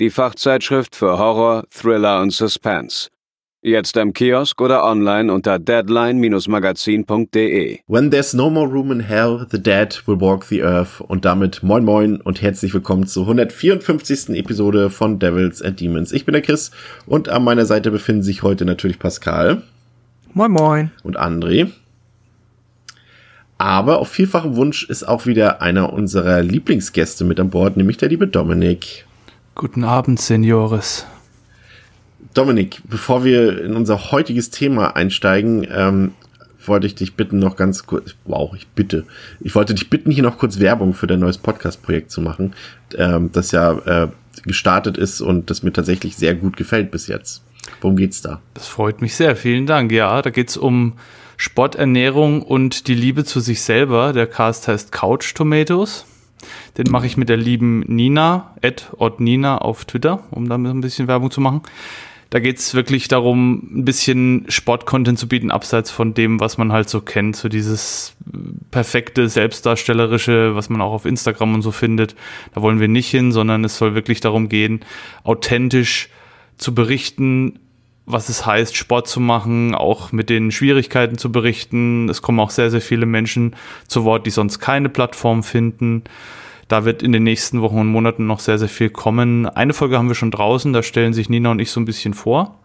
die 0.00 0.10
Fachzeitschrift 0.10 0.96
für 0.96 1.18
Horror, 1.18 1.64
Thriller 1.70 2.22
und 2.22 2.32
Suspense. 2.32 3.08
Jetzt 3.62 3.94
im 3.98 4.14
Kiosk 4.14 4.58
oder 4.62 4.82
online 4.82 5.30
unter 5.30 5.58
deadline-magazin.de. 5.58 7.80
When 7.86 8.10
there's 8.10 8.32
no 8.32 8.48
more 8.48 8.66
room 8.66 8.90
in 8.90 9.00
hell, 9.00 9.46
the 9.50 9.62
dead 9.62 10.02
will 10.06 10.18
walk 10.18 10.44
the 10.44 10.62
earth. 10.62 11.02
Und 11.02 11.26
damit 11.26 11.62
moin 11.62 11.84
moin 11.84 12.22
und 12.22 12.40
herzlich 12.40 12.72
willkommen 12.72 13.06
zur 13.06 13.24
154. 13.24 14.30
Episode 14.30 14.88
von 14.88 15.18
Devils 15.18 15.60
and 15.60 15.78
Demons. 15.78 16.12
Ich 16.12 16.24
bin 16.24 16.32
der 16.32 16.40
Chris 16.40 16.70
und 17.04 17.28
an 17.28 17.44
meiner 17.44 17.66
Seite 17.66 17.90
befinden 17.90 18.22
sich 18.22 18.42
heute 18.42 18.64
natürlich 18.64 18.98
Pascal. 18.98 19.60
Moin 20.32 20.52
moin. 20.52 20.90
Und 21.02 21.20
André. 21.20 21.68
Aber 23.58 23.98
auf 23.98 24.08
vielfachen 24.08 24.56
Wunsch 24.56 24.88
ist 24.88 25.06
auch 25.06 25.26
wieder 25.26 25.60
einer 25.60 25.92
unserer 25.92 26.40
Lieblingsgäste 26.40 27.24
mit 27.24 27.38
an 27.38 27.50
Bord, 27.50 27.76
nämlich 27.76 27.98
der 27.98 28.08
liebe 28.08 28.26
Dominik. 28.26 29.04
Guten 29.60 29.84
Abend, 29.84 30.18
Seniores. 30.18 31.04
Dominik, 32.32 32.80
bevor 32.88 33.24
wir 33.24 33.62
in 33.62 33.76
unser 33.76 34.10
heutiges 34.10 34.48
Thema 34.48 34.96
einsteigen, 34.96 35.66
ähm, 35.70 36.12
wollte 36.64 36.86
ich 36.86 36.94
dich 36.94 37.14
bitten, 37.14 37.38
noch 37.40 37.56
ganz 37.56 37.84
kurz, 37.84 38.14
wow, 38.24 38.54
ich 38.56 38.68
bitte, 38.68 39.04
ich 39.38 39.54
wollte 39.54 39.74
dich 39.74 39.90
bitten, 39.90 40.10
hier 40.10 40.22
noch 40.22 40.38
kurz 40.38 40.60
Werbung 40.60 40.94
für 40.94 41.06
dein 41.06 41.20
neues 41.20 41.36
Podcast-Projekt 41.36 42.10
zu 42.10 42.22
machen, 42.22 42.54
ähm, 42.96 43.32
das 43.32 43.52
ja 43.52 43.72
äh, 44.04 44.08
gestartet 44.44 44.96
ist 44.96 45.20
und 45.20 45.50
das 45.50 45.62
mir 45.62 45.74
tatsächlich 45.74 46.16
sehr 46.16 46.34
gut 46.34 46.56
gefällt 46.56 46.90
bis 46.90 47.06
jetzt. 47.06 47.42
Worum 47.82 47.96
geht's 47.98 48.22
da? 48.22 48.40
Das 48.54 48.66
freut 48.66 49.02
mich 49.02 49.14
sehr, 49.14 49.36
vielen 49.36 49.66
Dank. 49.66 49.92
Ja, 49.92 50.22
da 50.22 50.30
geht's 50.30 50.56
um 50.56 50.94
Sporternährung 51.36 52.40
und 52.40 52.88
die 52.88 52.94
Liebe 52.94 53.24
zu 53.24 53.40
sich 53.40 53.60
selber. 53.60 54.14
Der 54.14 54.26
Cast 54.26 54.68
heißt 54.68 54.90
Couch 54.90 55.34
Tomatoes. 55.34 56.06
Den 56.78 56.90
mache 56.90 57.06
ich 57.06 57.16
mit 57.16 57.28
der 57.28 57.36
lieben 57.36 57.80
Nina, 57.80 58.54
Nina 59.18 59.58
auf 59.58 59.84
Twitter, 59.84 60.24
um 60.30 60.48
damit 60.48 60.72
ein 60.72 60.80
bisschen 60.80 61.08
Werbung 61.08 61.30
zu 61.30 61.40
machen. 61.40 61.62
Da 62.30 62.38
geht's 62.38 62.74
wirklich 62.74 63.08
darum, 63.08 63.80
ein 63.80 63.84
bisschen 63.84 64.44
Sportcontent 64.48 65.18
zu 65.18 65.26
bieten, 65.26 65.50
abseits 65.50 65.90
von 65.90 66.14
dem, 66.14 66.38
was 66.38 66.58
man 66.58 66.70
halt 66.70 66.88
so 66.88 67.00
kennt. 67.00 67.34
So 67.34 67.48
dieses 67.48 68.14
perfekte, 68.70 69.28
selbstdarstellerische, 69.28 70.54
was 70.54 70.70
man 70.70 70.80
auch 70.80 70.92
auf 70.92 71.06
Instagram 71.06 71.54
und 71.54 71.62
so 71.62 71.72
findet. 71.72 72.14
Da 72.54 72.62
wollen 72.62 72.78
wir 72.78 72.86
nicht 72.86 73.10
hin, 73.10 73.32
sondern 73.32 73.64
es 73.64 73.76
soll 73.76 73.96
wirklich 73.96 74.20
darum 74.20 74.48
gehen, 74.48 74.80
authentisch 75.24 76.08
zu 76.56 76.72
berichten, 76.72 77.58
was 78.06 78.28
es 78.28 78.46
heißt, 78.46 78.76
Sport 78.76 79.08
zu 79.08 79.20
machen, 79.20 79.74
auch 79.74 80.12
mit 80.12 80.30
den 80.30 80.50
Schwierigkeiten 80.50 81.18
zu 81.18 81.30
berichten. 81.30 82.08
Es 82.08 82.22
kommen 82.22 82.40
auch 82.40 82.50
sehr, 82.50 82.70
sehr 82.70 82.80
viele 82.80 83.06
Menschen 83.06 83.54
zu 83.86 84.04
Wort, 84.04 84.26
die 84.26 84.30
sonst 84.30 84.58
keine 84.58 84.88
Plattform 84.88 85.42
finden. 85.42 86.04
Da 86.68 86.84
wird 86.84 87.02
in 87.02 87.12
den 87.12 87.24
nächsten 87.24 87.62
Wochen 87.62 87.78
und 87.78 87.88
Monaten 87.88 88.26
noch 88.26 88.40
sehr, 88.40 88.58
sehr 88.58 88.68
viel 88.68 88.90
kommen. 88.90 89.46
Eine 89.46 89.74
Folge 89.74 89.98
haben 89.98 90.08
wir 90.08 90.14
schon 90.14 90.30
draußen, 90.30 90.72
da 90.72 90.82
stellen 90.82 91.12
sich 91.12 91.28
Nina 91.28 91.50
und 91.50 91.60
ich 91.60 91.70
so 91.70 91.80
ein 91.80 91.84
bisschen 91.84 92.14
vor. 92.14 92.56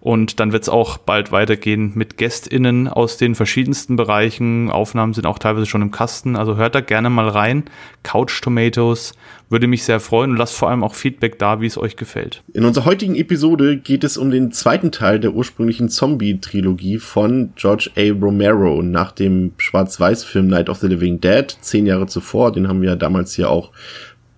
Und 0.00 0.38
dann 0.38 0.52
wird 0.52 0.64
es 0.64 0.68
auch 0.68 0.98
bald 0.98 1.32
weitergehen 1.32 1.92
mit 1.94 2.18
GästInnen 2.18 2.88
aus 2.88 3.16
den 3.16 3.34
verschiedensten 3.34 3.96
Bereichen. 3.96 4.70
Aufnahmen 4.70 5.14
sind 5.14 5.24
auch 5.24 5.38
teilweise 5.38 5.64
schon 5.64 5.80
im 5.80 5.92
Kasten. 5.92 6.36
Also 6.36 6.56
hört 6.56 6.74
da 6.74 6.82
gerne 6.82 7.08
mal 7.08 7.26
rein. 7.26 7.64
Couch 8.02 8.42
Tomatoes 8.42 9.14
würde 9.48 9.66
mich 9.66 9.84
sehr 9.84 10.00
freuen 10.00 10.32
und 10.32 10.36
lasst 10.36 10.56
vor 10.56 10.70
allem 10.70 10.82
auch 10.82 10.94
Feedback 10.94 11.38
da, 11.38 11.60
wie 11.60 11.66
es 11.66 11.78
euch 11.78 11.96
gefällt. 11.96 12.42
In 12.52 12.64
unserer 12.64 12.86
heutigen 12.86 13.14
Episode 13.14 13.76
geht 13.76 14.04
es 14.04 14.16
um 14.16 14.30
den 14.30 14.52
zweiten 14.52 14.90
Teil 14.90 15.20
der 15.20 15.34
ursprünglichen 15.34 15.88
Zombie-Trilogie 15.88 16.98
von 16.98 17.52
George 17.56 17.90
A. 17.96 18.12
Romero 18.12 18.82
nach 18.82 19.12
dem 19.12 19.52
Schwarz-Weiß-Film 19.58 20.46
Night 20.46 20.68
of 20.68 20.78
the 20.78 20.88
Living 20.88 21.20
Dead, 21.20 21.46
zehn 21.60 21.86
Jahre 21.86 22.06
zuvor. 22.06 22.52
Den 22.52 22.68
haben 22.68 22.82
wir 22.82 22.96
damals 22.96 23.34
hier 23.34 23.50
auch 23.50 23.70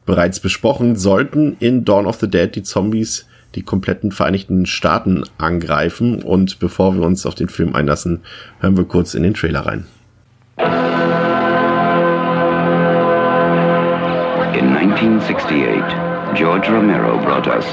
bereits 0.04 0.40
besprochen. 0.40 0.96
Sollten 0.96 1.56
in 1.60 1.84
Dawn 1.84 2.06
of 2.06 2.16
the 2.16 2.28
Dead 2.28 2.54
die 2.54 2.62
Zombies 2.62 3.26
die 3.54 3.62
kompletten 3.62 4.12
Vereinigten 4.12 4.66
Staaten 4.66 5.24
angreifen. 5.38 6.22
Und 6.22 6.58
bevor 6.58 6.94
wir 6.94 7.02
uns 7.02 7.26
auf 7.26 7.34
den 7.34 7.48
Film 7.48 7.74
einlassen, 7.74 8.20
hören 8.60 8.76
wir 8.76 8.84
kurz 8.84 9.14
in 9.14 9.22
den 9.22 9.34
Trailer 9.34 9.60
rein. 9.60 9.86
1968, 14.96 16.34
George 16.34 16.68
Romero 16.70 17.22
brought 17.22 17.46
us 17.46 17.66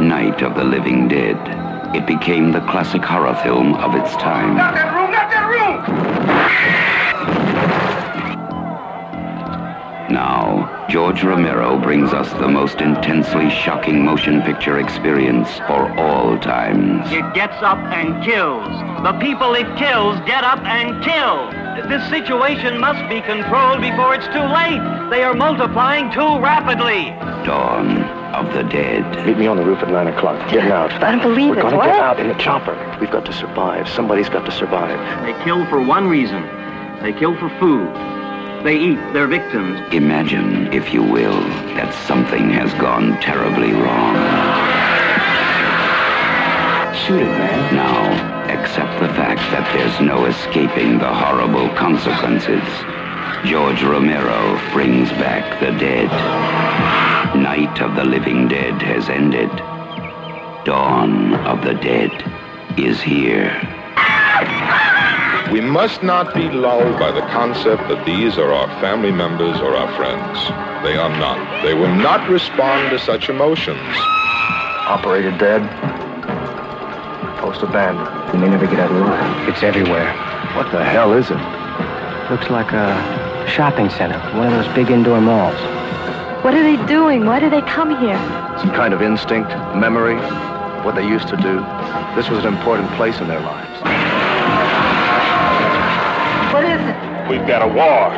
Night 0.00 0.40
of 0.40 0.54
the 0.54 0.64
Living 0.64 1.06
Dead. 1.06 1.36
It 1.94 2.06
became 2.06 2.50
the 2.50 2.62
classic 2.62 3.02
horror 3.02 3.34
film 3.42 3.74
of 3.74 3.94
its 3.94 4.16
time. 4.16 4.56
Not 4.56 4.72
that 4.72 4.94
room, 4.94 5.10
not 5.12 5.28
that 5.28 5.46
room! 5.52 5.82
Now, 10.14 10.81
George 10.92 11.24
Romero 11.24 11.78
brings 11.78 12.12
us 12.12 12.30
the 12.34 12.46
most 12.46 12.82
intensely 12.82 13.48
shocking 13.48 14.04
motion 14.04 14.42
picture 14.42 14.78
experience 14.78 15.48
for 15.60 15.90
all 15.98 16.38
times. 16.38 17.10
It 17.10 17.32
gets 17.32 17.56
up 17.62 17.78
and 17.78 18.22
kills. 18.22 18.68
The 19.02 19.14
people 19.18 19.54
it 19.54 19.74
kills 19.78 20.20
get 20.26 20.44
up 20.44 20.58
and 20.66 21.02
kill. 21.02 21.48
This 21.88 22.06
situation 22.10 22.78
must 22.78 23.08
be 23.08 23.22
controlled 23.22 23.80
before 23.80 24.14
it's 24.14 24.26
too 24.26 24.44
late. 24.44 25.08
They 25.08 25.24
are 25.24 25.32
multiplying 25.32 26.12
too 26.12 26.38
rapidly. 26.38 27.08
Dawn 27.46 28.02
of 28.34 28.52
the 28.52 28.62
Dead. 28.62 29.24
Meet 29.26 29.38
me 29.38 29.46
on 29.46 29.56
the 29.56 29.64
roof 29.64 29.78
at 29.78 29.88
9 29.88 30.08
o'clock. 30.08 30.36
Getting 30.50 30.72
out. 30.72 30.92
I 31.02 31.12
don't 31.12 31.22
believe 31.22 31.56
We're 31.56 31.60
it. 31.60 31.62
gonna 31.62 31.86
get 31.86 32.00
out 32.00 32.20
in 32.20 32.28
the 32.28 32.34
chopper. 32.34 32.76
We've 33.00 33.10
got 33.10 33.24
to 33.24 33.32
survive. 33.32 33.88
Somebody's 33.88 34.28
got 34.28 34.44
to 34.44 34.52
survive. 34.52 35.00
They 35.24 35.32
kill 35.42 35.64
for 35.70 35.80
one 35.80 36.06
reason. 36.06 36.42
They 37.00 37.14
kill 37.14 37.34
for 37.38 37.48
food. 37.58 37.88
They 38.64 38.78
eat 38.78 39.12
their 39.12 39.26
victims. 39.26 39.80
Imagine, 39.92 40.72
if 40.72 40.94
you 40.94 41.02
will, 41.02 41.40
that 41.74 41.92
something 42.06 42.48
has 42.50 42.72
gone 42.74 43.20
terribly 43.20 43.72
wrong. 43.72 44.14
Shoot 46.94 47.22
it, 47.22 47.38
man. 47.42 47.74
Now, 47.74 48.52
accept 48.54 49.00
the 49.00 49.08
fact 49.14 49.40
that 49.50 49.66
there's 49.74 50.00
no 50.00 50.26
escaping 50.26 50.98
the 50.98 51.12
horrible 51.12 51.70
consequences. 51.74 52.62
George 53.44 53.82
Romero 53.82 54.56
brings 54.72 55.10
back 55.18 55.58
the 55.58 55.72
dead. 55.72 56.06
Night 57.34 57.80
of 57.80 57.96
the 57.96 58.04
Living 58.04 58.46
Dead 58.46 58.80
has 58.80 59.08
ended. 59.08 59.50
Dawn 60.64 61.34
of 61.46 61.64
the 61.64 61.74
Dead 61.74 62.12
is 62.78 63.02
here. 63.02 63.60
We 65.52 65.60
must 65.60 66.02
not 66.02 66.32
be 66.32 66.48
lulled 66.48 66.98
by 66.98 67.12
the 67.12 67.20
concept 67.28 67.86
that 67.88 68.06
these 68.06 68.38
are 68.38 68.54
our 68.54 68.68
family 68.80 69.12
members 69.12 69.60
or 69.60 69.76
our 69.76 69.94
friends. 69.96 70.38
They 70.82 70.96
are 70.96 71.10
not. 71.20 71.62
They 71.62 71.74
will 71.74 71.94
not 71.94 72.26
respond 72.30 72.88
to 72.88 72.98
such 72.98 73.28
emotions. 73.28 73.78
Operator 74.88 75.30
dead. 75.36 75.60
Post 77.36 77.62
abandoned. 77.62 78.08
We 78.32 78.38
may 78.38 78.48
never 78.48 78.66
get 78.66 78.80
out 78.80 78.90
of 78.90 78.96
alive. 78.96 79.48
It's 79.50 79.62
everywhere. 79.62 80.10
What 80.56 80.72
the 80.72 80.82
hell 80.82 81.12
is 81.12 81.30
it? 81.30 81.36
Looks 82.30 82.48
like 82.48 82.72
a 82.72 83.44
shopping 83.46 83.90
center, 83.90 84.18
one 84.34 84.46
of 84.46 84.54
those 84.54 84.74
big 84.74 84.90
indoor 84.90 85.20
malls. 85.20 85.60
What 86.42 86.54
are 86.54 86.62
they 86.62 86.82
doing? 86.86 87.26
Why 87.26 87.40
do 87.40 87.50
they 87.50 87.60
come 87.60 87.90
here? 88.00 88.16
Some 88.58 88.70
kind 88.70 88.94
of 88.94 89.02
instinct, 89.02 89.50
memory, 89.76 90.16
what 90.82 90.94
they 90.94 91.06
used 91.06 91.28
to 91.28 91.36
do. 91.36 91.60
This 92.16 92.30
was 92.30 92.46
an 92.46 92.54
important 92.54 92.88
place 92.92 93.20
in 93.20 93.28
their 93.28 93.40
lives. 93.40 94.11
What 96.52 96.64
is 96.64 96.80
it? 96.82 97.30
We've 97.30 97.46
got 97.46 97.62
a 97.62 97.66
war. 97.66 98.12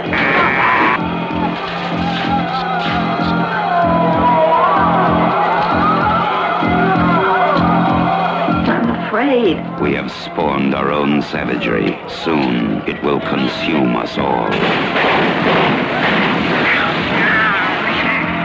I'm 8.67 8.91
afraid. 9.07 9.81
We 9.81 9.95
have 9.95 10.11
spawned 10.11 10.75
our 10.75 10.91
own 10.91 11.23
savagery. 11.23 11.97
Soon 12.09 12.83
it 12.89 13.01
will 13.05 13.21
consume 13.21 13.95
us 13.95 14.19
all. 14.19 14.49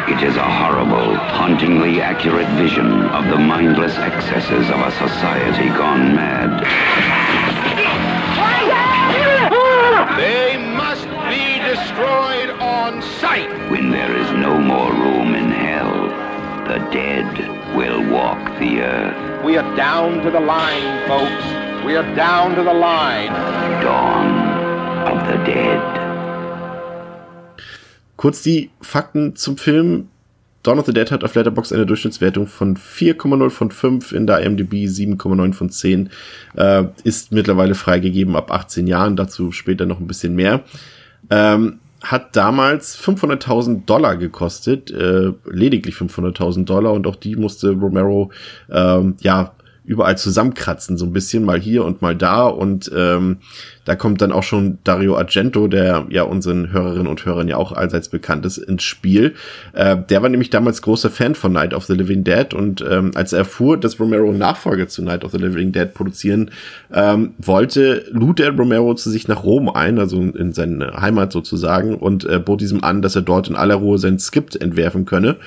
It 0.08 0.22
is 0.24 0.36
a 0.36 0.44
horrible, 0.44 1.16
hauntingly 1.16 2.00
accurate 2.00 2.48
vision 2.50 3.08
of 3.10 3.26
the 3.26 3.38
mindless 3.40 3.98
excesses 3.98 4.70
of 4.70 4.82
a 4.82 4.92
society 4.92 5.70
gone 5.70 6.16
mad. 6.16 7.79
They 10.20 10.58
must 10.58 11.08
be 11.32 11.60
destroyed 11.64 12.50
on 12.60 13.02
sight. 13.22 13.50
When 13.72 13.90
there 13.90 14.14
is 14.18 14.30
no 14.32 14.60
more 14.60 14.92
room 14.92 15.34
in 15.34 15.50
hell, 15.50 16.10
The 16.70 16.78
dead 16.92 17.26
will 17.76 18.08
walk 18.12 18.38
the 18.60 18.82
earth. 18.82 19.44
We 19.44 19.58
are 19.58 19.76
down 19.76 20.22
to 20.24 20.30
the 20.30 20.40
line, 20.40 21.08
folks. 21.08 21.44
We 21.84 21.96
are 21.96 22.16
down 22.16 22.54
to 22.56 22.64
the 22.64 22.74
line. 22.74 23.34
Dawn 23.82 24.30
of 25.08 25.26
the 25.26 25.38
Dead. 25.46 25.82
Kurz 28.18 28.44
die 28.44 28.70
Fakten 28.82 29.36
zum 29.36 29.58
Film. 29.58 30.09
Dawn 30.64 30.80
of 30.80 30.86
the 30.86 30.94
Dead 30.94 31.10
hat 31.12 31.24
auf 31.24 31.36
Letterboxd 31.36 31.74
eine 31.74 31.86
Durchschnittswertung 31.86 32.48
von 32.48 32.76
4,0 32.76 33.50
von 33.50 33.72
5, 33.72 34.12
in 34.12 34.28
der 34.28 34.42
IMDb 34.42 34.86
7,9 34.86 35.54
von 35.54 35.70
10. 35.70 36.10
Äh, 36.56 36.86
ist 37.04 37.32
mittlerweile 37.32 37.76
freigegeben 37.76 38.36
ab 38.36 38.52
18 38.52 38.88
Jahren, 38.88 39.16
dazu 39.16 39.52
später 39.52 39.86
noch 39.86 40.00
ein 40.00 40.08
bisschen 40.08 40.36
mehr. 40.36 40.62
Ähm, 41.30 41.80
hat 42.02 42.36
damals 42.36 42.98
500.000 42.98 43.86
Dollar 43.86 44.16
gekostet, 44.16 44.90
äh, 44.92 45.34
lediglich 45.46 45.96
500.000 45.96 46.66
Dollar 46.66 46.94
und 46.94 47.08
auch 47.08 47.18
die 47.18 47.36
musste 47.36 47.72
Romero 47.72 48.32
ähm, 48.70 49.16
ja 49.22 49.54
überall 49.90 50.20
zusammenkratzen, 50.20 50.98
so 50.98 51.06
ein 51.06 51.14
bisschen 51.14 51.44
mal 51.44 51.60
hier 51.60 51.84
und 51.84 52.04
mal 52.04 52.16
da. 52.16 52.46
Und 52.46 52.92
ähm, 52.96 53.38
da 53.86 53.96
kommt 53.96 54.22
dann 54.22 54.32
auch 54.32 54.44
schon 54.44 54.78
Dario 54.84 55.18
Argento, 55.18 55.68
der 55.68 56.06
ja 56.12 56.22
unseren 56.22 56.72
Hörerinnen 56.72 57.08
und 57.08 57.26
Hörern 57.26 57.48
ja 57.48 57.58
auch 57.58 57.72
allseits 57.72 58.08
bekannt 58.08 58.46
ist, 58.46 58.60
ins 58.60 58.84
Spiel. 58.84 59.34
Äh, 59.74 59.98
der 60.08 60.22
war 60.22 60.30
nämlich 60.30 60.52
damals 60.52 60.84
großer 60.84 61.10
Fan 61.10 61.34
von 61.34 61.54
Night 61.54 61.74
of 61.74 61.86
the 61.86 61.96
Living 61.96 62.24
Dead 62.24 62.54
und 62.54 62.86
ähm, 62.88 63.14
als 63.16 63.34
er 63.34 63.40
erfuhr, 63.40 63.78
dass 63.78 64.00
Romero 64.00 64.32
Nachfolger 64.32 64.88
zu 64.88 65.02
Night 65.02 65.26
of 65.26 65.32
the 65.32 65.40
Living 65.40 65.72
Dead 65.72 65.92
produzieren 65.92 66.52
ähm, 66.94 67.32
wollte, 67.40 68.06
lud 68.12 68.40
er 68.40 68.56
Romero 68.56 68.94
zu 68.94 69.10
sich 69.10 69.28
nach 69.28 69.44
Rom 69.44 69.70
ein, 69.70 69.98
also 69.98 70.22
in 70.22 70.54
seine 70.54 71.02
Heimat 71.02 71.32
sozusagen, 71.32 71.96
und 71.96 72.26
äh, 72.26 72.38
bot 72.38 72.62
diesem 72.62 72.84
an, 72.84 73.02
dass 73.02 73.16
er 73.16 73.24
dort 73.24 73.50
in 73.50 73.56
aller 73.56 73.76
Ruhe 73.76 73.98
sein 73.98 74.20
Skript 74.20 74.56
entwerfen 74.56 75.06
könne. 75.06 75.38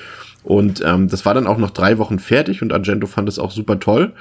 Und 0.43 0.83
ähm, 0.85 1.07
das 1.07 1.25
war 1.25 1.33
dann 1.33 1.47
auch 1.47 1.57
noch 1.57 1.71
drei 1.71 1.97
Wochen 1.97 2.19
fertig 2.19 2.61
und 2.61 2.73
Argento 2.73 3.07
fand 3.07 3.29
es 3.29 3.39
auch 3.39 3.51
super 3.51 3.79
toll 3.79 4.13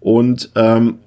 und 0.00 0.50
ähm, 0.54 0.98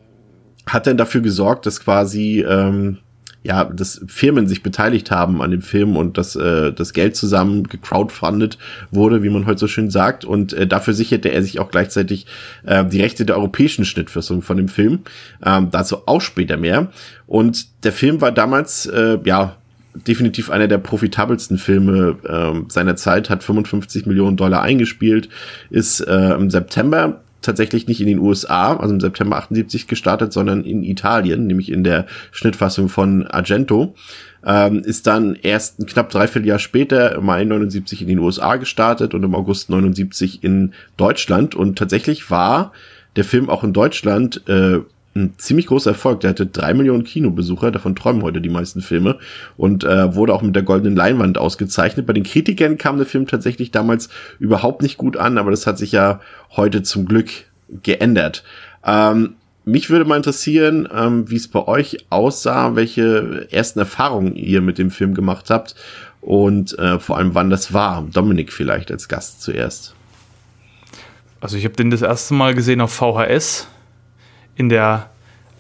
hat 0.66 0.88
dann 0.88 0.98
dafür 0.98 1.22
gesorgt, 1.22 1.66
dass 1.66 1.82
quasi 1.82 2.44
ähm, 2.48 2.98
ja, 3.44 3.66
dass 3.66 4.02
Firmen 4.08 4.48
sich 4.48 4.64
beteiligt 4.64 5.12
haben 5.12 5.42
an 5.42 5.52
dem 5.52 5.62
Film 5.62 5.98
und 5.98 6.18
dass 6.18 6.36
äh, 6.38 6.72
das 6.72 6.94
Geld 6.94 7.18
zusammen 7.18 7.68
gecrowdfundet 7.68 8.58
wurde, 8.90 9.22
wie 9.22 9.30
man 9.30 9.46
heute 9.46 9.60
so 9.60 9.68
schön 9.68 9.92
sagt. 9.92 10.24
Und 10.24 10.54
äh, 10.54 10.66
dafür 10.66 10.94
sicherte 10.94 11.30
er 11.30 11.44
sich 11.44 11.60
auch 11.60 11.70
gleichzeitig 11.70 12.26
äh, 12.66 12.86
die 12.86 13.02
Rechte 13.02 13.26
der 13.26 13.36
europäischen 13.36 13.84
Schnittfassung 13.84 14.42
von 14.42 14.56
dem 14.56 14.70
Film. 14.70 15.02
Ähm, 15.46 15.70
dazu 15.72 16.08
auch 16.08 16.22
später 16.22 16.56
mehr. 16.56 16.88
Und 17.28 17.84
der 17.84 17.92
Film 17.92 18.22
war 18.22 18.32
damals, 18.32 18.86
äh, 18.86 19.20
ja, 19.26 19.58
definitiv 19.96 20.50
einer 20.50 20.68
der 20.68 20.78
profitabelsten 20.78 21.58
Filme 21.58 22.18
ähm, 22.28 22.66
seiner 22.70 22.96
Zeit, 22.96 23.30
hat 23.30 23.44
55 23.44 24.06
Millionen 24.06 24.38
Dollar 24.38 24.62
eingespielt, 24.62 25.30
ist 25.70 26.02
äh, 26.02 26.34
im 26.34 26.50
September 26.50 27.22
tatsächlich 27.44 27.88
nicht 27.88 28.02
in 28.02 28.08
den 28.08 28.20
USA, 28.20 28.76
also 28.78 28.94
im 28.94 29.02
September 29.02 29.38
78 29.38 29.88
gestartet, 29.88 30.34
sondern 30.34 30.64
in 30.64 30.84
Italien, 30.84 31.46
nämlich 31.46 31.72
in 31.72 31.84
der 31.84 32.08
Schnittfassung 32.32 32.90
von 32.90 33.28
Argento. 33.28 33.96
Ähm, 34.46 34.80
ist 34.80 35.08
dann 35.08 35.36
erst 35.42 35.86
knapp 35.88 36.10
dreiviertel 36.10 36.48
Jahr 36.48 36.60
später, 36.60 37.16
im 37.16 37.26
Mai 37.26 37.44
79 37.46 38.02
in 38.02 38.08
den 38.08 38.20
USA 38.20 38.58
gestartet 38.58 39.14
und 39.14 39.24
im 39.24 39.36
August 39.36 39.70
79 39.70 40.44
in 40.44 40.74
Deutschland. 40.98 41.56
Und 41.56 41.78
tatsächlich 41.78 42.30
war 42.30 42.74
der 43.16 43.24
Film 43.24 43.50
auch 43.50 43.64
in 43.64 43.74
Deutschland 43.74 44.42
äh, 44.50 44.80
ein 45.16 45.34
ziemlich 45.38 45.68
großer 45.68 45.92
Erfolg. 45.92 46.22
Der 46.22 46.32
hatte 46.32 46.46
drei 46.46 46.74
Millionen 46.74 47.04
Kinobesucher, 47.04 47.72
davon 47.72 47.96
träumen 47.96 48.24
heute 48.24 48.42
die 48.42 48.50
meisten 48.50 48.82
Filme 48.82 49.20
und 49.58 49.84
äh, 49.84 50.16
wurde 50.16 50.34
auch 50.34 50.42
mit 50.42 50.56
der 50.56 50.64
goldenen 50.64 50.96
Leinwand 50.96 51.38
ausgezeichnet. 51.38 52.06
Bei 52.06 52.14
den 52.14 52.24
Kritikern 52.24 52.78
kam 52.78 52.98
der 52.98 53.06
Film 53.06 53.28
tatsächlich 53.28 53.72
damals 53.72 54.10
überhaupt 54.40 54.82
nicht 54.82 54.98
gut 54.98 55.18
an, 55.18 55.38
aber 55.38 55.52
das 55.52 55.68
hat 55.68 55.78
sich 55.78 55.92
ja 55.92 56.20
heute 56.56 56.84
zum 56.84 57.06
Glück 57.06 57.30
geändert. 57.84 58.44
Ähm, 58.86 59.36
mich 59.66 59.90
würde 59.90 60.06
mal 60.06 60.18
interessieren, 60.18 60.90
ähm, 60.94 61.30
wie 61.30 61.38
es 61.38 61.48
bei 61.48 61.66
euch 61.68 62.06
aussah, 62.10 62.76
welche 62.76 63.48
ersten 63.50 63.80
Erfahrungen 63.80 64.36
ihr 64.36 64.62
mit 64.62 64.78
dem 64.78 64.92
Film 64.92 65.14
gemacht 65.14 65.50
habt 65.50 65.76
und 66.22 66.78
äh, 66.80 67.00
vor 67.00 67.18
allem 67.18 67.34
wann 67.36 67.50
das 67.50 67.74
war. 67.74 68.06
Dominik 68.12 68.52
vielleicht 68.52 68.92
als 68.92 69.08
Gast 69.08 69.42
zuerst. 69.42 69.96
Also 71.40 71.58
ich 71.58 71.66
habe 71.66 71.76
den 71.76 71.92
das 71.92 72.02
erste 72.02 72.34
Mal 72.34 72.56
gesehen 72.56 72.82
auf 72.82 72.94
VHS 72.94 73.68
in 74.56 74.70
der 74.70 75.10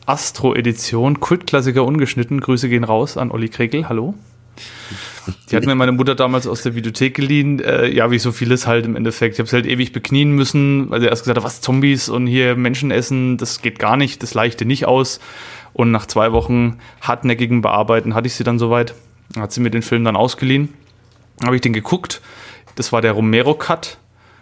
Astro-Edition, 0.06 1.19
Kultklassiker 1.19 1.86
ungeschnitten. 1.86 2.42
Grüße 2.42 2.69
gehen 2.69 2.84
raus 2.84 3.18
an 3.18 3.31
Olli 3.31 3.50
Krekel, 3.50 3.88
hallo. 3.88 4.16
Die 5.50 5.56
hat 5.56 5.66
mir 5.66 5.75
meine 5.75 5.94
Mutter 5.94 6.16
damals 6.16 6.48
aus 6.48 6.63
der 6.63 6.75
Videothek 6.75 7.16
geliehen. 7.16 7.60
Äh, 7.60 7.88
ja, 7.90 8.12
wie 8.12 8.19
so 8.19 8.31
vieles 8.31 8.68
halt 8.68 8.86
im 8.86 8.95
Endeffekt. 8.95 9.36
Ich 9.36 9.40
habe 9.40 9.48
es 9.48 9.54
halt 9.54 9.66
ewig 9.66 9.94
beknien 9.94 10.31
müssen, 10.31 10.90
weil 10.90 11.00
sie 11.00 11.07
erst 11.07 11.24
gesagt 11.24 11.38
hat, 11.38 11.44
was 11.44 11.62
Zombies 11.62 12.10
und 12.10 12.28
hier 12.28 12.56
Menschen 12.56 12.92
essen, 12.92 13.38
das 13.38 13.62
geht 13.62 13.80
gar 13.80 13.95
nicht, 13.95 14.22
das 14.22 14.34
leichte 14.34 14.66
nicht 14.66 14.86
aus. 14.86 15.19
Und 15.72 15.92
nach 15.92 16.06
zwei 16.06 16.34
Wochen 16.34 16.78
hartnäckigen 17.01 17.62
Bearbeiten 17.62 18.13
hatte 18.16 18.28
ich 18.28 18.36
sie 18.36 18.44
dann 18.44 18.60
soweit. 18.60 18.94
Hat 19.38 19.51
sie 19.51 19.62
mir 19.62 19.72
den 19.72 19.81
Film 19.81 20.04
dann 20.04 20.16
ausgeliehen. 20.16 20.69
Habe 21.44 21.56
ich 21.56 21.62
den 21.62 21.74
geguckt. 21.74 22.22
Das 22.75 22.92
war 22.92 23.01
der 23.01 23.13
Romero-Cut, 23.13 23.98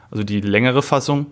also 0.10 0.24
die 0.24 0.42
längere 0.42 0.82
Fassung. 0.82 1.28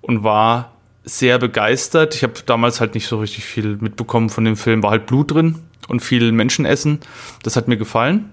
Und 0.00 0.22
war 0.22 0.75
sehr 1.06 1.38
begeistert. 1.38 2.14
Ich 2.16 2.22
habe 2.24 2.34
damals 2.44 2.80
halt 2.80 2.94
nicht 2.94 3.06
so 3.06 3.18
richtig 3.18 3.44
viel 3.44 3.76
mitbekommen 3.80 4.28
von 4.28 4.44
dem 4.44 4.56
Film. 4.56 4.82
War 4.82 4.90
halt 4.90 5.06
Blut 5.06 5.32
drin 5.32 5.60
und 5.88 6.00
viel 6.00 6.32
Menschenessen. 6.32 6.98
Das 7.42 7.56
hat 7.56 7.68
mir 7.68 7.76
gefallen. 7.76 8.30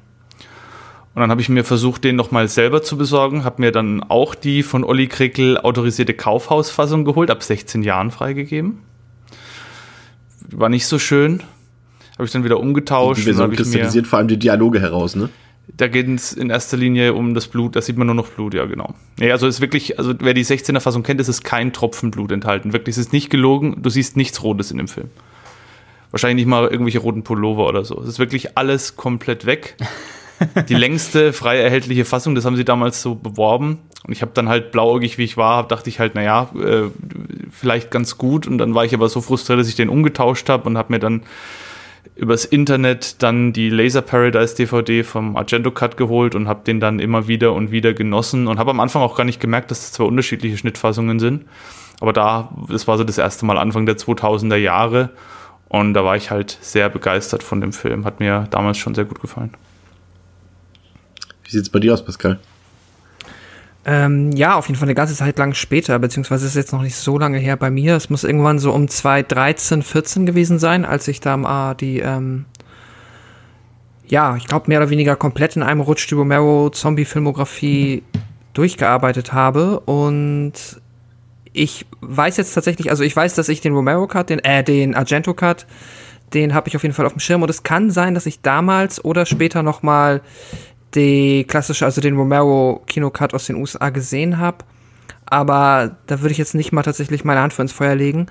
Und 1.14 1.22
dann 1.22 1.30
habe 1.30 1.42
ich 1.42 1.50
mir 1.50 1.64
versucht, 1.64 2.04
den 2.04 2.16
nochmal 2.16 2.48
selber 2.48 2.82
zu 2.82 2.98
besorgen. 2.98 3.44
Habe 3.44 3.62
mir 3.62 3.72
dann 3.72 4.02
auch 4.02 4.34
die 4.34 4.64
von 4.64 4.84
Olli 4.84 5.08
Krickel 5.08 5.60
autorisierte 5.60 6.16
Kaufhausfassung 6.16 7.06
geholt, 7.06 7.30
ab 7.30 7.44
16 7.44 7.84
Jahren 7.84 8.10
freigegeben. 8.10 8.80
War 10.50 10.70
nicht 10.70 10.88
so 10.88 10.98
schön. 10.98 11.44
Habe 12.14 12.26
ich 12.26 12.32
dann 12.32 12.44
wieder 12.44 12.60
umgetauscht. 12.60 13.22
Die 13.22 13.26
Version 13.26 13.52
kristallisiert 13.52 14.08
vor 14.08 14.18
allem 14.18 14.28
die 14.28 14.40
Dialoge 14.40 14.80
heraus, 14.80 15.16
ne? 15.16 15.30
Da 15.68 15.88
geht 15.88 16.08
es 16.10 16.34
in 16.34 16.50
erster 16.50 16.76
Linie 16.76 17.14
um 17.14 17.34
das 17.34 17.48
Blut, 17.48 17.76
da 17.76 17.82
sieht 17.82 17.98
man 17.98 18.08
nur 18.08 18.16
noch 18.16 18.28
Blut, 18.30 18.54
ja 18.54 18.66
genau. 18.66 18.94
Nee, 19.18 19.32
also 19.32 19.48
ist 19.48 19.62
wirklich, 19.62 19.98
also 19.98 20.14
wer 20.20 20.34
die 20.34 20.46
16er 20.46 20.82
Fassung 20.82 21.04
kennt, 21.04 21.22
ist 21.22 21.30
es 21.30 21.42
kein 21.42 21.72
Tropfen 21.72 22.12
Blut 22.12 22.32
enthalten. 22.32 22.74
Wirklich, 22.74 22.96
es 22.96 23.06
ist 23.06 23.14
nicht 23.14 23.30
gelogen, 23.30 23.82
du 23.82 23.90
siehst 23.90 24.18
nichts 24.18 24.44
Rotes 24.44 24.72
in 24.72 24.78
dem 24.78 24.90
Film. 24.90 25.10
Wahrscheinlich 26.12 26.46
nicht 26.46 26.50
mal 26.50 26.68
irgendwelche 26.68 27.00
roten 27.00 27.24
Pullover 27.24 27.68
oder 27.68 27.86
so. 27.86 28.00
Es 28.02 28.08
ist 28.08 28.20
wirklich 28.20 28.58
alles 28.58 28.98
komplett 28.98 29.46
weg. 29.46 29.78
Die 30.70 30.76
längste 30.76 31.32
frei 31.34 31.58
erhältliche 31.58 32.06
Fassung, 32.06 32.36
das 32.36 32.46
haben 32.46 32.56
sie 32.56 32.66
damals 32.66 33.02
so 33.02 33.16
beworben. 33.16 33.80
Und 34.06 34.12
ich 34.12 34.22
habe 34.22 34.32
dann 34.34 34.50
halt 34.50 34.72
blauäugig, 34.72 35.18
wie 35.18 35.24
ich 35.24 35.38
war, 35.38 35.68
dachte 35.68 35.90
ich 35.90 36.00
halt, 36.00 36.14
naja, 36.14 36.50
äh, 36.56 36.90
vielleicht 37.50 37.90
ganz 37.90 38.18
gut. 38.18 38.48
Und 38.48 38.58
dann 38.58 38.76
war 38.76 38.84
ich 38.84 38.94
aber 38.94 39.08
so 39.08 39.22
frustriert, 39.22 39.60
dass 39.60 39.70
ich 39.70 39.76
den 39.76 39.90
umgetauscht 39.90 40.50
habe 40.50 40.68
und 40.68 40.78
habe 40.78 40.92
mir 40.92 41.00
dann 41.00 41.24
übers 42.16 42.46
Internet 42.46 43.22
dann 43.24 43.54
die 43.54 43.70
Laser 43.70 44.02
Paradise 44.02 44.56
DVD 44.56 45.04
vom 45.04 45.36
Argento 45.36 45.72
Cut 45.72 45.98
geholt 45.98 46.36
und 46.36 46.48
habe 46.48 46.64
den 46.64 46.80
dann 46.80 47.00
immer 47.00 47.28
wieder 47.28 47.54
und 47.54 47.72
wieder 47.72 47.94
genossen 47.94 48.48
und 48.48 48.60
habe 48.60 48.72
am 48.72 48.80
Anfang 48.80 49.02
auch 49.02 49.16
gar 49.16 49.24
nicht 49.24 49.40
gemerkt, 49.40 49.72
dass 49.72 49.80
es 49.80 49.86
das 49.86 49.94
zwei 49.94 50.04
unterschiedliche 50.04 50.58
Schnittfassungen 50.58 51.20
sind. 51.20 51.46
Aber 52.00 52.14
da, 52.14 52.50
das 52.70 52.88
war 52.88 52.98
so 52.98 53.04
das 53.04 53.18
erste 53.18 53.46
Mal 53.46 53.58
Anfang 53.58 53.86
der 53.86 53.98
2000er 53.98 54.58
Jahre 54.58 55.10
und 55.70 55.94
da 55.94 56.04
war 56.04 56.16
ich 56.16 56.30
halt 56.30 56.58
sehr 56.62 56.90
begeistert 56.90 57.42
von 57.42 57.62
dem 57.62 57.74
Film. 57.74 58.06
Hat 58.06 58.20
mir 58.20 58.48
damals 58.52 58.78
schon 58.78 58.94
sehr 58.94 59.06
gut 59.06 59.20
gefallen. 59.20 59.52
Wie 61.44 61.52
sieht 61.52 61.64
es 61.64 61.70
bei 61.70 61.80
dir 61.80 61.94
aus, 61.94 62.06
Pascal? 62.06 62.40
Ähm, 63.86 64.32
ja, 64.32 64.56
auf 64.56 64.68
jeden 64.68 64.80
Fall 64.80 64.88
eine 64.88 64.96
ganze 64.96 65.14
Zeit 65.14 65.38
lang 65.38 65.54
später, 65.54 66.00
beziehungsweise 66.00 66.46
ist 66.46 66.56
jetzt 66.56 66.72
noch 66.72 66.82
nicht 66.82 66.96
so 66.96 67.18
lange 67.18 67.38
her 67.38 67.58
bei 67.58 67.70
mir. 67.70 67.96
Es 67.96 68.10
muss 68.10 68.24
irgendwann 68.24 68.60
so 68.60 68.72
um 68.72 68.88
2013, 68.88 69.82
14 69.82 70.26
gewesen 70.26 70.58
sein, 70.58 70.86
als 70.86 71.08
ich 71.10 71.20
da 71.20 71.36
mal 71.36 71.74
die, 71.74 72.00
ähm, 72.00 72.46
ja, 74.08 74.38
ich 74.38 74.46
glaube 74.48 74.66
mehr 74.68 74.80
oder 74.80 74.90
weniger 74.90 75.16
komplett 75.18 75.58
in 75.58 75.64
einem 75.64 75.82
Rutsch 75.82 76.10
die 76.10 76.16
Romero 76.16 76.70
Zombie-Filmografie 76.70 78.04
durchgearbeitet 78.54 79.34
habe 79.34 79.80
und 79.82 80.54
ich 81.52 81.86
weiß 82.02 82.38
jetzt 82.38 82.54
tatsächlich, 82.54 82.90
also 82.90 83.04
ich 83.04 83.16
weiß, 83.16 83.36
dass 83.36 83.50
ich 83.50 83.62
den 83.62 83.74
Romero 83.74 84.08
Cut, 84.08 84.30
den, 84.30 84.40
äh, 84.40 84.64
den 84.64 84.96
Argento 84.96 85.34
Cut, 85.34 85.66
den 86.34 86.54
habe 86.54 86.68
ich 86.68 86.76
auf 86.76 86.84
jeden 86.84 86.96
Fall 86.96 87.06
auf 87.06 87.14
dem 87.14 87.20
Schirm 87.20 87.44
und 87.44 87.50
es 87.50 87.64
kann 87.64 87.92
sein, 87.92 88.16
dass 88.16 88.26
ich 88.26 88.42
damals 88.42 89.04
oder 89.04 89.26
später 89.26 89.62
noch 89.62 89.84
mal 89.84 90.22
die 90.96 91.46
klassische, 91.46 91.86
also 91.86 92.02
den 92.02 92.16
Romero 92.16 92.84
Kinocut 92.88 93.34
aus 93.34 93.46
den 93.46 93.56
USA 93.56 93.90
gesehen 93.90 94.38
habe. 94.38 94.58
Aber 95.26 95.98
da 96.08 96.22
würde 96.22 96.32
ich 96.32 96.38
jetzt 96.38 96.56
nicht 96.56 96.72
mal 96.72 96.84
tatsächlich 96.84 97.24
meine 97.24 97.42
Hand 97.42 97.54
für 97.54 97.62
ins 97.62 97.72
Feuer 97.72 97.96
legen. 97.96 98.28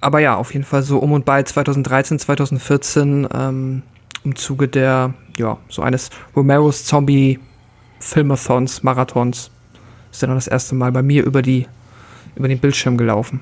Aber 0.00 0.18
ja, 0.18 0.36
auf 0.36 0.52
jeden 0.52 0.64
Fall 0.64 0.82
so 0.82 0.98
um 0.98 1.12
und 1.12 1.24
bei 1.24 1.42
2013, 1.42 2.18
2014 2.18 3.28
ähm, 3.32 3.82
im 4.24 4.36
Zuge 4.36 4.68
der, 4.68 5.14
ja, 5.36 5.56
so 5.68 5.82
eines 5.82 6.10
Romeros 6.34 6.84
Zombie 6.84 7.38
Filmathons, 7.98 8.82
Marathons 8.82 9.50
ist 10.10 10.22
dann 10.22 10.30
das 10.34 10.48
erste 10.48 10.74
Mal 10.74 10.92
bei 10.92 11.02
mir 11.02 11.24
über 11.24 11.42
die, 11.42 11.66
über 12.34 12.48
den 12.48 12.58
Bildschirm 12.58 12.96
gelaufen. 12.96 13.40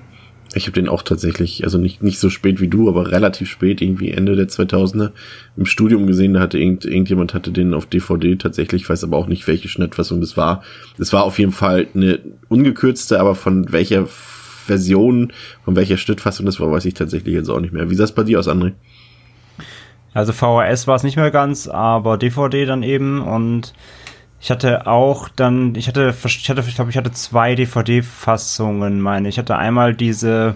Ich 0.55 0.67
habe 0.67 0.73
den 0.73 0.89
auch 0.89 1.03
tatsächlich, 1.03 1.65
also 1.65 1.79
nicht, 1.79 2.03
nicht 2.03 2.19
so 2.19 2.31
spät 2.31 2.61
wie 2.61 2.69
du, 2.69 2.89
aber 2.89 3.11
relativ 3.11 3.51
spät, 3.51 3.83
irgendwie 3.83 4.11
Ende 4.11 4.37
der 4.37 4.49
2000er 4.49 5.11
im 5.57 5.67
Studium 5.67 6.07
gesehen. 6.07 6.35
Da 6.35 6.41
hatte 6.41 6.59
irgend, 6.59 6.85
irgendjemand 6.85 7.35
hatte 7.35 7.51
den 7.51 7.75
auf 7.75 7.87
DVD 7.87 8.37
tatsächlich, 8.37 8.83
ich 8.83 8.89
weiß 8.89 9.05
aber 9.05 9.17
auch 9.17 9.27
nicht, 9.27 9.47
welche 9.49 9.69
Schnittfassung 9.69 10.21
das 10.21 10.37
war. 10.37 10.63
Es 10.99 11.13
war 11.13 11.25
auf 11.25 11.39
jeden 11.39 11.53
Fall 11.53 11.89
eine 11.95 12.21
ungekürzte, 12.49 13.19
aber 13.19 13.35
von 13.35 13.73
welcher 13.73 14.07
Version, 14.07 15.33
von 15.65 15.77
welcher 15.77 15.97
Schnittfassung 15.97 16.47
das 16.47 16.61
war, 16.61 16.71
weiß 16.71 16.85
ich 16.85 16.95
tatsächlich 16.95 17.35
jetzt 17.35 17.49
auch 17.49 17.61
nicht 17.61 17.73
mehr. 17.73 17.91
Wie 17.91 17.95
sah 17.95 18.05
es 18.05 18.13
bei 18.13 18.23
dir 18.23 18.39
aus, 18.39 18.49
André? 18.49 18.73
Also 20.15 20.33
VHS 20.33 20.87
war 20.87 20.95
es 20.95 21.03
nicht 21.03 21.17
mehr 21.17 21.33
ganz, 21.33 21.67
aber 21.67 22.17
DVD 22.17 22.65
dann 22.67 22.85
eben 22.85 23.21
und 23.21 23.75
ich 24.45 24.51
hatte 24.51 24.87
auch 24.87 25.31
dann, 25.31 25.75
ich 25.75 25.89
hatte, 25.89 26.15
ich 26.23 26.51
hatte, 26.51 26.63
ich 26.69 26.75
glaube, 26.75 26.91
ich 26.91 26.99
hatte 26.99 27.13
zwei 27.13 27.55
DVD-Fassungen, 27.55 29.01
meine 29.01 29.31
ich. 29.31 29.39
hatte 29.39 29.57
einmal 29.57 29.95
diese, 29.95 30.55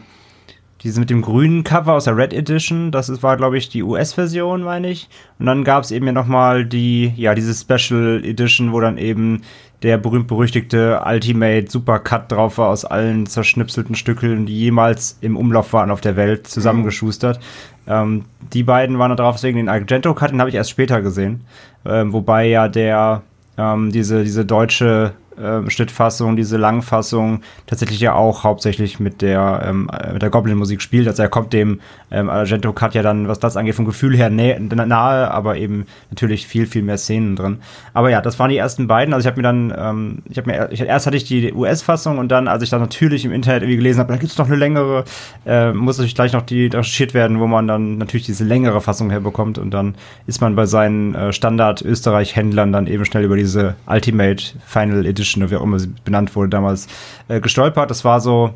diese 0.83 1.01
mit 1.01 1.09
dem 1.09 1.23
grünen 1.23 1.65
Cover 1.65 1.95
aus 1.95 2.05
der 2.05 2.15
Red 2.15 2.35
Edition, 2.35 2.91
das 2.91 3.23
war, 3.23 3.39
glaube 3.39 3.57
ich, 3.57 3.71
die 3.71 3.83
US-Version, 3.83 4.61
meine 4.61 4.91
ich. 4.91 5.09
Und 5.39 5.47
dann 5.47 5.65
gab 5.65 5.85
es 5.85 5.91
eben 5.91 6.05
ja 6.05 6.13
nochmal 6.13 6.67
die, 6.67 7.15
ja, 7.17 7.35
diese 7.35 7.55
Special 7.55 8.23
Edition, 8.23 8.75
wo 8.75 8.81
dann 8.81 8.99
eben 8.99 9.41
der 9.83 9.97
berühmt-berüchtigte 9.97 11.03
Ultimate 11.07 11.71
Super 11.71 12.01
Cut 12.01 12.31
drauf 12.31 12.59
war 12.59 12.69
aus 12.69 12.85
allen 12.85 13.25
zerschnipselten 13.25 13.95
Stückeln, 13.95 14.45
die 14.45 14.59
jemals 14.59 15.17
im 15.23 15.35
Umlauf 15.35 15.73
waren 15.73 15.91
auf 15.91 16.03
der 16.03 16.17
Welt, 16.17 16.47
zusammengeschustert. 16.47 17.41
Ähm, 17.87 18.27
die 18.53 18.65
beiden 18.65 18.99
waren 18.99 19.09
da 19.09 19.17
drauf, 19.17 19.37
deswegen 19.37 19.57
den 19.57 19.71
Argento 19.71 20.13
Cut, 20.13 20.33
den 20.33 20.41
habe 20.41 20.51
ich 20.51 20.57
erst 20.57 20.69
später 20.69 21.01
gesehen. 21.01 21.45
Ähm, 21.87 22.13
wobei 22.13 22.49
ja 22.49 22.69
der 22.69 23.23
ähm, 23.59 23.91
diese, 23.91 24.23
diese 24.23 24.45
deutsche 24.45 25.13
äh, 25.39 25.71
Schnittfassung, 25.71 26.37
diese 26.37 26.57
Langfassung 26.57 27.43
tatsächlich 27.67 28.01
ja 28.01 28.15
auch 28.15 28.45
hauptsächlich 28.45 29.01
mit 29.01 29.23
der, 29.23 29.63
ähm, 29.65 29.91
äh, 29.93 30.13
mit 30.13 30.23
der 30.23 30.31
Goblin-Musik 30.31 30.83
spielt. 30.83 31.09
Also 31.09 31.23
er 31.23 31.29
kommt 31.29 31.53
dem 31.53 31.81
ähm, 32.11 32.31
Argento 32.31 32.73
Cut 32.73 32.95
ja 32.95 33.03
dann, 33.03 33.29
was 33.29 33.39
das 33.39 33.57
angeht, 33.57 33.75
vom 33.75 33.85
Gefühl 33.85 34.17
her 34.17 34.31
nahe, 34.31 35.31
aber 35.31 35.57
eben 35.57 35.87
natürlich 36.11 36.47
viel, 36.47 36.67
viel 36.67 36.83
mehr 36.83 36.99
Szenen 36.99 37.37
drin. 37.37 37.59
Aber 37.95 38.11
ja, 38.11 38.21
das 38.21 38.39
waren 38.39 38.51
die 38.51 38.57
ersten 38.57 38.87
beiden. 38.87 39.15
Also 39.15 39.27
ich 39.27 39.31
habe 39.31 39.41
mir 39.41 39.43
dann, 39.43 39.75
ähm, 39.77 40.23
ich 40.29 40.39
habe 40.39 40.51
mir, 40.51 40.69
ich, 40.73 40.81
erst 40.81 41.07
hatte 41.07 41.17
ich 41.17 41.25
die 41.25 41.53
US-Fassung 41.53 42.19
und 42.19 42.29
dann, 42.29 42.49
als 42.49 42.63
ich 42.63 42.71
dann 42.71 42.81
natürlich 42.81 43.25
im 43.25 43.33
Internet 43.33 43.63
irgendwie 43.63 43.77
gelesen 43.77 44.01
habe, 44.01 44.13
da 44.13 44.19
gibt 44.19 44.33
es 44.33 44.39
noch 44.39 44.47
eine 44.47 44.57
längere, 44.57 45.05
äh, 45.47 45.73
muss 45.73 45.99
natürlich 45.99 46.15
gleich 46.15 46.33
noch 46.33 46.43
die 46.43 46.67
recherchiert 46.67 47.15
werden, 47.15 47.41
wo 47.41 47.47
man 47.47 47.67
dann 47.67 47.99
natürlich 47.99 48.27
diese 48.27 48.45
längere 48.45 48.81
Fassung 48.81 49.11
herbekommt 49.11 49.59
und 49.59 49.71
dann 49.71 49.95
ist 50.27 50.41
man 50.41 50.57
bei 50.57 50.67
seinen 50.67 51.15
äh, 51.15 51.33
Standard-Österreich-Händlern 51.33 52.73
dann 52.73 52.87
eben 52.87 53.05
schnell 53.05 53.25
über 53.25 53.37
diese 53.37 53.77
Ultimate 53.87 54.43
Final 54.67 55.07
Edition 55.07 55.28
Edition, 55.29 55.51
wie 55.51 55.57
auch 55.57 55.63
immer 55.63 55.79
sie 55.79 55.93
benannt 56.05 56.35
wurde 56.35 56.49
damals, 56.49 56.89
äh, 57.29 57.41
gestolpert. 57.41 57.91
Das 57.91 58.05
war 58.05 58.21
so, 58.21 58.55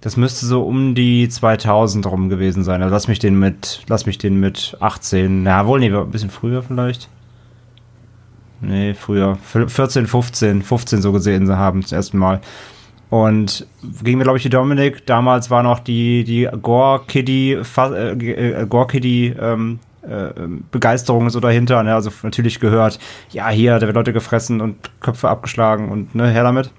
das 0.00 0.16
müsste 0.16 0.46
so 0.46 0.62
um 0.62 0.94
die 0.94 1.28
2000 1.28 2.06
rum 2.06 2.28
gewesen 2.28 2.64
sein. 2.64 2.82
Also 2.82 2.94
lass 2.94 3.08
mich 3.08 3.18
den 3.18 3.38
mit, 3.38 3.82
lass 3.88 4.06
mich 4.06 4.18
den 4.18 4.40
mit 4.40 4.76
18, 4.80 5.44
ja 5.44 5.66
wohl, 5.66 5.80
nee, 5.80 5.92
ein 5.92 6.10
bisschen 6.10 6.30
früher 6.30 6.62
vielleicht. 6.62 7.08
Nee, 8.60 8.94
früher. 8.94 9.36
14, 9.42 10.06
15, 10.06 10.62
15 10.62 11.02
so 11.02 11.12
gesehen 11.12 11.50
haben, 11.50 11.82
das 11.82 11.92
erste 11.92 12.16
Mal. 12.16 12.40
Und 13.10 13.66
ging 14.02 14.16
mir, 14.16 14.24
glaube 14.24 14.38
ich, 14.38 14.42
die 14.42 14.48
Dominik. 14.48 15.04
Damals 15.06 15.50
war 15.50 15.62
noch 15.62 15.80
die, 15.80 16.24
die 16.24 16.48
Gore 16.62 17.02
Kitty, 17.06 17.52
äh, 17.52 18.12
äh, 18.12 18.66
Gore 18.66 18.96
ähm, 18.96 19.78
äh, 19.78 19.93
Begeisterung 20.70 21.30
so 21.30 21.40
dahinter. 21.40 21.82
Ne? 21.82 21.94
Also 21.94 22.10
natürlich 22.22 22.60
gehört, 22.60 22.98
ja, 23.30 23.48
hier, 23.48 23.78
da 23.78 23.82
werden 23.82 23.94
Leute 23.94 24.12
gefressen 24.12 24.60
und 24.60 24.76
Köpfe 25.00 25.28
abgeschlagen 25.28 25.90
und 25.90 26.14
ne, 26.14 26.28
her 26.30 26.42
damit. 26.42 26.70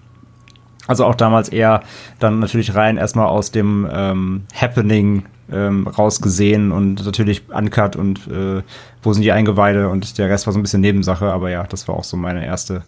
Also 0.88 1.06
auch 1.06 1.16
damals 1.16 1.50
eher 1.50 1.82
dann 2.20 2.40
natürlich 2.40 2.76
rein 2.76 2.98
erstmal 2.98 3.28
aus 3.28 3.52
dem 3.52 3.88
ähm, 3.92 4.44
Happening 4.54 5.26
ähm, 5.52 5.88
rausgesehen 5.88 6.72
und 6.72 7.04
natürlich 7.06 7.50
Uncut 7.50 7.96
und 7.96 8.28
äh, 8.28 8.62
wo 9.02 9.14
sind 9.14 9.24
die 9.24 9.32
Eingeweide 9.32 9.90
und 9.90 10.18
der 10.18 10.30
Rest 10.30 10.46
war 10.46 10.54
so 10.54 10.60
ein 10.60 10.64
bisschen 10.64 10.82
Nebensache, 10.82 11.32
aber 11.32 11.50
ja, 11.50 11.64
das 11.64 11.88
war 11.88 11.96
auch 11.96 12.04
so 12.04 12.18
meine 12.18 12.46
erste 12.46 12.84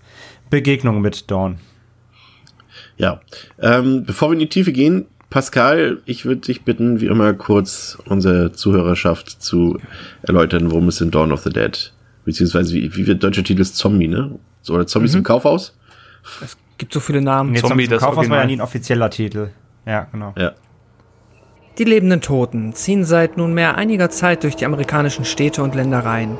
Begegnung 0.49 1.01
mit 1.01 1.29
Dawn. 1.29 1.57
Ja, 2.97 3.21
ähm, 3.59 4.03
bevor 4.05 4.29
wir 4.29 4.33
in 4.33 4.39
die 4.39 4.49
Tiefe 4.49 4.71
gehen, 4.71 5.05
Pascal, 5.29 6.01
ich 6.05 6.25
würde 6.25 6.41
dich 6.41 6.63
bitten, 6.63 7.01
wie 7.01 7.07
immer 7.07 7.33
kurz 7.33 7.97
unsere 8.05 8.53
Zuhörerschaft 8.53 9.41
zu 9.41 9.77
erläutern, 10.21 10.71
worum 10.71 10.87
es 10.87 11.01
in 11.01 11.11
Dawn 11.11 11.31
of 11.31 11.41
the 11.41 11.49
Dead, 11.49 11.93
beziehungsweise 12.23 12.73
wie, 12.73 12.95
wie 12.95 13.07
wird 13.07 13.23
deutscher 13.23 13.43
Titel 13.43 13.61
ist 13.61 13.75
Zombie, 13.75 14.07
ne? 14.07 14.39
Oder 14.69 14.87
Zombies 14.87 15.13
mhm. 15.13 15.19
im 15.19 15.23
Kaufhaus? 15.23 15.77
Es 16.41 16.57
gibt 16.77 16.93
so 16.93 16.99
viele 16.99 17.21
Namen. 17.21 17.51
Nee, 17.51 17.59
Zombie, 17.59 17.87
das 17.87 18.01
Kaufhaus 18.01 18.29
war 18.29 18.39
ja 18.39 18.45
nie 18.45 18.57
ein 18.57 18.61
offizieller 18.61 19.09
Titel. 19.09 19.49
Ja, 19.85 20.07
genau. 20.11 20.33
Ja. 20.37 20.53
Die 21.77 21.83
lebenden 21.83 22.21
Toten 22.21 22.73
ziehen 22.73 23.05
seit 23.05 23.37
nunmehr 23.37 23.75
einiger 23.77 24.09
Zeit 24.09 24.43
durch 24.43 24.55
die 24.55 24.65
amerikanischen 24.65 25.25
Städte 25.25 25.61
und 25.61 25.75
Ländereien. 25.75 26.39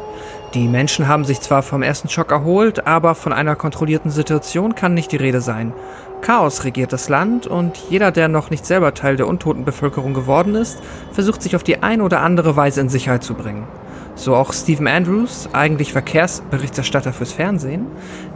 Die 0.53 0.67
Menschen 0.67 1.07
haben 1.07 1.25
sich 1.25 1.41
zwar 1.41 1.61
vom 1.61 1.83
ersten 1.83 2.09
Schock 2.09 2.31
erholt, 2.31 2.87
aber 2.87 3.13
von 3.13 3.33
einer 3.33 3.55
kontrollierten 3.55 4.09
Situation 4.09 4.73
kann 4.73 4.93
nicht 4.93 5.11
die 5.11 5.17
Rede 5.17 5.41
sein. 5.41 5.73
Chaos 6.21 6.63
regiert 6.63 6.91
das 6.91 7.09
Land 7.09 7.47
und 7.47 7.77
jeder, 7.89 8.11
der 8.11 8.27
noch 8.27 8.49
nicht 8.49 8.65
selber 8.65 8.93
Teil 8.93 9.15
der 9.15 9.27
untoten 9.27 9.63
Bevölkerung 9.63 10.13
geworden 10.13 10.55
ist, 10.55 10.79
versucht 11.11 11.41
sich 11.41 11.55
auf 11.55 11.63
die 11.63 11.83
eine 11.83 12.03
oder 12.03 12.21
andere 12.21 12.55
Weise 12.55 12.81
in 12.81 12.89
Sicherheit 12.89 13.23
zu 13.23 13.33
bringen. 13.33 13.67
So 14.15 14.35
auch 14.35 14.51
Stephen 14.51 14.87
Andrews, 14.87 15.47
eigentlich 15.53 15.93
Verkehrsberichterstatter 15.93 17.13
fürs 17.13 17.33
Fernsehen, 17.33 17.85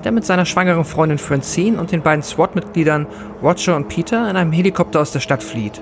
der 0.04 0.12
mit 0.12 0.24
seiner 0.26 0.46
schwangeren 0.46 0.86
Freundin 0.86 1.18
Francine 1.18 1.80
und 1.80 1.92
den 1.92 2.04
beiden 2.04 2.22
SWAT-Mitgliedern 2.22 3.08
Roger 3.42 3.76
und 3.76 3.88
Peter 3.88 4.30
in 4.30 4.38
einem 4.38 4.52
Helikopter 4.52 5.00
aus 5.00 5.12
der 5.12 5.22
Stadt 5.22 5.42
flieht. 5.42 5.82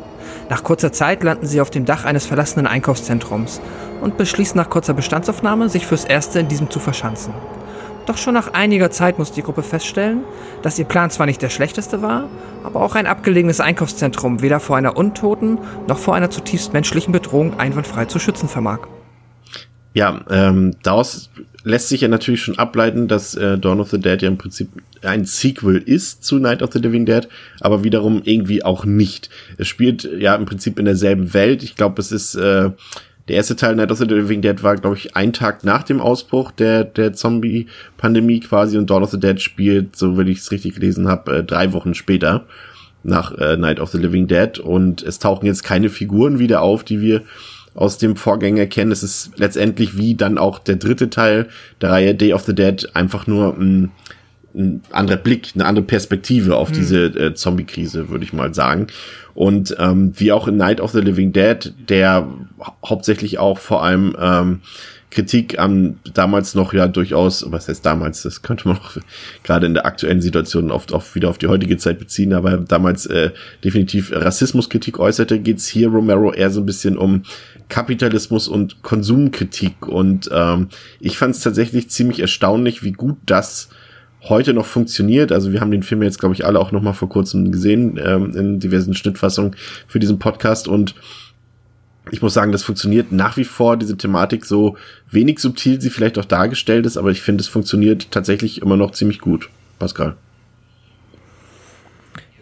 Nach 0.49 0.63
kurzer 0.63 0.93
Zeit 0.93 1.21
landen 1.21 1.47
sie 1.47 1.59
auf 1.59 1.69
dem 1.69 1.83
Dach 1.83 2.05
eines 2.05 2.25
verlassenen 2.25 2.65
Einkaufszentrums 2.65 3.59
und 4.01 4.17
beschließen 4.17 4.55
nach 4.55 4.69
kurzer 4.69 4.93
Bestandsaufnahme, 4.93 5.67
sich 5.67 5.85
fürs 5.85 6.05
Erste 6.05 6.39
in 6.39 6.47
diesem 6.47 6.69
zu 6.69 6.79
verschanzen. 6.79 7.33
Doch 8.09 8.17
schon 8.17 8.33
nach 8.33 8.53
einiger 8.55 8.89
Zeit 8.89 9.19
muss 9.19 9.33
die 9.33 9.43
Gruppe 9.43 9.61
feststellen, 9.61 10.21
dass 10.63 10.79
ihr 10.79 10.85
Plan 10.85 11.11
zwar 11.11 11.27
nicht 11.27 11.43
der 11.43 11.49
schlechteste 11.49 12.01
war, 12.01 12.27
aber 12.63 12.81
auch 12.81 12.95
ein 12.95 13.05
abgelegenes 13.05 13.59
Einkaufszentrum 13.59 14.41
weder 14.41 14.59
vor 14.59 14.77
einer 14.77 14.97
untoten 14.97 15.59
noch 15.87 15.99
vor 15.99 16.15
einer 16.15 16.31
zutiefst 16.31 16.73
menschlichen 16.73 17.11
Bedrohung 17.11 17.59
einwandfrei 17.59 18.05
zu 18.05 18.17
schützen 18.17 18.49
vermag. 18.49 18.79
Ja, 19.93 20.21
ähm, 20.31 20.75
daraus 20.81 21.29
lässt 21.63 21.89
sich 21.89 22.01
ja 22.01 22.07
natürlich 22.07 22.41
schon 22.41 22.57
ableiten, 22.57 23.07
dass 23.07 23.35
äh, 23.35 23.59
Dawn 23.59 23.79
of 23.79 23.91
the 23.91 23.99
Dead 23.99 24.19
ja 24.23 24.27
im 24.27 24.39
Prinzip 24.39 24.69
ein 25.03 25.25
Sequel 25.25 25.77
ist 25.77 26.23
zu 26.23 26.39
Night 26.39 26.63
of 26.63 26.71
the 26.73 26.79
Living 26.79 27.05
Dead, 27.05 27.27
aber 27.59 27.83
wiederum 27.83 28.23
irgendwie 28.23 28.63
auch 28.65 28.85
nicht. 28.85 29.29
Es 29.59 29.67
spielt 29.67 30.09
ja 30.17 30.33
im 30.33 30.45
Prinzip 30.45 30.79
in 30.79 30.85
derselben 30.85 31.35
Welt. 31.35 31.61
Ich 31.61 31.75
glaube, 31.75 32.01
es 32.01 32.11
ist 32.11 32.33
äh, 32.33 32.71
der 33.29 33.35
erste 33.37 33.55
Teil 33.55 33.75
Night 33.75 33.91
of 33.91 33.99
the 33.99 34.05
Living 34.05 34.41
Dead 34.41 34.63
war, 34.63 34.75
glaube 34.75 34.97
ich, 34.97 35.15
ein 35.15 35.33
Tag 35.33 35.63
nach 35.63 35.83
dem 35.83 36.01
Ausbruch 36.01 36.51
der, 36.51 36.83
der 36.83 37.13
Zombie-Pandemie 37.13 38.39
quasi 38.39 38.77
und 38.77 38.89
Dawn 38.89 39.03
of 39.03 39.11
the 39.11 39.19
Dead 39.19 39.39
spielt, 39.39 39.95
so 39.95 40.17
wenn 40.17 40.27
ich 40.27 40.39
es 40.39 40.51
richtig 40.51 40.73
gelesen 40.73 41.07
habe, 41.07 41.37
äh, 41.37 41.43
drei 41.43 41.71
Wochen 41.71 41.93
später 41.93 42.45
nach 43.03 43.31
äh, 43.37 43.55
Night 43.55 43.79
of 43.79 43.91
the 43.91 43.99
Living 43.99 44.27
Dead 44.27 44.57
und 44.57 45.03
es 45.03 45.19
tauchen 45.19 45.45
jetzt 45.45 45.63
keine 45.63 45.89
Figuren 45.89 46.39
wieder 46.39 46.63
auf, 46.63 46.83
die 46.83 47.01
wir 47.01 47.21
aus 47.75 47.99
dem 47.99 48.15
Vorgänger 48.15 48.65
kennen. 48.65 48.91
Es 48.91 49.03
ist 49.03 49.37
letztendlich 49.37 49.95
wie 49.95 50.15
dann 50.15 50.39
auch 50.39 50.57
der 50.57 50.77
dritte 50.77 51.11
Teil 51.11 51.47
der 51.81 51.91
Reihe 51.91 52.15
Day 52.15 52.33
of 52.33 52.43
the 52.43 52.55
Dead 52.55 52.89
einfach 52.95 53.27
nur 53.27 53.55
ein, 53.55 53.91
ein 54.53 54.81
anderer 54.91 55.17
Blick, 55.17 55.51
eine 55.55 55.65
andere 55.65 55.85
Perspektive 55.85 56.55
auf 56.55 56.69
mhm. 56.69 56.73
diese 56.73 57.05
äh, 57.05 57.33
Zombie-Krise, 57.33 58.09
würde 58.09 58.23
ich 58.23 58.33
mal 58.33 58.53
sagen. 58.53 58.87
Und 59.33 59.75
ähm, 59.79 60.13
wie 60.15 60.31
auch 60.31 60.47
in 60.47 60.57
Night 60.57 60.81
of 60.81 60.91
the 60.91 60.99
Living 60.99 61.31
Dead, 61.31 61.73
der 61.87 62.27
hauptsächlich 62.85 63.39
auch 63.39 63.57
vor 63.57 63.83
allem 63.83 64.15
ähm, 64.19 64.61
Kritik 65.11 65.57
am 65.57 65.97
damals 66.13 66.53
noch 66.53 66.73
ja 66.73 66.87
durchaus, 66.87 67.45
was 67.49 67.67
heißt 67.67 67.83
damals, 67.83 68.21
das 68.21 68.41
könnte 68.41 68.67
man 68.67 68.77
auch 68.77 68.97
gerade 69.43 69.65
in 69.65 69.73
der 69.73 69.85
aktuellen 69.85 70.21
Situation 70.21 70.71
oft 70.71 70.93
auch 70.93 71.15
wieder 71.15 71.29
auf 71.29 71.37
die 71.37 71.47
heutige 71.47 71.77
Zeit 71.77 71.97
beziehen, 71.99 72.33
aber 72.33 72.57
damals 72.57 73.05
äh, 73.07 73.31
definitiv 73.63 74.11
Rassismuskritik 74.11 74.99
äußerte, 74.99 75.39
geht's 75.39 75.67
hier 75.67 75.89
Romero 75.89 76.31
eher 76.31 76.51
so 76.51 76.59
ein 76.61 76.65
bisschen 76.65 76.97
um 76.97 77.23
Kapitalismus 77.69 78.47
und 78.47 78.81
Konsumkritik. 78.83 79.87
Und 79.87 80.29
ähm, 80.33 80.69
ich 80.99 81.17
fand 81.17 81.35
es 81.35 81.41
tatsächlich 81.41 81.89
ziemlich 81.89 82.19
erstaunlich, 82.19 82.83
wie 82.83 82.91
gut 82.91 83.17
das 83.25 83.69
heute 84.23 84.53
noch 84.53 84.65
funktioniert. 84.65 85.31
Also 85.31 85.51
wir 85.51 85.61
haben 85.61 85.71
den 85.71 85.83
Film 85.83 86.03
jetzt, 86.03 86.19
glaube 86.19 86.35
ich, 86.35 86.45
alle 86.45 86.59
auch 86.59 86.71
noch 86.71 86.81
mal 86.81 86.93
vor 86.93 87.09
kurzem 87.09 87.51
gesehen 87.51 87.99
ähm, 88.03 88.35
in 88.35 88.59
diversen 88.59 88.93
Schnittfassungen 88.93 89.55
für 89.87 89.99
diesen 89.99 90.19
Podcast 90.19 90.67
und 90.67 90.95
ich 92.11 92.21
muss 92.21 92.33
sagen, 92.33 92.51
das 92.51 92.63
funktioniert 92.63 93.11
nach 93.11 93.37
wie 93.37 93.43
vor, 93.43 93.77
diese 93.77 93.95
Thematik, 93.95 94.45
so 94.45 94.77
wenig 95.11 95.39
subtil 95.39 95.79
sie 95.79 95.89
vielleicht 95.91 96.17
auch 96.17 96.25
dargestellt 96.25 96.85
ist, 96.85 96.97
aber 96.97 97.11
ich 97.11 97.21
finde, 97.21 97.41
es 97.41 97.47
funktioniert 97.47 98.11
tatsächlich 98.11 98.61
immer 98.61 98.77
noch 98.77 98.91
ziemlich 98.91 99.19
gut. 99.19 99.49
Pascal. 99.77 100.15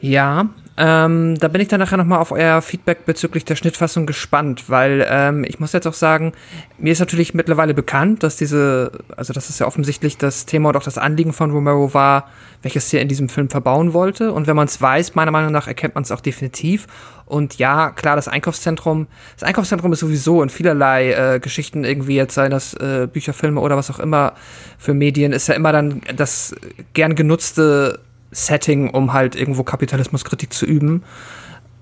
Ja, 0.01 0.49
Ähm, 0.79 1.39
da 1.39 1.47
bin 1.47 1.59
ich 1.59 1.69
dann 1.69 1.79
nachher 1.79 1.97
nochmal 1.97 2.19
auf 2.19 2.31
euer 2.31 2.61
Feedback 2.61 3.05
bezüglich 3.05 3.43
der 3.45 3.55
Schnittfassung 3.55 4.05
gespannt, 4.05 4.69
weil 4.69 5.05
ähm, 5.09 5.43
ich 5.43 5.59
muss 5.59 5.73
jetzt 5.73 5.87
auch 5.87 5.93
sagen, 5.93 6.33
mir 6.77 6.93
ist 6.93 6.99
natürlich 6.99 7.33
mittlerweile 7.33 7.73
bekannt, 7.73 8.21
dass 8.21 8.35
diese, 8.35 8.91
also 9.15 9.33
das 9.33 9.49
ist 9.49 9.59
ja 9.59 9.65
offensichtlich 9.65 10.17
das 10.17 10.45
Thema 10.45 10.69
und 10.69 10.77
auch 10.77 10.83
das 10.83 10.99
Anliegen 10.99 11.33
von 11.33 11.49
Romero 11.49 11.95
war, 11.95 12.29
welches 12.61 12.93
er 12.93 13.01
in 13.01 13.07
diesem 13.07 13.27
Film 13.27 13.49
verbauen 13.49 13.93
wollte. 13.93 14.31
Und 14.31 14.45
wenn 14.45 14.55
man 14.55 14.67
es 14.67 14.79
weiß, 14.79 15.15
meiner 15.15 15.31
Meinung 15.31 15.51
nach 15.51 15.67
erkennt 15.67 15.95
man 15.95 16.03
es 16.03 16.11
auch 16.11 16.21
definitiv. 16.21 16.85
Und 17.25 17.57
ja, 17.57 17.89
klar, 17.89 18.15
das 18.15 18.27
Einkaufszentrum, 18.27 19.07
das 19.33 19.47
Einkaufszentrum 19.49 19.91
ist 19.93 19.99
sowieso 19.99 20.43
in 20.43 20.49
vielerlei 20.49 21.11
äh, 21.11 21.39
Geschichten 21.39 21.85
irgendwie 21.85 22.15
jetzt 22.15 22.35
seien 22.35 22.51
das 22.51 22.75
äh, 22.75 23.07
Bücher, 23.11 23.33
Filme 23.33 23.61
oder 23.61 23.77
was 23.77 23.89
auch 23.89 23.99
immer 23.99 24.33
für 24.77 24.93
Medien, 24.93 25.33
ist 25.33 25.47
ja 25.47 25.55
immer 25.55 25.71
dann 25.71 26.01
das 26.15 26.55
gern 26.93 27.15
genutzte 27.15 27.99
Setting, 28.31 28.89
um 28.89 29.13
halt 29.13 29.35
irgendwo 29.35 29.63
Kapitalismuskritik 29.63 30.53
zu 30.53 30.65
üben. 30.65 31.03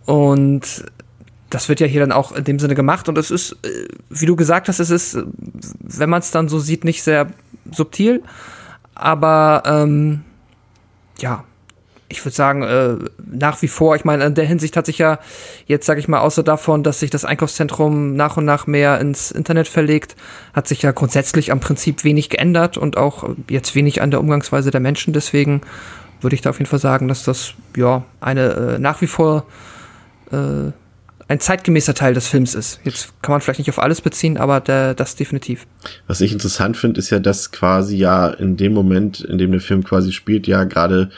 Und 0.05 0.85
das 1.49 1.69
wird 1.69 1.79
ja 1.79 1.87
hier 1.87 2.01
dann 2.01 2.11
auch 2.11 2.31
in 2.31 2.43
dem 2.43 2.59
Sinne 2.59 2.75
gemacht. 2.75 3.09
Und 3.09 3.17
es 3.17 3.31
ist, 3.31 3.53
äh, 3.63 3.87
wie 4.09 4.25
du 4.25 4.35
gesagt 4.35 4.67
hast, 4.67 4.79
es 4.79 4.89
ist, 4.89 5.17
wenn 5.79 6.09
man 6.09 6.19
es 6.19 6.31
dann 6.31 6.49
so 6.49 6.59
sieht, 6.59 6.83
nicht 6.83 7.03
sehr 7.03 7.27
subtil. 7.71 8.23
Aber 8.93 9.63
ähm, 9.65 10.23
ja, 11.19 11.43
ich 12.07 12.23
würde 12.23 12.35
sagen, 12.35 12.61
äh, 12.61 12.95
nach 13.25 13.61
wie 13.61 13.67
vor, 13.67 13.95
ich 13.95 14.05
meine, 14.05 14.25
in 14.25 14.35
der 14.35 14.45
Hinsicht 14.45 14.77
hat 14.77 14.85
sich 14.85 14.99
ja 14.99 15.19
jetzt, 15.65 15.85
sage 15.85 15.99
ich 15.99 16.07
mal, 16.07 16.19
außer 16.19 16.43
davon, 16.43 16.83
dass 16.83 16.99
sich 16.99 17.09
das 17.09 17.25
Einkaufszentrum 17.25 18.15
nach 18.15 18.37
und 18.37 18.45
nach 18.45 18.67
mehr 18.67 18.99
ins 19.01 19.31
Internet 19.31 19.67
verlegt, 19.67 20.15
hat 20.53 20.67
sich 20.67 20.83
ja 20.83 20.91
grundsätzlich 20.91 21.51
am 21.51 21.59
Prinzip 21.59 22.03
wenig 22.03 22.29
geändert 22.29 22.77
und 22.77 22.97
auch 22.97 23.27
jetzt 23.49 23.75
wenig 23.75 24.01
an 24.01 24.11
der 24.11 24.19
Umgangsweise 24.19 24.71
der 24.71 24.81
Menschen. 24.81 25.13
Deswegen 25.13 25.61
würde 26.21 26.35
ich 26.35 26.41
da 26.41 26.49
auf 26.49 26.59
jeden 26.59 26.69
Fall 26.69 26.79
sagen, 26.79 27.07
dass 27.07 27.23
das 27.23 27.53
ja 27.75 28.03
eine 28.19 28.75
äh, 28.75 28.79
nach 28.79 29.01
wie 29.01 29.07
vor 29.07 29.45
äh, 30.31 30.71
ein 31.27 31.39
zeitgemäßer 31.39 31.93
Teil 31.95 32.13
des 32.13 32.27
Films 32.27 32.53
ist. 32.53 32.79
Jetzt 32.83 33.21
kann 33.21 33.31
man 33.31 33.41
vielleicht 33.41 33.59
nicht 33.59 33.69
auf 33.69 33.79
alles 33.79 34.01
beziehen, 34.01 34.37
aber 34.37 34.59
der, 34.59 34.93
das 34.93 35.15
definitiv. 35.15 35.65
Was 36.07 36.21
ich 36.21 36.31
interessant 36.31 36.77
finde, 36.77 36.99
ist 36.99 37.09
ja, 37.09 37.19
dass 37.19 37.51
quasi 37.51 37.97
ja 37.97 38.27
in 38.27 38.57
dem 38.57 38.73
Moment, 38.73 39.21
in 39.21 39.37
dem 39.37 39.51
der 39.51 39.61
Film 39.61 39.83
quasi 39.83 40.11
spielt, 40.11 40.45
ja 40.45 40.63
gerade 40.65 41.09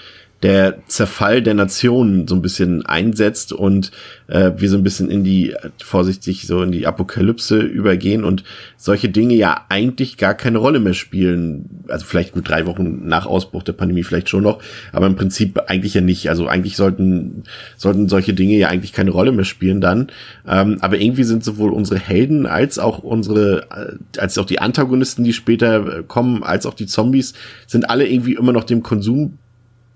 der 0.43 0.77
Zerfall 0.87 1.41
der 1.41 1.55
Nationen 1.55 2.27
so 2.27 2.35
ein 2.35 2.43
bisschen 2.43 2.85
einsetzt 2.85 3.53
und 3.53 3.91
äh, 4.27 4.51
wir 4.57 4.69
so 4.69 4.77
ein 4.77 4.83
bisschen 4.83 5.09
in 5.09 5.23
die, 5.23 5.55
vorsichtig, 5.83 6.45
so 6.45 6.61
in 6.61 6.71
die 6.71 6.85
Apokalypse 6.85 7.59
übergehen 7.59 8.23
und 8.23 8.43
solche 8.77 9.09
Dinge 9.09 9.33
ja 9.33 9.65
eigentlich 9.69 10.17
gar 10.17 10.35
keine 10.35 10.59
Rolle 10.59 10.79
mehr 10.79 10.93
spielen. 10.93 11.83
Also 11.87 12.05
vielleicht 12.05 12.33
gut 12.33 12.47
drei 12.47 12.67
Wochen 12.67 13.07
nach 13.07 13.25
Ausbruch 13.25 13.63
der 13.63 13.73
Pandemie 13.73 14.03
vielleicht 14.03 14.29
schon 14.29 14.43
noch, 14.43 14.61
aber 14.91 15.07
im 15.07 15.15
Prinzip 15.15 15.59
eigentlich 15.67 15.95
ja 15.95 16.01
nicht. 16.01 16.29
Also 16.29 16.47
eigentlich 16.47 16.77
sollten, 16.77 17.43
sollten 17.75 18.07
solche 18.07 18.35
Dinge 18.35 18.57
ja 18.57 18.67
eigentlich 18.67 18.93
keine 18.93 19.11
Rolle 19.11 19.31
mehr 19.31 19.45
spielen 19.45 19.81
dann. 19.81 20.07
Ähm, 20.47 20.77
aber 20.81 20.99
irgendwie 20.99 21.23
sind 21.23 21.43
sowohl 21.43 21.71
unsere 21.73 21.99
Helden 21.99 22.45
als 22.45 22.77
auch 22.77 22.99
unsere, 22.99 23.63
äh, 23.71 24.19
als 24.19 24.37
auch 24.37 24.45
die 24.45 24.59
Antagonisten, 24.59 25.23
die 25.23 25.33
später 25.33 26.03
kommen, 26.03 26.43
als 26.43 26.67
auch 26.67 26.75
die 26.75 26.85
Zombies, 26.85 27.33
sind 27.65 27.89
alle 27.89 28.07
irgendwie 28.07 28.35
immer 28.35 28.53
noch 28.53 28.63
dem 28.63 28.83
Konsum 28.83 29.39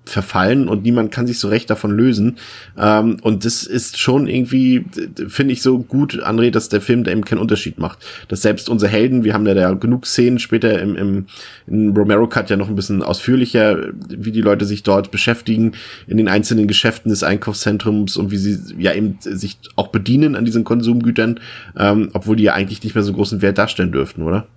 verfallen 0.04 0.68
und 0.68 0.84
niemand 0.84 1.12
kann 1.12 1.28
sich 1.28 1.40
so 1.40 1.48
recht 1.48 1.70
davon 1.70 1.92
lösen. 1.92 2.38
Ähm, 2.78 3.18
und 3.22 3.46
das 3.46 3.64
ist 3.64 4.00
schon 4.00 4.28
irgendwie, 4.28 4.86
finde 5.28 5.54
ich 5.54 5.62
so 5.62 5.80
gut, 5.80 6.24
André, 6.26 6.50
dass 6.50 6.70
der 6.70 6.82
Film 6.82 7.04
da 7.04 7.12
eben 7.12 7.24
keinen 7.24 7.40
Unterschied 7.40 7.78
macht. 7.78 8.00
Dass 8.28 8.42
selbst 8.42 8.68
unsere 8.70 8.92
Helden, 8.92 9.24
wir 9.24 9.34
haben 9.34 9.46
ja 9.46 9.54
da 9.54 9.74
genug 9.74 10.08
Szenen 10.08 10.40
später 10.40 10.82
im, 10.82 10.96
im, 10.96 11.26
im 11.68 11.96
Romero 11.96 12.28
Cut 12.28 12.50
ja 12.50 12.58
noch 12.58 12.68
ein 12.68 12.76
bisschen 12.76 13.04
ausführlicher, 13.04 13.90
wie 14.10 14.32
die 14.32 14.42
Leute 14.42 14.66
sich 14.66 14.84
dort 14.84 15.12
beschäftigen 15.12 15.74
in 16.08 16.18
den 16.18 16.28
einzelnen 16.28 16.68
Geschäften 16.68 17.10
des 17.10 17.24
Einkaufszentrums 17.24 18.18
und 18.18 18.32
wie 18.32 18.38
sie 18.38 18.60
ja 18.78 18.94
eben 18.94 19.18
sich 19.22 19.60
auch 19.76 19.90
bedienen 19.90 20.36
an 20.36 20.46
diesen 20.46 20.64
Konsumgütern, 20.64 21.40
ähm, 21.78 22.10
obwohl 22.14 22.36
die 22.36 22.44
ja 22.44 22.54
eigentlich 22.54 22.84
nicht 22.84 22.96
mehr 22.96 23.04
so 23.04 23.14
großen 23.14 23.42
Wert 23.42 23.58
darstellen 23.58 23.92
dürften, 23.92 24.24
oder? 24.24 24.48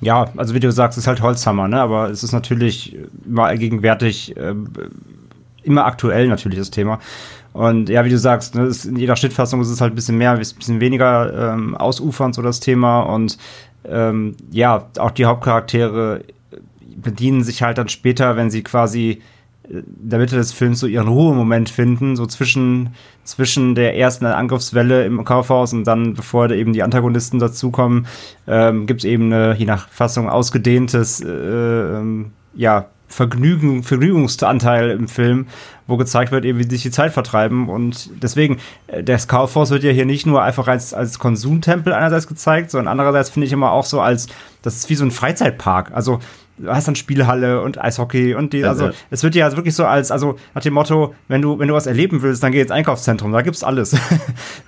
Ja, 0.00 0.30
also 0.36 0.54
wie 0.54 0.60
du 0.60 0.72
sagst, 0.72 0.96
ist 0.98 1.06
halt 1.06 1.20
Holzhammer, 1.20 1.68
ne? 1.68 1.80
Aber 1.80 2.08
es 2.08 2.22
ist 2.22 2.32
natürlich 2.32 2.96
immer 3.26 3.54
gegenwärtig, 3.56 4.36
äh, 4.36 4.54
immer 5.62 5.84
aktuell 5.84 6.28
natürlich 6.28 6.58
das 6.58 6.70
Thema. 6.70 6.98
Und 7.52 7.88
ja, 7.88 8.04
wie 8.04 8.10
du 8.10 8.18
sagst, 8.18 8.54
ne, 8.54 8.70
in 8.84 8.96
jeder 8.96 9.16
Schnittfassung 9.16 9.60
ist 9.60 9.68
es 9.68 9.80
halt 9.80 9.92
ein 9.92 9.96
bisschen 9.96 10.16
mehr, 10.16 10.32
ein 10.32 10.38
bisschen 10.38 10.80
weniger 10.80 11.52
ähm, 11.52 11.76
ausufernd 11.76 12.34
so 12.34 12.42
das 12.42 12.60
Thema. 12.60 13.00
Und 13.00 13.36
ähm, 13.84 14.36
ja, 14.50 14.86
auch 14.98 15.10
die 15.10 15.24
Hauptcharaktere 15.24 16.22
bedienen 16.96 17.42
sich 17.44 17.62
halt 17.62 17.78
dann 17.78 17.88
später, 17.88 18.36
wenn 18.36 18.50
sie 18.50 18.62
quasi 18.62 19.20
der 19.72 20.18
Mitte 20.18 20.36
des 20.36 20.52
Films 20.52 20.80
so 20.80 20.86
ihren 20.86 21.08
Ruhemoment 21.08 21.70
finden, 21.70 22.16
so 22.16 22.26
zwischen, 22.26 22.90
zwischen 23.24 23.74
der 23.74 23.96
ersten 23.96 24.26
Angriffswelle 24.26 25.04
im 25.04 25.24
Kaufhaus 25.24 25.72
und 25.72 25.84
dann, 25.84 26.14
bevor 26.14 26.50
eben 26.50 26.72
die 26.72 26.82
Antagonisten 26.82 27.38
dazukommen, 27.38 28.06
ähm, 28.48 28.86
gibt 28.86 29.00
es 29.00 29.04
eben 29.04 29.32
eine, 29.32 29.54
je 29.56 29.66
nach 29.66 29.88
Fassung, 29.88 30.28
ausgedehntes, 30.28 31.20
äh, 31.20 31.28
ähm, 31.28 32.32
ja, 32.54 32.86
Vergnügen, 33.06 33.82
Vergnügungsanteil 33.82 34.90
im 34.90 35.08
Film, 35.08 35.48
wo 35.88 35.96
gezeigt 35.96 36.30
wird, 36.30 36.44
eben, 36.44 36.60
wie 36.60 36.70
sich 36.70 36.82
die 36.82 36.92
Zeit 36.92 37.12
vertreiben. 37.12 37.68
Und 37.68 38.10
deswegen, 38.22 38.58
äh, 38.86 39.02
das 39.02 39.26
Kaufhaus 39.26 39.70
wird 39.70 39.82
ja 39.82 39.90
hier 39.90 40.06
nicht 40.06 40.26
nur 40.26 40.42
einfach 40.42 40.68
als, 40.68 40.94
als 40.94 41.18
Konsumtempel 41.18 41.92
einerseits 41.92 42.28
gezeigt, 42.28 42.70
sondern 42.70 42.88
andererseits 42.88 43.30
finde 43.30 43.46
ich 43.46 43.52
immer 43.52 43.72
auch 43.72 43.84
so 43.84 44.00
als, 44.00 44.28
das 44.62 44.76
ist 44.76 44.90
wie 44.90 44.94
so 44.94 45.04
ein 45.04 45.10
Freizeitpark. 45.10 45.90
Also 45.92 46.20
du 46.60 46.70
hast 46.70 46.86
dann 46.86 46.96
Spielhalle 46.96 47.62
und 47.62 47.82
Eishockey 47.82 48.34
und 48.34 48.52
die, 48.52 48.64
also 48.64 48.90
es 49.10 49.22
wird 49.22 49.34
ja 49.34 49.44
also 49.44 49.56
wirklich 49.56 49.74
so 49.74 49.84
als, 49.84 50.10
also 50.10 50.36
nach 50.54 50.62
dem 50.62 50.74
Motto, 50.74 51.14
wenn 51.28 51.42
du, 51.42 51.58
wenn 51.58 51.68
du 51.68 51.74
was 51.74 51.86
erleben 51.86 52.22
willst, 52.22 52.42
dann 52.42 52.52
geh 52.52 52.60
ins 52.60 52.70
Einkaufszentrum, 52.70 53.32
da 53.32 53.42
gibt's 53.42 53.64
alles. 53.64 53.90
du 53.90 53.98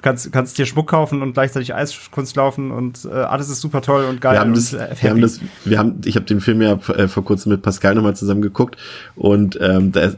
kannst, 0.02 0.33
kannst 0.33 0.59
dir 0.59 0.66
Schmuck 0.66 0.88
kaufen 0.88 1.22
und 1.22 1.35
gleichzeitig 1.35 1.74
Eiskunst 1.74 2.37
laufen 2.37 2.70
und 2.70 3.05
äh, 3.05 3.14
alles 3.14 3.48
ist 3.48 3.61
super 3.61 3.83
toll 3.83 4.05
und 4.05 4.20
geil. 4.20 4.35
Wir 4.35 4.40
haben 4.40 4.55
das, 4.55 4.72
wir 4.72 5.11
haben 5.11 5.20
das, 5.20 5.40
wir 5.64 5.78
haben, 5.78 6.00
ich 6.05 6.16
habe 6.16 6.26
den 6.26 6.40
Film 6.40 6.62
ja 6.62 6.72
äh, 6.72 7.09
vor 7.09 7.24
kurzem 7.24 7.52
mit 7.52 7.62
Pascal 7.62 7.94
nochmal 7.94 8.16
zusammen 8.16 8.42
geguckt 8.42 8.76
und 9.14 9.59
ähm, 9.61 9.92
da 9.92 10.12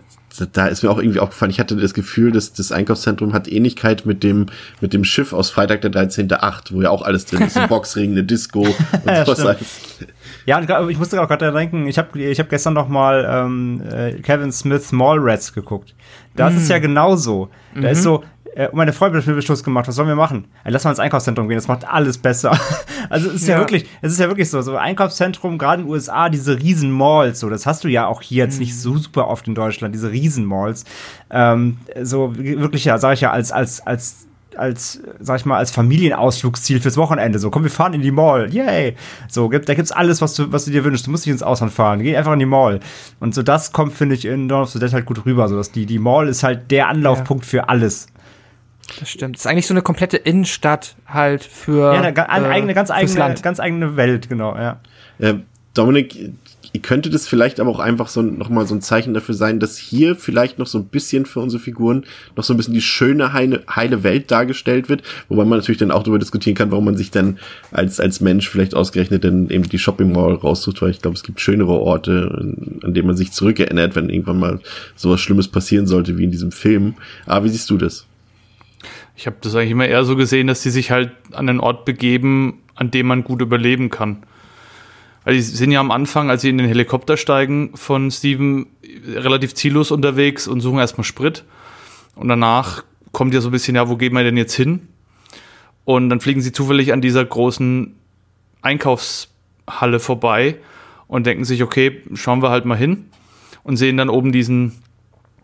da 0.52 0.66
ist 0.66 0.82
mir 0.82 0.90
auch 0.90 0.98
irgendwie 0.98 1.20
aufgefallen, 1.20 1.50
ich 1.50 1.60
hatte 1.60 1.76
das 1.76 1.94
Gefühl, 1.94 2.32
dass 2.32 2.52
das 2.52 2.72
Einkaufszentrum 2.72 3.32
hat 3.32 3.48
Ähnlichkeit 3.48 4.06
mit 4.06 4.22
dem, 4.22 4.46
mit 4.80 4.92
dem 4.92 5.04
Schiff 5.04 5.32
aus 5.32 5.50
Freitag 5.50 5.82
der 5.82 5.92
13.8, 5.92 6.74
wo 6.74 6.82
ja 6.82 6.90
auch 6.90 7.02
alles 7.02 7.26
drin 7.26 7.42
ist, 7.42 7.56
ein 7.56 7.68
Boxring, 7.70 8.12
eine 8.12 8.24
Disco 8.24 8.60
und 8.66 8.76
ja, 9.06 9.24
sowas 9.24 9.40
alles. 9.40 9.80
Ja, 10.46 10.88
ich 10.88 10.98
musste 10.98 11.22
auch 11.22 11.28
gerade 11.28 11.52
denken, 11.52 11.86
ich 11.86 11.98
habe 11.98 12.18
ich 12.18 12.38
hab 12.38 12.48
gestern 12.48 12.74
noch 12.74 12.88
mal 12.88 13.26
ähm, 13.28 13.82
äh, 13.90 14.14
Kevin 14.14 14.52
Smith 14.52 14.92
Mallrats 14.92 15.52
geguckt. 15.52 15.94
Da 16.36 16.50
mm. 16.50 16.56
ist 16.56 16.62
es 16.62 16.68
ja 16.68 16.78
genauso. 16.78 17.48
Da 17.74 17.80
mhm. 17.80 17.86
ist 17.86 18.02
so, 18.02 18.24
äh, 18.54 18.68
meine 18.72 18.92
Freundin 18.92 19.20
hat 19.20 19.26
mir 19.26 19.34
Beschluss 19.34 19.64
gemacht, 19.64 19.88
was 19.88 19.96
sollen 19.96 20.08
wir 20.08 20.14
machen? 20.14 20.46
Lass 20.64 20.84
mal 20.84 20.90
ins 20.90 21.00
Einkaufszentrum 21.00 21.48
gehen, 21.48 21.56
das 21.56 21.68
macht 21.68 21.86
alles 21.86 22.18
besser. 22.18 22.56
also 23.10 23.28
es 23.28 23.36
ist 23.36 23.48
ja. 23.48 23.54
ja. 23.54 23.60
wirklich, 23.60 23.86
es 24.00 24.12
ist 24.12 24.20
ja 24.20 24.28
wirklich 24.28 24.48
so, 24.48 24.62
so 24.62 24.76
Einkaufszentrum, 24.76 25.58
gerade 25.58 25.82
in 25.82 25.88
den 25.88 25.92
USA, 25.92 26.28
diese 26.28 26.58
riesen 26.60 26.90
Malls, 26.90 27.40
so, 27.40 27.50
das 27.50 27.66
hast 27.66 27.84
du 27.84 27.88
ja 27.88 28.06
auch 28.06 28.22
hier 28.22 28.44
jetzt 28.44 28.60
nicht 28.60 28.78
so 28.78 28.96
super 28.96 29.28
oft 29.28 29.48
in 29.48 29.54
Deutschland, 29.54 29.94
diese 29.94 30.10
riesen 30.10 30.44
Malls. 30.44 30.84
Ähm, 31.30 31.78
so 32.02 32.36
wirklich 32.36 32.84
ja, 32.84 32.98
sage 32.98 33.14
ich 33.14 33.20
ja, 33.22 33.32
als, 33.32 33.50
als, 33.50 33.84
als 33.86 34.26
als, 34.56 35.00
sag 35.18 35.40
ich 35.40 35.46
mal, 35.46 35.56
als 35.56 35.70
Familienausflugsziel 35.70 36.80
fürs 36.80 36.96
Wochenende. 36.96 37.40
So, 37.40 37.50
komm, 37.50 37.64
wir 37.64 37.70
fahren 37.70 37.94
in 37.94 38.02
die 38.02 38.10
Mall. 38.10 38.52
Yay! 38.54 38.94
So, 39.28 39.48
gibt, 39.48 39.68
da 39.68 39.74
gibt's 39.74 39.90
alles, 39.92 40.20
was 40.20 40.34
du, 40.34 40.52
was 40.52 40.64
du 40.64 40.70
dir 40.70 40.84
wünschst. 40.84 41.06
Du 41.06 41.10
musst 41.10 41.26
nicht 41.26 41.32
ins 41.32 41.42
Ausland 41.42 41.72
fahren. 41.72 42.00
Geh 42.00 42.16
einfach 42.16 42.32
in 42.32 42.38
die 42.38 42.46
Mall. 42.46 42.80
Und 43.20 43.34
so, 43.34 43.42
das 43.42 43.72
kommt, 43.72 43.94
finde 43.94 44.14
ich, 44.14 44.24
in 44.24 44.48
Dawn 44.48 44.62
of 44.62 44.70
the 44.70 44.78
Dead 44.78 44.92
halt 44.92 45.06
gut 45.06 45.24
rüber. 45.26 45.48
So, 45.48 45.56
dass 45.56 45.72
die, 45.72 45.86
die 45.86 45.98
Mall 45.98 46.28
ist 46.28 46.42
halt 46.42 46.70
der 46.70 46.88
Anlaufpunkt 46.88 47.44
ja. 47.46 47.50
für 47.50 47.68
alles. 47.68 48.06
Das 48.98 49.08
stimmt. 49.08 49.36
Das 49.36 49.42
ist 49.42 49.46
eigentlich 49.46 49.66
so 49.66 49.74
eine 49.74 49.82
komplette 49.82 50.16
Innenstadt 50.16 50.96
halt 51.06 51.44
für. 51.44 51.94
Ja, 51.94 52.00
eine, 52.00 52.16
äh, 52.16 52.48
eigene, 52.48 52.74
ganz 52.74 52.90
eigene, 52.90 53.34
ganz 53.40 53.60
eigene 53.60 53.96
Welt, 53.96 54.28
genau, 54.28 54.54
ja. 54.56 54.80
Äh, 55.18 55.34
Dominik, 55.74 56.34
könnte 56.82 57.08
das 57.08 57.28
vielleicht 57.28 57.60
aber 57.60 57.70
auch 57.70 57.78
einfach 57.78 58.08
so 58.08 58.20
nochmal 58.20 58.66
so 58.66 58.74
ein 58.74 58.80
Zeichen 58.80 59.14
dafür 59.14 59.34
sein, 59.34 59.60
dass 59.60 59.78
hier 59.78 60.16
vielleicht 60.16 60.58
noch 60.58 60.66
so 60.66 60.78
ein 60.78 60.86
bisschen 60.86 61.24
für 61.24 61.40
unsere 61.40 61.62
Figuren 61.62 62.04
noch 62.36 62.42
so 62.42 62.52
ein 62.52 62.56
bisschen 62.56 62.74
die 62.74 62.80
schöne, 62.80 63.32
heile, 63.32 63.62
heile 63.72 64.02
Welt 64.02 64.30
dargestellt 64.30 64.88
wird, 64.88 65.02
wobei 65.28 65.44
man 65.44 65.58
natürlich 65.58 65.78
dann 65.78 65.92
auch 65.92 66.02
darüber 66.02 66.18
diskutieren 66.18 66.56
kann, 66.56 66.72
warum 66.72 66.84
man 66.84 66.96
sich 66.96 67.10
dann 67.10 67.38
als, 67.70 68.00
als 68.00 68.20
Mensch 68.20 68.48
vielleicht 68.48 68.74
ausgerechnet 68.74 69.24
dann 69.24 69.50
eben 69.50 69.68
die 69.68 69.78
Shopping 69.78 70.12
Mall 70.12 70.34
raussucht, 70.34 70.82
weil 70.82 70.90
ich 70.90 71.00
glaube, 71.00 71.16
es 71.16 71.22
gibt 71.22 71.40
schönere 71.40 71.80
Orte, 71.80 72.54
an 72.82 72.94
denen 72.94 73.06
man 73.06 73.16
sich 73.16 73.30
zurückerinnert, 73.30 73.94
wenn 73.94 74.10
irgendwann 74.10 74.40
mal 74.40 74.60
sowas 74.96 75.20
Schlimmes 75.20 75.48
passieren 75.48 75.86
sollte 75.86 76.18
wie 76.18 76.24
in 76.24 76.30
diesem 76.32 76.50
Film. 76.50 76.94
Aber 77.26 77.44
wie 77.44 77.50
siehst 77.50 77.70
du 77.70 77.78
das? 77.78 78.06
Ich 79.16 79.26
habe 79.26 79.36
das 79.40 79.54
eigentlich 79.54 79.70
immer 79.70 79.86
eher 79.86 80.04
so 80.04 80.16
gesehen, 80.16 80.46
dass 80.46 80.62
die 80.62 80.70
sich 80.70 80.90
halt 80.90 81.12
an 81.32 81.48
einen 81.48 81.60
Ort 81.60 81.84
begeben, 81.84 82.62
an 82.74 82.90
dem 82.90 83.06
man 83.06 83.24
gut 83.24 83.40
überleben 83.40 83.90
kann. 83.90 84.24
Weil 85.24 85.34
die 85.34 85.40
sind 85.40 85.70
ja 85.70 85.80
am 85.80 85.90
Anfang, 85.90 86.30
als 86.30 86.42
sie 86.42 86.50
in 86.50 86.58
den 86.58 86.66
Helikopter 86.66 87.16
steigen 87.16 87.76
von 87.76 88.10
Steven, 88.10 88.66
relativ 89.06 89.54
ziellos 89.54 89.90
unterwegs 89.90 90.46
und 90.46 90.60
suchen 90.60 90.78
erstmal 90.78 91.04
Sprit. 91.04 91.44
Und 92.14 92.28
danach 92.28 92.84
kommt 93.12 93.32
ja 93.32 93.40
so 93.40 93.48
ein 93.48 93.52
bisschen, 93.52 93.76
ja, 93.76 93.88
wo 93.88 93.96
gehen 93.96 94.12
wir 94.12 94.24
denn 94.24 94.36
jetzt 94.36 94.54
hin? 94.54 94.88
Und 95.84 96.10
dann 96.10 96.20
fliegen 96.20 96.40
sie 96.40 96.52
zufällig 96.52 96.92
an 96.92 97.00
dieser 97.00 97.24
großen 97.24 97.94
Einkaufshalle 98.62 100.00
vorbei 100.00 100.56
und 101.06 101.26
denken 101.26 101.44
sich, 101.44 101.62
okay, 101.62 102.02
schauen 102.14 102.42
wir 102.42 102.50
halt 102.50 102.64
mal 102.64 102.76
hin 102.76 103.06
und 103.62 103.76
sehen 103.76 103.96
dann 103.96 104.08
oben 104.08 104.32
diesen 104.32 104.72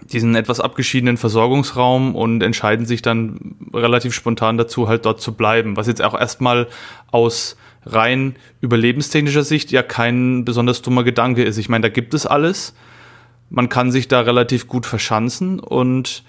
diesen 0.05 0.35
etwas 0.35 0.61
abgeschiedenen 0.61 1.17
Versorgungsraum 1.17 2.15
und 2.15 2.43
entscheiden 2.43 2.87
sich 2.87 3.03
dann 3.03 3.57
relativ 3.73 4.15
spontan 4.15 4.59
dazu, 4.59 4.89
halt 4.89 5.05
dort 5.05 5.21
zu 5.21 5.35
bleiben. 5.35 5.77
Was 5.77 5.87
jetzt 5.87 6.03
auch 6.03 6.19
erstmal 6.19 6.69
aus 7.11 7.57
rein 7.85 8.37
überlebenstechnischer 8.61 9.45
Sicht 9.45 9.71
ja 9.73 9.83
kein 9.83 10.45
besonders 10.45 10.83
dummer 10.83 11.05
Gedanke 11.05 11.45
ist. 11.45 11.57
Ich 11.57 11.69
meine, 11.69 11.83
da 11.83 11.89
gibt 11.89 12.15
es 12.15 12.27
alles. 12.27 12.75
Man 13.49 13.69
kann 13.69 13.91
sich 13.91 14.09
da 14.09 14.21
relativ 14.21 14.69
gut 14.69 14.87
verschanzen 14.87 15.59
und 15.61 16.25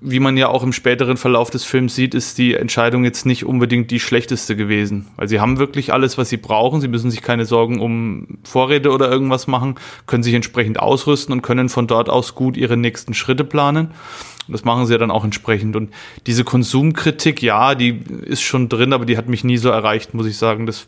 wie 0.00 0.20
man 0.20 0.36
ja 0.36 0.48
auch 0.48 0.62
im 0.62 0.72
späteren 0.72 1.16
Verlauf 1.16 1.50
des 1.50 1.64
Films 1.64 1.94
sieht, 1.94 2.14
ist 2.14 2.38
die 2.38 2.54
Entscheidung 2.54 3.04
jetzt 3.04 3.26
nicht 3.26 3.44
unbedingt 3.44 3.90
die 3.90 4.00
schlechteste 4.00 4.56
gewesen. 4.56 5.06
Weil 5.16 5.28
sie 5.28 5.40
haben 5.40 5.58
wirklich 5.58 5.92
alles, 5.92 6.18
was 6.18 6.28
sie 6.28 6.36
brauchen. 6.36 6.80
Sie 6.80 6.88
müssen 6.88 7.10
sich 7.10 7.22
keine 7.22 7.44
Sorgen 7.44 7.80
um 7.80 8.38
Vorräte 8.44 8.90
oder 8.90 9.10
irgendwas 9.10 9.46
machen, 9.46 9.76
können 10.06 10.22
sich 10.22 10.34
entsprechend 10.34 10.78
ausrüsten 10.80 11.32
und 11.32 11.42
können 11.42 11.68
von 11.68 11.86
dort 11.86 12.08
aus 12.08 12.34
gut 12.34 12.56
ihre 12.56 12.76
nächsten 12.76 13.14
Schritte 13.14 13.44
planen. 13.44 13.92
Das 14.48 14.64
machen 14.64 14.86
sie 14.86 14.92
ja 14.92 14.98
dann 14.98 15.10
auch 15.10 15.24
entsprechend. 15.24 15.76
Und 15.76 15.92
diese 16.26 16.44
Konsumkritik, 16.44 17.42
ja, 17.42 17.74
die 17.74 18.00
ist 18.22 18.42
schon 18.42 18.68
drin, 18.68 18.92
aber 18.92 19.06
die 19.06 19.16
hat 19.16 19.28
mich 19.28 19.44
nie 19.44 19.56
so 19.56 19.70
erreicht, 19.70 20.14
muss 20.14 20.26
ich 20.26 20.36
sagen. 20.36 20.66
Das 20.66 20.86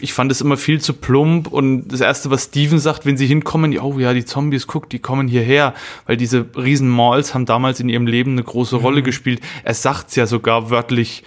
ich 0.00 0.12
fand 0.12 0.32
es 0.32 0.40
immer 0.40 0.56
viel 0.56 0.80
zu 0.80 0.92
plump 0.92 1.48
und 1.48 1.88
das 1.88 2.00
erste, 2.00 2.30
was 2.30 2.44
Steven 2.44 2.78
sagt, 2.78 3.06
wenn 3.06 3.16
sie 3.16 3.26
hinkommen, 3.26 3.78
oh 3.78 3.98
ja, 3.98 4.12
die 4.12 4.24
Zombies, 4.24 4.66
guck, 4.66 4.90
die 4.90 4.98
kommen 4.98 5.28
hierher, 5.28 5.74
weil 6.06 6.16
diese 6.16 6.46
riesen 6.56 6.88
Malls 6.88 7.34
haben 7.34 7.46
damals 7.46 7.80
in 7.80 7.88
ihrem 7.88 8.06
Leben 8.06 8.32
eine 8.32 8.42
große 8.42 8.76
Rolle 8.76 9.00
mhm. 9.00 9.04
gespielt. 9.04 9.40
Er 9.64 9.74
sagt 9.74 10.08
es 10.10 10.16
ja 10.16 10.26
sogar 10.26 10.70
wörtlich. 10.70 11.22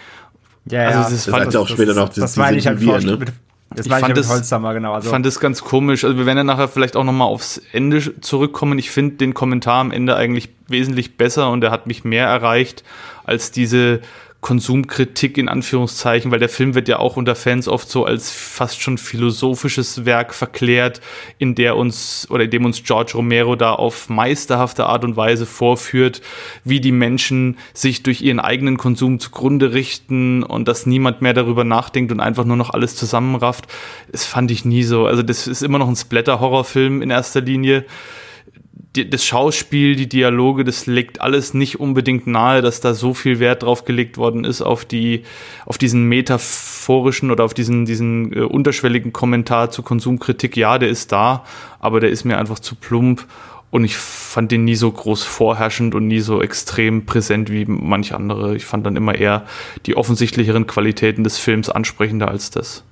Ja, 0.65 0.87
also 0.87 0.99
das, 0.99 1.09
das 1.11 1.25
fand, 1.27 1.55
auch 1.55 1.67
das, 1.67 1.71
später 1.71 1.93
noch 1.93 2.09
das, 2.09 2.17
das 2.17 2.37
meine 2.37 2.57
ich 2.57 2.67
halt 2.67 2.81
ne? 2.81 3.19
Das 3.75 3.85
ich 3.85 3.93
fand, 3.93 4.17
es, 4.17 4.29
Holzhammer, 4.29 4.73
genau. 4.73 4.93
Also. 4.93 5.11
fand 5.11 5.25
es 5.25 5.39
ganz 5.39 5.63
komisch. 5.63 6.03
Also 6.03 6.17
wir 6.17 6.25
werden 6.25 6.37
ja 6.37 6.43
nachher 6.43 6.67
vielleicht 6.67 6.95
auch 6.95 7.03
nochmal 7.03 7.27
aufs 7.27 7.61
Ende 7.71 8.19
zurückkommen. 8.19 8.79
Ich 8.79 8.89
finde 8.89 9.17
den 9.17 9.33
Kommentar 9.33 9.79
am 9.79 9.91
Ende 9.91 10.15
eigentlich 10.15 10.49
wesentlich 10.67 11.17
besser 11.17 11.51
und 11.51 11.63
er 11.63 11.71
hat 11.71 11.85
mich 11.85 12.03
mehr 12.03 12.25
erreicht 12.25 12.83
als 13.25 13.51
diese 13.51 14.01
Konsumkritik 14.41 15.37
in 15.37 15.49
Anführungszeichen, 15.49 16.31
weil 16.31 16.39
der 16.39 16.47
Film 16.47 16.73
wird 16.73 16.87
ja 16.87 16.99
auch 16.99 17.17
unter 17.17 17.35
Fans 17.35 17.67
oft 17.67 17.89
so 17.89 18.05
als 18.05 18.31
fast 18.31 18.81
schon 18.81 18.97
philosophisches 18.97 20.05
Werk 20.05 20.33
verklärt, 20.33 21.01
in 21.37 21.55
der 21.55 21.75
uns 21.75 22.25
oder 22.29 22.45
in 22.45 22.49
dem 22.49 22.63
uns 22.63 22.81
George 22.83 23.11
Romero 23.15 23.57
da 23.57 23.73
auf 23.73 24.07
meisterhafte 24.07 24.85
Art 24.85 25.03
und 25.03 25.17
Weise 25.17 25.45
vorführt, 25.45 26.21
wie 26.63 26.79
die 26.79 26.93
Menschen 26.93 27.57
sich 27.73 28.01
durch 28.01 28.21
ihren 28.21 28.39
eigenen 28.39 28.77
Konsum 28.77 29.19
zugrunde 29.19 29.73
richten 29.73 30.43
und 30.43 30.69
dass 30.69 30.85
niemand 30.85 31.21
mehr 31.21 31.33
darüber 31.33 31.65
nachdenkt 31.65 32.11
und 32.11 32.21
einfach 32.21 32.45
nur 32.45 32.57
noch 32.57 32.69
alles 32.69 32.95
zusammenrafft. 32.95 33.67
Das 34.09 34.23
fand 34.23 34.51
ich 34.51 34.63
nie 34.63 34.83
so. 34.83 35.05
Also 35.05 35.21
das 35.21 35.47
ist 35.47 35.63
immer 35.63 35.79
noch 35.79 35.89
ein 35.89 35.97
Splatter-Horrorfilm 35.97 37.01
in 37.01 37.09
erster 37.09 37.41
Linie 37.41 37.85
die, 38.95 39.09
das 39.09 39.23
Schauspiel, 39.23 39.95
die 39.95 40.09
Dialoge, 40.09 40.63
das 40.63 40.85
legt 40.85 41.21
alles 41.21 41.53
nicht 41.53 41.79
unbedingt 41.79 42.27
nahe, 42.27 42.61
dass 42.61 42.81
da 42.81 42.93
so 42.93 43.13
viel 43.13 43.39
Wert 43.39 43.63
drauf 43.63 43.85
gelegt 43.85 44.17
worden 44.17 44.45
ist 44.45 44.61
auf 44.61 44.85
die, 44.85 45.23
auf 45.65 45.77
diesen 45.77 46.05
metaphorischen 46.05 47.29
oder 47.29 47.43
auf 47.43 47.53
diesen, 47.53 47.85
diesen 47.85 48.33
äh, 48.33 48.39
unterschwelligen 48.41 49.13
Kommentar 49.13 49.69
zur 49.71 49.85
Konsumkritik. 49.85 50.57
Ja, 50.57 50.77
der 50.77 50.89
ist 50.89 51.11
da, 51.11 51.43
aber 51.79 51.99
der 51.99 52.09
ist 52.09 52.23
mir 52.23 52.37
einfach 52.37 52.59
zu 52.59 52.75
plump 52.75 53.25
und 53.69 53.83
ich 53.83 53.95
fand 53.97 54.51
den 54.51 54.63
nie 54.63 54.75
so 54.75 54.91
groß 54.91 55.23
vorherrschend 55.23 55.93
und 55.93 56.07
nie 56.07 56.21
so 56.21 56.41
extrem 56.41 57.05
präsent 57.05 57.51
wie 57.51 57.65
manch 57.65 58.13
andere. 58.15 58.55
Ich 58.55 58.65
fand 58.65 58.85
dann 58.85 58.95
immer 58.95 59.13
eher 59.13 59.45
die 59.85 59.95
offensichtlicheren 59.95 60.65
Qualitäten 60.65 61.23
des 61.23 61.37
Films 61.37 61.69
ansprechender 61.69 62.29
als 62.29 62.49
das. 62.49 62.83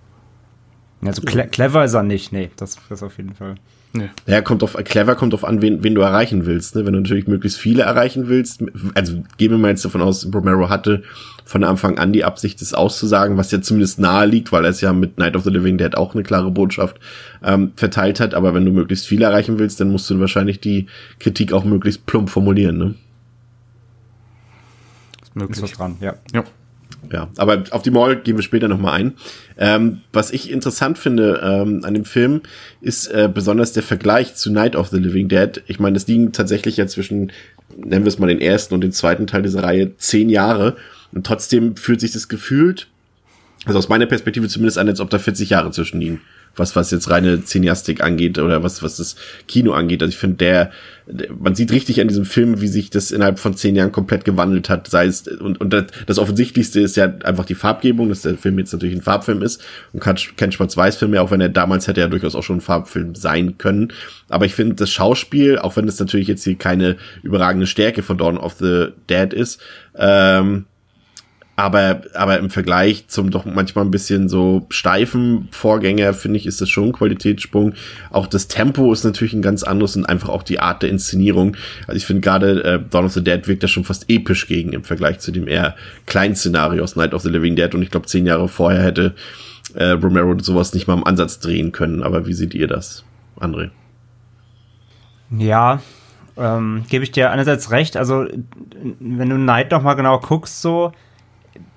Also 1.04 1.21
clever 1.21 1.86
ist 1.86 1.93
er 1.93 2.04
nicht, 2.04 2.32
nee, 2.32 2.50
das 2.56 2.78
ist 2.89 3.04
auf 3.04 3.17
jeden 3.17 3.34
Fall. 3.34 3.56
Nee. 3.97 4.10
Ja, 4.27 4.41
kommt 4.41 4.62
auf, 4.62 4.75
clever 4.86 5.15
kommt 5.15 5.33
auf 5.33 5.43
an, 5.43 5.62
wen, 5.62 5.83
wen 5.83 5.95
du 5.95 6.01
erreichen 6.01 6.45
willst. 6.45 6.75
Ne? 6.75 6.86
Wenn 6.86 6.93
du 6.93 6.99
natürlich 6.99 7.27
möglichst 7.27 7.60
viele 7.60 7.83
erreichen 7.83 8.27
willst, 8.27 8.63
also 8.93 9.23
gehen 9.38 9.51
wir 9.51 9.57
mal 9.57 9.69
jetzt 9.69 9.83
davon 9.83 10.01
aus, 10.01 10.27
Romero 10.31 10.69
hatte 10.69 11.03
von 11.45 11.63
Anfang 11.63 11.97
an 11.97 12.13
die 12.13 12.23
Absicht, 12.23 12.62
das 12.62 12.73
auszusagen, 12.73 13.38
was 13.38 13.51
ja 13.51 13.62
zumindest 13.62 13.99
nahe 13.99 14.27
liegt, 14.27 14.51
weil 14.51 14.65
er 14.65 14.69
es 14.69 14.81
ja 14.81 14.93
mit 14.93 15.17
Night 15.17 15.36
of 15.36 15.43
the 15.43 15.49
Living 15.49 15.77
Dead 15.77 15.95
auch 15.97 16.13
eine 16.13 16.23
klare 16.23 16.51
Botschaft 16.51 16.99
ähm, 17.43 17.71
verteilt 17.75 18.19
hat. 18.19 18.36
Aber 18.36 18.53
wenn 18.53 18.65
du 18.65 18.71
möglichst 18.71 19.07
viel 19.07 19.23
erreichen 19.23 19.57
willst, 19.57 19.79
dann 19.79 19.89
musst 19.89 20.10
du 20.10 20.19
wahrscheinlich 20.19 20.60
die 20.60 20.88
Kritik 21.19 21.53
auch 21.53 21.63
möglichst 21.63 22.05
plump 22.05 22.29
formulieren. 22.29 22.77
Ne? 22.77 22.95
Ist 25.23 25.36
möglich. 25.36 25.57
Ist 25.57 25.63
was 25.63 25.71
dran, 25.71 25.97
ja. 26.01 26.15
ja. 26.33 26.43
Ja, 27.12 27.29
aber 27.38 27.63
auf 27.71 27.83
die 27.83 27.91
Mall 27.91 28.17
gehen 28.17 28.36
wir 28.36 28.43
später 28.43 28.67
nochmal 28.67 28.99
ein. 28.99 29.13
Ähm, 29.57 30.01
was 30.12 30.31
ich 30.31 30.51
interessant 30.51 30.97
finde 30.97 31.39
ähm, 31.43 31.86
an 31.86 31.93
dem 31.93 32.05
Film 32.05 32.41
ist 32.81 33.07
äh, 33.07 33.29
besonders 33.33 33.71
der 33.71 33.83
Vergleich 33.83 34.36
zu 34.36 34.51
Night 34.51 34.75
of 34.75 34.89
the 34.89 34.97
Living 34.97 35.29
Dead. 35.29 35.63
Ich 35.67 35.79
meine, 35.79 35.97
es 35.97 36.07
liegen 36.07 36.33
tatsächlich 36.33 36.77
ja 36.77 36.88
zwischen, 36.88 37.31
nennen 37.77 38.03
wir 38.03 38.10
es 38.10 38.19
mal 38.19 38.27
den 38.27 38.41
ersten 38.41 38.73
und 38.73 38.81
den 38.81 38.91
zweiten 38.91 39.25
Teil 39.25 39.41
dieser 39.41 39.63
Reihe, 39.63 39.95
zehn 39.97 40.29
Jahre. 40.29 40.75
Und 41.13 41.25
trotzdem 41.25 41.77
fühlt 41.77 42.01
sich 42.01 42.12
das 42.12 42.27
gefühlt, 42.27 42.88
also 43.65 43.79
aus 43.79 43.89
meiner 43.89 44.05
Perspektive 44.05 44.47
zumindest 44.49 44.77
an, 44.77 44.89
als 44.89 44.99
ob 44.99 45.10
da 45.10 45.19
40 45.19 45.49
Jahre 45.49 45.71
zwischen 45.71 46.01
liegen 46.01 46.21
was, 46.58 46.76
was 46.76 46.91
jetzt 46.91 47.10
reine 47.10 47.43
Cineastik 47.43 48.04
angeht 48.04 48.39
oder 48.39 48.63
was, 48.63 48.84
was 48.84 48.98
das 48.98 49.15
Kino 49.48 49.74
angeht. 49.74 50.02
Also 50.02 50.10
ich 50.10 50.17
finde, 50.17 50.38
der, 50.38 50.72
man 51.39 51.56
sieht 51.56 51.72
richtig 51.72 52.02
an 52.02 52.08
diesem 52.08 52.26
Film, 52.26 52.60
wie 52.60 52.67
sich 52.67 52.89
das 52.89 53.12
innerhalb 53.12 53.39
von 53.39 53.56
zehn 53.56 53.76
Jahren 53.76 53.91
komplett 53.91 54.26
gewandelt 54.26 54.70
hat. 54.70 54.88
Sei 54.88 55.06
es, 55.06 55.28
und, 55.28 55.62
und 55.62 55.72
das, 55.72 55.86
das 56.06 56.20
Offensichtlichste 56.20 56.82
ist 56.82 56.98
ja 56.98 57.06
einfach 57.24 57.46
die 57.46 57.56
Farbgebung, 57.56 58.10
dass 58.10 58.22
der 58.22 58.38
Film 58.38 58.60
jetzt 58.60 58.74
natürlich 58.74 58.96
ein 58.96 59.02
Farbfilm 59.02 59.41
ist 59.41 59.63
und 59.93 60.00
kein, 60.02 60.17
kein 60.36 60.52
Schwarz-Weiß-Film 60.52 61.12
mehr, 61.12 61.24
auch 61.24 61.32
wenn 61.32 61.41
er 61.41 61.50
damals 61.50 61.88
hätte 61.88 62.02
ja 62.02 62.08
durchaus 62.08 62.36
auch 62.36 62.43
schon 62.43 62.58
ein 62.58 62.62
Farbfilm 62.62 63.15
sein 63.15 63.58
können. 63.58 63.93
Aber 64.30 64.46
ich 64.46 64.56
finde 64.56 64.76
das 64.76 64.91
Schauspiel, 64.91 65.60
auch 65.60 65.78
wenn 65.78 65.88
es 65.88 66.00
natürlich 66.00 66.28
jetzt 66.28 66.43
hier 66.43 66.56
keine 66.56 66.98
überragende 67.24 67.67
Stärke 67.67 68.04
von 68.04 68.17
Dawn 68.17 68.38
of 68.38 68.56
the 68.60 68.88
Dead 69.10 69.34
ist, 69.34 69.62
ähm, 69.96 70.65
aber, 71.58 72.02
aber 72.13 72.38
im 72.38 72.52
Vergleich 72.52 73.08
zum 73.08 73.32
doch 73.32 73.43
manchmal 73.43 73.84
ein 73.84 73.89
bisschen 73.89 74.30
so 74.30 74.67
steifen 74.70 75.48
Vorgänger, 75.50 76.13
finde 76.13 76.38
ich, 76.38 76.46
ist 76.46 76.62
das 76.62 76.70
schon 76.70 76.89
ein 76.89 76.93
Qualitätssprung. 76.93 77.74
Auch 78.12 78.28
das 78.28 78.48
Tempo 78.48 78.93
ist 78.93 79.04
natürlich 79.04 79.34
ein 79.34 79.41
ganz 79.41 79.63
anderes 79.63 79.96
und 79.96 80.06
einfach 80.06 80.30
auch 80.30 80.43
die 80.43 80.60
Art 80.60 80.84
der 80.84 80.91
Inszenierung. 80.91 81.58
Also 81.88 81.98
ich 81.98 82.06
finde 82.06 82.22
gerade 82.22 82.63
äh, 82.63 82.80
Dawn 82.88 83.06
of 83.06 83.13
the 83.13 83.24
Dead 83.24 83.48
wirkt 83.48 83.63
da 83.63 83.67
schon 83.67 83.84
fast 83.84 84.06
episch 84.08 84.48
gegen 84.48 84.72
im 84.72 84.84
Vergleich 84.84 85.17
zu 85.17 85.32
dem 85.32 85.48
eher 85.48 85.76
kleinen 86.06 86.36
Szenario 86.36 86.84
aus 86.84 86.96
Night 86.96 87.15
of 87.15 87.24
the 87.24 87.30
Living 87.30 87.56
Dead. 87.56 87.74
Und 87.74 87.82
ich 87.82 87.89
glaube, 87.89 88.06
zehn 88.06 88.28
Jahre 88.28 88.50
vorher 88.50 88.84
hätte 88.84 89.15
äh, 89.74 89.89
Romero 89.89 90.38
sowas 90.38 90.76
nicht 90.76 90.88
mal 90.88 90.93
im 90.93 91.06
Ansatz 91.06 91.39
drehen 91.39 91.72
können. 91.72 92.04
Aber 92.04 92.28
wie 92.28 92.34
seht 92.34 92.54
ihr 92.54 92.67
das, 92.67 93.04
André? 93.39 93.72
Ja, 95.32 95.82
ähm, 96.38 96.84
gebe 96.88 97.04
ich 97.04 97.10
dir 97.10 97.32
einerseits 97.32 97.72
recht. 97.72 97.98
Also, 97.98 98.28
wenn 99.00 99.30
du 99.30 99.38
Night 99.38 99.72
noch 99.72 99.82
mal 99.82 99.96
genau 99.96 100.20
guckst, 100.20 100.62
so, 100.62 100.91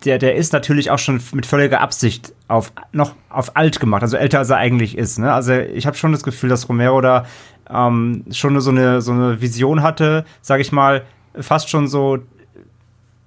der, 0.05 0.19
der 0.19 0.37
ist 0.37 0.53
natürlich 0.53 0.91
auch 0.91 0.99
schon 0.99 1.21
mit 1.33 1.47
völliger 1.47 1.81
Absicht 1.81 2.33
auf 2.49 2.73
noch 2.93 3.15
auf 3.29 3.57
alt 3.57 3.81
gemacht, 3.81 4.03
also 4.03 4.17
älter 4.17 4.39
als 4.39 4.51
er 4.51 4.57
eigentlich 4.57 4.97
ist. 4.97 5.19
Ne? 5.19 5.33
Also 5.33 5.53
ich 5.53 5.87
habe 5.87 5.97
schon 5.97 6.13
das 6.13 6.23
Gefühl, 6.23 6.49
dass 6.49 6.69
Romero 6.69 7.01
da 7.01 7.27
ähm, 7.69 8.25
schon 8.31 8.61
so 8.61 8.71
eine, 8.71 9.01
so 9.03 9.13
eine 9.13 9.41
Vision 9.41 9.83
hatte, 9.83 10.25
sage 10.43 10.63
ich 10.63 10.73
mal, 10.73 11.03
fast 11.35 11.71
schon 11.71 11.87
so 11.89 12.19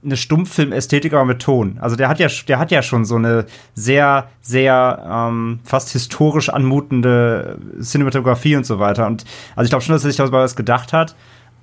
eine 0.03 0.17
Stummfilm-Ästhetik, 0.17 1.13
aber 1.13 1.25
mit 1.25 1.41
Ton. 1.41 1.77
Also 1.79 1.95
der 1.95 2.09
hat 2.09 2.19
ja, 2.19 2.27
der 2.47 2.59
hat 2.59 2.71
ja 2.71 2.81
schon 2.81 3.05
so 3.05 3.15
eine 3.15 3.45
sehr, 3.73 4.27
sehr 4.41 5.01
ähm, 5.09 5.59
fast 5.63 5.91
historisch 5.91 6.49
anmutende 6.49 7.57
Cinematografie 7.81 8.55
und 8.55 8.65
so 8.65 8.79
weiter. 8.79 9.07
Und 9.07 9.23
also 9.55 9.65
ich 9.65 9.69
glaube 9.69 9.83
schon, 9.83 9.93
dass 9.93 10.03
er 10.03 10.09
sich 10.09 10.17
darüber 10.17 10.39
was 10.39 10.55
gedacht 10.55 10.93
hat. 10.93 11.15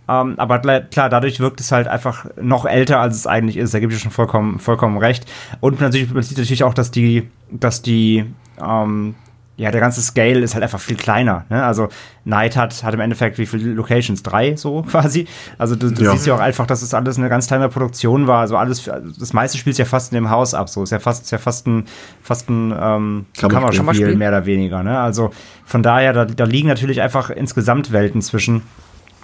Ähm, 0.09 0.35
aber 0.39 0.59
klar, 0.59 1.09
dadurch 1.09 1.41
wirkt 1.41 1.61
es 1.61 1.71
halt 1.71 1.87
einfach 1.87 2.27
noch 2.41 2.67
älter, 2.67 3.01
als 3.01 3.17
es 3.17 3.27
eigentlich 3.27 3.57
ist. 3.57 3.75
Da 3.75 3.81
gebe 3.81 3.93
ich 3.93 4.01
schon 4.01 4.11
vollkommen, 4.11 4.59
vollkommen 4.59 4.99
recht. 4.99 5.31
Und 5.61 5.81
natürlich, 5.81 6.13
man 6.13 6.23
sieht 6.23 6.39
natürlich 6.39 6.65
auch, 6.65 6.75
dass 6.75 6.91
die, 6.91 7.29
dass 7.51 7.83
die, 7.83 8.25
ähm, 8.61 9.15
ja, 9.61 9.71
der 9.71 9.81
ganze 9.83 10.01
Scale 10.01 10.41
ist 10.41 10.55
halt 10.55 10.65
einfach 10.65 10.81
viel 10.81 10.97
kleiner. 10.97 11.45
Ne? 11.51 11.63
Also 11.63 11.91
Night 12.25 12.57
hat, 12.57 12.83
hat 12.83 12.95
im 12.95 13.01
Endeffekt 13.01 13.37
wie 13.37 13.45
viele 13.45 13.75
Locations? 13.75 14.23
Drei, 14.23 14.57
so 14.57 14.83
quasi. 14.91 15.27
Also 15.59 15.77
du, 15.77 15.93
du 15.93 16.03
ja. 16.03 16.13
siehst 16.13 16.27
ja 16.27 16.35
auch 16.35 16.41
einfach, 16.41 16.67
dass 16.67 16.81
es 16.81 16.95
alles 16.95 17.19
eine 17.19 17.29
ganz 17.29 17.47
kleine 17.47 17.69
Produktion 17.69 18.27
war. 18.27 18.41
Also 18.41 18.57
alles, 18.57 18.91
das 19.19 19.35
meiste 19.35 19.59
spielt 19.59 19.77
ja 19.77 19.85
fast 19.85 20.13
in 20.13 20.17
dem 20.17 20.31
Haus 20.31 20.55
ab. 20.55 20.71
So 20.71 20.83
ist 20.83 20.93
ja 20.93 20.99
fast, 20.99 21.25
ist 21.25 21.31
ja 21.31 21.37
fast 21.37 21.67
ein, 21.67 21.85
fast 22.23 22.49
ein 22.49 22.73
ähm, 22.73 23.27
Kammerspiel, 23.37 23.77
Kammerspiel, 23.77 24.17
mehr 24.17 24.31
oder 24.31 24.47
weniger. 24.47 24.83
Ne? 24.83 24.99
Also 24.99 25.31
von 25.67 25.83
daher, 25.83 26.15
da, 26.15 26.25
da 26.25 26.45
liegen 26.45 26.67
natürlich 26.67 27.03
einfach 27.03 27.29
insgesamt 27.29 27.93
Welten 27.93 28.23
zwischen 28.23 28.63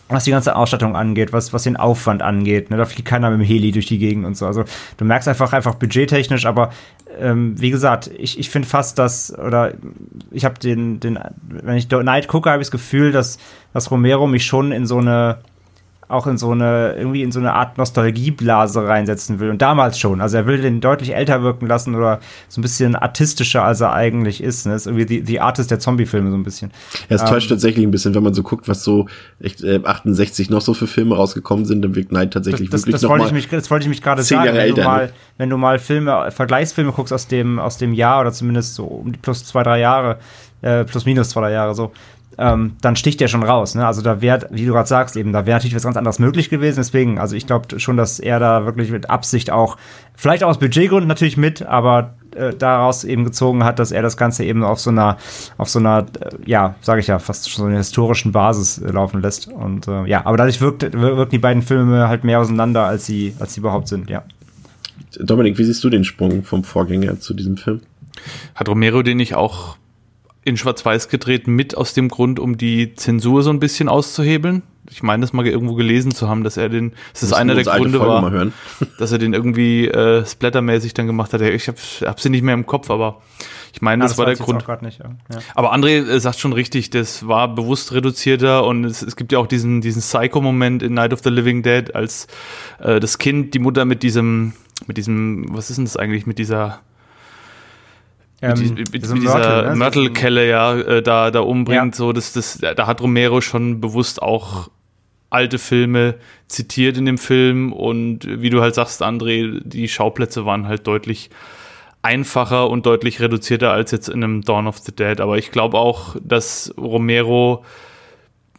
was 0.08 0.24
die 0.24 0.30
ganze 0.30 0.54
Ausstattung 0.54 0.94
angeht, 0.94 1.32
was, 1.32 1.52
was 1.52 1.64
den 1.64 1.76
Aufwand 1.76 2.22
angeht. 2.22 2.70
Ne? 2.70 2.76
Da 2.76 2.84
fliegt 2.84 3.08
keiner 3.08 3.30
mit 3.30 3.40
dem 3.40 3.46
Heli 3.46 3.72
durch 3.72 3.86
die 3.86 3.98
Gegend 3.98 4.24
und 4.24 4.36
so. 4.36 4.46
Also 4.46 4.64
du 4.96 5.04
merkst 5.04 5.28
einfach, 5.28 5.52
einfach 5.52 5.74
budgettechnisch, 5.74 6.46
aber 6.46 6.70
ähm, 7.18 7.60
wie 7.60 7.70
gesagt, 7.70 8.10
ich, 8.16 8.38
ich 8.38 8.50
finde 8.50 8.68
fast, 8.68 8.98
dass, 8.98 9.36
oder 9.36 9.74
ich 10.30 10.44
habe 10.44 10.58
den, 10.58 11.00
den, 11.00 11.18
wenn 11.48 11.76
ich 11.76 11.90
Night 11.90 12.28
gucke, 12.28 12.50
habe 12.50 12.62
ich 12.62 12.68
das 12.68 12.72
Gefühl, 12.72 13.10
dass, 13.10 13.38
dass 13.72 13.90
Romero 13.90 14.26
mich 14.26 14.44
schon 14.46 14.70
in 14.70 14.86
so 14.86 14.98
eine 14.98 15.38
auch 16.08 16.26
in 16.26 16.38
so 16.38 16.52
eine, 16.52 16.94
irgendwie 16.96 17.22
in 17.22 17.32
so 17.32 17.40
eine 17.40 17.52
Art 17.52 17.78
Nostalgieblase 17.78 18.86
reinsetzen 18.86 19.40
will. 19.40 19.50
Und 19.50 19.60
damals 19.60 19.98
schon. 19.98 20.20
Also 20.20 20.36
er 20.36 20.46
will 20.46 20.60
den 20.60 20.80
deutlich 20.80 21.14
älter 21.14 21.42
wirken 21.42 21.66
lassen 21.66 21.94
oder 21.94 22.20
so 22.48 22.60
ein 22.60 22.62
bisschen 22.62 22.94
artistischer, 22.94 23.64
als 23.64 23.80
er 23.80 23.92
eigentlich 23.92 24.42
ist. 24.42 24.66
Ne? 24.66 24.72
Das 24.72 24.82
ist 24.82 24.86
irgendwie 24.86 25.06
die, 25.06 25.22
die 25.22 25.40
Artist 25.40 25.70
der 25.70 25.80
Zombie-Filme 25.80 26.30
so 26.30 26.36
ein 26.36 26.44
bisschen. 26.44 26.70
Ja, 27.08 27.16
es 27.16 27.22
ähm, 27.22 27.28
täuscht 27.28 27.48
tatsächlich 27.48 27.84
ein 27.84 27.90
bisschen, 27.90 28.14
wenn 28.14 28.22
man 28.22 28.34
so 28.34 28.42
guckt, 28.42 28.68
was 28.68 28.84
so 28.84 29.06
echt, 29.40 29.64
äh, 29.64 29.80
68 29.82 30.48
noch 30.48 30.60
so 30.60 30.74
für 30.74 30.86
Filme 30.86 31.16
rausgekommen 31.16 31.64
sind, 31.64 31.82
dann 31.82 31.96
wirkt 31.96 32.12
Night 32.12 32.32
tatsächlich 32.32 32.70
das, 32.70 32.82
das, 32.82 32.86
wirklich 32.86 33.02
das 33.02 33.10
wollte 33.10 33.26
ich 33.26 33.32
mich, 33.32 33.48
Das 33.48 33.70
wollte 33.70 33.84
ich 33.84 33.88
mich 33.88 34.02
gerade 34.02 34.22
sagen. 34.22 34.44
Jahre 34.44 34.58
wenn, 34.58 34.64
älter, 34.64 34.82
du 34.82 34.88
mal, 34.88 35.06
ne? 35.06 35.12
wenn 35.38 35.50
du 35.50 35.56
mal 35.56 35.78
Filme, 35.78 36.30
Vergleichsfilme 36.30 36.92
guckst 36.92 37.12
aus 37.12 37.26
dem, 37.26 37.58
aus 37.58 37.78
dem 37.78 37.92
Jahr 37.92 38.20
oder 38.20 38.32
zumindest 38.32 38.74
so 38.76 38.84
um 38.84 39.12
die 39.12 39.18
plus 39.18 39.44
zwei, 39.44 39.64
drei 39.64 39.80
Jahre, 39.80 40.18
äh, 40.62 40.84
plus 40.84 41.04
minus 41.04 41.30
zwei, 41.30 41.40
drei 41.40 41.52
Jahre 41.52 41.74
so, 41.74 41.92
ähm, 42.38 42.76
dann 42.80 42.96
sticht 42.96 43.20
der 43.20 43.28
schon 43.28 43.42
raus. 43.42 43.74
Ne? 43.74 43.86
Also 43.86 44.02
da 44.02 44.20
wäre, 44.20 44.46
wie 44.50 44.66
du 44.66 44.72
gerade 44.72 44.88
sagst, 44.88 45.16
eben, 45.16 45.32
da 45.32 45.46
wäre 45.46 45.56
natürlich 45.56 45.74
was 45.74 45.84
ganz 45.84 45.96
anderes 45.96 46.18
möglich 46.18 46.50
gewesen. 46.50 46.76
Deswegen, 46.76 47.18
also 47.18 47.34
ich 47.34 47.46
glaube 47.46 47.80
schon, 47.80 47.96
dass 47.96 48.20
er 48.20 48.38
da 48.38 48.66
wirklich 48.66 48.90
mit 48.90 49.08
Absicht 49.08 49.50
auch, 49.50 49.76
vielleicht 50.14 50.44
auch 50.44 50.48
aus 50.48 50.58
Budgetgründen 50.58 51.08
natürlich 51.08 51.36
mit, 51.36 51.62
aber 51.62 52.14
äh, 52.34 52.54
daraus 52.54 53.04
eben 53.04 53.24
gezogen 53.24 53.64
hat, 53.64 53.78
dass 53.78 53.92
er 53.92 54.02
das 54.02 54.16
Ganze 54.16 54.44
eben 54.44 54.62
auf 54.64 54.78
so 54.78 54.90
einer, 54.90 55.16
auf 55.56 55.70
so 55.70 55.78
einer, 55.78 56.06
äh, 56.20 56.30
ja, 56.44 56.74
sage 56.82 57.00
ich 57.00 57.06
ja, 57.06 57.18
fast 57.18 57.50
schon 57.50 57.62
so 57.62 57.68
einer 57.68 57.78
historischen 57.78 58.32
Basis 58.32 58.78
äh, 58.78 58.90
laufen 58.90 59.22
lässt. 59.22 59.48
Und 59.48 59.88
äh, 59.88 60.04
ja, 60.06 60.26
aber 60.26 60.36
dadurch 60.36 60.60
wirkt, 60.60 60.82
wirken 60.92 61.30
die 61.30 61.38
beiden 61.38 61.62
Filme 61.62 62.08
halt 62.08 62.24
mehr 62.24 62.40
auseinander, 62.40 62.84
als 62.84 63.06
sie, 63.06 63.34
als 63.38 63.54
sie 63.54 63.60
überhaupt 63.60 63.88
sind, 63.88 64.10
ja. 64.10 64.22
Dominik, 65.18 65.56
wie 65.56 65.64
siehst 65.64 65.82
du 65.82 65.88
den 65.88 66.04
Sprung 66.04 66.42
vom 66.42 66.62
Vorgänger 66.62 67.18
zu 67.20 67.32
diesem 67.32 67.56
Film? 67.56 67.80
Hat 68.54 68.68
Romero 68.68 69.02
den 69.02 69.16
nicht 69.16 69.34
auch 69.34 69.76
in 70.46 70.56
Schwarz-Weiß 70.56 71.08
gedreht, 71.08 71.48
mit 71.48 71.76
aus 71.76 71.92
dem 71.92 72.08
Grund, 72.08 72.38
um 72.38 72.56
die 72.56 72.94
Zensur 72.94 73.42
so 73.42 73.50
ein 73.50 73.58
bisschen 73.58 73.88
auszuhebeln. 73.88 74.62
Ich 74.88 75.02
meine, 75.02 75.22
das 75.22 75.32
mal 75.32 75.44
irgendwo 75.44 75.74
gelesen 75.74 76.14
zu 76.14 76.28
haben, 76.28 76.44
dass 76.44 76.56
er 76.56 76.68
den, 76.68 76.92
dass 77.12 77.22
das 77.22 77.32
einer 77.32 77.56
der 77.56 77.64
Gründe 77.64 77.98
war, 77.98 78.30
dass 78.98 79.10
er 79.10 79.18
den 79.18 79.34
irgendwie 79.34 79.88
äh, 79.88 80.24
splattermäßig 80.24 80.94
dann 80.94 81.08
gemacht 81.08 81.32
hat. 81.32 81.40
Ich 81.40 81.66
habe 81.66 81.78
hab 82.02 82.20
sie 82.20 82.30
nicht 82.30 82.42
mehr 82.42 82.54
im 82.54 82.64
Kopf, 82.64 82.90
aber 82.90 83.22
ich 83.72 83.82
meine, 83.82 84.04
das, 84.04 84.12
das 84.12 84.18
war 84.18 84.26
der 84.26 84.36
Grund. 84.36 84.82
Nicht, 84.82 85.00
ja. 85.00 85.06
Ja. 85.32 85.40
Aber 85.56 85.74
André 85.74 86.08
äh, 86.08 86.20
sagt 86.20 86.38
schon 86.38 86.52
richtig, 86.52 86.90
das 86.90 87.26
war 87.26 87.52
bewusst 87.52 87.92
reduzierter 87.92 88.64
und 88.64 88.84
es, 88.84 89.02
es 89.02 89.16
gibt 89.16 89.32
ja 89.32 89.40
auch 89.40 89.48
diesen, 89.48 89.80
diesen 89.80 90.00
Psycho-Moment 90.00 90.84
in 90.84 90.94
Night 90.94 91.12
of 91.12 91.20
the 91.24 91.30
Living 91.30 91.64
Dead, 91.64 91.92
als 91.92 92.28
äh, 92.78 93.00
das 93.00 93.18
Kind 93.18 93.52
die 93.52 93.58
Mutter 93.58 93.84
mit 93.84 94.04
diesem, 94.04 94.52
mit 94.86 94.96
diesem, 94.96 95.46
was 95.50 95.70
ist 95.70 95.78
denn 95.78 95.86
das 95.86 95.96
eigentlich, 95.96 96.24
mit 96.24 96.38
dieser 96.38 96.82
ähm, 98.42 98.58
mit, 98.58 98.92
mit, 98.92 98.92
mit 98.92 99.22
dieser 99.22 99.70
ne? 99.70 99.76
Mörtelkelle 99.76 100.48
ja 100.48 100.76
äh, 100.76 101.02
da, 101.02 101.30
da 101.30 101.40
umbringt. 101.40 101.94
Ja. 101.94 101.96
So, 101.96 102.12
das, 102.12 102.32
das, 102.32 102.58
da 102.58 102.86
hat 102.86 103.00
Romero 103.00 103.40
schon 103.40 103.80
bewusst 103.80 104.20
auch 104.22 104.70
alte 105.30 105.58
Filme 105.58 106.14
zitiert 106.48 106.96
in 106.96 107.06
dem 107.06 107.18
Film 107.18 107.72
und 107.72 108.20
wie 108.26 108.50
du 108.50 108.60
halt 108.60 108.74
sagst, 108.74 109.02
André, 109.02 109.60
die 109.64 109.88
Schauplätze 109.88 110.46
waren 110.46 110.68
halt 110.68 110.86
deutlich 110.86 111.30
einfacher 112.02 112.70
und 112.70 112.86
deutlich 112.86 113.20
reduzierter 113.20 113.72
als 113.72 113.90
jetzt 113.90 114.08
in 114.08 114.22
einem 114.22 114.42
Dawn 114.42 114.68
of 114.68 114.78
the 114.78 114.94
Dead. 114.94 115.20
Aber 115.20 115.38
ich 115.38 115.50
glaube 115.50 115.78
auch, 115.78 116.16
dass 116.22 116.72
Romero 116.78 117.64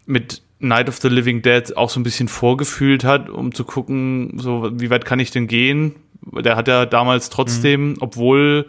mit 0.06 0.42
Night 0.60 0.90
of 0.90 0.98
the 0.98 1.08
Living 1.08 1.42
Dead 1.42 1.78
auch 1.78 1.90
so 1.90 2.00
ein 2.00 2.04
bisschen 2.04 2.28
vorgefühlt 2.28 3.06
hat, 3.06 3.30
um 3.30 3.54
zu 3.54 3.64
gucken, 3.64 4.38
so 4.38 4.70
wie 4.74 4.90
weit 4.90 5.06
kann 5.06 5.20
ich 5.20 5.32
denn 5.32 5.48
gehen. 5.48 5.96
Der 6.34 6.56
hat 6.58 6.68
ja 6.68 6.86
damals 6.86 7.30
trotzdem, 7.30 7.92
mhm. 7.92 7.98
obwohl 8.02 8.68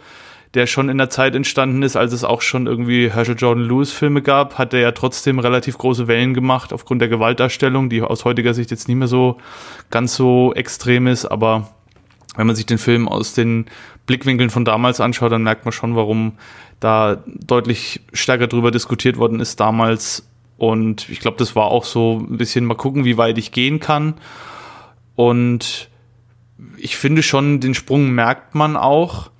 der 0.55 0.67
schon 0.67 0.89
in 0.89 0.99
der 0.99 1.11
Zeit 1.11 1.35
entstanden 1.35 1.83
ist, 1.83 1.97
als 1.97 2.13
es 2.13 2.25
auch 2.25 2.41
schon 2.41 2.67
irgendwie 2.67 3.11
Herschel 3.11 3.37
Jordan 3.37 3.65
Lewis 3.65 3.93
Filme 3.93 4.23
gab, 4.23 4.59
hat 4.59 4.73
er 4.73 4.81
ja 4.81 4.93
trotzdem 4.93 5.39
relativ 5.39 5.77
große 5.77 6.09
Wellen 6.09 6.33
gemacht 6.35 6.73
aufgrund 6.73 7.03
der 7.03 7.09
Gewaltdarstellung, 7.09 7.91
die 7.91 8.03
aus 8.03 8.25
heutiger 8.25 8.55
Sicht 8.55 8.71
jetzt 8.71 8.89
nicht 8.89 8.97
mehr 8.97 9.09
so 9.09 9.39
ganz 9.91 10.15
so 10.15 10.55
extrem 10.55 11.07
ist, 11.07 11.27
aber 11.27 11.69
wenn 12.37 12.47
man 12.47 12.57
sich 12.57 12.67
den 12.67 12.79
Film 12.79 13.09
aus 13.09 13.35
den 13.35 13.67
Blickwinkeln 14.07 14.49
von 14.49 14.65
damals 14.65 15.01
anschaut, 15.01 15.33
dann 15.33 15.43
merkt 15.43 15.65
man 15.65 15.73
schon, 15.73 15.97
warum 15.97 16.33
da 16.81 17.23
deutlich 17.27 18.01
stärker 18.13 18.47
drüber 18.47 18.71
diskutiert 18.71 19.17
worden 19.17 19.41
ist 19.41 19.59
damals. 19.61 20.29
Und 20.57 21.09
ich 21.09 21.21
glaube, 21.21 21.37
das 21.37 21.57
war 21.57 21.67
auch 21.67 21.85
so 21.85 22.25
ein 22.29 22.39
bisschen 22.39 22.65
mal 22.65 22.77
gucken, 22.77 23.05
wie 23.05 23.17
weit 23.17 23.39
ich 23.39 23.53
gehen 23.53 23.81
kann. 23.81 24.15
Und 25.17 25.91
ich 26.77 26.97
finde 26.97 27.23
schon, 27.23 27.61
den 27.61 27.75
Sprung 27.75 28.11
merkt 28.11 28.55
man 28.55 28.77
auch 28.77 29.31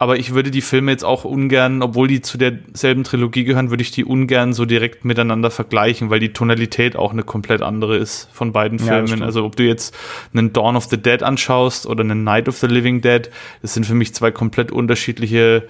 aber 0.00 0.18
ich 0.18 0.32
würde 0.32 0.50
die 0.50 0.62
Filme 0.62 0.92
jetzt 0.92 1.04
auch 1.04 1.24
ungern, 1.24 1.82
obwohl 1.82 2.08
die 2.08 2.22
zu 2.22 2.38
derselben 2.38 3.04
Trilogie 3.04 3.44
gehören, 3.44 3.68
würde 3.68 3.82
ich 3.82 3.90
die 3.90 4.06
ungern 4.06 4.54
so 4.54 4.64
direkt 4.64 5.04
miteinander 5.04 5.50
vergleichen, 5.50 6.08
weil 6.08 6.20
die 6.20 6.32
Tonalität 6.32 6.96
auch 6.96 7.12
eine 7.12 7.22
komplett 7.22 7.60
andere 7.60 7.98
ist 7.98 8.26
von 8.32 8.50
beiden 8.50 8.78
Filmen. 8.78 9.20
Ja, 9.20 9.26
also 9.26 9.44
ob 9.44 9.56
du 9.56 9.62
jetzt 9.62 9.94
einen 10.32 10.54
Dawn 10.54 10.74
of 10.74 10.86
the 10.86 10.96
Dead 10.96 11.22
anschaust 11.22 11.86
oder 11.86 12.02
einen 12.02 12.24
Night 12.24 12.48
of 12.48 12.56
the 12.56 12.66
Living 12.66 13.02
Dead, 13.02 13.28
das 13.60 13.74
sind 13.74 13.84
für 13.84 13.92
mich 13.92 14.14
zwei 14.14 14.30
komplett 14.30 14.72
unterschiedliche 14.72 15.68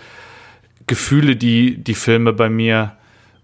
Gefühle, 0.87 1.35
die 1.35 1.83
die 1.83 1.95
Filme 1.95 2.33
bei 2.33 2.49
mir 2.49 2.93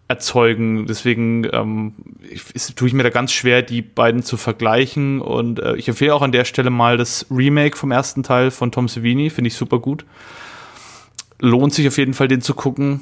erzeugen. 0.07 0.87
Deswegen 0.87 1.49
ähm, 1.53 1.95
ich, 2.31 2.77
tue 2.77 2.87
ich 2.87 2.95
mir 2.95 3.03
da 3.03 3.11
ganz 3.11 3.33
schwer, 3.33 3.63
die 3.63 3.83
beiden 3.83 4.23
zu 4.23 4.37
vergleichen. 4.37 5.21
Und 5.21 5.59
äh, 5.59 5.75
ich 5.75 5.89
empfehle 5.89 6.15
auch 6.15 6.23
an 6.23 6.31
der 6.31 6.45
Stelle 6.45 6.71
mal 6.71 6.97
das 6.97 7.27
Remake 7.29 7.77
vom 7.77 7.91
ersten 7.91 8.23
Teil 8.23 8.53
von 8.53 8.71
Tom 8.71 8.87
Savini, 8.87 9.31
finde 9.31 9.49
ich 9.49 9.57
super 9.57 9.81
gut 9.81 10.05
lohnt 11.41 11.75
sich 11.75 11.87
auf 11.89 11.99
jeden 11.99 12.15
Fall, 12.15 12.29
den 12.29 12.41
zu 12.41 12.55
gucken. 12.55 13.01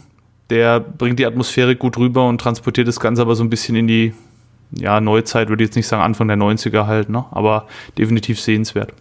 Der 0.50 0.80
bringt 0.80 1.18
die 1.18 1.26
Atmosphäre 1.26 1.74
gut 1.76 1.96
rüber 1.96 2.28
und 2.28 2.40
transportiert 2.40 2.86
das 2.86 3.00
Ganze 3.00 3.22
aber 3.22 3.34
so 3.34 3.42
ein 3.42 3.50
bisschen 3.50 3.76
in 3.76 3.88
die 3.88 4.12
ja, 4.72 5.00
Neuzeit, 5.00 5.48
würde 5.48 5.62
ich 5.62 5.68
jetzt 5.68 5.76
nicht 5.76 5.86
sagen, 5.86 6.02
Anfang 6.02 6.28
der 6.28 6.36
90er 6.36 6.86
halt, 6.86 7.08
ne? 7.08 7.24
aber 7.30 7.66
definitiv 7.96 8.40
sehenswert. 8.40 8.92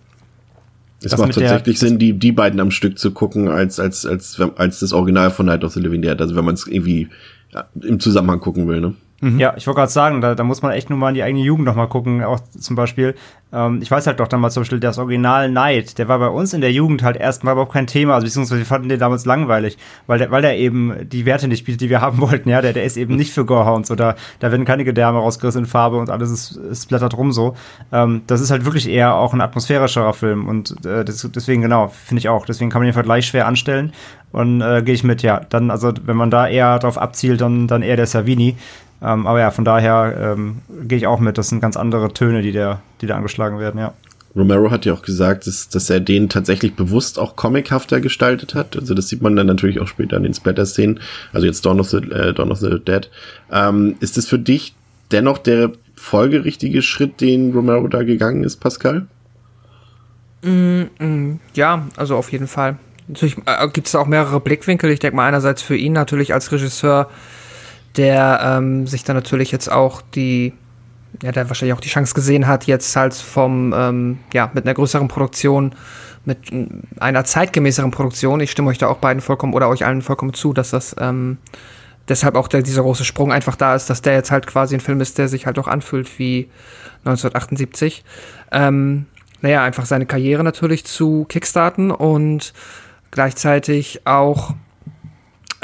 Es 1.01 1.11
das 1.11 1.19
macht 1.19 1.33
tatsächlich 1.33 1.79
Sinn, 1.79 1.99
die, 1.99 2.13
die 2.13 2.31
beiden 2.31 2.59
am 2.61 2.71
Stück 2.71 2.97
zu 2.97 3.11
gucken, 3.11 3.49
als, 3.49 3.79
als, 3.79 4.05
als, 4.05 4.39
als 4.55 4.79
das 4.79 4.93
Original 4.93 5.31
von 5.31 5.47
Night 5.47 5.63
of 5.63 5.73
the 5.73 5.81
Living 5.81 6.01
Dead. 6.01 6.19
Also 6.19 6.35
wenn 6.35 6.45
man 6.45 6.53
es 6.53 6.65
irgendwie 6.65 7.09
ja, 7.53 7.65
im 7.81 7.99
Zusammenhang 7.99 8.39
gucken 8.39 8.67
will, 8.67 8.79
ne? 8.79 8.95
Mhm. 9.23 9.39
Ja, 9.39 9.53
ich 9.55 9.65
wollte 9.67 9.79
gerade 9.79 9.91
sagen, 9.91 10.19
da, 10.19 10.35
da 10.35 10.43
muss 10.43 10.61
man 10.61 10.73
echt 10.73 10.89
nur 10.89 10.99
mal 10.99 11.07
in 11.07 11.15
die 11.15 11.23
eigene 11.23 11.41
Jugend 11.41 11.65
noch 11.65 11.75
mal 11.75 11.87
gucken. 11.87 12.21
Auch 12.25 12.41
zum 12.59 12.75
Beispiel, 12.75 13.15
ähm, 13.53 13.79
ich 13.81 13.89
weiß 13.89 14.05
halt 14.05 14.19
doch 14.19 14.27
damals 14.27 14.53
zum 14.53 14.61
Beispiel, 14.61 14.81
das 14.81 14.97
Original 14.97 15.49
Night, 15.49 15.97
der 15.97 16.09
war 16.09 16.19
bei 16.19 16.27
uns 16.27 16.53
in 16.53 16.59
der 16.59 16.73
Jugend 16.73 17.03
halt 17.03 17.15
erstmal 17.15 17.53
überhaupt 17.53 17.71
kein 17.71 17.87
Thema. 17.87 18.15
Also 18.15 18.25
beziehungsweise 18.25 18.59
wir 18.59 18.65
fanden 18.65 18.89
den 18.89 18.99
damals 18.99 19.23
langweilig, 19.23 19.77
weil 20.07 20.19
der, 20.19 20.29
weil 20.29 20.41
der 20.41 20.57
eben 20.57 21.07
die 21.07 21.25
Werte 21.25 21.47
nicht 21.47 21.63
bietet, 21.63 21.79
die 21.79 21.89
wir 21.89 22.01
haben 22.01 22.19
wollten. 22.19 22.49
Ja, 22.49 22.61
der, 22.61 22.73
der 22.73 22.83
ist 22.83 22.97
eben 22.97 23.15
nicht 23.15 23.31
für 23.31 23.45
Gorehounds 23.45 23.91
oder 23.91 24.17
da 24.39 24.51
werden 24.51 24.65
keine 24.65 24.83
Gedärme 24.83 25.19
rausgerissen 25.19 25.61
in 25.63 25.67
Farbe 25.67 25.97
und 25.99 26.09
alles 26.09 26.29
ist, 26.29 26.57
ist 26.57 26.89
blättert 26.89 27.15
rum 27.15 27.31
so. 27.31 27.55
Ähm, 27.93 28.23
das 28.27 28.41
ist 28.41 28.51
halt 28.51 28.65
wirklich 28.65 28.89
eher 28.89 29.15
auch 29.15 29.33
ein 29.33 29.39
atmosphärischerer 29.39 30.13
Film 30.13 30.49
und 30.49 30.85
äh, 30.85 31.05
das, 31.05 31.25
deswegen 31.33 31.61
genau, 31.61 31.87
finde 31.87 32.19
ich 32.19 32.27
auch. 32.27 32.45
Deswegen 32.45 32.69
kann 32.69 32.81
man 32.81 32.87
den 32.87 32.93
Vergleich 32.93 33.25
schwer 33.25 33.47
anstellen 33.47 33.93
und 34.33 34.61
äh, 34.61 34.81
gehe 34.81 34.95
ich 34.95 35.05
mit, 35.05 35.21
ja. 35.21 35.39
Dann, 35.47 35.71
also 35.71 35.93
wenn 36.05 36.17
man 36.17 36.31
da 36.31 36.47
eher 36.47 36.79
drauf 36.79 36.97
abzielt, 36.97 37.39
dann, 37.39 37.67
dann 37.67 37.83
eher 37.83 37.95
der 37.95 38.07
Savini. 38.07 38.57
Ähm, 39.03 39.27
aber 39.27 39.39
ja, 39.39 39.51
von 39.51 39.65
daher 39.65 40.33
ähm, 40.35 40.61
gehe 40.87 40.97
ich 40.97 41.07
auch 41.07 41.19
mit. 41.19 41.37
Das 41.37 41.49
sind 41.49 41.59
ganz 41.59 41.75
andere 41.75 42.13
Töne, 42.13 42.41
die 42.41 42.53
da, 42.53 42.81
die 43.01 43.07
da 43.07 43.15
angeschlagen 43.15 43.59
werden, 43.59 43.79
ja. 43.79 43.93
Romero 44.35 44.71
hat 44.71 44.85
ja 44.85 44.93
auch 44.93 45.03
gesagt, 45.03 45.45
dass, 45.45 45.69
dass 45.69 45.89
er 45.89 45.99
den 45.99 46.27
tatsächlich 46.27 46.75
bewusst 46.75 47.19
auch 47.19 47.35
comichafter 47.35 48.01
gestaltet 48.01 48.55
hat. 48.55 48.75
Also 48.75 48.95
das 48.95 49.07
sieht 49.07 49.21
man 49.21 49.35
dann 49.35 49.45
natürlich 49.45 49.79
auch 49.79 49.87
später 49.87 50.17
in 50.17 50.23
den 50.23 50.33
Splatter-Szenen. 50.33 50.99
Also 51.33 51.45
jetzt 51.45 51.63
Dawn 51.65 51.79
of 51.79 51.89
the, 51.89 51.97
äh, 51.97 52.33
Dawn 52.33 52.51
of 52.51 52.57
the 52.57 52.79
Dead. 52.79 53.09
Ähm, 53.51 53.95
ist 53.99 54.17
es 54.17 54.27
für 54.27 54.39
dich 54.39 54.73
dennoch 55.11 55.37
der 55.37 55.71
folgerichtige 55.95 56.81
Schritt, 56.81 57.21
den 57.21 57.53
Romero 57.53 57.87
da 57.87 58.01
gegangen 58.01 58.43
ist, 58.43 58.57
Pascal? 58.57 59.05
Mm, 60.41 60.83
mm, 60.97 61.39
ja, 61.53 61.87
also 61.95 62.15
auf 62.15 62.31
jeden 62.31 62.47
Fall. 62.47 62.77
Natürlich 63.07 63.37
äh, 63.45 63.67
gibt 63.69 63.87
es 63.87 63.93
auch 63.93 64.07
mehrere 64.07 64.39
Blickwinkel. 64.39 64.89
Ich 64.89 64.99
denke 64.99 65.15
mal 65.15 65.27
einerseits 65.27 65.61
für 65.61 65.75
ihn 65.75 65.93
natürlich 65.93 66.33
als 66.33 66.51
Regisseur 66.51 67.09
der 67.97 68.39
ähm, 68.43 68.87
sich 68.87 69.03
dann 69.03 69.15
natürlich 69.15 69.51
jetzt 69.51 69.71
auch 69.71 70.01
die, 70.01 70.53
ja, 71.21 71.31
der 71.31 71.47
wahrscheinlich 71.47 71.75
auch 71.75 71.81
die 71.81 71.89
Chance 71.89 72.13
gesehen 72.13 72.47
hat, 72.47 72.65
jetzt 72.65 72.95
halt 72.95 73.13
vom, 73.13 73.73
ähm, 73.75 74.19
ja, 74.33 74.49
mit 74.53 74.65
einer 74.65 74.73
größeren 74.73 75.07
Produktion, 75.07 75.75
mit 76.25 76.51
einer 76.99 77.25
zeitgemäßeren 77.25 77.91
Produktion, 77.91 78.39
ich 78.39 78.51
stimme 78.51 78.69
euch 78.69 78.77
da 78.77 78.87
auch 78.87 78.97
beiden 78.97 79.21
vollkommen 79.21 79.53
oder 79.53 79.69
euch 79.69 79.85
allen 79.85 80.01
vollkommen 80.01 80.33
zu, 80.33 80.53
dass 80.53 80.71
das, 80.71 80.95
ähm, 80.99 81.37
deshalb 82.07 82.35
auch 82.35 82.47
der, 82.47 82.61
dieser 82.61 82.81
große 82.81 83.05
Sprung 83.05 83.31
einfach 83.31 83.55
da 83.55 83.75
ist, 83.75 83.89
dass 83.89 84.01
der 84.01 84.13
jetzt 84.13 84.31
halt 84.31 84.47
quasi 84.47 84.75
ein 84.75 84.79
Film 84.79 85.01
ist, 85.01 85.17
der 85.17 85.27
sich 85.27 85.45
halt 85.45 85.59
auch 85.59 85.67
anfühlt 85.67 86.19
wie 86.19 86.49
1978. 87.05 88.03
Ähm, 88.51 89.05
naja, 89.41 89.63
einfach 89.63 89.85
seine 89.85 90.05
Karriere 90.05 90.43
natürlich 90.43 90.85
zu 90.85 91.25
kickstarten 91.27 91.91
und 91.91 92.53
gleichzeitig 93.11 94.01
auch 94.05 94.53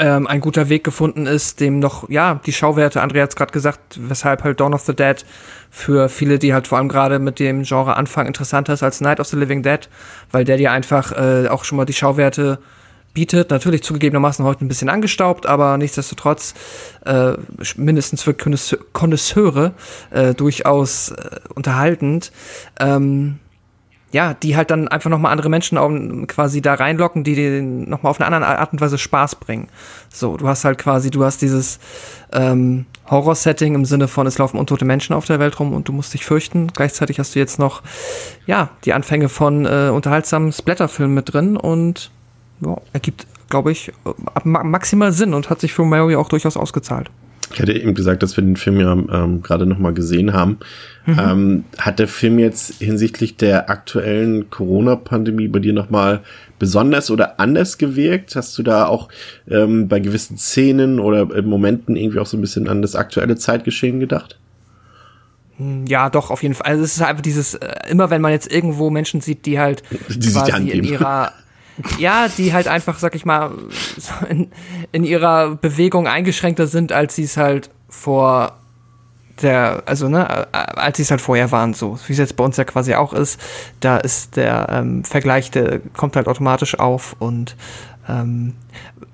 ähm, 0.00 0.26
ein 0.26 0.40
guter 0.40 0.70
Weg 0.70 0.82
gefunden 0.82 1.26
ist, 1.26 1.60
dem 1.60 1.78
noch, 1.78 2.08
ja, 2.08 2.40
die 2.46 2.52
Schauwerte, 2.52 3.02
Andrea 3.02 3.22
hat 3.22 3.36
gerade 3.36 3.52
gesagt, 3.52 3.98
weshalb 4.00 4.42
halt 4.42 4.58
Dawn 4.58 4.72
of 4.72 4.80
the 4.80 4.96
Dead 4.96 5.24
für 5.70 6.08
viele, 6.08 6.38
die 6.38 6.54
halt 6.54 6.66
vor 6.66 6.78
allem 6.78 6.88
gerade 6.88 7.18
mit 7.18 7.38
dem 7.38 7.62
Genre 7.62 7.96
anfangen, 7.96 8.28
interessanter 8.28 8.72
ist 8.72 8.82
als 8.82 9.02
Night 9.02 9.20
of 9.20 9.26
the 9.26 9.36
Living 9.36 9.62
Dead, 9.62 9.88
weil 10.32 10.44
der 10.44 10.56
dir 10.56 10.72
einfach 10.72 11.12
äh, 11.12 11.48
auch 11.48 11.64
schon 11.64 11.76
mal 11.76 11.84
die 11.84 11.92
Schauwerte 11.92 12.58
bietet. 13.12 13.50
Natürlich 13.50 13.82
zugegebenermaßen 13.82 14.42
heute 14.44 14.64
ein 14.64 14.68
bisschen 14.68 14.88
angestaubt, 14.88 15.44
aber 15.44 15.76
nichtsdestotrotz 15.76 16.54
äh, 17.04 17.32
mindestens 17.76 18.22
für 18.22 18.34
Konnoisseure 18.34 19.72
äh, 20.10 20.32
durchaus 20.34 21.10
äh, 21.10 21.40
unterhaltend. 21.54 22.32
Ähm, 22.78 23.38
ja, 24.12 24.34
die 24.34 24.56
halt 24.56 24.70
dann 24.70 24.88
einfach 24.88 25.10
nochmal 25.10 25.32
andere 25.32 25.48
Menschen 25.48 25.78
auf, 25.78 25.92
quasi 26.26 26.60
da 26.60 26.74
reinlocken, 26.74 27.22
die 27.22 27.34
dir 27.34 27.62
nochmal 27.62 28.10
auf 28.10 28.20
eine 28.20 28.26
andere 28.34 28.58
Art 28.58 28.72
und 28.72 28.80
Weise 28.80 28.98
Spaß 28.98 29.36
bringen. 29.36 29.68
So, 30.12 30.36
du 30.36 30.48
hast 30.48 30.64
halt 30.64 30.78
quasi, 30.78 31.10
du 31.10 31.24
hast 31.24 31.42
dieses 31.42 31.78
ähm, 32.32 32.86
Horror-Setting 33.08 33.74
im 33.74 33.84
Sinne 33.84 34.08
von, 34.08 34.26
es 34.26 34.38
laufen 34.38 34.58
untote 34.58 34.84
Menschen 34.84 35.14
auf 35.14 35.26
der 35.26 35.38
Welt 35.38 35.58
rum 35.60 35.72
und 35.72 35.86
du 35.88 35.92
musst 35.92 36.12
dich 36.12 36.24
fürchten. 36.24 36.68
Gleichzeitig 36.74 37.18
hast 37.18 37.34
du 37.34 37.38
jetzt 37.38 37.58
noch, 37.58 37.82
ja, 38.46 38.70
die 38.84 38.92
Anfänge 38.92 39.28
von 39.28 39.64
äh, 39.64 39.90
unterhaltsamen 39.94 40.52
Splatterfilmen 40.52 41.14
mit 41.14 41.32
drin 41.32 41.56
und 41.56 42.10
ja, 42.60 42.76
ergibt, 42.92 43.26
glaube 43.48 43.70
ich, 43.70 43.92
maximal 44.44 45.12
Sinn 45.12 45.34
und 45.34 45.50
hat 45.50 45.60
sich 45.60 45.72
für 45.72 45.84
Mary 45.84 46.16
auch 46.16 46.28
durchaus 46.28 46.56
ausgezahlt. 46.56 47.10
Ich 47.52 47.60
hatte 47.60 47.72
eben 47.72 47.94
gesagt, 47.94 48.22
dass 48.22 48.36
wir 48.36 48.44
den 48.44 48.56
Film 48.56 48.78
ja 48.80 48.92
ähm, 48.92 49.42
gerade 49.42 49.66
nochmal 49.66 49.92
gesehen 49.92 50.32
haben. 50.32 50.58
Mhm. 51.12 51.18
Ähm, 51.18 51.64
hat 51.78 51.98
der 51.98 52.08
Film 52.08 52.38
jetzt 52.38 52.74
hinsichtlich 52.78 53.36
der 53.36 53.70
aktuellen 53.70 54.50
Corona-Pandemie 54.50 55.48
bei 55.48 55.58
dir 55.58 55.72
nochmal 55.72 56.20
besonders 56.58 57.10
oder 57.10 57.40
anders 57.40 57.78
gewirkt? 57.78 58.36
Hast 58.36 58.56
du 58.58 58.62
da 58.62 58.86
auch 58.86 59.08
ähm, 59.48 59.88
bei 59.88 60.00
gewissen 60.00 60.38
Szenen 60.38 61.00
oder 61.00 61.42
Momenten 61.42 61.96
irgendwie 61.96 62.18
auch 62.18 62.26
so 62.26 62.36
ein 62.36 62.40
bisschen 62.40 62.68
an 62.68 62.82
das 62.82 62.94
aktuelle 62.94 63.36
Zeitgeschehen 63.36 64.00
gedacht? 64.00 64.38
Hm, 65.56 65.86
ja, 65.86 66.10
doch, 66.10 66.30
auf 66.30 66.42
jeden 66.42 66.54
Fall. 66.54 66.66
Also 66.66 66.84
es 66.84 66.96
ist 66.96 67.02
einfach 67.02 67.22
dieses, 67.22 67.54
äh, 67.54 67.72
immer 67.88 68.10
wenn 68.10 68.22
man 68.22 68.32
jetzt 68.32 68.52
irgendwo 68.52 68.90
Menschen 68.90 69.20
sieht, 69.20 69.46
die 69.46 69.58
halt 69.58 69.82
die 70.08 70.32
quasi 70.32 70.70
in 70.70 70.84
ihrer 70.84 71.32
ja, 71.98 72.28
die 72.28 72.52
halt 72.52 72.68
einfach, 72.68 72.98
sag 72.98 73.14
ich 73.14 73.24
mal, 73.24 73.52
in, 74.28 74.50
in 74.92 75.04
ihrer 75.04 75.56
Bewegung 75.56 76.06
eingeschränkter 76.06 76.66
sind, 76.66 76.92
als 76.92 77.16
sie 77.16 77.24
es 77.24 77.36
halt 77.36 77.70
vor 77.88 78.59
der, 79.42 79.82
also 79.86 80.08
ne, 80.08 80.52
als 80.52 80.96
sie 80.96 81.02
es 81.02 81.10
halt 81.10 81.20
vorher 81.20 81.50
waren, 81.52 81.74
so 81.74 81.98
wie 82.06 82.12
es 82.12 82.18
jetzt 82.18 82.36
bei 82.36 82.44
uns 82.44 82.56
ja 82.56 82.64
quasi 82.64 82.94
auch 82.94 83.12
ist, 83.12 83.40
da 83.80 83.96
ist 83.96 84.36
der 84.36 84.68
ähm, 84.70 85.04
Vergleich, 85.04 85.50
der 85.50 85.80
kommt 85.96 86.16
halt 86.16 86.28
automatisch 86.28 86.78
auf 86.78 87.16
und 87.18 87.56
ähm, 88.08 88.54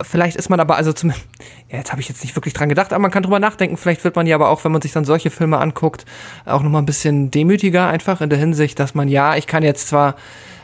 vielleicht 0.03 0.37
ist 0.37 0.49
man 0.49 0.61
aber 0.61 0.77
also 0.77 0.93
zum, 0.93 1.11
ja, 1.71 1.79
jetzt 1.79 1.93
habe 1.93 2.01
ich 2.01 2.09
jetzt 2.09 2.23
nicht 2.23 2.37
wirklich 2.37 2.55
dran 2.55 2.69
gedacht, 2.69 2.93
aber 2.93 3.03
man 3.03 3.11
kann 3.11 3.23
drüber 3.23 3.41
nachdenken. 3.41 3.77
Vielleicht 3.77 4.05
wird 4.05 4.17
man 4.17 4.27
ja 4.27 4.37
aber 4.37 4.49
auch, 4.49 4.65
wenn 4.65 4.73
man 4.73 4.83
sich 4.83 4.93
dann 4.93 5.05
solche 5.05 5.31
Filme 5.31 5.59
anguckt, 5.59 6.05
auch 6.45 6.63
noch 6.63 6.71
mal 6.71 6.79
ein 6.79 6.87
bisschen 6.87 7.31
demütiger 7.31 7.89
einfach 7.89 8.21
in 8.21 8.31
der 8.31 8.39
Hinsicht, 8.39 8.79
dass 8.79 8.95
man 8.95 9.09
ja, 9.09 9.37
ich 9.37 9.47
kann 9.47 9.63
jetzt 9.63 9.89
zwar 9.89 10.15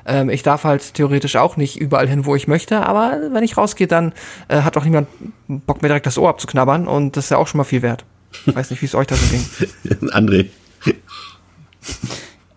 ähm, 0.06 0.30
ich 0.30 0.42
darf 0.42 0.64
halt 0.64 0.94
theoretisch 0.94 1.36
auch 1.36 1.56
nicht 1.56 1.80
überall 1.80 2.08
hin, 2.08 2.26
wo 2.26 2.34
ich 2.34 2.48
möchte, 2.48 2.84
aber 2.84 3.18
wenn 3.30 3.44
ich 3.44 3.56
rausgehe, 3.56 3.86
dann 3.86 4.12
äh, 4.48 4.62
hat 4.62 4.76
auch 4.76 4.84
niemand 4.84 5.08
Bock 5.48 5.82
mir 5.82 5.88
direkt 5.88 6.06
das 6.06 6.18
Ohr 6.18 6.28
abzuknabbern 6.28 6.88
und 6.88 7.16
das 7.16 7.26
ist 7.26 7.30
ja 7.30 7.36
auch 7.36 7.46
schon 7.46 7.58
mal 7.58 7.64
viel 7.64 7.82
wert. 7.82 8.04
Ich 8.46 8.54
weiß 8.54 8.70
nicht, 8.70 8.82
wie 8.82 8.86
es 8.86 8.94
euch 8.94 9.06
da 9.06 9.14
so 9.14 9.26
ging. 9.26 10.10
André. 10.10 10.46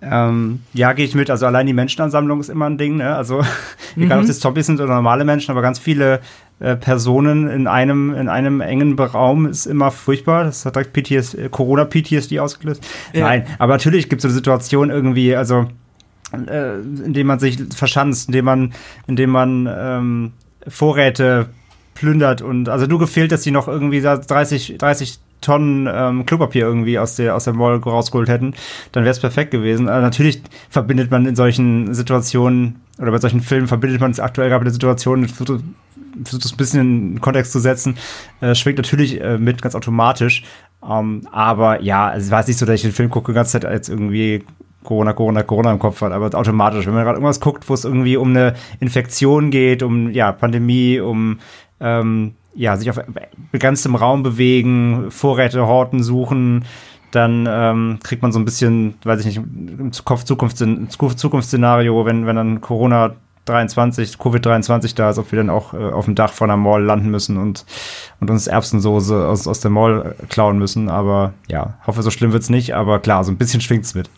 Ähm, 0.01 0.59
ja, 0.73 0.93
gehe 0.93 1.05
ich 1.05 1.15
mit. 1.15 1.29
Also 1.29 1.45
allein 1.45 1.65
die 1.65 1.73
Menschenansammlung 1.73 2.39
ist 2.39 2.49
immer 2.49 2.67
ein 2.67 2.77
Ding. 2.77 2.97
Ne? 2.97 3.15
Also 3.15 3.41
egal, 3.95 4.17
mhm. 4.19 4.23
ob 4.23 4.29
es 4.29 4.39
Zombies 4.39 4.67
sind 4.67 4.79
oder 4.79 4.93
normale 4.93 5.25
Menschen, 5.25 5.51
aber 5.51 5.61
ganz 5.61 5.79
viele 5.79 6.19
äh, 6.59 6.75
Personen 6.75 7.49
in 7.49 7.67
einem 7.67 8.13
in 8.13 8.29
einem 8.29 8.61
engen 8.61 8.97
Raum 8.99 9.47
ist 9.47 9.65
immer 9.65 9.91
furchtbar. 9.91 10.43
Das 10.43 10.65
hat 10.65 10.75
direkt 10.75 10.93
PTS, 10.93 11.37
Corona 11.51 11.85
PTSD 11.85 12.39
ausgelöst. 12.39 12.85
Ja. 13.13 13.25
Nein, 13.25 13.47
aber 13.57 13.73
natürlich 13.73 14.09
gibt 14.09 14.19
es 14.19 14.23
so 14.23 14.27
eine 14.27 14.35
Situation 14.35 14.89
irgendwie. 14.89 15.35
Also 15.35 15.67
äh, 16.33 16.79
indem 16.79 17.27
man 17.27 17.39
sich 17.39 17.57
verschanzt, 17.75 18.29
indem 18.29 18.45
man, 18.45 18.73
indem 19.07 19.29
man 19.31 19.69
ähm, 19.71 20.33
Vorräte 20.67 21.49
plündert 21.93 22.41
und 22.41 22.67
also 22.67 22.87
du 22.87 22.97
gefehlt, 22.97 23.31
dass 23.31 23.41
die 23.41 23.51
noch 23.51 23.67
irgendwie 23.67 24.01
30, 24.01 24.77
30 24.77 25.19
Tonnen 25.41 25.87
ähm, 25.91 26.25
Klopapier 26.25 26.65
irgendwie 26.65 26.97
aus 26.97 27.15
der, 27.15 27.35
aus 27.35 27.43
der 27.43 27.53
Mall 27.53 27.77
rausgeholt 27.77 28.29
hätten, 28.29 28.53
dann 28.91 29.03
wäre 29.03 29.11
es 29.11 29.19
perfekt 29.19 29.51
gewesen. 29.51 29.89
Also 29.89 30.01
natürlich 30.01 30.41
verbindet 30.69 31.11
man 31.11 31.25
in 31.25 31.35
solchen 31.35 31.93
Situationen 31.93 32.81
oder 32.99 33.11
bei 33.11 33.19
solchen 33.19 33.41
Filmen 33.41 33.67
verbindet 33.67 34.01
man 34.01 34.11
es 34.11 34.19
aktuell 34.19 34.49
gerade 34.49 34.63
mit 34.63 34.67
der 34.67 34.73
Situation, 34.73 35.27
versucht 35.27 36.45
es 36.45 36.53
ein 36.53 36.57
bisschen 36.57 36.79
in 36.81 37.13
den 37.13 37.21
Kontext 37.21 37.51
zu 37.51 37.59
setzen, 37.59 37.97
äh, 38.41 38.55
schwingt 38.55 38.77
natürlich 38.77 39.21
äh, 39.21 39.37
mit, 39.37 39.61
ganz 39.61 39.75
automatisch. 39.75 40.43
Ähm, 40.87 41.27
aber 41.31 41.81
ja, 41.81 42.13
es 42.15 42.31
war 42.31 42.45
nicht 42.45 42.57
so, 42.57 42.65
dass 42.65 42.75
ich 42.75 42.81
den 42.83 42.91
Film 42.91 43.09
gucke, 43.09 43.31
die 43.31 43.35
ganze 43.35 43.53
Zeit 43.53 43.65
als 43.65 43.89
irgendwie 43.89 44.43
Corona, 44.83 45.13
Corona, 45.13 45.43
Corona 45.43 45.71
im 45.71 45.79
Kopf 45.79 46.01
hat, 46.01 46.11
aber 46.11 46.33
automatisch. 46.37 46.85
Wenn 46.85 46.93
man 46.93 47.03
gerade 47.03 47.17
irgendwas 47.17 47.39
guckt, 47.39 47.67
wo 47.67 47.73
es 47.73 47.83
irgendwie 47.83 48.17
um 48.17 48.29
eine 48.29 48.53
Infektion 48.79 49.49
geht, 49.49 49.83
um 49.83 50.11
ja, 50.11 50.31
Pandemie, 50.31 50.99
um 50.99 51.39
ähm, 51.79 52.35
ja, 52.55 52.77
sich 52.77 52.89
auf 52.89 53.01
begrenztem 53.51 53.95
Raum 53.95 54.23
bewegen, 54.23 55.07
Vorräte 55.09 55.67
horten, 55.67 56.01
suchen, 56.03 56.63
dann 57.11 57.47
ähm, 57.49 57.99
kriegt 58.03 58.21
man 58.21 58.31
so 58.31 58.39
ein 58.39 58.45
bisschen, 58.45 58.93
weiß 59.03 59.19
ich 59.21 59.25
nicht, 59.25 59.37
im 59.37 59.91
Zukunftsszenario, 59.91 62.05
wenn, 62.05 62.27
wenn 62.27 62.35
dann 62.35 62.61
Corona 62.61 63.15
23, 63.45 64.15
Covid-23 64.15 64.95
da 64.95 65.11
ist, 65.11 65.17
ob 65.17 65.31
wir 65.31 65.37
dann 65.37 65.49
auch 65.49 65.73
äh, 65.73 65.77
auf 65.77 66.05
dem 66.05 66.15
Dach 66.15 66.33
von 66.33 66.49
der 66.49 66.57
Mall 66.57 66.83
landen 66.83 67.09
müssen 67.09 67.37
und, 67.37 67.65
und 68.19 68.29
uns 68.29 68.47
Erbsensoße 68.47 69.27
aus, 69.27 69.47
aus 69.47 69.59
der 69.59 69.71
Mall 69.71 70.15
klauen 70.29 70.57
müssen. 70.57 70.89
Aber 70.89 71.33
ja, 71.47 71.77
hoffe, 71.85 72.01
so 72.01 72.09
schlimm 72.09 72.33
wird's 72.33 72.49
nicht. 72.49 72.75
Aber 72.75 72.99
klar, 72.99 73.23
so 73.23 73.31
ein 73.31 73.37
bisschen 73.37 73.61
schwingt's 73.61 73.93
mit. 73.93 74.09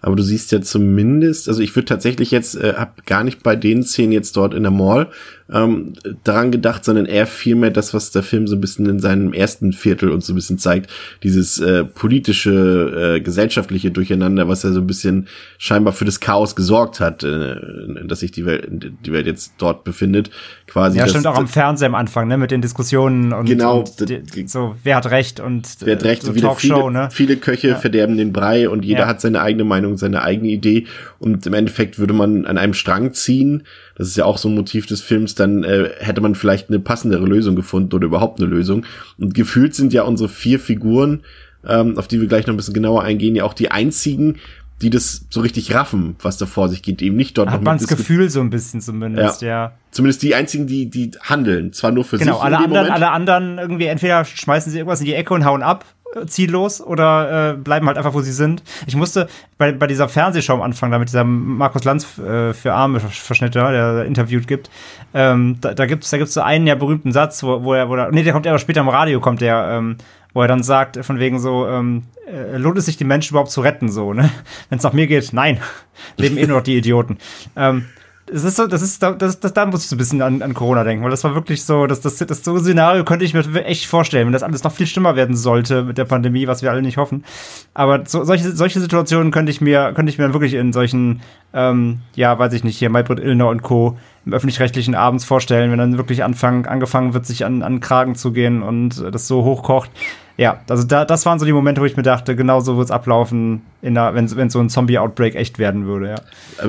Aber 0.00 0.16
du 0.16 0.22
siehst 0.22 0.52
ja 0.52 0.60
zumindest, 0.60 1.48
also 1.48 1.60
ich 1.60 1.74
würde 1.74 1.86
tatsächlich 1.86 2.30
jetzt, 2.30 2.54
äh, 2.54 2.74
hab 2.76 3.04
gar 3.06 3.24
nicht 3.24 3.42
bei 3.42 3.56
den 3.56 3.82
Szenen 3.82 4.12
jetzt 4.12 4.36
dort 4.36 4.54
in 4.54 4.62
der 4.62 4.72
Mall 4.72 5.08
ähm, 5.52 5.94
daran 6.24 6.50
gedacht, 6.50 6.84
sondern 6.84 7.06
eher 7.06 7.26
vielmehr 7.26 7.70
das, 7.70 7.94
was 7.94 8.10
der 8.10 8.22
Film 8.22 8.48
so 8.48 8.56
ein 8.56 8.60
bisschen 8.60 8.86
in 8.86 8.98
seinem 8.98 9.32
ersten 9.32 9.72
Viertel 9.72 10.10
uns 10.10 10.26
so 10.26 10.32
ein 10.32 10.36
bisschen 10.36 10.58
zeigt, 10.58 10.90
dieses 11.22 11.60
äh, 11.60 11.84
politische, 11.84 13.16
äh, 13.16 13.20
gesellschaftliche 13.20 13.92
Durcheinander, 13.92 14.48
was 14.48 14.64
ja 14.64 14.72
so 14.72 14.80
ein 14.80 14.86
bisschen 14.86 15.28
scheinbar 15.58 15.92
für 15.92 16.04
das 16.04 16.18
Chaos 16.18 16.56
gesorgt 16.56 16.98
hat, 16.98 17.22
äh, 17.22 17.56
dass 18.04 18.20
sich 18.20 18.32
die 18.32 18.44
Welt, 18.44 18.66
die 19.04 19.12
Welt 19.12 19.26
jetzt 19.26 19.52
dort 19.58 19.84
befindet. 19.84 20.30
Quasi 20.66 20.98
ja, 20.98 21.06
stimmt 21.06 21.28
auch 21.28 21.36
am 21.36 21.46
Fernseher 21.46 21.86
am 21.86 21.94
Anfang, 21.94 22.26
ne, 22.26 22.36
mit 22.38 22.50
den 22.50 22.60
Diskussionen 22.60 23.32
und, 23.32 23.46
genau, 23.46 23.80
und 23.80 24.08
die, 24.08 24.48
so, 24.48 24.74
wer 24.82 24.96
hat 24.96 25.10
Recht 25.10 25.38
und 25.38 25.68
wer 25.80 25.94
hat 25.94 26.04
Recht 26.04 26.22
so 26.22 26.34
wieder 26.34 26.56
viele, 26.56 26.90
ne? 26.90 27.08
viele 27.12 27.36
Köche 27.36 27.68
ja. 27.68 27.76
verderben 27.76 28.16
den 28.16 28.32
Brei 28.32 28.68
und 28.68 28.84
jeder 28.84 29.00
ja. 29.00 29.06
hat 29.06 29.20
seine 29.20 29.40
eigene 29.40 29.64
Meinung, 29.64 29.96
seine 29.96 30.22
eigene 30.22 30.48
Idee 30.48 30.86
und 31.20 31.46
im 31.46 31.54
Endeffekt 31.54 32.00
würde 32.00 32.14
man 32.14 32.46
an 32.46 32.58
einem 32.58 32.74
Strang 32.74 33.12
ziehen, 33.12 33.62
das 33.96 34.08
ist 34.08 34.16
ja 34.16 34.24
auch 34.24 34.38
so 34.38 34.48
ein 34.48 34.54
Motiv 34.54 34.86
des 34.86 35.00
Films, 35.00 35.34
dann 35.34 35.64
äh, 35.64 35.90
hätte 35.98 36.20
man 36.20 36.34
vielleicht 36.34 36.68
eine 36.68 36.78
passendere 36.78 37.24
Lösung 37.24 37.56
gefunden 37.56 37.94
oder 37.94 38.06
überhaupt 38.06 38.40
eine 38.40 38.48
Lösung. 38.48 38.84
Und 39.18 39.34
gefühlt 39.34 39.74
sind 39.74 39.92
ja 39.92 40.02
unsere 40.02 40.28
vier 40.28 40.60
Figuren, 40.60 41.22
ähm, 41.66 41.98
auf 41.98 42.06
die 42.06 42.20
wir 42.20 42.28
gleich 42.28 42.46
noch 42.46 42.54
ein 42.54 42.58
bisschen 42.58 42.74
genauer 42.74 43.02
eingehen, 43.02 43.34
ja 43.34 43.44
auch 43.44 43.54
die 43.54 43.70
einzigen, 43.70 44.36
die 44.82 44.90
das 44.90 45.26
so 45.30 45.40
richtig 45.40 45.74
raffen, 45.74 46.16
was 46.20 46.36
da 46.36 46.44
vor 46.44 46.68
sich 46.68 46.82
geht, 46.82 47.00
eben 47.00 47.16
nicht 47.16 47.38
dort 47.38 47.50
Hat 47.50 47.62
man 47.62 47.78
das 47.78 47.88
Gefühl 47.88 48.28
so 48.28 48.40
ein 48.40 48.50
bisschen 48.50 48.82
zumindest, 48.82 49.40
ja. 49.40 49.48
ja. 49.48 49.72
Zumindest 49.90 50.22
die 50.22 50.34
einzigen, 50.34 50.66
die, 50.66 50.90
die 50.90 51.12
handeln, 51.22 51.72
zwar 51.72 51.92
nur 51.92 52.04
für 52.04 52.18
genau, 52.18 52.34
sich. 52.34 52.42
Genau, 52.42 52.56
alle 52.56 52.64
anderen, 52.64 52.90
alle 52.90 53.10
anderen 53.10 53.58
irgendwie 53.58 53.86
entweder 53.86 54.26
schmeißen 54.26 54.70
sie 54.70 54.78
irgendwas 54.78 55.00
in 55.00 55.06
die 55.06 55.14
Ecke 55.14 55.32
und 55.32 55.46
hauen 55.46 55.62
ab 55.62 55.86
ziellos 56.24 56.80
oder 56.80 57.50
äh, 57.50 57.56
bleiben 57.56 57.86
halt 57.86 57.98
einfach, 57.98 58.14
wo 58.14 58.20
sie 58.20 58.32
sind. 58.32 58.62
Ich 58.86 58.96
musste 58.96 59.28
bei, 59.58 59.72
bei 59.72 59.86
dieser 59.86 60.08
Fernsehshow 60.08 60.54
am 60.54 60.62
Anfang, 60.62 60.90
da 60.90 60.98
mit 60.98 61.08
dieser 61.08 61.24
Markus 61.24 61.84
Lanz 61.84 62.18
äh, 62.18 62.52
für 62.52 62.72
Arme 62.72 63.00
Verschnitte, 63.00 63.58
der 63.58 64.04
interviewt 64.04 64.46
gibt, 64.46 64.70
ähm, 65.14 65.58
da, 65.60 65.74
da 65.74 65.86
gibt 65.86 66.04
es 66.04 66.10
da 66.10 66.18
gibt's 66.18 66.34
so 66.34 66.40
einen 66.40 66.66
ja 66.66 66.74
berühmten 66.74 67.12
Satz, 67.12 67.42
wo, 67.42 67.62
wo 67.64 67.74
er, 67.74 67.88
wo 67.88 67.96
er, 67.96 68.10
nee, 68.10 68.22
der 68.22 68.32
kommt 68.32 68.46
aber 68.46 68.58
später 68.58 68.80
im 68.80 68.88
Radio, 68.88 69.20
kommt 69.20 69.40
der, 69.40 69.68
ähm, 69.72 69.96
wo 70.32 70.42
er 70.42 70.48
dann 70.48 70.62
sagt, 70.62 71.04
von 71.04 71.18
wegen 71.18 71.38
so, 71.38 71.66
ähm, 71.66 72.04
äh, 72.26 72.56
lohnt 72.56 72.78
es 72.78 72.86
sich, 72.86 72.96
die 72.96 73.04
Menschen 73.04 73.32
überhaupt 73.32 73.50
zu 73.50 73.60
retten, 73.60 73.88
so, 73.88 74.12
ne? 74.12 74.30
Wenn 74.68 74.78
es 74.78 74.84
nach 74.84 74.92
mir 74.92 75.06
geht, 75.06 75.32
nein, 75.32 75.60
leben 76.16 76.36
eh 76.36 76.46
nur 76.46 76.58
noch 76.58 76.64
die 76.64 76.76
Idioten. 76.76 77.18
Ähm, 77.56 77.86
es 78.28 78.42
ist 78.42 78.56
so, 78.56 78.66
das 78.66 78.82
ist, 78.82 79.02
das, 79.02 79.18
das, 79.18 79.40
das, 79.40 79.52
da 79.52 79.66
muss 79.66 79.84
ich 79.84 79.88
so 79.88 79.94
ein 79.94 79.98
bisschen 79.98 80.20
an, 80.20 80.42
an 80.42 80.52
Corona 80.52 80.82
denken, 80.82 81.04
weil 81.04 81.10
das 81.10 81.22
war 81.22 81.34
wirklich 81.34 81.64
so, 81.64 81.86
das, 81.86 82.00
das, 82.00 82.16
das 82.16 82.42
so 82.42 82.58
Szenario 82.58 83.04
könnte 83.04 83.24
ich 83.24 83.34
mir 83.34 83.64
echt 83.64 83.86
vorstellen, 83.86 84.26
wenn 84.26 84.32
das 84.32 84.42
alles 84.42 84.64
noch 84.64 84.72
viel 84.72 84.86
schlimmer 84.86 85.14
werden 85.14 85.36
sollte 85.36 85.84
mit 85.84 85.96
der 85.96 86.06
Pandemie, 86.06 86.48
was 86.48 86.62
wir 86.62 86.70
alle 86.70 86.82
nicht 86.82 86.96
hoffen. 86.96 87.24
Aber 87.72 88.04
so, 88.06 88.24
solche, 88.24 88.50
solche 88.50 88.80
Situationen 88.80 89.30
könnte 89.30 89.52
ich 89.52 89.60
mir, 89.60 89.92
könnte 89.94 90.10
ich 90.10 90.18
mir 90.18 90.32
wirklich 90.32 90.54
in 90.54 90.72
solchen, 90.72 91.20
ähm, 91.54 92.00
ja, 92.16 92.36
weiß 92.36 92.52
ich 92.52 92.64
nicht, 92.64 92.78
hier 92.78 92.90
Maybrit 92.90 93.20
Illner 93.20 93.48
und 93.48 93.62
Co. 93.62 93.96
im 94.24 94.32
öffentlich-rechtlichen 94.32 94.96
abends 94.96 95.24
vorstellen, 95.24 95.70
wenn 95.70 95.78
dann 95.78 95.96
wirklich 95.96 96.24
anfangen, 96.24 96.66
angefangen 96.66 97.14
wird, 97.14 97.26
sich 97.26 97.44
an, 97.44 97.62
an 97.62 97.78
Kragen 97.78 98.16
zu 98.16 98.32
gehen 98.32 98.62
und 98.62 99.04
das 99.12 99.28
so 99.28 99.44
hochkocht 99.44 99.90
ja, 100.36 100.60
also 100.68 100.84
da, 100.84 101.04
das 101.04 101.24
waren 101.24 101.38
so 101.38 101.46
die 101.46 101.52
Momente, 101.52 101.80
wo 101.80 101.86
ich 101.86 101.96
mir 101.96 102.02
dachte, 102.02 102.36
genau 102.36 102.60
so 102.60 102.76
wird 102.76 102.86
es 102.86 102.90
ablaufen, 102.90 103.62
in 103.80 103.94
der, 103.94 104.14
wenn, 104.14 104.34
wenn 104.36 104.50
so 104.50 104.60
ein 104.60 104.68
Zombie-Outbreak 104.68 105.34
echt 105.34 105.58
werden 105.58 105.86
würde, 105.86 106.10
ja. 106.10 106.16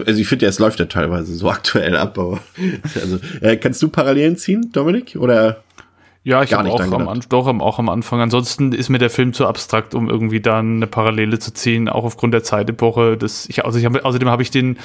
Also 0.06 0.22
ich 0.22 0.28
finde 0.28 0.46
ja, 0.46 0.50
es 0.50 0.60
läuft 0.60 0.80
ja 0.80 0.86
teilweise 0.86 1.34
so 1.36 1.50
aktuell 1.52 1.98
ab, 1.98 2.18
aber 2.18 2.40
also, 2.96 3.20
äh, 3.42 3.58
kannst 3.58 3.82
du 3.82 3.90
Parallelen 3.90 4.38
ziehen, 4.38 4.72
Dominik? 4.72 5.18
Oder 5.20 5.64
ja, 6.24 6.44
ich 6.44 6.54
habe 6.54 6.70
auch, 6.70 6.82
am, 6.82 7.22
doch, 7.30 7.48
auch 7.48 7.80
am 7.80 7.88
Anfang. 7.88 8.20
Ansonsten 8.20 8.74
ist 8.74 8.90
mir 8.90 8.98
der 8.98 9.10
Film 9.10 9.32
zu 9.32 9.48
abstrakt, 9.48 9.96
um 9.96 10.10
irgendwie 10.10 10.42
dann 10.42 10.76
eine 10.76 10.88
Parallele 10.88 11.40
zu 11.40 11.54
ziehen, 11.54 11.88
auch 11.88 12.04
aufgrund 12.04 12.34
der 12.34 12.44
Zeitepoche. 12.44 13.16
Das, 13.16 13.48
ich, 13.48 13.64
also 13.64 13.80
ich 13.80 13.86
hab, 13.86 14.04
außerdem 14.04 14.28
habe 14.28 14.42
ich 14.42 14.52
den 14.52 14.78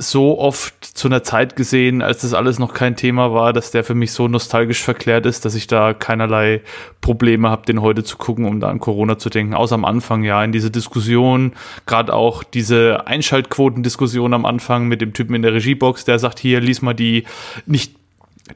so 0.00 0.38
oft 0.38 0.82
zu 0.82 1.08
einer 1.08 1.22
Zeit 1.22 1.56
gesehen, 1.56 2.00
als 2.00 2.22
das 2.22 2.32
alles 2.32 2.58
noch 2.58 2.72
kein 2.72 2.96
Thema 2.96 3.34
war, 3.34 3.52
dass 3.52 3.70
der 3.70 3.84
für 3.84 3.94
mich 3.94 4.12
so 4.12 4.28
nostalgisch 4.28 4.82
verklärt 4.82 5.26
ist, 5.26 5.44
dass 5.44 5.54
ich 5.54 5.66
da 5.66 5.92
keinerlei 5.92 6.62
Probleme 7.02 7.50
habe, 7.50 7.66
den 7.66 7.82
heute 7.82 8.02
zu 8.02 8.16
gucken, 8.16 8.46
um 8.46 8.60
da 8.60 8.70
an 8.70 8.80
Corona 8.80 9.18
zu 9.18 9.28
denken. 9.28 9.52
Außer 9.52 9.74
am 9.74 9.84
Anfang, 9.84 10.24
ja, 10.24 10.42
in 10.42 10.52
diese 10.52 10.70
Diskussion, 10.70 11.52
gerade 11.84 12.14
auch 12.14 12.42
diese 12.42 13.06
Einschaltquotendiskussion 13.06 14.32
am 14.32 14.46
Anfang 14.46 14.88
mit 14.88 15.02
dem 15.02 15.12
Typen 15.12 15.34
in 15.34 15.42
der 15.42 15.52
Regiebox, 15.52 16.06
der 16.06 16.18
sagt, 16.18 16.38
hier, 16.38 16.60
lies 16.60 16.80
mal 16.80 16.94
die 16.94 17.24
nicht 17.66 17.99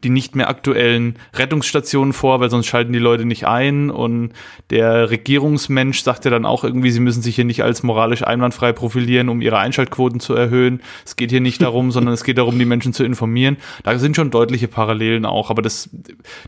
die 0.03 0.11
nicht 0.11 0.37
mehr 0.37 0.49
aktuellen 0.49 1.19
Rettungsstationen 1.35 2.13
vor, 2.13 2.41
weil 2.41 2.51
sonst 2.51 2.67
schalten 2.67 2.93
die 2.93 2.99
Leute 2.99 3.25
nicht 3.25 3.47
ein. 3.47 3.91
Und 3.91 4.33
der 4.71 5.11
Regierungsmensch 5.11 6.03
sagt 6.03 6.25
ja 6.25 6.31
dann 6.31 6.47
auch 6.47 6.65
irgendwie, 6.65 6.91
sie 6.91 7.01
müssen 7.01 7.23
sich 7.23 7.37
hier 7.37 7.45
nicht 7.45 7.63
als 7.63 7.83
moralisch 7.83 8.25
einwandfrei 8.25 8.73
profilieren, 8.73 9.29
um 9.29 9.41
ihre 9.41 9.59
Einschaltquoten 9.59 10.21
zu 10.21 10.35
erhöhen. 10.35 10.81
Es 11.05 11.17
geht 11.17 11.31
hier 11.31 11.41
nicht 11.41 11.63
darum, 11.63 11.91
sondern 11.93 12.15
es 12.15 12.25
geht 12.25 12.39
darum, 12.39 12.59
die 12.59 12.65
Menschen 12.65 12.93
zu 12.93 13.05
informieren. 13.05 13.57
Da 13.83 13.99
sind 13.99 14.17
schon 14.17 14.31
deutliche 14.31 14.69
Parallelen 14.69 15.27
auch. 15.27 15.51
Aber 15.51 15.63
das 15.63 15.91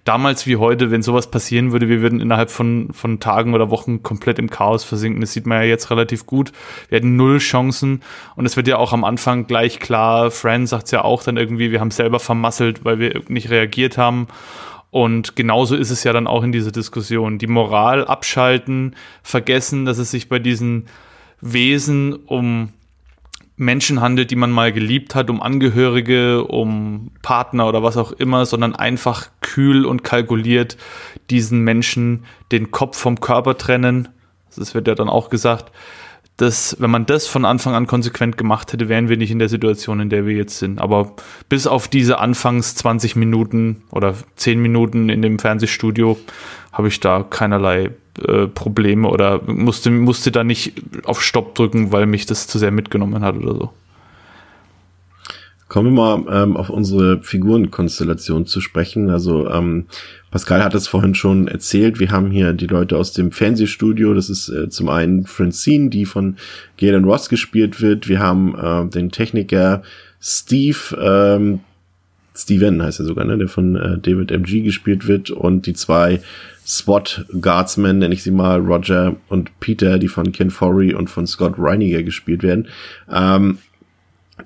damals 0.05 0.47
wie 0.47 0.57
heute, 0.57 0.90
wenn 0.90 1.03
sowas 1.03 1.30
passieren 1.30 1.72
würde, 1.72 1.88
wir 1.88 2.01
würden 2.03 2.20
innerhalb 2.20 2.51
von, 2.51 2.88
von 2.92 3.20
Tagen 3.20 3.55
oder 3.55 3.70
Wochen 3.70 4.03
komplett 4.03 4.38
im 4.38 4.51
Chaos 4.51 4.84
versinken. 4.84 5.20
Das 5.20 5.32
sieht 5.32 5.47
man 5.47 5.59
ja 5.59 5.64
jetzt 5.64 5.90
relativ 5.90 6.26
gut. 6.26 6.53
Wir 6.88 6.97
hätten 6.97 7.16
null 7.16 7.38
Chancen. 7.38 8.03
Und 8.34 8.47
es 8.47 8.57
wird 8.57 8.68
ja 8.68 8.78
auch 8.78 8.92
am 8.92 9.05
Anfang 9.05 9.47
gleich 9.47 9.78
klar, 9.78 10.30
Fran 10.30 10.66
sagt 10.66 10.86
es 10.86 10.90
ja 10.90 11.05
auch 11.05 11.22
dann 11.22 11.36
irgendwie, 11.36 11.70
wir 11.70 11.80
haben 11.80 11.90
selber 11.90 12.20
vermasselt, 12.20 12.84
weil 12.84 12.99
wir 12.99 13.28
nicht 13.37 13.51
reagiert 13.51 13.97
haben. 13.97 14.26
Und 14.91 15.37
genauso 15.37 15.76
ist 15.76 15.91
es 15.91 16.05
ja 16.05 16.12
dann 16.12 16.26
auch 16.26 16.43
in 16.43 16.53
dieser 16.53 16.72
Diskussion. 16.72 17.39
Die 17.39 17.47
Moral 17.47 18.05
abschalten, 18.07 18.97
vergessen, 19.22 19.84
dass 19.84 19.99
es 19.99 20.11
sich 20.11 20.28
bei 20.28 20.39
diesen 20.39 20.87
Wesen 21.41 22.14
um 22.14 22.70
Menschen 23.57 24.01
handelt, 24.01 24.30
die 24.30 24.37
man 24.37 24.51
mal 24.51 24.72
geliebt 24.72 25.14
hat, 25.14 25.30
um 25.30 25.43
Angehörige, 25.43 26.45
um 26.45 27.11
Partner 27.22 27.66
oder 27.68 27.82
was 27.82 27.97
auch 27.97 28.12
immer, 28.12 28.45
sondern 28.45 28.74
einfach 28.74 29.28
kühl 29.41 29.87
und 29.87 30.05
kalkuliert 30.05 30.76
diesen 31.30 31.61
Menschen 31.61 32.24
den 32.53 32.70
Kopf 32.70 32.99
vom 32.99 33.20
Körper 33.20 33.57
trennen. 33.57 34.09
Das 34.55 34.74
wird 34.74 34.89
ja 34.89 34.95
dann 34.95 35.09
auch 35.09 35.30
gesagt 35.30 35.72
das, 36.37 36.76
wenn 36.80 36.91
man 36.91 37.07
das 37.07 37.26
von 37.26 37.45
Anfang 37.45 37.74
an 37.74 37.87
konsequent 37.87 38.37
gemacht 38.37 38.72
hätte, 38.72 38.89
wären 38.89 39.09
wir 39.09 39.16
nicht 39.16 39.30
in 39.30 39.39
der 39.39 39.49
Situation, 39.49 40.01
in 40.01 40.11
der 40.11 40.26
wir 40.26 40.34
jetzt 40.34 40.59
sind. 40.59 40.80
Aber 40.80 41.14
bis 41.49 41.66
auf 41.66 41.89
diese 41.89 42.18
Anfangs 42.18 42.74
20 42.74 43.16
Minuten 43.16 43.82
oder 43.91 44.14
10 44.37 44.61
Minuten 44.61 45.09
in 45.09 45.22
dem 45.22 45.39
Fernsehstudio 45.39 46.18
habe 46.72 46.89
ich 46.89 47.01
da 47.01 47.22
keinerlei 47.22 47.91
äh, 48.26 48.47
Probleme 48.49 49.09
oder 49.09 49.41
musste, 49.47 49.91
musste 49.91 50.30
da 50.30 50.45
nicht 50.45 50.74
auf 51.05 51.22
Stopp 51.22 51.55
drücken, 51.55 51.91
weil 51.93 52.05
mich 52.05 52.26
das 52.26 52.47
zu 52.47 52.59
sehr 52.59 52.70
mitgenommen 52.70 53.22
hat 53.22 53.37
oder 53.37 53.55
so. 53.55 53.70
Kommen 55.77 55.95
wir 55.95 56.24
mal 56.24 56.43
ähm, 56.43 56.57
auf 56.57 56.70
unsere 56.70 57.20
Figurenkonstellation 57.20 58.47
zu 58.47 58.62
sprechen. 58.62 59.11
Also 59.11 59.47
ähm, 59.51 59.85
Pascal 60.31 60.64
hat 60.64 60.74
es 60.74 60.89
vorhin 60.89 61.14
schon 61.14 61.49
erzählt. 61.49 62.01
Wir 62.01 62.12
haben 62.12 62.31
hier 62.31 62.55
die 62.55 62.66
Leute 62.66 62.97
aus 62.97 63.12
dem 63.12 63.31
Fernsehstudio. 63.31 64.14
Das 64.14 64.31
ist 64.31 64.49
äh, 64.49 64.70
zum 64.70 64.89
einen 64.89 65.27
Francine, 65.27 65.91
die 65.91 66.07
von 66.07 66.37
Galen 66.79 67.05
Ross 67.05 67.29
gespielt 67.29 67.83
wird. 67.83 68.09
Wir 68.09 68.20
haben 68.20 68.55
äh, 68.55 68.89
den 68.89 69.11
Techniker 69.11 69.83
Steve, 70.18 70.97
ähm, 70.99 71.61
Steven 72.35 72.83
heißt 72.83 73.01
er 73.01 73.05
sogar, 73.05 73.27
ne, 73.27 73.37
der 73.37 73.49
von 73.49 73.77
äh, 73.77 73.99
David 73.99 74.31
MG 74.31 74.62
gespielt 74.62 75.07
wird. 75.07 75.31
Und 75.31 75.66
die 75.66 75.74
zwei 75.74 76.22
SWAT 76.66 77.27
Guardsmen, 77.39 77.99
nenne 77.99 78.14
ich 78.14 78.22
sie 78.22 78.31
mal, 78.31 78.61
Roger 78.61 79.16
und 79.29 79.61
Peter, 79.61 79.99
die 79.99 80.09
von 80.09 80.33
Ken 80.33 80.51
Forey 80.51 80.95
und 80.95 81.11
von 81.11 81.27
Scott 81.27 81.57
Reiniger 81.59 82.03
gespielt 82.03 82.43
werden. 82.43 82.68
Ähm, 83.12 83.59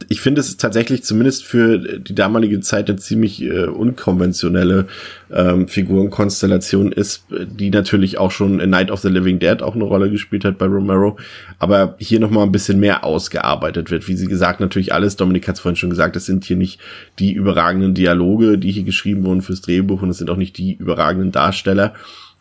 ich 0.08 0.20
finde, 0.20 0.40
es 0.40 0.56
tatsächlich 0.56 1.02
zumindest 1.02 1.44
für 1.44 1.78
die 1.98 2.14
damalige 2.14 2.60
Zeit 2.60 2.88
eine 2.88 2.98
ziemlich 2.98 3.42
äh, 3.42 3.64
unkonventionelle 3.64 4.86
ähm, 5.32 5.66
Figurenkonstellation 5.66 6.92
ist, 6.92 7.24
die 7.30 7.70
natürlich 7.70 8.16
auch 8.16 8.30
schon 8.30 8.60
in 8.60 8.70
Night 8.70 8.92
of 8.92 9.00
the 9.00 9.08
Living 9.08 9.40
Dead 9.40 9.62
auch 9.62 9.74
eine 9.74 9.84
Rolle 9.84 10.10
gespielt 10.10 10.44
hat 10.44 10.58
bei 10.58 10.66
Romero, 10.66 11.18
aber 11.58 11.96
hier 11.98 12.20
nochmal 12.20 12.44
ein 12.44 12.52
bisschen 12.52 12.78
mehr 12.78 13.02
ausgearbeitet 13.02 13.90
wird. 13.90 14.06
Wie 14.06 14.16
sie 14.16 14.28
gesagt, 14.28 14.60
natürlich 14.60 14.92
alles, 14.92 15.16
Dominik 15.16 15.48
hat 15.48 15.56
es 15.56 15.60
vorhin 15.60 15.76
schon 15.76 15.90
gesagt, 15.90 16.14
es 16.14 16.26
sind 16.26 16.44
hier 16.44 16.56
nicht 16.56 16.80
die 17.18 17.32
überragenden 17.32 17.94
Dialoge, 17.94 18.58
die 18.58 18.70
hier 18.70 18.84
geschrieben 18.84 19.24
wurden 19.24 19.42
fürs 19.42 19.60
Drehbuch 19.60 20.02
und 20.02 20.10
es 20.10 20.18
sind 20.18 20.30
auch 20.30 20.36
nicht 20.36 20.56
die 20.56 20.74
überragenden 20.74 21.32
Darsteller. 21.32 21.94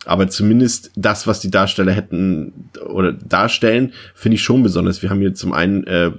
Aber 0.05 0.29
zumindest 0.29 0.91
das, 0.95 1.27
was 1.27 1.41
die 1.41 1.51
Darsteller 1.51 1.91
hätten 1.91 2.69
oder 2.87 3.11
darstellen, 3.11 3.91
finde 4.15 4.35
ich 4.35 4.41
schon 4.41 4.63
besonders. 4.63 5.01
Wir 5.01 5.09
haben 5.09 5.19
hier 5.19 5.33
zum 5.33 5.51
einen 5.51 5.85
äh, 5.85 6.11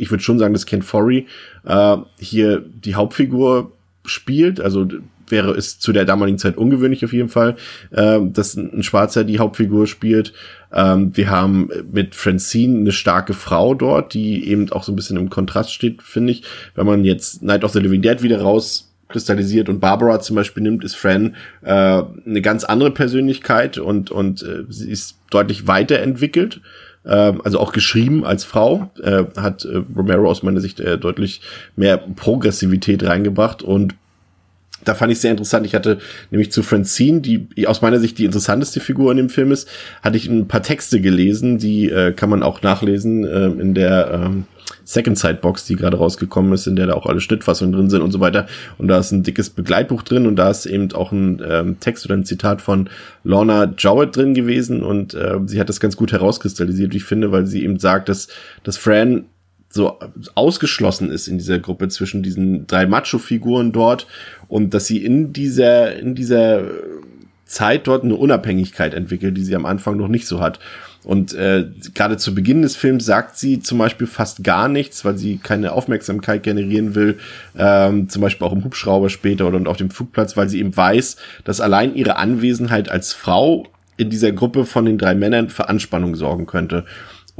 ich 0.00 0.10
würde 0.10 0.22
schon 0.22 0.38
sagen, 0.38 0.54
dass 0.54 0.66
Ken 0.66 0.82
Forey 0.82 1.26
äh, 1.64 1.96
hier 2.18 2.60
die 2.60 2.94
Hauptfigur 2.94 3.72
spielt. 4.04 4.60
Also 4.60 4.88
wäre 5.28 5.52
es 5.52 5.78
zu 5.78 5.92
der 5.92 6.04
damaligen 6.04 6.38
Zeit 6.38 6.56
ungewöhnlich 6.56 7.04
auf 7.04 7.12
jeden 7.12 7.28
Fall, 7.28 7.56
äh, 7.90 8.18
dass 8.22 8.56
ein 8.56 8.82
Schwarzer 8.82 9.24
die 9.24 9.38
Hauptfigur 9.38 9.86
spielt. 9.86 10.32
Ähm, 10.72 11.16
wir 11.16 11.30
haben 11.30 11.68
mit 11.92 12.14
Francine 12.14 12.78
eine 12.78 12.92
starke 12.92 13.34
Frau 13.34 13.74
dort, 13.74 14.14
die 14.14 14.48
eben 14.48 14.72
auch 14.72 14.82
so 14.82 14.92
ein 14.92 14.96
bisschen 14.96 15.18
im 15.18 15.30
Kontrast 15.30 15.72
steht, 15.72 16.02
finde 16.02 16.32
ich. 16.32 16.42
Wenn 16.74 16.86
man 16.86 17.04
jetzt 17.04 17.42
Night 17.42 17.62
of 17.62 17.72
the 17.72 17.80
Living 17.80 18.02
Dead 18.02 18.22
wieder 18.22 18.40
rauskristallisiert 18.40 19.68
und 19.68 19.80
Barbara 19.80 20.20
zum 20.20 20.36
Beispiel 20.36 20.62
nimmt, 20.62 20.82
ist 20.82 20.96
Fran 20.96 21.36
äh, 21.62 21.70
eine 21.70 22.42
ganz 22.42 22.64
andere 22.64 22.90
Persönlichkeit 22.90 23.78
und, 23.78 24.10
und 24.10 24.42
äh, 24.42 24.64
sie 24.70 24.90
ist 24.90 25.18
deutlich 25.30 25.66
weiterentwickelt 25.66 26.60
also 27.08 27.58
auch 27.58 27.72
geschrieben 27.72 28.24
als 28.24 28.44
Frau, 28.44 28.90
äh, 29.02 29.24
hat 29.36 29.64
äh, 29.64 29.82
Romero 29.96 30.30
aus 30.30 30.42
meiner 30.42 30.60
Sicht 30.60 30.80
äh, 30.80 30.98
deutlich 30.98 31.40
mehr 31.76 31.96
Progressivität 31.96 33.02
reingebracht 33.04 33.62
und 33.62 33.94
da 34.84 34.94
fand 34.94 35.12
ich 35.12 35.20
sehr 35.20 35.30
interessant. 35.30 35.66
Ich 35.66 35.74
hatte 35.74 35.98
nämlich 36.30 36.52
zu 36.52 36.62
Francine, 36.62 37.20
die 37.20 37.66
aus 37.66 37.82
meiner 37.82 38.00
Sicht 38.00 38.18
die 38.18 38.24
interessanteste 38.24 38.80
Figur 38.80 39.10
in 39.10 39.18
dem 39.18 39.28
Film 39.28 39.52
ist, 39.52 39.68
hatte 40.02 40.16
ich 40.16 40.26
ein 40.26 40.48
paar 40.48 40.62
Texte 40.62 41.00
gelesen, 41.00 41.58
die 41.58 41.90
äh, 41.90 42.12
kann 42.12 42.30
man 42.30 42.42
auch 42.42 42.62
nachlesen 42.62 43.24
äh, 43.24 43.46
in 43.46 43.74
der 43.74 44.10
ähm, 44.12 44.44
Second 44.90 45.16
Side 45.16 45.38
Box, 45.40 45.64
die 45.66 45.76
gerade 45.76 45.96
rausgekommen 45.98 46.52
ist, 46.52 46.66
in 46.66 46.74
der 46.74 46.88
da 46.88 46.94
auch 46.94 47.06
alle 47.06 47.20
Schnittfassungen 47.20 47.72
drin 47.72 47.90
sind 47.90 48.02
und 48.02 48.10
so 48.10 48.18
weiter. 48.18 48.46
Und 48.76 48.88
da 48.88 48.98
ist 48.98 49.12
ein 49.12 49.22
dickes 49.22 49.48
Begleitbuch 49.48 50.02
drin 50.02 50.26
und 50.26 50.34
da 50.34 50.50
ist 50.50 50.66
eben 50.66 50.92
auch 50.94 51.12
ein 51.12 51.40
ähm, 51.48 51.78
Text 51.78 52.04
oder 52.06 52.14
ein 52.14 52.24
Zitat 52.24 52.60
von 52.60 52.90
Lorna 53.22 53.72
Jowett 53.78 54.16
drin 54.16 54.34
gewesen 54.34 54.82
und 54.82 55.14
äh, 55.14 55.38
sie 55.46 55.60
hat 55.60 55.68
das 55.68 55.78
ganz 55.78 55.96
gut 55.96 56.10
herauskristallisiert, 56.10 56.92
wie 56.92 56.96
ich 56.96 57.04
finde, 57.04 57.30
weil 57.30 57.46
sie 57.46 57.62
eben 57.62 57.78
sagt, 57.78 58.08
dass, 58.08 58.26
dass 58.64 58.78
Fran 58.78 59.26
so 59.68 60.00
ausgeschlossen 60.34 61.12
ist 61.12 61.28
in 61.28 61.38
dieser 61.38 61.60
Gruppe 61.60 61.86
zwischen 61.86 62.24
diesen 62.24 62.66
drei 62.66 62.86
Macho-Figuren 62.86 63.70
dort 63.70 64.08
und 64.48 64.74
dass 64.74 64.86
sie 64.86 65.04
in 65.04 65.32
dieser, 65.32 65.96
in 65.96 66.16
dieser 66.16 66.64
Zeit 67.50 67.88
dort 67.88 68.04
eine 68.04 68.14
Unabhängigkeit 68.14 68.94
entwickelt, 68.94 69.36
die 69.36 69.42
sie 69.42 69.56
am 69.56 69.66
Anfang 69.66 69.96
noch 69.96 70.08
nicht 70.08 70.26
so 70.26 70.40
hat. 70.40 70.60
Und 71.02 71.32
äh, 71.32 71.66
gerade 71.94 72.16
zu 72.16 72.34
Beginn 72.34 72.62
des 72.62 72.76
Films 72.76 73.06
sagt 73.06 73.36
sie 73.38 73.60
zum 73.60 73.78
Beispiel 73.78 74.06
fast 74.06 74.44
gar 74.44 74.68
nichts, 74.68 75.04
weil 75.04 75.16
sie 75.16 75.38
keine 75.38 75.72
Aufmerksamkeit 75.72 76.42
generieren 76.42 76.94
will, 76.94 77.18
ähm, 77.58 78.08
zum 78.08 78.22
Beispiel 78.22 78.46
auch 78.46 78.52
im 78.52 78.64
Hubschrauber 78.64 79.08
später 79.08 79.48
oder 79.48 79.68
auf 79.68 79.78
dem 79.78 79.90
Flugplatz, 79.90 80.36
weil 80.36 80.48
sie 80.48 80.60
eben 80.60 80.76
weiß, 80.76 81.16
dass 81.44 81.60
allein 81.60 81.94
ihre 81.96 82.16
Anwesenheit 82.16 82.88
als 82.88 83.12
Frau 83.12 83.66
in 83.96 84.10
dieser 84.10 84.32
Gruppe 84.32 84.64
von 84.64 84.84
den 84.84 84.98
drei 84.98 85.14
Männern 85.14 85.50
für 85.50 85.68
Anspannung 85.68 86.14
sorgen 86.14 86.46
könnte. 86.46 86.84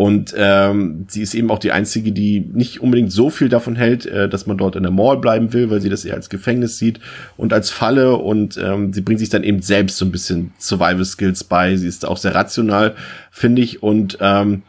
Und 0.01 0.33
ähm, 0.35 1.05
sie 1.09 1.21
ist 1.21 1.35
eben 1.35 1.51
auch 1.51 1.59
die 1.59 1.73
einzige, 1.73 2.13
die 2.13 2.41
nicht 2.41 2.81
unbedingt 2.81 3.13
so 3.13 3.29
viel 3.29 3.51
davon 3.51 3.77
hält, 3.77 4.07
äh, 4.07 4.31
dass 4.31 4.47
man 4.47 4.57
dort 4.57 4.75
in 4.75 4.83
der 4.83 4.93
Mall 4.93 5.19
bleiben 5.19 5.53
will, 5.53 5.69
weil 5.69 5.83
sie 5.83 5.91
das 5.91 6.07
eher 6.07 6.15
als 6.15 6.31
Gefängnis 6.31 6.79
sieht 6.79 7.01
und 7.37 7.53
als 7.53 7.69
Falle. 7.69 8.17
Und 8.17 8.57
ähm, 8.57 8.95
sie 8.95 9.03
bringt 9.03 9.21
sich 9.21 9.29
dann 9.29 9.45
eben 9.45 9.61
selbst 9.61 9.99
so 9.99 10.07
ein 10.07 10.11
bisschen 10.11 10.55
Survival 10.59 11.05
Skills 11.05 11.45
bei. 11.45 11.77
Sie 11.77 11.87
ist 11.87 12.07
auch 12.07 12.17
sehr 12.17 12.35
rational, 12.35 12.95
finde 13.31 13.61
ich. 13.61 13.83
Und 13.83 14.17
ähm, 14.23 14.63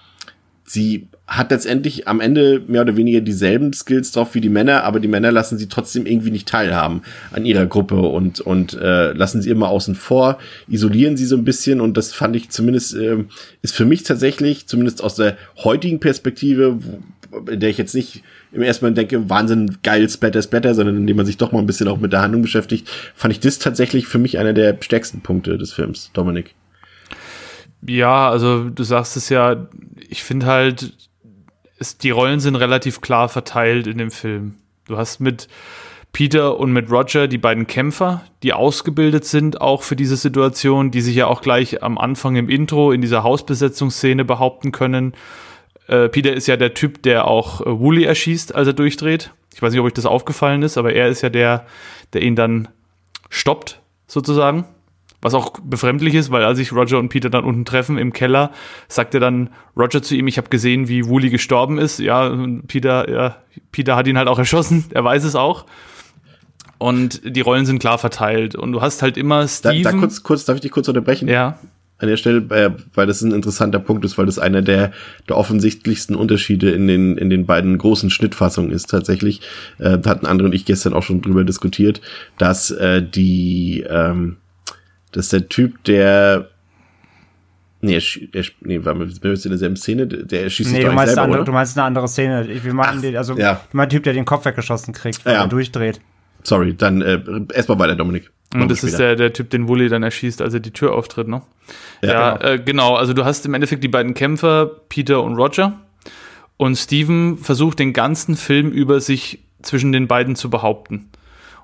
sie 0.65 1.07
hat 1.31 1.49
letztendlich 1.49 2.09
am 2.09 2.19
Ende 2.19 2.61
mehr 2.67 2.81
oder 2.81 2.97
weniger 2.97 3.21
dieselben 3.21 3.71
Skills 3.71 4.11
drauf 4.11 4.35
wie 4.35 4.41
die 4.41 4.49
Männer, 4.49 4.83
aber 4.83 4.99
die 4.99 5.07
Männer 5.07 5.31
lassen 5.31 5.57
sie 5.57 5.69
trotzdem 5.69 6.05
irgendwie 6.05 6.29
nicht 6.29 6.45
teilhaben 6.45 7.03
an 7.31 7.45
ihrer 7.45 7.65
Gruppe 7.67 7.95
und, 7.95 8.41
und 8.41 8.73
äh, 8.73 9.13
lassen 9.13 9.41
sie 9.41 9.49
immer 9.49 9.69
außen 9.69 9.95
vor, 9.95 10.39
isolieren 10.67 11.15
sie 11.15 11.25
so 11.25 11.37
ein 11.37 11.45
bisschen 11.45 11.79
und 11.79 11.95
das 11.95 12.11
fand 12.11 12.35
ich 12.35 12.49
zumindest, 12.49 12.95
äh, 12.95 13.23
ist 13.61 13.73
für 13.73 13.85
mich 13.85 14.03
tatsächlich, 14.03 14.67
zumindest 14.67 15.01
aus 15.01 15.15
der 15.15 15.37
heutigen 15.63 16.01
Perspektive, 16.01 16.79
in 17.49 17.59
der 17.61 17.69
ich 17.69 17.77
jetzt 17.77 17.95
nicht 17.95 18.23
im 18.51 18.61
ersten 18.61 18.83
Mal 18.83 18.93
denke, 18.93 19.29
Wahnsinn, 19.29 19.77
geil, 19.83 20.09
Splatter, 20.09 20.41
Splatter, 20.41 20.75
sondern 20.75 20.97
indem 20.97 21.15
man 21.15 21.25
sich 21.25 21.37
doch 21.37 21.53
mal 21.53 21.59
ein 21.59 21.65
bisschen 21.65 21.87
auch 21.87 21.99
mit 21.99 22.11
der 22.11 22.21
Handlung 22.21 22.41
beschäftigt, 22.41 22.89
fand 23.15 23.33
ich 23.33 23.39
das 23.39 23.57
tatsächlich 23.57 24.05
für 24.05 24.19
mich 24.19 24.37
einer 24.37 24.51
der 24.51 24.77
stärksten 24.81 25.21
Punkte 25.21 25.57
des 25.57 25.71
Films, 25.71 26.11
Dominik. 26.11 26.55
Ja, 27.87 28.29
also 28.29 28.69
du 28.69 28.83
sagst 28.83 29.15
es 29.15 29.29
ja, 29.29 29.67
ich 30.09 30.23
finde 30.23 30.47
halt, 30.47 30.93
es, 31.81 31.97
die 31.97 32.11
Rollen 32.11 32.39
sind 32.39 32.55
relativ 32.55 33.01
klar 33.01 33.27
verteilt 33.27 33.87
in 33.87 33.97
dem 33.97 34.11
Film. 34.11 34.55
Du 34.87 34.97
hast 34.97 35.19
mit 35.19 35.49
Peter 36.13 36.57
und 36.59 36.71
mit 36.71 36.91
Roger 36.91 37.27
die 37.27 37.37
beiden 37.37 37.67
Kämpfer, 37.67 38.23
die 38.43 38.53
ausgebildet 38.53 39.25
sind 39.25 39.61
auch 39.61 39.81
für 39.81 39.95
diese 39.95 40.17
Situation, 40.17 40.91
die 40.91 41.01
sich 41.01 41.15
ja 41.15 41.27
auch 41.27 41.41
gleich 41.41 41.83
am 41.83 41.97
Anfang 41.97 42.35
im 42.35 42.49
Intro 42.49 42.91
in 42.91 43.01
dieser 43.01 43.23
Hausbesetzungsszene 43.23 44.25
behaupten 44.25 44.71
können. 44.71 45.13
Äh, 45.87 46.09
Peter 46.09 46.33
ist 46.33 46.47
ja 46.47 46.57
der 46.57 46.73
Typ, 46.73 47.01
der 47.03 47.27
auch 47.27 47.61
äh, 47.61 47.79
Wooly 47.79 48.03
erschießt, 48.03 48.53
als 48.53 48.67
er 48.67 48.73
durchdreht. 48.73 49.31
Ich 49.53 49.61
weiß 49.61 49.71
nicht, 49.71 49.79
ob 49.79 49.85
euch 49.85 49.93
das 49.93 50.05
aufgefallen 50.05 50.63
ist, 50.63 50.77
aber 50.77 50.93
er 50.93 51.07
ist 51.07 51.21
ja 51.21 51.29
der, 51.29 51.65
der 52.13 52.21
ihn 52.21 52.35
dann 52.35 52.67
stoppt, 53.29 53.81
sozusagen. 54.07 54.65
Was 55.21 55.35
auch 55.35 55.53
befremdlich 55.63 56.15
ist, 56.15 56.31
weil 56.31 56.43
als 56.43 56.57
sich 56.57 56.73
Roger 56.73 56.97
und 56.97 57.09
Peter 57.09 57.29
dann 57.29 57.43
unten 57.43 57.63
treffen 57.63 57.97
im 57.99 58.11
Keller, 58.11 58.51
sagt 58.87 59.13
er 59.13 59.19
dann 59.19 59.51
Roger 59.77 60.01
zu 60.01 60.15
ihm, 60.15 60.27
ich 60.27 60.37
habe 60.37 60.49
gesehen, 60.49 60.87
wie 60.87 61.05
Wooly 61.05 61.29
gestorben 61.29 61.77
ist. 61.77 61.99
Ja, 61.99 62.35
Peter, 62.67 63.09
ja, 63.09 63.37
Peter 63.71 63.95
hat 63.95 64.07
ihn 64.07 64.17
halt 64.17 64.27
auch 64.27 64.39
erschossen, 64.39 64.85
er 64.91 65.03
weiß 65.03 65.23
es 65.23 65.35
auch. 65.35 65.65
Und 66.79 67.21
die 67.23 67.41
Rollen 67.41 67.67
sind 67.67 67.77
klar 67.77 67.99
verteilt. 67.99 68.55
Und 68.55 68.71
du 68.71 68.81
hast 68.81 69.03
halt 69.03 69.15
immer 69.15 69.47
Steven. 69.47 69.83
Da, 69.83 69.91
da 69.91 69.97
kurz, 69.99 70.23
kurz, 70.23 70.45
darf 70.45 70.55
ich 70.55 70.61
dich 70.61 70.71
kurz 70.71 70.87
unterbrechen? 70.87 71.27
Ja. 71.27 71.59
An 71.99 72.07
der 72.07 72.17
Stelle, 72.17 72.39
äh, 72.49 72.71
weil 72.95 73.05
das 73.05 73.21
ein 73.21 73.31
interessanter 73.31 73.77
Punkt 73.77 74.03
ist, 74.03 74.17
weil 74.17 74.25
das 74.25 74.39
einer 74.39 74.63
der, 74.63 74.91
der 75.29 75.37
offensichtlichsten 75.37 76.15
Unterschiede 76.15 76.71
in 76.71 76.87
den, 76.87 77.19
in 77.19 77.29
den 77.29 77.45
beiden 77.45 77.77
großen 77.77 78.09
Schnittfassungen 78.09 78.71
ist 78.71 78.89
tatsächlich. 78.89 79.41
Äh, 79.77 79.99
hatten 80.03 80.25
andere 80.25 80.47
und 80.47 80.55
ich 80.55 80.65
gestern 80.65 80.95
auch 80.95 81.03
schon 81.03 81.21
drüber 81.21 81.43
diskutiert, 81.43 82.01
dass 82.39 82.71
äh, 82.71 83.03
die, 83.03 83.85
ähm, 83.87 84.37
dass 85.11 85.29
der 85.29 85.49
Typ, 85.49 85.83
der 85.83 86.47
Nee, 87.83 87.95
er, 87.95 88.01
er, 88.33 88.45
nee, 88.61 88.85
war 88.85 88.99
wir 88.99 89.07
in 89.07 89.49
derselben 89.49 89.75
Szene, 89.75 90.05
der 90.05 90.49
schießt 90.51 90.69
nee, 90.69 90.75
sich 90.75 90.83
du 90.83 90.89
doch 90.89 90.95
meinst 90.95 91.13
selber, 91.15 91.23
andere, 91.23 91.39
oder? 91.39 91.45
Du 91.45 91.51
meinst 91.51 91.77
eine 91.77 91.85
andere 91.87 92.07
Szene. 92.07 92.47
Wir 92.63 92.73
meinen 92.75 92.97
Ach, 92.99 93.01
den, 93.01 93.17
also 93.17 93.35
ja. 93.35 93.59
du 93.71 93.77
meinst 93.77 93.91
Typ, 93.91 94.03
der 94.03 94.13
den 94.13 94.25
Kopf 94.25 94.45
weggeschossen 94.45 94.93
kriegt, 94.93 95.25
weil 95.25 95.33
Ja. 95.33 95.41
er 95.41 95.47
durchdreht. 95.47 95.99
Sorry, 96.43 96.75
dann 96.75 97.01
äh, 97.01 97.19
erstmal 97.53 97.79
weiter, 97.79 97.95
Dominik. 97.95 98.29
Und 98.53 98.69
das 98.69 98.83
ist 98.83 98.99
der, 98.99 99.15
der 99.15 99.33
Typ, 99.33 99.49
den 99.49 99.67
Wooly 99.67 99.89
dann 99.89 100.03
erschießt, 100.03 100.41
als 100.41 100.53
er 100.53 100.59
die 100.59 100.71
Tür 100.71 100.93
auftritt, 100.93 101.27
ne? 101.27 101.41
Ja, 102.01 102.09
Ja, 102.11 102.35
genau. 102.35 102.49
Äh, 102.53 102.59
genau. 102.59 102.95
Also 102.95 103.13
du 103.13 103.25
hast 103.25 103.45
im 103.45 103.53
Endeffekt 103.53 103.83
die 103.83 103.87
beiden 103.87 104.13
Kämpfer, 104.13 104.69
Peter 104.89 105.23
und 105.23 105.35
Roger. 105.35 105.79
Und 106.57 106.75
Steven 106.75 107.37
versucht 107.37 107.79
den 107.79 107.93
ganzen 107.93 108.35
Film 108.35 108.69
über 108.71 108.99
sich 108.99 109.39
zwischen 109.63 109.91
den 109.91 110.07
beiden 110.07 110.35
zu 110.35 110.49
behaupten. 110.49 111.09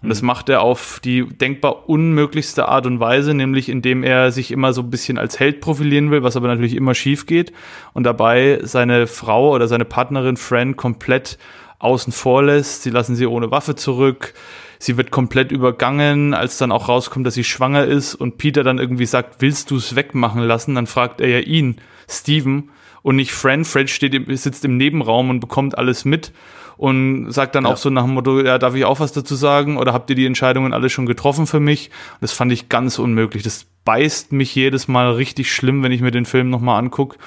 Und 0.01 0.09
das 0.09 0.21
macht 0.21 0.49
er 0.49 0.61
auf 0.61 0.99
die 1.03 1.27
denkbar 1.27 1.89
unmöglichste 1.89 2.67
Art 2.67 2.85
und 2.85 2.99
Weise, 2.99 3.33
nämlich 3.33 3.69
indem 3.69 4.03
er 4.03 4.31
sich 4.31 4.51
immer 4.51 4.73
so 4.73 4.81
ein 4.81 4.89
bisschen 4.89 5.17
als 5.17 5.39
Held 5.39 5.59
profilieren 5.59 6.11
will, 6.11 6.23
was 6.23 6.37
aber 6.37 6.47
natürlich 6.47 6.75
immer 6.75 6.93
schief 6.93 7.25
geht. 7.25 7.51
Und 7.93 8.03
dabei 8.03 8.59
seine 8.63 9.07
Frau 9.07 9.53
oder 9.53 9.67
seine 9.67 9.85
Partnerin 9.85 10.37
Fran 10.37 10.75
komplett 10.75 11.37
außen 11.79 12.13
vor 12.13 12.43
lässt. 12.43 12.83
Sie 12.83 12.89
lassen 12.89 13.15
sie 13.15 13.25
ohne 13.25 13.51
Waffe 13.51 13.75
zurück. 13.75 14.33
Sie 14.79 14.97
wird 14.97 15.09
komplett 15.09 15.51
übergangen, 15.51 16.33
als 16.33 16.57
dann 16.57 16.71
auch 16.71 16.87
rauskommt, 16.87 17.25
dass 17.25 17.33
sie 17.33 17.43
schwanger 17.43 17.85
ist 17.85 18.13
und 18.13 18.37
Peter 18.37 18.63
dann 18.63 18.77
irgendwie 18.77 19.07
sagt, 19.07 19.41
willst 19.41 19.71
du 19.71 19.77
es 19.77 19.95
wegmachen 19.95 20.41
lassen? 20.41 20.75
Dann 20.75 20.87
fragt 20.87 21.19
er 21.21 21.29
ja 21.29 21.39
ihn, 21.39 21.77
Steven, 22.07 22.69
und 23.07 23.15
nicht 23.15 23.31
Fran. 23.31 23.63
Fred 23.63 23.89
steht 23.89 24.13
im, 24.13 24.35
sitzt 24.35 24.65
im 24.65 24.75
Nebenraum 24.75 25.29
und 25.29 25.39
bekommt 25.39 25.77
alles 25.77 26.03
mit 26.03 26.33
und 26.75 27.31
sagt 27.31 27.55
dann 27.55 27.65
auch 27.65 27.77
so 27.77 27.89
nach 27.89 28.03
dem 28.03 28.15
Motto, 28.15 28.41
ja, 28.41 28.57
darf 28.57 28.75
ich 28.75 28.83
auch 28.83 28.99
was 28.99 29.13
dazu 29.13 29.33
sagen? 29.35 29.77
Oder 29.77 29.93
habt 29.93 30.09
ihr 30.09 30.15
die 30.17 30.25
Entscheidungen 30.25 30.73
alle 30.73 30.89
schon 30.89 31.05
getroffen 31.05 31.47
für 31.47 31.61
mich? 31.61 31.89
Und 32.15 32.23
das 32.23 32.33
fand 32.33 32.51
ich 32.51 32.67
ganz 32.67 32.99
unmöglich. 32.99 33.43
Das 33.43 33.65
beißt 33.85 34.33
mich 34.33 34.53
jedes 34.53 34.89
Mal 34.89 35.13
richtig 35.13 35.53
schlimm, 35.53 35.83
wenn 35.83 35.93
ich 35.93 36.01
mir 36.01 36.11
den 36.11 36.25
Film 36.25 36.49
nochmal 36.49 36.79
angucke. 36.79 37.17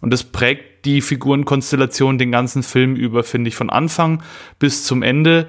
Und 0.00 0.10
das 0.10 0.24
prägt 0.24 0.86
die 0.86 1.02
Figurenkonstellation 1.02 2.16
den 2.16 2.32
ganzen 2.32 2.62
Film 2.62 2.96
über, 2.96 3.22
finde 3.22 3.48
ich. 3.48 3.56
Von 3.56 3.68
Anfang 3.68 4.22
bis 4.58 4.84
zum 4.84 5.02
Ende 5.02 5.48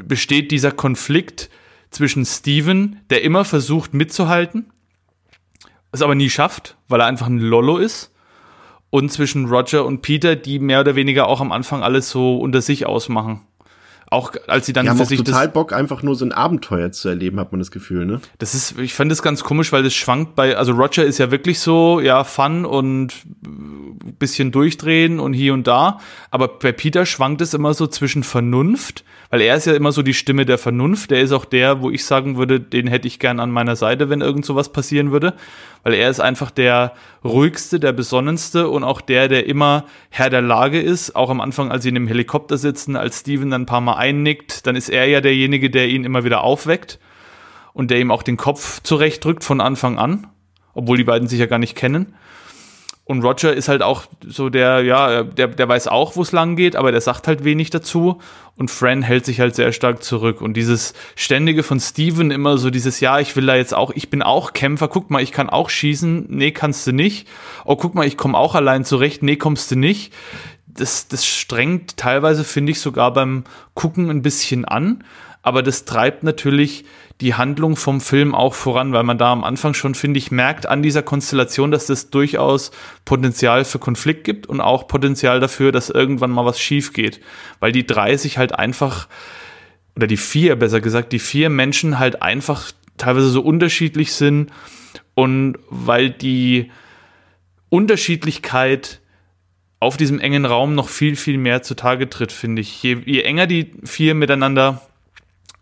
besteht 0.00 0.52
dieser 0.52 0.70
Konflikt 0.70 1.50
zwischen 1.90 2.24
Steven, 2.24 3.00
der 3.10 3.24
immer 3.24 3.44
versucht 3.44 3.94
mitzuhalten, 3.94 4.70
es 5.90 6.02
aber 6.02 6.14
nie 6.14 6.30
schafft, 6.30 6.76
weil 6.86 7.00
er 7.00 7.06
einfach 7.06 7.26
ein 7.26 7.40
Lollo 7.40 7.78
ist, 7.78 8.12
und 8.90 9.12
zwischen 9.12 9.46
Roger 9.46 9.84
und 9.84 10.02
Peter, 10.02 10.36
die 10.36 10.58
mehr 10.58 10.80
oder 10.80 10.94
weniger 10.94 11.26
auch 11.26 11.40
am 11.40 11.52
Anfang 11.52 11.82
alles 11.82 12.10
so 12.10 12.38
unter 12.38 12.62
sich 12.62 12.86
ausmachen. 12.86 13.42
Auch 14.10 14.32
als 14.46 14.64
sie 14.64 14.72
dann 14.72 14.86
Die 14.86 14.90
haben 14.90 14.96
für 14.96 15.04
sich 15.04 15.22
total 15.22 15.48
Bock, 15.48 15.74
einfach 15.74 16.02
nur 16.02 16.14
so 16.14 16.24
ein 16.24 16.32
Abenteuer 16.32 16.92
zu 16.92 17.10
erleben, 17.10 17.38
hat 17.38 17.52
man 17.52 17.58
das 17.58 17.70
Gefühl, 17.70 18.06
ne? 18.06 18.22
das 18.38 18.54
ist, 18.54 18.78
ich 18.78 18.94
fand 18.94 19.12
das 19.12 19.20
ganz 19.20 19.44
komisch, 19.44 19.70
weil 19.70 19.82
das 19.82 19.94
schwankt 19.94 20.34
bei, 20.34 20.56
also 20.56 20.72
Roger 20.72 21.04
ist 21.04 21.18
ja 21.18 21.30
wirklich 21.30 21.60
so, 21.60 22.00
ja, 22.00 22.24
Fun 22.24 22.64
und 22.64 23.12
bisschen 24.18 24.50
durchdrehen 24.50 25.20
und 25.20 25.34
hier 25.34 25.52
und 25.52 25.66
da. 25.66 25.98
Aber 26.30 26.48
bei 26.48 26.72
Peter 26.72 27.04
schwankt 27.04 27.42
es 27.42 27.52
immer 27.52 27.74
so 27.74 27.86
zwischen 27.86 28.22
Vernunft, 28.22 29.04
weil 29.30 29.42
er 29.42 29.56
ist 29.56 29.66
ja 29.66 29.74
immer 29.74 29.92
so 29.92 30.02
die 30.02 30.14
Stimme 30.14 30.46
der 30.46 30.56
Vernunft. 30.56 31.10
Der 31.10 31.20
ist 31.20 31.32
auch 31.32 31.44
der, 31.44 31.82
wo 31.82 31.90
ich 31.90 32.04
sagen 32.04 32.38
würde, 32.38 32.60
den 32.60 32.86
hätte 32.86 33.06
ich 33.06 33.18
gern 33.18 33.40
an 33.40 33.50
meiner 33.50 33.76
Seite, 33.76 34.08
wenn 34.08 34.22
irgend 34.22 34.46
sowas 34.46 34.72
passieren 34.72 35.12
würde. 35.12 35.34
Weil 35.82 35.94
er 35.94 36.08
ist 36.08 36.20
einfach 36.20 36.50
der 36.50 36.94
ruhigste, 37.24 37.78
der 37.78 37.92
besonnenste 37.92 38.68
und 38.68 38.84
auch 38.84 39.02
der, 39.02 39.28
der 39.28 39.46
immer 39.46 39.84
Herr 40.08 40.30
der 40.30 40.40
Lage 40.40 40.80
ist. 40.80 41.14
Auch 41.14 41.28
am 41.28 41.42
Anfang, 41.42 41.70
als 41.70 41.82
sie 41.82 41.90
in 41.90 41.94
dem 41.94 42.08
Helikopter 42.08 42.56
sitzen, 42.56 42.96
als 42.96 43.20
Steven 43.20 43.50
dann 43.50 43.62
ein 43.62 43.66
paar 43.66 43.82
Mal 43.82 43.96
einnickt, 43.96 44.66
dann 44.66 44.76
ist 44.76 44.88
er 44.88 45.06
ja 45.06 45.20
derjenige, 45.20 45.68
der 45.68 45.88
ihn 45.88 46.04
immer 46.04 46.24
wieder 46.24 46.42
aufweckt 46.42 46.98
und 47.74 47.90
der 47.90 48.00
ihm 48.00 48.10
auch 48.10 48.22
den 48.22 48.38
Kopf 48.38 48.80
zurechtdrückt 48.82 49.44
von 49.44 49.60
Anfang 49.60 49.98
an, 49.98 50.26
obwohl 50.72 50.96
die 50.96 51.04
beiden 51.04 51.28
sich 51.28 51.38
ja 51.38 51.46
gar 51.46 51.58
nicht 51.58 51.76
kennen. 51.76 52.14
Und 53.08 53.24
Roger 53.24 53.54
ist 53.54 53.68
halt 53.68 53.80
auch 53.80 54.04
so 54.26 54.50
der, 54.50 54.82
ja, 54.82 55.22
der, 55.22 55.48
der 55.48 55.66
weiß 55.66 55.88
auch, 55.88 56.14
wo 56.16 56.20
es 56.20 56.30
lang 56.30 56.56
geht, 56.56 56.76
aber 56.76 56.92
der 56.92 57.00
sagt 57.00 57.26
halt 57.26 57.42
wenig 57.42 57.70
dazu. 57.70 58.18
Und 58.54 58.70
Fran 58.70 59.00
hält 59.00 59.24
sich 59.24 59.40
halt 59.40 59.54
sehr 59.54 59.72
stark 59.72 60.02
zurück. 60.02 60.42
Und 60.42 60.58
dieses 60.58 60.92
ständige 61.16 61.62
von 61.62 61.80
Steven 61.80 62.30
immer 62.30 62.58
so 62.58 62.68
dieses, 62.68 63.00
ja, 63.00 63.18
ich 63.18 63.34
will 63.34 63.46
da 63.46 63.56
jetzt 63.56 63.74
auch, 63.74 63.92
ich 63.94 64.10
bin 64.10 64.20
auch 64.20 64.52
Kämpfer, 64.52 64.88
guck 64.88 65.08
mal, 65.08 65.22
ich 65.22 65.32
kann 65.32 65.48
auch 65.48 65.70
schießen, 65.70 66.26
nee, 66.28 66.50
kannst 66.50 66.86
du 66.86 66.92
nicht. 66.92 67.26
Oh, 67.64 67.76
guck 67.76 67.94
mal, 67.94 68.06
ich 68.06 68.18
komme 68.18 68.36
auch 68.36 68.54
allein 68.54 68.84
zurecht, 68.84 69.22
nee, 69.22 69.36
kommst 69.36 69.70
du 69.70 69.76
nicht. 69.76 70.12
Das, 70.66 71.08
das 71.08 71.24
strengt 71.24 71.96
teilweise, 71.96 72.44
finde 72.44 72.72
ich, 72.72 72.80
sogar 72.80 73.14
beim 73.14 73.44
Gucken 73.72 74.10
ein 74.10 74.20
bisschen 74.20 74.66
an. 74.66 75.02
Aber 75.42 75.62
das 75.62 75.84
treibt 75.84 76.22
natürlich 76.22 76.84
die 77.20 77.34
Handlung 77.34 77.76
vom 77.76 78.00
Film 78.00 78.34
auch 78.34 78.54
voran, 78.54 78.92
weil 78.92 79.02
man 79.02 79.18
da 79.18 79.32
am 79.32 79.42
Anfang 79.42 79.74
schon, 79.74 79.94
finde 79.94 80.18
ich, 80.18 80.30
merkt 80.30 80.66
an 80.66 80.82
dieser 80.82 81.02
Konstellation, 81.02 81.70
dass 81.70 81.86
das 81.86 82.10
durchaus 82.10 82.70
Potenzial 83.04 83.64
für 83.64 83.78
Konflikt 83.78 84.24
gibt 84.24 84.46
und 84.46 84.60
auch 84.60 84.86
Potenzial 84.86 85.40
dafür, 85.40 85.72
dass 85.72 85.90
irgendwann 85.90 86.30
mal 86.30 86.44
was 86.44 86.60
schief 86.60 86.92
geht. 86.92 87.20
Weil 87.58 87.72
die 87.72 87.86
drei 87.86 88.16
sich 88.16 88.38
halt 88.38 88.54
einfach, 88.54 89.08
oder 89.96 90.06
die 90.06 90.16
vier, 90.16 90.56
besser 90.56 90.80
gesagt, 90.80 91.12
die 91.12 91.18
vier 91.18 91.50
Menschen 91.50 91.98
halt 91.98 92.22
einfach 92.22 92.70
teilweise 92.98 93.28
so 93.28 93.40
unterschiedlich 93.40 94.12
sind 94.12 94.52
und 95.14 95.56
weil 95.70 96.10
die 96.10 96.70
Unterschiedlichkeit 97.68 99.00
auf 99.80 99.96
diesem 99.96 100.18
engen 100.20 100.44
Raum 100.44 100.74
noch 100.74 100.88
viel, 100.88 101.16
viel 101.16 101.38
mehr 101.38 101.62
zutage 101.62 102.08
tritt, 102.08 102.32
finde 102.32 102.62
ich. 102.62 102.82
Je, 102.82 102.98
je 103.04 103.22
enger 103.22 103.46
die 103.46 103.72
vier 103.84 104.14
miteinander 104.14 104.87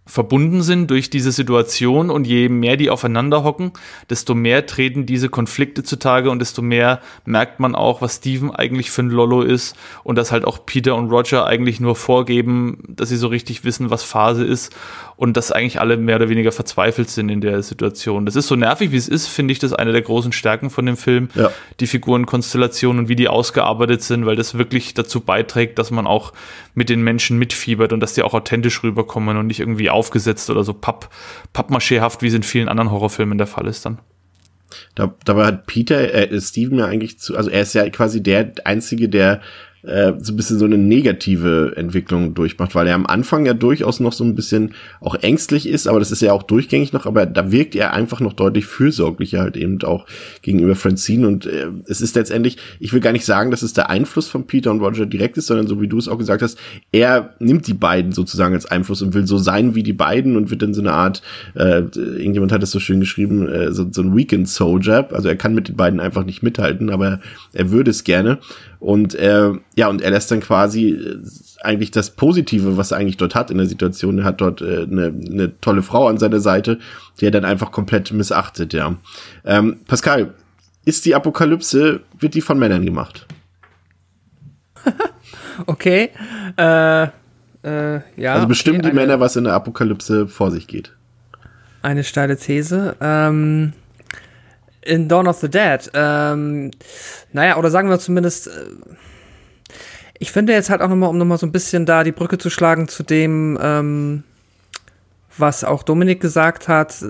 verbunden 0.08 0.62
sind 0.62 0.88
durch 0.90 1.10
diese 1.10 1.32
Situation 1.32 2.10
und 2.10 2.26
je 2.28 2.48
mehr 2.48 2.76
die 2.76 2.90
aufeinander 2.90 3.42
hocken, 3.42 3.72
desto 4.08 4.34
mehr 4.34 4.64
treten 4.66 5.04
diese 5.04 5.28
Konflikte 5.28 5.82
zutage 5.82 6.30
und 6.30 6.38
desto 6.38 6.62
mehr 6.62 7.00
merkt 7.24 7.58
man 7.58 7.74
auch, 7.74 8.00
was 8.02 8.16
Steven 8.16 8.50
eigentlich 8.52 8.90
für 8.92 9.02
ein 9.02 9.10
Lollo 9.10 9.42
ist 9.42 9.76
und 10.04 10.16
dass 10.16 10.30
halt 10.30 10.44
auch 10.44 10.64
Peter 10.64 10.94
und 10.94 11.10
Roger 11.10 11.46
eigentlich 11.46 11.80
nur 11.80 11.96
vorgeben, 11.96 12.84
dass 12.88 13.08
sie 13.08 13.16
so 13.16 13.26
richtig 13.26 13.64
wissen, 13.64 13.90
was 13.90 14.04
Phase 14.04 14.44
ist 14.44 14.74
und 15.16 15.36
dass 15.36 15.50
eigentlich 15.50 15.80
alle 15.80 15.96
mehr 15.96 16.16
oder 16.16 16.28
weniger 16.28 16.52
verzweifelt 16.52 17.10
sind 17.10 17.28
in 17.28 17.40
der 17.40 17.62
Situation. 17.62 18.26
Das 18.26 18.36
ist 18.36 18.46
so 18.46 18.54
nervig, 18.54 18.92
wie 18.92 18.96
es 18.96 19.08
ist, 19.08 19.26
finde 19.26 19.52
ich 19.52 19.58
das 19.58 19.72
eine 19.72 19.90
der 19.92 20.02
großen 20.02 20.30
Stärken 20.32 20.70
von 20.70 20.86
dem 20.86 20.96
Film, 20.96 21.30
Ja. 21.34 21.50
die 21.80 21.86
Figurenkonstellation 21.86 22.98
und 22.98 23.08
wie 23.08 23.16
die 23.16 23.28
ausgearbeitet 23.28 24.02
sind, 24.02 24.26
weil 24.26 24.36
das 24.36 24.56
wirklich 24.58 24.94
dazu 24.94 25.20
beiträgt, 25.20 25.78
dass 25.78 25.90
man 25.90 26.06
auch 26.06 26.32
mit 26.74 26.88
den 26.90 27.02
Menschen 27.02 27.38
mitfiebert 27.38 27.92
und 27.92 28.00
dass 28.00 28.12
die 28.14 28.22
auch 28.22 28.34
authentisch 28.34 28.82
rüberkommen 28.82 29.36
und 29.38 29.46
nicht 29.46 29.60
irgendwie 29.60 29.90
aufgesetzt 29.96 30.50
oder 30.50 30.62
so 30.62 30.72
papp, 30.72 31.10
pappmaschéhaft, 31.52 32.22
wie 32.22 32.28
es 32.28 32.34
in 32.34 32.42
vielen 32.42 32.68
anderen 32.68 32.90
Horrorfilmen 32.90 33.38
der 33.38 33.46
Fall 33.46 33.66
ist 33.66 33.84
dann. 33.84 33.98
Da, 34.94 35.14
dabei 35.24 35.46
hat 35.46 35.66
Peter, 35.66 36.12
äh, 36.12 36.40
Steven 36.40 36.78
ja 36.78 36.86
eigentlich 36.86 37.18
zu, 37.18 37.36
also 37.36 37.50
er 37.50 37.62
ist 37.62 37.74
ja 37.74 37.88
quasi 37.90 38.22
der 38.22 38.52
Einzige, 38.64 39.08
der 39.08 39.40
äh, 39.86 40.14
so 40.18 40.32
ein 40.32 40.36
bisschen 40.36 40.58
so 40.58 40.64
eine 40.64 40.78
negative 40.78 41.74
Entwicklung 41.76 42.34
durchmacht, 42.34 42.74
weil 42.74 42.86
er 42.86 42.94
am 42.94 43.06
Anfang 43.06 43.46
ja 43.46 43.54
durchaus 43.54 44.00
noch 44.00 44.12
so 44.12 44.24
ein 44.24 44.34
bisschen 44.34 44.72
auch 45.00 45.14
ängstlich 45.14 45.68
ist, 45.68 45.86
aber 45.86 45.98
das 45.98 46.10
ist 46.10 46.22
ja 46.22 46.32
auch 46.32 46.42
durchgängig 46.42 46.92
noch, 46.92 47.06
aber 47.06 47.26
da 47.26 47.52
wirkt 47.52 47.74
er 47.74 47.92
einfach 47.92 48.20
noch 48.20 48.32
deutlich 48.32 48.66
fürsorglicher 48.66 49.40
halt 49.40 49.56
eben 49.56 49.82
auch 49.82 50.06
gegenüber 50.42 50.74
Francine 50.74 51.28
und 51.28 51.46
äh, 51.46 51.68
es 51.86 52.00
ist 52.00 52.16
letztendlich, 52.16 52.58
ich 52.80 52.92
will 52.92 53.00
gar 53.00 53.12
nicht 53.12 53.24
sagen, 53.24 53.50
dass 53.50 53.62
es 53.62 53.72
der 53.72 53.88
Einfluss 53.90 54.28
von 54.28 54.46
Peter 54.46 54.70
und 54.70 54.80
Roger 54.80 55.06
direkt 55.06 55.36
ist, 55.36 55.46
sondern 55.46 55.66
so 55.66 55.80
wie 55.80 55.88
du 55.88 55.98
es 55.98 56.08
auch 56.08 56.18
gesagt 56.18 56.42
hast, 56.42 56.58
er 56.92 57.34
nimmt 57.38 57.66
die 57.66 57.74
beiden 57.74 58.12
sozusagen 58.12 58.54
als 58.54 58.66
Einfluss 58.66 59.02
und 59.02 59.14
will 59.14 59.26
so 59.26 59.38
sein 59.38 59.74
wie 59.74 59.82
die 59.82 59.92
beiden 59.92 60.36
und 60.36 60.50
wird 60.50 60.62
dann 60.62 60.74
so 60.74 60.80
eine 60.80 60.92
Art, 60.92 61.22
äh, 61.54 61.82
irgendjemand 61.94 62.52
hat 62.52 62.62
es 62.62 62.70
so 62.70 62.80
schön 62.80 63.00
geschrieben, 63.00 63.48
äh, 63.48 63.72
so, 63.72 63.86
so 63.90 64.02
ein 64.02 64.16
Weekend 64.16 64.48
Soldier, 64.48 65.08
also 65.12 65.28
er 65.28 65.36
kann 65.36 65.54
mit 65.54 65.68
den 65.68 65.76
beiden 65.76 66.00
einfach 66.00 66.24
nicht 66.24 66.42
mithalten, 66.42 66.90
aber 66.90 67.20
er 67.52 67.70
würde 67.70 67.90
es 67.90 68.04
gerne. 68.04 68.38
Und 68.78 69.14
äh, 69.14 69.52
ja, 69.76 69.88
und 69.88 70.00
er 70.00 70.10
lässt 70.10 70.30
dann 70.30 70.40
quasi 70.40 70.88
äh, 70.88 71.18
eigentlich 71.62 71.90
das 71.90 72.10
Positive, 72.10 72.78
was 72.78 72.90
er 72.90 72.96
eigentlich 72.96 73.18
dort 73.18 73.34
hat 73.34 73.50
in 73.50 73.58
der 73.58 73.66
Situation. 73.66 74.18
Er 74.18 74.24
hat 74.24 74.40
dort 74.40 74.62
äh, 74.62 74.82
eine, 74.82 75.06
eine 75.08 75.60
tolle 75.60 75.82
Frau 75.82 76.08
an 76.08 76.16
seiner 76.18 76.40
Seite, 76.40 76.78
die 77.20 77.26
er 77.26 77.30
dann 77.30 77.44
einfach 77.44 77.72
komplett 77.72 78.10
missachtet, 78.10 78.72
ja. 78.72 78.96
Ähm, 79.44 79.76
Pascal, 79.86 80.34
ist 80.86 81.04
die 81.04 81.14
Apokalypse, 81.14 82.00
wird 82.18 82.34
die 82.34 82.40
von 82.40 82.58
Männern 82.58 82.86
gemacht? 82.86 83.26
okay. 85.66 86.10
Äh, 86.56 87.02
äh, 87.04 88.00
ja. 88.16 88.34
Also 88.34 88.46
bestimmen 88.46 88.80
okay, 88.80 88.90
die 88.90 88.94
Männer, 88.94 89.20
was 89.20 89.36
in 89.36 89.44
der 89.44 89.52
Apokalypse 89.52 90.26
vor 90.26 90.50
sich 90.50 90.68
geht. 90.68 90.92
Eine 91.82 92.02
steile 92.02 92.38
These. 92.38 92.96
Ähm, 93.00 93.74
in 94.80 95.08
Dawn 95.08 95.26
of 95.26 95.38
the 95.38 95.50
Dead. 95.50 95.90
Ähm, 95.92 96.70
naja, 97.32 97.58
oder 97.58 97.70
sagen 97.70 97.90
wir 97.90 97.98
zumindest. 97.98 98.48
Ich 100.18 100.32
finde 100.32 100.52
jetzt 100.52 100.70
halt 100.70 100.80
auch 100.80 100.88
nochmal, 100.88 101.10
um 101.10 101.18
nochmal 101.18 101.38
so 101.38 101.46
ein 101.46 101.52
bisschen 101.52 101.86
da 101.86 102.04
die 102.04 102.12
Brücke 102.12 102.38
zu 102.38 102.50
schlagen 102.50 102.88
zu 102.88 103.02
dem, 103.02 103.58
ähm, 103.60 104.24
was 105.36 105.64
auch 105.64 105.82
Dominik 105.82 106.20
gesagt 106.20 106.68
hat. 106.68 107.04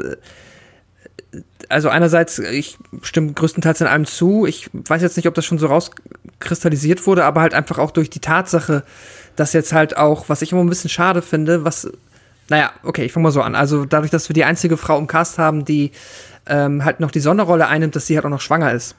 Also 1.69 1.89
einerseits, 1.89 2.39
ich 2.39 2.79
stimme 3.03 3.33
größtenteils 3.33 3.81
in 3.81 3.87
allem 3.87 4.07
zu. 4.07 4.47
Ich 4.47 4.71
weiß 4.73 5.03
jetzt 5.03 5.17
nicht, 5.17 5.29
ob 5.29 5.35
das 5.35 5.45
schon 5.45 5.59
so 5.59 5.67
rauskristallisiert 5.67 7.07
wurde, 7.07 7.25
aber 7.25 7.41
halt 7.41 7.55
einfach 7.55 7.79
auch 7.79 7.91
durch 7.91 8.11
die 8.11 8.21
Tatsache, 8.21 8.85
dass 9.37 9.53
jetzt 9.53 9.73
halt 9.73 9.97
auch, 9.97 10.29
was 10.29 10.43
ich 10.43 10.53
immer 10.53 10.63
ein 10.63 10.69
bisschen 10.69 10.91
schade 10.91 11.23
finde, 11.23 11.65
was, 11.65 11.91
naja, 12.49 12.73
okay, 12.83 13.05
ich 13.05 13.13
fange 13.13 13.25
mal 13.25 13.33
so 13.33 13.43
an. 13.43 13.55
Also 13.55 13.85
dadurch, 13.85 14.11
dass 14.11 14.29
wir 14.29 14.35
die 14.35 14.45
einzige 14.45 14.77
Frau 14.77 14.99
im 14.99 15.07
Cast 15.07 15.39
haben, 15.39 15.65
die 15.65 15.93
ähm, 16.47 16.85
halt 16.85 17.01
noch 17.01 17.11
die 17.11 17.21
Sonderrolle 17.21 17.67
einnimmt, 17.69 17.97
dass 17.97 18.07
sie 18.07 18.17
halt 18.17 18.25
auch 18.25 18.31
noch 18.31 18.41
schwanger 18.41 18.73
ist. 18.73 18.97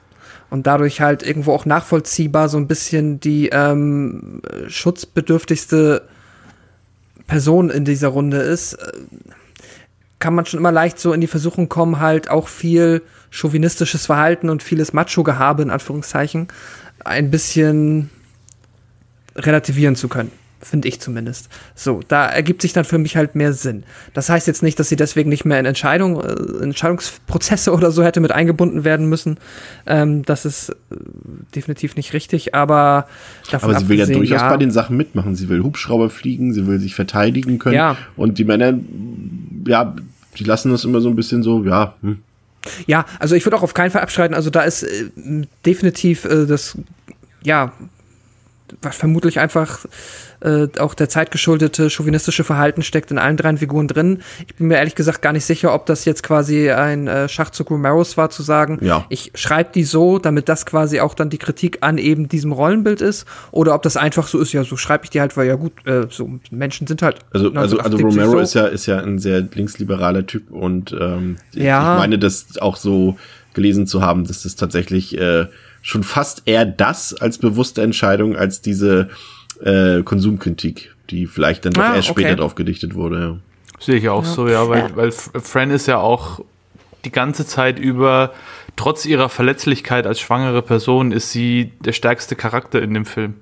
Und 0.50 0.66
dadurch 0.66 1.00
halt 1.00 1.22
irgendwo 1.22 1.52
auch 1.52 1.66
nachvollziehbar 1.66 2.48
so 2.48 2.56
ein 2.56 2.66
bisschen 2.66 3.20
die 3.20 3.48
ähm, 3.48 4.40
schutzbedürftigste 4.68 6.08
Person 7.26 7.68
in 7.68 7.84
dieser 7.84 8.08
Runde 8.08 8.38
ist, 8.38 8.74
äh, 8.74 8.92
kann 10.18 10.34
man 10.34 10.46
schon 10.46 10.58
immer 10.58 10.72
leicht 10.72 10.98
so 10.98 11.12
in 11.12 11.20
die 11.20 11.26
Versuchung 11.26 11.68
kommen, 11.68 12.00
halt 12.00 12.30
auch 12.30 12.48
viel 12.48 13.02
chauvinistisches 13.30 14.06
Verhalten 14.06 14.48
und 14.48 14.62
vieles 14.62 14.92
Macho-Gehabe 14.92 15.62
in 15.62 15.70
Anführungszeichen 15.70 16.48
ein 17.04 17.30
bisschen 17.30 18.10
relativieren 19.36 19.94
zu 19.94 20.08
können. 20.08 20.32
Finde 20.60 20.88
ich 20.88 21.00
zumindest. 21.00 21.48
So, 21.76 22.00
da 22.08 22.26
ergibt 22.26 22.62
sich 22.62 22.72
dann 22.72 22.84
für 22.84 22.98
mich 22.98 23.16
halt 23.16 23.36
mehr 23.36 23.52
Sinn. 23.52 23.84
Das 24.12 24.28
heißt 24.28 24.48
jetzt 24.48 24.62
nicht, 24.62 24.78
dass 24.80 24.88
sie 24.88 24.96
deswegen 24.96 25.30
nicht 25.30 25.44
mehr 25.44 25.60
in 25.60 25.66
Entscheidung, 25.66 26.20
äh, 26.20 26.62
Entscheidungsprozesse 26.62 27.72
oder 27.74 27.92
so 27.92 28.02
hätte 28.02 28.20
mit 28.20 28.32
eingebunden 28.32 28.82
werden 28.82 29.08
müssen. 29.08 29.38
Ähm, 29.86 30.24
das 30.24 30.44
ist 30.44 30.70
äh, 30.70 30.74
definitiv 31.54 31.94
nicht 31.94 32.12
richtig, 32.12 32.56
aber 32.56 33.06
davon 33.52 33.70
Aber 33.70 33.78
sie 33.78 33.88
will 33.88 33.98
ja 33.98 34.06
durchaus 34.06 34.40
ja, 34.40 34.48
bei 34.48 34.56
den 34.56 34.72
Sachen 34.72 34.96
mitmachen. 34.96 35.36
Sie 35.36 35.48
will 35.48 35.62
Hubschrauber 35.62 36.10
fliegen, 36.10 36.52
sie 36.52 36.66
will 36.66 36.80
sich 36.80 36.96
verteidigen 36.96 37.60
können. 37.60 37.76
Ja. 37.76 37.96
Und 38.16 38.38
die 38.38 38.44
Männer, 38.44 38.74
ja, 39.64 39.94
die 40.38 40.44
lassen 40.44 40.72
das 40.72 40.84
immer 40.84 41.00
so 41.00 41.08
ein 41.08 41.16
bisschen 41.16 41.44
so, 41.44 41.62
ja, 41.64 41.94
hm. 42.02 42.18
Ja, 42.86 43.06
also 43.20 43.36
ich 43.36 43.46
würde 43.46 43.56
auch 43.56 43.62
auf 43.62 43.74
keinen 43.74 43.90
Fall 43.90 44.02
abschreiten. 44.02 44.34
Also 44.34 44.50
da 44.50 44.62
ist 44.62 44.82
äh, 44.82 45.10
definitiv 45.64 46.24
äh, 46.24 46.46
das, 46.46 46.76
ja, 47.44 47.72
vermutlich 48.90 49.40
einfach 49.40 49.86
äh, 50.40 50.68
auch 50.78 50.94
der 50.94 51.08
zeitgeschuldete 51.08 51.90
chauvinistische 51.90 52.44
Verhalten 52.44 52.82
steckt 52.82 53.10
in 53.10 53.18
allen 53.18 53.36
drei 53.36 53.56
Figuren 53.56 53.88
drin. 53.88 54.20
Ich 54.46 54.54
bin 54.56 54.68
mir 54.68 54.76
ehrlich 54.76 54.94
gesagt 54.94 55.22
gar 55.22 55.32
nicht 55.32 55.44
sicher, 55.44 55.74
ob 55.74 55.86
das 55.86 56.04
jetzt 56.04 56.22
quasi 56.22 56.70
ein 56.70 57.08
äh, 57.08 57.28
Schachzug 57.28 57.70
Romeros 57.70 58.16
war, 58.16 58.30
zu 58.30 58.42
sagen, 58.42 58.78
ja. 58.82 59.06
ich 59.08 59.32
schreibe 59.34 59.70
die 59.74 59.84
so, 59.84 60.18
damit 60.18 60.48
das 60.48 60.66
quasi 60.66 61.00
auch 61.00 61.14
dann 61.14 61.30
die 61.30 61.38
Kritik 61.38 61.78
an 61.80 61.98
eben 61.98 62.28
diesem 62.28 62.52
Rollenbild 62.52 63.00
ist, 63.00 63.26
oder 63.50 63.74
ob 63.74 63.82
das 63.82 63.96
einfach 63.96 64.26
so 64.26 64.38
ist, 64.38 64.52
ja, 64.52 64.64
so 64.64 64.76
schreibe 64.76 65.04
ich 65.04 65.10
die 65.10 65.20
halt, 65.20 65.36
weil 65.36 65.46
ja 65.46 65.54
gut, 65.54 65.72
äh, 65.86 66.06
so 66.10 66.30
Menschen 66.50 66.86
sind 66.86 67.02
halt. 67.02 67.18
Also, 67.32 67.52
also, 67.52 67.78
also 67.78 67.96
Romero 67.96 68.32
so. 68.32 68.38
ist 68.38 68.54
ja, 68.54 68.66
ist 68.66 68.86
ja 68.86 68.98
ein 68.98 69.18
sehr 69.18 69.40
linksliberaler 69.40 70.26
Typ 70.26 70.50
und 70.50 70.94
ähm, 70.98 71.36
ja. 71.52 71.94
ich 71.94 72.00
meine, 72.00 72.18
das 72.18 72.58
auch 72.60 72.76
so 72.76 73.16
gelesen 73.54 73.86
zu 73.86 74.02
haben, 74.02 74.26
dass 74.26 74.42
das 74.42 74.56
tatsächlich 74.56 75.18
äh, 75.18 75.46
schon 75.82 76.02
fast 76.02 76.42
eher 76.44 76.64
das 76.64 77.14
als 77.14 77.38
bewusste 77.38 77.82
Entscheidung 77.82 78.36
als 78.36 78.60
diese 78.60 79.08
äh, 79.62 80.02
Konsumkritik, 80.02 80.94
die 81.10 81.26
vielleicht 81.26 81.64
dann 81.64 81.72
doch 81.72 81.82
ah, 81.82 81.96
erst 81.96 82.10
okay. 82.10 82.22
später 82.22 82.36
drauf 82.36 82.54
gedichtet 82.54 82.94
wurde. 82.94 83.20
Ja. 83.20 83.36
Sehe 83.80 83.96
ich 83.96 84.08
auch 84.08 84.24
ja. 84.24 84.30
so, 84.30 84.48
ja, 84.48 84.68
weil, 84.68 84.96
weil 84.96 85.12
Fran 85.12 85.70
ist 85.70 85.86
ja 85.86 85.98
auch 85.98 86.40
die 87.04 87.12
ganze 87.12 87.46
Zeit 87.46 87.78
über, 87.78 88.32
trotz 88.76 89.06
ihrer 89.06 89.28
Verletzlichkeit 89.28 90.06
als 90.06 90.20
schwangere 90.20 90.62
Person, 90.62 91.12
ist 91.12 91.32
sie 91.32 91.72
der 91.80 91.92
stärkste 91.92 92.34
Charakter 92.34 92.82
in 92.82 92.92
dem 92.94 93.06
Film. 93.06 93.34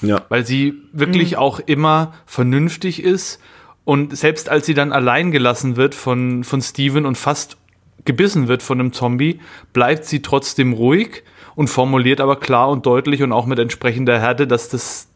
Ja. 0.00 0.22
Weil 0.28 0.46
sie 0.46 0.74
wirklich 0.92 1.32
mhm. 1.32 1.38
auch 1.38 1.60
immer 1.60 2.14
vernünftig 2.26 3.02
ist 3.02 3.40
und 3.84 4.16
selbst 4.16 4.48
als 4.48 4.66
sie 4.66 4.74
dann 4.74 4.92
allein 4.92 5.30
gelassen 5.30 5.76
wird 5.76 5.94
von, 5.94 6.44
von 6.44 6.62
Steven 6.62 7.06
und 7.06 7.16
fast 7.16 7.56
gebissen 8.04 8.48
wird 8.48 8.62
von 8.62 8.80
einem 8.80 8.92
Zombie, 8.92 9.40
bleibt 9.72 10.04
sie 10.04 10.20
trotzdem 10.20 10.72
ruhig 10.72 11.22
und 11.54 11.68
formuliert 11.68 12.20
aber 12.20 12.36
klar 12.36 12.68
und 12.68 12.86
deutlich 12.86 13.22
und 13.22 13.32
auch 13.32 13.46
mit 13.46 13.58
entsprechender 13.58 14.18
Härte, 14.18 14.46
dass 14.46 14.68
das 14.68 15.08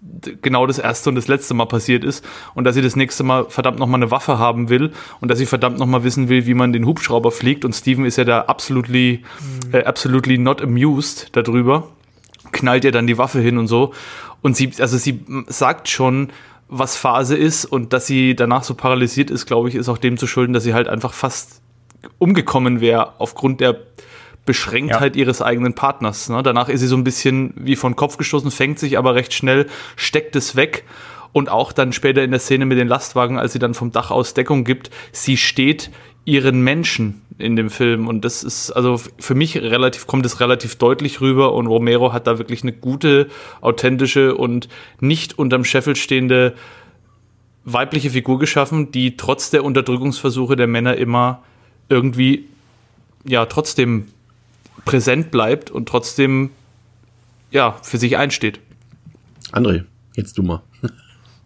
genau 0.43 0.66
das 0.66 0.78
erste 0.78 1.11
und 1.11 1.16
das 1.16 1.28
letzte 1.28 1.55
Mal 1.55 1.66
passiert 1.66 2.05
ist 2.05 2.24
und 2.55 2.64
dass 2.64 2.74
sie 2.74 2.82
das 2.82 2.97
nächste 2.97 3.24
Mal 3.24 3.47
verdammt 3.49 3.78
nochmal 3.78 4.01
eine 4.01 4.11
Waffe 4.11 4.39
haben 4.39 4.68
will 4.68 4.93
und 5.20 5.30
dass 5.30 5.39
sie 5.39 5.47
verdammt 5.47 5.78
nochmal 5.78 6.05
wissen 6.05 6.28
will, 6.28 6.47
wie 6.47 6.55
man 6.55 6.72
den 6.72 6.86
Hubschrauber 6.86 7.30
fliegt 7.30 7.64
und 7.64 7.72
Steven 7.74 8.05
ist 8.05 8.16
ja 8.16 8.24
da 8.24 8.43
absolutely, 8.43 9.22
mhm. 9.41 9.74
äh, 9.74 9.84
absolutely 9.84 10.39
not 10.39 10.62
amused 10.62 11.28
darüber, 11.32 11.89
knallt 12.53 12.84
ihr 12.84 12.93
dann 12.93 13.07
die 13.07 13.18
Waffe 13.18 13.41
hin 13.41 13.59
und 13.59 13.66
so 13.66 13.93
und 14.43 14.57
sie, 14.57 14.72
also 14.78 14.97
sie 14.97 15.20
sagt 15.47 15.89
schon, 15.89 16.30
was 16.68 16.97
Phase 16.97 17.36
ist 17.36 17.64
und 17.64 17.93
dass 17.93 18.07
sie 18.07 18.36
danach 18.36 18.62
so 18.62 18.74
paralysiert 18.74 19.30
ist, 19.30 19.47
glaube 19.47 19.68
ich, 19.68 19.74
ist 19.74 19.89
auch 19.89 19.99
dem 19.99 20.18
zu 20.18 20.26
schulden, 20.26 20.53
dass 20.53 20.64
sie 20.64 20.74
halt 20.74 20.86
einfach 20.86 21.14
fast 21.14 21.62
umgekommen 22.18 22.80
wäre 22.80 23.14
aufgrund 23.18 23.61
der 23.61 23.76
Beschränktheit 24.49 25.14
ja. 25.14 25.20
ihres 25.20 25.42
eigenen 25.42 25.74
Partners. 25.74 26.30
Ne? 26.30 26.42
Danach 26.42 26.70
ist 26.70 26.80
sie 26.80 26.86
so 26.86 26.96
ein 26.96 27.05
bisschen 27.05 27.53
wie 27.55 27.76
von 27.76 27.96
Kopf 27.96 28.16
gestoßen, 28.16 28.51
fängt 28.51 28.78
sich 28.78 28.96
aber 28.96 29.14
recht 29.14 29.34
schnell, 29.34 29.66
steckt 29.94 30.34
es 30.36 30.57
weg. 30.57 30.84
Und 31.32 31.51
auch 31.51 31.72
dann 31.72 31.92
später 31.92 32.24
in 32.24 32.30
der 32.30 32.40
Szene 32.40 32.64
mit 32.64 32.78
den 32.78 32.88
Lastwagen, 32.88 33.38
als 33.38 33.53
sie 33.53 33.59
dann 33.59 33.74
vom 33.74 33.92
Dach 33.92 34.11
aus 34.11 34.32
Deckung 34.32 34.64
gibt, 34.64 34.88
sie 35.12 35.36
steht 35.36 35.90
ihren 36.24 36.62
Menschen 36.62 37.20
in 37.36 37.57
dem 37.57 37.68
Film. 37.68 38.09
Und 38.09 38.24
das 38.24 38.42
ist, 38.42 38.70
also 38.70 38.99
für 39.18 39.34
mich 39.34 39.59
relativ, 39.59 40.07
kommt 40.07 40.24
es 40.24 40.40
relativ 40.40 40.76
deutlich 40.76 41.20
rüber 41.20 41.53
und 41.53 41.66
Romero 41.66 42.14
hat 42.14 42.26
da 42.26 42.38
wirklich 42.38 42.62
eine 42.62 42.72
gute, 42.72 43.28
authentische 43.61 44.34
und 44.34 44.70
nicht 44.99 45.38
unterm 45.38 45.64
Scheffel 45.64 45.94
stehende 45.94 46.55
weibliche 47.66 48.09
Figur 48.09 48.38
geschaffen, 48.38 48.92
die 48.92 49.18
trotz 49.18 49.51
der 49.51 49.62
Unterdrückungsversuche 49.62 50.57
der 50.57 50.66
Männer 50.66 50.96
immer 50.96 51.42
irgendwie 51.90 52.46
ja 53.26 53.44
trotzdem 53.44 54.09
präsent 54.89 55.30
bleibt 55.30 55.70
und 55.70 55.86
trotzdem 55.86 56.51
ja 57.51 57.76
für 57.82 57.99
sich 57.99 58.16
einsteht. 58.16 58.61
André, 59.53 59.84
jetzt 60.16 60.36
du 60.39 60.43
mal. 60.43 60.62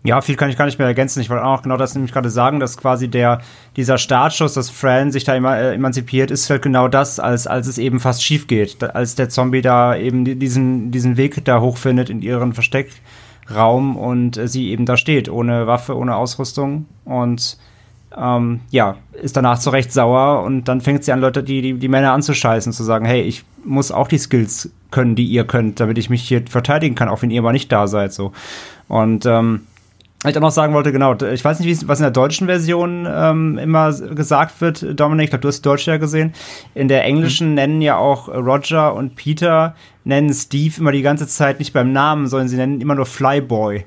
Ja, 0.04 0.20
viel 0.20 0.34
kann 0.34 0.50
ich 0.50 0.56
gar 0.56 0.64
nicht 0.64 0.80
mehr 0.80 0.88
ergänzen. 0.88 1.20
Ich 1.20 1.30
wollte 1.30 1.44
auch 1.44 1.62
genau 1.62 1.76
das 1.76 1.94
nämlich 1.94 2.12
gerade 2.12 2.28
sagen, 2.28 2.58
dass 2.58 2.76
quasi 2.76 3.06
der, 3.06 3.40
dieser 3.76 3.98
Startschuss, 3.98 4.52
dass 4.54 4.68
Fran 4.68 5.12
sich 5.12 5.22
da 5.22 5.36
immer 5.36 5.56
äh, 5.56 5.74
emanzipiert, 5.74 6.32
ist 6.32 6.50
halt 6.50 6.62
genau 6.62 6.88
das, 6.88 7.20
als, 7.20 7.46
als 7.46 7.68
es 7.68 7.78
eben 7.78 8.00
fast 8.00 8.24
schief 8.24 8.48
geht. 8.48 8.82
Als 8.82 9.14
der 9.14 9.28
Zombie 9.28 9.62
da 9.62 9.94
eben 9.94 10.24
diesen, 10.40 10.90
diesen 10.90 11.16
Weg 11.16 11.44
da 11.44 11.60
hochfindet 11.60 12.10
in 12.10 12.20
ihren 12.20 12.52
Versteckraum 12.52 13.94
und 13.96 14.38
äh, 14.38 14.48
sie 14.48 14.70
eben 14.70 14.86
da 14.86 14.96
steht, 14.96 15.28
ohne 15.28 15.68
Waffe, 15.68 15.96
ohne 15.96 16.16
Ausrüstung 16.16 16.86
und 17.04 17.56
ähm, 18.16 18.60
ja, 18.70 18.96
ist 19.12 19.36
danach 19.36 19.58
zu 19.58 19.70
Recht 19.70 19.92
sauer 19.92 20.42
und 20.42 20.64
dann 20.64 20.80
fängt 20.80 21.04
sie 21.04 21.12
an, 21.12 21.20
Leute, 21.20 21.42
die, 21.42 21.62
die, 21.62 21.74
die 21.74 21.88
Männer 21.88 22.12
anzuscheißen, 22.12 22.72
zu 22.72 22.82
sagen, 22.82 23.04
hey, 23.04 23.22
ich 23.22 23.44
muss 23.64 23.92
auch 23.92 24.08
die 24.08 24.18
Skills 24.18 24.70
können, 24.90 25.14
die 25.14 25.24
ihr 25.26 25.44
könnt, 25.44 25.80
damit 25.80 25.98
ich 25.98 26.10
mich 26.10 26.22
hier 26.22 26.42
verteidigen 26.48 26.94
kann, 26.94 27.08
auch 27.08 27.22
wenn 27.22 27.30
ihr 27.30 27.42
mal 27.42 27.52
nicht 27.52 27.70
da 27.72 27.86
seid, 27.86 28.12
so. 28.12 28.32
Und, 28.88 29.26
ähm, 29.26 29.62
ich 30.24 30.36
auch 30.36 30.40
noch 30.40 30.50
sagen 30.52 30.72
wollte, 30.72 30.92
genau, 30.92 31.14
ich 31.14 31.44
weiß 31.44 31.58
nicht, 31.58 31.88
was 31.88 31.98
in 31.98 32.04
der 32.04 32.12
deutschen 32.12 32.46
Version 32.46 33.08
ähm, 33.10 33.58
immer 33.58 33.92
gesagt 33.92 34.60
wird, 34.60 34.98
Dominik, 34.98 35.24
ich 35.24 35.30
glaube, 35.30 35.42
du 35.42 35.48
hast 35.48 35.64
die 35.64 35.68
deutsche 35.68 35.90
ja 35.90 35.96
gesehen. 35.96 36.32
In 36.74 36.86
der 36.86 37.04
englischen 37.04 37.48
mhm. 37.50 37.54
nennen 37.54 37.82
ja 37.82 37.96
auch 37.96 38.28
Roger 38.28 38.94
und 38.94 39.16
Peter, 39.16 39.74
nennen 40.04 40.32
Steve 40.32 40.74
immer 40.78 40.92
die 40.92 41.02
ganze 41.02 41.26
Zeit 41.26 41.58
nicht 41.58 41.72
beim 41.72 41.92
Namen, 41.92 42.28
sondern 42.28 42.46
sie 42.46 42.56
nennen 42.56 42.80
immer 42.80 42.94
nur 42.94 43.06
Flyboy. 43.06 43.84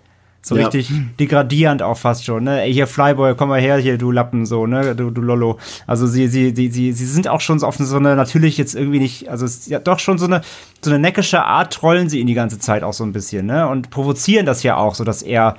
So 0.47 0.55
ja. 0.55 0.67
richtig 0.67 0.91
degradierend 1.19 1.81
auch 1.81 1.97
fast 1.97 2.23
schon, 2.23 2.43
ne? 2.43 2.61
Ey, 2.61 2.71
hier 2.71 2.85
Flyboy, 2.85 3.33
komm 3.33 3.49
mal 3.49 3.59
her, 3.59 3.77
hier, 3.77 3.97
du 3.97 4.11
Lappen, 4.11 4.45
so, 4.45 4.67
ne? 4.67 4.95
Du, 4.95 5.09
du 5.09 5.19
Lollo. 5.19 5.57
Also 5.87 6.05
sie, 6.05 6.27
sie, 6.27 6.53
sie, 6.55 6.69
sie, 6.69 6.91
sie 6.91 7.05
sind 7.07 7.27
auch 7.27 7.41
schon 7.41 7.57
so 7.57 7.65
auf 7.65 7.77
so 7.77 7.97
eine, 7.97 8.15
natürlich 8.15 8.55
jetzt 8.59 8.75
irgendwie 8.75 8.99
nicht, 8.99 9.27
also 9.27 9.43
es 9.43 9.57
ist 9.57 9.69
ja 9.69 9.79
doch 9.79 9.97
schon 9.97 10.19
so 10.19 10.27
eine, 10.27 10.41
so 10.83 10.91
eine 10.91 10.99
neckische 10.99 11.43
Art 11.43 11.73
trollen 11.73 12.09
sie 12.09 12.19
ihn 12.19 12.27
die 12.27 12.35
ganze 12.35 12.59
Zeit 12.59 12.83
auch 12.83 12.93
so 12.93 13.03
ein 13.03 13.11
bisschen, 13.11 13.47
ne? 13.47 13.67
Und 13.67 13.89
provozieren 13.89 14.45
das 14.45 14.61
ja 14.61 14.77
auch, 14.77 14.93
so 14.93 15.03
dass 15.03 15.23
er 15.23 15.55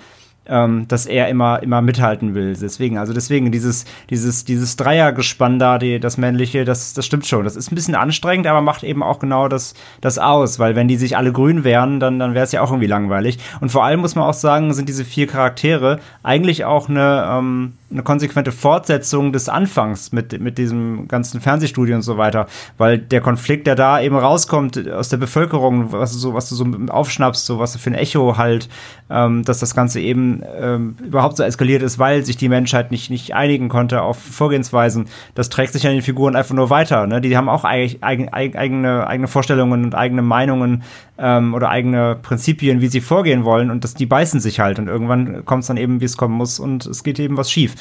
ähm, 0.49 0.86
dass 0.88 1.07
er 1.07 1.28
immer, 1.28 1.62
immer 1.62 1.82
mithalten 1.82 2.34
will. 2.34 2.57
Deswegen, 2.61 2.99
also 2.99 3.12
deswegen, 3.12 3.53
dieses, 3.53 3.84
dieses, 4.11 4.44
dieses 4.44 4.76
Dreiergespann 4.76 5.59
da, 5.59 5.78
die, 5.78 6.01
das 6.01 6.16
männliche, 6.18 6.64
das, 6.64 6.94
das 6.94 7.07
stimmt 7.07 7.26
schon. 7.26 7.44
Das 7.44 7.57
ist 7.57 7.70
ein 7.70 7.74
bisschen 7.74 7.94
anstrengend, 7.94 8.47
aber 8.47 8.61
macht 8.61 8.84
eben 8.84 9.03
auch 9.03 9.18
genau 9.18 9.49
das, 9.49 9.74
das 10.01 10.18
aus, 10.18 10.59
weil 10.59 10.76
wenn 10.76 10.88
die 10.88 10.97
sich 10.97 11.16
alle 11.16 11.32
grün 11.32 11.64
wären, 11.64 12.01
dann, 12.01 12.18
dann 12.18 12.34
wäre 12.34 12.44
es 12.44 12.53
ja 12.53 12.62
auch 12.62 12.70
irgendwie 12.70 12.86
langweilig. 12.86 13.38
Und 13.61 13.70
vor 13.70 13.84
allem 13.84 14.01
muss 14.01 14.14
man 14.14 14.24
auch 14.24 14.34
sagen, 14.34 14.72
sind 14.74 14.88
diese 14.88 15.05
vier 15.05 15.26
Charaktere 15.26 16.01
eigentlich 16.22 16.64
auch 16.64 16.88
eine, 16.88 17.28
ähm, 17.30 17.72
eine 17.91 18.03
konsequente 18.03 18.51
Fortsetzung 18.51 19.32
des 19.32 19.49
Anfangs 19.49 20.11
mit, 20.11 20.41
mit 20.41 20.59
diesem 20.59 21.07
ganzen 21.07 21.41
Fernsehstudio 21.41 21.95
und 21.95 22.03
so 22.03 22.18
weiter. 22.18 22.47
Weil 22.78 22.99
der 22.99 23.20
Konflikt, 23.20 23.66
der 23.66 23.76
da 23.76 24.01
eben 24.01 24.16
rauskommt 24.16 24.91
aus 24.91 25.09
der 25.09 25.18
Bevölkerung, 25.18 25.93
was 25.93 26.12
du 26.12 26.18
so, 26.18 26.34
was 26.34 26.49
du 26.49 26.57
so 26.57 26.66
aufschnappst, 26.89 27.47
so 27.47 27.61
was 27.61 27.76
für 27.76 27.91
ein 27.91 27.95
Echo 27.95 28.37
halt, 28.37 28.68
ähm, 29.09 29.45
dass 29.45 29.61
das 29.61 29.74
Ganze 29.74 30.01
eben 30.01 30.43
ähm, 30.61 30.97
überhaupt 31.05 31.37
so 31.37 31.45
eskaliert 31.45 31.82
ist, 31.82 31.99
weil 32.01 32.24
sich 32.24 32.37
die 32.37 32.49
Menschheit 32.49 32.91
nicht, 32.91 33.11
nicht 33.11 33.34
einigen 33.34 33.68
konnte 33.68 34.03
auf 34.03 34.18
Vorgehensweisen, 34.18 35.07
das 35.37 35.49
trägt 35.49 35.72
sich 35.72 35.87
an 35.87 35.93
den 35.93 36.03
Figuren 36.03 36.34
einfach 36.34 36.55
nur 36.55 36.70
weiter. 36.70 37.07
Ne? 37.07 37.20
Die 37.20 37.37
haben 37.37 37.49
auch 37.49 37.62
eigen, 37.64 38.03
eigen, 38.03 38.57
eigene, 38.57 39.07
eigene 39.07 39.28
Vorstellungen 39.28 39.84
und 39.84 39.95
eigene 39.95 40.22
Meinungen 40.22 40.82
ähm, 41.19 41.55
oder 41.55 41.71
eigene 41.71 42.17
Prinzipien, 42.21 42.81
wie 42.81 42.89
sie 42.89 43.01
vorgehen 43.01 43.45
wollen 43.45 43.71
und 43.71 43.85
das, 43.85 43.95
die 43.95 44.07
beißen 44.07 44.41
sich 44.41 44.61
halt 44.61 44.79
und 44.79 44.89
irgendwann 44.89 45.45
kommt 45.45 45.62
es 45.62 45.69
dann 45.69 45.77
eben, 45.77 46.01
wie 46.01 46.05
es 46.05 46.17
kommen 46.17 46.35
muss 46.35 46.59
und 46.59 46.87
es 46.87 47.03
geht 47.03 47.19
eben 47.19 47.37
was 47.37 47.51
schief. 47.51 47.75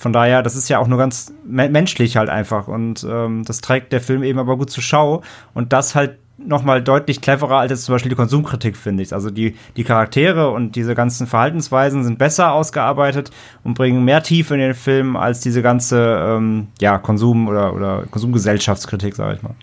Von 0.00 0.14
daher, 0.14 0.42
das 0.42 0.56
ist 0.56 0.70
ja 0.70 0.78
auch 0.78 0.86
nur 0.86 0.96
ganz 0.96 1.30
me 1.44 1.68
menschlich 1.68 2.16
halt 2.16 2.30
einfach. 2.30 2.68
Und 2.68 3.06
ähm, 3.06 3.44
das 3.44 3.60
trägt 3.60 3.92
der 3.92 4.00
Film 4.00 4.22
eben 4.22 4.38
aber 4.38 4.56
gut 4.56 4.70
zur 4.70 4.82
Schau. 4.82 5.20
Und 5.52 5.74
das 5.74 5.94
halt 5.94 6.16
noch 6.38 6.62
mal 6.62 6.82
deutlich 6.82 7.20
cleverer 7.20 7.58
als 7.58 7.70
jetzt 7.70 7.84
zum 7.84 7.94
Beispiel 7.94 8.08
die 8.08 8.16
Konsumkritik, 8.16 8.78
finde 8.78 9.02
ich. 9.02 9.12
Also 9.12 9.30
die, 9.30 9.56
die 9.76 9.84
Charaktere 9.84 10.52
und 10.52 10.74
diese 10.74 10.94
ganzen 10.94 11.26
Verhaltensweisen 11.26 12.02
sind 12.02 12.18
besser 12.18 12.52
ausgearbeitet 12.54 13.30
und 13.62 13.74
bringen 13.74 14.02
mehr 14.02 14.22
Tiefe 14.22 14.54
in 14.54 14.60
den 14.60 14.74
Film 14.74 15.16
als 15.16 15.40
diese 15.40 15.60
ganze 15.60 16.18
ähm, 16.26 16.68
ja, 16.80 16.96
Konsum- 16.96 17.46
oder, 17.46 17.74
oder 17.74 18.04
Konsumgesellschaftskritik, 18.10 19.14
sage 19.14 19.36
ich 19.36 19.42
mal. 19.42 19.54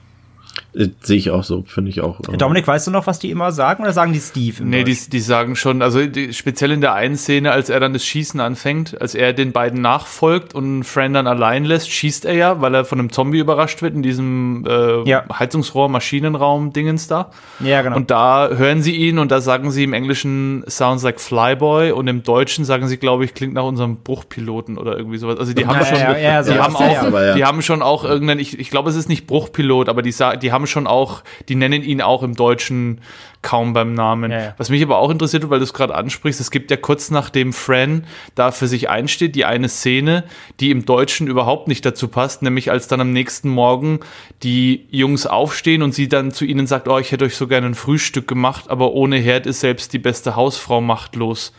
Äh, 0.73 0.89
Sehe 1.01 1.17
ich 1.17 1.31
auch 1.31 1.43
so, 1.43 1.63
finde 1.67 1.89
ich 1.89 2.01
auch. 2.01 2.19
Äh, 2.21 2.37
Dominik, 2.37 2.67
weißt 2.67 2.87
du 2.87 2.91
noch, 2.91 3.07
was 3.07 3.19
die 3.19 3.31
immer 3.31 3.51
sagen 3.51 3.83
oder 3.83 3.93
sagen 3.93 4.13
die 4.13 4.19
Steve? 4.19 4.63
Nee, 4.63 4.83
die, 4.83 4.95
die 4.95 5.19
sagen 5.19 5.55
schon, 5.55 5.81
also 5.81 6.05
die, 6.05 6.33
speziell 6.33 6.71
in 6.71 6.81
der 6.81 6.93
einen 6.93 7.15
Szene, 7.15 7.51
als 7.51 7.69
er 7.69 7.79
dann 7.79 7.93
das 7.93 8.05
Schießen 8.05 8.39
anfängt, 8.39 8.99
als 9.01 9.15
er 9.15 9.33
den 9.33 9.51
beiden 9.51 9.81
nachfolgt 9.81 10.53
und 10.53 10.83
Fran 10.83 11.13
dann 11.13 11.27
allein 11.27 11.65
lässt, 11.65 11.89
schießt 11.89 12.25
er 12.25 12.33
ja, 12.33 12.61
weil 12.61 12.75
er 12.75 12.85
von 12.85 12.99
einem 12.99 13.11
Zombie 13.11 13.39
überrascht 13.39 13.81
wird 13.81 13.95
in 13.95 14.03
diesem 14.03 14.65
äh, 14.67 15.07
ja. 15.09 15.23
Heizungsrohr, 15.37 15.89
Maschinenraum 15.89 16.73
Dingens 16.73 17.07
da. 17.07 17.31
Ja, 17.59 17.81
genau. 17.81 17.95
Und 17.95 18.11
da 18.11 18.49
hören 18.49 18.81
sie 18.81 18.95
ihn 18.95 19.19
und 19.19 19.31
da 19.31 19.41
sagen 19.41 19.71
sie 19.71 19.83
im 19.83 19.93
Englischen 19.93 20.63
sounds 20.67 21.03
like 21.03 21.19
Flyboy 21.19 21.91
und 21.91 22.07
im 22.07 22.23
Deutschen 22.23 22.65
sagen 22.65 22.87
sie, 22.87 22.97
glaube 22.97 23.25
ich, 23.25 23.33
klingt 23.33 23.53
nach 23.53 23.63
unserem 23.63 23.97
Bruchpiloten 23.97 24.77
oder 24.77 24.97
irgendwie 24.97 25.17
sowas. 25.17 25.39
Also 25.39 25.53
die 25.53 25.65
haben 25.65 25.79
ja, 25.79 25.85
schon, 25.85 25.99
ja, 25.99 26.43
die 26.43 26.59
haben 26.59 26.75
auch, 26.75 27.35
die 27.35 27.45
haben 27.45 27.61
schon 27.61 27.81
auch 27.81 28.03
irgendeinen, 28.03 28.39
ich, 28.39 28.59
ich 28.59 28.69
glaube, 28.69 28.89
es 28.89 28.95
ist 28.95 29.09
nicht 29.09 29.27
Bruchpilot, 29.27 29.89
aber 29.89 30.01
die, 30.01 30.13
die 30.41 30.46
haben 30.51 30.67
schon 30.67 30.87
auch, 30.87 31.23
die 31.49 31.55
nennen 31.55 31.83
ihn 31.83 32.01
auch 32.01 32.23
im 32.23 32.35
Deutschen 32.35 33.01
kaum 33.41 33.73
beim 33.73 33.93
Namen. 33.93 34.31
Ja, 34.31 34.39
ja. 34.39 34.53
Was 34.57 34.69
mich 34.69 34.83
aber 34.83 34.97
auch 34.97 35.09
interessiert, 35.09 35.49
weil 35.49 35.59
du 35.59 35.63
es 35.63 35.73
gerade 35.73 35.95
ansprichst, 35.95 36.41
es 36.41 36.51
gibt 36.51 36.71
ja 36.71 36.77
kurz 36.77 37.11
nachdem 37.11 37.53
Fran 37.53 38.05
da 38.35 38.51
für 38.51 38.67
sich 38.67 38.89
einsteht, 38.89 39.35
die 39.35 39.45
eine 39.45 39.69
Szene, 39.69 40.23
die 40.59 40.71
im 40.71 40.85
Deutschen 40.85 41.27
überhaupt 41.27 41.67
nicht 41.67 41.85
dazu 41.85 42.07
passt, 42.07 42.41
nämlich 42.41 42.71
als 42.71 42.87
dann 42.87 42.99
am 42.99 43.13
nächsten 43.13 43.49
Morgen 43.49 43.99
die 44.43 44.87
Jungs 44.91 45.25
aufstehen 45.27 45.81
und 45.81 45.93
sie 45.93 46.09
dann 46.09 46.31
zu 46.31 46.45
ihnen 46.45 46.67
sagt, 46.67 46.87
oh, 46.87 46.97
ich 46.97 47.11
hätte 47.11 47.25
euch 47.25 47.37
so 47.37 47.47
gerne 47.47 47.67
ein 47.67 47.75
Frühstück 47.75 48.27
gemacht, 48.27 48.69
aber 48.69 48.93
ohne 48.93 49.17
Herd 49.17 49.45
ist 49.45 49.61
selbst 49.61 49.93
die 49.93 49.99
beste 49.99 50.35
Hausfrau 50.35 50.81
machtlos. 50.81 51.53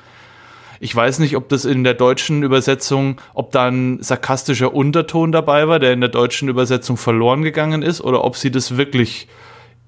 Ich 0.81 0.95
weiß 0.95 1.19
nicht, 1.19 1.37
ob 1.37 1.49
das 1.49 1.65
in 1.65 1.85
der 1.85 1.95
deutschen 1.95 2.43
Übersetzung, 2.43 3.21
ob 3.35 3.53
da 3.53 3.67
ein 3.67 4.03
sarkastischer 4.03 4.75
Unterton 4.75 5.33
dabei 5.33 5.69
war, 5.69 5.79
der 5.79 5.93
in 5.93 6.01
der 6.01 6.11
deutschen 6.11 6.49
Übersetzung 6.49 6.97
verloren 6.97 7.43
gegangen 7.43 7.83
ist, 7.83 8.01
oder 8.01 8.25
ob 8.25 8.37
sie 8.37 8.51
das 8.51 8.77
wirklich 8.77 9.29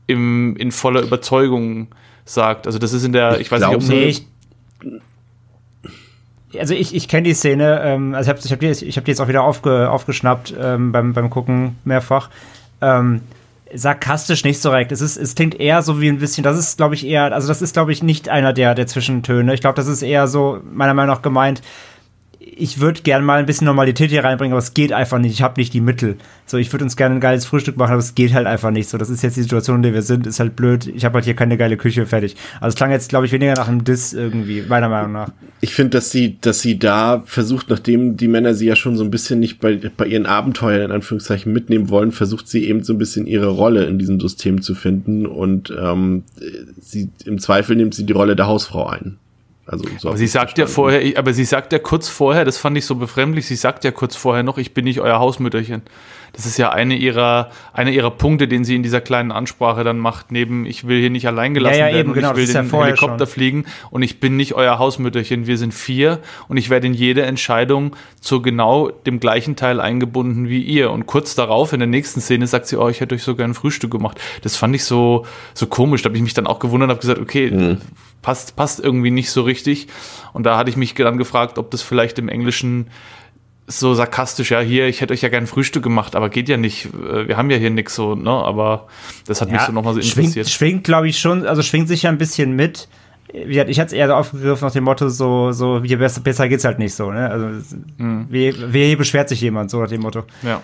im, 0.07 0.57
in 0.57 0.72
voller 0.72 1.03
Überzeugung 1.03 1.88
sagt. 2.24 2.66
Also 2.66 2.78
das 2.78 2.93
ist 2.93 3.05
in 3.05 3.12
der, 3.12 3.34
ich, 3.34 3.43
ich 3.43 3.53
weiß 3.53 3.61
nicht, 3.61 3.76
ob 3.76 3.82
nee, 3.82 4.05
ich, 4.07 4.26
also 6.59 6.74
ich, 6.74 6.95
ich 6.95 7.09
kenne 7.09 7.22
die 7.22 7.34
Szene, 7.34 7.80
ähm, 7.84 8.14
also 8.14 8.30
ich 8.30 8.36
habe 8.36 8.45
ich 8.45 8.53
hab 8.53 8.61
die, 8.61 8.86
ich 8.86 8.97
hab 8.97 9.05
die 9.05 9.11
jetzt 9.11 9.20
auch 9.20 9.28
wieder 9.28 9.43
aufge, 9.43 9.91
aufgeschnappt 9.91 10.55
ähm, 10.59 10.93
beim, 10.93 11.12
beim 11.12 11.30
Gucken 11.30 11.78
mehrfach. 11.84 12.30
Ähm, 12.80 13.20
sarkastisch 13.74 14.44
nicht 14.44 14.60
so 14.60 14.70
recht. 14.70 14.92
Es, 14.92 15.00
ist, 15.00 15.16
es 15.16 15.34
klingt 15.34 15.58
eher 15.58 15.82
so 15.82 16.00
wie 16.00 16.08
ein 16.08 16.18
bisschen, 16.18 16.44
das 16.44 16.58
ist, 16.58 16.76
glaube 16.76 16.94
ich, 16.94 17.06
eher, 17.06 17.32
also 17.32 17.48
das 17.48 17.62
ist, 17.62 17.72
glaube 17.72 17.92
ich, 17.92 18.02
nicht 18.02 18.28
einer 18.28 18.52
der, 18.52 18.74
der 18.74 18.86
Zwischentöne. 18.86 19.54
Ich 19.54 19.60
glaube, 19.60 19.76
das 19.76 19.86
ist 19.86 20.02
eher 20.02 20.26
so, 20.26 20.60
meiner 20.64 20.94
Meinung 20.94 21.14
nach 21.14 21.22
gemeint, 21.22 21.62
ich 22.43 22.80
würde 22.80 23.03
gerne 23.03 23.22
mal 23.22 23.38
ein 23.38 23.45
bisschen 23.45 23.66
Normalität 23.66 24.11
hier 24.11 24.24
reinbringen, 24.24 24.55
aber 24.55 24.62
es 24.62 24.72
geht 24.72 24.95
einfach 24.95 25.18
nicht. 25.18 25.32
Ich 25.32 25.43
habe 25.43 25.61
nicht 25.61 25.74
die 25.74 25.82
Mittel. 25.82 26.16
So, 26.47 26.57
ich 26.57 26.72
würde 26.72 26.84
uns 26.84 26.97
gerne 26.97 27.16
ein 27.16 27.20
geiles 27.20 27.45
Frühstück 27.45 27.76
machen, 27.76 27.93
aber 27.93 28.01
es 28.01 28.14
geht 28.14 28.32
halt 28.32 28.47
einfach 28.47 28.70
nicht. 28.70 28.88
So, 28.88 28.97
das 28.97 29.11
ist 29.11 29.22
jetzt 29.22 29.36
die 29.36 29.43
Situation, 29.43 29.76
in 29.76 29.82
der 29.82 29.93
wir 29.93 30.01
sind, 30.01 30.26
ist 30.26 30.41
halt 30.41 30.57
blöd. 30.57 30.86
Ich 30.86 31.05
habe 31.05 31.16
halt 31.16 31.26
hier 31.26 31.34
keine 31.34 31.59
geile 31.59 31.76
Küche 31.76 32.07
fertig. 32.07 32.36
Also 32.55 32.68
es 32.68 32.76
klang 32.76 32.93
jetzt, 32.93 33.11
glaube 33.11 33.26
ich, 33.26 33.32
weniger 33.32 33.53
nach 33.55 33.68
einem 33.68 33.84
Diss 33.84 34.14
irgendwie, 34.14 34.62
meiner 34.62 34.88
Meinung 34.88 35.12
nach. 35.12 35.32
Ich 35.61 35.74
finde, 35.74 35.91
dass 35.91 36.11
sie, 36.11 36.38
dass 36.41 36.62
sie 36.62 36.78
da 36.78 37.22
versucht, 37.26 37.68
nachdem 37.68 38.16
die 38.16 38.28
Männer 38.28 38.55
sie 38.55 38.66
ja 38.66 38.74
schon 38.74 38.97
so 38.97 39.05
ein 39.05 39.11
bisschen 39.11 39.38
nicht 39.38 39.61
bei, 39.61 39.78
bei 39.95 40.07
ihren 40.07 40.24
Abenteuern 40.24 40.86
in 40.86 40.93
Anführungszeichen 40.93 41.53
mitnehmen 41.53 41.91
wollen, 41.91 42.11
versucht 42.11 42.49
sie 42.49 42.66
eben 42.66 42.82
so 42.82 42.95
ein 42.95 42.99
bisschen 42.99 43.26
ihre 43.26 43.49
Rolle 43.49 43.84
in 43.84 43.99
diesem 43.99 44.18
System 44.18 44.62
zu 44.62 44.74
finden 44.74 45.26
und 45.26 45.74
ähm, 45.78 46.24
sie 46.80 47.11
im 47.26 47.38
Zweifel 47.38 47.76
nimmt 47.76 47.95
sie 47.95 48.07
die 48.07 48.14
Rolle 48.14 48.34
der 48.34 48.47
Hausfrau 48.47 48.86
ein. 48.86 49.18
Also 49.70 49.84
so 49.98 50.08
aber 50.08 50.16
sie 50.18 50.26
sagt 50.26 50.58
ja 50.58 50.66
vorher, 50.66 51.16
aber 51.16 51.32
sie 51.32 51.44
sagt 51.44 51.72
ja 51.72 51.78
kurz 51.78 52.08
vorher, 52.08 52.44
das 52.44 52.58
fand 52.58 52.76
ich 52.76 52.84
so 52.86 52.96
befremdlich, 52.96 53.46
sie 53.46 53.54
sagt 53.54 53.84
ja 53.84 53.92
kurz 53.92 54.16
vorher 54.16 54.42
noch, 54.42 54.58
ich 54.58 54.74
bin 54.74 54.84
nicht 54.84 55.00
euer 55.00 55.20
Hausmütterchen. 55.20 55.82
Das 56.33 56.47
ist 56.47 56.59
ja 56.59 56.70
eine 56.70 56.97
ihrer, 56.97 57.51
eine 57.72 57.91
ihrer 57.91 58.11
Punkte, 58.11 58.49
den 58.49 58.64
sie 58.64 58.76
in 58.76 58.83
dieser 58.83 59.01
kleinen 59.01 59.33
Ansprache 59.33 59.85
dann 59.85 59.99
macht, 59.99 60.33
neben 60.33 60.66
ich 60.66 60.87
will 60.87 61.01
hier 61.01 61.11
nicht 61.11 61.26
allein 61.26 61.55
gelassen 61.55 61.78
ja, 61.78 61.89
ja, 61.89 61.95
werden 61.95 62.07
eben, 62.07 62.12
genau, 62.14 62.31
ich 62.33 62.37
will 62.37 62.47
den 62.47 62.70
ja 62.70 62.85
Helikopter 62.85 63.26
schon. 63.26 63.33
fliegen 63.33 63.64
und 63.91 64.03
ich 64.03 64.20
bin 64.20 64.37
nicht 64.37 64.55
euer 64.55 64.78
Hausmütterchen, 64.78 65.47
wir 65.47 65.59
sind 65.59 65.74
vier 65.74 66.20
und 66.49 66.57
ich 66.57 66.70
werde 66.70 66.87
in 66.87 66.95
jede 66.95 67.22
Entscheidung 67.22 67.97
zu 68.20 68.43
genau 68.43 68.91
dem 68.91 69.20
gleichen 69.20 69.57
Teil 69.57 69.81
eingebunden 69.81 70.49
wie 70.49 70.62
ihr. 70.62 70.91
Und 70.91 71.07
kurz 71.07 71.35
darauf, 71.35 71.72
in 71.72 71.81
der 71.81 71.89
nächsten 71.89 72.20
Szene, 72.20 72.47
sagt 72.47 72.66
sie, 72.66 72.76
oh, 72.76 72.89
ich 72.89 73.01
hätte 73.01 73.14
euch 73.14 73.22
so 73.22 73.35
gerne 73.35 73.55
Frühstück 73.55 73.91
gemacht. 73.91 74.20
Das 74.43 74.57
fand 74.57 74.74
ich 74.74 74.85
so, 74.85 75.26
so 75.55 75.66
komisch. 75.66 76.03
Da 76.03 76.09
habe 76.09 76.16
ich 76.16 76.22
mich 76.22 76.35
dann 76.35 76.47
auch 76.47 76.59
gewundert, 76.59 76.91
habe 76.91 77.01
gesagt, 77.01 77.20
okay, 77.20 77.51
mhm 77.51 77.78
passt, 78.22 78.57
passt 78.57 78.81
irgendwie 78.81 79.11
nicht 79.11 79.31
so 79.31 79.43
richtig. 79.43 79.89
Und 80.33 80.45
da 80.45 80.57
hatte 80.57 80.70
ich 80.70 80.76
mich 80.76 80.95
dann 80.95 81.18
gefragt, 81.18 81.59
ob 81.59 81.70
das 81.70 81.83
vielleicht 81.83 82.18
im 82.18 82.28
Englischen 82.28 82.89
so 83.70 83.94
sarkastisch, 83.94 84.50
ja, 84.50 84.60
hier, 84.60 84.86
ich 84.88 85.00
hätte 85.00 85.12
euch 85.12 85.22
ja 85.22 85.28
gern 85.28 85.46
Frühstück 85.46 85.82
gemacht, 85.82 86.16
aber 86.16 86.28
geht 86.28 86.48
ja 86.48 86.56
nicht. 86.56 86.86
Äh, 86.86 87.28
wir 87.28 87.36
haben 87.36 87.50
ja 87.50 87.56
hier 87.56 87.70
nichts 87.70 87.94
so, 87.94 88.14
ne? 88.14 88.30
Aber 88.30 88.88
das 89.26 89.40
hat 89.40 89.48
ja, 89.48 89.54
mich 89.54 89.62
so 89.62 89.72
nochmal 89.72 89.94
so 89.94 90.00
interessiert. 90.00 90.48
Schwingt, 90.48 90.50
schwingt 90.50 90.84
glaube 90.84 91.08
ich, 91.08 91.18
schon, 91.18 91.46
also 91.46 91.62
schwingt 91.62 91.88
sich 91.88 92.02
ja 92.02 92.10
ein 92.10 92.18
bisschen 92.18 92.54
mit. 92.54 92.88
Ich 93.32 93.58
hatte 93.58 93.70
es 93.70 93.92
eher 93.92 94.08
so 94.08 94.14
aufgegriffen 94.14 94.66
nach 94.66 94.72
dem 94.72 94.84
Motto, 94.84 95.08
so, 95.08 95.52
so, 95.52 95.84
wie 95.84 95.94
besser, 95.94 96.20
besser 96.20 96.48
geht's 96.48 96.64
halt 96.64 96.80
nicht 96.80 96.94
so, 96.94 97.12
ne? 97.12 97.30
Also, 97.30 97.46
mhm. 97.98 98.26
wie, 98.28 98.52
wie 98.72 98.96
beschwert 98.96 99.28
sich 99.28 99.40
jemand, 99.40 99.70
so 99.70 99.80
nach 99.80 99.88
dem 99.88 100.00
Motto. 100.00 100.24
Ja. 100.42 100.62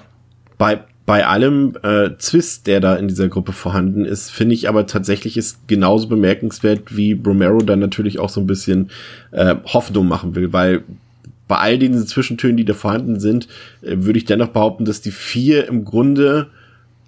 Bei, 0.58 0.80
bei 1.04 1.24
allem 1.24 1.76
äh, 1.84 2.16
Zwist, 2.18 2.66
der 2.66 2.80
da 2.80 2.96
in 2.96 3.06
dieser 3.06 3.28
Gruppe 3.28 3.52
vorhanden 3.52 4.04
ist, 4.04 4.32
finde 4.32 4.54
ich 4.54 4.68
aber 4.68 4.86
tatsächlich 4.86 5.36
ist 5.36 5.68
genauso 5.68 6.08
bemerkenswert, 6.08 6.96
wie 6.96 7.12
Romero 7.12 7.58
dann 7.58 7.78
natürlich 7.78 8.18
auch 8.18 8.30
so 8.30 8.40
ein 8.40 8.48
bisschen 8.48 8.90
äh, 9.30 9.54
Hoffnung 9.66 10.08
machen 10.08 10.34
will, 10.34 10.52
weil 10.52 10.82
bei 11.48 11.56
all 11.56 11.78
diesen 11.78 12.06
Zwischentönen, 12.06 12.56
die 12.56 12.64
da 12.64 12.74
vorhanden 12.74 13.20
sind, 13.20 13.48
äh, 13.82 13.96
würde 13.98 14.18
ich 14.18 14.24
dennoch 14.24 14.48
behaupten, 14.48 14.84
dass 14.84 15.00
die 15.00 15.10
vier 15.10 15.68
im 15.68 15.84
Grunde 15.84 16.48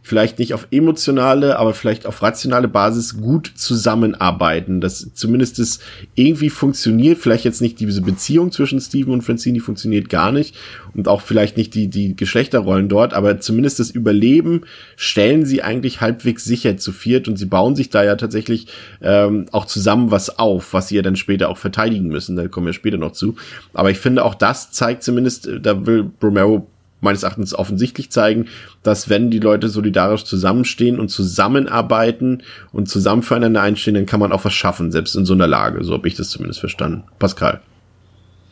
vielleicht 0.08 0.38
nicht 0.38 0.54
auf 0.54 0.68
emotionale, 0.70 1.58
aber 1.58 1.74
vielleicht 1.74 2.06
auf 2.06 2.22
rationale 2.22 2.66
Basis 2.66 3.20
gut 3.20 3.52
zusammenarbeiten, 3.54 4.80
dass 4.80 5.12
zumindest 5.12 5.58
es 5.58 5.80
irgendwie 6.14 6.48
funktioniert, 6.48 7.18
vielleicht 7.18 7.44
jetzt 7.44 7.60
nicht 7.60 7.78
diese 7.78 8.00
Beziehung 8.00 8.50
zwischen 8.50 8.80
Steven 8.80 9.12
und 9.12 9.22
Francine 9.22 9.60
funktioniert 9.60 10.08
gar 10.08 10.32
nicht 10.32 10.56
und 10.94 11.08
auch 11.08 11.20
vielleicht 11.20 11.58
nicht 11.58 11.74
die, 11.74 11.88
die 11.88 12.16
Geschlechterrollen 12.16 12.88
dort, 12.88 13.12
aber 13.12 13.38
zumindest 13.38 13.80
das 13.80 13.90
Überleben 13.90 14.62
stellen 14.96 15.44
sie 15.44 15.62
eigentlich 15.62 16.00
halbwegs 16.00 16.44
sicher 16.44 16.78
zu 16.78 16.92
viert 16.92 17.28
und 17.28 17.36
sie 17.36 17.46
bauen 17.46 17.76
sich 17.76 17.90
da 17.90 18.02
ja 18.02 18.16
tatsächlich 18.16 18.66
ähm, 19.02 19.44
auch 19.52 19.66
zusammen 19.66 20.10
was 20.10 20.38
auf, 20.38 20.72
was 20.72 20.88
sie 20.88 20.96
ja 20.96 21.02
dann 21.02 21.16
später 21.16 21.50
auch 21.50 21.58
verteidigen 21.58 22.08
müssen, 22.08 22.34
da 22.34 22.48
kommen 22.48 22.66
wir 22.66 22.72
später 22.72 22.96
noch 22.96 23.12
zu, 23.12 23.36
aber 23.74 23.90
ich 23.90 23.98
finde 23.98 24.24
auch 24.24 24.34
das 24.34 24.72
zeigt 24.72 25.02
zumindest, 25.02 25.46
äh, 25.46 25.60
da 25.60 25.86
will 25.86 26.10
Romero 26.22 26.66
meines 27.00 27.22
Erachtens 27.22 27.54
offensichtlich 27.54 28.10
zeigen, 28.10 28.46
dass 28.82 29.08
wenn 29.08 29.30
die 29.30 29.38
Leute 29.38 29.68
solidarisch 29.68 30.24
zusammenstehen 30.24 30.98
und 30.98 31.08
zusammenarbeiten 31.08 32.42
und 32.72 32.88
zusammen 32.88 33.22
füreinander 33.22 33.62
einstehen, 33.62 33.94
dann 33.94 34.06
kann 34.06 34.20
man 34.20 34.32
auch 34.32 34.44
was 34.44 34.54
schaffen, 34.54 34.90
selbst 34.90 35.14
in 35.14 35.24
so 35.24 35.34
einer 35.34 35.46
Lage. 35.46 35.84
So 35.84 35.94
habe 35.94 36.08
ich 36.08 36.14
das 36.14 36.30
zumindest 36.30 36.60
verstanden. 36.60 37.04
Pascal. 37.18 37.60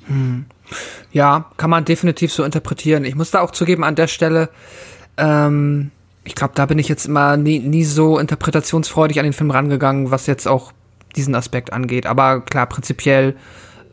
Hm. 0.07 0.47
Ja, 1.12 1.51
kann 1.57 1.70
man 1.70 1.84
definitiv 1.84 2.32
so 2.32 2.44
interpretieren. 2.44 3.05
Ich 3.05 3.14
muss 3.14 3.30
da 3.30 3.40
auch 3.40 3.51
zugeben, 3.51 3.84
an 3.84 3.94
der 3.94 4.07
Stelle, 4.07 4.49
ähm, 5.16 5.90
ich 6.24 6.34
glaube, 6.34 6.55
da 6.57 6.66
bin 6.66 6.78
ich 6.78 6.88
jetzt 6.88 7.07
immer 7.07 7.36
nie, 7.36 7.61
nie 7.61 7.84
so 7.84 8.18
interpretationsfreudig 8.18 9.18
an 9.18 9.24
den 9.24 9.32
Film 9.32 9.51
rangegangen, 9.51 10.11
was 10.11 10.26
jetzt 10.26 10.49
auch 10.49 10.72
diesen 11.14 11.34
Aspekt 11.34 11.72
angeht. 11.72 12.07
Aber 12.07 12.40
klar, 12.40 12.66
prinzipiell 12.66 13.36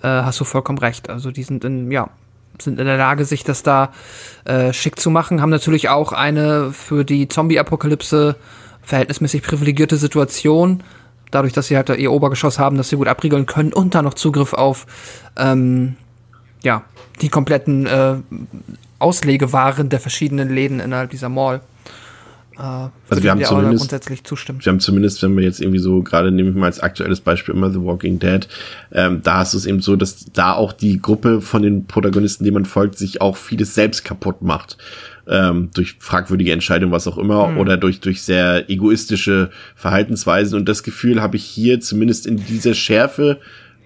äh, 0.01 0.07
hast 0.07 0.39
du 0.39 0.43
vollkommen 0.43 0.79
recht. 0.79 1.09
Also 1.09 1.31
die 1.31 1.43
sind 1.43 1.63
in, 1.63 1.91
ja, 1.91 2.09
sind 2.61 2.79
in 2.79 2.85
der 2.85 2.97
Lage, 2.97 3.25
sich 3.25 3.43
das 3.43 3.63
da 3.63 3.91
äh, 4.45 4.73
schick 4.73 4.99
zu 4.99 5.09
machen, 5.09 5.41
haben 5.41 5.49
natürlich 5.49 5.89
auch 5.89 6.11
eine 6.11 6.71
für 6.71 7.03
die 7.03 7.27
Zombie-Apokalypse 7.27 8.35
verhältnismäßig 8.81 9.41
privilegierte 9.43 9.97
Situation, 9.97 10.83
dadurch, 11.31 11.53
dass 11.53 11.67
sie 11.67 11.77
halt 11.77 11.89
ihr 11.89 12.11
Obergeschoss 12.11 12.59
haben, 12.59 12.77
dass 12.77 12.89
sie 12.89 12.97
gut 12.97 13.07
abriegeln 13.07 13.45
können 13.45 13.73
und 13.73 13.95
dann 13.95 14.05
noch 14.05 14.13
Zugriff 14.13 14.53
auf 14.53 14.85
ähm, 15.37 15.95
ja, 16.63 16.83
die 17.21 17.29
kompletten 17.29 17.85
äh, 17.85 18.15
Auslegewaren 18.99 19.89
der 19.89 19.99
verschiedenen 19.99 20.53
Läden 20.53 20.79
innerhalb 20.79 21.09
dieser 21.09 21.29
Mall. 21.29 21.61
Äh, 22.57 22.61
also 23.09 23.23
wir 23.23 23.31
haben 23.31 23.43
zumindest 23.43 23.81
grundsätzlich 23.81 24.23
zustimmen. 24.23 24.59
Wir 24.63 24.71
haben 24.71 24.79
zumindest, 24.79 25.21
wenn 25.23 25.35
wir 25.35 25.43
jetzt 25.43 25.61
irgendwie 25.61 25.79
so 25.79 26.01
gerade 26.01 26.31
nehmen 26.31 26.53
wir 26.53 26.61
mal 26.61 26.67
als 26.67 26.79
aktuelles 26.79 27.21
Beispiel 27.21 27.55
immer 27.55 27.71
The 27.71 27.81
Walking 27.81 28.19
Dead, 28.19 28.47
ähm, 28.91 29.21
da 29.23 29.41
ist 29.41 29.53
es 29.53 29.65
eben 29.65 29.81
so, 29.81 29.95
dass 29.95 30.25
da 30.33 30.53
auch 30.53 30.73
die 30.73 31.01
Gruppe 31.01 31.41
von 31.41 31.61
den 31.61 31.85
Protagonisten, 31.85 32.43
denen 32.43 32.55
man 32.55 32.65
folgt, 32.65 32.97
sich 32.97 33.21
auch 33.21 33.37
vieles 33.37 33.73
selbst 33.73 34.03
kaputt 34.03 34.41
macht 34.41 34.77
ähm, 35.27 35.69
durch 35.73 35.95
fragwürdige 35.99 36.51
Entscheidungen, 36.51 36.91
was 36.91 37.07
auch 37.07 37.17
immer, 37.17 37.47
mhm. 37.47 37.57
oder 37.57 37.77
durch 37.77 37.99
durch 37.99 38.21
sehr 38.21 38.69
egoistische 38.69 39.49
Verhaltensweisen. 39.75 40.57
Und 40.57 40.67
das 40.67 40.83
Gefühl 40.83 41.21
habe 41.21 41.37
ich 41.37 41.45
hier 41.45 41.79
zumindest 41.79 42.25
in 42.25 42.37
dieser 42.37 42.73
Schärfe 42.73 43.39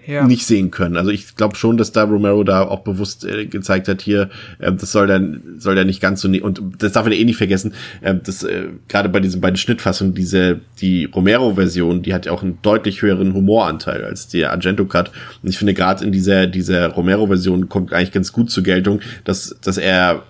ja. 0.08 0.26
nicht 0.26 0.46
sehen 0.46 0.70
können. 0.70 0.96
Also 0.96 1.10
ich 1.10 1.36
glaube 1.36 1.56
schon, 1.56 1.76
dass 1.76 1.92
da 1.92 2.04
Romero 2.04 2.42
da 2.42 2.62
auch 2.62 2.80
bewusst 2.80 3.26
äh, 3.26 3.44
gezeigt 3.44 3.88
hat, 3.88 4.00
hier, 4.00 4.30
äh, 4.58 4.72
das 4.72 4.90
soll 4.90 5.06
dann 5.06 5.42
soll 5.58 5.74
der 5.74 5.84
nicht 5.84 6.00
ganz 6.00 6.22
so 6.22 6.28
ne 6.28 6.40
und 6.40 6.62
das 6.78 6.92
darf 6.92 7.04
man 7.04 7.12
eh 7.12 7.24
nicht 7.24 7.36
vergessen, 7.36 7.74
äh, 8.00 8.14
dass 8.14 8.42
äh, 8.42 8.68
gerade 8.88 9.10
bei 9.10 9.20
diesen 9.20 9.42
beiden 9.42 9.58
Schnittfassungen 9.58 10.14
diese 10.14 10.60
die 10.80 11.04
Romero-Version, 11.04 12.02
die 12.02 12.14
hat 12.14 12.24
ja 12.24 12.32
auch 12.32 12.42
einen 12.42 12.58
deutlich 12.62 13.02
höheren 13.02 13.34
Humoranteil 13.34 14.02
als 14.02 14.28
der 14.28 14.50
Argento 14.50 14.86
Cut. 14.86 15.10
Und 15.42 15.50
ich 15.50 15.58
finde 15.58 15.74
gerade 15.74 16.04
in 16.04 16.10
dieser 16.10 16.46
dieser 16.46 16.88
Romero-Version 16.88 17.68
kommt 17.68 17.92
eigentlich 17.92 18.12
ganz 18.12 18.32
gut 18.32 18.50
zur 18.50 18.62
Geltung, 18.62 19.00
dass 19.24 19.58
dass 19.62 19.76
er 19.76 20.22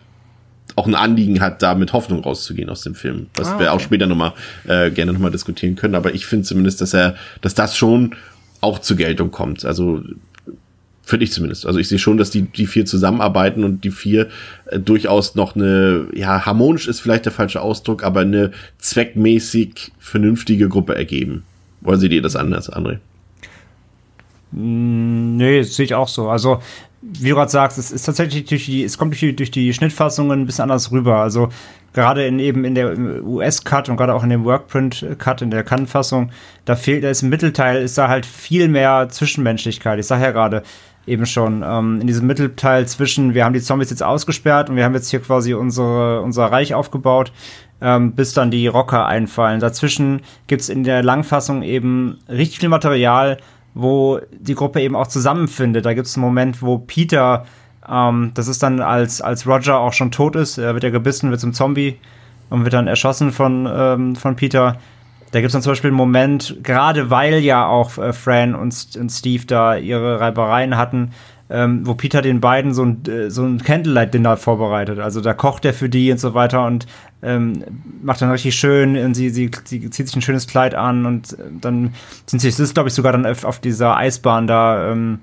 auch 0.75 0.87
ein 0.87 0.95
Anliegen 0.95 1.41
hat, 1.41 1.63
da 1.63 1.75
mit 1.75 1.93
Hoffnung 1.93 2.23
rauszugehen 2.23 2.69
aus 2.69 2.83
dem 2.83 2.95
Film. 2.95 3.29
Was 3.35 3.49
ah, 3.49 3.55
okay. 3.55 3.65
wir 3.65 3.73
auch 3.73 3.81
später 3.81 4.07
nochmal 4.07 4.33
äh, 4.67 4.91
gerne 4.91 5.13
nochmal 5.13 5.31
diskutieren 5.31 5.77
können. 5.77 5.95
Aber 5.95 6.15
ich 6.15 6.27
finde 6.27 6.45
zumindest, 6.45 6.81
dass 6.81 6.95
er, 6.95 7.17
dass 7.41 7.55
das 7.55 7.77
schon 7.77 8.15
auch 8.61 8.79
zur 8.79 8.97
Geltung 8.97 9.31
kommt. 9.31 9.65
Also 9.65 10.03
finde 11.03 11.25
ich 11.25 11.33
zumindest. 11.33 11.67
Also 11.67 11.79
ich 11.79 11.89
sehe 11.89 11.99
schon, 11.99 12.19
dass 12.19 12.31
die, 12.31 12.43
die 12.43 12.67
vier 12.67 12.85
zusammenarbeiten 12.85 13.65
und 13.65 13.83
die 13.83 13.91
vier 13.91 14.29
äh, 14.67 14.79
durchaus 14.79 15.35
noch 15.35 15.57
eine, 15.57 16.07
ja, 16.15 16.45
harmonisch 16.45 16.87
ist 16.87 17.01
vielleicht 17.01 17.25
der 17.25 17.33
falsche 17.33 17.63
Ausdruck, 17.63 18.05
aber 18.05 18.21
eine 18.21 18.53
zweckmäßig 18.79 19.93
vernünftige 19.99 20.69
Gruppe 20.69 20.95
ergeben. 20.95 21.45
Wollen 21.81 21.99
Sie 21.99 22.11
dir 22.11 22.21
das 22.21 22.37
anders, 22.37 22.71
André? 22.71 22.99
Mm, 24.53 25.37
nee, 25.37 25.63
sehe 25.63 25.87
ich 25.87 25.95
auch 25.95 26.09
so. 26.09 26.29
Also 26.29 26.61
wie 27.01 27.29
du 27.29 27.37
gerade 27.37 27.51
sagst, 27.51 27.79
es 27.79 27.91
ist 27.91 28.03
tatsächlich 28.03 28.45
durch 28.45 28.67
die, 28.67 28.83
es 28.83 28.99
kommt 28.99 29.13
durch 29.13 29.21
die, 29.21 29.37
durch 29.37 29.51
die 29.51 29.73
Schnittfassungen 29.73 30.41
ein 30.41 30.47
bisschen 30.47 30.65
anders 30.65 30.91
rüber. 30.91 31.17
Also 31.19 31.49
gerade 31.93 32.27
in 32.27 32.39
eben 32.39 32.65
in 32.65 32.75
der 32.75 32.97
US-Cut 33.25 33.89
und 33.89 33.97
gerade 33.97 34.15
auch 34.15 34.23
in 34.23 34.31
dem 34.31 34.45
Workprint-Cut, 34.45 35.43
in 35.43 35.51
der 35.51 35.65
Kann-Fassung, 35.65 36.31
da 36.65 36.77
fehlt, 36.77 37.05
da 37.05 37.11
ist 37.11 37.23
im 37.23 37.29
Mittelteil, 37.29 37.83
ist 37.83 37.99
da 37.99 38.09
halt 38.09 38.27
viel 38.27 38.69
mehr 38.69 39.09
Zwischenmenschlichkeit. 39.09 39.99
Ich 39.99 40.07
sag 40.07 40.21
ja 40.21 40.31
gerade 40.31 40.63
eben 41.07 41.27
schon, 41.27 41.65
ähm, 41.67 42.01
in 42.01 42.07
diesem 42.07 42.27
Mittelteil 42.27 42.87
zwischen, 42.87 43.35
wir 43.35 43.45
haben 43.45 43.55
die 43.55 43.61
Zombies 43.61 43.91
jetzt 43.91 44.03
ausgesperrt 44.03 44.71
und 44.71 44.77
wir 44.77 44.85
haben 44.85 44.95
jetzt 44.95 45.11
hier 45.11 45.21
quasi 45.21 45.55
unsere, 45.55 46.21
unser 46.21 46.47
Reich 46.47 46.75
aufgebaut, 46.75 47.33
ähm, 47.81 48.13
bis 48.13 48.35
dann 48.35 48.51
die 48.51 48.67
Rocker 48.67 49.07
einfallen. 49.07 49.61
Dazwischen 49.61 50.21
gibt's 50.47 50.69
in 50.69 50.85
der 50.85 51.03
Langfassung 51.03 51.63
eben 51.63 52.19
richtig 52.29 52.59
viel 52.59 52.69
Material, 52.69 53.39
wo 53.75 54.21
die 54.33 54.55
Gruppe 54.55 54.81
eben 54.81 54.97
auch 54.97 55.07
zusammenfindet. 55.07 55.87
Da 55.87 55.95
gibt 55.95 56.07
es 56.07 56.17
einen 56.17 56.25
Moment, 56.25 56.63
wo 56.63 56.79
Peter, 56.79 57.47
ähm, 57.91 58.33
das 58.35 58.49
ist 58.49 58.63
dann 58.63 58.81
als, 58.81 59.21
als 59.21 59.47
Roger 59.47 59.79
auch 59.79 59.93
schon 59.93 60.11
tot 60.11 60.37
ist, 60.37 60.59
er 60.59 60.75
wird 60.75 60.85
ja 60.85 60.91
gebissen, 60.91 61.31
wird 61.31 61.41
zum 61.41 61.53
Zombie 61.53 61.97
und 62.51 62.65
wird 62.65 62.75
dann 62.75 62.87
erschossen 62.87 63.33
von, 63.33 63.69
ähm, 63.71 64.17
von 64.17 64.37
Peter. 64.37 64.79
Da 65.33 65.41
gibt 65.41 65.49
es 65.49 65.53
dann 65.53 65.63
zum 65.63 65.73
Beispiel 65.73 65.89
einen 65.89 65.97
Moment, 65.97 66.59
gerade 66.63 67.11
weil 67.11 67.39
ja 67.39 67.67
auch 67.67 67.99
äh, 67.99 68.13
Fran 68.13 68.55
und, 68.55 68.97
und 68.99 69.11
Steve 69.11 69.45
da 69.47 69.77
ihre 69.77 70.21
Reibereien 70.21 70.77
hatten, 70.77 71.11
ähm, 71.51 71.87
wo 71.87 71.95
Peter 71.95 72.23
den 72.23 72.41
beiden 72.41 72.75
so 72.75 72.85
ein, 72.85 73.03
äh, 73.07 73.31
so 73.31 73.45
ein 73.45 73.63
Candlelight-Dinner 73.63 74.37
vorbereitet. 74.37 74.99
Also 74.99 75.21
da 75.21 75.35
kocht 75.35 75.65
er 75.65 75.75
für 75.75 75.89
die 75.89 76.11
und 76.13 76.19
so 76.19 76.35
weiter 76.35 76.65
und 76.67 76.87
ähm, 77.23 77.65
macht 78.03 78.23
dann 78.23 78.31
richtig 78.31 78.55
schön 78.55 78.97
und 78.97 79.15
sie, 79.15 79.31
sie, 79.31 79.51
sie 79.65 79.91
zieht 79.91 80.07
sich 80.07 80.17
ein 80.17 80.23
schönes 80.23 80.47
Kleid 80.47 80.75
an 80.75 81.05
und 81.05 81.33
äh, 81.35 81.43
dann 81.61 81.95
sind 82.27 82.41
sie, 82.41 82.49
das 82.49 82.61
ist 82.61 82.75
glaube 82.75 82.89
ich 82.89 82.95
sogar 82.95 83.13
dann 83.13 83.27
auf, 83.27 83.45
auf 83.45 83.59
dieser 83.61 83.97
Eisbahn 83.97 84.47
da 84.47 84.93
ähm, 84.93 85.21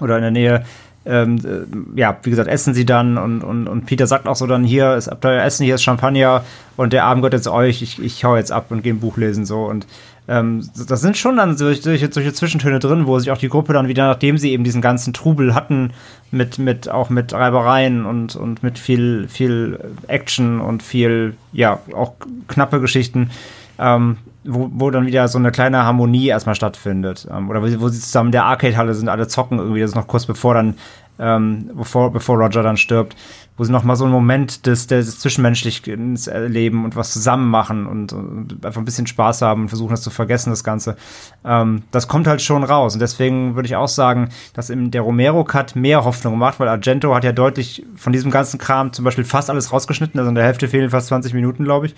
oder 0.00 0.16
in 0.16 0.22
der 0.22 0.30
Nähe. 0.30 0.64
Ähm, 1.06 1.38
äh, 1.44 2.00
ja, 2.00 2.16
wie 2.22 2.30
gesagt, 2.30 2.48
essen 2.48 2.74
sie 2.74 2.84
dann 2.84 3.16
und, 3.16 3.42
und, 3.42 3.68
und 3.68 3.86
Peter 3.86 4.06
sagt 4.06 4.26
auch 4.26 4.34
so 4.34 4.46
dann, 4.46 4.64
hier 4.64 4.96
ist 4.96 5.08
Abteil 5.08 5.38
Essen, 5.40 5.64
hier 5.64 5.76
ist 5.76 5.82
Champagner 5.84 6.44
und 6.76 6.92
der 6.92 7.04
Abend 7.04 7.22
gehört 7.22 7.34
jetzt 7.34 7.48
euch, 7.48 7.80
ich, 7.80 8.02
ich 8.02 8.24
hau 8.24 8.36
jetzt 8.36 8.50
ab 8.50 8.66
und 8.70 8.82
gehe 8.82 8.92
ein 8.92 9.00
Buch 9.00 9.16
lesen 9.16 9.46
so. 9.46 9.64
Und 9.66 9.86
ähm, 10.28 10.68
das 10.88 11.00
sind 11.00 11.16
schon 11.16 11.36
dann 11.36 11.56
solche, 11.56 12.12
solche 12.12 12.32
Zwischentöne 12.32 12.80
drin, 12.80 13.06
wo 13.06 13.18
sich 13.18 13.30
auch 13.30 13.38
die 13.38 13.48
Gruppe 13.48 13.72
dann 13.72 13.88
wieder, 13.88 14.08
nachdem 14.08 14.38
sie 14.38 14.50
eben 14.50 14.64
diesen 14.64 14.82
ganzen 14.82 15.12
Trubel 15.12 15.54
hatten, 15.54 15.92
mit, 16.32 16.58
mit, 16.58 16.88
auch 16.88 17.08
mit 17.10 17.32
Reibereien 17.32 18.04
und, 18.04 18.34
und 18.34 18.62
mit 18.62 18.78
viel, 18.78 19.28
viel 19.28 19.78
Action 20.08 20.60
und 20.60 20.82
viel, 20.82 21.34
ja, 21.52 21.78
auch 21.94 22.14
knappe 22.48 22.80
Geschichten, 22.80 23.30
ähm, 23.78 24.18
wo, 24.44 24.70
wo 24.72 24.90
dann 24.90 25.06
wieder 25.06 25.28
so 25.28 25.38
eine 25.38 25.50
kleine 25.50 25.84
Harmonie 25.84 26.28
erstmal 26.28 26.54
stattfindet. 26.54 27.26
Ähm, 27.30 27.48
oder 27.50 27.62
wo 27.62 27.66
sie, 27.66 27.80
wo 27.80 27.88
sie 27.88 28.00
zusammen 28.00 28.28
in 28.28 28.32
der 28.32 28.44
Arcade-Halle 28.44 28.94
sind, 28.94 29.08
alle 29.08 29.28
zocken 29.28 29.58
irgendwie, 29.58 29.80
das 29.80 29.90
ist 29.90 29.96
noch 29.96 30.06
kurz 30.06 30.26
bevor 30.26 30.54
dann, 30.54 30.74
ähm, 31.18 31.70
bevor, 31.74 32.12
bevor 32.12 32.36
Roger 32.36 32.62
dann 32.62 32.76
stirbt 32.76 33.16
wo 33.56 33.64
sie 33.64 33.72
noch 33.72 33.84
mal 33.84 33.96
so 33.96 34.04
einen 34.04 34.12
Moment 34.12 34.66
des, 34.66 34.86
des 34.86 35.18
Zwischenmenschlichen 35.18 36.16
erleben 36.26 36.84
und 36.84 36.94
was 36.94 37.12
zusammen 37.12 37.48
machen 37.48 37.86
und, 37.86 38.12
und, 38.12 38.64
einfach 38.64 38.80
ein 38.80 38.84
bisschen 38.84 39.06
Spaß 39.06 39.42
haben 39.42 39.62
und 39.62 39.68
versuchen 39.68 39.90
das 39.90 40.02
zu 40.02 40.10
vergessen, 40.10 40.50
das 40.50 40.62
Ganze. 40.62 40.96
Ähm, 41.44 41.82
das 41.90 42.06
kommt 42.06 42.26
halt 42.26 42.42
schon 42.42 42.64
raus. 42.64 42.94
Und 42.94 43.00
deswegen 43.00 43.54
würde 43.54 43.66
ich 43.66 43.76
auch 43.76 43.88
sagen, 43.88 44.28
dass 44.52 44.68
in 44.68 44.90
der 44.90 45.02
Romero-Cut 45.02 45.74
mehr 45.74 46.04
Hoffnung 46.04 46.36
macht, 46.36 46.60
weil 46.60 46.68
Argento 46.68 47.14
hat 47.14 47.24
ja 47.24 47.32
deutlich 47.32 47.84
von 47.96 48.12
diesem 48.12 48.30
ganzen 48.30 48.58
Kram 48.58 48.92
zum 48.92 49.04
Beispiel 49.04 49.24
fast 49.24 49.48
alles 49.48 49.72
rausgeschnitten, 49.72 50.18
also 50.18 50.28
in 50.28 50.34
der 50.34 50.44
Hälfte 50.44 50.68
fehlen 50.68 50.90
fast 50.90 51.08
20 51.08 51.32
Minuten, 51.32 51.64
glaube 51.64 51.86
ich. 51.86 51.94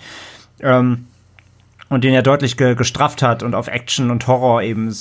Ähm, 0.61 1.07
und 1.89 2.03
den 2.03 2.13
ja 2.13 2.21
deutlich 2.21 2.55
ge 2.55 2.75
gestrafft 2.75 3.21
hat 3.21 3.43
und 3.43 3.55
auf 3.55 3.67
Action 3.67 4.11
und 4.11 4.27
Horror 4.27 4.61
eben 4.61 4.95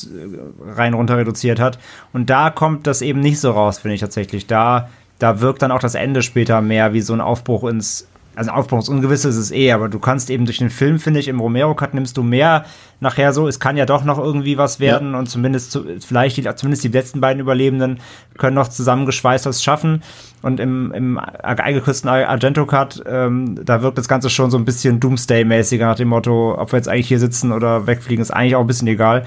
rein 0.67 0.95
runter 0.95 1.19
reduziert 1.19 1.61
hat. 1.61 1.79
Und 2.13 2.31
da 2.31 2.51
kommt 2.51 2.87
das 2.87 3.03
eben 3.03 3.21
nicht 3.21 3.41
so 3.41 3.51
raus, 3.51 3.79
finde 3.79 3.95
ich 3.95 4.01
tatsächlich. 4.01 4.47
Da 4.47 4.89
da 5.19 5.41
wirkt 5.41 5.63
dann 5.63 5.73
auch 5.73 5.81
das 5.81 5.95
Ende 5.95 6.23
später 6.23 6.61
mehr 6.61 6.93
wie 6.93 7.01
so 7.01 7.13
ein 7.13 7.21
Aufbruch 7.21 7.65
ins 7.65 8.09
also 8.39 8.53
Aufbruch 8.53 8.79
ins 8.79 8.89
Ungewisse 8.89 9.29
ist 9.29 9.37
es 9.37 9.51
eh, 9.51 9.73
aber 9.73 9.89
du 9.89 9.99
kannst 9.99 10.31
eben 10.31 10.45
durch 10.45 10.59
den 10.59 10.71
Film, 10.71 11.01
finde 11.01 11.19
ich, 11.19 11.27
im 11.27 11.41
Romero-Cut 11.41 11.93
nimmst 11.93 12.17
du 12.17 12.23
mehr 12.23 12.65
nachher 13.01 13.33
so, 13.33 13.49
es 13.49 13.59
kann 13.59 13.77
ja 13.77 13.85
doch 13.85 14.05
noch 14.05 14.19
irgendwie 14.19 14.57
was 14.57 14.79
werden 14.79 15.13
ja. 15.13 15.19
und 15.19 15.29
zumindest 15.29 15.73
zu, 15.73 15.85
vielleicht 15.99 16.37
die, 16.37 16.55
zumindest 16.55 16.85
die 16.85 16.89
letzten 16.89 17.21
beiden 17.21 17.41
Überlebenden 17.41 17.99
können 18.37 18.55
noch 18.55 18.69
zusammengeschweißt 18.69 19.47
was 19.47 19.63
schaffen 19.63 20.05
und 20.43 20.61
im, 20.61 20.93
im 20.93 21.19
eingekürzten 21.19 22.09
Argento-Cut, 22.09 23.03
ähm, 23.07 23.59
da 23.65 23.83
wirkt 23.83 23.99
das 23.99 24.07
Ganze 24.07 24.31
schon 24.31 24.53
so 24.53 24.57
ein 24.57 24.65
bisschen 24.65 25.01
Doomsday-mäßiger 25.01 25.87
nach 25.87 25.97
dem 25.97 26.09
Motto, 26.09 26.57
ob 26.57 26.73
wir 26.73 26.79
jetzt 26.79 26.89
eigentlich 26.89 27.09
hier 27.09 27.19
sitzen 27.19 27.51
oder 27.51 27.89
wegfliegen, 27.89 28.23
ist 28.23 28.31
eigentlich 28.31 28.55
auch 28.55 28.61
ein 28.61 28.69
bisschen 28.69 28.89
egal. 28.89 29.25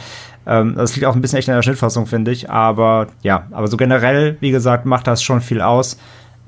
Ähm, 0.48 0.76
das 0.78 0.96
liegt 0.96 1.06
auch 1.06 1.16
ein 1.16 1.22
bisschen 1.22 1.40
echt 1.40 1.50
in 1.50 1.54
der 1.54 1.64
Schnittfassung, 1.64 2.06
finde 2.06 2.32
ich, 2.32 2.50
aber 2.50 3.08
ja, 3.24 3.48
aber 3.52 3.68
so 3.68 3.76
generell, 3.76 4.38
wie 4.40 4.52
gesagt, 4.52 4.86
macht 4.86 5.06
das 5.08 5.22
schon 5.22 5.42
viel 5.42 5.60
aus. 5.60 5.98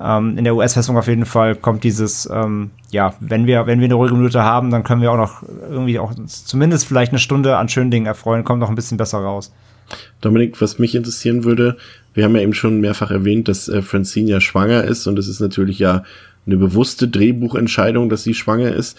Ähm, 0.04 0.36
in 0.36 0.44
der 0.44 0.54
US-Fassung 0.54 0.98
auf 0.98 1.08
jeden 1.08 1.24
Fall 1.24 1.56
kommt 1.56 1.82
dieses, 1.82 2.28
ähm, 2.30 2.70
ja, 2.90 3.14
wenn 3.20 3.46
wir, 3.46 3.66
wenn 3.66 3.80
wir 3.80 3.86
eine 3.86 3.94
ruhige 3.94 4.14
Minute 4.14 4.42
haben, 4.42 4.70
dann 4.70 4.84
können 4.84 5.00
wir 5.00 5.10
auch 5.10 5.16
noch 5.16 5.42
irgendwie 5.70 5.98
auch 5.98 6.12
zumindest 6.26 6.86
vielleicht 6.86 7.12
eine 7.12 7.18
Stunde 7.18 7.56
an 7.56 7.70
schönen 7.70 7.90
Dingen 7.90 8.06
erfreuen, 8.06 8.44
kommt 8.44 8.60
noch 8.60 8.68
ein 8.68 8.74
bisschen 8.74 8.98
besser 8.98 9.18
raus. 9.18 9.50
Dominik, 10.20 10.60
was 10.60 10.78
mich 10.78 10.94
interessieren 10.94 11.44
würde, 11.44 11.78
wir 12.12 12.24
haben 12.24 12.36
ja 12.36 12.42
eben 12.42 12.54
schon 12.54 12.80
mehrfach 12.80 13.10
erwähnt, 13.10 13.48
dass 13.48 13.68
äh, 13.68 13.80
Francine 13.80 14.30
ja 14.30 14.40
schwanger 14.40 14.84
ist 14.84 15.06
und 15.06 15.16
das 15.16 15.26
ist 15.26 15.40
natürlich 15.40 15.78
ja 15.78 16.04
eine 16.46 16.56
bewusste 16.56 17.08
Drehbuchentscheidung, 17.08 18.08
dass 18.08 18.22
sie 18.22 18.34
schwanger 18.34 18.72
ist. 18.72 18.98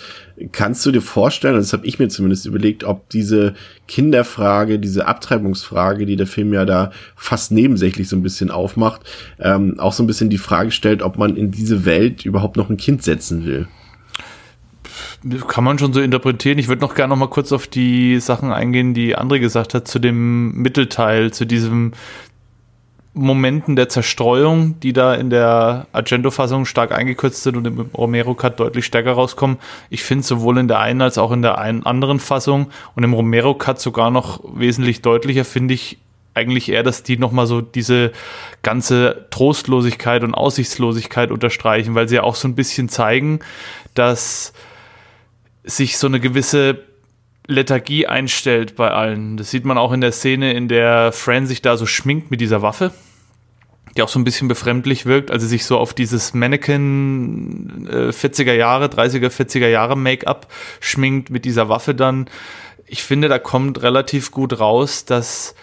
Kannst 0.51 0.85
du 0.85 0.91
dir 0.91 1.01
vorstellen, 1.01 1.55
das 1.55 1.73
habe 1.73 1.85
ich 1.85 1.99
mir 1.99 2.07
zumindest 2.07 2.45
überlegt, 2.45 2.83
ob 2.83 3.09
diese 3.09 3.53
Kinderfrage, 3.87 4.79
diese 4.79 5.07
Abtreibungsfrage, 5.07 6.05
die 6.05 6.15
der 6.15 6.27
Film 6.27 6.53
ja 6.53 6.65
da 6.65 6.91
fast 7.15 7.51
nebensächlich 7.51 8.09
so 8.09 8.15
ein 8.15 8.23
bisschen 8.23 8.49
aufmacht, 8.49 9.01
ähm, 9.39 9.79
auch 9.79 9.93
so 9.93 10.03
ein 10.03 10.07
bisschen 10.07 10.29
die 10.29 10.37
Frage 10.37 10.71
stellt, 10.71 11.01
ob 11.03 11.17
man 11.17 11.35
in 11.35 11.51
diese 11.51 11.85
Welt 11.85 12.25
überhaupt 12.25 12.57
noch 12.57 12.69
ein 12.69 12.77
Kind 12.77 13.03
setzen 13.03 13.45
will? 13.45 13.67
Kann 15.47 15.63
man 15.63 15.79
schon 15.79 15.93
so 15.93 16.01
interpretieren. 16.01 16.59
Ich 16.59 16.67
würde 16.67 16.81
noch 16.81 16.93
gerne 16.93 17.09
noch 17.09 17.17
mal 17.17 17.29
kurz 17.29 17.51
auf 17.51 17.67
die 17.67 18.19
Sachen 18.19 18.51
eingehen, 18.51 18.93
die 18.93 19.17
André 19.17 19.39
gesagt 19.39 19.73
hat, 19.73 19.87
zu 19.87 19.99
dem 19.99 20.53
Mittelteil, 20.53 21.31
zu 21.31 21.45
diesem 21.45 21.93
Momenten 23.15 23.77
der 23.77 23.87
Zerstreuung, 23.87 24.79
die 24.81 24.91
da 24.91 25.13
in 25.15 25.29
der 25.29 25.87
Argento-Fassung 25.93 26.65
stark 26.65 26.91
eingekürzt 26.91 27.43
sind 27.43 27.55
und 27.55 27.65
im 27.65 27.79
Romero-Cut 27.79 28.59
deutlich 28.59 28.85
stärker 28.85 29.13
rauskommen. 29.13 29.57
Ich 29.89 30.03
finde 30.03 30.25
sowohl 30.25 30.57
in 30.57 30.67
der 30.67 30.79
einen 30.79 31.01
als 31.01 31.17
auch 31.17 31.31
in 31.31 31.41
der 31.41 31.57
einen 31.57 31.85
anderen 31.85 32.19
Fassung 32.19 32.67
und 32.95 33.03
im 33.03 33.13
Romero-Cut 33.13 33.79
sogar 33.79 34.11
noch 34.11 34.41
wesentlich 34.53 35.01
deutlicher, 35.01 35.45
finde 35.45 35.73
ich 35.73 35.97
eigentlich 36.33 36.69
eher, 36.69 36.83
dass 36.83 37.03
die 37.03 37.17
nochmal 37.17 37.47
so 37.47 37.61
diese 37.61 38.11
ganze 38.61 39.27
Trostlosigkeit 39.31 40.21
und 40.23 40.33
Aussichtslosigkeit 40.33 41.31
unterstreichen, 41.31 41.95
weil 41.95 42.09
sie 42.09 42.15
ja 42.15 42.23
auch 42.23 42.35
so 42.35 42.49
ein 42.49 42.55
bisschen 42.55 42.89
zeigen, 42.89 43.39
dass 43.93 44.51
sich 45.63 45.97
so 45.97 46.07
eine 46.07 46.19
gewisse 46.19 46.83
Lethargie 47.47 48.07
einstellt 48.07 48.75
bei 48.75 48.91
allen. 48.91 49.37
Das 49.37 49.51
sieht 49.51 49.63
man 49.63 49.77
auch 49.77 49.93
in 49.93 50.01
der 50.01 50.11
Szene, 50.11 50.53
in 50.53 50.67
der 50.67 51.13
Fran 51.13 51.47
sich 51.47 51.61
da 51.61 51.77
so 51.77 51.85
schminkt 51.85 52.29
mit 52.29 52.41
dieser 52.41 52.61
Waffe. 52.61 52.91
Die 53.95 54.01
auch 54.01 54.09
so 54.09 54.19
ein 54.19 54.23
bisschen 54.23 54.47
befremdlich 54.47 55.05
wirkt, 55.05 55.31
also 55.31 55.47
sich 55.47 55.65
so 55.65 55.77
auf 55.77 55.93
dieses 55.93 56.33
Mannequin 56.33 57.87
äh, 57.89 58.09
40er 58.09 58.53
Jahre, 58.53 58.87
30er, 58.87 59.29
40er 59.29 59.67
Jahre 59.67 59.95
Make-up 59.95 60.47
schminkt 60.79 61.29
mit 61.29 61.45
dieser 61.45 61.69
Waffe 61.69 61.95
dann. 61.95 62.27
Ich 62.87 63.03
finde, 63.03 63.29
da 63.29 63.39
kommt 63.39 63.81
relativ 63.81 64.31
gut 64.31 64.59
raus, 64.59 65.05
dass 65.05 65.55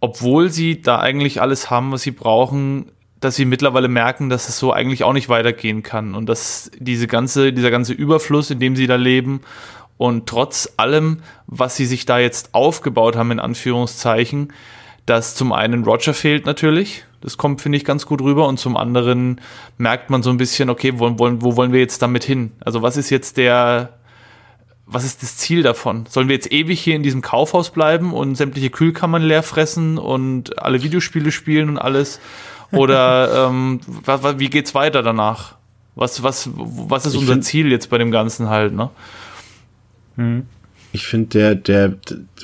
obwohl 0.00 0.50
sie 0.50 0.82
da 0.82 0.98
eigentlich 1.00 1.40
alles 1.40 1.70
haben, 1.70 1.92
was 1.92 2.02
sie 2.02 2.10
brauchen, 2.10 2.90
dass 3.20 3.36
sie 3.36 3.46
mittlerweile 3.46 3.88
merken, 3.88 4.28
dass 4.28 4.50
es 4.50 4.58
so 4.58 4.72
eigentlich 4.72 5.02
auch 5.02 5.14
nicht 5.14 5.30
weitergehen 5.30 5.82
kann 5.82 6.14
und 6.14 6.28
dass 6.28 6.70
diese 6.78 7.06
ganze, 7.06 7.54
dieser 7.54 7.70
ganze 7.70 7.94
Überfluss, 7.94 8.50
in 8.50 8.58
dem 8.58 8.76
sie 8.76 8.86
da 8.86 8.96
leben 8.96 9.40
und 9.96 10.26
trotz 10.28 10.74
allem, 10.76 11.22
was 11.46 11.76
sie 11.76 11.86
sich 11.86 12.04
da 12.04 12.18
jetzt 12.18 12.52
aufgebaut 12.52 13.16
haben, 13.16 13.30
in 13.30 13.40
Anführungszeichen, 13.40 14.52
dass 15.06 15.34
zum 15.34 15.52
einen 15.52 15.84
Roger 15.84 16.12
fehlt 16.12 16.44
natürlich, 16.44 17.04
das 17.24 17.38
kommt, 17.38 17.62
finde 17.62 17.78
ich, 17.78 17.84
ganz 17.84 18.04
gut 18.04 18.20
rüber. 18.20 18.46
Und 18.46 18.58
zum 18.58 18.76
anderen 18.76 19.40
merkt 19.78 20.10
man 20.10 20.22
so 20.22 20.30
ein 20.30 20.36
bisschen, 20.36 20.68
okay, 20.68 20.92
wo, 20.96 21.18
wo, 21.18 21.30
wo 21.40 21.56
wollen 21.56 21.72
wir 21.72 21.80
jetzt 21.80 22.02
damit 22.02 22.22
hin? 22.22 22.52
Also 22.60 22.82
was 22.82 22.96
ist 22.96 23.10
jetzt 23.10 23.38
der, 23.38 23.94
was 24.86 25.04
ist 25.04 25.22
das 25.22 25.38
Ziel 25.38 25.62
davon? 25.62 26.04
Sollen 26.08 26.28
wir 26.28 26.34
jetzt 26.36 26.52
ewig 26.52 26.80
hier 26.80 26.94
in 26.94 27.02
diesem 27.02 27.22
Kaufhaus 27.22 27.70
bleiben 27.70 28.12
und 28.12 28.34
sämtliche 28.36 28.68
Kühlkammern 28.68 29.22
leer 29.22 29.42
fressen 29.42 29.96
und 29.96 30.62
alle 30.62 30.82
Videospiele 30.82 31.32
spielen 31.32 31.70
und 31.70 31.78
alles? 31.78 32.20
Oder 32.70 33.48
ähm, 33.48 33.80
wie 34.36 34.50
geht's 34.50 34.74
weiter 34.74 35.02
danach? 35.02 35.54
Was, 35.94 36.22
was, 36.22 36.50
was 36.54 37.06
ist 37.06 37.14
ich 37.14 37.20
unser 37.20 37.40
Ziel 37.40 37.70
jetzt 37.70 37.88
bei 37.88 37.98
dem 37.98 38.10
Ganzen 38.10 38.50
halt, 38.50 38.74
ne? 38.74 38.90
Mhm 40.16 40.46
ich 40.94 41.08
finde, 41.08 41.26
der, 41.26 41.56
der 41.56 41.94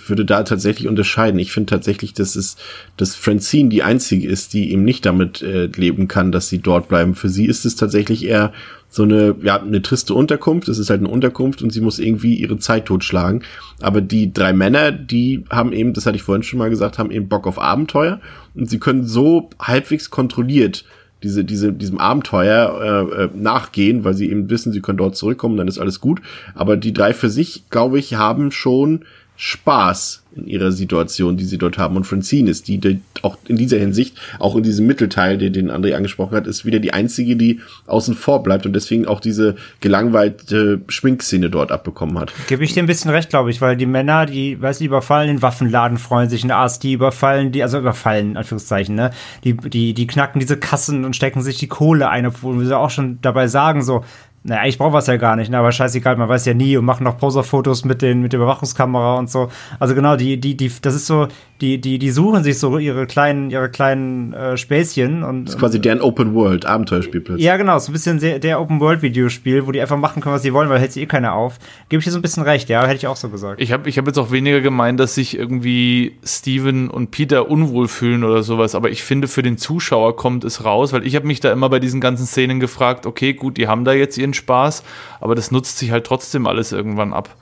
würde 0.08 0.24
da 0.24 0.42
tatsächlich 0.42 0.88
unterscheiden. 0.88 1.38
Ich 1.38 1.52
finde 1.52 1.70
tatsächlich, 1.70 2.14
dass 2.14 2.34
es, 2.34 2.56
dass 2.96 3.14
Francine 3.14 3.68
die 3.68 3.84
einzige 3.84 4.26
ist, 4.26 4.54
die 4.54 4.72
eben 4.72 4.82
nicht 4.82 5.06
damit 5.06 5.40
äh, 5.40 5.66
leben 5.66 6.08
kann, 6.08 6.32
dass 6.32 6.48
sie 6.48 6.58
dort 6.58 6.88
bleiben. 6.88 7.14
Für 7.14 7.28
sie 7.28 7.46
ist 7.46 7.64
es 7.64 7.76
tatsächlich 7.76 8.26
eher 8.26 8.52
so 8.88 9.04
eine, 9.04 9.36
ja, 9.40 9.62
eine 9.62 9.82
triste 9.82 10.14
Unterkunft. 10.14 10.66
Es 10.66 10.78
ist 10.78 10.90
halt 10.90 10.98
eine 10.98 11.08
Unterkunft 11.08 11.62
und 11.62 11.70
sie 11.70 11.80
muss 11.80 12.00
irgendwie 12.00 12.34
ihre 12.34 12.58
Zeit 12.58 12.86
totschlagen. 12.86 13.44
Aber 13.80 14.00
die 14.00 14.32
drei 14.32 14.52
Männer, 14.52 14.90
die 14.90 15.44
haben 15.48 15.72
eben, 15.72 15.92
das 15.92 16.06
hatte 16.06 16.16
ich 16.16 16.24
vorhin 16.24 16.42
schon 16.42 16.58
mal 16.58 16.70
gesagt, 16.70 16.98
haben 16.98 17.12
eben 17.12 17.28
Bock 17.28 17.46
auf 17.46 17.60
Abenteuer 17.60 18.20
und 18.56 18.68
sie 18.68 18.80
können 18.80 19.06
so 19.06 19.50
halbwegs 19.60 20.10
kontrolliert 20.10 20.84
diese, 21.22 21.44
diese, 21.44 21.72
diesem 21.72 21.98
Abenteuer 21.98 23.08
äh, 23.10 23.24
äh, 23.24 23.28
nachgehen, 23.34 24.04
weil 24.04 24.14
sie 24.14 24.30
eben 24.30 24.50
wissen, 24.50 24.72
sie 24.72 24.80
können 24.80 24.98
dort 24.98 25.16
zurückkommen, 25.16 25.56
dann 25.56 25.68
ist 25.68 25.78
alles 25.78 26.00
gut. 26.00 26.20
Aber 26.54 26.76
die 26.76 26.92
drei 26.92 27.12
für 27.12 27.28
sich, 27.28 27.64
glaube 27.70 27.98
ich, 27.98 28.14
haben 28.14 28.52
schon 28.52 29.04
Spaß 29.42 30.22
in 30.36 30.46
ihrer 30.46 30.70
Situation, 30.70 31.38
die 31.38 31.46
sie 31.46 31.56
dort 31.56 31.78
haben. 31.78 31.96
Und 31.96 32.04
Francine 32.04 32.50
ist 32.50 32.68
die, 32.68 32.76
die 32.76 33.00
auch 33.22 33.38
in 33.48 33.56
dieser 33.56 33.78
Hinsicht, 33.78 34.18
auch 34.38 34.54
in 34.54 34.62
diesem 34.62 34.86
Mittelteil, 34.86 35.38
den, 35.38 35.54
den 35.54 35.70
André 35.70 35.94
angesprochen 35.94 36.36
hat, 36.36 36.46
ist 36.46 36.66
wieder 36.66 36.78
die 36.78 36.92
einzige, 36.92 37.36
die 37.36 37.60
außen 37.86 38.14
vor 38.14 38.42
bleibt 38.42 38.66
und 38.66 38.74
deswegen 38.74 39.06
auch 39.06 39.18
diese 39.18 39.56
gelangweilte 39.80 40.82
Schminkszene 40.88 41.48
dort 41.48 41.72
abbekommen 41.72 42.18
hat. 42.18 42.34
Gebe 42.48 42.64
ich 42.64 42.74
dir 42.74 42.82
ein 42.82 42.86
bisschen 42.86 43.10
recht, 43.10 43.30
glaube 43.30 43.50
ich, 43.50 43.62
weil 43.62 43.78
die 43.78 43.86
Männer, 43.86 44.26
die, 44.26 44.56
du, 44.56 44.72
die 44.78 44.84
überfallen 44.84 45.28
den 45.28 45.40
Waffenladen, 45.40 45.96
freuen 45.96 46.28
sich 46.28 46.44
in 46.44 46.50
Ast, 46.50 46.82
die 46.82 46.92
überfallen, 46.92 47.50
die, 47.50 47.62
also 47.62 47.78
überfallen, 47.78 48.36
Anführungszeichen, 48.36 48.94
ne? 48.94 49.12
Die, 49.44 49.56
die, 49.56 49.94
die 49.94 50.06
knacken 50.06 50.38
diese 50.38 50.58
Kassen 50.58 51.06
und 51.06 51.16
stecken 51.16 51.40
sich 51.40 51.56
die 51.56 51.68
Kohle 51.68 52.10
ein, 52.10 52.26
obwohl 52.26 52.60
wir 52.60 52.78
auch 52.78 52.90
schon 52.90 53.18
dabei 53.22 53.48
sagen, 53.48 53.82
so, 53.82 54.04
naja, 54.42 54.66
ich 54.66 54.78
brauche 54.78 54.94
was 54.94 55.06
ja 55.06 55.16
gar 55.16 55.36
nicht, 55.36 55.50
ne? 55.50 55.58
aber 55.58 55.70
scheißegal, 55.70 56.16
man 56.16 56.28
weiß 56.28 56.46
ja 56.46 56.54
nie 56.54 56.76
und 56.76 56.84
machen 56.86 57.04
noch 57.04 57.18
Poserfotos 57.18 57.84
mit 57.84 58.00
den 58.00 58.22
mit 58.22 58.32
der 58.32 58.40
Überwachungskamera 58.40 59.18
und 59.18 59.30
so. 59.30 59.50
Also 59.78 59.94
genau, 59.94 60.16
die 60.16 60.40
die 60.40 60.56
die 60.56 60.72
das 60.80 60.94
ist 60.94 61.06
so, 61.06 61.28
die 61.60 61.80
die 61.80 61.98
die 61.98 62.10
suchen 62.10 62.42
sich 62.42 62.58
so 62.58 62.78
ihre 62.78 63.06
kleinen 63.06 63.50
ihre 63.50 63.68
kleinen 63.68 64.32
äh, 64.32 64.56
Späßchen 64.56 65.22
und 65.22 65.44
das 65.44 65.54
ist 65.54 65.60
quasi 65.60 65.80
deren 65.80 66.00
Open 66.00 66.34
World 66.34 66.64
Abenteuerspielplatz. 66.64 67.40
Ja, 67.40 67.56
genau, 67.56 67.78
so 67.78 67.90
ein 67.90 67.92
bisschen 67.92 68.18
der, 68.18 68.38
der 68.38 68.60
Open 68.60 68.80
World 68.80 69.02
Videospiel, 69.02 69.66
wo 69.66 69.72
die 69.72 69.80
einfach 69.80 69.98
machen 69.98 70.22
können, 70.22 70.34
was 70.34 70.42
sie 70.42 70.52
wollen, 70.52 70.68
weil 70.70 70.78
hält 70.78 70.92
sie 70.92 71.02
eh 71.02 71.06
keiner 71.06 71.34
auf. 71.34 71.58
Gebe 71.88 72.00
ich 72.00 72.04
dir 72.04 72.12
so 72.12 72.18
ein 72.18 72.22
bisschen 72.22 72.42
recht, 72.42 72.68
ja, 72.68 72.82
hätte 72.86 72.96
ich 72.96 73.06
auch 73.06 73.16
so 73.16 73.28
gesagt. 73.28 73.60
Ich 73.60 73.72
habe 73.72 73.88
ich 73.88 73.98
habe 73.98 74.08
jetzt 74.08 74.18
auch 74.18 74.30
weniger 74.30 74.60
gemeint, 74.60 74.98
dass 74.98 75.14
sich 75.14 75.36
irgendwie 75.36 76.16
Steven 76.24 76.88
und 76.88 77.10
Peter 77.10 77.50
unwohl 77.50 77.88
fühlen 77.88 78.24
oder 78.24 78.42
sowas, 78.42 78.74
aber 78.74 78.90
ich 78.90 79.02
finde 79.02 79.28
für 79.28 79.42
den 79.42 79.58
Zuschauer 79.58 80.16
kommt 80.16 80.44
es 80.44 80.64
raus, 80.64 80.92
weil 80.92 81.06
ich 81.06 81.14
habe 81.14 81.26
mich 81.26 81.40
da 81.40 81.52
immer 81.52 81.68
bei 81.68 81.78
diesen 81.78 82.00
ganzen 82.00 82.26
Szenen 82.26 82.60
gefragt, 82.60 83.06
okay, 83.06 83.34
gut, 83.34 83.56
die 83.56 83.68
haben 83.68 83.84
da 83.84 83.92
jetzt 83.92 84.16
ihren 84.16 84.34
Spaß, 84.34 84.82
aber 85.20 85.34
das 85.34 85.50
nutzt 85.50 85.78
sich 85.78 85.90
halt 85.90 86.04
trotzdem 86.04 86.46
alles 86.46 86.72
irgendwann 86.72 87.12
ab. 87.12 87.36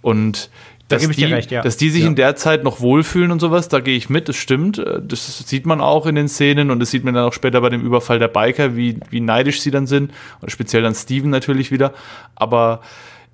Und 0.00 0.50
dass, 0.88 1.02
da 1.02 1.08
die, 1.08 1.24
recht, 1.24 1.50
ja. 1.50 1.62
dass 1.62 1.76
die 1.76 1.90
sich 1.90 2.02
ja. 2.02 2.08
in 2.08 2.16
der 2.16 2.34
Zeit 2.34 2.64
noch 2.64 2.80
wohlfühlen 2.80 3.30
und 3.30 3.40
sowas, 3.40 3.68
da 3.68 3.80
gehe 3.80 3.96
ich 3.96 4.08
mit, 4.08 4.28
das 4.28 4.36
stimmt. 4.36 4.82
Das 5.02 5.38
sieht 5.46 5.66
man 5.66 5.80
auch 5.80 6.06
in 6.06 6.14
den 6.14 6.28
Szenen 6.28 6.70
und 6.70 6.80
das 6.80 6.90
sieht 6.90 7.04
man 7.04 7.14
dann 7.14 7.24
auch 7.24 7.34
später 7.34 7.60
bei 7.60 7.68
dem 7.68 7.82
Überfall 7.84 8.18
der 8.18 8.28
Biker, 8.28 8.74
wie, 8.74 8.98
wie 9.10 9.20
neidisch 9.20 9.60
sie 9.60 9.70
dann 9.70 9.86
sind. 9.86 10.12
Und 10.40 10.50
speziell 10.50 10.82
dann 10.82 10.94
Steven 10.94 11.30
natürlich 11.30 11.70
wieder. 11.70 11.92
Aber 12.34 12.80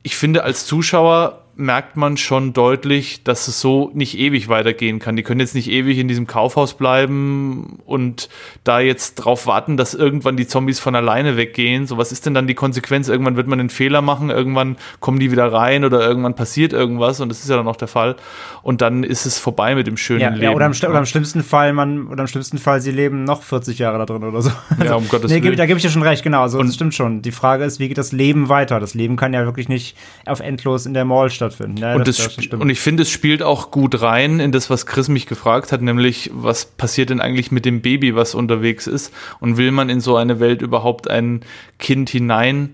ich 0.03 0.17
finde, 0.17 0.43
als 0.43 0.67
Zuschauer 0.67 1.43
merkt 1.57 1.97
man 1.97 2.17
schon 2.17 2.53
deutlich, 2.53 3.23
dass 3.23 3.49
es 3.49 3.61
so 3.61 3.91
nicht 3.95 4.19
ewig 4.19 4.49
weitergehen 4.49 4.99
kann. 4.99 5.17
Die 5.17 5.23
können 5.23 5.41
jetzt 5.41 5.55
nicht 5.55 5.71
ewig 5.71 5.99
in 5.99 6.09
diesem 6.09 6.27
Kaufhaus 6.27 6.75
bleiben 6.75 7.79
und 7.87 8.29
da 8.65 8.81
jetzt 8.81 9.17
drauf 9.17 9.47
warten, 9.47 9.77
dass 9.77 9.95
irgendwann 9.95 10.37
die 10.37 10.47
Zombies 10.47 10.81
von 10.81 10.95
alleine 10.95 11.37
weggehen. 11.37 11.87
So, 11.87 11.97
was 11.97 12.13
ist 12.13 12.27
denn 12.27 12.35
dann 12.35 12.47
die 12.47 12.55
Konsequenz? 12.55 13.09
Irgendwann 13.09 13.37
wird 13.37 13.47
man 13.47 13.61
einen 13.61 13.71
Fehler 13.71 14.03
machen, 14.03 14.31
irgendwann 14.31 14.77
kommen 15.01 15.21
die 15.21 15.31
wieder 15.31 15.53
rein 15.53 15.85
oder 15.85 16.01
irgendwann 16.01 16.35
passiert 16.35 16.73
irgendwas 16.73 17.21
und 17.21 17.29
das 17.29 17.41
ist 17.41 17.51
ja 17.51 17.57
dann 17.57 17.69
auch 17.69 17.77
der 17.77 17.89
Fall. 17.89 18.17
Und 18.63 18.81
dann 18.81 19.05
ist 19.05 19.27
es 19.27 19.39
vorbei 19.39 19.75
mit 19.75 19.87
dem 19.87 19.97
schönen 19.97 20.21
ja, 20.21 20.29
Leben. 20.31 20.43
Ja, 20.43 20.51
oder, 20.51 20.67
im, 20.67 20.73
oder 20.73 20.99
im 20.99 21.07
schlimmsten 21.07 21.43
Fall, 21.43 21.73
man, 21.73 22.09
oder 22.09 22.23
im 22.23 22.29
schlimmsten 22.29 22.59
Fall, 22.59 22.81
sie 22.81 22.91
leben 22.91 23.25
noch 23.25 23.43
40 23.43 23.79
Jahre 23.79 23.99
da 23.99 24.07
drin 24.07 24.25
oder 24.25 24.43
so. 24.43 24.51
Ja, 24.85 24.97
um 24.97 25.09
Gottes 25.09 25.31
nee, 25.31 25.43
Willen. 25.43 25.57
Da 25.57 25.67
gebe 25.67 25.79
ich 25.79 25.85
dir 25.85 25.91
schon 25.91 26.03
recht, 26.03 26.23
genau. 26.23 26.43
Also, 26.43 26.59
und 26.59 26.67
das 26.67 26.75
stimmt 26.75 26.95
schon. 26.95 27.23
Die 27.23 27.33
Frage 27.33 27.65
ist, 27.65 27.79
wie 27.79 27.89
geht 27.89 27.99
das 27.99 28.13
Leben 28.13 28.49
weiter? 28.49 28.81
Das 28.81 28.95
Leben 28.95 29.17
kann 29.17 29.33
ja 29.33 29.45
wirklich 29.45 29.69
nicht 29.69 29.97
auf 30.27 30.41
endlos 30.41 30.87
in 30.87 30.95
der 30.95 31.05
Mall 31.05 31.31
stattfinden. 31.31 31.43
Ja, 31.78 31.95
und, 31.95 32.07
das, 32.07 32.16
das, 32.16 32.36
das 32.36 32.61
und 32.61 32.70
ich 32.70 32.80
finde, 32.80 33.03
es 33.03 33.11
spielt 33.11 33.42
auch 33.42 33.70
gut 33.70 34.01
rein 34.01 34.40
in 34.40 34.53
das, 34.53 34.70
was 34.70 34.86
Chris 34.86 35.09
mich 35.09 35.26
gefragt 35.26 35.72
hat, 35.72 35.82
nämlich, 35.82 36.30
was 36.32 36.66
passiert 36.66 37.11
denn 37.11 37.20
eigentlich 37.20 37.51
mit 37.51 37.64
dem 37.64 37.82
Baby, 37.82 38.14
was 38.14 38.34
unterwegs 38.34 38.86
ist? 38.86 39.12
Und 39.40 39.57
will 39.57 39.70
man 39.70 39.88
in 39.88 40.01
so 40.01 40.16
eine 40.16 40.40
Welt 40.40 40.62
überhaupt 40.62 41.09
ein 41.09 41.40
Kind 41.78 42.11
hinein, 42.11 42.70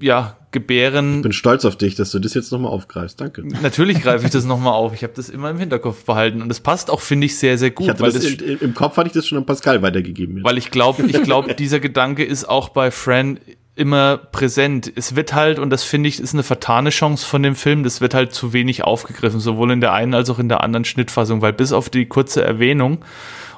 ja, 0.00 0.36
gebären? 0.52 1.16
Ich 1.16 1.22
bin 1.22 1.32
stolz 1.32 1.64
auf 1.64 1.76
dich, 1.76 1.94
dass 1.96 2.10
du 2.12 2.18
das 2.18 2.34
jetzt 2.34 2.52
nochmal 2.52 2.70
aufgreifst. 2.70 3.20
Danke. 3.20 3.42
Natürlich 3.62 4.00
greife 4.02 4.24
ich 4.24 4.30
das 4.30 4.44
nochmal 4.44 4.74
auf. 4.74 4.94
Ich 4.94 5.02
habe 5.02 5.14
das 5.16 5.28
immer 5.28 5.50
im 5.50 5.58
Hinterkopf 5.58 6.04
behalten 6.04 6.42
und 6.42 6.50
es 6.50 6.60
passt 6.60 6.90
auch, 6.90 7.00
finde 7.00 7.26
ich, 7.26 7.38
sehr, 7.38 7.58
sehr 7.58 7.70
gut. 7.70 7.88
Ich 7.88 8.00
weil 8.00 8.12
das, 8.12 8.22
das 8.22 8.32
in, 8.32 8.58
Im 8.58 8.74
Kopf 8.74 8.96
hatte 8.96 9.08
ich 9.08 9.12
das 9.12 9.26
schon 9.26 9.38
an 9.38 9.46
Pascal 9.46 9.82
weitergegeben. 9.82 10.36
Jetzt. 10.36 10.44
Weil 10.44 10.58
ich 10.58 10.70
glaube, 10.70 11.04
ich 11.04 11.22
glaube, 11.22 11.54
dieser 11.58 11.80
Gedanke 11.80 12.24
ist 12.24 12.48
auch 12.48 12.68
bei 12.68 12.90
Fran 12.90 13.38
immer 13.74 14.18
präsent. 14.18 14.92
Es 14.94 15.16
wird 15.16 15.32
halt, 15.32 15.58
und 15.58 15.70
das 15.70 15.82
finde 15.82 16.08
ich, 16.08 16.20
ist 16.20 16.34
eine 16.34 16.42
vertane 16.42 16.90
Chance 16.90 17.26
von 17.26 17.42
dem 17.42 17.56
Film, 17.56 17.84
das 17.84 18.00
wird 18.00 18.12
halt 18.12 18.34
zu 18.34 18.52
wenig 18.52 18.84
aufgegriffen, 18.84 19.40
sowohl 19.40 19.70
in 19.70 19.80
der 19.80 19.94
einen 19.94 20.14
als 20.14 20.28
auch 20.28 20.38
in 20.38 20.48
der 20.48 20.62
anderen 20.62 20.84
Schnittfassung, 20.84 21.40
weil 21.40 21.54
bis 21.54 21.72
auf 21.72 21.88
die 21.88 22.06
kurze 22.06 22.44
Erwähnung 22.44 23.02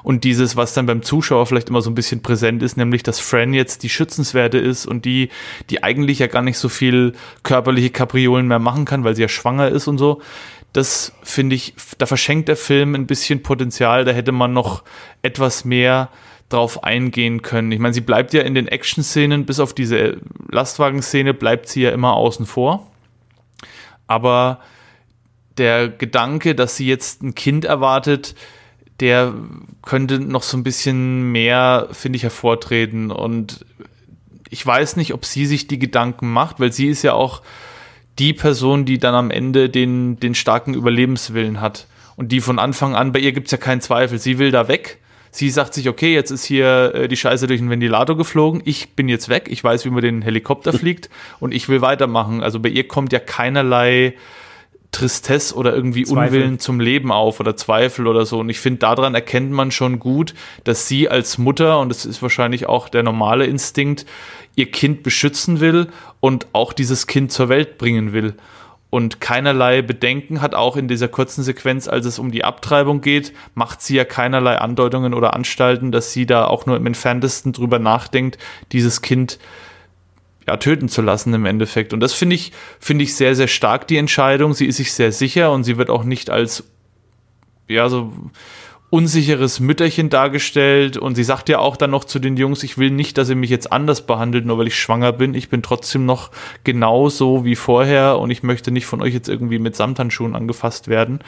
und 0.03 0.23
dieses, 0.23 0.55
was 0.55 0.73
dann 0.73 0.85
beim 0.85 1.01
Zuschauer 1.01 1.47
vielleicht 1.47 1.69
immer 1.69 1.81
so 1.81 1.89
ein 1.89 1.95
bisschen 1.95 2.21
präsent 2.21 2.63
ist, 2.63 2.77
nämlich, 2.77 3.03
dass 3.03 3.19
Fran 3.19 3.53
jetzt 3.53 3.83
die 3.83 3.89
Schützenswerte 3.89 4.57
ist 4.57 4.85
und 4.85 5.03
die, 5.03 5.29
die 5.69 5.83
eigentlich 5.83 6.19
ja 6.19 6.27
gar 6.27 6.43
nicht 6.43 6.59
so 6.59 6.69
viel 6.69 7.13
körperliche 7.43 7.89
Kapriolen 7.89 8.47
mehr 8.47 8.59
machen 8.59 8.85
kann, 8.85 9.03
weil 9.03 9.15
sie 9.15 9.23
ja 9.23 9.27
schwanger 9.27 9.67
ist 9.67 9.87
und 9.87 9.97
so. 9.97 10.21
Das 10.71 11.13
finde 11.23 11.55
ich, 11.55 11.73
da 11.97 12.05
verschenkt 12.05 12.47
der 12.47 12.55
Film 12.55 12.95
ein 12.95 13.07
bisschen 13.07 13.41
Potenzial, 13.43 14.05
da 14.05 14.11
hätte 14.11 14.31
man 14.31 14.53
noch 14.53 14.83
etwas 15.23 15.65
mehr 15.65 16.09
drauf 16.49 16.83
eingehen 16.83 17.41
können. 17.41 17.71
Ich 17.71 17.79
meine, 17.79 17.93
sie 17.93 18.01
bleibt 18.01 18.33
ja 18.33 18.41
in 18.41 18.53
den 18.53 18.67
Action-Szenen, 18.67 19.45
bis 19.45 19.59
auf 19.59 19.73
diese 19.73 20.17
Lastwagen-Szene, 20.49 21.33
bleibt 21.33 21.67
sie 21.67 21.81
ja 21.81 21.91
immer 21.91 22.13
außen 22.13 22.45
vor. 22.45 22.91
Aber 24.07 24.59
der 25.57 25.89
Gedanke, 25.89 26.53
dass 26.53 26.77
sie 26.77 26.87
jetzt 26.87 27.23
ein 27.23 27.33
Kind 27.33 27.65
erwartet, 27.65 28.35
der 28.99 29.33
könnte 29.81 30.19
noch 30.19 30.43
so 30.43 30.57
ein 30.57 30.63
bisschen 30.63 31.31
mehr, 31.31 31.87
finde 31.91 32.17
ich, 32.17 32.23
hervortreten. 32.23 33.11
Und 33.11 33.65
ich 34.49 34.65
weiß 34.65 34.95
nicht, 34.97 35.13
ob 35.13 35.25
sie 35.25 35.45
sich 35.45 35.67
die 35.67 35.79
Gedanken 35.79 36.31
macht, 36.31 36.59
weil 36.59 36.71
sie 36.71 36.87
ist 36.87 37.01
ja 37.01 37.13
auch 37.13 37.41
die 38.19 38.33
Person, 38.33 38.85
die 38.85 38.99
dann 38.99 39.15
am 39.15 39.31
Ende 39.31 39.69
den, 39.69 40.19
den 40.19 40.35
starken 40.35 40.73
Überlebenswillen 40.73 41.59
hat. 41.59 41.87
Und 42.15 42.31
die 42.31 42.39
von 42.39 42.59
Anfang 42.59 42.95
an, 42.95 43.11
bei 43.11 43.19
ihr 43.19 43.33
gibt 43.33 43.47
es 43.47 43.51
ja 43.51 43.57
keinen 43.57 43.81
Zweifel. 43.81 44.19
Sie 44.19 44.37
will 44.37 44.51
da 44.51 44.67
weg 44.67 44.99
Sie 45.35 45.49
sagt 45.49 45.73
sich, 45.73 45.89
okay, 45.89 46.13
jetzt 46.13 46.31
ist 46.31 46.45
hier 46.45 46.95
äh, 46.95 47.07
die 47.09 47.17
Scheiße 47.17 47.45
durch 47.45 47.59
den 47.59 47.69
Ventilator 47.69 48.15
geflogen, 48.15 48.61
ich 48.63 48.95
bin 48.95 49.09
jetzt 49.09 49.27
weg, 49.27 49.47
ich 49.49 49.61
weiß, 49.61 49.83
wie 49.83 49.89
man 49.89 50.01
den 50.01 50.21
Helikopter 50.21 50.71
fliegt 50.79 51.09
und 51.41 51.53
ich 51.53 51.67
will 51.67 51.81
weitermachen. 51.81 52.41
Also 52.41 52.61
bei 52.61 52.69
ihr 52.69 52.87
kommt 52.87 53.11
ja 53.11 53.19
keinerlei 53.19 54.13
Tristesse 54.91 55.53
oder 55.55 55.75
irgendwie 55.75 56.05
Zweifel. 56.05 56.37
Unwillen 56.39 56.59
zum 56.59 56.79
Leben 56.79 57.11
auf 57.11 57.41
oder 57.41 57.57
Zweifel 57.57 58.07
oder 58.07 58.25
so. 58.25 58.39
Und 58.39 58.47
ich 58.47 58.61
finde, 58.61 58.79
daran 58.79 59.13
erkennt 59.13 59.51
man 59.51 59.71
schon 59.71 59.99
gut, 59.99 60.33
dass 60.63 60.87
sie 60.87 61.09
als 61.09 61.37
Mutter, 61.37 61.81
und 61.81 61.89
das 61.89 62.05
ist 62.05 62.21
wahrscheinlich 62.21 62.67
auch 62.67 62.87
der 62.87 63.03
normale 63.03 63.45
Instinkt, 63.45 64.05
ihr 64.55 64.71
Kind 64.71 65.03
beschützen 65.03 65.59
will 65.59 65.87
und 66.21 66.47
auch 66.53 66.71
dieses 66.71 67.07
Kind 67.07 67.33
zur 67.33 67.49
Welt 67.49 67.77
bringen 67.77 68.13
will. 68.13 68.35
Und 68.95 69.19
keinerlei 69.19 69.81
Bedenken 69.81 70.41
hat, 70.41 70.55
auch 70.55 70.77
in 70.77 70.87
dieser 70.87 71.09
kurzen 71.09 71.43
Sequenz, 71.43 71.89
als 71.89 72.05
es 72.05 72.17
um 72.17 72.31
die 72.31 72.45
Abtreibung 72.45 73.01
geht, 73.01 73.33
macht 73.53 73.81
sie 73.81 73.97
ja 73.97 74.05
keinerlei 74.05 74.55
Andeutungen 74.55 75.13
oder 75.13 75.33
Anstalten, 75.33 75.91
dass 75.91 76.13
sie 76.13 76.25
da 76.25 76.45
auch 76.45 76.65
nur 76.65 76.77
im 76.77 76.85
entferntesten 76.85 77.51
drüber 77.51 77.77
nachdenkt, 77.77 78.37
dieses 78.71 79.01
Kind 79.01 79.37
ja, 80.47 80.55
töten 80.55 80.87
zu 80.87 81.01
lassen 81.01 81.33
im 81.33 81.45
Endeffekt. 81.45 81.91
Und 81.91 81.99
das 81.99 82.13
finde 82.13 82.37
ich, 82.37 82.53
finde 82.79 83.03
ich 83.03 83.17
sehr, 83.17 83.35
sehr 83.35 83.49
stark, 83.49 83.85
die 83.85 83.97
Entscheidung. 83.97 84.53
Sie 84.53 84.65
ist 84.65 84.77
sich 84.77 84.93
sehr 84.93 85.11
sicher 85.11 85.51
und 85.51 85.65
sie 85.65 85.75
wird 85.75 85.89
auch 85.89 86.05
nicht 86.05 86.29
als, 86.29 86.63
ja, 87.67 87.89
so 87.89 88.13
unsicheres 88.91 89.59
Mütterchen 89.59 90.09
dargestellt 90.09 90.95
und 90.95 91.15
sie 91.15 91.23
sagt 91.23 91.49
ja 91.49 91.59
auch 91.59 91.75
dann 91.75 91.89
noch 91.91 92.05
zu 92.05 92.19
den 92.19 92.37
Jungs, 92.37 92.61
ich 92.63 92.77
will 92.77 92.91
nicht, 92.91 93.17
dass 93.17 93.29
ihr 93.29 93.35
mich 93.35 93.49
jetzt 93.49 93.71
anders 93.71 94.05
behandelt, 94.05 94.45
nur 94.45 94.57
weil 94.57 94.67
ich 94.67 94.79
schwanger 94.79 95.11
bin. 95.11 95.33
Ich 95.33 95.49
bin 95.49 95.63
trotzdem 95.63 96.05
noch 96.05 96.29
genauso 96.63 97.43
wie 97.45 97.55
vorher 97.55 98.19
und 98.19 98.29
ich 98.29 98.43
möchte 98.43 98.71
nicht 98.71 98.85
von 98.85 99.01
euch 99.01 99.13
jetzt 99.13 99.27
irgendwie 99.27 99.59
mit 99.59 99.75
Samthandschuhen 99.75 100.35
angefasst 100.35 100.87
werden. 100.87 101.19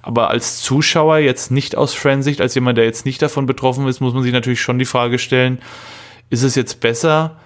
Aber 0.00 0.30
als 0.30 0.62
Zuschauer 0.62 1.18
jetzt 1.18 1.50
nicht 1.50 1.76
aus 1.76 1.94
Friendsicht, 1.94 2.40
als 2.40 2.54
jemand, 2.54 2.78
der 2.78 2.86
jetzt 2.86 3.04
nicht 3.04 3.20
davon 3.20 3.46
betroffen 3.46 3.86
ist, 3.86 4.00
muss 4.00 4.14
man 4.14 4.22
sich 4.22 4.32
natürlich 4.32 4.62
schon 4.62 4.78
die 4.78 4.84
Frage 4.86 5.18
stellen, 5.18 5.60
ist 6.30 6.42
es 6.42 6.54
jetzt 6.54 6.80
besser, 6.80 7.36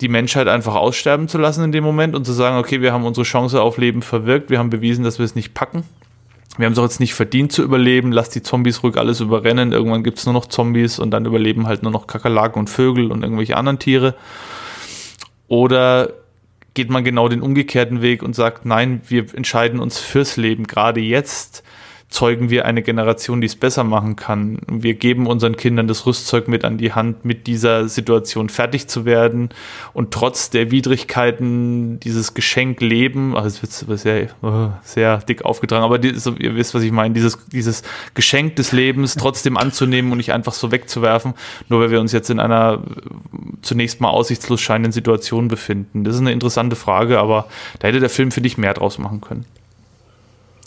die 0.00 0.08
Menschheit 0.08 0.46
einfach 0.46 0.76
aussterben 0.76 1.26
zu 1.26 1.36
lassen 1.36 1.64
in 1.64 1.72
dem 1.72 1.84
Moment 1.84 2.14
und 2.14 2.24
zu 2.24 2.32
sagen, 2.32 2.56
okay, 2.56 2.80
wir 2.80 2.92
haben 2.92 3.04
unsere 3.04 3.24
Chance 3.24 3.60
auf 3.60 3.76
Leben 3.76 4.02
verwirkt, 4.02 4.50
wir 4.50 4.58
haben 4.58 4.70
bewiesen, 4.70 5.04
dass 5.04 5.18
wir 5.18 5.24
es 5.24 5.34
nicht 5.34 5.52
packen 5.52 5.82
wir 6.60 6.66
haben 6.66 6.72
es 6.74 6.78
auch 6.78 6.84
jetzt 6.84 7.00
nicht 7.00 7.14
verdient 7.14 7.52
zu 7.52 7.62
überleben, 7.62 8.12
lass 8.12 8.28
die 8.28 8.42
Zombies 8.42 8.82
ruhig 8.82 8.96
alles 8.96 9.20
überrennen, 9.20 9.72
irgendwann 9.72 10.04
gibt 10.04 10.18
es 10.18 10.26
nur 10.26 10.34
noch 10.34 10.46
Zombies 10.46 10.98
und 10.98 11.10
dann 11.10 11.24
überleben 11.24 11.66
halt 11.66 11.82
nur 11.82 11.92
noch 11.92 12.06
Kakerlaken 12.06 12.60
und 12.60 12.70
Vögel 12.70 13.10
und 13.10 13.22
irgendwelche 13.22 13.56
anderen 13.56 13.78
Tiere. 13.78 14.14
Oder 15.48 16.10
geht 16.74 16.90
man 16.90 17.02
genau 17.02 17.28
den 17.28 17.42
umgekehrten 17.42 18.02
Weg 18.02 18.22
und 18.22 18.34
sagt, 18.34 18.64
nein, 18.64 19.00
wir 19.08 19.34
entscheiden 19.34 19.80
uns 19.80 19.98
fürs 19.98 20.36
Leben, 20.36 20.66
gerade 20.66 21.00
jetzt 21.00 21.64
zeugen 22.10 22.50
wir 22.50 22.66
eine 22.66 22.82
Generation, 22.82 23.40
die 23.40 23.46
es 23.46 23.54
besser 23.54 23.84
machen 23.84 24.16
kann. 24.16 24.58
Wir 24.68 24.94
geben 24.94 25.28
unseren 25.28 25.56
Kindern 25.56 25.86
das 25.86 26.06
Rüstzeug 26.06 26.48
mit 26.48 26.64
an 26.64 26.76
die 26.76 26.92
Hand, 26.92 27.24
mit 27.24 27.46
dieser 27.46 27.88
Situation 27.88 28.48
fertig 28.48 28.88
zu 28.88 29.04
werden 29.04 29.50
und 29.92 30.10
trotz 30.10 30.50
der 30.50 30.72
Widrigkeiten 30.72 32.00
dieses 32.00 32.34
Geschenk 32.34 32.80
leben, 32.80 33.36
also 33.36 33.60
es 33.62 33.86
wird 33.86 34.00
sehr, 34.00 34.28
oh, 34.42 34.70
sehr 34.82 35.18
dick 35.18 35.44
aufgetragen, 35.44 35.84
aber 35.84 36.02
ihr 36.02 36.56
wisst, 36.56 36.74
was 36.74 36.82
ich 36.82 36.92
meine, 36.92 37.14
dieses, 37.14 37.38
dieses 37.46 37.84
Geschenk 38.14 38.56
des 38.56 38.72
Lebens 38.72 39.14
trotzdem 39.14 39.56
anzunehmen 39.56 40.10
und 40.10 40.18
nicht 40.18 40.32
einfach 40.32 40.52
so 40.52 40.72
wegzuwerfen, 40.72 41.34
nur 41.68 41.80
weil 41.80 41.92
wir 41.92 42.00
uns 42.00 42.10
jetzt 42.10 42.28
in 42.28 42.40
einer 42.40 42.82
zunächst 43.62 44.00
mal 44.00 44.10
aussichtslos 44.10 44.60
scheinenden 44.60 44.92
Situation 44.92 45.46
befinden. 45.46 46.02
Das 46.02 46.16
ist 46.16 46.20
eine 46.20 46.32
interessante 46.32 46.74
Frage, 46.74 47.20
aber 47.20 47.46
da 47.78 47.86
hätte 47.86 48.00
der 48.00 48.10
Film, 48.10 48.32
finde 48.32 48.48
ich, 48.48 48.58
mehr 48.58 48.74
draus 48.74 48.98
machen 48.98 49.20
können. 49.20 49.44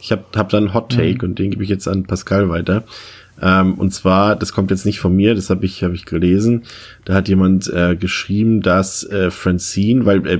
Ich 0.03 0.11
habe 0.11 0.25
hab 0.35 0.49
da 0.49 0.57
einen 0.57 0.73
Hot 0.73 0.91
Take 0.91 1.19
mhm. 1.25 1.29
und 1.29 1.39
den 1.39 1.51
gebe 1.51 1.63
ich 1.63 1.69
jetzt 1.69 1.87
an 1.87 2.03
Pascal 2.03 2.49
weiter. 2.49 2.83
Ähm, 3.41 3.75
und 3.75 3.93
zwar, 3.93 4.35
das 4.35 4.51
kommt 4.51 4.69
jetzt 4.69 4.85
nicht 4.85 4.99
von 4.99 5.15
mir, 5.15 5.33
das 5.33 5.49
habe 5.49 5.65
ich, 5.65 5.81
hab 5.81 5.93
ich 5.93 6.05
gelesen. 6.05 6.63
Da 7.05 7.13
hat 7.13 7.29
jemand 7.29 7.71
äh, 7.73 7.95
geschrieben, 7.95 8.61
dass 8.61 9.05
äh, 9.05 9.31
Francine, 9.31 10.05
weil 10.05 10.27
äh, 10.27 10.33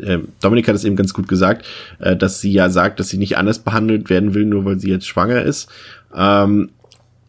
äh, 0.00 0.20
Dominik 0.40 0.68
hat 0.68 0.76
es 0.76 0.84
eben 0.84 0.94
ganz 0.94 1.12
gut 1.12 1.26
gesagt, 1.26 1.66
äh, 1.98 2.16
dass 2.16 2.40
sie 2.40 2.52
ja 2.52 2.70
sagt, 2.70 3.00
dass 3.00 3.08
sie 3.08 3.18
nicht 3.18 3.36
anders 3.36 3.58
behandelt 3.58 4.10
werden 4.10 4.32
will, 4.32 4.46
nur 4.46 4.64
weil 4.64 4.78
sie 4.78 4.90
jetzt 4.90 5.08
schwanger 5.08 5.42
ist. 5.42 5.68
Ähm, 6.16 6.70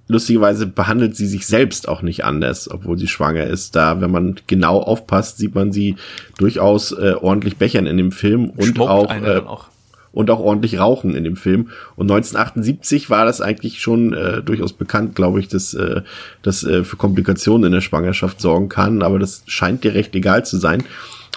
lustigerweise 0.08 0.68
behandelt 0.68 1.16
sie 1.16 1.28
sich 1.28 1.48
selbst 1.48 1.88
auch 1.88 2.04
nicht 2.04 2.24
anders, 2.24 2.70
obwohl 2.70 3.00
sie 3.00 3.08
schwanger 3.08 3.48
ist. 3.48 3.76
Da, 3.76 4.02
wenn 4.02 4.12
man 4.12 4.36
genau 4.46 4.80
aufpasst, 4.80 5.40
sieht 5.40 5.56
man 5.56 5.72
sie 5.72 5.96
durchaus 6.38 6.92
äh, 6.92 7.16
ordentlich 7.20 7.58
bechern 7.58 7.88
in 7.88 7.98
dem 7.98 8.12
Film 8.12 8.52
und 8.52 8.66
Schmuckt 8.66 8.90
auch, 8.90 9.12
äh, 9.12 9.38
auch 9.40 9.72
und 10.14 10.30
auch 10.30 10.40
ordentlich 10.40 10.80
rauchen 10.80 11.16
in 11.16 11.24
dem 11.24 11.36
Film. 11.36 11.70
Und 11.96 12.12
1978 12.12 13.10
war 13.10 13.26
das 13.26 13.42
eigentlich 13.42 13.82
schon 13.82 14.14
äh, 14.14 14.42
durchaus 14.42 14.74
bekannt, 14.74 15.16
glaube 15.16 15.40
ich, 15.40 15.48
dass 15.48 15.74
äh, 15.74 16.02
das 16.42 16.64
äh, 16.64 16.84
für 16.84 16.98
Komplikationen 16.98 17.68
in 17.68 17.72
der 17.72 17.82
Schwangerschaft 17.82 18.42
sorgen 18.42 18.70
kann. 18.70 19.02
Aber 19.02 19.20
das 19.20 19.44
scheint 19.48 19.84
dir 19.84 19.94
recht 19.94 20.14
egal 20.16 20.46
zu 20.46 20.58
sein. 20.58 20.84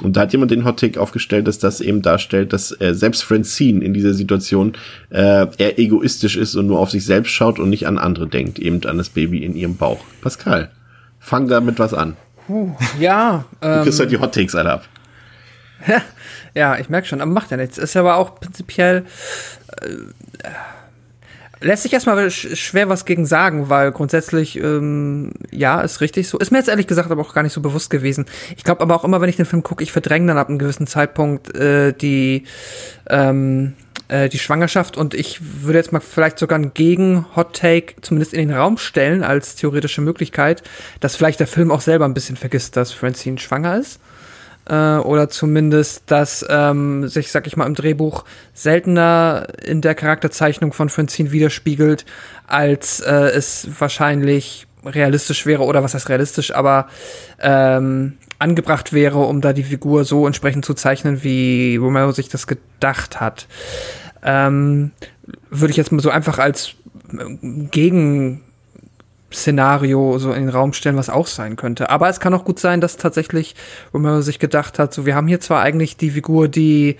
Und 0.03 0.16
da 0.16 0.22
hat 0.22 0.33
jemand 0.33 0.51
den 0.51 0.64
Hottake 0.64 1.01
aufgestellt, 1.01 1.47
dass 1.47 1.61
das 1.61 1.81
eben 1.81 2.03
darstellt, 2.03 2.53
dass 2.53 2.79
äh, 2.81 2.95
selbst 2.95 3.22
Francine 3.22 3.85
in 3.85 3.95
dieser 3.95 4.12
Situation 4.12 4.72
äh, 5.11 5.47
eher 5.57 5.79
egoistisch 5.79 6.37
ist 6.37 6.57
und 6.57 6.66
nur 6.66 6.81
auf 6.81 6.91
sich 6.91 7.05
selbst 7.05 7.31
schaut 7.31 7.61
und 7.61 7.70
nicht 7.70 7.87
an 7.87 7.99
andere 7.99 8.27
denkt, 8.27 8.59
eben 8.59 8.85
an 8.87 8.99
das 8.99 9.09
Baby 9.09 9.45
in 9.45 9.55
ihrem 9.55 9.77
Bauch. 9.77 10.01
Pascal, 10.20 10.70
fang 11.20 11.47
damit 11.47 11.79
was 11.79 11.95
an. 11.95 12.16
Puh, 12.49 12.75
ja. 12.99 13.45
Du 13.61 13.83
kriegst 13.83 14.01
ähm, 14.01 14.05
halt 14.05 14.12
die 14.12 14.18
Hottakes 14.18 14.57
alle 14.57 14.72
ab. 14.72 14.89
Ja, 16.55 16.78
ich 16.78 16.88
merke 16.88 17.07
schon, 17.07 17.20
aber 17.20 17.30
macht 17.30 17.50
ja 17.50 17.57
nichts. 17.57 17.78
Ist 17.78 17.96
aber 17.96 18.16
auch 18.16 18.36
prinzipiell. 18.36 19.05
Äh, 19.82 20.48
lässt 21.61 21.82
sich 21.82 21.92
erstmal 21.92 22.30
schwer 22.30 22.88
was 22.88 23.05
gegen 23.05 23.26
sagen, 23.26 23.68
weil 23.70 23.90
grundsätzlich, 23.90 24.59
ähm, 24.59 25.32
ja, 25.50 25.80
ist 25.80 26.00
richtig 26.00 26.28
so. 26.28 26.38
Ist 26.38 26.52
mir 26.52 26.59
jetzt 26.59 26.68
ehrlich 26.68 26.86
gesagt 26.86 27.11
aber 27.11 27.22
auch 27.22 27.34
gar 27.34 27.42
nicht 27.42 27.52
so 27.52 27.61
bewusst 27.61 27.90
gewesen. 27.90 28.26
Ich 28.57 28.64
glaube 28.64 28.82
aber 28.82 28.94
auch 28.94 29.05
immer, 29.05 29.20
wenn 29.20 29.28
ich 29.28 29.36
den 29.36 29.46
Film 29.46 29.62
gucke, 29.62 29.82
ich 29.82 29.90
verdränge 29.90 30.28
dann 30.28 30.38
ab 30.38 30.48
einem 30.48 30.59
gewissen 30.59 30.86
Zeitpunkt 30.86 31.57
äh, 31.57 31.92
die, 31.92 32.44
ähm, 33.09 33.72
äh, 34.09 34.28
die 34.28 34.38
Schwangerschaft 34.38 34.96
und 34.96 35.14
ich 35.14 35.40
würde 35.62 35.78
jetzt 35.78 35.92
mal 35.92 36.00
vielleicht 36.00 36.38
sogar 36.38 36.57
einen 36.57 36.74
Gegen-Hot-Take 36.74 37.96
zumindest 38.02 38.34
in 38.34 38.48
den 38.48 38.57
Raum 38.57 38.76
stellen 38.76 39.24
als 39.24 39.57
theoretische 39.57 40.02
Möglichkeit, 40.02 40.62
dass 41.00 41.16
vielleicht 41.16 41.40
der 41.40 41.46
Film 41.46 41.70
auch 41.70 41.80
selber 41.80 42.05
ein 42.05 42.14
bisschen 42.14 42.36
vergisst, 42.36 42.76
dass 42.76 42.92
Francine 42.92 43.38
schwanger 43.38 43.78
ist 43.78 44.00
äh, 44.66 44.96
oder 44.96 45.28
zumindest, 45.28 46.04
dass 46.06 46.44
ähm, 46.48 47.08
sich, 47.08 47.30
sag 47.30 47.46
ich 47.46 47.56
mal, 47.56 47.66
im 47.66 47.74
Drehbuch 47.74 48.24
seltener 48.52 49.46
in 49.64 49.80
der 49.80 49.94
Charakterzeichnung 49.94 50.72
von 50.72 50.88
Francine 50.88 51.32
widerspiegelt, 51.32 52.04
als 52.46 53.00
äh, 53.00 53.12
es 53.12 53.68
wahrscheinlich 53.78 54.66
realistisch 54.84 55.46
wäre 55.46 55.62
oder 55.62 55.82
was 55.82 55.94
heißt 55.94 56.08
realistisch, 56.08 56.54
aber 56.54 56.88
ähm, 57.40 58.14
angebracht 58.38 58.92
wäre, 58.92 59.20
um 59.20 59.40
da 59.40 59.52
die 59.52 59.62
Figur 59.62 60.04
so 60.04 60.26
entsprechend 60.26 60.64
zu 60.64 60.74
zeichnen, 60.74 61.22
wie 61.22 61.76
Romero 61.76 62.12
sich 62.12 62.28
das 62.28 62.46
gedacht 62.46 63.20
hat. 63.20 63.46
Ähm, 64.22 64.90
Würde 65.50 65.70
ich 65.70 65.76
jetzt 65.76 65.92
mal 65.92 66.00
so 66.00 66.10
einfach 66.10 66.38
als 66.38 66.74
äh, 67.12 67.66
Gegen 67.70 68.42
Szenario 69.35 70.18
so 70.18 70.32
in 70.32 70.47
den 70.47 70.49
Raum 70.49 70.72
stellen, 70.72 70.97
was 70.97 71.11
auch 71.11 71.26
sein 71.26 71.57
könnte. 71.57 71.91
Aber 71.91 72.09
es 72.09 72.20
kann 72.20 72.35
auch 72.35 72.45
gut 72.45 72.59
sein, 72.59 72.80
dass 72.80 72.97
tatsächlich 72.97 73.55
Romero 73.93 74.20
sich 74.20 74.39
gedacht 74.39 74.78
hat, 74.78 74.95
so 74.95 75.07
wir 75.07 75.14
haben 75.14 75.28
hier 75.28 75.41
zwar 75.41 75.62
eigentlich 75.62 75.97
die 75.97 76.11
Figur, 76.11 76.49
die 76.49 76.97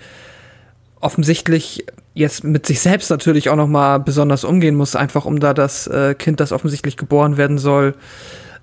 offensichtlich 0.99 1.85
jetzt 2.13 2.43
mit 2.43 2.65
sich 2.65 2.79
selbst 2.79 3.09
natürlich 3.09 3.49
auch 3.49 3.55
noch 3.55 3.67
mal 3.67 3.99
besonders 3.99 4.43
umgehen 4.43 4.75
muss, 4.75 4.95
einfach 4.95 5.25
um 5.25 5.39
da 5.39 5.53
das 5.53 5.87
äh, 5.87 6.15
Kind, 6.15 6.39
das 6.39 6.51
offensichtlich 6.51 6.97
geboren 6.97 7.37
werden 7.37 7.57
soll, 7.57 7.95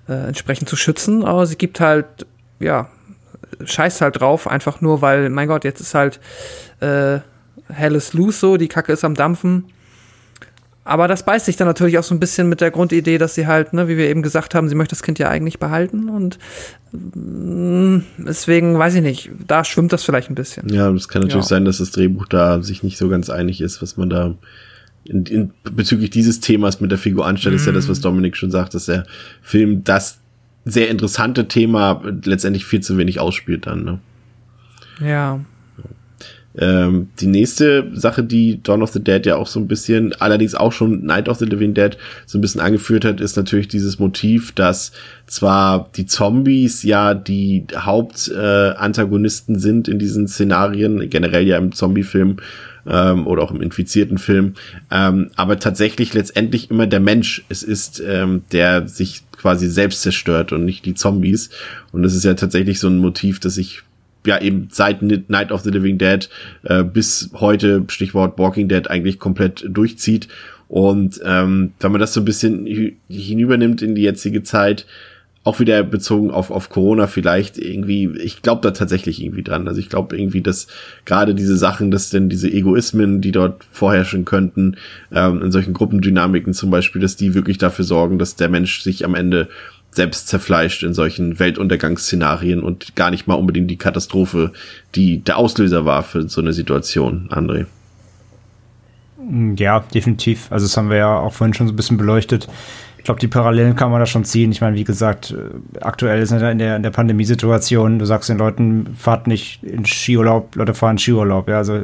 äh, 0.09 0.27
entsprechend 0.27 0.67
zu 0.67 0.75
schützen. 0.75 1.23
Aber 1.23 1.45
sie 1.45 1.55
gibt 1.55 1.79
halt, 1.79 2.05
ja, 2.59 2.89
scheißt 3.63 4.01
halt 4.01 4.19
drauf, 4.19 4.47
einfach 4.47 4.81
nur, 4.81 5.01
weil, 5.01 5.29
mein 5.29 5.47
Gott, 5.47 5.63
jetzt 5.63 5.81
ist 5.81 5.93
halt 5.93 6.19
äh, 6.79 7.19
hell 7.69 7.95
is 7.95 8.13
loose 8.13 8.39
so, 8.39 8.57
die 8.57 8.67
Kacke 8.67 8.91
ist 8.91 9.03
am 9.03 9.15
Dampfen 9.15 9.65
aber 10.85 11.07
das 11.07 11.23
beißt 11.23 11.45
sich 11.45 11.55
dann 11.55 11.67
natürlich 11.67 11.97
auch 11.97 12.03
so 12.03 12.13
ein 12.13 12.19
bisschen 12.19 12.49
mit 12.49 12.59
der 12.59 12.71
Grundidee, 12.71 13.17
dass 13.17 13.35
sie 13.35 13.47
halt, 13.47 13.73
ne, 13.73 13.87
wie 13.87 13.97
wir 13.97 14.09
eben 14.09 14.21
gesagt 14.21 14.53
haben, 14.53 14.67
sie 14.67 14.75
möchte 14.75 14.95
das 14.95 15.03
Kind 15.03 15.17
ja 15.17 15.29
eigentlich 15.29 15.59
behalten 15.59 16.09
und 16.09 16.39
mm, 16.91 17.99
deswegen 18.17 18.77
weiß 18.77 18.95
ich 18.95 19.01
nicht, 19.01 19.31
da 19.47 19.63
schwimmt 19.63 19.93
das 19.93 20.03
vielleicht 20.03 20.29
ein 20.29 20.35
bisschen. 20.35 20.69
Ja, 20.69 20.89
es 20.91 21.07
kann 21.07 21.21
natürlich 21.21 21.45
ja. 21.45 21.49
sein, 21.49 21.65
dass 21.65 21.77
das 21.77 21.91
Drehbuch 21.91 22.27
da 22.27 22.61
sich 22.61 22.83
nicht 22.83 22.97
so 22.97 23.07
ganz 23.07 23.29
einig 23.29 23.61
ist, 23.61 23.81
was 23.81 23.95
man 23.95 24.09
da 24.09 24.35
in, 25.05 25.25
in, 25.25 25.51
bezüglich 25.63 26.09
dieses 26.09 26.39
Themas 26.39 26.81
mit 26.81 26.91
der 26.91 26.97
Figur 26.97 27.25
anstellt, 27.25 27.55
mm. 27.55 27.57
ist 27.57 27.65
ja 27.65 27.71
das, 27.71 27.87
was 27.87 27.99
mhm. 27.99 28.03
Dominik 28.03 28.37
schon 28.37 28.51
sagt, 28.51 28.73
dass 28.73 28.85
der 28.85 29.05
Film 29.41 29.83
das 29.83 30.19
sehr 30.65 30.89
interessante 30.89 31.47
Thema 31.47 32.01
letztendlich 32.23 32.65
viel 32.65 32.81
zu 32.81 32.97
wenig 32.97 33.19
ausspielt 33.19 33.67
dann, 33.67 33.83
ne? 33.83 33.99
Ja. 35.01 35.39
Ähm, 36.57 37.09
die 37.19 37.27
nächste 37.27 37.89
Sache, 37.93 38.23
die 38.23 38.61
Dawn 38.61 38.83
of 38.83 38.91
the 38.91 39.03
Dead 39.03 39.25
ja 39.25 39.37
auch 39.37 39.47
so 39.47 39.59
ein 39.59 39.67
bisschen, 39.67 40.13
allerdings 40.19 40.53
auch 40.53 40.71
schon 40.71 41.03
Night 41.03 41.27
of 41.27 41.37
the 41.39 41.45
Living 41.45 41.73
Dead 41.73 41.97
so 42.25 42.37
ein 42.37 42.41
bisschen 42.41 42.61
angeführt 42.61 43.05
hat, 43.05 43.19
ist 43.21 43.37
natürlich 43.37 43.67
dieses 43.67 43.97
Motiv, 43.97 44.51
dass 44.51 44.91
zwar 45.25 45.89
die 45.95 46.05
Zombies 46.05 46.83
ja 46.83 47.15
die 47.15 47.65
Hauptantagonisten 47.75 49.55
äh, 49.55 49.59
sind 49.59 49.87
in 49.87 49.97
diesen 49.97 50.27
Szenarien, 50.27 51.09
generell 51.09 51.47
ja 51.47 51.57
im 51.57 51.71
Zombie-Film 51.71 52.37
ähm, 52.85 53.25
oder 53.25 53.41
auch 53.41 53.51
im 53.51 53.61
infizierten 53.61 54.19
Film, 54.19 54.53
ähm, 54.91 55.31
aber 55.35 55.57
tatsächlich 55.57 56.13
letztendlich 56.13 56.69
immer 56.69 56.85
der 56.85 56.99
Mensch 56.99 57.43
es 57.49 57.63
ist, 57.63 58.03
ähm, 58.05 58.43
der 58.51 58.87
sich 58.87 59.23
quasi 59.31 59.67
selbst 59.67 60.01
zerstört 60.03 60.53
und 60.53 60.65
nicht 60.65 60.85
die 60.85 60.93
Zombies. 60.93 61.49
Und 61.91 62.03
das 62.03 62.13
ist 62.13 62.23
ja 62.23 62.33
tatsächlich 62.33 62.79
so 62.79 62.87
ein 62.87 62.97
Motiv, 62.97 63.39
das 63.39 63.57
ich 63.57 63.81
ja 64.25 64.41
eben 64.41 64.67
seit 64.71 65.01
Night 65.01 65.51
of 65.51 65.61
the 65.61 65.69
Living 65.69 65.97
Dead 65.97 66.29
äh, 66.63 66.83
bis 66.83 67.29
heute, 67.33 67.83
Stichwort 67.87 68.37
Walking 68.37 68.67
Dead, 68.67 68.89
eigentlich 68.89 69.19
komplett 69.19 69.65
durchzieht. 69.67 70.27
Und 70.67 71.19
ähm, 71.23 71.73
wenn 71.79 71.91
man 71.91 72.01
das 72.01 72.13
so 72.13 72.21
ein 72.21 72.25
bisschen 72.25 72.65
hinübernimmt 73.07 73.81
in 73.81 73.95
die 73.95 74.01
jetzige 74.01 74.43
Zeit, 74.43 74.85
auch 75.45 75.59
wieder 75.59 75.83
bezogen 75.83 76.31
auf, 76.31 76.51
auf 76.51 76.69
Corona 76.69 77.05
vielleicht 77.07 77.57
irgendwie, 77.57 78.09
ich 78.23 78.41
glaube 78.41 78.61
da 78.61 78.71
tatsächlich 78.71 79.21
irgendwie 79.21 79.43
dran. 79.43 79.67
Also 79.67 79.79
ich 79.79 79.89
glaube 79.89 80.17
irgendwie, 80.17 80.41
dass 80.41 80.67
gerade 81.03 81.35
diese 81.35 81.57
Sachen, 81.57 81.91
dass 81.91 82.09
denn 82.09 82.29
diese 82.29 82.49
Egoismen, 82.49 83.19
die 83.19 83.33
dort 83.33 83.65
vorherrschen 83.69 84.23
könnten, 84.23 84.77
ähm, 85.11 85.41
in 85.41 85.51
solchen 85.51 85.73
Gruppendynamiken 85.73 86.53
zum 86.53 86.71
Beispiel, 86.71 87.01
dass 87.01 87.17
die 87.17 87.33
wirklich 87.33 87.57
dafür 87.57 87.83
sorgen, 87.83 88.19
dass 88.19 88.37
der 88.37 88.47
Mensch 88.47 88.81
sich 88.81 89.03
am 89.03 89.15
Ende 89.15 89.49
selbst 89.95 90.27
zerfleischt 90.27 90.83
in 90.83 90.93
solchen 90.93 91.39
Weltuntergangsszenarien 91.39 92.61
und 92.61 92.95
gar 92.95 93.11
nicht 93.11 93.27
mal 93.27 93.35
unbedingt 93.35 93.69
die 93.69 93.77
Katastrophe, 93.77 94.51
die 94.95 95.19
der 95.19 95.37
Auslöser 95.37 95.85
war 95.85 96.03
für 96.03 96.27
so 96.27 96.41
eine 96.41 96.53
Situation, 96.53 97.29
André. 97.29 97.65
Ja, 99.57 99.79
definitiv. 99.79 100.51
Also 100.51 100.65
das 100.65 100.75
haben 100.75 100.89
wir 100.89 100.97
ja 100.97 101.17
auch 101.17 101.33
vorhin 101.33 101.53
schon 101.53 101.67
so 101.67 101.73
ein 101.73 101.75
bisschen 101.75 101.97
beleuchtet. 101.97 102.47
Ich 103.03 103.05
glaube, 103.05 103.19
die 103.19 103.27
Parallelen 103.27 103.75
kann 103.75 103.91
man 103.91 103.99
da 103.99 104.05
schon 104.05 104.23
ziehen. 104.23 104.53
Ich 104.53 104.61
meine, 104.61 104.77
wie 104.77 104.85
gesagt, 104.85 105.31
äh, 105.31 105.81
aktuell 105.81 106.21
ist 106.21 106.31
in 106.31 106.39
der, 106.57 106.77
in 106.77 106.83
der 106.83 106.89
Pandemiesituation, 106.89 107.99
du 107.99 108.05
sagst 108.05 108.29
den 108.29 108.37
Leuten, 108.37 108.95
fahrt 108.97 109.27
nicht 109.27 109.61
in 109.61 109.85
Skiurlaub, 109.85 110.55
Leute 110.55 110.73
fahren 110.73 110.97
Skiurlaub, 110.97 111.49
ja, 111.49 111.57
also 111.57 111.81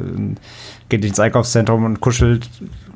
geht 0.88 1.02
nicht 1.02 1.10
ins 1.10 1.20
Einkaufszentrum 1.20 1.84
und 1.84 2.00
kuschelt, 2.00 2.48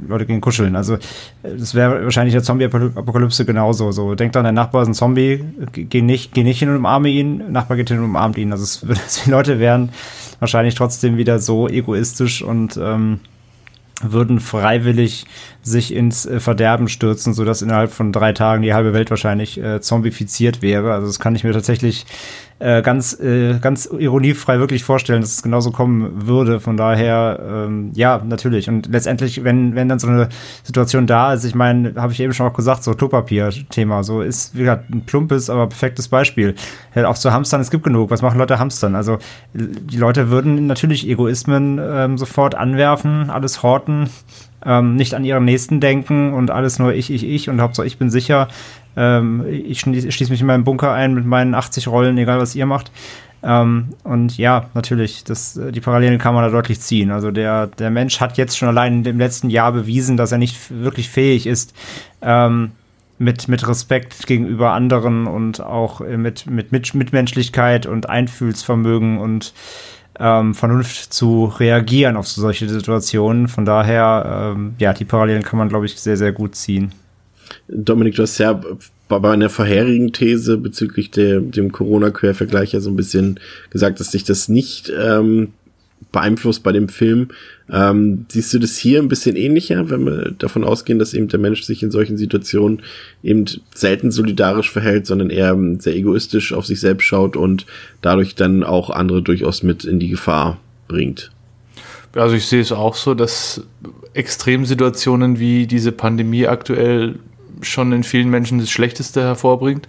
Leute 0.09 0.25
gehen 0.25 0.41
kuscheln. 0.41 0.75
Also 0.75 0.97
das 1.43 1.75
wäre 1.75 2.03
wahrscheinlich 2.03 2.33
der 2.33 2.43
Zombie-Apokalypse 2.43 3.45
genauso. 3.45 3.93
So, 3.93 4.15
denkt 4.15 4.39
an, 4.39 4.45
der 4.45 4.53
Nachbar 4.53 4.81
ist 4.81 4.89
ein 4.89 4.95
Zombie, 4.95 5.45
geh 5.73 6.01
nicht, 6.01 6.33
geh 6.33 6.45
nicht 6.45 6.61
hin 6.61 6.71
und 6.71 6.77
umarme 6.77 7.11
ihn, 7.11 7.53
Nachbar 7.53 7.77
geht 7.77 7.91
hin 7.91 7.99
und 7.99 8.07
umarmt 8.07 8.39
ihn. 8.39 8.53
Also 8.53 8.65
es, 8.65 9.21
die 9.27 9.31
Leute 9.31 9.59
wären 9.59 9.91
wahrscheinlich 10.39 10.75
trotzdem 10.75 11.19
wieder 11.19 11.41
so 11.41 11.69
egoistisch 11.69 12.41
und 12.41 12.79
ähm, 12.83 13.21
würden 14.03 14.41
freiwillig 14.41 15.27
sich 15.63 15.95
ins 15.95 16.27
äh, 16.27 16.41
Verderben 16.41 16.89
stürzen, 16.89 17.33
sodass 17.33 17.63
innerhalb 17.63 17.93
von 17.93 18.13
drei 18.13 18.33
Tagen 18.33 18.63
die 18.63 18.75
halbe 18.75 18.93
Welt 18.93 19.11
wahrscheinlich 19.11 19.59
äh, 19.63 19.81
zombifiziert 19.81 20.63
wäre. 20.63 20.93
Also 20.93 21.07
das 21.07 21.21
kann 21.21 21.35
ich 21.35 21.45
mir 21.45 21.53
tatsächlich 21.53 22.07
äh, 22.65 22.81
ganz, 22.81 23.21
äh, 23.21 23.59
ganz 23.59 23.85
ironiefrei 23.85 24.59
wirklich 24.59 24.85
vorstellen, 24.85 25.21
dass 25.21 25.33
es 25.33 25.43
genauso 25.43 25.71
kommen 25.71 26.27
würde. 26.27 26.61
Von 26.61 26.79
daher, 26.79 27.39
ähm, 27.47 27.91
ja, 27.93 28.23
natürlich. 28.25 28.71
Und 28.71 28.87
letztendlich, 28.87 29.45
wenn, 29.45 29.75
wenn 29.75 29.91
dann 29.91 29.99
so 29.99 30.07
eine 30.07 30.31
Situation 30.63 31.07
da 31.07 31.35
ist, 31.35 31.45
ich 31.45 31.55
meine, 31.55 31.93
habe 31.97 32.15
ich 32.15 32.21
eben 32.21 32.33
schon 32.33 32.47
auch 32.47 32.55
gesagt, 32.55 32.83
so 32.83 32.95
Klopapier-Thema, 32.95 34.03
so 34.03 34.23
ist, 34.23 34.55
wie 34.55 34.61
gesagt, 34.61 34.89
ein 34.89 35.05
plumpes, 35.05 35.51
aber 35.51 35.67
perfektes 35.67 36.09
Beispiel. 36.09 36.55
Ja, 36.95 37.07
auch 37.07 37.19
zu 37.19 37.33
Hamstern, 37.35 37.61
es 37.61 37.71
gibt 37.71 37.85
genug. 37.85 38.11
Was 38.11 38.23
machen 38.23 38.39
Leute 38.39 38.59
Hamstern? 38.59 38.97
Also 38.97 39.19
die 39.53 39.99
Leute 39.99 40.31
würden 40.31 40.67
natürlich 40.67 41.07
Egoismen 41.07 41.79
ähm, 41.83 42.17
sofort 42.17 42.55
anwerfen, 42.55 43.29
alles 43.29 43.63
horten, 43.63 44.09
ähm, 44.65 44.97
nicht 44.97 45.13
an 45.13 45.25
ihren 45.25 45.45
Nächsten 45.45 45.81
denken 45.81 46.33
und 46.33 46.51
alles 46.51 46.79
nur 46.79 46.95
ich, 46.95 47.11
ich, 47.11 47.25
ich 47.25 47.51
und 47.51 47.61
Hauptsache 47.61 47.87
ich 47.87 47.99
bin 47.99 48.09
sicher. 48.09 48.49
Ähm, 48.97 49.45
ich 49.47 49.81
schließe 49.81 50.31
mich 50.31 50.41
in 50.41 50.47
meinen 50.47 50.65
Bunker 50.65 50.93
ein 50.93 51.15
mit 51.15 51.27
meinen 51.27 51.55
80 51.55 51.89
Rollen, 51.89 52.19
egal 52.19 52.39
was 52.39 52.55
ihr 52.55 52.67
macht. 52.67 52.91
Ähm, 53.43 53.91
und 54.05 54.39
ja, 54.39 54.71
natürlich, 54.75 55.23
das, 55.25 55.61
die 55.71 55.81
Parallelen 55.81 56.19
kann 56.19 56.35
man 56.35 56.45
da 56.45 56.51
deutlich 56.51 56.81
ziehen. 56.81 57.11
Also 57.11 57.31
der, 57.31 57.67
der 57.67 57.91
Mensch 57.91 58.21
hat 58.21 58.39
jetzt 58.39 58.57
schon 58.57 58.69
allein 58.69 59.05
im 59.05 59.19
letzten 59.19 59.51
Jahr 59.51 59.73
bewiesen, 59.73 60.17
dass 60.17 60.33
er 60.33 60.39
nicht 60.39 60.71
wirklich 60.71 61.11
fähig 61.11 61.47
ist, 61.47 61.75
ähm, 62.23 62.73
mit, 63.19 63.49
mit 63.49 63.67
Respekt 63.69 64.27
gegenüber 64.27 64.73
anderen 64.73 65.27
und 65.27 65.61
auch 65.61 66.01
mit, 66.01 66.47
mit, 66.47 66.73
mit 66.73 66.95
Mitmenschlichkeit 66.95 67.87
und 67.87 68.09
Einfühlsvermögen 68.09 69.19
und 69.19 69.53
ähm, 70.19 70.55
Vernunft 70.55 71.13
zu 71.13 71.45
reagieren 71.45 72.17
auf 72.17 72.27
solche 72.27 72.69
Situationen. 72.69 73.49
Von 73.49 73.65
daher, 73.65 74.53
ähm, 74.55 74.75
ja, 74.79 74.93
die 74.93 75.05
Parallelen 75.05 75.43
kann 75.43 75.59
man, 75.59 75.69
glaube 75.69 75.87
ich, 75.87 76.01
sehr, 76.01 76.17
sehr 76.17 76.33
gut 76.33 76.55
ziehen. 76.55 76.93
Dominik, 77.69 78.17
du 78.17 78.23
hast 78.23 78.39
ja 78.39 78.61
bei 79.09 79.31
einer 79.31 79.51
vorherigen 79.51 80.13
These 80.13 80.57
bezüglich 80.57 81.11
der, 81.11 81.41
dem 81.41 81.73
Corona-Quervergleich 81.73 82.73
ja 82.73 82.81
so 82.81 82.91
ein 82.91 82.97
bisschen 82.97 83.39
gesagt, 83.71 84.01
dass 84.01 84.11
sich 84.11 84.25
das 84.25 84.49
nicht 84.49 84.93
ähm, 84.99 85.53
beeinflusst 86.13 86.63
bei 86.63 86.73
dem 86.73 86.89
Film. 86.89 87.29
Ähm, 87.71 88.27
siehst 88.29 88.53
du 88.55 88.59
das 88.59 88.77
hier 88.77 89.01
ein 89.01 89.09
bisschen 89.09 89.37
ähnlicher, 89.37 89.91
wenn 89.91 90.05
wir 90.05 90.31
davon 90.39 90.65
ausgehen, 90.65 90.99
dass 90.99 91.15
eben 91.15 91.29
der 91.29 91.41
Mensch 91.41 91.63
sich 91.63 91.83
in 91.83 91.91
solchen 91.91 92.17
Situationen 92.17 92.83
eben 93.23 93.45
selten 93.75 94.11
solidarisch 94.11 94.71
verhält, 94.71 95.07
sondern 95.07 95.31
eher 95.31 95.57
sehr 95.79 95.95
egoistisch 95.95 96.53
auf 96.53 96.67
sich 96.67 96.81
selbst 96.81 97.05
schaut 97.05 97.37
und 97.37 97.67
dadurch 98.01 98.35
dann 98.35 98.65
auch 98.65 98.91
andere 98.91 99.23
durchaus 99.23 99.63
mit 99.63 99.85
in 99.85 99.99
die 99.99 100.09
Gefahr 100.09 100.59
bringt? 100.89 101.31
Also 102.15 102.37
ich 102.37 102.47
sehe 102.47 102.61
es 102.61 102.71
auch 102.71 102.95
so, 102.95 103.15
dass 103.15 103.63
Extremsituationen 104.13 105.41
wie 105.41 105.67
diese 105.67 105.91
Pandemie 105.91 106.47
aktuell 106.47 107.17
schon 107.63 107.93
in 107.93 108.03
vielen 108.03 108.29
Menschen 108.29 108.59
das 108.59 108.71
Schlechteste 108.71 109.23
hervorbringt. 109.23 109.89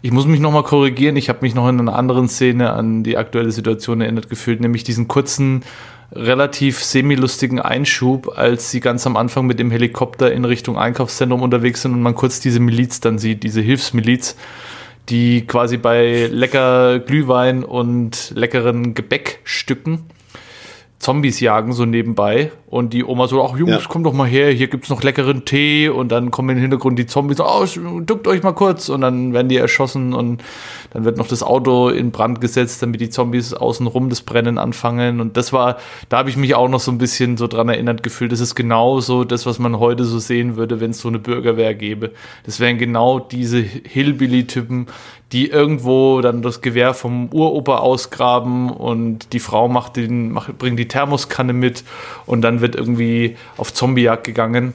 Ich 0.00 0.12
muss 0.12 0.26
mich 0.26 0.40
nochmal 0.40 0.62
korrigieren, 0.62 1.16
ich 1.16 1.28
habe 1.28 1.40
mich 1.42 1.54
noch 1.54 1.68
in 1.68 1.80
einer 1.80 1.96
anderen 1.96 2.28
Szene 2.28 2.72
an 2.72 3.02
die 3.02 3.16
aktuelle 3.16 3.50
Situation 3.50 4.00
erinnert 4.00 4.30
gefühlt, 4.30 4.60
nämlich 4.60 4.84
diesen 4.84 5.08
kurzen, 5.08 5.64
relativ 6.12 6.82
semi-lustigen 6.82 7.60
Einschub, 7.60 8.38
als 8.38 8.70
sie 8.70 8.80
ganz 8.80 9.06
am 9.06 9.16
Anfang 9.16 9.46
mit 9.46 9.58
dem 9.58 9.70
Helikopter 9.70 10.32
in 10.32 10.44
Richtung 10.44 10.78
Einkaufszentrum 10.78 11.42
unterwegs 11.42 11.82
sind 11.82 11.92
und 11.92 12.02
man 12.02 12.14
kurz 12.14 12.40
diese 12.40 12.60
Miliz 12.60 13.00
dann 13.00 13.18
sieht, 13.18 13.42
diese 13.42 13.60
Hilfsmiliz, 13.60 14.36
die 15.08 15.46
quasi 15.46 15.76
bei 15.76 16.28
lecker 16.30 17.00
Glühwein 17.00 17.64
und 17.64 18.32
leckeren 18.34 18.94
Gebäckstücken 18.94 20.04
Zombies 20.98 21.38
jagen 21.38 21.72
so 21.72 21.84
nebenbei 21.84 22.50
und 22.66 22.92
die 22.92 23.04
Oma 23.04 23.28
so, 23.28 23.44
ach 23.44 23.56
Jungs, 23.56 23.70
ja. 23.70 23.88
kommt 23.88 24.04
doch 24.04 24.12
mal 24.12 24.26
her, 24.26 24.50
hier 24.50 24.66
gibt's 24.66 24.90
noch 24.90 25.02
leckeren 25.02 25.44
Tee 25.44 25.88
und 25.88 26.10
dann 26.10 26.32
kommen 26.32 26.56
im 26.56 26.58
Hintergrund 26.60 26.98
die 26.98 27.06
Zombies, 27.06 27.40
oh, 27.40 27.64
duckt 28.00 28.26
euch 28.26 28.42
mal 28.42 28.52
kurz 28.52 28.88
und 28.88 29.02
dann 29.02 29.32
werden 29.32 29.48
die 29.48 29.56
erschossen 29.56 30.12
und 30.12 30.42
dann 30.90 31.04
wird 31.04 31.16
noch 31.16 31.28
das 31.28 31.42
Auto 31.42 31.88
in 31.88 32.10
Brand 32.10 32.40
gesetzt, 32.40 32.82
damit 32.82 33.00
die 33.00 33.10
Zombies 33.10 33.54
außenrum 33.54 34.08
das 34.08 34.22
Brennen 34.22 34.58
anfangen 34.58 35.20
und 35.20 35.36
das 35.36 35.52
war, 35.52 35.78
da 36.08 36.18
habe 36.18 36.30
ich 36.30 36.36
mich 36.36 36.54
auch 36.54 36.68
noch 36.68 36.80
so 36.80 36.90
ein 36.90 36.98
bisschen 36.98 37.36
so 37.36 37.46
dran 37.46 37.68
erinnert 37.68 38.02
gefühlt, 38.02 38.32
das 38.32 38.40
ist 38.40 38.54
genau 38.54 39.00
so 39.00 39.24
das, 39.24 39.46
was 39.46 39.58
man 39.58 39.78
heute 39.78 40.04
so 40.04 40.18
sehen 40.18 40.56
würde, 40.56 40.80
wenn 40.80 40.90
es 40.90 41.00
so 41.00 41.08
eine 41.08 41.18
Bürgerwehr 41.18 41.74
gäbe. 41.74 42.12
Das 42.44 42.60
wären 42.60 42.78
genau 42.78 43.18
diese 43.18 43.58
Hillbilly-Typen, 43.58 44.86
die 45.32 45.48
irgendwo 45.48 46.20
dann 46.20 46.42
das 46.42 46.60
Gewehr 46.60 46.94
vom 46.94 47.28
Uropa 47.32 47.78
ausgraben 47.78 48.70
und 48.70 49.32
die 49.32 49.40
Frau 49.40 49.68
macht 49.68 49.96
den, 49.96 50.32
macht, 50.32 50.56
bringt 50.58 50.78
die 50.78 50.88
Thermoskanne 50.88 51.52
mit 51.52 51.84
und 52.26 52.42
dann 52.42 52.60
wird 52.60 52.76
irgendwie 52.76 53.36
auf 53.56 53.74
Zombiejagd 53.74 54.24
gegangen. 54.24 54.74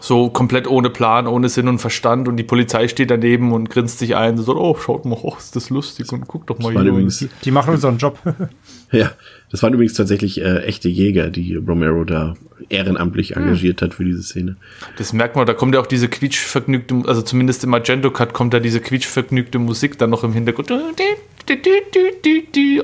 So 0.00 0.28
komplett 0.28 0.66
ohne 0.66 0.90
Plan, 0.90 1.26
ohne 1.26 1.48
Sinn 1.48 1.68
und 1.68 1.78
Verstand 1.78 2.28
und 2.28 2.36
die 2.36 2.42
Polizei 2.42 2.88
steht 2.88 3.10
daneben 3.10 3.52
und 3.52 3.70
grinst 3.70 3.98
sich 3.98 4.16
ein, 4.16 4.36
so, 4.36 4.56
oh, 4.56 4.76
schaut 4.76 5.04
mal, 5.04 5.18
oh, 5.22 5.34
ist 5.38 5.56
das 5.56 5.70
lustig 5.70 6.12
und 6.12 6.26
guck 6.26 6.46
doch 6.46 6.58
mal 6.58 6.72
hier. 6.72 6.82
Übrigens, 6.82 7.26
die 7.44 7.50
machen 7.50 7.74
unseren 7.74 7.98
Job. 7.98 8.18
ja, 8.92 9.12
das 9.50 9.62
waren 9.62 9.72
übrigens 9.72 9.94
tatsächlich 9.94 10.40
äh, 10.40 10.62
echte 10.64 10.88
Jäger, 10.88 11.30
die 11.30 11.56
Romero 11.56 12.04
da 12.04 12.34
ehrenamtlich 12.68 13.30
hm. 13.30 13.42
engagiert 13.42 13.82
hat 13.82 13.94
für 13.94 14.04
diese 14.04 14.22
Szene. 14.22 14.56
Das 14.96 15.12
merkt 15.12 15.36
man, 15.36 15.46
da 15.46 15.54
kommt 15.54 15.74
ja 15.74 15.80
auch 15.80 15.86
diese 15.86 16.08
quietschvergnügte, 16.08 17.02
also 17.06 17.22
zumindest 17.22 17.64
im 17.64 17.70
Magento 17.70 18.10
Cut 18.10 18.32
kommt 18.32 18.54
da 18.54 18.60
diese 18.60 18.80
quietschvergnügte 18.80 19.58
Musik 19.58 19.98
dann 19.98 20.10
noch 20.10 20.24
im 20.24 20.32
Hintergrund. 20.32 20.70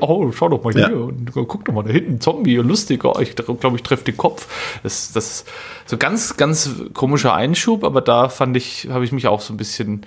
Oh, 0.01 0.31
schau 0.33 0.49
doch 0.49 0.63
mal 0.63 0.73
hier 0.73 0.91
ja. 0.91 0.97
und 0.97 1.33
guck 1.33 1.65
doch 1.65 1.73
mal 1.73 1.83
da 1.83 1.91
hinten, 1.91 2.21
Zombie, 2.21 2.57
lustig, 2.57 3.05
oh, 3.05 3.19
ich 3.21 3.35
glaube, 3.35 3.77
ich 3.77 3.83
treffe 3.83 4.05
den 4.05 4.17
Kopf. 4.17 4.47
Das, 4.83 5.13
das 5.13 5.45
so 5.87 5.97
ganz, 5.97 6.37
ganz 6.37 6.71
komischer 6.95 7.35
Einschub, 7.35 7.85
aber 7.85 8.01
da 8.01 8.29
fand 8.29 8.57
ich, 8.57 8.89
habe 8.91 9.05
ich 9.05 9.13
mich 9.13 9.27
auch 9.27 9.41
so 9.41 9.55
ein 9.55 9.57
bisschen 9.57 10.07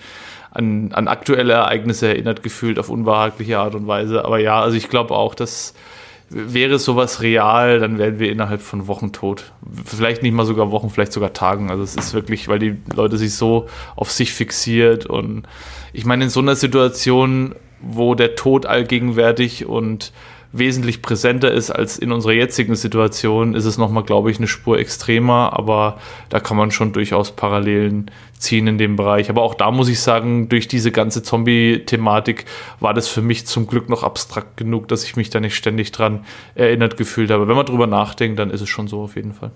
an, 0.52 0.92
an 0.94 1.08
aktuelle 1.08 1.54
Ereignisse 1.54 2.08
erinnert 2.08 2.44
gefühlt, 2.44 2.80
auf 2.80 2.90
unbehagliche 2.90 3.60
Art 3.60 3.76
und 3.76 3.88
Weise. 3.88 4.26
Aber 4.26 4.40
ja, 4.40 4.62
also 4.62 4.78
ich 4.78 4.90
glaube 4.90 5.16
auch, 5.16 5.36
dass 5.36 5.74
wäre 6.34 6.80
sowas 6.80 7.22
real, 7.22 7.80
dann 7.80 7.98
wären 7.98 8.20
wir 8.20 8.32
innerhalb 8.32 8.62
von 8.62 8.88
Wochen 8.88 9.12
tot. 9.12 9.52
Vielleicht 9.86 10.24
nicht 10.24 10.34
mal 10.34 10.46
sogar 10.46 10.72
Wochen, 10.72 10.90
vielleicht 10.90 11.14
sogar 11.14 11.34
Tagen. 11.34 11.70
Also 11.70 11.84
es 11.84 11.96
ist 11.96 12.14
wirklich, 12.14 12.48
weil 12.48 12.60
die 12.60 12.76
Leute 12.94 13.18
sich 13.18 13.36
so 13.36 13.68
auf 13.96 14.12
sich 14.12 14.34
fixiert 14.34 15.06
und 15.06 15.44
ich 15.94 16.06
meine, 16.06 16.24
in 16.24 16.30
so 16.30 16.40
einer 16.40 16.56
Situation, 16.56 17.54
wo 17.84 18.16
der 18.16 18.36
Tod 18.36 18.66
allgegenwärtig 18.66 19.66
und 19.66 20.12
wesentlich 20.54 21.02
präsenter 21.02 21.52
ist 21.52 21.72
als 21.72 21.98
in 21.98 22.12
unserer 22.12 22.34
jetzigen 22.34 22.76
Situation, 22.76 23.56
ist 23.56 23.66
es 23.66 23.80
nochmal, 23.80 24.04
glaube 24.04 24.30
ich, 24.30 24.38
eine 24.38 24.48
Spur 24.48 24.78
extremer, 24.78 25.54
aber 25.54 25.98
da 26.30 26.40
kann 26.40 26.56
man 26.56 26.70
schon 26.70 26.94
durchaus 26.94 27.32
Parallelen 27.32 28.12
ziehen 28.38 28.68
in 28.68 28.78
dem 28.78 28.96
Bereich. 28.96 29.32
Aber 29.32 29.42
auch 29.42 29.56
da 29.56 29.72
muss 29.72 29.90
ich 29.90 30.00
sagen, 30.00 30.50
durch 30.50 30.68
diese 30.68 30.92
ganze 30.92 31.24
Zombie-Thematik 31.24 32.46
war 32.80 32.94
das 32.94 33.08
für 33.08 33.24
mich 33.24 33.48
zum 33.48 33.66
Glück 33.66 33.90
noch 33.90 34.04
abstrakt 34.04 34.56
genug, 34.56 34.88
dass 34.88 35.04
ich 35.04 35.16
mich 35.16 35.32
da 35.32 35.40
nicht 35.40 35.56
ständig 35.56 35.92
dran 35.92 36.24
erinnert 36.54 36.98
gefühlt 36.98 37.32
habe. 37.32 37.48
Wenn 37.48 37.56
man 37.56 37.66
drüber 37.66 37.88
nachdenkt, 37.88 38.38
dann 38.38 38.52
ist 38.52 38.62
es 38.62 38.70
schon 38.70 38.88
so 38.88 39.02
auf 39.02 39.16
jeden 39.16 39.34
Fall. 39.34 39.52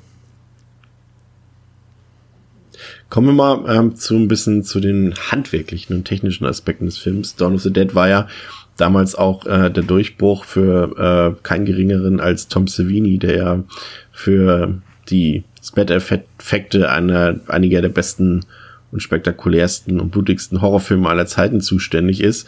Kommen 3.10 3.28
wir 3.28 3.34
mal 3.34 3.64
ähm, 3.74 3.96
zu 3.96 4.16
ein 4.16 4.28
bisschen 4.28 4.64
zu 4.64 4.80
den 4.80 5.14
handwerklichen 5.32 5.96
und 5.96 6.06
technischen 6.06 6.46
Aspekten 6.46 6.86
des 6.86 6.98
Films. 6.98 7.36
Dawn 7.36 7.56
of 7.56 7.62
the 7.62 7.72
Dead 7.72 7.96
war 7.96 8.10
ja 8.10 8.28
damals 8.76 9.16
auch 9.16 9.46
äh, 9.46 9.70
der 9.70 9.84
Durchbruch 9.84 10.44
für 10.44 11.36
äh, 11.38 11.42
keinen 11.44 11.66
geringeren 11.66 12.20
als 12.20 12.48
Tom 12.48 12.68
Savini, 12.68 13.18
der 13.18 13.38
ja 13.38 13.64
für 14.12 14.82
die 15.10 15.44
Spat-Effekte 15.64 16.92
einer, 16.92 17.40
einiger 17.48 17.82
der 17.82 17.90
besten 17.90 18.46
und 18.92 19.02
spektakulärsten 19.02 20.00
und 20.00 20.12
blutigsten 20.12 20.62
Horrorfilme 20.62 21.10
aller 21.10 21.26
Zeiten 21.26 21.62
zuständig 21.62 22.22
ist. 22.22 22.48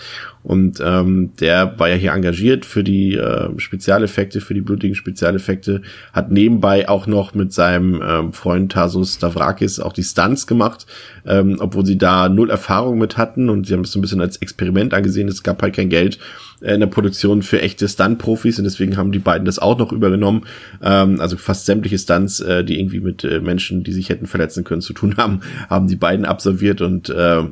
Und 0.49 0.81
ähm, 0.83 1.33
der 1.39 1.77
war 1.77 1.89
ja 1.89 1.95
hier 1.95 2.13
engagiert 2.13 2.65
für 2.65 2.83
die 2.83 3.13
äh, 3.13 3.51
Spezialeffekte, 3.59 4.41
für 4.41 4.55
die 4.55 4.61
blutigen 4.61 4.95
Spezialeffekte, 4.95 5.83
hat 6.11 6.31
nebenbei 6.31 6.89
auch 6.89 7.05
noch 7.05 7.35
mit 7.35 7.53
seinem 7.53 8.01
ähm, 8.03 8.33
Freund 8.33 8.71
Tasos 8.71 9.13
Stavrakis 9.13 9.79
auch 9.79 9.93
die 9.93 10.01
Stunts 10.01 10.47
gemacht, 10.47 10.87
ähm, 11.27 11.57
obwohl 11.59 11.85
sie 11.85 11.99
da 11.99 12.29
null 12.29 12.49
Erfahrung 12.49 12.97
mit 12.97 13.15
hatten 13.15 13.47
und 13.47 13.67
sie 13.67 13.75
haben 13.75 13.81
es 13.81 13.91
so 13.91 13.99
ein 13.99 14.01
bisschen 14.01 14.21
als 14.21 14.37
Experiment 14.37 14.95
angesehen. 14.95 15.27
Es 15.27 15.43
gab 15.43 15.61
halt 15.61 15.75
kein 15.75 15.89
Geld 15.89 16.17
äh, 16.61 16.73
in 16.73 16.79
der 16.79 16.87
Produktion 16.87 17.43
für 17.43 17.61
echte 17.61 17.87
Stunt-Profis 17.87 18.57
und 18.57 18.63
deswegen 18.63 18.97
haben 18.97 19.11
die 19.11 19.19
beiden 19.19 19.45
das 19.45 19.59
auch 19.59 19.77
noch 19.77 19.91
übergenommen. 19.91 20.47
Ähm, 20.81 21.21
also 21.21 21.37
fast 21.37 21.67
sämtliche 21.67 21.99
Stunts, 21.99 22.39
äh, 22.39 22.63
die 22.63 22.79
irgendwie 22.79 23.01
mit 23.01 23.23
äh, 23.23 23.39
Menschen, 23.39 23.83
die 23.83 23.93
sich 23.93 24.09
hätten 24.09 24.25
verletzen 24.25 24.63
können, 24.63 24.81
zu 24.81 24.93
tun 24.93 25.15
haben, 25.17 25.41
haben 25.69 25.87
die 25.87 25.95
beiden 25.95 26.25
absolviert 26.25 26.81
und 26.81 27.11
äh, 27.11 27.43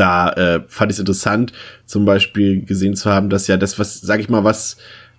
da 0.00 0.30
äh, 0.32 0.60
fand 0.66 0.90
ich 0.90 0.96
es 0.96 1.00
interessant, 1.00 1.52
zum 1.84 2.06
Beispiel 2.06 2.64
gesehen 2.64 2.96
zu 2.96 3.10
haben, 3.10 3.28
dass 3.28 3.46
ja 3.46 3.58
das, 3.58 3.78
was, 3.78 4.00
sag 4.00 4.18
ich 4.20 4.30
mal, 4.30 4.44
was 4.44 4.78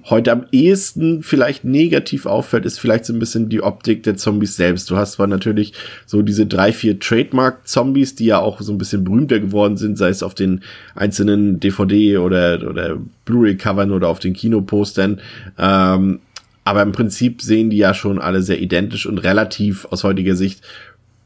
heute 0.10 0.32
am 0.32 0.48
ehesten 0.52 1.22
vielleicht 1.22 1.64
negativ 1.64 2.26
auffällt, 2.26 2.66
ist 2.66 2.80
vielleicht 2.80 3.06
so 3.06 3.14
ein 3.14 3.20
bisschen 3.20 3.50
die 3.50 3.62
Optik 3.62 4.02
der 4.02 4.18
Zombies 4.18 4.56
selbst. 4.56 4.90
Du 4.90 4.98
hast 4.98 5.14
zwar 5.14 5.28
natürlich 5.28 5.74
so 6.08 6.24
diese 6.24 6.48
drei, 6.48 6.74
vier 6.74 7.00
Trademark-Zombies, 7.00 8.16
die 8.16 8.26
ja 8.26 8.40
auch 8.40 8.62
so 8.62 8.72
ein 8.72 8.80
bisschen 8.80 9.04
berühmter 9.04 9.40
geworden 9.40 9.78
sind, 9.78 10.00
sei 10.00 10.10
es 10.10 10.24
auf 10.24 10.34
den 10.34 10.62
einzelnen 10.96 11.60
DVD 11.60 12.18
oder, 12.18 12.68
oder 12.68 12.98
Blu-ray-Covern 13.26 13.92
oder 13.92 14.08
auf 14.08 14.18
den 14.18 14.34
Kinopostern. 14.34 15.22
Ähm, 15.60 16.20
aber 16.64 16.84
im 16.84 16.92
Prinzip 16.92 17.42
sehen 17.42 17.70
die 17.70 17.78
ja 17.78 17.94
schon 17.94 18.20
alle 18.20 18.42
sehr 18.42 18.62
identisch 18.62 19.06
und 19.06 19.20
relativ 19.20 19.86
aus 19.86 20.04
heutiger 20.04 20.36
Sicht 20.36 20.62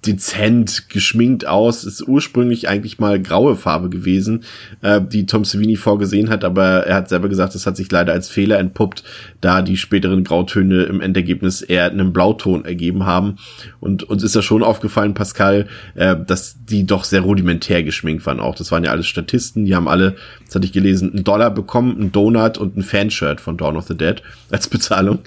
dezent 0.06 0.90
geschminkt 0.90 1.48
aus. 1.48 1.84
Ist 1.84 2.08
ursprünglich 2.08 2.70
eigentlich 2.70 3.00
mal 3.00 3.22
graue 3.22 3.56
Farbe 3.56 3.90
gewesen, 3.90 4.44
äh, 4.82 5.02
die 5.02 5.26
Tom 5.26 5.46
Savini 5.46 5.76
vorgesehen 5.76 6.30
hat, 6.30 6.44
aber 6.44 6.86
er 6.86 6.96
hat 6.96 7.10
selber 7.10 7.30
gesagt, 7.30 7.56
das 7.56 7.66
hat 7.66 7.78
sich 7.78 7.92
leider 7.92 8.14
als 8.14 8.30
Fehler 8.30 8.60
entpuppt, 8.60 9.04
da 9.42 9.62
die 9.62 9.78
späteren 9.78 10.24
Grautöne 10.24 10.84
im 10.84 11.02
Endergebnis 11.02 11.62
eher 11.62 11.86
einen 11.86 12.14
Blauton 12.14 12.66
ergeben 12.66 13.06
haben. 13.06 13.38
Und 13.80 14.04
uns 14.04 14.24
ist 14.24 14.36
ja 14.36 14.42
schon 14.42 14.64
aufgefallen, 14.64 15.14
Pascal, 15.14 15.68
äh, 15.96 16.16
dass 16.26 16.58
die 16.66 16.86
doch 16.86 17.04
sehr 17.04 17.22
rudimentär 17.22 17.84
geschminkt 17.84 18.26
waren 18.26 18.40
auch. 18.40 18.56
Das 18.56 18.72
waren 18.72 18.84
ja 18.84 18.92
alles 18.92 19.08
Statisten, 19.08 19.66
die 19.66 19.76
haben 19.76 19.88
alle, 19.88 20.16
das 20.46 20.56
hatte 20.56 20.66
ich 20.66 20.74
gelesen, 20.74 21.12
einen 21.14 21.24
Dollar 21.24 21.52
bekommen, 21.52 21.96
einen 22.00 22.12
Donut 22.12 22.58
und 22.58 22.78
ein 22.78 22.84
Fanshirt 22.84 23.42
von 23.42 23.58
Dawn 23.58 23.78
of 23.78 23.88
the 23.88 23.98
Dead 23.98 24.22
als 24.52 24.68
Bezahlung. 24.68 25.20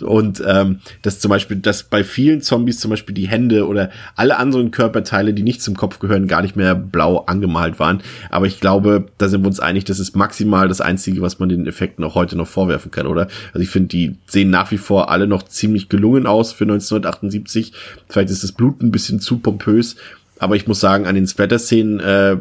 und 0.00 0.42
ähm, 0.46 0.80
das 1.02 1.20
zum 1.20 1.30
Beispiel, 1.30 1.56
dass 1.56 1.82
bei 1.82 2.04
vielen 2.04 2.40
Zombies 2.40 2.80
zum 2.80 2.90
Beispiel 2.90 3.14
die 3.14 3.28
Hände 3.28 3.66
oder 3.66 3.85
alle 4.14 4.36
anderen 4.38 4.70
Körperteile, 4.70 5.34
die 5.34 5.42
nicht 5.42 5.62
zum 5.62 5.76
Kopf 5.76 5.98
gehören, 5.98 6.28
gar 6.28 6.42
nicht 6.42 6.56
mehr 6.56 6.74
blau 6.74 7.18
angemalt 7.26 7.78
waren. 7.78 8.02
Aber 8.30 8.46
ich 8.46 8.60
glaube, 8.60 9.06
da 9.18 9.28
sind 9.28 9.42
wir 9.42 9.48
uns 9.48 9.60
einig, 9.60 9.84
das 9.84 9.98
ist 9.98 10.16
maximal 10.16 10.68
das 10.68 10.80
Einzige, 10.80 11.22
was 11.22 11.38
man 11.38 11.48
den 11.48 11.66
Effekten 11.66 12.04
auch 12.04 12.14
heute 12.14 12.36
noch 12.36 12.48
vorwerfen 12.48 12.90
kann, 12.90 13.06
oder? 13.06 13.28
Also 13.52 13.60
ich 13.60 13.70
finde, 13.70 13.88
die 13.88 14.16
sehen 14.26 14.50
nach 14.50 14.70
wie 14.70 14.78
vor 14.78 15.10
alle 15.10 15.26
noch 15.26 15.42
ziemlich 15.42 15.88
gelungen 15.88 16.26
aus 16.26 16.52
für 16.52 16.64
1978. 16.64 17.72
Vielleicht 18.08 18.30
ist 18.30 18.42
das 18.42 18.52
Blut 18.52 18.82
ein 18.82 18.90
bisschen 18.90 19.20
zu 19.20 19.38
pompös, 19.38 19.96
aber 20.38 20.56
ich 20.56 20.66
muss 20.66 20.80
sagen, 20.80 21.06
an 21.06 21.14
den 21.14 21.26
Splatter-Szenen 21.26 22.00
äh, 22.00 22.36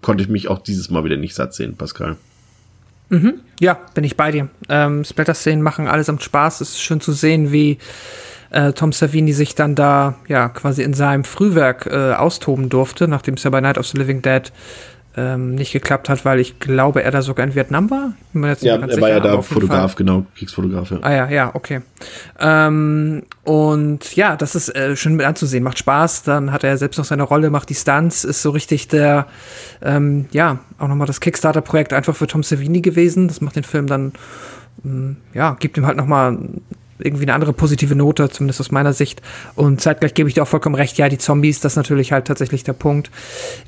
konnte 0.00 0.22
ich 0.22 0.28
mich 0.28 0.48
auch 0.48 0.58
dieses 0.58 0.90
Mal 0.90 1.04
wieder 1.04 1.16
nicht 1.16 1.34
satt 1.34 1.54
sehen, 1.54 1.76
Pascal. 1.76 2.16
Mhm. 3.10 3.40
Ja, 3.60 3.78
bin 3.94 4.04
ich 4.04 4.16
bei 4.16 4.30
dir. 4.30 4.48
Ähm, 4.68 5.04
Splatter-Szenen 5.04 5.62
machen 5.62 5.88
allesamt 5.88 6.22
Spaß. 6.22 6.60
Es 6.60 6.70
ist 6.70 6.80
schön 6.80 7.00
zu 7.00 7.12
sehen, 7.12 7.52
wie 7.52 7.78
äh, 8.54 8.72
Tom 8.72 8.92
Savini 8.92 9.32
sich 9.32 9.54
dann 9.54 9.74
da 9.74 10.14
ja 10.28 10.48
quasi 10.48 10.82
in 10.82 10.94
seinem 10.94 11.24
Frühwerk 11.24 11.86
äh, 11.86 12.12
austoben 12.12 12.68
durfte, 12.68 13.08
nachdem 13.08 13.34
es 13.34 13.42
ja 13.42 13.50
bei 13.50 13.60
Night 13.60 13.78
of 13.78 13.86
the 13.86 13.98
Living 13.98 14.22
Dead 14.22 14.52
ähm, 15.16 15.54
nicht 15.54 15.72
geklappt 15.72 16.08
hat, 16.08 16.24
weil 16.24 16.40
ich 16.40 16.58
glaube, 16.58 17.02
er 17.02 17.10
da 17.10 17.22
sogar 17.22 17.46
in 17.46 17.54
Vietnam 17.54 17.90
war. 17.90 18.14
ja, 18.60 18.76
er 18.76 19.00
war 19.00 19.08
ja 19.08 19.20
da 19.20 19.42
Fotograf, 19.42 19.92
Fall. 19.92 19.98
genau, 19.98 20.26
Kriegsfotograf. 20.36 20.90
Ja. 20.90 20.98
Ah 21.02 21.12
ja, 21.12 21.28
ja, 21.28 21.54
okay. 21.54 21.82
Ähm, 22.40 23.22
und 23.44 24.16
ja, 24.16 24.36
das 24.36 24.56
ist 24.56 24.74
äh, 24.74 24.96
schön 24.96 25.14
mit 25.14 25.26
anzusehen, 25.26 25.62
macht 25.62 25.78
Spaß. 25.78 26.24
Dann 26.24 26.50
hat 26.50 26.64
er 26.64 26.76
selbst 26.78 26.98
noch 26.98 27.04
seine 27.04 27.22
Rolle, 27.22 27.50
macht 27.50 27.70
die 27.70 27.76
Stunts, 27.76 28.24
ist 28.24 28.42
so 28.42 28.50
richtig 28.50 28.88
der, 28.88 29.26
ähm, 29.82 30.26
ja, 30.32 30.58
auch 30.78 30.88
nochmal 30.88 31.06
das 31.06 31.20
Kickstarter-Projekt 31.20 31.92
einfach 31.92 32.16
für 32.16 32.26
Tom 32.26 32.42
Savini 32.42 32.80
gewesen. 32.80 33.28
Das 33.28 33.40
macht 33.40 33.54
den 33.54 33.64
Film 33.64 33.86
dann, 33.86 34.14
ähm, 34.84 35.16
ja, 35.32 35.56
gibt 35.60 35.76
ihm 35.76 35.86
halt 35.86 35.96
nochmal 35.96 36.38
irgendwie 36.98 37.24
eine 37.24 37.34
andere 37.34 37.52
positive 37.52 37.94
Note, 37.94 38.28
zumindest 38.30 38.60
aus 38.60 38.70
meiner 38.70 38.92
Sicht. 38.92 39.22
Und 39.54 39.80
zeitgleich 39.80 40.14
gebe 40.14 40.28
ich 40.28 40.34
dir 40.34 40.42
auch 40.42 40.48
vollkommen 40.48 40.74
recht, 40.74 40.96
ja, 40.98 41.08
die 41.08 41.18
Zombies, 41.18 41.60
das 41.60 41.72
ist 41.72 41.76
natürlich 41.76 42.12
halt 42.12 42.26
tatsächlich 42.26 42.64
der 42.64 42.72
Punkt. 42.72 43.10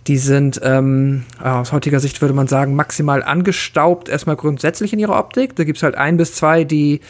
Die 0.06 0.18
sind 0.18 0.60
ähm, 0.62 1.24
aus 1.42 1.72
heutiger 1.72 2.00
Sicht 2.00 2.20
würde 2.20 2.34
man 2.34 2.46
sagen, 2.46 2.74
maximal 2.74 3.22
angestaubt, 3.22 4.08
erstmal 4.08 4.36
grundsätzlich 4.36 4.92
in 4.92 4.98
ihrer 4.98 5.18
Optik. 5.18 5.56
Da 5.56 5.64
gibt's 5.64 5.82
halt 5.82 5.96
ein 5.96 6.16
bis 6.16 6.34
zwei, 6.34 6.64
die 6.64 7.00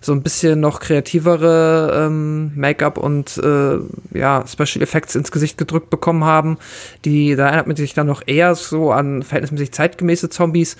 so 0.00 0.12
ein 0.12 0.22
bisschen 0.22 0.60
noch 0.60 0.80
kreativere 0.80 2.06
ähm, 2.06 2.52
Make-up 2.54 2.98
und 2.98 3.38
äh, 3.38 3.78
ja, 4.16 4.44
Special 4.46 4.82
Effects 4.82 5.14
ins 5.14 5.30
Gesicht 5.30 5.58
gedrückt 5.58 5.90
bekommen 5.90 6.24
haben. 6.24 6.58
Die, 7.04 7.36
da 7.36 7.46
erinnert 7.46 7.66
man 7.66 7.76
sich 7.76 7.94
dann 7.94 8.06
noch 8.06 8.22
eher 8.26 8.54
so 8.54 8.92
an 8.92 9.22
verhältnismäßig 9.22 9.72
zeitgemäße 9.72 10.30
Zombies 10.30 10.76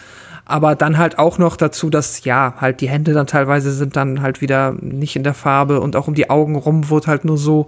aber 0.47 0.77
dann 0.77 0.97
halt 0.97 1.19
auch 1.19 1.39
noch 1.39 1.57
dazu, 1.57 1.91
dass 1.91 2.25
ja, 2.25 2.55
halt 2.59 2.81
die 2.81 2.89
Hände 2.89 3.13
dann 3.13 3.27
teilweise 3.27 3.73
sind 3.73 3.97
dann 3.97 4.23
halt 4.23 4.41
wieder 4.41 4.73
nicht 4.81 5.17
in 5.17 5.25
der 5.25 5.35
Farbe 5.35 5.81
und 5.81 5.97
auch 5.97 6.07
um 6.07 6.15
die 6.15 6.31
Augen 6.31 6.55
rum 6.55 6.89
wird 6.89 7.09
halt 7.09 7.25
nur 7.25 7.37
so, 7.37 7.67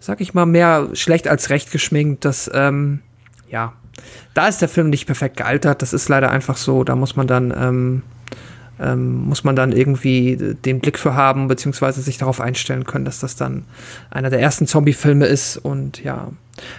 sag 0.00 0.20
ich 0.20 0.34
mal, 0.34 0.44
mehr 0.44 0.88
schlecht 0.94 1.28
als 1.28 1.48
recht 1.48 1.70
geschminkt, 1.70 2.24
dass, 2.24 2.50
ähm, 2.52 3.00
ja, 3.48 3.72
da 4.34 4.48
ist 4.48 4.60
der 4.60 4.68
Film 4.68 4.90
nicht 4.90 5.06
perfekt 5.06 5.36
gealtert, 5.36 5.80
das 5.80 5.92
ist 5.92 6.08
leider 6.08 6.30
einfach 6.30 6.56
so, 6.56 6.82
da 6.82 6.96
muss 6.96 7.14
man 7.14 7.28
dann, 7.28 7.54
ähm, 7.56 8.02
ähm, 8.80 9.26
muss 9.26 9.44
man 9.44 9.56
dann 9.56 9.72
irgendwie 9.72 10.36
den 10.36 10.80
Blick 10.80 10.98
für 10.98 11.14
haben, 11.14 11.48
beziehungsweise 11.48 12.00
sich 12.00 12.18
darauf 12.18 12.40
einstellen 12.40 12.84
können, 12.84 13.04
dass 13.04 13.20
das 13.20 13.36
dann 13.36 13.64
einer 14.10 14.30
der 14.30 14.40
ersten 14.40 14.66
Zombie-Filme 14.66 15.26
ist 15.26 15.56
und 15.56 16.02
ja, 16.02 16.28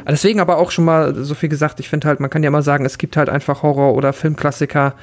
Deswegen 0.07 0.39
aber 0.39 0.57
auch 0.57 0.71
schon 0.71 0.85
mal 0.85 1.15
so 1.23 1.35
viel 1.35 1.49
gesagt, 1.49 1.79
ich 1.79 1.89
finde 1.89 2.07
halt, 2.07 2.19
man 2.19 2.29
kann 2.29 2.43
ja 2.43 2.51
mal 2.51 2.61
sagen, 2.61 2.85
es 2.85 2.97
gibt 2.97 3.17
halt 3.17 3.29
einfach 3.29 3.63
Horror- 3.63 3.95
oder 3.95 4.13
Filmklassiker, 4.13 4.93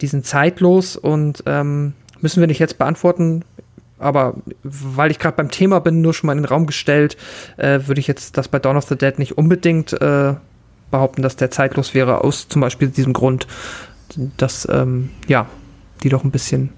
die 0.00 0.06
sind 0.06 0.26
zeitlos 0.26 0.96
und 0.96 1.42
ähm, 1.46 1.94
müssen 2.20 2.40
wir 2.40 2.46
nicht 2.46 2.58
jetzt 2.58 2.78
beantworten. 2.78 3.44
Aber 3.98 4.34
weil 4.62 5.10
ich 5.10 5.18
gerade 5.18 5.36
beim 5.36 5.50
Thema 5.50 5.80
bin, 5.80 6.00
nur 6.00 6.14
schon 6.14 6.28
mal 6.28 6.32
in 6.32 6.42
den 6.42 6.46
Raum 6.46 6.66
gestellt, 6.66 7.16
äh, 7.58 7.80
würde 7.86 8.00
ich 8.00 8.06
jetzt 8.06 8.38
das 8.38 8.48
bei 8.48 8.58
Dawn 8.58 8.76
of 8.76 8.86
the 8.86 8.96
Dead 8.96 9.18
nicht 9.18 9.36
unbedingt 9.36 9.92
äh, 10.00 10.34
behaupten, 10.90 11.22
dass 11.22 11.36
der 11.36 11.50
zeitlos 11.50 11.94
wäre, 11.94 12.24
aus 12.24 12.48
zum 12.48 12.62
Beispiel 12.62 12.88
diesem 12.88 13.12
Grund, 13.12 13.46
dass, 14.38 14.66
ähm, 14.70 15.10
ja, 15.28 15.46
die 16.00 16.08
doch 16.08 16.24
ein 16.24 16.30
bisschen 16.30 16.70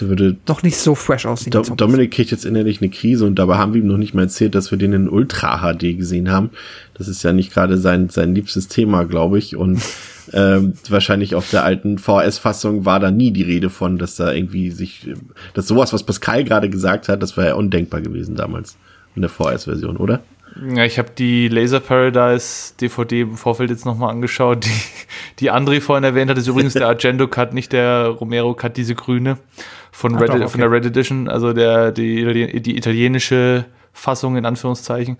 würde 0.00 0.36
doch 0.44 0.62
nicht 0.62 0.76
so 0.76 0.94
fresh 0.94 1.26
aussehen. 1.26 1.52
Do 1.52 1.62
Dominik 1.62 2.12
kriegt 2.12 2.30
jetzt 2.30 2.44
innerlich 2.44 2.80
eine 2.80 2.90
Krise 2.90 3.24
und 3.24 3.36
dabei 3.36 3.56
haben 3.56 3.74
wir 3.74 3.80
ihm 3.80 3.86
noch 3.86 3.96
nicht 3.96 4.14
mal 4.14 4.22
erzählt, 4.22 4.54
dass 4.54 4.70
wir 4.70 4.78
den 4.78 4.92
in 4.92 5.08
Ultra 5.08 5.58
HD 5.58 5.96
gesehen 5.96 6.30
haben. 6.30 6.50
Das 6.94 7.08
ist 7.08 7.22
ja 7.22 7.32
nicht 7.32 7.52
gerade 7.52 7.78
sein, 7.78 8.08
sein 8.08 8.34
liebstes 8.34 8.68
Thema, 8.68 9.04
glaube 9.04 9.38
ich. 9.38 9.56
Und 9.56 9.80
ähm, 10.32 10.74
wahrscheinlich 10.88 11.34
auf 11.34 11.50
der 11.50 11.64
alten 11.64 11.98
VS-Fassung 11.98 12.84
war 12.84 13.00
da 13.00 13.10
nie 13.10 13.30
die 13.30 13.42
Rede 13.42 13.70
von, 13.70 13.98
dass 13.98 14.16
da 14.16 14.32
irgendwie 14.32 14.70
sich, 14.70 15.08
dass 15.54 15.66
sowas, 15.66 15.92
was 15.92 16.02
Pascal 16.02 16.44
gerade 16.44 16.68
gesagt 16.68 17.08
hat, 17.08 17.22
das 17.22 17.36
war 17.36 17.46
ja 17.46 17.54
undenkbar 17.54 18.00
gewesen 18.00 18.36
damals 18.36 18.76
in 19.14 19.22
der 19.22 19.30
VS-Version, 19.30 19.96
oder? 19.96 20.20
Ja, 20.74 20.84
ich 20.84 20.98
habe 20.98 21.10
die 21.16 21.48
Laser 21.48 21.80
Paradise 21.80 22.74
DVD 22.80 23.22
im 23.22 23.36
Vorfeld 23.36 23.70
jetzt 23.70 23.84
nochmal 23.84 24.10
angeschaut. 24.10 24.64
Die, 24.64 24.70
die 25.40 25.52
André 25.52 25.80
vorhin 25.80 26.04
erwähnt 26.04 26.30
hat, 26.30 26.38
ist 26.38 26.46
übrigens 26.46 26.72
der 26.72 26.86
Argento 26.88 27.28
Cut, 27.28 27.52
nicht 27.52 27.72
der 27.72 28.08
Romero 28.08 28.54
Cut, 28.54 28.76
diese 28.76 28.94
grüne 28.94 29.38
von, 29.92 30.14
Red, 30.16 30.30
doch, 30.30 30.34
okay. 30.36 30.48
von 30.48 30.60
der 30.60 30.70
Red 30.70 30.86
Edition, 30.86 31.28
also 31.28 31.52
der, 31.52 31.92
die, 31.92 32.60
die 32.60 32.76
italienische 32.76 33.66
Fassung 33.92 34.36
in 34.36 34.46
Anführungszeichen. 34.46 35.18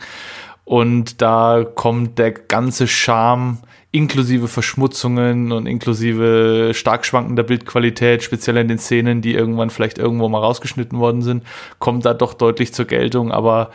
Und 0.65 1.23
da 1.23 1.65
kommt 1.65 2.19
der 2.19 2.33
ganze 2.33 2.89
Charme 2.89 3.59
inklusive 3.93 4.49
Verschmutzungen 4.49 5.53
und 5.53 5.67
inklusive 5.67 6.73
stark 6.75 7.07
schwankender 7.07 7.45
Bildqualität, 7.45 8.23
speziell 8.23 8.57
in 8.59 8.69
den 8.69 8.79
Szenen, 8.79 9.23
die 9.23 9.35
irgendwann 9.35 9.71
vielleicht 9.71 9.97
irgendwo 9.97 10.29
mal 10.29 10.41
rausgeschnitten 10.41 10.99
worden 10.99 11.23
sind, 11.23 11.45
kommt 11.79 12.05
da 12.05 12.15
doch 12.15 12.35
deutlich 12.35 12.75
zur 12.75 12.85
Geltung. 12.87 13.33
Aber 13.33 13.71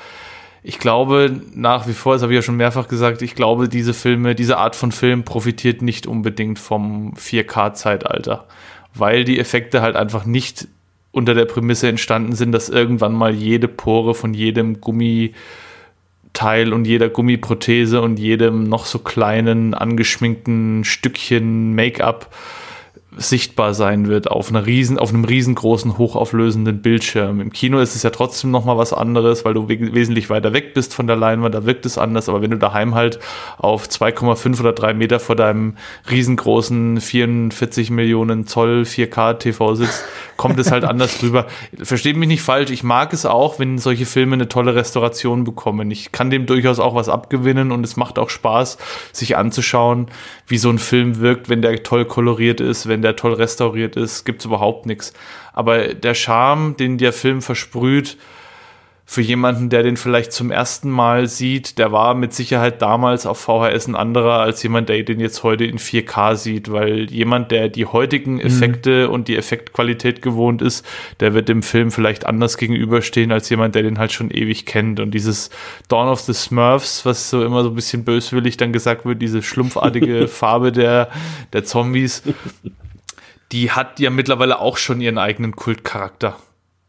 ich 0.63 0.79
glaube 0.79 1.41
nach 1.55 1.87
wie 1.87 1.93
vor, 1.93 2.13
das 2.13 2.21
habe 2.21 2.33
ich 2.33 2.37
ja 2.37 2.41
schon 2.41 2.57
mehrfach 2.57 2.87
gesagt, 2.87 3.21
ich 3.21 3.35
glaube, 3.35 3.67
diese 3.67 3.93
Filme, 3.93 4.35
diese 4.35 4.57
Art 4.57 4.75
von 4.75 4.91
Film 4.91 5.23
profitiert 5.23 5.81
nicht 5.81 6.05
unbedingt 6.05 6.59
vom 6.59 7.13
4K-Zeitalter, 7.15 8.45
weil 8.93 9.23
die 9.23 9.39
Effekte 9.39 9.81
halt 9.81 9.95
einfach 9.95 10.25
nicht 10.25 10.67
unter 11.11 11.33
der 11.33 11.45
Prämisse 11.45 11.87
entstanden 11.87 12.35
sind, 12.35 12.51
dass 12.51 12.69
irgendwann 12.69 13.13
mal 13.13 13.33
jede 13.33 13.67
Pore 13.67 14.13
von 14.13 14.33
jedem 14.33 14.79
Gummiteil 14.79 15.33
und 16.71 16.85
jeder 16.85 17.09
Gummiprothese 17.09 18.01
und 18.01 18.17
jedem 18.17 18.63
noch 18.63 18.85
so 18.85 18.99
kleinen 18.99 19.73
angeschminkten 19.73 20.83
Stückchen 20.83 21.73
Make-up 21.75 22.33
sichtbar 23.17 23.73
sein 23.73 24.07
wird 24.07 24.31
auf 24.31 24.49
einer 24.49 24.65
riesen, 24.65 24.97
auf 24.97 25.09
einem 25.09 25.25
riesengroßen 25.25 25.97
hochauflösenden 25.97 26.81
Bildschirm. 26.81 27.41
Im 27.41 27.51
Kino 27.51 27.79
ist 27.79 27.95
es 27.95 28.03
ja 28.03 28.09
trotzdem 28.09 28.51
noch 28.51 28.63
mal 28.63 28.77
was 28.77 28.93
anderes, 28.93 29.43
weil 29.43 29.53
du 29.53 29.67
we 29.67 29.93
wesentlich 29.93 30.29
weiter 30.29 30.53
weg 30.53 30.73
bist 30.73 30.93
von 30.93 31.07
der 31.07 31.17
Leinwand, 31.17 31.53
da 31.53 31.65
wirkt 31.65 31.85
es 31.85 31.97
anders. 31.97 32.29
Aber 32.29 32.41
wenn 32.41 32.51
du 32.51 32.57
daheim 32.57 32.95
halt 32.95 33.19
auf 33.57 33.87
2,5 33.87 34.59
oder 34.61 34.73
3 34.73 34.93
Meter 34.93 35.19
vor 35.19 35.35
deinem 35.35 35.75
riesengroßen 36.09 37.01
44 37.01 37.91
Millionen 37.91 38.47
Zoll 38.47 38.83
4K 38.83 39.33
TV 39.33 39.75
sitzt, 39.75 40.05
kommt 40.41 40.57
es 40.57 40.71
halt 40.71 40.85
anders 40.85 41.21
rüber. 41.21 41.45
Versteht 41.83 42.17
mich 42.17 42.27
nicht 42.27 42.41
falsch, 42.41 42.71
ich 42.71 42.81
mag 42.81 43.13
es 43.13 43.27
auch, 43.27 43.59
wenn 43.59 43.77
solche 43.77 44.07
Filme 44.07 44.33
eine 44.33 44.49
tolle 44.49 44.73
Restauration 44.73 45.43
bekommen. 45.43 45.91
Ich 45.91 46.11
kann 46.11 46.31
dem 46.31 46.47
durchaus 46.47 46.79
auch 46.79 46.95
was 46.95 47.09
abgewinnen 47.09 47.71
und 47.71 47.83
es 47.83 47.95
macht 47.95 48.17
auch 48.17 48.31
Spaß, 48.31 48.79
sich 49.11 49.37
anzuschauen, 49.37 50.07
wie 50.47 50.57
so 50.57 50.71
ein 50.71 50.79
Film 50.79 51.19
wirkt, 51.19 51.47
wenn 51.47 51.61
der 51.61 51.83
toll 51.83 52.05
koloriert 52.05 52.59
ist, 52.59 52.87
wenn 52.87 53.03
der 53.03 53.15
toll 53.15 53.33
restauriert 53.33 53.95
ist, 53.95 54.25
gibt 54.25 54.39
es 54.39 54.45
überhaupt 54.47 54.87
nichts. 54.87 55.13
Aber 55.53 55.89
der 55.93 56.15
Charme, 56.15 56.75
den 56.75 56.97
der 56.97 57.13
Film 57.13 57.43
versprüht, 57.43 58.17
für 59.05 59.21
jemanden, 59.21 59.69
der 59.69 59.83
den 59.83 59.97
vielleicht 59.97 60.31
zum 60.31 60.51
ersten 60.51 60.89
Mal 60.89 61.27
sieht, 61.27 61.77
der 61.77 61.91
war 61.91 62.13
mit 62.13 62.33
Sicherheit 62.33 62.81
damals 62.81 63.25
auf 63.25 63.39
VHS 63.39 63.87
ein 63.87 63.95
anderer 63.95 64.39
als 64.39 64.63
jemand, 64.63 64.87
der 64.87 65.03
den 65.03 65.19
jetzt 65.19 65.43
heute 65.43 65.65
in 65.65 65.79
4K 65.79 66.35
sieht, 66.35 66.71
weil 66.71 67.11
jemand, 67.11 67.51
der 67.51 67.67
die 67.67 67.85
heutigen 67.85 68.35
mhm. 68.35 68.41
Effekte 68.41 69.07
mhm. 69.07 69.13
und 69.13 69.27
die 69.27 69.35
Effektqualität 69.35 70.21
gewohnt 70.21 70.61
ist, 70.61 70.85
der 71.19 71.33
wird 71.33 71.49
dem 71.49 71.61
Film 71.61 71.91
vielleicht 71.91 72.25
anders 72.25 72.57
gegenüberstehen 72.57 73.33
als 73.33 73.49
jemand, 73.49 73.75
der 73.75 73.83
den 73.83 73.99
halt 73.99 74.13
schon 74.13 74.31
ewig 74.31 74.65
kennt. 74.65 75.01
Und 75.01 75.11
dieses 75.11 75.49
Dawn 75.89 76.07
of 76.07 76.21
the 76.21 76.33
Smurfs, 76.33 77.05
was 77.05 77.29
so 77.29 77.43
immer 77.43 77.63
so 77.63 77.69
ein 77.69 77.75
bisschen 77.75 78.05
böswillig 78.05 78.55
dann 78.55 78.71
gesagt 78.71 79.05
wird, 79.05 79.21
diese 79.21 79.43
schlumpfartige 79.43 80.27
Farbe 80.29 80.71
der, 80.71 81.09
der 81.51 81.65
Zombies, 81.65 82.23
die 83.51 83.71
hat 83.71 83.99
ja 83.99 84.09
mittlerweile 84.09 84.59
auch 84.59 84.77
schon 84.77 85.01
ihren 85.01 85.17
eigenen 85.17 85.53
Kultcharakter 85.55 86.37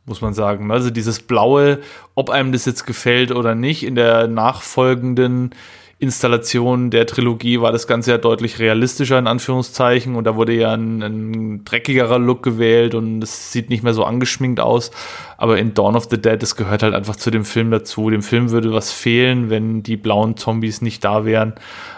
muss 0.06 0.20
man 0.20 0.34
sagen. 0.34 0.70
Also 0.70 0.90
dieses 0.90 1.20
Blaue, 1.20 1.80
ob 2.14 2.30
einem 2.30 2.52
das 2.52 2.64
jetzt 2.64 2.86
gefällt 2.86 3.30
oder 3.32 3.54
nicht, 3.54 3.84
in 3.84 3.94
der 3.94 4.26
nachfolgenden 4.26 5.54
Installation 6.02 6.90
der 6.90 7.06
Trilogie 7.06 7.60
war 7.60 7.70
das 7.70 7.86
Ganze 7.86 8.10
ja 8.10 8.18
deutlich 8.18 8.58
realistischer 8.58 9.20
in 9.20 9.28
Anführungszeichen 9.28 10.16
und 10.16 10.24
da 10.24 10.34
wurde 10.34 10.52
ja 10.52 10.72
ein, 10.72 11.00
ein 11.00 11.64
dreckigerer 11.64 12.18
Look 12.18 12.42
gewählt 12.42 12.96
und 12.96 13.22
es 13.22 13.52
sieht 13.52 13.70
nicht 13.70 13.84
mehr 13.84 13.94
so 13.94 14.02
angeschminkt 14.02 14.58
aus. 14.58 14.90
Aber 15.36 15.58
in 15.58 15.74
Dawn 15.74 15.94
of 15.94 16.08
the 16.10 16.20
Dead, 16.20 16.42
das 16.42 16.56
gehört 16.56 16.82
halt 16.82 16.94
einfach 16.94 17.14
zu 17.14 17.30
dem 17.30 17.44
Film 17.44 17.70
dazu. 17.70 18.10
Dem 18.10 18.22
Film 18.22 18.50
würde 18.50 18.72
was 18.72 18.90
fehlen, 18.90 19.48
wenn 19.48 19.84
die 19.84 19.96
blauen 19.96 20.36
Zombies 20.36 20.82
nicht 20.82 21.04
da 21.04 21.24
wären. 21.24 21.54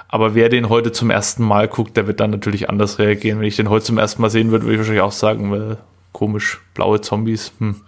Aber 0.09 0.35
wer 0.35 0.51
den 0.51 0.69
heute 0.69 0.93
zum 0.93 1.09
ersten 1.09 1.43
Mal 1.43 1.67
guckt, 1.67 1.97
der 1.97 2.07
wird 2.07 2.21
dann 2.21 2.31
natürlich 2.31 2.69
anders 2.69 2.99
reagieren. 2.99 3.41
Wenn 3.41 3.47
ich 3.47 3.57
den 3.57 3.71
heute 3.71 3.87
zum 3.87 3.97
ersten 3.97 4.21
Mal 4.21 4.29
sehen 4.29 4.51
würde, 4.51 4.67
würde 4.67 4.75
ich 4.75 4.81
wahrscheinlich 4.81 5.03
auch 5.03 5.13
sagen, 5.13 5.79
komisch, 6.15 6.61
blaue 6.73 7.03
Zombies, 7.03 7.53
hm, 7.59 7.83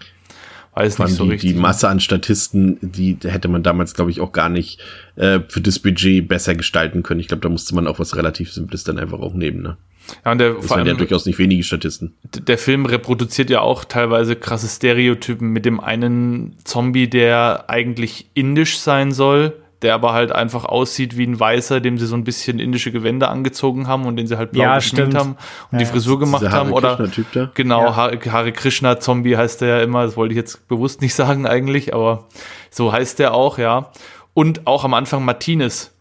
weiß 0.74 0.98
nicht 0.98 1.14
so 1.14 1.24
die, 1.24 1.30
richtig. 1.30 1.52
Die 1.54 1.58
Masse 1.58 1.88
an 1.88 2.00
Statisten, 2.00 2.76
die 2.82 3.16
hätte 3.22 3.48
man 3.48 3.62
damals, 3.62 3.94
glaube 3.94 4.10
ich, 4.10 4.20
auch 4.20 4.32
gar 4.32 4.50
nicht 4.50 4.80
äh, 5.16 5.40
für 5.48 5.62
das 5.62 5.78
Budget 5.78 6.28
besser 6.28 6.54
gestalten 6.54 7.02
können. 7.02 7.20
Ich 7.20 7.28
glaube, 7.28 7.40
da 7.40 7.48
musste 7.48 7.74
man 7.74 7.86
auch 7.86 7.98
was 7.98 8.14
relativ 8.16 8.52
Simples 8.52 8.84
dann 8.84 8.98
einfach 8.98 9.20
auch 9.20 9.32
nehmen, 9.32 9.62
ne? 9.62 9.78
Ja, 10.24 10.32
und 10.32 10.38
der, 10.38 10.54
das 10.54 10.70
waren 10.70 10.86
ja 10.86 10.94
durchaus 10.94 11.26
nicht 11.26 11.38
wenige 11.38 11.64
Statisten. 11.64 12.14
Der 12.46 12.58
Film 12.58 12.86
reproduziert 12.86 13.50
ja 13.50 13.60
auch 13.60 13.84
teilweise 13.84 14.36
krasse 14.36 14.68
Stereotypen 14.68 15.48
mit 15.48 15.64
dem 15.64 15.80
einen 15.80 16.54
Zombie, 16.62 17.08
der 17.08 17.64
eigentlich 17.68 18.26
indisch 18.34 18.78
sein 18.78 19.10
soll, 19.10 19.54
der 19.86 19.94
aber 19.94 20.12
halt 20.12 20.32
einfach 20.32 20.64
aussieht 20.64 21.16
wie 21.16 21.24
ein 21.24 21.38
Weißer, 21.38 21.80
dem 21.80 21.96
sie 21.96 22.06
so 22.06 22.16
ein 22.16 22.24
bisschen 22.24 22.58
indische 22.58 22.90
Gewänder 22.90 23.30
angezogen 23.30 23.86
haben 23.86 24.04
und 24.04 24.16
den 24.16 24.26
sie 24.26 24.36
halt 24.36 24.50
blau 24.50 24.64
ja, 24.64 24.74
geschminkt 24.74 25.12
stimmt. 25.12 25.16
haben 25.16 25.36
und 25.70 25.78
Ja, 25.78 25.78
die 25.78 25.84
Frisur 25.84 26.18
gemacht 26.18 26.50
haben. 26.50 26.72
Oder 26.72 26.96
Krishna-Typ 26.96 27.26
da? 27.32 27.50
genau, 27.54 27.82
Ja. 27.84 27.94
Hare, 27.94 28.18
Hare 28.32 28.50
Krishna 28.50 28.98
Zombie 28.98 29.36
heißt 29.36 29.60
der 29.60 29.68
ja 29.68 29.80
immer, 29.80 30.02
das 30.04 30.16
wollte 30.16 30.32
ich 30.32 30.36
jetzt 30.36 30.66
bewusst 30.66 31.02
nicht 31.02 31.14
sagen 31.22 31.46
eigentlich, 31.46 31.94
aber 31.94 32.24
so 32.68 32.90
heißt 32.90 33.20
der 33.20 33.32
auch, 33.32 33.58
ja. 33.58 33.92
Und 34.34 34.66
auch 34.66 34.82
am 34.84 34.92
Anfang 34.92 35.24
Martinez. 35.24 35.92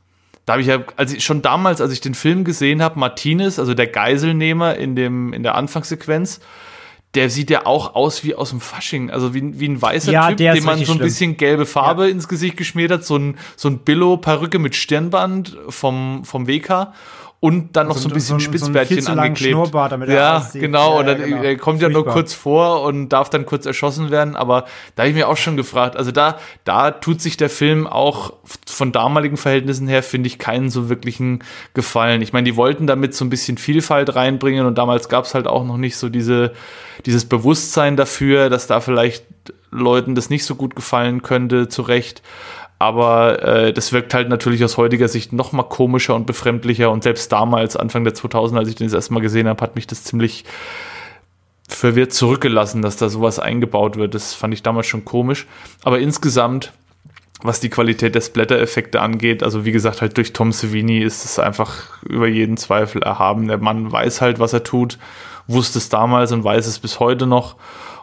Da 0.48 0.54
habe 0.54 0.62
ich 0.64 0.68
ja, 0.68 0.80
als 0.96 1.14
ich 1.14 1.24
schon 1.24 1.44
damals, 1.44 1.80
als 1.80 1.94
ich 1.94 2.02
den 2.02 2.16
Film 2.16 2.44
gesehen 2.44 2.82
habe, 2.82 3.00
Martinez, 3.00 3.60
also 3.60 3.76
der 3.76 3.86
Geiselnehmer 3.88 4.76
in 4.78 4.96
dem 4.96 5.32
in 5.32 5.44
der 5.44 5.54
Anfangssequenz, 5.54 6.40
der 7.16 7.30
sieht 7.30 7.50
ja 7.50 7.66
auch 7.66 7.96
aus 7.96 8.24
wie 8.24 8.36
aus 8.36 8.50
dem 8.52 8.62
Fasching, 8.62 9.10
also 9.10 9.34
wie, 9.34 9.60
wie 9.60 9.68
ein 9.70 9.82
weißer 9.82 10.12
Ja, 10.12 10.28
Typ, 10.30 10.38
dem 10.38 10.64
man 10.64 10.78
so 10.78 10.84
ein 10.84 10.86
schlimm. 10.86 11.00
bisschen 11.00 11.38
gelbe 11.38 11.66
Farbe 11.66 12.10
ins 12.10 12.28
Gesicht 12.28 12.58
geschmiert 12.58 12.92
hat, 12.92 13.06
so 13.06 13.16
ein, 13.18 13.38
so 13.56 13.70
ein 13.70 13.80
Billo-Perücke 13.80 14.60
mit 14.60 14.76
Stirnband 14.76 15.58
vom, 15.70 16.24
vom 16.26 16.48
WK 16.48 16.94
und 17.40 17.76
dann 17.76 17.88
noch 17.88 17.98
so, 17.98 18.10
ein 18.10 18.14
bisschen 18.14 18.40
so 18.40 18.46
so 18.46 18.52
Spitzbärtchen 18.52 19.04
langen 19.04 19.20
angeklebt. 19.20 19.54
Er 19.54 20.16
ja, 20.16 20.50
genau, 20.54 20.94
Ja, 20.94 21.00
und 21.00 21.06
dann, 21.06 21.20
ja, 21.20 21.26
genau. 21.28 21.44
er 21.44 21.58
kommt 21.58 21.82
ja 21.82 21.90
nur 21.90 22.06
kurz 22.06 22.34
vor 22.34 22.82
und 22.84 23.10
darf 23.10 23.30
dann 23.30 23.46
kurz 23.46 23.66
erschossen 23.66 24.10
werden, 24.10 24.36
aber 24.36 24.66
da 24.96 25.04
habe 25.04 25.10
ich 25.10 25.16
mir 25.16 25.28
auch 25.28 25.38
schon 25.38 25.58
gefragt, 25.58 25.96
also 25.96 26.12
da, 26.12 26.40
da 26.64 26.92
tut 26.92 27.22
sich 27.22 27.38
der 27.38 27.50
Film 27.50 27.88
auch 27.88 28.34
von 28.66 28.92
damaligen 28.92 29.38
Verhältnissen 29.38 29.88
her, 29.88 30.02
finde 30.02 30.28
ich, 30.28 30.40
keinen 30.40 30.70
so 30.70 30.90
wirklichen 30.90 31.44
Gefallen. 31.74 32.22
Ich 32.22 32.34
meine, 32.34 32.46
die 32.46 32.56
wollten 32.56 32.88
damit 32.88 33.14
so 33.14 33.26
ein 33.26 33.30
bisschen 33.30 33.58
Vielfalt 33.58 34.16
reinbringen 34.16 34.66
und 34.66 34.78
damals 34.78 35.10
gab 35.10 35.26
es 35.26 35.36
halt 35.36 35.46
auch 35.46 35.66
noch 35.66 35.78
nicht 35.78 35.98
so 35.98 36.10
diese, 36.10 36.54
dieses 37.06 37.26
Bewusstsein 37.26 37.98
dafür, 37.98 38.50
dass 38.50 38.68
da 38.68 38.80
vielleicht 38.80 39.26
Leuten 39.72 40.16
das 40.16 40.30
nicht 40.30 40.46
so 40.46 40.56
gut 40.56 40.76
gefallen 40.76 41.22
könnte, 41.22 41.68
zu 41.68 41.82
Recht. 41.82 42.22
Aber 42.78 43.42
äh, 43.42 43.74
das 43.74 43.94
wirkt 43.94 44.14
halt 44.14 44.30
natürlich 44.30 44.64
aus 44.64 44.78
heutiger 44.78 45.08
Sicht 45.08 45.32
noch 45.32 45.54
mal 45.54 45.64
komischer 45.64 46.16
und 46.16 46.26
befremdlicher. 46.26 46.92
Und 46.92 47.04
selbst 47.04 47.32
damals, 47.32 47.78
Anfang 47.78 48.04
der 48.04 48.14
2000, 48.14 48.60
als 48.60 48.70
ich 48.70 48.76
den 48.76 48.88
das 48.88 48.94
erste 48.94 49.14
Mal 49.14 49.22
gesehen 49.22 49.48
habe, 49.48 49.62
hat 49.62 49.76
mich 49.76 49.88
das 49.88 50.04
ziemlich 50.04 50.44
verwirrt 51.68 52.14
zurückgelassen, 52.14 52.82
dass 52.82 52.98
da 52.98 53.10
sowas 53.10 53.40
eingebaut 53.40 53.96
wird. 53.96 54.14
Das 54.14 54.34
fand 54.34 54.54
ich 54.54 54.62
damals 54.62 54.88
schon 54.88 55.06
komisch. 55.06 55.48
Aber 55.84 56.00
insgesamt, 56.00 56.74
was 57.42 57.60
die 57.60 57.70
Qualität 57.70 58.14
der 58.14 58.22
Splatter-Effekte 58.22 59.02
angeht, 59.02 59.42
also 59.42 59.66
wie 59.66 59.72
gesagt, 59.72 60.02
halt 60.02 60.18
durch 60.18 60.34
Tom 60.34 60.52
Savini 60.52 61.00
ist 61.00 61.26
es 61.26 61.40
einfach 61.40 62.04
über 62.04 62.28
jeden 62.28 62.58
Zweifel 62.58 63.02
erhaben. 63.02 63.48
Der 63.48 63.58
Mann 63.58 63.92
weiß 63.92 64.22
halt, 64.22 64.40
was 64.40 64.54
er 64.54 64.64
tut, 64.64 65.00
wusste 65.48 65.80
es 65.80 65.90
damals 65.90 66.32
und 66.32 66.44
weiß 66.44 66.68
es 66.68 66.80
bis 66.80 67.00
heute 67.00 67.26
noch. 67.26 67.56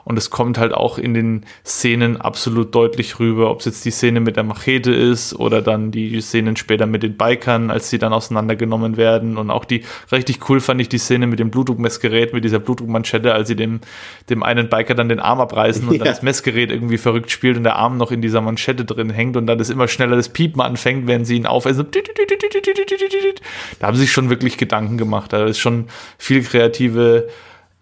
Und 0.04 0.18
es 0.18 0.30
kommt 0.30 0.58
halt 0.58 0.72
auch 0.72 0.98
in 0.98 1.14
den 1.14 1.44
Szenen 1.64 2.20
absolut 2.20 2.74
deutlich 2.74 3.20
rüber, 3.20 3.50
ob 3.50 3.60
es 3.60 3.66
jetzt 3.66 3.84
die 3.84 3.90
Szene 3.90 4.20
mit 4.20 4.36
der 4.36 4.42
Machete 4.42 4.92
ist 4.92 5.34
oder 5.34 5.62
dann 5.62 5.90
die 5.92 6.20
Szenen 6.20 6.56
später 6.56 6.86
mit 6.86 7.02
den 7.02 7.16
Bikern, 7.16 7.70
als 7.70 7.88
sie 7.90 7.98
dann 7.98 8.12
auseinandergenommen 8.12 8.96
werden. 8.96 9.36
Und 9.38 9.50
auch 9.50 9.64
die, 9.64 9.84
richtig 10.10 10.48
cool 10.48 10.60
fand 10.60 10.80
ich 10.80 10.88
die 10.88 10.98
Szene 10.98 11.26
mit 11.26 11.38
dem 11.38 11.50
Blutdruckmessgerät, 11.50 12.32
mit 12.32 12.44
dieser 12.44 12.58
Blutdruckmanschette, 12.58 13.32
als 13.32 13.48
sie 13.48 13.56
dem, 13.56 13.80
dem 14.28 14.42
einen 14.42 14.68
Biker 14.68 14.94
dann 14.94 15.08
den 15.08 15.20
Arm 15.20 15.40
abreißen 15.40 15.86
und 15.86 15.98
dann 16.00 16.06
Ja. 16.06 16.12
das 16.12 16.22
Messgerät 16.22 16.70
irgendwie 16.70 16.98
verrückt 16.98 17.30
spielt 17.30 17.56
und 17.56 17.62
der 17.62 17.76
Arm 17.76 17.96
noch 17.96 18.10
in 18.10 18.22
dieser 18.22 18.40
Manschette 18.40 18.84
drin 18.84 19.10
hängt 19.10 19.36
und 19.36 19.46
dann 19.46 19.58
das 19.58 19.70
immer 19.70 19.86
schneller 19.88 20.16
das 20.16 20.28
Piepen 20.30 20.60
anfängt, 20.60 21.06
wenn 21.06 21.24
sie 21.24 21.36
ihn 21.36 21.46
aufessen. 21.46 21.86
Da 23.78 23.86
haben 23.86 23.94
sie 23.96 24.02
sich 24.02 24.12
schon 24.12 24.30
wirklich 24.30 24.56
Gedanken 24.56 24.98
gemacht. 24.98 25.32
Da 25.32 25.44
ist 25.44 25.58
schon 25.58 25.86
viel 26.18 26.42
kreative 26.42 27.28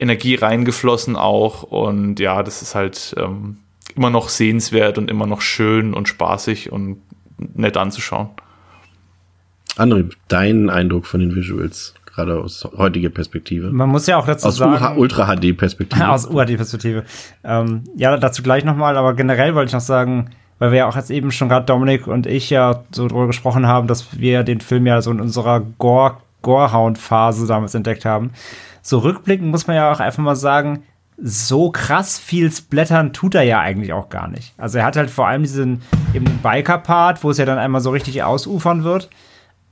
Energie 0.00 0.34
reingeflossen 0.34 1.14
auch. 1.16 1.62
Und 1.62 2.18
ja, 2.18 2.42
das 2.42 2.62
ist 2.62 2.74
halt 2.74 3.14
ähm, 3.16 3.58
immer 3.94 4.10
noch 4.10 4.28
sehenswert 4.28 4.98
und 4.98 5.10
immer 5.10 5.26
noch 5.26 5.42
schön 5.42 5.94
und 5.94 6.08
spaßig 6.08 6.72
und 6.72 7.02
nett 7.38 7.76
anzuschauen. 7.76 8.30
André, 9.76 10.10
dein 10.28 10.68
Eindruck 10.68 11.06
von 11.06 11.20
den 11.20 11.34
Visuals, 11.34 11.94
gerade 12.06 12.40
aus 12.40 12.68
heutiger 12.76 13.08
Perspektive. 13.08 13.70
Man 13.70 13.88
muss 13.88 14.06
ja 14.06 14.16
auch 14.16 14.26
dazu 14.26 14.48
Aus 14.48 14.56
sagen. 14.56 14.98
Ultra-HD-Perspektive. 14.98 16.08
Aus 16.08 16.26
UHD-Perspektive. 16.26 17.04
Ähm, 17.44 17.84
ja, 17.96 18.16
dazu 18.16 18.42
gleich 18.42 18.64
nochmal, 18.64 18.96
aber 18.96 19.14
generell 19.14 19.54
wollte 19.54 19.68
ich 19.68 19.74
noch 19.74 19.80
sagen, 19.80 20.30
weil 20.58 20.72
wir 20.72 20.78
ja 20.78 20.88
auch 20.88 20.96
jetzt 20.96 21.10
eben 21.10 21.30
schon 21.30 21.48
gerade 21.48 21.66
Dominik 21.66 22.06
und 22.06 22.26
ich 22.26 22.50
ja 22.50 22.84
so 22.90 23.06
drüber 23.08 23.26
gesprochen 23.26 23.66
haben, 23.66 23.86
dass 23.86 24.18
wir 24.18 24.42
den 24.42 24.60
Film 24.60 24.86
ja 24.86 25.00
so 25.00 25.10
in 25.10 25.20
unserer 25.20 25.60
Gore, 25.60 26.18
Gorehound-Phase 26.42 27.46
damals 27.46 27.74
entdeckt 27.74 28.04
haben. 28.04 28.32
So 28.82 28.98
rückblickend 28.98 29.50
muss 29.50 29.66
man 29.66 29.76
ja 29.76 29.92
auch 29.92 30.00
einfach 30.00 30.22
mal 30.22 30.36
sagen, 30.36 30.84
so 31.22 31.70
krass 31.70 32.18
viel 32.18 32.50
Splattern 32.50 33.12
tut 33.12 33.34
er 33.34 33.42
ja 33.42 33.60
eigentlich 33.60 33.92
auch 33.92 34.08
gar 34.08 34.28
nicht. 34.28 34.54
Also 34.56 34.78
er 34.78 34.84
hat 34.84 34.96
halt 34.96 35.10
vor 35.10 35.28
allem 35.28 35.42
diesen 35.42 35.82
den 36.14 36.24
Biker-Part, 36.24 37.22
wo 37.22 37.30
es 37.30 37.38
ja 37.38 37.44
dann 37.44 37.58
einmal 37.58 37.80
so 37.80 37.90
richtig 37.90 38.22
ausufern 38.22 38.84
wird. 38.84 39.10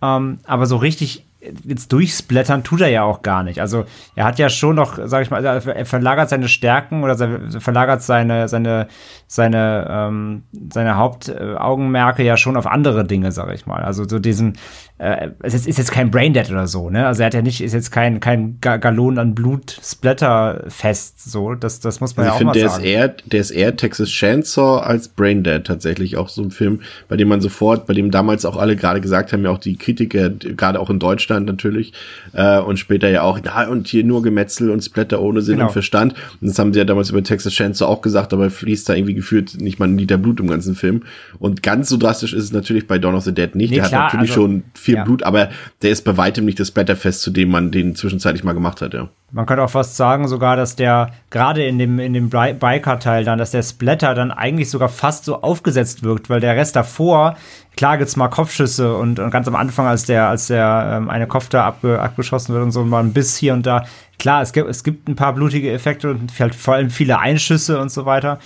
Ähm, 0.02 0.38
aber 0.44 0.66
so 0.66 0.76
richtig 0.76 1.24
jetzt 1.64 1.92
durchsplattern 1.92 2.64
tut 2.64 2.80
er 2.80 2.88
ja 2.88 3.04
auch 3.04 3.22
gar 3.22 3.42
nicht. 3.42 3.60
Also 3.60 3.84
er 4.16 4.24
hat 4.24 4.38
ja 4.38 4.48
schon 4.48 4.74
noch, 4.74 4.98
sag 5.04 5.22
ich 5.22 5.30
mal, 5.30 5.44
er 5.44 5.86
verlagert 5.86 6.28
seine 6.28 6.48
Stärken 6.48 7.04
oder 7.04 7.16
verlagert 7.60 8.02
seine, 8.02 8.48
seine, 8.48 8.88
seine, 9.30 9.86
ähm, 9.90 10.42
seine 10.70 10.96
Hauptaugenmerke 10.96 12.24
ja 12.24 12.36
schon 12.38 12.56
auf 12.56 12.66
andere 12.66 13.04
Dinge, 13.04 13.30
sag 13.30 13.54
ich 13.54 13.66
mal. 13.66 13.82
Also 13.82 14.08
so 14.08 14.18
diesen, 14.18 14.54
äh, 14.96 15.28
es 15.42 15.52
ist, 15.52 15.68
ist 15.68 15.76
jetzt 15.76 15.92
kein 15.92 16.10
Braindead 16.10 16.50
oder 16.50 16.66
so, 16.66 16.88
ne? 16.88 17.06
Also 17.06 17.22
er 17.22 17.26
hat 17.26 17.34
ja 17.34 17.42
nicht, 17.42 17.60
ist 17.60 17.74
jetzt 17.74 17.90
kein, 17.90 18.20
kein 18.20 18.58
Ga 18.60 18.78
Gallon 18.78 19.18
an 19.18 19.34
Blut 19.34 19.78
Splatter-Fest, 19.82 21.30
so. 21.30 21.54
Das, 21.54 21.80
das 21.80 22.00
muss 22.00 22.16
man 22.16 22.26
also 22.26 22.30
ja 22.30 22.36
auch 22.36 22.40
ich 22.40 22.46
mal 22.46 22.52
finde, 22.54 22.68
sagen. 22.70 22.82
der 22.82 23.04
ist 23.04 23.16
eher, 23.20 23.28
der 23.30 23.40
ist 23.40 23.50
eher 23.50 23.76
Texas 23.76 24.08
Chainsaw 24.08 24.80
als 24.80 25.08
Braindead 25.08 25.66
tatsächlich 25.66 26.16
auch 26.16 26.30
so 26.30 26.42
ein 26.42 26.50
Film, 26.50 26.80
bei 27.08 27.16
dem 27.16 27.28
man 27.28 27.42
sofort, 27.42 27.86
bei 27.86 27.92
dem 27.92 28.10
damals 28.10 28.46
auch 28.46 28.56
alle 28.56 28.76
gerade 28.76 29.02
gesagt 29.02 29.34
haben, 29.34 29.44
ja 29.44 29.50
auch 29.50 29.58
die 29.58 29.76
Kritiker, 29.76 30.30
gerade 30.30 30.80
auch 30.80 30.88
in 30.88 30.98
Deutschland 30.98 31.46
natürlich, 31.46 31.92
äh, 32.32 32.58
und 32.58 32.78
später 32.78 33.10
ja 33.10 33.22
auch, 33.22 33.38
na, 33.44 33.68
und 33.68 33.86
hier 33.88 34.04
nur 34.04 34.22
Gemetzel 34.22 34.70
und 34.70 34.80
Splatter 34.82 35.20
ohne 35.20 35.42
Sinn 35.42 35.56
Genau. 35.56 35.66
und 35.66 35.72
Verstand. 35.72 36.14
Und 36.40 36.48
das 36.48 36.58
haben 36.58 36.72
sie 36.72 36.78
ja 36.78 36.84
damals 36.84 37.10
über 37.10 37.22
Texas 37.22 37.52
Chainsaw 37.52 37.86
auch 37.90 38.00
gesagt, 38.00 38.32
aber 38.32 38.48
fließt 38.48 38.88
da 38.88 38.94
irgendwie 38.94 39.17
gefühlt 39.18 39.60
nicht 39.60 39.78
mal 39.78 39.86
ein 39.86 39.98
Liter 39.98 40.16
Blut 40.18 40.40
im 40.40 40.48
ganzen 40.48 40.74
Film. 40.74 41.02
Und 41.38 41.62
ganz 41.62 41.88
so 41.88 41.96
drastisch 41.96 42.32
ist 42.32 42.44
es 42.44 42.52
natürlich 42.52 42.86
bei 42.86 42.98
Dawn 42.98 43.14
of 43.14 43.24
the 43.24 43.34
Dead 43.34 43.54
nicht. 43.54 43.70
Nee, 43.70 43.76
der 43.76 43.86
klar, 43.88 44.04
hat 44.06 44.14
natürlich 44.14 44.30
also- 44.30 44.42
schon 44.42 44.62
viel 44.74 44.94
ja. 44.96 45.04
Blut, 45.04 45.22
aber 45.22 45.50
der 45.82 45.90
ist 45.90 46.02
bei 46.04 46.16
weitem 46.16 46.44
nicht 46.44 46.58
das 46.58 46.68
Splatterfest, 46.68 47.20
zu 47.22 47.30
dem 47.30 47.50
man 47.50 47.70
den 47.70 47.94
zwischenzeitlich 47.94 48.44
mal 48.44 48.54
gemacht 48.54 48.80
hat, 48.80 48.94
ja. 48.94 49.08
Man 49.30 49.44
könnte 49.44 49.62
auch 49.62 49.68
fast 49.70 49.96
sagen 49.96 50.26
sogar, 50.26 50.56
dass 50.56 50.74
der 50.74 51.10
gerade 51.28 51.62
in 51.66 51.78
dem, 51.78 51.98
in 51.98 52.14
dem 52.14 52.30
Bi- 52.30 52.54
Biker-Teil 52.58 53.24
dann, 53.24 53.38
dass 53.38 53.50
der 53.50 53.62
Splatter 53.62 54.14
dann 54.14 54.30
eigentlich 54.30 54.70
sogar 54.70 54.88
fast 54.88 55.26
so 55.26 55.42
aufgesetzt 55.42 56.02
wirkt, 56.02 56.30
weil 56.30 56.40
der 56.40 56.56
Rest 56.56 56.76
davor, 56.76 57.36
klar 57.76 57.98
gibt's 57.98 58.16
mal 58.16 58.28
Kopfschüsse 58.28 58.96
und, 58.96 59.18
und 59.18 59.30
ganz 59.30 59.46
am 59.46 59.54
Anfang, 59.54 59.86
als 59.86 60.06
der, 60.06 60.28
als 60.30 60.46
der 60.46 60.94
ähm, 60.96 61.10
eine 61.10 61.26
Kopf 61.26 61.50
da 61.50 61.64
abge, 61.66 62.00
abgeschossen 62.00 62.54
wird 62.54 62.64
und 62.64 62.72
so, 62.72 62.84
mal 62.86 63.00
ein 63.04 63.12
Biss 63.12 63.36
hier 63.36 63.52
und 63.52 63.66
da. 63.66 63.84
Klar, 64.18 64.40
es 64.40 64.54
gibt, 64.54 64.68
es 64.70 64.82
gibt 64.82 65.08
ein 65.10 65.14
paar 65.14 65.34
blutige 65.34 65.70
Effekte 65.72 66.10
und 66.10 66.32
halt 66.40 66.54
vor 66.54 66.74
allem 66.74 66.88
viele 66.88 67.18
Einschüsse 67.18 67.78
und 67.80 67.90
so 67.92 68.06
weiter. 68.06 68.38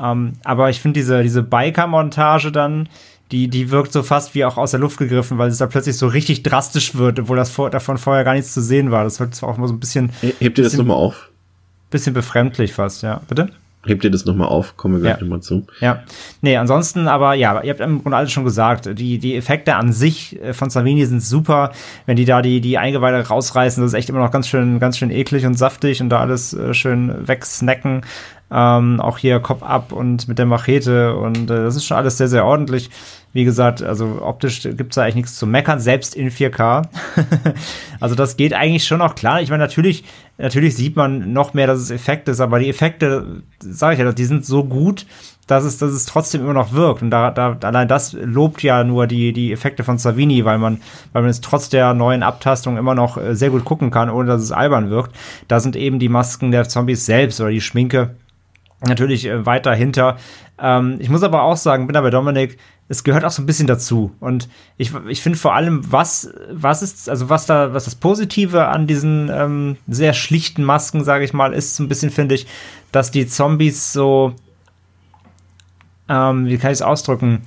Ähm, 0.00 0.34
aber 0.44 0.70
ich 0.70 0.80
finde 0.80 1.00
diese, 1.00 1.22
diese 1.22 1.42
Biker-Montage 1.42 2.52
dann, 2.52 2.88
die, 3.30 3.48
die 3.48 3.70
wirkt 3.70 3.92
so 3.92 4.02
fast 4.02 4.34
wie 4.34 4.44
auch 4.44 4.56
aus 4.56 4.72
der 4.72 4.80
Luft 4.80 4.98
gegriffen, 4.98 5.38
weil 5.38 5.50
es 5.50 5.58
da 5.58 5.66
plötzlich 5.66 5.96
so 5.96 6.08
richtig 6.08 6.42
drastisch 6.42 6.96
wird, 6.96 7.20
obwohl 7.20 7.36
das 7.36 7.50
vor, 7.50 7.70
davon 7.70 7.96
vorher 7.98 8.24
gar 8.24 8.34
nichts 8.34 8.52
zu 8.52 8.60
sehen 8.60 8.90
war. 8.90 9.04
Das 9.04 9.20
wird 9.20 9.34
zwar 9.34 9.50
auch 9.50 9.56
mal 9.56 9.68
so 9.68 9.74
ein 9.74 9.80
bisschen. 9.80 10.10
Hebt 10.20 10.58
ihr 10.58 10.64
das 10.64 10.76
nochmal 10.76 10.96
auf? 10.96 11.28
Bisschen 11.90 12.14
befremdlich 12.14 12.72
fast, 12.72 13.02
ja. 13.02 13.20
Bitte? 13.28 13.50
Hebt 13.86 14.04
ihr 14.04 14.10
das 14.10 14.26
nochmal 14.26 14.48
auf? 14.48 14.76
Kommen 14.76 14.94
wir 14.96 15.00
gleich 15.00 15.16
Ja. 15.16 15.22
nochmal 15.22 15.40
zu. 15.40 15.66
Ja. 15.80 16.02
Nee, 16.42 16.56
ansonsten 16.58 17.08
aber, 17.08 17.32
ja, 17.34 17.62
ihr 17.62 17.70
habt 17.70 17.80
im 17.80 18.02
Grunde 18.02 18.18
alles 18.18 18.30
schon 18.30 18.44
gesagt. 18.44 18.98
Die, 18.98 19.18
die 19.18 19.36
Effekte 19.36 19.74
an 19.76 19.92
sich 19.92 20.38
äh, 20.42 20.52
von 20.52 20.68
Savini 20.68 21.06
sind 21.06 21.22
super. 21.22 21.72
Wenn 22.04 22.16
die 22.16 22.26
da 22.26 22.42
die, 22.42 22.60
die 22.60 22.76
Eingeweide 22.76 23.26
rausreißen, 23.26 23.82
das 23.82 23.92
ist 23.92 23.98
echt 23.98 24.10
immer 24.10 24.18
noch 24.18 24.30
ganz 24.32 24.48
schön, 24.48 24.80
ganz 24.80 24.98
schön 24.98 25.10
eklig 25.10 25.46
und 25.46 25.54
saftig 25.54 26.02
und 26.02 26.10
da 26.10 26.20
alles 26.20 26.52
äh, 26.52 26.74
schön 26.74 27.26
wegsnacken. 27.26 28.02
Ähm, 28.52 29.00
auch 29.00 29.16
hier 29.16 29.38
Kopf 29.40 29.62
ab 29.62 29.92
und 29.92 30.26
mit 30.26 30.38
der 30.38 30.44
Machete 30.46 31.14
und 31.14 31.44
äh, 31.50 31.62
das 31.62 31.76
ist 31.76 31.86
schon 31.86 31.96
alles 31.96 32.18
sehr, 32.18 32.26
sehr 32.28 32.44
ordentlich. 32.44 32.90
Wie 33.32 33.44
gesagt, 33.44 33.80
also 33.80 34.22
optisch 34.22 34.62
gibt's 34.62 34.96
da 34.96 35.02
eigentlich 35.02 35.14
nichts 35.14 35.36
zu 35.36 35.46
meckern, 35.46 35.78
selbst 35.78 36.16
in 36.16 36.30
4K. 36.30 36.88
also 38.00 38.16
das 38.16 38.36
geht 38.36 38.54
eigentlich 38.54 38.84
schon 38.84 39.00
auch 39.00 39.14
klar. 39.14 39.40
Ich 39.40 39.50
meine, 39.50 39.62
natürlich, 39.62 40.04
natürlich 40.36 40.74
sieht 40.74 40.96
man 40.96 41.32
noch 41.32 41.54
mehr, 41.54 41.68
dass 41.68 41.78
es 41.78 41.90
Effekt 41.92 42.28
ist, 42.28 42.40
aber 42.40 42.58
die 42.58 42.68
Effekte, 42.68 43.42
sage 43.60 43.94
ich 43.94 44.00
ja, 44.00 44.10
die 44.10 44.24
sind 44.24 44.44
so 44.44 44.64
gut, 44.64 45.06
dass 45.50 45.64
es, 45.64 45.78
dass 45.78 45.92
es 45.92 46.06
trotzdem 46.06 46.42
immer 46.42 46.52
noch 46.52 46.72
wirkt. 46.72 47.02
Und 47.02 47.10
da, 47.10 47.30
da, 47.30 47.56
allein 47.62 47.88
das 47.88 48.12
lobt 48.12 48.62
ja 48.62 48.82
nur 48.82 49.06
die, 49.06 49.32
die 49.32 49.52
Effekte 49.52 49.84
von 49.84 49.98
Savini, 49.98 50.44
weil 50.44 50.58
man, 50.58 50.80
weil 51.12 51.22
man 51.22 51.30
es 51.30 51.40
trotz 51.40 51.68
der 51.68 51.94
neuen 51.94 52.22
Abtastung 52.22 52.76
immer 52.76 52.94
noch 52.94 53.16
äh, 53.16 53.34
sehr 53.34 53.50
gut 53.50 53.64
gucken 53.64 53.90
kann, 53.90 54.10
ohne 54.10 54.28
dass 54.28 54.42
es 54.42 54.52
albern 54.52 54.90
wirkt. 54.90 55.14
Da 55.48 55.60
sind 55.60 55.76
eben 55.76 55.98
die 55.98 56.08
Masken 56.08 56.50
der 56.50 56.68
Zombies 56.68 57.06
selbst 57.06 57.40
oder 57.40 57.50
die 57.50 57.60
Schminke 57.60 58.14
natürlich 58.86 59.26
äh, 59.26 59.46
weit 59.46 59.66
dahinter. 59.66 60.16
Ähm, 60.58 60.96
ich 60.98 61.08
muss 61.08 61.22
aber 61.22 61.42
auch 61.42 61.56
sagen, 61.56 61.86
bin 61.86 61.94
da 61.94 62.00
bei 62.00 62.10
Dominik, 62.10 62.58
es 62.88 63.04
gehört 63.04 63.24
auch 63.24 63.30
so 63.30 63.42
ein 63.42 63.46
bisschen 63.46 63.66
dazu. 63.66 64.12
Und 64.20 64.48
ich, 64.76 64.92
ich 65.08 65.22
finde 65.22 65.38
vor 65.38 65.54
allem, 65.54 65.92
was, 65.92 66.32
was 66.50 66.82
ist, 66.82 67.08
also 67.08 67.28
was 67.28 67.46
da, 67.46 67.72
was 67.72 67.84
das 67.84 67.94
Positive 67.94 68.66
an 68.66 68.86
diesen 68.86 69.30
ähm, 69.32 69.76
sehr 69.86 70.12
schlichten 70.12 70.64
Masken, 70.64 71.04
sage 71.04 71.24
ich 71.24 71.32
mal, 71.32 71.52
ist 71.52 71.76
so 71.76 71.84
ein 71.84 71.88
bisschen, 71.88 72.10
finde 72.10 72.34
ich, 72.34 72.46
dass 72.90 73.10
die 73.10 73.26
Zombies 73.28 73.92
so, 73.92 74.34
ähm, 76.08 76.46
wie 76.46 76.58
kann 76.58 76.72
ich 76.72 76.78
es 76.78 76.82
ausdrücken? 76.82 77.42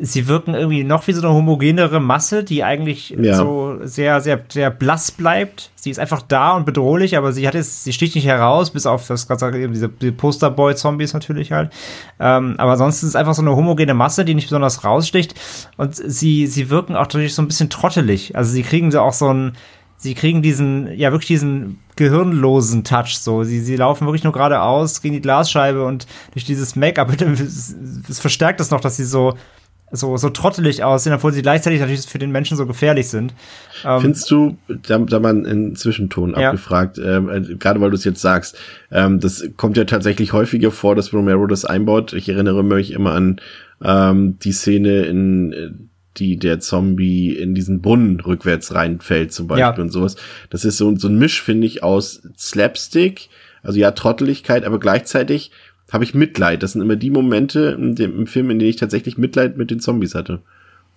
Sie 0.00 0.28
wirken 0.28 0.54
irgendwie 0.54 0.84
noch 0.84 1.06
wie 1.06 1.12
so 1.12 1.20
eine 1.20 1.34
homogenere 1.34 2.00
Masse, 2.00 2.44
die 2.44 2.62
eigentlich 2.62 3.10
Ja. 3.18 3.34
so 3.34 3.78
sehr, 3.82 4.20
sehr, 4.20 4.40
sehr 4.48 4.70
blass 4.70 5.10
bleibt. 5.10 5.70
Sie 5.74 5.90
ist 5.90 5.98
einfach 5.98 6.22
da 6.22 6.52
und 6.52 6.66
bedrohlich, 6.66 7.16
aber 7.16 7.32
sie 7.32 7.46
hat 7.48 7.54
jetzt, 7.54 7.84
sie 7.84 7.92
sticht 7.92 8.14
nicht 8.14 8.26
heraus, 8.26 8.70
bis 8.70 8.86
auf 8.86 9.06
das 9.06 9.26
gerade 9.26 9.58
eben 9.60 9.72
diese, 9.72 9.88
Posterboy-Zombies 9.88 11.14
natürlich 11.14 11.52
halt. 11.52 11.72
Ähm, 12.20 12.54
aber 12.58 12.76
sonst 12.76 13.02
ist 13.02 13.10
es 13.10 13.16
einfach 13.16 13.34
so 13.34 13.42
eine 13.42 13.56
homogene 13.56 13.94
Masse, 13.94 14.24
die 14.24 14.34
nicht 14.34 14.46
besonders 14.46 14.84
raussticht. 14.84 15.34
Und 15.76 15.94
sie, 15.96 16.46
sie 16.46 16.70
wirken 16.70 16.94
auch 16.94 17.00
natürlich 17.02 17.34
so 17.34 17.42
ein 17.42 17.48
bisschen 17.48 17.70
trottelig. 17.70 18.36
Also 18.36 18.52
sie 18.52 18.62
kriegen 18.62 18.90
so 18.90 19.00
auch 19.00 19.12
so 19.12 19.32
ein, 19.32 19.52
sie 19.96 20.14
kriegen 20.14 20.42
diesen, 20.42 20.96
ja 20.96 21.10
wirklich 21.10 21.28
diesen 21.28 21.80
gehirnlosen 21.96 22.84
Touch 22.84 23.18
so. 23.18 23.42
Sie, 23.42 23.60
sie 23.60 23.76
laufen 23.76 24.06
wirklich 24.06 24.24
nur 24.24 24.32
geradeaus 24.32 25.02
gegen 25.02 25.14
die 25.14 25.20
Glasscheibe 25.20 25.84
und 25.84 26.06
durch 26.32 26.44
dieses 26.44 26.76
Make-up, 26.76 27.10
es 27.20 28.20
verstärkt 28.20 28.60
das 28.60 28.70
noch, 28.70 28.80
dass 28.80 28.96
sie 28.96 29.04
so, 29.04 29.34
so, 29.90 30.16
so 30.16 30.28
trottelig 30.30 30.84
aussehen, 30.84 31.14
obwohl 31.14 31.32
sie 31.32 31.42
gleichzeitig 31.42 31.80
natürlich 31.80 32.02
für 32.06 32.18
den 32.18 32.30
Menschen 32.30 32.56
so 32.56 32.66
gefährlich 32.66 33.08
sind. 33.08 33.32
Ähm, 33.84 34.00
Findest 34.00 34.30
du, 34.30 34.58
da, 34.68 34.98
da 34.98 35.18
mal 35.20 35.30
einen 35.30 35.76
Zwischenton 35.76 36.30
Ja. 36.38 36.48
abgefragt, 36.50 36.98
ähm, 36.98 37.28
äh, 37.28 37.40
gerade 37.56 37.80
weil 37.80 37.90
du 37.90 37.96
es 37.96 38.04
jetzt 38.04 38.20
sagst, 38.20 38.58
ähm, 38.90 39.20
das 39.20 39.44
kommt 39.56 39.76
ja 39.76 39.84
tatsächlich 39.84 40.32
häufiger 40.32 40.70
vor, 40.70 40.94
dass 40.94 41.12
Romero 41.12 41.46
das 41.46 41.64
einbaut. 41.64 42.12
Ich 42.12 42.28
erinnere 42.28 42.62
mich 42.62 42.92
immer 42.92 43.12
an 43.12 43.40
ähm, 43.82 44.38
die 44.40 44.52
Szene, 44.52 45.02
in 45.06 45.52
äh, 45.52 45.70
die 46.16 46.36
der 46.36 46.58
Zombie 46.58 47.32
in 47.32 47.54
diesen 47.54 47.80
Brunnen 47.80 48.18
rückwärts 48.20 48.74
reinfällt 48.74 49.32
zum 49.32 49.46
Beispiel 49.46 49.60
Ja. 49.60 49.74
und 49.82 49.90
sowas. 49.90 50.16
Das 50.50 50.64
ist 50.64 50.76
so, 50.76 50.94
so 50.96 51.06
ein 51.08 51.16
Misch, 51.16 51.40
finde 51.42 51.66
ich, 51.66 51.82
aus 51.84 52.20
Slapstick, 52.36 53.28
also 53.62 53.78
ja, 53.78 53.92
Trotteligkeit, 53.92 54.64
aber 54.64 54.80
gleichzeitig 54.80 55.52
habe 55.92 56.04
ich 56.04 56.14
Mitleid. 56.14 56.62
Das 56.62 56.72
sind 56.72 56.82
immer 56.82 56.96
die 56.96 57.10
Momente 57.10 57.76
dem, 57.76 58.18
im 58.18 58.26
Film, 58.26 58.50
in 58.50 58.58
denen 58.58 58.70
ich 58.70 58.76
tatsächlich 58.76 59.18
Mitleid 59.18 59.56
mit 59.56 59.70
den 59.70 59.80
Zombies 59.80 60.14
hatte. 60.14 60.40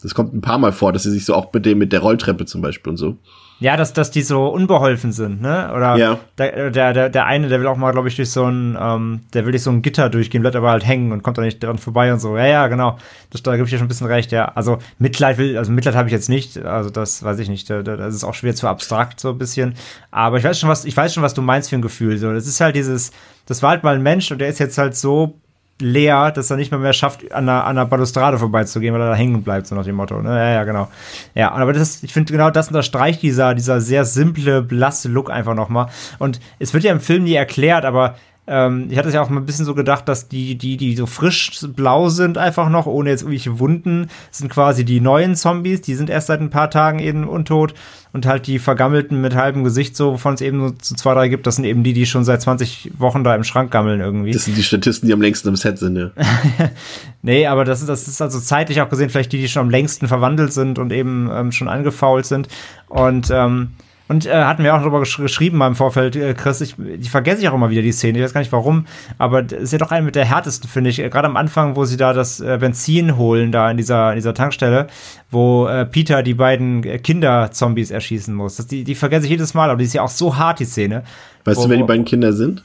Das 0.01 0.15
kommt 0.15 0.33
ein 0.33 0.41
paar 0.41 0.57
Mal 0.57 0.71
vor, 0.71 0.91
dass 0.93 1.03
sie 1.03 1.11
sich 1.11 1.25
so 1.25 1.35
auch 1.35 1.51
mit 1.53 1.65
dem, 1.65 1.77
mit 1.77 1.93
der 1.93 1.99
Rolltreppe 2.01 2.45
zum 2.45 2.61
Beispiel 2.61 2.91
und 2.91 2.97
so. 2.97 3.17
Ja, 3.59 3.77
dass, 3.77 3.93
dass 3.93 4.09
die 4.09 4.23
so 4.23 4.47
unbeholfen 4.47 5.11
sind, 5.11 5.39
ne? 5.39 5.71
Oder 5.75 5.95
Ja. 5.95 6.17
der, 6.39 6.71
der, 6.71 7.09
der, 7.09 7.25
eine, 7.27 7.47
der 7.47 7.59
will 7.59 7.67
auch 7.67 7.77
mal, 7.77 7.91
glaube 7.91 8.07
ich, 8.07 8.15
durch 8.15 8.31
so 8.31 8.45
ein, 8.45 8.75
ähm, 8.81 9.19
der 9.35 9.45
will 9.45 9.51
durch 9.51 9.61
so 9.61 9.69
ein 9.69 9.83
Gitter 9.83 10.09
durchgehen, 10.09 10.41
bleibt 10.41 10.55
aber 10.55 10.71
halt 10.71 10.83
hängen 10.83 11.11
und 11.11 11.21
kommt 11.21 11.37
da 11.37 11.43
nicht 11.43 11.61
dran 11.61 11.77
vorbei 11.77 12.11
und 12.11 12.19
so. 12.19 12.35
Ja, 12.35 12.47
ja, 12.47 12.67
genau. 12.69 12.97
Das, 13.29 13.43
da 13.43 13.51
gebe 13.51 13.65
ich 13.65 13.69
dir 13.69 13.77
schon 13.77 13.85
ein 13.85 13.89
bisschen 13.89 14.07
recht, 14.07 14.31
ja. 14.31 14.45
Also 14.55 14.79
Mitleid 14.97 15.37
will, 15.37 15.59
also 15.59 15.71
Mitleid 15.71 15.93
habe 15.93 16.07
ich 16.07 16.11
jetzt 16.11 16.27
nicht, 16.27 16.57
also 16.57 16.89
das 16.89 17.21
weiß 17.21 17.37
ich 17.37 17.49
nicht. 17.49 17.69
Da- 17.69 17.83
da- 17.83 17.97
Das 17.97 18.15
ist 18.15 18.23
auch 18.23 18.33
schwer 18.33 18.55
zu 18.55 18.67
abstrakt, 18.67 19.19
so 19.19 19.29
ein 19.29 19.37
bisschen. 19.37 19.75
Aber 20.09 20.37
ich 20.39 20.43
weiß 20.43 20.59
schon, 20.59 20.67
was, 20.69 20.83
ich 20.85 20.97
weiß 20.97 21.13
schon, 21.13 21.21
was 21.21 21.35
du 21.35 21.43
meinst 21.43 21.69
für 21.69 21.75
ein 21.75 21.83
Gefühl. 21.83 22.17
So, 22.17 22.33
das 22.33 22.47
ist 22.47 22.59
halt 22.61 22.75
dieses, 22.75 23.11
das 23.45 23.61
war 23.61 23.69
halt 23.69 23.83
mal 23.83 23.93
ein 23.93 24.01
Mensch 24.01 24.31
und 24.31 24.39
der 24.39 24.47
ist 24.47 24.57
jetzt 24.57 24.79
halt 24.79 24.95
so 24.95 25.35
leer, 25.81 26.31
dass 26.31 26.49
er 26.49 26.57
nicht 26.57 26.71
mehr 26.71 26.79
mehr 26.79 26.93
schafft, 26.93 27.31
an 27.31 27.49
einer, 27.49 27.65
an 27.65 27.77
einer 27.77 27.85
Balustrade 27.85 28.37
vorbeizugehen, 28.37 28.93
weil 28.93 29.01
er 29.01 29.09
da 29.09 29.15
hängen 29.15 29.43
bleibt, 29.43 29.67
so 29.67 29.75
nach 29.75 29.83
dem 29.83 29.95
Motto. 29.95 30.21
Ne? 30.21 30.29
Ja, 30.29 30.49
ja, 30.51 30.63
genau. 30.63 30.87
Ja, 31.35 31.51
aber 31.51 31.73
das, 31.73 32.03
ich 32.03 32.13
finde 32.13 32.31
genau 32.31 32.49
das 32.49 32.67
unterstreicht 32.67 33.21
dieser, 33.21 33.53
dieser 33.55 33.81
sehr 33.81 34.05
simple, 34.05 34.61
blasse 34.61 35.09
Look 35.09 35.29
einfach 35.29 35.55
nochmal. 35.55 35.87
Und 36.19 36.39
es 36.59 36.73
wird 36.73 36.83
ja 36.83 36.91
im 36.91 36.99
Film 36.99 37.23
nie 37.23 37.33
erklärt, 37.33 37.85
aber 37.85 38.15
ähm, 38.51 38.87
ich 38.89 38.97
hatte 38.97 39.07
es 39.07 39.13
ja 39.13 39.21
auch 39.21 39.29
mal 39.29 39.39
ein 39.39 39.45
bisschen 39.45 39.63
so 39.65 39.73
gedacht, 39.73 40.07
dass 40.09 40.27
die, 40.27 40.55
die, 40.57 40.75
die 40.75 40.95
so 40.95 41.05
frisch 41.05 41.51
blau 41.75 42.09
sind, 42.09 42.37
einfach 42.37 42.67
noch, 42.69 42.85
ohne 42.85 43.09
jetzt 43.09 43.21
irgendwelche 43.21 43.59
Wunden, 43.59 44.07
sind 44.29 44.51
quasi 44.51 44.83
die 44.83 44.99
neuen 44.99 45.35
Zombies, 45.35 45.81
die 45.81 45.95
sind 45.95 46.09
erst 46.09 46.27
seit 46.27 46.41
ein 46.41 46.49
paar 46.49 46.69
Tagen 46.69 46.99
eben 46.99 47.27
untot. 47.27 47.73
Und 48.13 48.25
halt 48.25 48.45
die 48.45 48.59
vergammelten 48.59 49.21
mit 49.21 49.35
halbem 49.35 49.63
Gesicht, 49.63 49.95
so 49.95 50.11
wovon 50.11 50.33
es 50.33 50.41
eben 50.41 50.59
so, 50.81 50.95
zwei, 50.95 51.13
drei 51.13 51.29
gibt, 51.29 51.47
das 51.47 51.55
sind 51.55 51.63
eben 51.63 51.81
die, 51.81 51.93
die 51.93 52.05
schon 52.05 52.25
seit 52.25 52.41
20 52.41 52.91
Wochen 52.97 53.23
da 53.23 53.33
im 53.33 53.45
Schrank 53.45 53.71
gammeln 53.71 54.01
irgendwie. 54.01 54.31
Das 54.33 54.43
sind 54.43 54.57
die 54.57 54.63
Statisten, 54.63 55.07
die 55.07 55.13
am 55.13 55.21
längsten 55.21 55.47
im 55.47 55.55
Set 55.55 55.79
sind, 55.79 55.95
ja. 55.95 56.09
Nee, 57.21 57.47
aber 57.47 57.63
das, 57.65 57.79
ist- 57.79 57.87
das 57.87 58.07
ist 58.09 58.21
also 58.21 58.39
zeitlich 58.39 58.81
auch 58.81 58.89
gesehen 58.89 59.09
vielleicht 59.09 59.31
die, 59.31 59.37
die 59.39 59.47
schon 59.47 59.61
am 59.61 59.69
längsten 59.69 60.07
verwandelt 60.09 60.51
sind 60.51 60.77
und 60.79 60.91
eben 60.91 61.29
ähm, 61.33 61.51
schon 61.53 61.69
angefault 61.69 62.25
sind. 62.25 62.47
Und, 62.89 63.29
ähm, 63.31 63.71
und 64.11 64.25
äh, 64.25 64.43
hatten 64.43 64.63
wir 64.63 64.75
auch 64.75 64.79
darüber 64.79 64.99
gesch 64.99 65.17
geschrieben 65.17 65.57
mal 65.57 65.67
im 65.67 65.75
Vorfeld, 65.75 66.17
äh, 66.17 66.33
Chris, 66.33 66.59
ich, 66.59 66.75
die 66.77 67.07
vergesse 67.07 67.41
ich 67.41 67.47
auch 67.47 67.53
immer 67.53 67.69
wieder, 67.69 67.81
die 67.81 67.93
Szene, 67.93 68.17
ich 68.17 68.23
weiß 68.25 68.33
gar 68.33 68.41
nicht 68.41 68.51
warum, 68.51 68.85
aber 69.17 69.41
das 69.41 69.61
ist 69.61 69.71
ja 69.71 69.77
doch 69.77 69.91
eine 69.91 70.05
mit 70.05 70.15
der 70.15 70.25
härtesten, 70.25 70.69
finde 70.69 70.89
ich. 70.89 70.99
Äh, 70.99 71.09
Gerade 71.09 71.27
am 71.29 71.37
Anfang, 71.37 71.77
wo 71.77 71.85
sie 71.85 71.95
da 71.95 72.11
das 72.11 72.41
äh, 72.41 72.57
Benzin 72.59 73.15
holen, 73.15 73.53
da 73.53 73.71
in 73.71 73.77
dieser, 73.77 74.11
in 74.11 74.17
dieser 74.17 74.33
Tankstelle, 74.33 74.87
wo 75.29 75.65
äh, 75.67 75.85
Peter 75.85 76.23
die 76.23 76.33
beiden 76.33 76.83
äh, 76.83 76.99
Kinder-Zombies 76.99 77.89
erschießen 77.89 78.35
muss. 78.35 78.57
Das, 78.57 78.67
die, 78.67 78.83
die 78.83 78.95
vergesse 78.95 79.25
ich 79.25 79.31
jedes 79.31 79.53
Mal, 79.53 79.69
aber 79.69 79.77
die 79.79 79.85
ist 79.85 79.93
ja 79.93 80.01
auch 80.01 80.09
so 80.09 80.35
hart, 80.35 80.59
die 80.59 80.65
Szene. 80.65 81.03
Weißt 81.45 81.57
Wo- 81.57 81.63
du, 81.63 81.69
wer 81.69 81.77
die 81.77 81.83
beiden 81.83 82.03
Kinder 82.03 82.33
sind? 82.33 82.63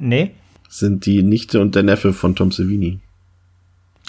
Nee? 0.00 0.30
Sind 0.70 1.04
die 1.04 1.22
Nichte 1.22 1.60
und 1.60 1.74
der 1.74 1.82
Neffe 1.82 2.14
von 2.14 2.34
Tom 2.34 2.52
Savini. 2.52 3.00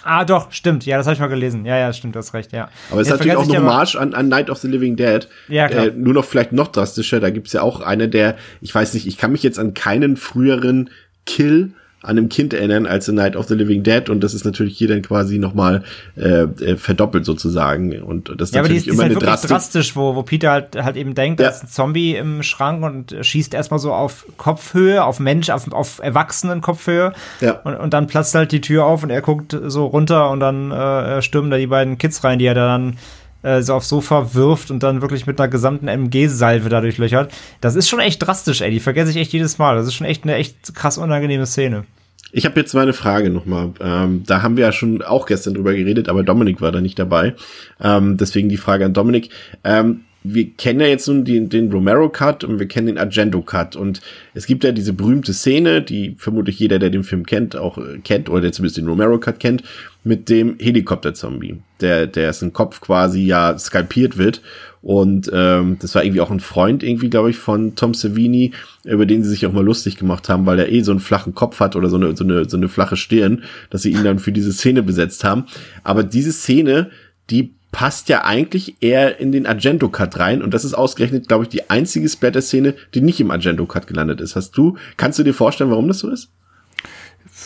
Ah, 0.04 0.24
doch, 0.24 0.52
stimmt. 0.52 0.86
Ja, 0.86 0.98
das 0.98 1.06
habe 1.08 1.14
ich 1.14 1.20
mal 1.20 1.28
gelesen. 1.28 1.66
Ja, 1.66 1.78
ja, 1.78 1.92
stimmt, 1.92 2.16
das 2.16 2.28
ist 2.28 2.34
recht, 2.34 2.52
ja. 2.52 2.70
Aber 2.90 3.02
es 3.02 3.08
ist 3.08 3.14
natürlich 3.14 3.36
auch 3.36 3.44
eine 3.44 3.58
Hommage 3.58 3.96
an, 3.96 4.14
an 4.14 4.30
Night 4.30 4.50
of 4.50 4.58
the 4.60 4.68
Living 4.68 4.96
Dead. 4.96 5.28
Ja, 5.48 5.68
klar. 5.68 5.88
Äh, 5.88 5.92
nur 5.92 6.14
noch 6.14 6.26
vielleicht 6.26 6.52
noch 6.52 6.68
drastischer. 6.70 7.20
Da 7.20 7.30
gibt's 7.30 7.54
ja 7.54 7.62
auch 7.62 7.82
eine 7.82 8.08
der, 8.08 8.38
ich 8.62 8.74
weiß 8.74 8.94
nicht, 8.94 9.08
ich 9.08 9.18
kann 9.18 9.32
mich 9.32 9.44
jetzt 9.44 9.60
an 9.60 9.74
keinen 9.74 10.18
früheren 10.18 10.90
Kill 11.26 11.74
an 12.02 12.12
einem 12.18 12.30
Kind 12.30 12.54
erinnern 12.54 12.86
als 12.86 13.08
The 13.08 13.12
Night 13.12 13.36
of 13.36 13.48
the 13.48 13.56
Living 13.56 13.84
Dead 13.84 14.10
und 14.10 14.22
das 14.24 14.34
ist 14.34 14.46
natürlich 14.46 14.78
hier 14.78 14.88
dann 14.88 15.02
quasi 15.02 15.38
nochmal 15.38 15.84
äh, 16.16 16.44
äh, 16.44 16.78
verdoppelt 16.78 17.26
sozusagen 17.26 18.02
und 18.02 18.30
das 18.38 18.50
ist 18.50 18.56
ja, 18.56 18.62
natürlich 18.62 18.64
aber 18.64 18.68
die 18.68 18.78
ist, 18.78 18.86
immer 18.88 18.94
ist 18.94 19.00
halt 19.00 19.06
eine 19.12 19.16
wirklich 19.16 19.30
Drastik. 19.30 19.50
drastisch, 19.50 19.96
wo, 19.96 20.16
wo 20.16 20.24
Peter 20.24 20.52
halt, 20.52 20.76
halt 20.82 20.96
eben 20.96 21.14
denkt, 21.16 21.40
Ja. 21.42 21.48
da 21.48 21.56
ist 21.56 21.64
ein 21.64 21.68
Zombie 21.68 22.16
im 22.16 22.42
Schrank 22.44 22.84
und 22.84 23.16
schießt 23.20 23.54
erstmal 23.54 23.80
so 23.80 23.94
auf 23.94 24.26
Kopfhöhe, 24.38 25.04
auf 25.04 25.20
Mensch, 25.20 25.50
auf, 25.50 25.72
auf 25.74 26.00
Erwachsenen 26.00 26.62
Kopfhöhe 26.62 27.12
Ja. 27.42 27.60
und, 27.64 27.76
und 27.76 27.94
dann 27.94 28.08
platzt 28.08 28.34
halt 28.34 28.52
die 28.52 28.62
Tür 28.62 28.86
auf 28.86 29.04
und 29.04 29.10
er 29.10 29.22
guckt 29.22 29.58
so 29.68 29.86
runter 29.86 30.30
und 30.30 30.40
dann 30.40 30.72
äh, 30.72 31.22
stürmen 31.22 31.52
da 31.52 31.58
die 31.58 31.68
beiden 31.68 31.98
Kids 31.98 32.24
rein, 32.24 32.40
die 32.40 32.46
er 32.46 32.54
dann 32.56 32.98
äh, 33.44 33.62
so 33.62 33.74
aufs 33.74 33.90
Sofa 33.90 34.34
wirft 34.34 34.72
und 34.72 34.84
dann 34.84 35.02
wirklich 35.02 35.28
mit 35.28 35.40
einer 35.40 35.50
gesamten 35.50 35.88
MG-Salve 35.88 36.70
dadurch 36.70 36.98
löchert. 36.98 37.32
Das 37.62 37.76
ist 37.76 37.90
schon 37.90 38.00
echt 38.00 38.26
drastisch, 38.26 38.62
ey. 38.62 38.72
Die 38.72 38.80
vergesse 38.80 39.12
ich 39.12 39.18
echt 39.18 39.34
jedes 39.34 39.58
Mal. 39.58 39.76
Das 39.76 39.88
ist 39.88 39.94
schon 39.94 40.08
echt 40.08 40.24
eine 40.24 40.36
echt 40.36 40.76
krass 40.76 40.98
unangenehme 40.98 41.46
Szene. 41.46 41.86
Ich 42.32 42.46
habe 42.46 42.60
jetzt 42.60 42.74
mal 42.74 42.82
eine 42.82 42.94
Frage 42.94 43.30
nochmal. 43.30 43.72
Ähm, 43.80 44.24
da 44.26 44.42
haben 44.42 44.56
wir 44.56 44.66
ja 44.66 44.72
schon 44.72 45.02
auch 45.02 45.26
gestern 45.26 45.56
drüber 45.56 45.74
geredet, 45.74 46.10
aber 46.10 46.24
Dominik 46.24 46.62
war 46.62 46.72
da 46.72 46.80
nicht 46.80 47.00
dabei. 47.00 47.34
Ähm, 47.82 48.18
deswegen 48.18 48.50
die 48.50 48.58
Frage 48.58 48.86
an 48.86 48.94
Dominik. 48.94 49.30
Ähm, 49.64 50.02
wir 50.24 50.52
kennen 50.52 50.82
ja 50.82 50.88
jetzt 50.88 51.08
nun 51.08 51.24
den, 51.24 51.50
den 51.50 51.72
Romero-Cut 51.72 52.44
und 52.44 52.60
wir 52.60 52.68
kennen 52.68 52.88
den 52.88 52.98
Argento-Cut. 52.98 53.76
Und 53.76 54.02
es 54.34 54.46
gibt 54.46 54.64
ja 54.64 54.72
diese 54.72 54.94
berühmte 54.94 55.34
Szene, 55.34 55.82
die 55.82 56.16
vermutlich 56.18 56.60
jeder, 56.60 56.78
der 56.78 56.90
den 56.90 57.04
Film 57.04 57.26
kennt, 57.26 57.56
auch 57.56 57.78
äh, 57.78 58.00
kennt, 58.04 58.30
oder 58.30 58.42
der 58.42 58.52
zumindest 58.52 58.78
den 58.78 58.88
Romero-Cut 58.88 59.40
kennt, 59.40 59.64
mit 60.04 60.30
dem 60.30 60.58
Helikopter-Zombie, 60.60 61.58
der, 61.82 62.08
der 62.08 62.30
ist 62.30 62.42
ein 62.42 62.54
Kopf 62.54 62.82
quasi 62.82 63.22
ja 63.22 63.58
skalpiert 63.58 64.18
wird. 64.18 64.42
Und 64.82 65.30
ähm, 65.34 65.78
das 65.82 65.94
war 65.94 66.06
irgendwie 66.06 66.22
auch 66.22 66.32
ein 66.32 66.40
Freund, 66.40 66.84
irgendwie, 66.84 67.10
glaube 67.10 67.30
ich, 67.30 67.38
von 67.38 67.76
Tom 67.76 67.94
Savini, 67.94 68.54
über 68.86 69.06
den 69.06 69.24
sie 69.24 69.30
sich 69.30 69.46
auch 69.46 69.52
mal 69.52 69.64
lustig 69.64 69.98
gemacht 69.98 70.30
haben, 70.30 70.46
weil 70.46 70.58
er 70.58 70.72
eh 70.72 70.82
so 70.82 70.92
einen 70.92 71.02
flachen 71.02 71.36
Kopf 71.36 71.60
hat 71.60 71.76
oder 71.76 71.90
so 71.90 71.98
eine, 71.98 72.16
so 72.16 72.24
eine, 72.24 72.48
so 72.48 72.56
eine 72.56 72.70
flache 72.70 72.96
Stirn, 72.96 73.44
dass 73.70 73.82
sie 73.82 73.92
ihn 73.92 74.06
dann 74.06 74.20
für 74.20 74.32
diese 74.32 74.54
Szene 74.54 74.82
besetzt 74.82 75.26
haben. 75.26 75.46
Aber 75.84 76.04
diese 76.04 76.32
Szene, 76.32 76.92
die 77.30 77.54
passt 77.72 78.10
ja 78.10 78.24
eigentlich 78.24 78.78
eher 78.82 79.20
in 79.20 79.32
den 79.32 79.46
Argento-Cut 79.46 80.18
rein 80.18 80.42
und 80.42 80.54
das 80.54 80.66
ist 80.66 80.74
ausgerechnet, 80.74 81.28
glaube 81.28 81.44
ich, 81.44 81.50
die 81.50 81.70
einzige 81.70 82.08
Splatter-Szene, 82.08 82.74
die 82.94 83.02
nicht 83.02 83.20
im 83.20 83.32
Argento-Cut 83.32 83.86
gelandet 83.86 84.22
ist. 84.22 84.36
Hast 84.36 84.58
du, 84.58 84.78
kannst 84.98 85.20
du 85.20 85.24
dir 85.24 85.34
vorstellen, 85.34 85.70
warum 85.70 85.88
das 85.88 86.00
so 86.00 86.10
ist? 86.10 86.30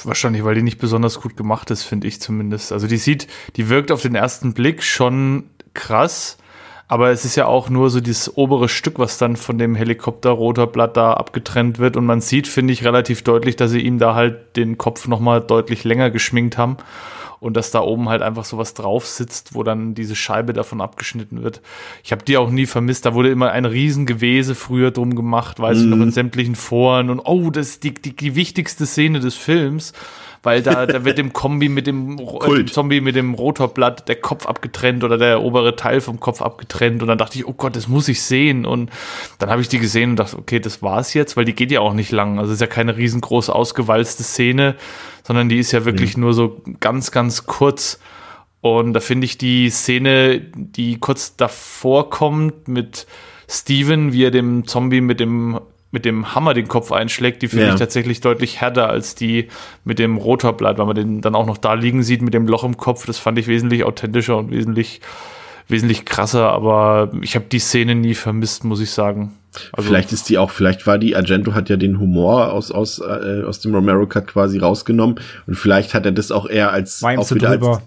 Wahrscheinlich, 0.05 0.43
weil 0.43 0.55
die 0.55 0.61
nicht 0.61 0.79
besonders 0.79 1.21
gut 1.21 1.37
gemacht 1.37 1.71
ist, 1.71 1.83
finde 1.83 2.07
ich 2.07 2.21
zumindest. 2.21 2.71
Also 2.71 2.87
die 2.87 2.97
sieht, 2.97 3.27
die 3.55 3.69
wirkt 3.69 3.91
auf 3.91 4.01
den 4.01 4.15
ersten 4.15 4.53
Blick 4.53 4.83
schon 4.83 5.45
krass, 5.73 6.37
aber 6.87 7.09
es 7.09 7.25
ist 7.25 7.35
ja 7.35 7.45
auch 7.45 7.69
nur 7.69 7.89
so 7.89 8.01
dieses 8.01 8.37
obere 8.37 8.69
Stück, 8.69 8.99
was 8.99 9.17
dann 9.17 9.35
von 9.35 9.57
dem 9.57 9.75
Helikopter-Rotorblatt 9.75 10.95
da 10.97 11.13
abgetrennt 11.13 11.79
wird 11.79 11.97
und 11.97 12.05
man 12.05 12.21
sieht, 12.21 12.47
finde 12.47 12.73
ich, 12.73 12.83
relativ 12.83 13.23
deutlich, 13.23 13.55
dass 13.55 13.71
sie 13.71 13.81
ihm 13.81 13.97
da 13.99 14.15
halt 14.15 14.55
den 14.57 14.77
Kopf 14.77 15.07
nochmal 15.07 15.41
deutlich 15.41 15.83
länger 15.83 16.11
geschminkt 16.11 16.57
haben 16.57 16.77
und 17.43 17.57
dass 17.57 17.71
da 17.71 17.81
oben 17.81 18.07
halt 18.07 18.21
einfach 18.21 18.45
sowas 18.45 18.73
drauf 18.73 19.05
sitzt, 19.05 19.53
wo 19.53 19.63
dann 19.63 19.95
diese 19.95 20.15
Scheibe 20.15 20.53
davon 20.53 20.79
abgeschnitten 20.79 21.43
wird. 21.43 21.61
Ich 22.01 22.13
habe 22.13 22.23
die 22.23 22.37
auch 22.37 22.49
nie 22.49 22.65
vermisst. 22.65 23.05
Da 23.05 23.13
wurde 23.13 23.31
immer 23.31 23.51
ein 23.51 23.65
Riesengewese 23.65 24.55
früher 24.55 24.91
drum 24.91 25.13
gemacht, 25.13 25.59
weiß 25.59 25.81
ich 25.81 25.85
noch 25.85 25.97
in 25.97 26.11
sämtlichen 26.11 26.55
Foren. 26.55 27.09
Und 27.09 27.19
oh, 27.19 27.49
das 27.49 27.67
ist 27.67 27.83
die, 27.83 27.93
die, 27.93 28.15
die 28.15 28.35
wichtigste 28.35 28.85
Szene 28.85 29.19
des 29.19 29.35
Films, 29.35 29.91
weil 30.43 30.61
da, 30.61 30.85
da 30.85 31.05
wird 31.05 31.17
dem 31.17 31.31
Kombi 31.31 31.69
mit 31.69 31.87
dem, 31.87 32.19
äh, 32.19 32.55
dem 32.57 32.67
Zombie 32.67 32.99
mit 32.99 33.15
dem 33.15 33.33
Rotorblatt 33.33 34.09
der 34.09 34.17
Kopf 34.17 34.45
abgetrennt 34.45 35.05
oder 35.05 35.17
der 35.17 35.41
obere 35.41 35.77
Teil 35.77 36.01
vom 36.01 36.19
Kopf 36.19 36.41
abgetrennt. 36.41 37.01
Und 37.01 37.07
dann 37.07 37.17
dachte 37.17 37.37
ich, 37.39 37.47
oh 37.47 37.53
Gott, 37.53 37.77
das 37.77 37.87
muss 37.87 38.09
ich 38.09 38.21
sehen. 38.21 38.65
Und 38.65 38.91
dann 39.39 39.49
habe 39.49 39.61
ich 39.61 39.69
die 39.69 39.79
gesehen 39.79 40.11
und 40.11 40.15
dachte, 40.17 40.37
okay, 40.37 40.59
das 40.59 40.81
war's 40.81 41.13
jetzt, 41.13 41.37
weil 41.37 41.45
die 41.45 41.55
geht 41.55 41.71
ja 41.71 41.79
auch 41.79 41.93
nicht 41.93 42.11
lang. 42.11 42.39
Also 42.39 42.51
es 42.51 42.55
ist 42.55 42.61
ja 42.61 42.67
keine 42.67 42.97
riesengroß 42.97 43.49
ausgewalzte 43.49 44.23
Szene, 44.23 44.75
sondern 45.23 45.47
die 45.47 45.59
ist 45.59 45.71
ja 45.71 45.85
wirklich 45.85 46.17
nur 46.17 46.33
so 46.33 46.61
ganz, 46.81 47.11
ganz 47.11 47.45
kurz. 47.45 47.99
Und 48.59 48.93
da 48.93 48.99
finde 48.99 49.25
ich 49.25 49.37
die 49.37 49.69
Szene, 49.69 50.41
die 50.41 50.99
kurz 50.99 51.37
davor 51.37 52.09
kommt 52.09 52.67
mit 52.67 53.07
Steven, 53.49 54.11
wie 54.11 54.25
er 54.25 54.31
dem 54.31 54.67
Zombie 54.67 55.01
mit 55.01 55.21
dem 55.21 55.59
mit 55.93 56.05
dem 56.05 56.33
Hammer 56.33 56.55
den 56.55 56.67
Kopf 56.67 56.91
einschlägt, 56.91 57.43
die 57.43 57.47
finde 57.47 57.67
Ja. 57.67 57.73
ich 57.73 57.79
tatsächlich 57.79 58.19
deutlich 58.19 58.59
härter 58.59 58.89
als 58.89 59.13
die 59.13 59.47
mit 59.85 59.99
dem 59.99 60.17
Rotorblatt, 60.17 60.79
weil 60.79 60.87
man 60.87 60.95
den 60.95 61.21
dann 61.21 61.35
auch 61.35 61.45
noch 61.45 61.59
da 61.59 61.75
liegen 61.75 62.01
sieht 62.01 62.23
mit 62.23 62.33
dem 62.33 62.47
Loch 62.47 62.63
im 62.63 62.77
Kopf. 62.77 63.05
Das 63.05 63.19
fand 63.19 63.37
ich 63.37 63.47
wesentlich 63.47 63.83
authentischer 63.83 64.35
und 64.37 64.49
wesentlich, 64.49 65.01
wesentlich 65.67 66.03
krasser, 66.03 66.49
aber 66.51 67.11
ich 67.21 67.35
habe 67.35 67.45
die 67.49 67.59
Szene 67.59 67.93
nie 67.93 68.15
vermisst, 68.15 68.63
muss 68.63 68.81
ich 68.81 68.89
sagen. 68.89 69.33
Also, 69.71 69.87
vielleicht 69.87 70.11
ist 70.11 70.29
die 70.29 70.39
auch, 70.39 70.49
vielleicht 70.49 70.87
war 70.87 70.97
die, 70.97 71.15
Argento 71.15 71.53
hat 71.53 71.69
ja 71.69 71.77
den 71.77 71.99
Humor 71.99 72.51
aus, 72.51 72.71
aus, 72.71 72.97
äh, 72.99 73.43
aus 73.45 73.59
dem 73.59 73.75
Romero-Cut 73.75 74.25
quasi 74.25 74.57
rausgenommen 74.57 75.19
und 75.45 75.53
vielleicht 75.55 75.93
hat 75.93 76.07
er 76.07 76.11
das 76.11 76.31
auch 76.31 76.47
eher 76.49 76.71
als, 76.71 77.03
ihm 77.03 77.19
auch 77.19 77.29
wieder 77.31 77.49
als. 77.49 77.81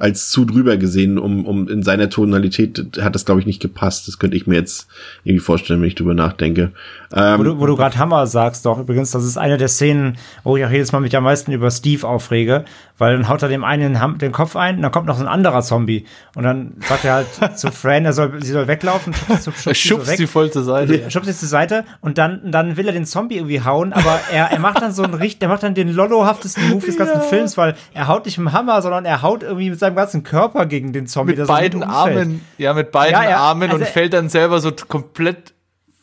Als 0.00 0.30
zu 0.30 0.46
drüber 0.46 0.78
gesehen, 0.78 1.18
um, 1.18 1.44
um 1.44 1.68
in 1.68 1.82
seiner 1.82 2.08
Tonalität 2.08 2.98
hat 3.02 3.14
das, 3.14 3.26
glaube 3.26 3.40
ich, 3.40 3.46
nicht 3.46 3.60
gepasst. 3.60 4.08
Das 4.08 4.18
könnte 4.18 4.34
ich 4.34 4.46
mir 4.46 4.54
jetzt 4.54 4.88
irgendwie 5.24 5.44
vorstellen, 5.44 5.82
wenn 5.82 5.88
ich 5.88 5.94
drüber 5.94 6.14
nachdenke. 6.14 6.72
Ähm, 7.14 7.38
Wo 7.38 7.42
du, 7.42 7.60
wo 7.60 7.66
du 7.66 7.76
gerade 7.76 7.98
Hammer 7.98 8.26
sagst, 8.26 8.64
doch 8.64 8.78
übrigens, 8.78 9.10
das 9.10 9.24
ist 9.24 9.36
eine 9.36 9.58
der 9.58 9.68
Szenen, 9.68 10.16
wo 10.42 10.56
ich 10.56 10.64
auch 10.64 10.70
jedes 10.70 10.92
Mal 10.92 11.00
mich 11.00 11.14
am 11.16 11.24
meisten 11.24 11.52
über 11.52 11.70
Steve 11.70 12.08
aufrege, 12.08 12.64
weil 12.96 13.16
dann 13.16 13.28
haut 13.28 13.42
er 13.42 13.48
dem 13.48 13.62
einen 13.62 13.98
den, 14.18 14.32
Kopf 14.32 14.56
ein 14.56 14.76
und 14.76 14.82
dann 14.82 14.92
kommt 14.92 15.06
noch 15.06 15.16
so 15.16 15.22
ein 15.22 15.28
anderer 15.28 15.60
Zombie 15.60 16.06
und 16.34 16.44
dann 16.44 16.76
sagt 16.88 17.04
er 17.04 17.14
halt 17.14 17.26
zu 17.58 17.70
Fran, 17.70 18.06
er 18.06 18.14
soll, 18.14 18.42
sie 18.42 18.52
soll 18.52 18.68
weglaufen, 18.68 19.12
schubst, 19.12 19.44
schubst, 19.44 19.64
sie 19.64 19.74
schubst 19.74 20.06
so 20.06 20.12
weg. 20.12 20.18
die 20.18 20.26
voll 20.26 20.50
zur 20.50 20.64
Seite. 20.64 21.00
Er 21.02 21.10
schubst 21.10 21.30
sie 21.30 21.36
zur 21.36 21.48
Seite 21.48 21.84
und 22.00 22.16
dann, 22.16 22.50
dann 22.50 22.76
will 22.78 22.86
er 22.86 22.92
den 22.92 23.04
Zombie 23.04 23.36
irgendwie 23.36 23.62
hauen, 23.62 23.92
aber 23.92 24.18
er, 24.32 24.46
er 24.46 24.58
macht 24.60 24.80
dann 24.80 24.92
so 24.92 25.02
einen 25.02 25.14
richtig, 25.14 25.42
er 25.42 25.48
macht 25.48 25.62
dann 25.62 25.74
den 25.74 25.92
lollohaftesten 25.92 26.70
Move 26.70 26.86
des 26.86 26.96
ganzen 26.96 27.20
Films, 27.22 27.58
weil 27.58 27.74
er 27.92 28.06
haut 28.06 28.24
nicht 28.24 28.38
mit 28.38 28.46
dem 28.46 28.52
Hammer, 28.52 28.80
sondern 28.80 29.04
er 29.04 29.20
haut 29.20 29.42
irgendwie 29.42 29.70
mit 29.70 29.78
seinem 29.78 29.89
ganzen 29.96 30.22
Körper 30.22 30.66
gegen 30.66 30.92
den 30.92 31.06
Zombie. 31.06 31.34
mit 31.36 31.46
beiden. 31.46 31.82
Armen, 31.82 32.44
ja, 32.58 32.74
mit 32.74 32.90
beiden 32.92 33.14
Ja, 33.22 33.30
ja, 33.30 33.36
Armen 33.38 33.70
und 33.70 33.80
also- 33.80 33.92
fällt 33.92 34.12
dann 34.12 34.28
selber 34.28 34.60
so 34.60 34.72
komplett 34.88 35.54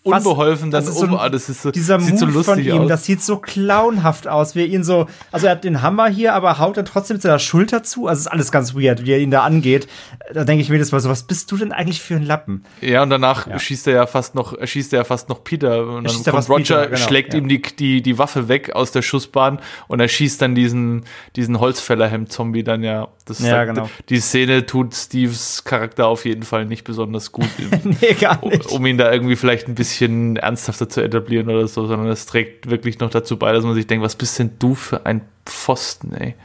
unbeholfen 0.03 0.71
dann 0.71 0.81
das 0.85 0.89
ist 0.89 0.99
so 0.99 1.05
um. 1.05 1.15
ein- 1.15 1.19
Ah, 1.19 1.27
das 1.29 1.49
ist 1.49 1.61
so, 1.63 1.71
dieser 1.71 1.99
sieht 1.99 2.11
Move 2.13 2.19
so 2.19 2.25
lustig 2.27 2.67
von 2.69 2.75
ihm, 2.75 2.81
aus. 2.83 2.87
das 2.87 3.03
sieht 3.03 3.21
so 3.21 3.37
clownhaft 3.39 4.25
aus, 4.27 4.55
wie 4.55 4.61
er 4.61 4.67
ihn 4.67 4.85
so, 4.85 5.07
also 5.33 5.47
er 5.47 5.51
hat 5.53 5.65
den 5.65 5.81
Hammer 5.81 6.07
hier, 6.07 6.33
aber 6.33 6.59
haut 6.59 6.77
dann 6.77 6.85
trotzdem 6.85 7.15
mit 7.15 7.21
seiner 7.21 7.39
Schulter 7.39 7.83
zu. 7.83 8.07
Also 8.07 8.21
ist 8.21 8.27
alles 8.27 8.51
ganz 8.53 8.73
weird, 8.73 9.05
wie 9.05 9.11
er 9.11 9.19
ihn 9.19 9.31
da 9.31 9.41
angeht. 9.43 9.89
Da 10.33 10.45
denke 10.45 10.61
ich 10.61 10.69
mir 10.69 10.79
das 10.79 10.93
mal 10.93 11.01
so, 11.01 11.09
was 11.09 11.23
bist 11.23 11.51
du 11.51 11.57
denn 11.57 11.73
eigentlich 11.73 12.01
für 12.01 12.15
ein 12.15 12.23
Lappen? 12.23 12.63
Ja, 12.79 13.03
und 13.03 13.09
danach 13.09 13.59
schießt 13.59 13.87
er 13.87 13.93
ja 13.95 14.07
fast 14.07 14.33
noch, 14.33 14.55
schießt 14.65 14.93
er 14.93 14.99
ja 14.99 15.03
fast 15.03 15.27
noch 15.27 15.43
Peter. 15.43 15.85
Und 15.85 16.05
dann 16.05 16.23
kommt 16.33 16.49
Roger, 16.49 16.55
Peter, 16.83 16.87
genau, 16.87 17.05
schlägt 17.05 17.33
ja. 17.33 17.39
ihm 17.39 17.49
die, 17.49 17.61
die, 17.61 18.01
die 18.01 18.17
Waffe 18.17 18.47
weg 18.47 18.73
aus 18.75 18.93
der 18.93 19.01
Schussbahn 19.01 19.59
und 19.89 19.99
er 19.99 20.07
schießt 20.07 20.41
dann 20.41 20.55
diesen, 20.55 21.03
diesen 21.35 21.59
Holzfällerhemd-Zombie 21.59 22.63
dann 22.63 22.81
ja. 22.83 23.09
Das 23.29 23.39
Ja, 23.39 23.65
sagt- 23.65 23.75
genau. 23.75 23.89
Die 24.09 24.19
Szene 24.19 24.65
tut 24.65 24.95
Steves 24.95 25.63
Charakter 25.63 26.07
auf 26.07 26.25
jeden 26.25 26.43
Fall 26.43 26.65
nicht 26.65 26.83
besonders 26.83 27.31
gut, 27.31 27.47
nee, 27.83 28.13
gar 28.19 28.45
nicht. 28.47 28.67
um 28.67 28.85
ihn 28.85 28.97
da 28.97 29.11
irgendwie 29.11 29.35
vielleicht 29.35 29.67
ein 29.67 29.75
bisschen 29.75 30.37
ernsthafter 30.37 30.87
zu 30.89 31.01
etablieren 31.03 31.49
oder 31.49 31.67
so, 31.67 31.85
sondern 31.87 32.07
es 32.07 32.25
trägt 32.25 32.69
wirklich 32.69 32.99
noch 32.99 33.09
dazu 33.09 33.37
bei, 33.37 33.51
dass 33.51 33.63
man 33.63 33.75
sich 33.75 33.87
denkt, 33.87 34.03
was 34.03 34.15
bist 34.15 34.39
denn 34.39 34.51
du 34.59 34.75
für 34.75 35.05
ein 35.05 35.21
Pfosten, 35.45 36.13
ey. 36.13 36.35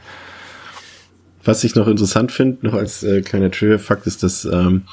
Was 1.45 1.63
ich 1.65 1.75
noch 1.75 1.87
interessant 1.89 2.31
finde, 2.31 2.65
noch 2.65 2.73
als 2.73 3.03
äh, 3.03 3.21
kleiner 3.21 3.51
Trivia-Fakt, 3.51 4.07
ist, 4.07 4.23
dass, 4.23 4.45
ähm, 4.45 4.83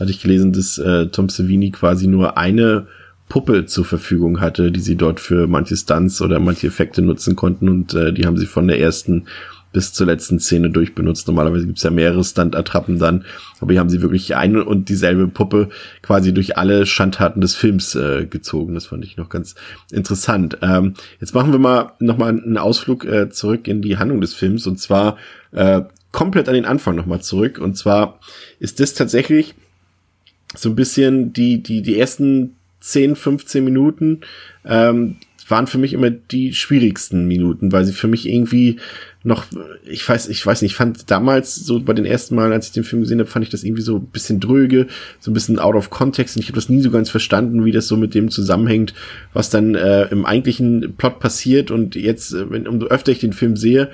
hatte 0.00 0.10
ich 0.10 0.22
gelesen, 0.22 0.54
dass 0.54 0.78
äh, 0.78 1.06
Tom 1.08 1.28
Savini 1.28 1.70
quasi 1.70 2.06
nur 2.06 2.38
eine 2.38 2.86
Puppe 3.28 3.66
zur 3.66 3.84
Verfügung 3.84 4.40
hatte, 4.40 4.72
die 4.72 4.80
sie 4.80 4.96
dort 4.96 5.20
für 5.20 5.46
manche 5.46 5.76
Stunts 5.76 6.22
oder 6.22 6.40
manche 6.40 6.68
Effekte 6.68 7.02
nutzen 7.02 7.36
konnten 7.36 7.68
und 7.68 7.92
äh, 7.92 8.10
die 8.14 8.24
haben 8.24 8.38
sie 8.38 8.46
von 8.46 8.66
der 8.68 8.80
ersten 8.80 9.26
bis 9.78 9.92
zur 9.92 10.08
letzten 10.08 10.40
Szene 10.40 10.70
durchbenutzt. 10.70 11.28
Normalerweise 11.28 11.64
gibt's 11.64 11.84
ja 11.84 11.90
mehrere 11.90 12.24
Stunt-Attrappen 12.24 12.98
dann, 12.98 13.24
aber 13.60 13.70
hier 13.70 13.78
haben 13.78 13.90
sie 13.90 14.02
wirklich 14.02 14.34
eine 14.34 14.64
und 14.64 14.88
dieselbe 14.88 15.28
Puppe 15.28 15.68
quasi 16.02 16.34
durch 16.34 16.56
alle 16.56 16.84
Schandtaten 16.84 17.40
des 17.40 17.54
Films 17.54 17.94
äh, 17.94 18.26
gezogen. 18.26 18.74
Das 18.74 18.86
fand 18.86 19.04
ich 19.04 19.16
noch 19.16 19.28
ganz 19.28 19.54
interessant. 19.92 20.58
Ähm, 20.62 20.94
jetzt 21.20 21.32
machen 21.32 21.52
wir 21.52 21.60
mal 21.60 21.92
nochmal 22.00 22.30
einen 22.30 22.58
Ausflug 22.58 23.04
äh, 23.04 23.30
zurück 23.30 23.68
in 23.68 23.80
die 23.80 23.98
Handlung 23.98 24.20
des 24.20 24.34
Films 24.34 24.66
und 24.66 24.80
zwar 24.80 25.16
äh, 25.52 25.82
komplett 26.10 26.48
an 26.48 26.54
den 26.54 26.64
Anfang 26.64 26.96
nochmal 26.96 27.20
zurück. 27.20 27.60
Und 27.60 27.76
zwar 27.76 28.18
ist 28.58 28.80
das 28.80 28.94
tatsächlich 28.94 29.54
so 30.56 30.70
ein 30.70 30.74
bisschen 30.74 31.32
die, 31.32 31.62
die, 31.62 31.82
die 31.82 32.00
ersten 32.00 32.56
10, 32.80 33.14
15 33.14 33.64
Minuten 33.64 34.22
ähm, 34.64 35.18
waren 35.50 35.66
für 35.66 35.78
mich 35.78 35.92
immer 35.92 36.10
die 36.10 36.52
schwierigsten 36.54 37.26
Minuten, 37.26 37.72
weil 37.72 37.84
sie 37.84 37.92
für 37.92 38.08
mich 38.08 38.28
irgendwie 38.28 38.78
noch, 39.28 39.44
ich 39.84 40.08
weiß, 40.08 40.28
ich 40.28 40.44
weiß 40.44 40.62
nicht, 40.62 40.72
ich 40.72 40.76
fand 40.76 41.10
damals 41.10 41.54
so 41.54 41.80
bei 41.80 41.92
den 41.92 42.04
ersten 42.04 42.34
Malen, 42.34 42.52
als 42.52 42.66
ich 42.66 42.72
den 42.72 42.82
Film 42.82 43.02
gesehen 43.02 43.20
habe, 43.20 43.30
fand 43.30 43.44
ich 43.44 43.50
das 43.50 43.62
irgendwie 43.62 43.82
so 43.82 43.96
ein 43.96 44.06
bisschen 44.06 44.40
dröge, 44.40 44.88
so 45.20 45.30
ein 45.30 45.34
bisschen 45.34 45.58
out 45.58 45.76
of 45.76 45.90
context 45.90 46.36
und 46.36 46.42
ich 46.42 46.48
habe 46.48 46.56
das 46.56 46.68
nie 46.68 46.80
so 46.80 46.90
ganz 46.90 47.10
verstanden, 47.10 47.64
wie 47.64 47.72
das 47.72 47.86
so 47.86 47.96
mit 47.96 48.14
dem 48.14 48.30
zusammenhängt, 48.30 48.94
was 49.34 49.50
dann 49.50 49.74
äh, 49.74 50.06
im 50.06 50.24
eigentlichen 50.24 50.94
Plot 50.96 51.20
passiert 51.20 51.70
und 51.70 51.94
jetzt, 51.94 52.32
äh, 52.32 52.50
wenn 52.50 52.66
umso 52.66 52.86
öfter 52.86 53.12
ich 53.12 53.20
den 53.20 53.34
Film 53.34 53.56
sehe, 53.56 53.90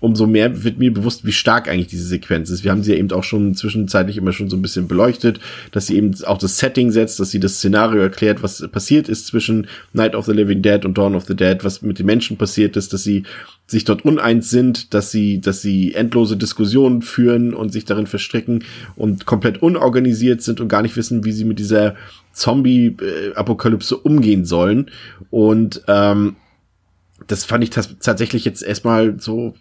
umso 0.00 0.26
mehr 0.26 0.62
wird 0.62 0.78
mir 0.78 0.92
bewusst, 0.92 1.26
wie 1.26 1.32
stark 1.32 1.68
eigentlich 1.68 1.88
diese 1.88 2.06
Sequenz 2.06 2.50
ist. 2.50 2.62
Wir 2.62 2.70
haben 2.70 2.82
sie 2.82 2.92
ja 2.92 2.98
eben 2.98 3.10
auch 3.10 3.24
schon 3.24 3.54
zwischenzeitlich 3.54 4.16
immer 4.16 4.32
schon 4.32 4.48
so 4.48 4.56
ein 4.56 4.62
bisschen 4.62 4.86
beleuchtet, 4.86 5.40
dass 5.72 5.88
sie 5.88 5.96
eben 5.96 6.14
auch 6.24 6.38
das 6.38 6.58
Setting 6.58 6.92
setzt, 6.92 7.18
dass 7.18 7.30
sie 7.30 7.40
das 7.40 7.56
Szenario 7.56 8.00
erklärt, 8.00 8.42
was 8.42 8.66
passiert 8.68 9.08
ist 9.08 9.26
zwischen 9.26 9.66
Night 9.92 10.14
of 10.14 10.26
the 10.26 10.32
Living 10.32 10.62
Dead 10.62 10.84
und 10.84 10.96
Dawn 10.96 11.16
of 11.16 11.24
the 11.26 11.34
Dead, 11.34 11.64
was 11.64 11.82
mit 11.82 11.98
den 11.98 12.06
Menschen 12.06 12.36
passiert 12.36 12.76
ist, 12.76 12.92
dass 12.92 13.02
sie 13.02 13.24
sich 13.68 13.84
dort 13.84 14.04
uneins 14.04 14.48
sind, 14.48 14.94
dass 14.94 15.10
sie, 15.10 15.40
dass 15.40 15.60
sie 15.60 15.94
endlose 15.94 16.38
Diskussionen 16.38 17.02
führen 17.02 17.52
und 17.52 17.70
sich 17.70 17.84
darin 17.84 18.06
verstricken 18.06 18.64
und 18.96 19.26
komplett 19.26 19.62
unorganisiert 19.62 20.40
sind 20.42 20.60
und 20.60 20.68
gar 20.68 20.80
nicht 20.80 20.96
wissen, 20.96 21.24
wie 21.24 21.32
sie 21.32 21.44
mit 21.44 21.58
dieser 21.58 21.94
Zombie-Apokalypse 22.32 23.96
umgehen 23.98 24.46
sollen. 24.46 24.90
Und 25.30 25.82
ähm, 25.86 26.36
das 27.26 27.44
fand 27.44 27.62
ich 27.62 27.70
tatsächlich 27.70 28.46
jetzt 28.46 28.62
erstmal 28.62 29.20
so 29.20 29.54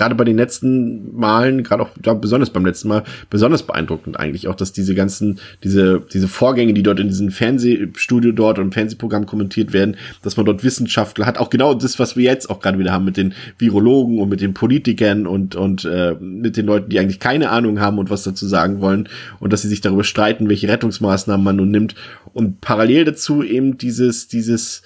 gerade 0.00 0.14
bei 0.14 0.24
den 0.24 0.38
letzten 0.38 1.14
Malen, 1.14 1.62
gerade 1.62 1.82
auch 1.82 1.90
ja, 2.02 2.14
besonders 2.14 2.48
beim 2.48 2.64
letzten 2.64 2.88
Mal, 2.88 3.04
besonders 3.28 3.64
beeindruckend 3.64 4.18
eigentlich 4.18 4.48
auch, 4.48 4.54
dass 4.54 4.72
diese 4.72 4.94
ganzen, 4.94 5.40
diese, 5.62 6.00
diese 6.10 6.26
Vorgänge, 6.26 6.72
die 6.72 6.82
dort 6.82 7.00
in 7.00 7.08
diesem 7.08 7.30
Fernsehstudio 7.30 8.32
dort 8.32 8.58
und 8.58 8.72
Fernsehprogramm 8.72 9.26
kommentiert 9.26 9.74
werden, 9.74 9.96
dass 10.22 10.38
man 10.38 10.46
dort 10.46 10.64
Wissenschaftler 10.64 11.26
hat, 11.26 11.36
auch 11.36 11.50
genau 11.50 11.74
das, 11.74 11.98
was 11.98 12.16
wir 12.16 12.24
jetzt 12.24 12.48
auch 12.48 12.60
gerade 12.60 12.78
wieder 12.78 12.92
haben 12.92 13.04
mit 13.04 13.18
den 13.18 13.34
Virologen 13.58 14.20
und 14.20 14.30
mit 14.30 14.40
den 14.40 14.54
Politikern 14.54 15.26
und, 15.26 15.54
und 15.54 15.84
äh, 15.84 16.14
mit 16.18 16.56
den 16.56 16.64
Leuten, 16.64 16.88
die 16.88 16.98
eigentlich 16.98 17.20
keine 17.20 17.50
Ahnung 17.50 17.78
haben 17.78 17.98
und 17.98 18.08
was 18.08 18.22
dazu 18.22 18.46
sagen 18.46 18.80
wollen 18.80 19.06
und 19.38 19.52
dass 19.52 19.60
sie 19.60 19.68
sich 19.68 19.82
darüber 19.82 20.04
streiten, 20.04 20.48
welche 20.48 20.68
Rettungsmaßnahmen 20.68 21.44
man 21.44 21.56
nun 21.56 21.70
nimmt. 21.70 21.94
Und 22.32 22.62
parallel 22.62 23.04
dazu 23.04 23.42
eben 23.42 23.76
dieses, 23.76 24.28
dieses, 24.28 24.80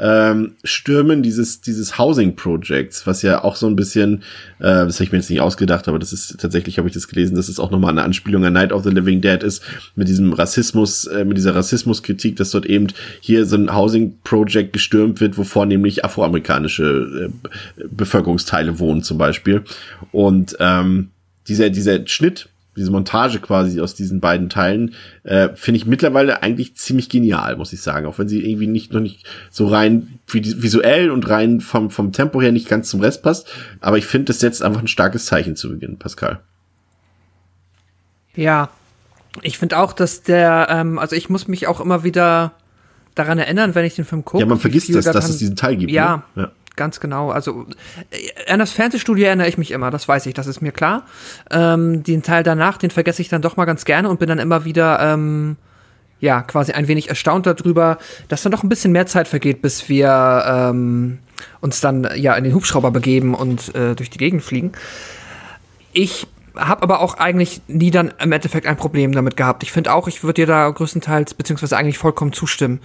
ähm, 0.00 0.52
Stürmen 0.64 1.22
dieses, 1.22 1.60
dieses 1.60 1.98
Housing 1.98 2.34
Projects, 2.34 3.06
was 3.06 3.22
ja 3.22 3.44
auch 3.44 3.56
so 3.56 3.66
ein 3.66 3.76
bisschen, 3.76 4.22
äh, 4.58 4.86
das 4.86 4.96
habe 4.96 5.04
ich 5.04 5.12
mir 5.12 5.18
jetzt 5.18 5.30
nicht 5.30 5.40
ausgedacht, 5.40 5.88
aber 5.88 5.98
das 5.98 6.12
ist 6.12 6.40
tatsächlich, 6.40 6.78
habe 6.78 6.88
ich 6.88 6.94
das 6.94 7.06
gelesen, 7.06 7.36
dass 7.36 7.48
es 7.48 7.60
auch 7.60 7.70
nochmal 7.70 7.90
eine 7.90 8.02
Anspielung 8.02 8.44
an 8.44 8.54
Night 8.54 8.72
of 8.72 8.82
the 8.82 8.90
Living 8.90 9.20
Dead 9.20 9.42
ist, 9.42 9.62
mit 9.96 10.08
diesem 10.08 10.32
Rassismus, 10.32 11.06
äh, 11.06 11.24
mit 11.24 11.36
dieser 11.36 11.54
Rassismuskritik, 11.54 12.36
dass 12.36 12.50
dort 12.50 12.66
eben 12.66 12.86
hier 13.20 13.44
so 13.44 13.56
ein 13.56 13.74
Housing 13.74 14.18
Project 14.24 14.72
gestürmt 14.72 15.20
wird, 15.20 15.36
wo 15.36 15.44
vornehmlich 15.44 16.04
afroamerikanische 16.04 17.30
äh, 17.78 17.84
Bevölkerungsteile 17.90 18.78
wohnen 18.78 19.02
zum 19.02 19.18
Beispiel. 19.18 19.62
Und 20.12 20.56
ähm, 20.60 21.10
dieser, 21.46 21.68
dieser 21.68 22.06
Schnitt 22.06 22.48
diese 22.80 22.90
Montage 22.90 23.40
quasi 23.40 23.80
aus 23.80 23.94
diesen 23.94 24.20
beiden 24.20 24.48
Teilen, 24.48 24.94
äh, 25.22 25.50
finde 25.54 25.76
ich 25.76 25.86
mittlerweile 25.86 26.42
eigentlich 26.42 26.74
ziemlich 26.76 27.10
genial, 27.10 27.56
muss 27.56 27.72
ich 27.72 27.82
sagen. 27.82 28.06
Auch 28.06 28.18
wenn 28.18 28.28
sie 28.28 28.42
irgendwie 28.42 28.66
nicht 28.66 28.92
noch 28.92 29.00
nicht 29.00 29.26
so 29.50 29.66
rein 29.66 30.18
visuell 30.26 31.10
und 31.10 31.28
rein 31.28 31.60
vom, 31.60 31.90
vom 31.90 32.12
Tempo 32.12 32.40
her 32.40 32.52
nicht 32.52 32.68
ganz 32.68 32.88
zum 32.88 33.00
Rest 33.00 33.22
passt. 33.22 33.48
Aber 33.80 33.98
ich 33.98 34.06
finde, 34.06 34.26
das 34.26 34.40
setzt 34.40 34.62
einfach 34.62 34.80
ein 34.80 34.88
starkes 34.88 35.26
Zeichen 35.26 35.56
zu 35.56 35.68
Beginn, 35.68 35.98
Pascal. 35.98 36.40
Ja, 38.34 38.70
ich 39.42 39.58
finde 39.58 39.78
auch, 39.78 39.92
dass 39.92 40.22
der, 40.22 40.68
ähm, 40.70 40.98
also 40.98 41.14
ich 41.14 41.28
muss 41.28 41.48
mich 41.48 41.66
auch 41.66 41.80
immer 41.80 42.02
wieder 42.02 42.52
daran 43.14 43.38
erinnern, 43.38 43.74
wenn 43.74 43.84
ich 43.84 43.94
den 43.94 44.06
Film 44.06 44.24
gucke. 44.24 44.42
Ja, 44.42 44.46
man 44.46 44.58
vergisst 44.58 44.94
das, 44.94 45.04
dass 45.04 45.28
es 45.28 45.36
diesen 45.36 45.56
Teil 45.56 45.76
gibt. 45.76 45.92
Ja, 45.92 46.24
ne? 46.34 46.44
ja 46.44 46.52
ganz 46.80 46.98
genau. 46.98 47.30
Also 47.30 47.66
äh, 48.10 48.50
an 48.50 48.58
das 48.58 48.72
Fernsehstudio 48.72 49.26
erinnere 49.26 49.48
ich 49.48 49.58
mich 49.58 49.70
immer, 49.70 49.90
das 49.90 50.08
weiß 50.08 50.24
ich, 50.24 50.32
das 50.32 50.46
ist 50.46 50.62
mir 50.62 50.72
klar. 50.72 51.04
Ähm, 51.50 52.02
den 52.02 52.22
Teil 52.22 52.42
danach, 52.42 52.78
den 52.78 52.90
vergesse 52.90 53.20
ich 53.20 53.28
dann 53.28 53.42
doch 53.42 53.58
mal 53.58 53.66
ganz 53.66 53.84
gerne 53.84 54.08
und 54.08 54.18
bin 54.18 54.30
dann 54.30 54.38
immer 54.38 54.64
wieder, 54.64 54.98
ähm, 54.98 55.56
ja, 56.20 56.40
quasi 56.40 56.72
ein 56.72 56.88
wenig 56.88 57.10
erstaunt 57.10 57.44
darüber, 57.46 57.98
dass 58.28 58.42
dann 58.42 58.50
doch 58.50 58.62
ein 58.62 58.70
bisschen 58.70 58.92
mehr 58.92 59.04
Zeit 59.04 59.28
vergeht, 59.28 59.60
bis 59.60 59.90
wir 59.90 60.42
ähm, 60.46 61.18
uns 61.60 61.82
dann 61.82 62.08
ja 62.14 62.34
in 62.34 62.44
den 62.44 62.54
Hubschrauber 62.54 62.90
begeben 62.90 63.34
und 63.34 63.74
äh, 63.74 63.94
durch 63.94 64.08
die 64.08 64.18
Gegend 64.18 64.42
fliegen. 64.42 64.72
Ich 65.92 66.26
habe 66.56 66.82
aber 66.82 67.00
auch 67.00 67.14
eigentlich 67.18 67.60
nie 67.68 67.90
dann 67.90 68.12
im 68.18 68.32
Endeffekt 68.32 68.66
ein 68.66 68.76
Problem 68.76 69.12
damit 69.12 69.36
gehabt. 69.36 69.62
Ich 69.62 69.72
finde 69.72 69.92
auch, 69.92 70.08
ich 70.08 70.22
würde 70.22 70.34
dir 70.34 70.46
da 70.46 70.68
größtenteils, 70.68 71.34
beziehungsweise 71.34 71.76
eigentlich 71.76 71.98
vollkommen 71.98 72.32
zustimmen. 72.32 72.80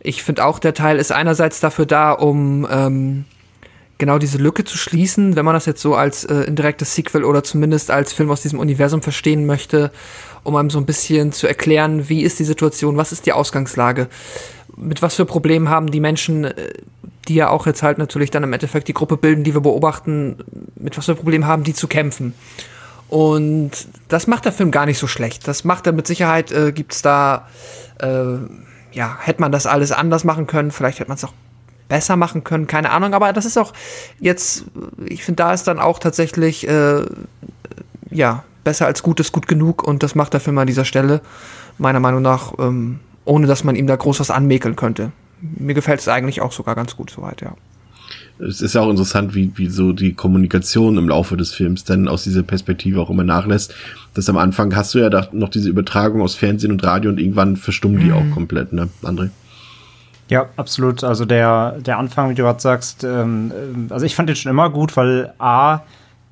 Ich 0.00 0.22
finde 0.22 0.44
auch, 0.44 0.58
der 0.58 0.74
Teil 0.74 0.98
ist 0.98 1.12
einerseits 1.12 1.60
dafür 1.60 1.86
da, 1.86 2.12
um 2.12 2.66
ähm, 2.70 3.24
genau 3.98 4.18
diese 4.18 4.38
Lücke 4.38 4.64
zu 4.64 4.76
schließen, 4.78 5.36
wenn 5.36 5.44
man 5.44 5.54
das 5.54 5.66
jetzt 5.66 5.82
so 5.82 5.94
als 5.94 6.24
äh, 6.24 6.42
indirektes 6.42 6.94
Sequel 6.94 7.24
oder 7.24 7.42
zumindest 7.42 7.90
als 7.90 8.12
Film 8.12 8.30
aus 8.30 8.42
diesem 8.42 8.60
Universum 8.60 9.02
verstehen 9.02 9.44
möchte, 9.44 9.90
um 10.44 10.56
einem 10.56 10.70
so 10.70 10.78
ein 10.78 10.86
bisschen 10.86 11.32
zu 11.32 11.46
erklären, 11.46 12.08
wie 12.08 12.22
ist 12.22 12.38
die 12.38 12.44
Situation, 12.44 12.96
was 12.96 13.12
ist 13.12 13.26
die 13.26 13.32
Ausgangslage, 13.32 14.08
mit 14.76 15.02
was 15.02 15.16
für 15.16 15.24
Problemen 15.24 15.68
haben 15.68 15.90
die 15.90 16.00
Menschen, 16.00 16.44
äh, 16.44 16.72
die 17.26 17.34
ja 17.34 17.50
auch 17.50 17.66
jetzt 17.66 17.82
halt 17.82 17.98
natürlich 17.98 18.30
dann 18.30 18.44
im 18.44 18.52
Endeffekt 18.52 18.88
die 18.88 18.94
Gruppe 18.94 19.16
bilden, 19.16 19.44
die 19.44 19.52
wir 19.52 19.60
beobachten, 19.60 20.36
mit 20.76 20.96
was 20.96 21.04
für 21.04 21.14
Problemen 21.14 21.46
haben 21.46 21.64
die 21.64 21.74
zu 21.74 21.88
kämpfen. 21.88 22.32
Und 23.08 23.70
das 24.08 24.26
macht 24.26 24.44
der 24.44 24.52
Film 24.52 24.70
gar 24.70 24.86
nicht 24.86 24.98
so 24.98 25.06
schlecht. 25.06 25.48
Das 25.48 25.64
macht 25.64 25.86
er 25.86 25.92
mit 25.92 26.06
Sicherheit, 26.06 26.52
äh, 26.52 26.72
gibt's 26.72 27.02
da, 27.02 27.48
äh, 28.00 28.36
ja, 28.92 29.18
hätte 29.20 29.40
man 29.40 29.50
das 29.50 29.66
alles 29.66 29.92
anders 29.92 30.24
machen 30.24 30.46
können, 30.46 30.70
vielleicht 30.70 31.00
hätte 31.00 31.08
man 31.08 31.16
es 31.16 31.24
auch 31.24 31.32
besser 31.88 32.16
machen 32.16 32.44
können, 32.44 32.66
keine 32.66 32.90
Ahnung, 32.90 33.14
aber 33.14 33.32
das 33.32 33.44
ist 33.44 33.56
auch 33.56 33.72
jetzt, 34.20 34.64
ich 35.06 35.24
finde, 35.24 35.42
da 35.42 35.52
ist 35.52 35.64
dann 35.64 35.78
auch 35.78 35.98
tatsächlich, 35.98 36.68
äh, 36.68 37.02
ja, 38.10 38.44
besser 38.64 38.86
als 38.86 39.02
gut 39.02 39.20
ist 39.20 39.32
gut 39.32 39.48
genug 39.48 39.82
und 39.82 40.02
das 40.02 40.14
macht 40.14 40.34
der 40.34 40.40
Film 40.40 40.58
an 40.58 40.66
dieser 40.66 40.84
Stelle, 40.84 41.20
meiner 41.78 42.00
Meinung 42.00 42.22
nach, 42.22 42.52
ähm, 42.58 43.00
ohne 43.24 43.46
dass 43.46 43.64
man 43.64 43.76
ihm 43.76 43.86
da 43.86 43.96
groß 43.96 44.20
was 44.20 44.30
anmäkeln 44.30 44.76
könnte. 44.76 45.12
Mir 45.40 45.74
gefällt 45.74 46.00
es 46.00 46.08
eigentlich 46.08 46.40
auch 46.40 46.52
sogar 46.52 46.74
ganz 46.74 46.96
gut 46.96 47.10
soweit, 47.10 47.40
ja. 47.40 47.54
Es 48.40 48.60
ist 48.60 48.74
ja 48.74 48.82
auch 48.82 48.90
interessant, 48.90 49.34
wie, 49.34 49.50
wie 49.56 49.68
so 49.68 49.92
die 49.92 50.14
Kommunikation 50.14 50.96
im 50.96 51.08
Laufe 51.08 51.36
des 51.36 51.52
Films 51.52 51.84
dann 51.84 52.06
aus 52.06 52.22
dieser 52.22 52.44
Perspektive 52.44 53.00
auch 53.00 53.10
immer 53.10 53.24
nachlässt. 53.24 53.74
Das 54.14 54.28
am 54.28 54.36
Anfang 54.36 54.76
hast 54.76 54.94
du 54.94 55.00
ja 55.00 55.26
noch 55.32 55.48
diese 55.48 55.68
Übertragung 55.68 56.22
aus 56.22 56.36
Fernsehen 56.36 56.70
und 56.70 56.84
Radio 56.84 57.10
und 57.10 57.18
irgendwann 57.18 57.56
verstummen 57.56 57.98
die 57.98 58.06
mhm. 58.06 58.12
auch 58.12 58.30
komplett, 58.34 58.72
ne, 58.72 58.88
André? 59.02 59.30
Ja, 60.28 60.46
absolut. 60.56 61.04
Also 61.04 61.24
der, 61.24 61.76
der 61.80 61.98
Anfang, 61.98 62.30
wie 62.30 62.34
du 62.34 62.42
gerade 62.42 62.60
sagst, 62.60 63.04
ähm, 63.04 63.52
äh, 63.90 63.92
also 63.92 64.04
ich 64.04 64.14
fand 64.14 64.28
den 64.28 64.36
schon 64.36 64.50
immer 64.50 64.70
gut, 64.70 64.96
weil 64.96 65.32
A, 65.38 65.80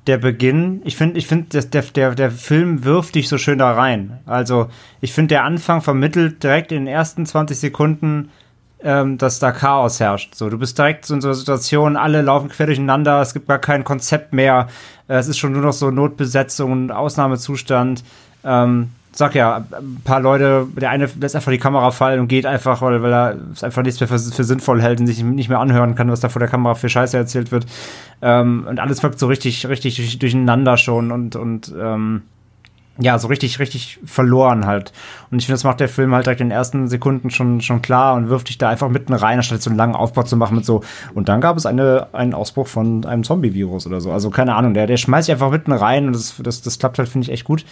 der 0.05 0.17
Beginn, 0.17 0.81
ich 0.85 0.95
finde, 0.95 1.17
ich 1.19 1.27
finde, 1.27 1.61
der, 1.61 1.81
der, 1.81 2.15
der 2.15 2.31
Film 2.31 2.85
wirft 2.85 3.15
dich 3.15 3.27
so 3.27 3.37
schön 3.37 3.59
da 3.59 3.73
rein. 3.73 4.19
Also 4.25 4.69
ich 5.01 5.13
finde, 5.13 5.29
der 5.29 5.43
Anfang 5.43 5.81
vermittelt 5.81 6.43
direkt 6.43 6.71
in 6.71 6.85
den 6.85 6.87
ersten 6.87 7.25
20 7.25 7.59
Sekunden, 7.59 8.29
ähm, 8.81 9.17
dass 9.17 9.39
da 9.39 9.51
Chaos 9.51 9.99
herrscht. 9.99 10.35
So, 10.35 10.49
du 10.49 10.57
bist 10.57 10.77
direkt 10.77 11.09
in 11.09 11.19
so 11.19 11.27
einer 11.27 11.35
Situation, 11.35 11.97
alle 11.97 12.21
laufen 12.21 12.49
quer 12.49 12.67
durcheinander, 12.67 13.21
es 13.21 13.33
gibt 13.33 13.47
gar 13.47 13.59
kein 13.59 13.83
Konzept 13.83 14.33
mehr, 14.33 14.67
es 15.07 15.27
ist 15.27 15.39
schon 15.39 15.53
nur 15.53 15.61
noch 15.61 15.73
so 15.73 15.89
Notbesetzung 15.89 16.71
und 16.71 16.91
Ausnahmezustand. 16.91 18.03
Ähm, 18.43 18.91
sag 19.17 19.33
ja, 19.33 19.65
ein 19.71 20.01
paar 20.03 20.19
Leute, 20.19 20.67
der 20.75 20.91
eine 20.91 21.09
lässt 21.19 21.35
einfach 21.35 21.51
die 21.51 21.57
Kamera 21.57 21.89
fallen 21.89 22.19
und 22.19 22.27
geht 22.27 22.45
einfach, 22.45 22.83
weil, 22.83 23.01
weil 23.01 23.11
er 23.11 23.37
es 23.51 23.63
einfach 23.63 23.81
nichts 23.81 23.99
mehr 23.99 24.07
für, 24.07 24.19
für, 24.19 24.43
sinnvoll 24.43 24.79
hält 24.79 24.99
und 24.99 25.07
sich 25.07 25.23
nicht 25.23 25.49
mehr 25.49 25.59
anhören 25.59 25.95
kann, 25.95 26.11
was 26.11 26.19
da 26.19 26.29
vor 26.29 26.39
der 26.39 26.47
Kamera 26.47 26.75
für 26.75 26.87
Scheiße 26.87 27.17
erzählt 27.17 27.51
wird. 27.51 27.65
Ähm, 28.21 28.67
und 28.69 28.79
alles 28.79 29.01
wirkt 29.01 29.17
so 29.17 29.25
richtig, 29.25 29.67
richtig 29.67 30.19
durcheinander 30.19 30.77
schon 30.77 31.11
und, 31.11 31.35
und 31.35 31.73
ähm, 31.79 32.21
ja, 32.99 33.17
so 33.19 33.27
richtig, 33.27 33.59
richtig 33.59 33.99
verloren 34.05 34.65
halt. 34.65 34.91
Und 35.29 35.39
ich 35.39 35.45
finde, 35.45 35.55
das 35.55 35.63
macht 35.63 35.79
der 35.79 35.89
Film 35.89 36.13
halt 36.13 36.25
direkt 36.25 36.41
in 36.41 36.47
den 36.47 36.57
ersten 36.57 36.87
Sekunden 36.87 37.29
schon, 37.29 37.61
schon 37.61 37.81
klar 37.81 38.15
und 38.15 38.29
wirft 38.29 38.49
dich 38.49 38.57
da 38.57 38.69
einfach 38.69 38.89
mitten 38.89 39.13
rein, 39.13 39.37
anstatt 39.37 39.61
so 39.61 39.69
einen 39.69 39.77
langen 39.77 39.95
Aufbau 39.95 40.23
zu 40.23 40.35
machen 40.35 40.55
mit 40.55 40.65
so. 40.65 40.83
Und 41.13 41.29
dann 41.29 41.41
gab 41.41 41.57
es 41.57 41.65
eine, 41.65 42.07
einen 42.13 42.33
Ausbruch 42.33 42.67
von 42.67 43.05
einem 43.05 43.23
Zombie-Virus 43.23 43.85
oder 43.85 44.01
so. 44.01 44.11
Also 44.11 44.29
keine 44.29 44.55
Ahnung, 44.55 44.73
der, 44.73 44.87
der 44.87 44.97
schmeißt 44.97 45.27
sich 45.27 45.33
einfach 45.33 45.51
mitten 45.51 45.71
rein 45.73 46.07
und 46.07 46.13
das, 46.13 46.35
das, 46.41 46.61
das 46.61 46.79
klappt 46.79 46.97
halt, 46.97 47.09
finde 47.09 47.25
ich, 47.25 47.31
echt 47.31 47.43
gut. 47.43 47.65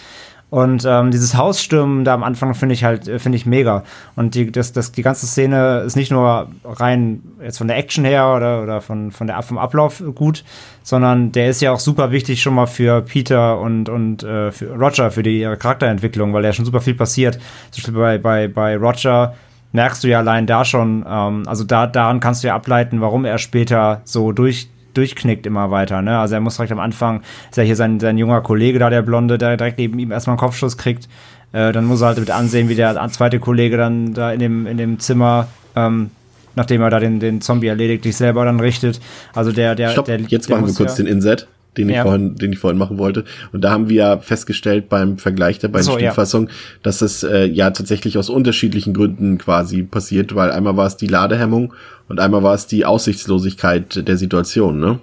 Und 0.51 0.85
ähm, 0.87 1.11
dieses 1.11 1.35
Hausstürmen 1.35 2.05
da 2.05 2.13
am 2.13 2.23
Anfang 2.23 2.53
finde 2.53 2.73
ich 2.73 2.83
halt, 2.83 3.07
äh, 3.07 3.19
finde 3.19 3.35
ich 3.35 3.45
mega. 3.45 3.83
Und 4.15 4.35
die, 4.35 4.51
das, 4.51 4.71
das, 4.73 4.91
die 4.91 5.01
ganze 5.01 5.25
Szene 5.25 5.79
ist 5.79 5.95
nicht 5.95 6.11
nur 6.11 6.47
rein 6.63 7.23
jetzt 7.43 7.57
von 7.57 7.67
der 7.67 7.77
Action 7.77 8.05
her 8.05 8.33
oder, 8.35 8.61
oder 8.61 8.81
von, 8.81 9.11
von 9.11 9.27
der, 9.27 9.41
vom 9.41 9.57
Ablauf 9.57 10.03
gut, 10.13 10.43
sondern 10.83 11.31
der 11.31 11.49
ist 11.49 11.61
ja 11.61 11.71
auch 11.71 11.79
super 11.79 12.11
wichtig 12.11 12.41
schon 12.41 12.53
mal 12.53 12.67
für 12.67 13.01
Peter 13.01 13.59
und, 13.59 13.89
und 13.89 14.23
äh, 14.23 14.51
für 14.51 14.75
Roger, 14.75 15.09
für 15.09 15.23
die 15.23 15.41
ihre 15.41 15.57
Charakterentwicklung, 15.57 16.33
weil 16.33 16.43
da 16.43 16.53
schon 16.53 16.65
super 16.65 16.81
viel 16.81 16.95
passiert. 16.95 17.39
Zum 17.71 17.81
Beispiel 17.81 17.93
bei, 17.93 18.17
bei, 18.17 18.47
bei 18.47 18.77
Roger 18.77 19.33
merkst 19.71 20.03
du 20.03 20.07
ja 20.07 20.19
allein 20.19 20.45
da 20.45 20.63
schon, 20.63 21.05
ähm, 21.07 21.43
also 21.47 21.63
da, 21.63 21.87
daran 21.87 22.19
kannst 22.19 22.43
du 22.43 22.47
ja 22.47 22.55
ableiten, 22.55 23.01
warum 23.01 23.25
er 23.25 23.39
später 23.39 24.01
so 24.05 24.31
durch 24.31 24.69
durchknickt 24.97 25.45
immer 25.45 25.71
weiter. 25.71 26.01
Ne? 26.01 26.17
Also 26.17 26.35
er 26.35 26.41
muss 26.41 26.55
direkt 26.55 26.71
am 26.71 26.79
Anfang, 26.79 27.21
ist 27.49 27.57
ja 27.57 27.63
hier 27.63 27.75
sein, 27.75 27.99
sein 27.99 28.17
junger 28.17 28.41
Kollege 28.41 28.79
da, 28.79 28.89
der 28.89 29.01
Blonde, 29.01 29.37
der 29.37 29.57
direkt 29.57 29.77
neben 29.77 29.97
ihm 29.99 30.11
erstmal 30.11 30.33
einen 30.33 30.39
Kopfschuss 30.39 30.77
kriegt. 30.77 31.07
Äh, 31.53 31.71
dann 31.71 31.85
muss 31.85 32.01
er 32.01 32.07
halt 32.07 32.19
mit 32.19 32.31
ansehen, 32.31 32.69
wie 32.69 32.75
der 32.75 32.95
zweite 33.09 33.39
Kollege 33.39 33.77
dann 33.77 34.13
da 34.13 34.31
in 34.31 34.39
dem, 34.39 34.67
in 34.67 34.77
dem 34.77 34.99
Zimmer, 34.99 35.47
ähm, 35.75 36.11
nachdem 36.55 36.81
er 36.81 36.89
da 36.89 36.99
den, 36.99 37.19
den 37.19 37.41
Zombie 37.41 37.67
erledigt, 37.67 38.03
sich 38.03 38.17
selber 38.17 38.45
dann 38.45 38.59
richtet. 38.59 38.99
Also 39.33 39.51
der, 39.51 39.75
der, 39.75 39.89
Stopp, 39.89 40.05
der 40.05 40.19
jetzt 40.19 40.49
der 40.49 40.57
machen 40.57 40.67
wir 40.67 40.73
kurz 40.73 40.97
ja, 40.97 41.03
den 41.03 41.13
Inset 41.13 41.47
den 41.77 41.89
ich 41.89 41.95
ja. 41.95 42.03
vorhin, 42.03 42.35
den 42.35 42.53
ich 42.53 42.59
vorhin 42.59 42.77
machen 42.77 42.97
wollte. 42.97 43.25
Und 43.51 43.61
da 43.61 43.71
haben 43.71 43.89
wir 43.89 43.95
ja 43.95 44.17
festgestellt 44.17 44.89
beim 44.89 45.17
Vergleich 45.17 45.59
der 45.59 45.67
beiden 45.67 45.85
so, 45.85 45.93
Stieffassungen, 45.93 46.49
ja. 46.49 46.53
dass 46.83 47.01
es 47.01 47.23
äh, 47.23 47.45
ja 47.45 47.71
tatsächlich 47.71 48.17
aus 48.17 48.29
unterschiedlichen 48.29 48.93
Gründen 48.93 49.37
quasi 49.37 49.83
passiert, 49.83 50.35
weil 50.35 50.51
einmal 50.51 50.77
war 50.77 50.87
es 50.87 50.97
die 50.97 51.07
Ladehemmung 51.07 51.73
und 52.07 52.19
einmal 52.19 52.43
war 52.43 52.53
es 52.53 52.67
die 52.67 52.85
Aussichtslosigkeit 52.85 54.07
der 54.07 54.17
Situation, 54.17 54.79
ne? 54.79 54.99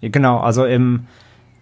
Genau, 0.00 0.38
also 0.38 0.64
im 0.64 1.06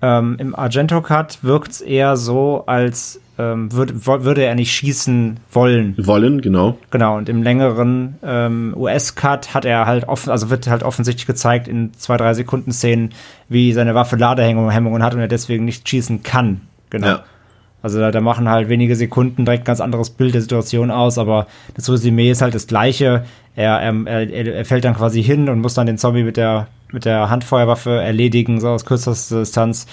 Ähm, 0.04 0.34
Im 0.38 0.56
Argento-Cut 0.56 1.44
wirkt 1.44 1.70
es 1.70 1.80
eher 1.80 2.16
so, 2.16 2.64
als 2.66 3.20
ähm, 3.38 3.72
würd, 3.72 4.06
würde 4.06 4.44
er 4.44 4.54
nicht 4.54 4.72
schießen 4.72 5.38
wollen. 5.50 5.94
Wollen, 5.98 6.40
genau. 6.42 6.78
Genau, 6.90 7.16
und 7.16 7.28
im 7.28 7.42
längeren 7.42 8.16
ähm, 8.22 8.74
US-Cut 8.76 9.54
hat 9.54 9.64
er 9.64 9.86
halt 9.86 10.08
offen, 10.08 10.30
also 10.30 10.50
wird 10.50 10.66
halt 10.66 10.82
offensichtlich 10.82 11.26
gezeigt 11.26 11.66
in 11.66 11.94
zwei, 11.94 12.16
drei 12.16 12.34
Sekunden 12.34 12.72
Szenen, 12.72 13.10
wie 13.48 13.72
seine 13.72 13.94
Waffe 13.94 14.16
Ladehemmungen 14.16 15.02
hat 15.02 15.14
und 15.14 15.20
er 15.20 15.28
deswegen 15.28 15.64
nicht 15.64 15.88
schießen 15.88 16.22
kann. 16.22 16.62
Genau. 16.90 17.06
Ja. 17.06 17.24
Also 17.82 17.98
da, 17.98 18.12
da, 18.12 18.20
machen 18.20 18.48
halt 18.48 18.68
wenige 18.68 18.94
Sekunden 18.94 19.44
direkt 19.44 19.64
ganz 19.64 19.80
anderes 19.80 20.10
Bild 20.10 20.34
der 20.34 20.40
Situation 20.40 20.92
aus, 20.92 21.18
aber 21.18 21.48
das 21.74 21.90
Resümee 21.90 22.30
ist 22.30 22.40
halt 22.40 22.54
das 22.54 22.68
gleiche. 22.68 23.24
Er, 23.56 23.80
er, 23.80 24.06
er, 24.06 24.54
er 24.54 24.64
fällt 24.64 24.84
dann 24.84 24.94
quasi 24.94 25.22
hin 25.22 25.48
und 25.48 25.60
muss 25.60 25.74
dann 25.74 25.86
den 25.86 25.98
Zombie 25.98 26.22
mit 26.22 26.36
der, 26.36 26.68
mit 26.92 27.04
der 27.04 27.28
Handfeuerwaffe 27.28 27.90
erledigen, 27.90 28.60
so 28.60 28.68
aus 28.68 28.84
kürzester 28.84 29.40
Distanz. 29.40 29.86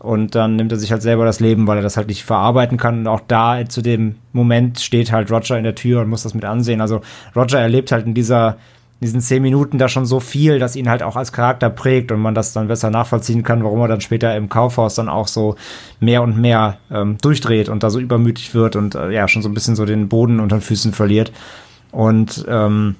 Und 0.00 0.36
dann 0.36 0.56
nimmt 0.56 0.70
er 0.70 0.78
sich 0.78 0.92
halt 0.92 1.02
selber 1.02 1.24
das 1.24 1.40
Leben, 1.40 1.66
weil 1.66 1.78
er 1.78 1.82
das 1.82 1.96
halt 1.96 2.08
nicht 2.08 2.24
verarbeiten 2.24 2.78
kann. 2.78 3.00
Und 3.00 3.06
auch 3.08 3.20
da 3.26 3.68
zu 3.68 3.82
dem 3.82 4.16
Moment 4.32 4.78
steht 4.78 5.10
halt 5.10 5.30
Roger 5.30 5.58
in 5.58 5.64
der 5.64 5.74
Tür 5.74 6.02
und 6.02 6.08
muss 6.08 6.22
das 6.22 6.34
mit 6.34 6.44
ansehen. 6.44 6.80
Also 6.80 7.00
Roger 7.34 7.58
erlebt 7.58 7.90
halt 7.90 8.06
in 8.06 8.14
dieser, 8.14 8.58
in 9.00 9.06
diesen 9.06 9.20
zehn 9.20 9.42
Minuten 9.42 9.76
da 9.76 9.88
schon 9.88 10.06
so 10.06 10.20
viel, 10.20 10.60
dass 10.60 10.76
ihn 10.76 10.88
halt 10.88 11.02
auch 11.02 11.16
als 11.16 11.32
Charakter 11.32 11.68
prägt 11.68 12.12
und 12.12 12.20
man 12.20 12.36
das 12.36 12.52
dann 12.52 12.68
besser 12.68 12.90
nachvollziehen 12.90 13.42
kann, 13.42 13.64
warum 13.64 13.80
er 13.80 13.88
dann 13.88 14.00
später 14.00 14.36
im 14.36 14.48
Kaufhaus 14.48 14.94
dann 14.94 15.08
auch 15.08 15.26
so 15.26 15.56
mehr 15.98 16.22
und 16.22 16.40
mehr 16.40 16.78
ähm, 16.92 17.18
durchdreht 17.20 17.68
und 17.68 17.82
da 17.82 17.90
so 17.90 17.98
übermütig 17.98 18.54
wird 18.54 18.76
und 18.76 18.94
äh, 18.94 19.10
ja, 19.10 19.26
schon 19.26 19.42
so 19.42 19.48
ein 19.48 19.54
bisschen 19.54 19.74
so 19.74 19.84
den 19.84 20.08
Boden 20.08 20.38
unter 20.38 20.58
den 20.58 20.62
Füßen 20.62 20.92
verliert. 20.92 21.32
Und 21.90 22.44
ähm, 22.48 22.94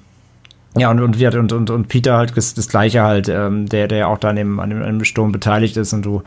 ja, 0.77 0.91
und, 0.91 0.99
und, 1.01 1.51
und, 1.53 1.69
und, 1.69 1.87
Peter 1.87 2.17
halt 2.17 2.35
das, 2.35 2.53
das 2.53 2.67
Gleiche 2.67 3.01
halt, 3.01 3.27
ähm, 3.29 3.67
der, 3.67 3.87
der 3.87 4.07
auch 4.07 4.17
dann 4.17 4.31
an 4.31 4.35
dem, 4.35 4.59
an 4.59 4.69
dem 4.69 5.03
Sturm 5.03 5.31
beteiligt 5.31 5.77
ist 5.77 5.93
und 5.93 6.05
du 6.05 6.23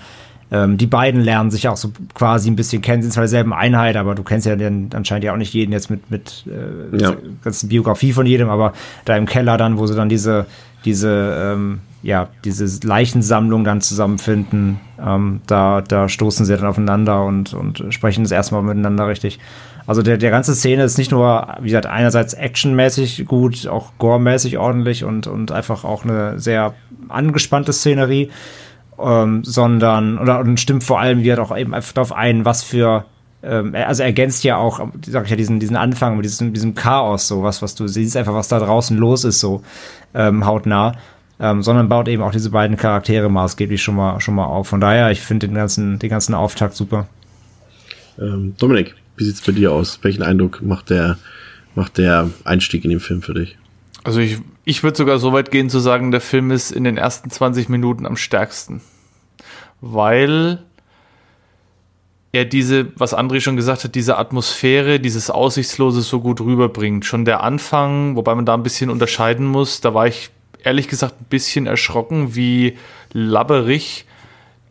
ähm, 0.53 0.77
die 0.77 0.87
beiden 0.87 1.23
lernen 1.23 1.51
sich 1.51 1.67
auch 1.67 1.79
so 1.79 1.93
quasi 2.13 2.51
ein 2.51 2.57
bisschen 2.57 2.83
kennen, 2.83 3.03
sind 3.03 3.13
zwar 3.13 3.23
derselben 3.23 3.55
Einheit, 3.55 3.97
aber 3.97 4.15
du 4.15 4.23
kennst 4.23 4.47
ja 4.47 4.55
den, 4.55 4.91
anscheinend 4.93 5.25
ja 5.25 5.33
auch 5.33 5.39
nicht 5.39 5.55
jeden 5.55 5.73
jetzt 5.73 5.89
mit, 5.89 6.11
mit 6.11 6.45
äh, 6.47 6.97
ja. 6.99 7.17
ganzen 7.43 7.71
Biografie 7.71 8.13
von 8.13 8.27
jedem, 8.27 8.51
aber 8.51 8.75
da 9.07 9.17
im 9.17 9.25
Keller 9.25 9.57
dann, 9.57 9.79
wo 9.79 9.87
sie 9.87 9.95
dann 9.95 10.11
diese, 10.11 10.45
diese, 10.85 11.55
ähm, 11.55 11.81
ja, 12.03 12.29
diese 12.45 12.87
Leichensammlung 12.87 13.65
dann 13.65 13.81
zusammenfinden, 13.81 14.79
ähm, 15.03 15.41
da, 15.47 15.81
da 15.81 16.11
stoßen 16.11 16.45
sie 16.45 16.55
dann 16.55 16.67
aufeinander 16.67 17.25
und, 17.25 17.55
und 17.55 17.83
sprechen 17.89 18.23
das 18.23 18.31
erstmal 18.31 18.63
miteinander 18.63 19.09
richtig. 19.09 19.39
Also 19.87 20.03
der, 20.03 20.19
der 20.19 20.31
ganze 20.31 20.55
Szene 20.55 20.85
ist 20.85 20.99
nicht 20.99 21.13
nur, 21.13 21.57
wie 21.61 21.69
gesagt, 21.69 21.87
einerseits 21.87 22.35
actionmäßig 22.35 23.25
gut, 23.27 23.67
auch 23.67 23.93
gore-mäßig 23.99 24.59
ordentlich 24.59 25.03
und, 25.03 25.27
und 25.27 25.51
einfach 25.51 25.85
auch 25.85 26.05
eine 26.05 26.39
sehr 26.39 26.75
angespannte 27.09 27.73
Szenerie 27.73 28.31
ähm, 28.99 29.45
sondern, 29.45 30.19
oder 30.19 30.41
und 30.41 30.61
stimmt 30.61 30.85
vor 30.85 31.01
allem 31.01 31.23
wieder 31.23 31.43
auch 31.43 31.57
eben 31.57 31.75
einfach 31.75 31.93
darauf 31.93 32.13
ein, 32.13 32.45
was 32.45 32.63
für 32.63 33.05
ähm, 33.43 33.75
also 33.75 34.03
ergänzt 34.03 34.45
ja 34.45 34.57
auch, 34.57 34.81
sag 35.07 35.25
ich 35.25 35.31
ja, 35.31 35.37
diesen, 35.37 35.59
diesen 35.61 35.77
Anfang 35.77 36.17
mit 36.17 36.25
diesem, 36.25 36.53
diesem 36.53 36.75
Chaos, 36.75 37.29
so 37.29 37.43
was, 37.43 37.63
was 37.63 37.75
du 37.75 37.89
siehst, 37.89 38.17
einfach 38.17 38.35
was 38.35 38.49
da 38.49 38.59
draußen 38.59 38.97
los 38.97 39.25
ist, 39.25 39.41
so 39.41 39.63
ähm, 40.15 40.47
hautnah. 40.47 40.95
Ähm, 41.41 41.61
sondern 41.63 41.89
baut 41.89 42.07
eben 42.07 42.23
auch 42.23 42.31
diese 42.31 42.51
beiden 42.51 42.77
Charaktere 42.77 43.29
maßgeblich 43.29 43.83
schon 43.83 43.97
mal, 43.97 44.21
schon 44.21 44.37
mal 44.37 44.45
auf. 44.45 44.69
Von 44.69 44.81
daher, 44.81 45.11
ich 45.11 45.23
finde 45.23 45.49
den 45.49 45.57
ganzen, 45.57 45.99
den 45.99 46.09
ganzen 46.09 46.35
Auftakt 46.35 46.77
super. 46.77 47.09
Ähm, 48.17 48.55
Dominik, 48.59 48.95
wie 49.17 49.25
sieht's 49.25 49.41
bei 49.41 49.51
dir 49.51 49.73
aus? 49.73 49.99
Welchen 50.03 50.23
Eindruck 50.23 50.63
macht 50.63 50.91
der, 50.91 51.19
macht 51.75 51.99
der 51.99 52.31
Einstieg 52.45 52.85
in 52.85 52.91
den 52.91 53.01
Film 53.01 53.23
für 53.23 53.35
dich? 53.35 53.59
Also 54.05 54.21
ich, 54.21 54.39
ich 54.65 54.83
würde 54.83 54.97
sogar 54.97 55.19
so 55.19 55.33
weit 55.33 55.51
gehen 55.51 55.71
zu 55.71 55.81
sagen, 55.81 56.11
der 56.11 56.21
Film 56.21 56.51
ist 56.51 56.71
in 56.71 56.85
den 56.85 56.97
ersten 56.97 57.31
20 57.31 57.69
Minuten 57.69 58.07
am 58.07 58.17
stärksten 58.17 58.83
weil 59.83 60.65
er 62.31 62.47
diese, 62.47 62.99
was 62.99 63.15
André 63.15 63.41
schon 63.41 63.57
gesagt 63.57 63.85
hat, 63.85 63.95
diese 63.95 64.17
Atmosphäre, 64.17 65.01
dieses 65.01 65.29
Aussichtslose 65.29 66.01
so 66.01 66.21
gut 66.21 66.41
rüberbringt. 66.41 67.05
Schon 67.05 67.27
der 67.27 67.43
Anfang, 67.43 68.17
wobei 68.17 68.35
man 68.35 68.47
da 68.47 68.55
ein 68.55 68.63
bisschen 68.63 68.89
unterscheiden 68.89 69.45
muss, 69.45 69.83
da 69.83 69.93
war 69.93 70.07
ich 70.07 70.31
ehrlich 70.65 70.89
gesagt 70.89 71.21
ein 71.21 71.27
bisschen 71.29 71.67
erschrocken, 71.67 72.35
wie 72.35 72.79
labberig 73.13 74.07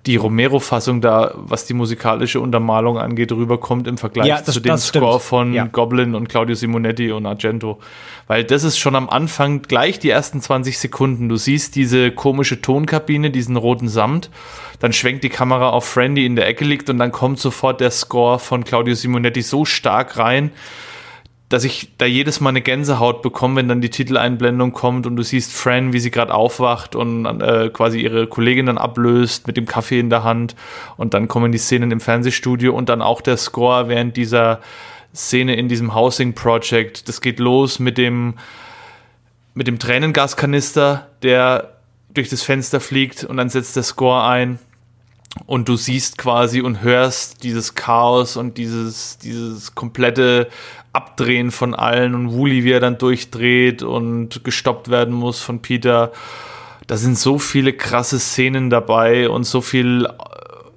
die 0.08 0.16
Romero-Fassung 0.16 1.00
da, 1.00 1.34
was 1.36 1.66
die 1.66 1.76
musikalische 1.76 2.40
Untermalung 2.40 2.98
angeht, 2.98 3.32
rüberkommt 3.32 3.88
im 3.88 3.98
Vergleich 4.00 4.28
ja, 4.28 4.42
das, 4.42 4.56
zu 4.56 4.60
dem 4.60 4.78
Score 4.78 5.20
von 5.20 5.54
ja. 5.54 5.66
Goblin 5.66 6.16
und 6.16 6.28
Claudio 6.28 6.56
Simonetti 6.56 7.12
und 7.12 7.26
Argento. 7.28 7.80
Weil 8.28 8.44
das 8.44 8.64
ist 8.64 8.80
schon 8.80 8.96
am 8.96 9.10
Anfang 9.10 9.62
gleich 9.62 10.00
die 10.00 10.10
ersten 10.10 10.42
20 10.42 10.80
Sekunden. 10.80 11.30
Du 11.30 11.36
siehst 11.36 11.76
diese 11.76 12.12
komische 12.12 12.62
Tonkabine, 12.62 13.30
diesen 13.30 13.58
roten 13.58 13.90
Samt, 13.90 14.32
dann 14.80 14.92
schwenkt 14.92 15.24
die 15.24 15.30
Kamera 15.30 15.70
auf 15.70 15.86
Friendly 15.86 16.26
in 16.26 16.36
der 16.36 16.48
Ecke 16.48 16.66
liegt 16.66 16.90
und 16.90 16.98
dann 16.98 17.12
kommt 17.12 17.40
sofort 17.40 17.80
der 17.80 17.92
Score 17.92 18.40
von 18.40 18.64
Claudio 18.64 18.96
Simonetti 18.96 19.44
so 19.44 19.66
stark 19.66 20.18
rein, 20.18 20.52
dass 21.52 21.66
ich 21.66 21.90
da 21.98 22.06
jedes 22.06 22.40
Mal 22.40 22.50
eine 22.50 22.62
Gänsehaut 22.62 23.22
bekomme, 23.22 23.58
wenn 23.58 23.68
dann 23.68 23.82
die 23.82 23.90
Titeleinblendung 23.90 24.72
kommt 24.72 25.06
und 25.06 25.18
du 25.18 25.24
siehst 25.24 25.54
Fran, 25.54 25.92
wie 25.92 26.00
sie 26.00 26.10
gerade 26.10 26.34
aufwacht 26.34 26.96
und 26.96 27.26
äh, 27.42 27.70
quasi 27.74 28.00
ihre 28.00 28.28
Kollegin 28.28 28.68
dann 28.68 28.78
ablöst 28.78 29.48
mit 29.48 29.58
dem 29.58 29.66
Kaffee 29.66 30.00
in 30.00 30.10
der 30.10 30.24
Hand 30.24 30.56
und 30.96 31.14
dann 31.14 31.28
kommen 31.28 31.52
die 31.52 31.58
Szenen 31.58 31.92
im 31.92 32.00
Fernsehstudio 32.00 32.74
und 32.74 32.88
dann 32.88 33.02
auch 33.02 33.20
der 33.20 33.36
Score 33.36 33.90
während 33.90 34.16
dieser 34.16 34.62
Szene 35.14 35.56
in 35.56 35.68
diesem 35.68 35.94
Housing 35.94 36.34
Project. 36.34 37.10
Das 37.10 37.20
geht 37.20 37.40
los 37.40 37.80
mit 37.80 37.98
dem 37.98 38.36
mit 39.54 39.68
dem 39.68 39.78
Tränengaskanister, 39.78 41.10
der 41.22 41.74
durch 42.14 42.30
das 42.30 42.44
Fenster 42.44 42.80
fliegt 42.80 43.26
und 43.26 43.36
dann 43.36 43.50
setzt 43.50 43.76
der 43.76 43.84
Score 43.84 44.24
ein 44.24 44.60
und 45.46 45.70
du 45.70 45.76
siehst 45.76 46.18
quasi 46.18 46.62
und 46.62 46.82
hörst 46.82 47.44
dieses 47.44 47.76
Chaos 47.76 48.38
und 48.38 48.58
dieses, 48.58 49.18
dieses 49.18 49.76
komplette 49.76 50.50
Abdrehen 50.94 51.52
von 51.52 51.74
allen 51.74 52.16
und 52.16 52.34
Wooly, 52.34 52.64
wie 52.64 52.72
er 52.72 52.80
dann 52.80 52.98
durchdreht 52.98 53.84
und 53.84 54.44
gestoppt 54.44 54.90
werden 54.90 55.14
muss 55.14 55.42
von 55.42 55.62
Peter. 55.62 56.12
Da 56.88 56.98
sind 56.98 57.18
so 57.18 57.40
viele 57.40 57.74
krasse 57.74 58.20
Szenen 58.20 58.70
dabei 58.70 59.30
und 59.30 59.46
so 59.46 59.62
viel 59.62 60.08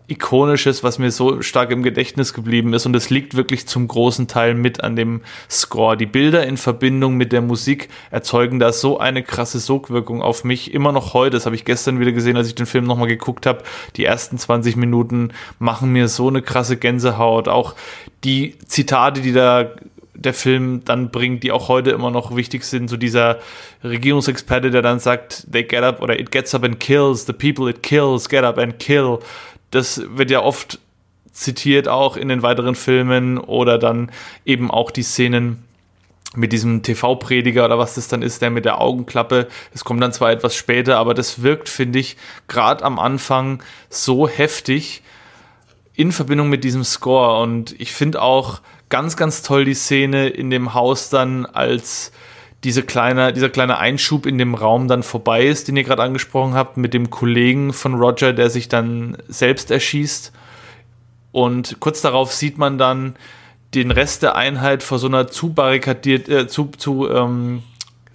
Ikonisches, 0.06 0.84
was 0.84 0.98
mir 0.98 1.10
so 1.10 1.40
stark 1.40 1.70
im 1.70 1.82
Gedächtnis 1.82 2.34
geblieben 2.34 2.74
ist. 2.74 2.84
Und 2.84 2.94
es 2.94 3.08
liegt 3.08 3.34
wirklich 3.36 3.66
zum 3.66 3.88
großen 3.88 4.28
Teil 4.28 4.54
mit 4.54 4.84
an 4.84 4.96
dem 4.96 5.22
Score. 5.50 5.96
Die 5.96 6.04
Bilder 6.04 6.46
in 6.46 6.58
Verbindung 6.58 7.16
mit 7.16 7.32
der 7.32 7.40
Musik 7.40 7.88
erzeugen 8.10 8.58
da 8.58 8.72
so 8.72 8.98
eine 8.98 9.22
krasse 9.22 9.58
Sogwirkung 9.58 10.20
auf 10.20 10.44
mich. 10.44 10.74
Immer 10.74 10.92
noch 10.92 11.14
heute, 11.14 11.30
das 11.30 11.46
habe 11.46 11.56
ich 11.56 11.64
gestern 11.64 12.00
wieder 12.00 12.12
gesehen, 12.12 12.36
als 12.36 12.48
ich 12.48 12.54
den 12.54 12.66
Film 12.66 12.84
nochmal 12.84 13.08
geguckt 13.08 13.46
habe. 13.46 13.62
Die 13.96 14.04
ersten 14.04 14.36
20 14.36 14.76
Minuten 14.76 15.32
machen 15.58 15.90
mir 15.90 16.08
so 16.08 16.28
eine 16.28 16.42
krasse 16.42 16.76
Gänsehaut. 16.76 17.48
Auch 17.48 17.74
die 18.24 18.58
Zitate, 18.66 19.22
die 19.22 19.32
da 19.32 19.70
der 20.24 20.34
Film 20.34 20.82
dann 20.84 21.10
bringt, 21.10 21.42
die 21.42 21.52
auch 21.52 21.68
heute 21.68 21.90
immer 21.90 22.10
noch 22.10 22.34
wichtig 22.36 22.64
sind. 22.64 22.88
So 22.88 22.96
dieser 22.96 23.38
Regierungsexperte, 23.82 24.70
der 24.70 24.82
dann 24.82 24.98
sagt, 24.98 25.46
they 25.50 25.64
get 25.64 25.82
up 25.82 26.02
oder 26.02 26.18
it 26.18 26.30
gets 26.30 26.54
up 26.54 26.64
and 26.64 26.80
kills, 26.80 27.26
the 27.26 27.32
people 27.32 27.68
it 27.68 27.82
kills, 27.82 28.28
get 28.28 28.44
up 28.44 28.58
and 28.58 28.78
kill. 28.78 29.18
Das 29.70 30.02
wird 30.08 30.30
ja 30.30 30.42
oft 30.42 30.78
zitiert 31.32 31.88
auch 31.88 32.16
in 32.16 32.28
den 32.28 32.42
weiteren 32.42 32.76
Filmen 32.76 33.38
oder 33.38 33.78
dann 33.78 34.10
eben 34.44 34.70
auch 34.70 34.90
die 34.90 35.02
Szenen 35.02 35.64
mit 36.36 36.52
diesem 36.52 36.82
TV-Prediger 36.82 37.64
oder 37.64 37.78
was 37.78 37.94
das 37.94 38.08
dann 38.08 38.22
ist, 38.22 38.42
der 38.42 38.50
mit 38.50 38.64
der 38.64 38.80
Augenklappe. 38.80 39.48
Das 39.72 39.84
kommt 39.84 40.02
dann 40.02 40.12
zwar 40.12 40.30
etwas 40.30 40.54
später, 40.56 40.98
aber 40.98 41.14
das 41.14 41.42
wirkt, 41.42 41.68
finde 41.68 41.98
ich, 41.98 42.16
gerade 42.48 42.84
am 42.84 42.98
Anfang 42.98 43.62
so 43.88 44.28
heftig 44.28 45.02
in 45.94 46.12
Verbindung 46.12 46.48
mit 46.48 46.64
diesem 46.64 46.84
Score. 46.84 47.40
Und 47.40 47.78
ich 47.80 47.92
finde 47.92 48.20
auch 48.20 48.60
ganz, 48.88 49.16
ganz 49.16 49.42
toll 49.42 49.64
die 49.64 49.74
Szene 49.74 50.28
in 50.28 50.50
dem 50.50 50.74
Haus 50.74 51.10
dann, 51.10 51.46
als 51.46 52.12
diese 52.64 52.82
kleine, 52.82 53.32
dieser 53.32 53.50
kleine 53.50 53.78
Einschub 53.78 54.24
in 54.24 54.38
dem 54.38 54.54
Raum 54.54 54.88
dann 54.88 55.02
vorbei 55.02 55.44
ist, 55.44 55.68
den 55.68 55.76
ihr 55.76 55.84
gerade 55.84 56.02
angesprochen 56.02 56.54
habt, 56.54 56.78
mit 56.78 56.94
dem 56.94 57.10
Kollegen 57.10 57.72
von 57.74 57.94
Roger, 57.94 58.32
der 58.32 58.48
sich 58.48 58.68
dann 58.68 59.18
selbst 59.28 59.70
erschießt. 59.70 60.32
Und 61.30 61.76
kurz 61.80 62.00
darauf 62.00 62.32
sieht 62.32 62.56
man 62.56 62.78
dann 62.78 63.16
den 63.74 63.90
Rest 63.90 64.22
der 64.22 64.36
Einheit 64.36 64.82
vor 64.82 64.98
so 64.98 65.08
einer 65.08 65.26
zu 65.26 65.52
barrikadiert, 65.52 66.28
äh, 66.28 66.46
zu, 66.46 66.70
zu, 66.78 67.10
ähm, 67.10 67.62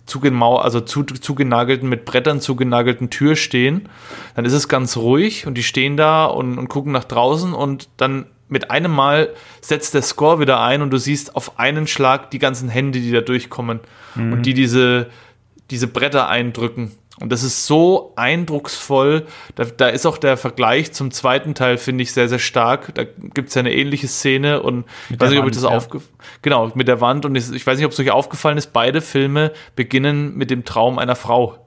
zugemau 0.05 0.57
also 0.57 0.81
zu, 0.81 1.03
zugenagelten, 1.03 1.87
mit 1.87 2.05
Brettern 2.05 2.41
zugenagelten 2.41 3.09
Tür 3.09 3.35
stehen. 3.35 3.87
Dann 4.35 4.45
ist 4.45 4.53
es 4.53 4.67
ganz 4.67 4.97
ruhig 4.97 5.45
und 5.45 5.55
die 5.55 5.63
stehen 5.63 5.95
da 5.95 6.25
und, 6.25 6.57
und 6.57 6.69
gucken 6.69 6.91
nach 6.91 7.03
draußen 7.03 7.53
und 7.53 7.89
dann 7.97 8.25
mit 8.49 8.71
einem 8.71 8.91
Mal 8.91 9.33
setzt 9.61 9.93
der 9.93 10.01
Score 10.01 10.39
wieder 10.39 10.59
ein 10.59 10.81
und 10.81 10.91
du 10.91 10.97
siehst 10.97 11.35
auf 11.35 11.59
einen 11.59 11.87
Schlag 11.87 12.31
die 12.31 12.39
ganzen 12.39 12.67
Hände, 12.67 12.99
die 12.99 13.11
da 13.11 13.21
durchkommen 13.21 13.79
mhm. 14.15 14.33
und 14.33 14.45
die 14.45 14.53
diese, 14.53 15.07
diese 15.69 15.87
Bretter 15.87 16.27
eindrücken. 16.27 16.91
Und 17.19 17.31
das 17.31 17.43
ist 17.43 17.65
so 17.65 18.13
eindrucksvoll. 18.15 19.25
Da, 19.55 19.65
da 19.65 19.89
ist 19.89 20.05
auch 20.05 20.17
der 20.17 20.37
Vergleich 20.37 20.93
zum 20.93 21.11
zweiten 21.11 21.53
Teil, 21.53 21.77
finde 21.77 22.01
ich, 22.01 22.13
sehr, 22.13 22.29
sehr 22.29 22.39
stark. 22.39 22.95
Da 22.95 23.03
gibt 23.03 23.49
es 23.49 23.55
ja 23.55 23.59
eine 23.59 23.73
ähnliche 23.73 24.07
Szene 24.07 24.61
und 24.61 24.85
mit 25.09 25.17
ich 25.17 25.19
weiß 25.19 25.29
nicht, 25.31 25.39
ob 25.39 25.47
ich 25.47 25.53
das 25.53 25.63
ja. 25.63 25.69
aufge 25.69 26.01
genau 26.41 26.71
mit 26.75 26.87
der 26.87 27.01
Wand 27.01 27.25
und 27.25 27.35
ich, 27.35 27.51
ich 27.51 27.67
weiß 27.67 27.77
nicht, 27.77 27.85
ob 27.85 27.91
es 27.91 27.99
euch 27.99 28.11
aufgefallen 28.11 28.57
ist. 28.57 28.71
Beide 28.71 29.01
Filme 29.01 29.51
beginnen 29.75 30.35
mit 30.35 30.49
dem 30.49 30.63
Traum 30.63 30.97
einer 30.97 31.15
Frau 31.15 31.57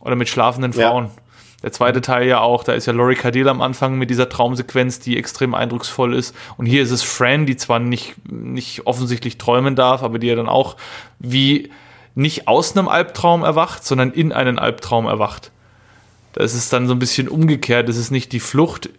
oder 0.00 0.14
mit 0.14 0.28
schlafenden 0.28 0.74
Frauen. 0.74 1.06
Ja. 1.06 1.21
Der 1.62 1.72
zweite 1.72 2.00
Teil 2.00 2.26
ja 2.26 2.40
auch, 2.40 2.64
da 2.64 2.72
ist 2.72 2.86
ja 2.86 2.92
Laurie 2.92 3.14
Cardell 3.14 3.48
am 3.48 3.60
Anfang 3.60 3.96
mit 3.96 4.10
dieser 4.10 4.28
Traumsequenz, 4.28 4.98
die 4.98 5.16
extrem 5.16 5.54
eindrucksvoll 5.54 6.14
ist. 6.14 6.34
Und 6.56 6.66
hier 6.66 6.82
ist 6.82 6.90
es 6.90 7.02
Fran, 7.02 7.46
die 7.46 7.56
zwar 7.56 7.78
nicht, 7.78 8.14
nicht 8.30 8.86
offensichtlich 8.86 9.38
träumen 9.38 9.76
darf, 9.76 10.02
aber 10.02 10.18
die 10.18 10.26
ja 10.26 10.34
dann 10.34 10.48
auch 10.48 10.76
wie 11.18 11.70
nicht 12.14 12.48
aus 12.48 12.76
einem 12.76 12.88
Albtraum 12.88 13.42
erwacht, 13.42 13.84
sondern 13.84 14.10
in 14.10 14.32
einen 14.32 14.58
Albtraum 14.58 15.06
erwacht. 15.06 15.50
Da 16.32 16.42
ist 16.42 16.54
es 16.54 16.68
dann 16.68 16.86
so 16.86 16.94
ein 16.94 16.98
bisschen 16.98 17.28
umgekehrt. 17.28 17.88
Es 17.88 17.96
ist 17.96 18.10
nicht 18.10 18.32
die 18.32 18.40
Flucht 18.40 18.90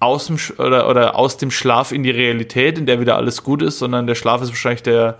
aus 0.00 0.26
dem, 0.26 0.38
oder, 0.58 0.88
oder 0.88 1.16
aus 1.16 1.36
dem 1.36 1.50
Schlaf 1.50 1.92
in 1.92 2.02
die 2.02 2.10
Realität, 2.10 2.78
in 2.78 2.86
der 2.86 3.00
wieder 3.00 3.16
alles 3.16 3.42
gut 3.42 3.62
ist, 3.62 3.78
sondern 3.78 4.06
der 4.06 4.14
Schlaf 4.14 4.40
ist 4.42 4.50
wahrscheinlich 4.50 4.82
der, 4.82 5.18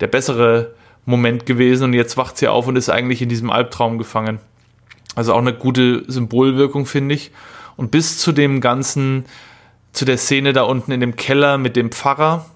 der 0.00 0.08
bessere 0.08 0.74
Moment 1.06 1.46
gewesen 1.46 1.84
und 1.84 1.94
jetzt 1.94 2.16
wacht 2.16 2.36
sie 2.36 2.48
auf 2.48 2.66
und 2.66 2.76
ist 2.76 2.90
eigentlich 2.90 3.22
in 3.22 3.28
diesem 3.28 3.50
Albtraum 3.50 3.98
gefangen. 3.98 4.38
Also 5.20 5.34
auch 5.34 5.38
eine 5.40 5.52
gute 5.52 6.10
Symbolwirkung, 6.10 6.86
finde 6.86 7.14
ich. 7.14 7.30
Und 7.76 7.90
bis 7.90 8.16
zu 8.16 8.32
dem 8.32 8.62
ganzen, 8.62 9.26
zu 9.92 10.06
der 10.06 10.16
Szene 10.16 10.54
da 10.54 10.62
unten 10.62 10.92
in 10.92 11.00
dem 11.00 11.14
Keller 11.14 11.58
mit 11.58 11.76
dem 11.76 11.90
Pfarrer, 11.90 12.46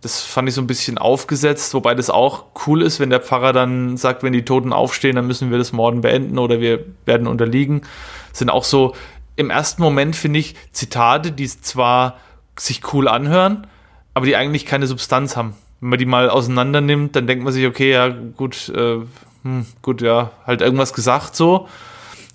das 0.00 0.20
fand 0.20 0.48
ich 0.48 0.56
so 0.56 0.60
ein 0.60 0.66
bisschen 0.66 0.98
aufgesetzt, 0.98 1.74
wobei 1.74 1.94
das 1.94 2.10
auch 2.10 2.46
cool 2.66 2.82
ist, 2.82 2.98
wenn 2.98 3.10
der 3.10 3.20
Pfarrer 3.20 3.52
dann 3.52 3.96
sagt, 3.96 4.24
wenn 4.24 4.32
die 4.32 4.44
Toten 4.44 4.72
aufstehen, 4.72 5.14
dann 5.14 5.28
müssen 5.28 5.52
wir 5.52 5.58
das 5.58 5.70
Morden 5.70 6.00
beenden 6.00 6.40
oder 6.40 6.58
wir 6.58 6.84
werden 7.04 7.28
unterliegen. 7.28 7.82
Das 8.30 8.40
sind 8.40 8.50
auch 8.50 8.64
so 8.64 8.96
im 9.36 9.50
ersten 9.50 9.80
Moment, 9.80 10.16
finde 10.16 10.40
ich, 10.40 10.56
Zitate, 10.72 11.30
die 11.30 11.46
zwar 11.46 12.18
sich 12.58 12.92
cool 12.92 13.06
anhören, 13.06 13.68
aber 14.12 14.26
die 14.26 14.34
eigentlich 14.34 14.66
keine 14.66 14.88
Substanz 14.88 15.36
haben. 15.36 15.54
Wenn 15.78 15.90
man 15.90 16.00
die 16.00 16.06
mal 16.06 16.28
auseinander 16.30 16.80
nimmt, 16.80 17.14
dann 17.14 17.28
denkt 17.28 17.44
man 17.44 17.52
sich, 17.52 17.64
okay, 17.64 17.92
ja, 17.92 18.08
gut, 18.08 18.70
äh, 18.70 19.02
hm, 19.44 19.66
gut, 19.82 20.02
ja, 20.02 20.32
halt 20.46 20.62
irgendwas 20.62 20.92
gesagt 20.92 21.36
so. 21.36 21.68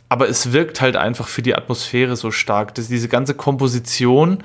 Aber 0.09 0.29
es 0.29 0.53
wirkt 0.53 0.81
halt 0.81 0.95
einfach 0.95 1.27
für 1.27 1.41
die 1.41 1.55
Atmosphäre 1.55 2.15
so 2.15 2.31
stark. 2.31 2.75
dass 2.75 2.87
diese 2.87 3.09
ganze 3.09 3.33
Komposition, 3.33 4.43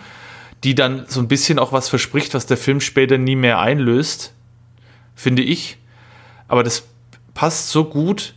die 0.64 0.74
dann 0.74 1.04
so 1.08 1.20
ein 1.20 1.28
bisschen 1.28 1.58
auch 1.58 1.72
was 1.72 1.88
verspricht, 1.88 2.34
was 2.34 2.46
der 2.46 2.56
Film 2.56 2.80
später 2.80 3.18
nie 3.18 3.36
mehr 3.36 3.60
einlöst, 3.60 4.34
finde 5.14 5.42
ich. 5.42 5.78
Aber 6.48 6.62
das 6.62 6.84
passt 7.34 7.70
so 7.70 7.84
gut 7.84 8.34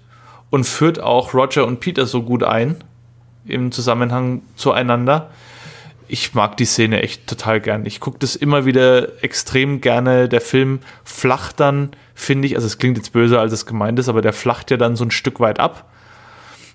und 0.50 0.66
führt 0.66 1.00
auch 1.00 1.34
Roger 1.34 1.66
und 1.66 1.80
Peter 1.80 2.06
so 2.06 2.24
gut 2.24 2.44
ein 2.44 2.78
im 3.46 3.72
Zusammenhang 3.72 4.42
zueinander. 4.56 5.30
Ich 6.08 6.34
mag 6.34 6.56
die 6.58 6.66
Szene 6.66 7.02
echt 7.02 7.28
total 7.28 7.60
gern. 7.60 7.86
Ich 7.86 8.00
gucke 8.00 8.20
das 8.20 8.36
immer 8.36 8.66
wieder 8.66 9.24
extrem 9.24 9.82
gerne. 9.82 10.30
Der 10.30 10.42
Film 10.42 10.80
flacht 11.04 11.60
dann, 11.60 11.92
finde 12.14 12.48
ich, 12.48 12.56
also 12.56 12.68
es 12.68 12.78
klingt 12.78 12.98
jetzt 12.98 13.12
böser, 13.12 13.40
als 13.40 13.54
es 13.54 13.66
gemeint 13.66 13.98
ist, 14.00 14.08
aber 14.08 14.22
der 14.22 14.34
flacht 14.34 14.72
ja 14.72 14.78
dann 14.78 14.96
so 14.96 15.04
ein 15.04 15.12
Stück 15.12 15.40
weit 15.40 15.60
ab, 15.60 15.90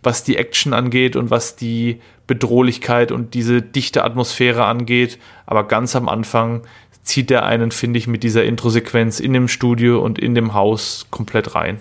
was 0.02 0.24
die 0.24 0.36
Action 0.36 0.72
angeht 0.72 1.16
und 1.16 1.30
was 1.30 1.56
die 1.56 2.00
Bedrohlichkeit 2.26 3.12
und 3.12 3.34
diese 3.34 3.60
dichte 3.60 4.04
Atmosphäre 4.04 4.64
angeht. 4.64 5.18
Aber 5.46 5.66
ganz 5.66 5.96
am 5.96 6.08
Anfang 6.08 6.62
zieht 7.02 7.30
er 7.30 7.44
einen, 7.44 7.70
finde 7.70 7.98
ich, 7.98 8.06
mit 8.06 8.22
dieser 8.22 8.44
Introsequenz 8.44 9.20
in 9.20 9.32
dem 9.32 9.48
Studio 9.48 10.00
und 10.00 10.18
in 10.18 10.34
dem 10.34 10.54
Haus 10.54 11.06
komplett 11.10 11.54
rein. 11.54 11.78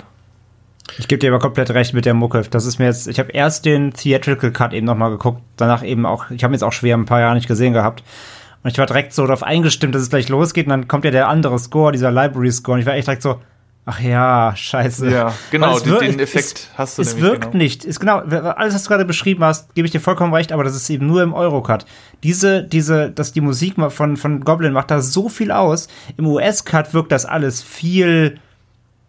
Ich 0.98 1.08
gebe 1.08 1.20
dir 1.20 1.30
aber 1.30 1.40
komplett 1.40 1.70
recht 1.72 1.94
mit 1.94 2.06
der 2.06 2.14
Mucke. 2.14 2.42
Das 2.50 2.66
ist 2.66 2.80
mir 2.80 2.86
jetzt, 2.86 3.08
ich 3.08 3.20
habe 3.20 3.32
erst 3.32 3.66
den 3.66 3.94
Theatrical 3.94 4.52
Cut 4.52 4.74
eben 4.74 4.88
nochmal 4.88 5.12
geguckt, 5.12 5.42
danach 5.56 5.84
eben 5.84 6.06
auch, 6.06 6.32
ich 6.32 6.44
habe 6.44 6.54
jetzt 6.54 6.64
auch 6.64 6.74
schwer 6.74 6.98
ein 6.98 7.06
paar 7.06 7.20
Jahre 7.20 7.36
nicht 7.36 7.48
gesehen 7.48 7.74
gehabt. 7.74 8.04
Und 8.64 8.72
ich 8.72 8.78
war 8.78 8.88
direkt 8.88 9.14
so 9.14 9.22
darauf 9.26 9.44
eingestimmt, 9.44 9.96
dass 9.96 10.02
es 10.02 10.10
gleich 10.10 10.30
losgeht 10.30 10.66
und 10.66 10.72
dann 10.72 10.88
kommt 10.88 11.06
ja 11.06 11.12
der 11.12 11.30
andere 11.30 11.60
Score, 11.60 11.92
dieser 11.92 12.12
Library 12.12 12.52
Score 12.52 12.76
und 12.76 12.82
ich 12.82 12.86
war 12.86 12.96
echt 12.96 13.08
direkt 13.08 13.22
so, 13.22 13.40
ach 13.86 14.00
ja, 14.02 14.54
scheiße. 14.56 15.10
Ja, 15.10 15.34
genau, 15.52 15.80
den, 15.80 16.00
den, 16.00 16.20
Effekt 16.20 16.54
es, 16.54 16.70
hast 16.78 16.98
du 16.98 17.02
Es 17.02 17.20
wirkt 17.20 17.52
genau. 17.52 17.58
nicht, 17.58 17.86
ist 17.86 18.00
genau, 18.00 18.20
alles, 18.20 18.76
was 18.76 18.84
du 18.84 18.90
gerade 18.90 19.06
beschrieben 19.06 19.44
hast, 19.44 19.74
gebe 19.76 19.86
ich 19.86 19.92
dir 19.92 20.00
vollkommen 20.00 20.34
recht, 20.34 20.52
aber 20.52 20.64
das 20.64 20.76
ist 20.76 20.90
eben 20.90 21.08
nur 21.08 21.24
im 21.24 21.34
Eurocut. 21.34 21.86
Diese, 22.24 22.64
diese, 22.64 23.12
dass 23.12 23.32
die 23.32 23.42
Musik 23.42 23.76
von, 23.90 24.18
von 24.18 24.42
Goblin 24.42 24.74
macht 24.74 24.92
da 24.92 25.02
so 25.02 25.30
viel 25.30 25.52
aus. 25.52 25.88
Im 26.18 26.28
US-Cut 26.28 26.94
wirkt 26.94 27.12
das 27.12 27.26
alles 27.26 27.62
viel, 27.62 28.40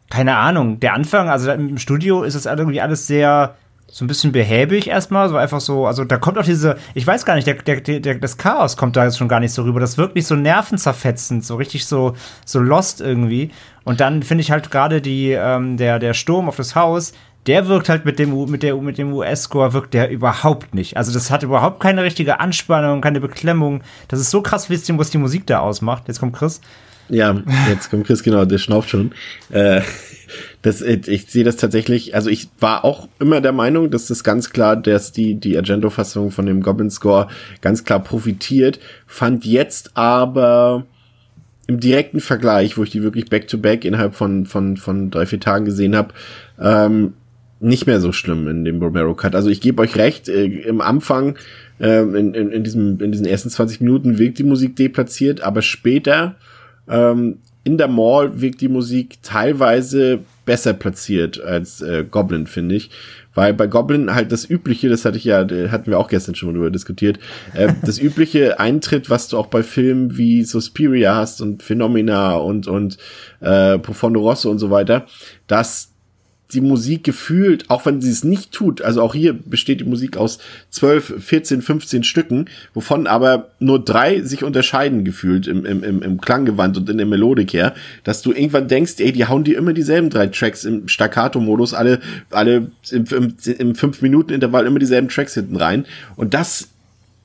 keine 0.09 0.37
Ahnung, 0.37 0.81
der 0.81 0.95
Anfang, 0.95 1.29
also 1.29 1.51
im 1.53 1.79
Studio 1.79 2.23
ist 2.23 2.35
es 2.35 2.47
irgendwie 2.47 2.81
alles 2.81 3.07
sehr 3.07 3.57
so 3.91 4.05
ein 4.05 4.09
bisschen 4.09 4.31
behäbig 4.31 4.87
erstmal, 4.87 5.29
so 5.29 5.37
einfach 5.37 5.61
so, 5.61 5.87
also 5.87 6.05
da 6.05 6.17
kommt 6.17 6.39
auch 6.39 6.45
diese, 6.45 6.77
ich 6.95 7.07
weiß 7.07 7.25
gar 7.25 7.35
nicht, 7.35 7.47
der, 7.47 7.55
der, 7.55 8.01
der, 8.01 8.15
das 8.19 8.37
Chaos 8.37 8.77
kommt 8.77 8.97
da 8.97 9.05
jetzt 9.05 9.19
schon 9.19 9.29
gar 9.29 9.41
nicht 9.41 9.53
so 9.53 9.63
rüber. 9.63 9.81
Das 9.81 9.99
wirkt 9.99 10.15
nicht 10.15 10.27
so 10.27 10.37
nervenzerfetzend, 10.37 11.45
so 11.45 11.57
richtig 11.57 11.87
so, 11.87 12.15
so 12.45 12.61
lost 12.61 13.01
irgendwie. 13.01 13.51
Und 13.85 14.01
dann 14.01 14.23
finde 14.23 14.43
ich 14.43 14.53
halt 14.53 14.71
gerade 14.71 15.01
die, 15.01 15.33
ähm, 15.33 15.77
der, 15.77 15.99
der 15.99 16.15
Sturm 16.15 16.49
auf 16.49 16.57
das 16.57 16.77
Haus, 16.77 17.13
der 17.47 17.67
wirkt 17.67 17.89
halt 17.89 18.05
mit 18.05 18.19
dem, 18.19 18.51
mit 18.51 18.63
der, 18.63 18.77
mit 18.77 18.99
dem 18.99 19.13
US-Score 19.13 19.73
wirkt 19.73 19.95
der 19.95 20.11
überhaupt 20.11 20.75
nicht. 20.75 20.97
Also 20.97 21.13
das 21.13 21.31
hat 21.31 21.43
überhaupt 21.43 21.81
keine 21.81 22.05
richtige 22.05 22.39
Anspannung, 22.39 23.01
keine 23.01 23.21
Beklemmung. 23.21 23.83
Das 24.09 24.21
ist 24.21 24.31
so 24.31 24.41
krass, 24.43 24.71
wie 24.71 24.75
es 24.75 24.99
was 24.99 25.11
die 25.11 25.19
Musik 25.19 25.47
da 25.47 25.61
ausmacht. 25.61 26.05
Jetzt 26.07 26.21
kommt 26.21 26.37
Chris. 26.37 26.61
Ja, 27.11 27.43
jetzt 27.69 27.91
kommt 27.91 28.07
Chris, 28.07 28.23
genau, 28.23 28.45
der 28.45 28.59
schnauft 28.59 28.91
schon. 28.91 29.13
Äh, 29.51 29.81
das, 30.63 30.81
ich 30.81 31.27
sehe 31.27 31.45
das 31.45 31.57
tatsächlich, 31.57 32.15
also 32.15 32.31
ich 32.31 32.49
war 32.61 32.85
auch 32.85 33.09
immer 33.19 33.41
der 33.41 33.53
Meinung, 33.53 33.91
dass 33.91 34.07
das 34.07 34.23
ganz 34.23 34.51
klar, 34.51 34.77
dass 34.77 35.11
die, 35.13 35.35
die 35.35 35.57
Argento-Fassung 35.57 36.31
von 36.31 36.47
dem 36.47 36.63
Goblin 36.63 36.91
Score 36.91 37.29
ganz 37.61 37.85
klar 37.85 38.01
profitiert, 38.01 38.79
fand 39.07 39.45
jetzt 39.45 39.97
aber 39.97 40.87
im 41.67 41.81
direkten 41.81 42.21
Vergleich, 42.21 42.77
wo 42.77 42.83
ich 42.83 42.91
die 42.91 43.03
wirklich 43.03 43.27
back-to-back 43.27 43.81
-back 43.81 43.87
innerhalb 43.87 44.15
von, 44.15 44.47
von, 44.47 44.77
von 44.77 45.11
drei, 45.11 45.27
vier 45.27 45.41
Tagen 45.41 45.65
gesehen 45.65 45.97
habe, 45.97 46.15
ähm, 46.61 47.15
nicht 47.61 47.87
mehr 47.87 48.01
so 48.01 48.13
schlimm 48.13 48.49
in 48.49 48.65
dem 48.65 48.83
Romero 48.83 49.15
Cut. 49.15 49.35
Also 49.35 49.51
ich 49.51 49.61
gebe 49.61 49.83
euch 49.83 49.97
recht, 49.97 50.29
äh, 50.29 50.45
im 50.45 50.81
Anfang, 50.81 51.37
äh, 51.79 52.03
in, 52.03 52.35
in, 52.35 52.51
in, 52.51 52.65
diesem, 52.65 53.01
in 53.01 53.13
diesen 53.13 53.27
ersten 53.27 53.51
20 53.51 53.81
Minuten 53.81 54.19
wirkt 54.19 54.39
die 54.39 54.45
Musik 54.45 54.77
deplatziert, 54.77 55.43
aber 55.43 55.63
später 55.63 56.37
ähm, 56.89 57.39
in 57.63 57.79
der 57.79 57.89
Mall 57.89 58.41
wirkt 58.41 58.61
die 58.61 58.69
Musik 58.69 59.19
teilweise 59.23 60.21
besser 60.47 60.73
platziert 60.73 61.41
als 61.41 61.83
äh, 61.83 62.05
Goblin, 62.11 62.47
finde 62.47 62.75
ich. 62.75 62.91
Weil 63.35 63.55
bei 63.55 63.69
Goblin 63.69 64.13
halt 64.13 64.33
das 64.33 64.49
übliche, 64.49 64.89
das 64.89 65.05
hatte 65.05 65.17
ich 65.17 65.25
ja, 65.25 65.39
hatten 65.39 65.87
wir 65.87 65.99
auch 65.99 66.09
gestern 66.09 66.35
schon 66.35 66.49
mal 66.49 66.55
drüber 66.55 66.71
diskutiert, 66.71 67.21
äh, 67.55 67.73
das 67.83 67.99
übliche 67.99 68.59
Eintritt, 68.59 69.11
was 69.11 69.29
du 69.29 69.39
auch 69.39 69.47
bei 69.47 69.63
Filmen 69.63 70.17
wie 70.17 70.43
Suspiria 70.43 71.15
hast 71.15 71.41
und 71.41 71.63
Phenomena 71.63 72.35
und, 72.35 72.67
und 72.67 72.97
äh, 73.41 73.79
Profondo 73.79 74.21
Rosso 74.21 74.51
und 74.51 74.59
so 74.59 74.71
weiter, 74.71 75.07
dass 75.47 75.90
die 76.53 76.61
Musik 76.61 77.05
gefühlt, 77.05 77.71
auch 77.71 77.87
wenn 77.87 78.01
sie 78.01 78.11
es 78.11 78.25
nicht 78.25 78.53
tut, 78.53 78.83
also 78.83 79.03
auch 79.03 79.15
hier 79.15 79.33
besteht 79.33 79.81
die 79.81 79.85
Musik 79.85 80.17
aus 80.17 80.39
12, 80.71 81.15
14, 81.19 81.63
15 81.63 82.05
Stücken, 82.05 82.47
wovon 82.75 83.07
aber 83.07 83.51
nur 83.59 83.85
drei 83.85 84.21
sich 84.21 84.45
unterscheiden 84.45 85.05
gefühlt 85.05 85.47
im, 85.47 85.65
im, 85.65 86.03
im, 86.03 86.21
Klanggewand 86.21 86.77
und 86.77 86.89
in 86.91 86.99
der 86.99 87.07
Melodik 87.07 87.53
her, 87.53 87.75
dass 88.05 88.23
du 88.23 88.33
irgendwann 88.33 88.69
denkst, 88.69 88.95
ey, 88.99 89.13
die 89.13 89.27
hauen 89.27 89.45
dir 89.45 89.57
immer 89.57 89.73
dieselben 89.73 90.11
drei 90.11 90.27
Tracks 90.27 90.65
im 90.65 90.89
Staccato-Modus, 90.89 91.75
alle, 91.75 92.01
alle 92.31 92.71
im, 92.91 93.05
im, 93.11 93.37
im 93.59 93.73
5-Minuten-Intervall 93.75 94.67
immer 94.67 94.79
dieselben 94.79 95.09
Tracks 95.09 95.35
hinten 95.35 95.57
rein. 95.57 95.87
Und 96.17 96.35
das 96.35 96.69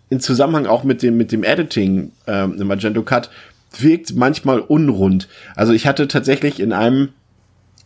in 0.10 0.20
Zusammenhang 0.20 0.66
auch 0.66 0.84
mit 0.84 1.02
dem, 1.02 1.18
mit 1.18 1.32
dem 1.32 1.44
Editing 1.44 2.12
ähm, 2.28 2.56
im 2.60 2.68
Magento 2.68 3.02
Cut 3.04 3.30
wirkt 3.78 4.16
manchmal 4.16 4.60
unrund. 4.60 5.28
Also 5.56 5.74
ich 5.74 5.88
hatte 5.88 6.08
tatsächlich 6.08 6.60
in 6.60 6.74
einem 6.74 7.10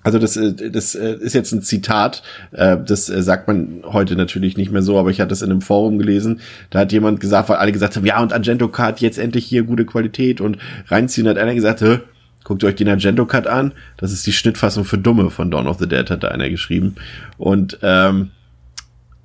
also 0.04 0.20
das, 0.20 0.38
äh, 0.38 0.72
das 0.72 0.96
äh, 0.96 1.16
ist 1.16 1.34
jetzt 1.34 1.52
ein 1.52 1.62
Zitat, 1.62 2.24
äh, 2.52 2.78
das 2.78 3.08
sagt 3.08 3.48
man 3.48 3.84
heute 3.84 4.16
natürlich 4.16 4.58
nicht 4.58 4.72
mehr 4.72 4.82
so, 4.82 4.98
aber 4.98 5.10
ich 5.10 5.22
hatte 5.22 5.34
es 5.34 5.42
in 5.42 5.52
einem 5.52 5.62
Forum 5.62 5.98
gelesen, 5.98 6.40
da 6.70 6.80
hat 6.80 6.92
jemand 6.92 7.20
gesagt, 7.20 7.50
weil 7.50 7.58
alle 7.58 7.72
gesagt 7.72 7.96
haben, 7.96 8.06
ja 8.06 8.22
und 8.22 8.34
Argento 8.34 8.68
Cut 8.70 9.02
jetzt 9.02 9.20
endlich 9.20 9.46
hier 9.46 9.64
gute 9.64 9.86
Qualität 9.86 10.42
und 10.42 10.58
reinziehen, 10.88 11.28
hat 11.28 11.38
einer 11.38 11.56
gesagt, 11.56 11.82
Hä? 11.82 12.00
guckt 12.44 12.64
euch 12.64 12.76
den 12.76 12.90
Argento 12.90 13.26
Cut 13.26 13.48
an, 13.48 13.74
das 13.98 14.12
ist 14.12 14.26
die 14.26 14.32
Schnittfassung 14.32 14.86
für 14.86 14.98
Dumme 14.98 15.30
von 15.30 15.52
Dawn 15.52 15.68
of 15.68 15.78
the 15.80 15.88
Dead, 15.88 16.10
hat 16.10 16.24
da 16.24 16.30
einer 16.30 16.50
geschrieben. 16.50 16.96
Und 17.38 17.78
ähm, 17.84 18.32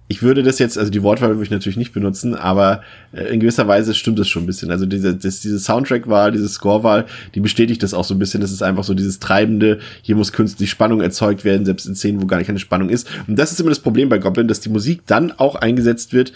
ich 0.06 0.22
würde 0.22 0.42
das 0.42 0.58
jetzt, 0.58 0.76
also 0.76 0.90
die 0.90 1.02
Wortwahl 1.02 1.30
würde 1.30 1.44
ich 1.44 1.50
natürlich 1.50 1.78
nicht 1.78 1.92
benutzen, 1.92 2.34
aber 2.34 2.82
äh, 3.12 3.24
in 3.32 3.40
gewisser 3.40 3.66
Weise 3.66 3.94
stimmt 3.94 4.18
es 4.18 4.28
schon 4.28 4.42
ein 4.42 4.46
bisschen. 4.46 4.70
Also 4.70 4.84
diese, 4.84 5.16
das, 5.16 5.40
diese 5.40 5.58
Soundtrack-Wahl, 5.58 6.32
diese 6.32 6.48
Score-Wahl, 6.48 7.06
die 7.34 7.40
bestätigt 7.40 7.82
das 7.82 7.94
auch 7.94 8.04
so 8.04 8.14
ein 8.14 8.18
bisschen. 8.18 8.42
Das 8.42 8.52
ist 8.52 8.62
einfach 8.62 8.84
so 8.84 8.92
dieses 8.92 9.18
treibende, 9.18 9.78
hier 10.02 10.16
muss 10.16 10.32
künstlich 10.32 10.70
Spannung 10.70 11.00
erzeugt 11.00 11.44
werden, 11.44 11.64
selbst 11.64 11.86
in 11.86 11.94
Szenen, 11.94 12.20
wo 12.20 12.26
gar 12.26 12.42
keine 12.42 12.58
Spannung 12.58 12.90
ist. 12.90 13.08
Und 13.26 13.38
das 13.38 13.52
ist 13.52 13.60
immer 13.60 13.70
das 13.70 13.80
Problem 13.80 14.10
bei 14.10 14.18
Goblin, 14.18 14.46
dass 14.46 14.60
die 14.60 14.68
Musik 14.68 15.02
dann 15.06 15.32
auch 15.32 15.54
eingesetzt 15.54 16.12
wird, 16.12 16.32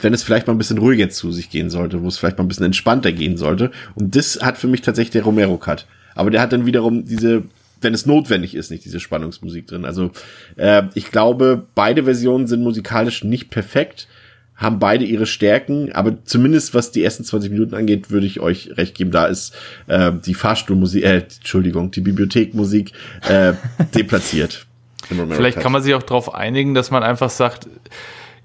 wenn 0.00 0.12
es 0.12 0.24
vielleicht 0.24 0.48
mal 0.48 0.54
ein 0.54 0.58
bisschen 0.58 0.78
ruhiger 0.78 1.08
zu 1.08 1.30
sich 1.30 1.48
gehen 1.48 1.70
sollte, 1.70 2.02
wo 2.02 2.08
es 2.08 2.18
vielleicht 2.18 2.38
mal 2.38 2.44
ein 2.44 2.48
bisschen 2.48 2.66
entspannter 2.66 3.12
gehen 3.12 3.36
sollte. 3.36 3.70
Und 3.94 4.16
das 4.16 4.40
hat 4.42 4.58
für 4.58 4.66
mich 4.66 4.82
tatsächlich 4.82 5.12
der 5.12 5.22
Romero-Cut. 5.22 5.86
Aber 6.16 6.30
der 6.30 6.40
hat 6.40 6.52
dann 6.52 6.66
wiederum 6.66 7.04
diese 7.04 7.44
wenn 7.80 7.94
es 7.94 8.06
notwendig 8.06 8.54
ist, 8.54 8.70
nicht 8.70 8.84
diese 8.84 9.00
Spannungsmusik 9.00 9.66
drin. 9.66 9.84
Also 9.84 10.10
äh, 10.56 10.84
ich 10.94 11.10
glaube, 11.10 11.66
beide 11.74 12.04
Versionen 12.04 12.46
sind 12.46 12.62
musikalisch 12.62 13.24
nicht 13.24 13.50
perfekt, 13.50 14.08
haben 14.54 14.78
beide 14.78 15.04
ihre 15.04 15.26
Stärken, 15.26 15.92
aber 15.92 16.24
zumindest 16.24 16.74
was 16.74 16.90
die 16.90 17.04
ersten 17.04 17.24
20 17.24 17.50
Minuten 17.50 17.74
angeht, 17.74 18.10
würde 18.10 18.26
ich 18.26 18.40
euch 18.40 18.70
recht 18.76 18.94
geben. 18.94 19.10
Da 19.10 19.26
ist 19.26 19.54
äh, 19.86 20.12
die 20.24 20.34
Fahrstuhlmusik, 20.34 21.04
äh, 21.04 21.18
Entschuldigung, 21.18 21.90
die 21.90 22.00
Bibliothekmusik 22.00 22.92
äh, 23.28 23.52
deplatziert. 23.94 24.66
Vielleicht 25.06 25.60
kann 25.60 25.72
man 25.72 25.82
sich 25.82 25.94
auch 25.94 26.02
darauf 26.02 26.34
einigen, 26.34 26.74
dass 26.74 26.90
man 26.90 27.02
einfach 27.02 27.30
sagt, 27.30 27.68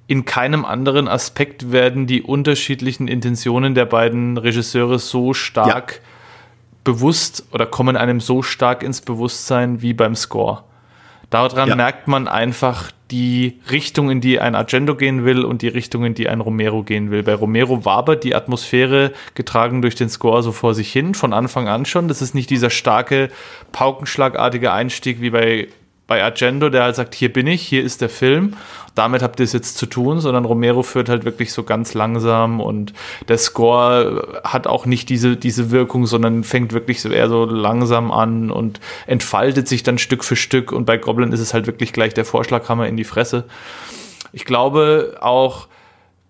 in 0.05 0.25
keinem 0.25 0.65
anderen 0.65 1.07
Aspekt 1.07 1.71
werden 1.71 2.05
die 2.05 2.21
unterschiedlichen 2.21 3.07
Intentionen 3.07 3.73
der 3.73 3.85
beiden 3.85 4.37
Regisseure 4.37 4.99
so 4.99 5.33
stark 5.33 6.01
ja. 6.03 6.10
Bewusst 6.83 7.45
oder 7.51 7.65
kommen 7.65 7.97
einem 7.97 8.19
so 8.19 8.41
stark 8.41 8.83
ins 8.83 9.01
Bewusstsein 9.01 9.81
wie 9.81 9.93
beim 9.93 10.15
Score. 10.15 10.63
Daran 11.29 11.69
ja. 11.69 11.75
merkt 11.75 12.07
man 12.07 12.27
einfach 12.27 12.91
die 13.09 13.59
Richtung, 13.69 14.09
in 14.09 14.21
die 14.21 14.39
ein 14.39 14.55
Argento 14.55 14.95
gehen 14.95 15.25
will 15.25 15.45
und 15.45 15.61
die 15.61 15.67
Richtung, 15.67 16.05
in 16.05 16.13
die 16.13 16.27
ein 16.27 16.41
Romero 16.41 16.83
gehen 16.83 17.11
will. 17.11 17.23
Bei 17.23 17.33
Romero 17.33 17.85
wabert 17.85 18.23
die 18.23 18.35
Atmosphäre, 18.35 19.13
getragen 19.33 19.81
durch 19.81 19.95
den 19.95 20.09
Score, 20.09 20.43
so 20.43 20.51
vor 20.51 20.73
sich 20.73 20.91
hin, 20.91 21.13
von 21.13 21.33
Anfang 21.33 21.67
an 21.67 21.85
schon. 21.85 22.07
Das 22.07 22.21
ist 22.21 22.35
nicht 22.35 22.49
dieser 22.49 22.69
starke, 22.69 23.29
paukenschlagartige 23.71 24.71
Einstieg 24.71 25.21
wie 25.21 25.29
bei 25.29 25.67
bei 26.11 26.21
Argento, 26.21 26.67
der 26.67 26.83
halt 26.83 26.97
sagt, 26.97 27.15
hier 27.15 27.31
bin 27.31 27.47
ich, 27.47 27.61
hier 27.61 27.81
ist 27.81 28.01
der 28.01 28.09
Film, 28.09 28.57
damit 28.95 29.21
habt 29.21 29.39
ihr 29.39 29.43
es 29.43 29.53
jetzt 29.53 29.77
zu 29.77 29.85
tun, 29.85 30.19
sondern 30.19 30.45
Romero 30.45 30.83
führt 30.83 31.09
halt 31.09 31.25
wirklich 31.25 31.53
so 31.53 31.63
ganz 31.63 31.93
langsam 31.93 32.59
und 32.59 32.93
der 33.27 33.37
Score 33.37 34.41
hat 34.43 34.67
auch 34.67 34.85
nicht 34.85 35.09
diese, 35.09 35.37
diese 35.37 35.71
Wirkung, 35.71 36.05
sondern 36.05 36.43
fängt 36.43 36.73
wirklich 36.73 37.01
so 37.01 37.09
eher 37.09 37.29
so 37.29 37.45
langsam 37.45 38.11
an 38.11 38.51
und 38.51 38.79
entfaltet 39.07 39.67
sich 39.67 39.83
dann 39.83 39.97
Stück 39.97 40.23
für 40.23 40.35
Stück 40.35 40.71
und 40.71 40.85
bei 40.85 40.97
Goblin 40.97 41.31
ist 41.31 41.39
es 41.39 41.53
halt 41.53 41.67
wirklich 41.67 41.93
gleich 41.93 42.13
der 42.13 42.25
Vorschlaghammer 42.25 42.87
in 42.87 42.97
die 42.97 43.03
Fresse. 43.03 43.45
Ich 44.33 44.45
glaube 44.45 45.17
auch, 45.21 45.67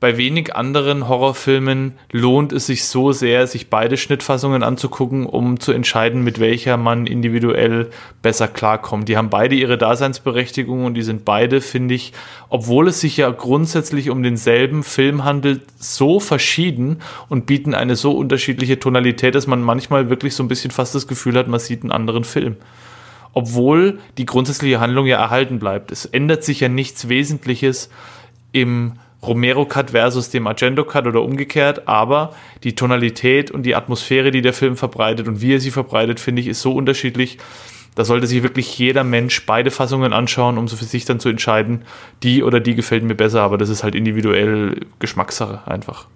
bei 0.01 0.17
wenig 0.17 0.55
anderen 0.55 1.07
Horrorfilmen 1.07 1.93
lohnt 2.11 2.53
es 2.53 2.65
sich 2.65 2.85
so 2.85 3.11
sehr, 3.11 3.45
sich 3.45 3.69
beide 3.69 3.97
Schnittfassungen 3.97 4.63
anzugucken, 4.63 5.27
um 5.27 5.59
zu 5.59 5.73
entscheiden, 5.73 6.23
mit 6.23 6.39
welcher 6.39 6.75
man 6.75 7.05
individuell 7.05 7.91
besser 8.23 8.47
klarkommt. 8.47 9.07
Die 9.09 9.15
haben 9.15 9.29
beide 9.29 9.53
ihre 9.53 9.77
Daseinsberechtigung 9.77 10.85
und 10.85 10.95
die 10.95 11.03
sind 11.03 11.23
beide, 11.23 11.61
finde 11.61 11.93
ich, 11.93 12.13
obwohl 12.49 12.87
es 12.87 12.99
sich 12.99 13.17
ja 13.17 13.29
grundsätzlich 13.29 14.09
um 14.09 14.23
denselben 14.23 14.81
Film 14.81 15.23
handelt, 15.23 15.61
so 15.77 16.19
verschieden 16.19 16.97
und 17.29 17.45
bieten 17.45 17.75
eine 17.75 17.95
so 17.95 18.13
unterschiedliche 18.13 18.79
Tonalität, 18.79 19.35
dass 19.35 19.45
man 19.45 19.61
manchmal 19.61 20.09
wirklich 20.09 20.33
so 20.33 20.41
ein 20.41 20.47
bisschen 20.47 20.71
fast 20.71 20.95
das 20.95 21.05
Gefühl 21.05 21.37
hat, 21.37 21.47
man 21.47 21.59
sieht 21.59 21.83
einen 21.83 21.91
anderen 21.91 22.23
Film 22.23 22.57
obwohl 23.33 23.99
die 24.17 24.25
grundsätzliche 24.25 24.81
Handlung 24.81 25.05
ja 25.05 25.17
erhalten 25.17 25.57
bleibt. 25.57 25.93
Es 25.93 26.03
ändert 26.03 26.43
sich 26.43 26.59
ja 26.59 26.67
nichts 26.67 27.07
Wesentliches 27.07 27.89
im 28.51 28.95
Romero-Cut 29.23 29.91
versus 29.91 30.29
dem 30.29 30.47
Argento-Cut 30.47 31.07
oder 31.07 31.21
umgekehrt, 31.21 31.87
aber 31.87 32.33
die 32.63 32.75
Tonalität 32.75 33.51
und 33.51 33.63
die 33.63 33.75
Atmosphäre, 33.75 34.31
die 34.31 34.41
der 34.41 34.53
Film 34.53 34.75
verbreitet 34.75 35.27
und 35.27 35.41
wie 35.41 35.53
er 35.53 35.59
sie 35.59 35.71
verbreitet, 35.71 36.19
finde 36.19 36.41
ich, 36.41 36.47
ist 36.47 36.61
so 36.61 36.73
unterschiedlich. 36.73 37.37
Da 37.93 38.05
sollte 38.05 38.25
sich 38.25 38.41
wirklich 38.41 38.77
jeder 38.77 39.03
Mensch 39.03 39.45
beide 39.45 39.69
Fassungen 39.69 40.13
anschauen, 40.13 40.57
um 40.57 40.67
so 40.67 40.77
für 40.77 40.85
sich 40.85 41.05
dann 41.05 41.19
zu 41.19 41.29
entscheiden, 41.29 41.83
die 42.23 42.41
oder 42.41 42.59
die 42.59 42.73
gefällt 42.73 43.03
mir 43.03 43.15
besser, 43.15 43.41
aber 43.41 43.57
das 43.57 43.69
ist 43.69 43.83
halt 43.83 43.95
individuell 43.95 44.79
Geschmackssache 44.99 45.69
einfach. 45.69 46.07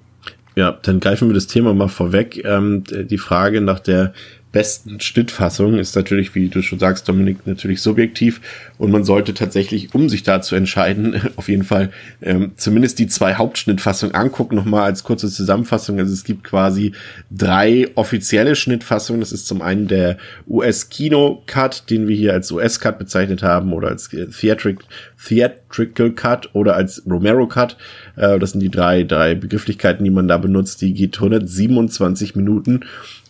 Ja, 0.56 0.72
dann 0.72 1.02
greifen 1.02 1.27
wir 1.27 1.34
das 1.34 1.48
Thema 1.48 1.73
mal 1.73 1.90
vorweg. 1.90 2.44
Ähm, 2.45 2.86
die 2.86 3.18
Frage 3.18 3.60
nach 3.60 3.82
der 3.82 4.14
besten 4.56 5.02
Schnittfassung 5.02 5.77
ist 5.77 5.98
natürlich, 5.98 6.34
wie 6.34 6.48
du 6.48 6.61
schon 6.61 6.80
sagst, 6.80 7.10
Dominik, 7.10 7.45
natürlich 7.45 7.82
subjektiv 7.82 8.40
und 8.77 8.90
man 8.90 9.03
sollte 9.03 9.34
tatsächlich, 9.34 9.94
um 9.94 10.07
sich 10.07 10.23
da 10.23 10.41
zu 10.41 10.56
entscheiden, 10.56 11.19
auf 11.36 11.49
jeden 11.49 11.65
Fall 11.65 11.91
ähm, 12.22 12.53
zumindest 12.56 12.98
die 12.99 13.07
zwei 13.07 13.34
Hauptschnittfassungen 13.34 14.15
angucken. 14.15 14.56
Nochmal 14.56 14.84
als 14.84 15.03
kurze 15.03 15.30
Zusammenfassung. 15.30 15.99
Also 15.99 16.14
es 16.14 16.23
gibt 16.23 16.45
quasi 16.45 16.94
drei 17.30 17.90
offizielle 17.95 18.56
Schnittfassungen. 18.56 19.19
Das 19.19 19.34
ist 19.34 19.45
zum 19.45 19.61
einen 19.61 19.90
der 19.90 20.18
US-Kino-Cut, 20.48 21.90
den 21.90 22.07
wir 22.07 22.15
hier 22.15 22.32
als 22.32 22.49
US-Cut 22.49 22.98
bezeichnet 22.98 23.44
haben 23.44 23.73
oder 23.73 23.90
als 23.90 24.07
Theatric, 24.07 24.80
Theatrical 25.22 26.11
Cut 26.11 26.52
oder 26.53 26.77
als 26.77 27.03
Romero 27.06 27.45
Cut. 27.45 27.76
Äh, 28.15 28.40
das 28.40 28.52
sind 28.52 28.61
die 28.61 28.72
drei, 28.72 29.03
drei 29.03 29.36
Begrifflichkeiten, 29.36 30.06
die 30.06 30.11
man 30.11 30.30
da 30.30 30.38
benutzt. 30.38 30.82
Die 30.82 30.94
geht 30.94 31.18
127 31.18 32.38
Minuten 32.38 32.86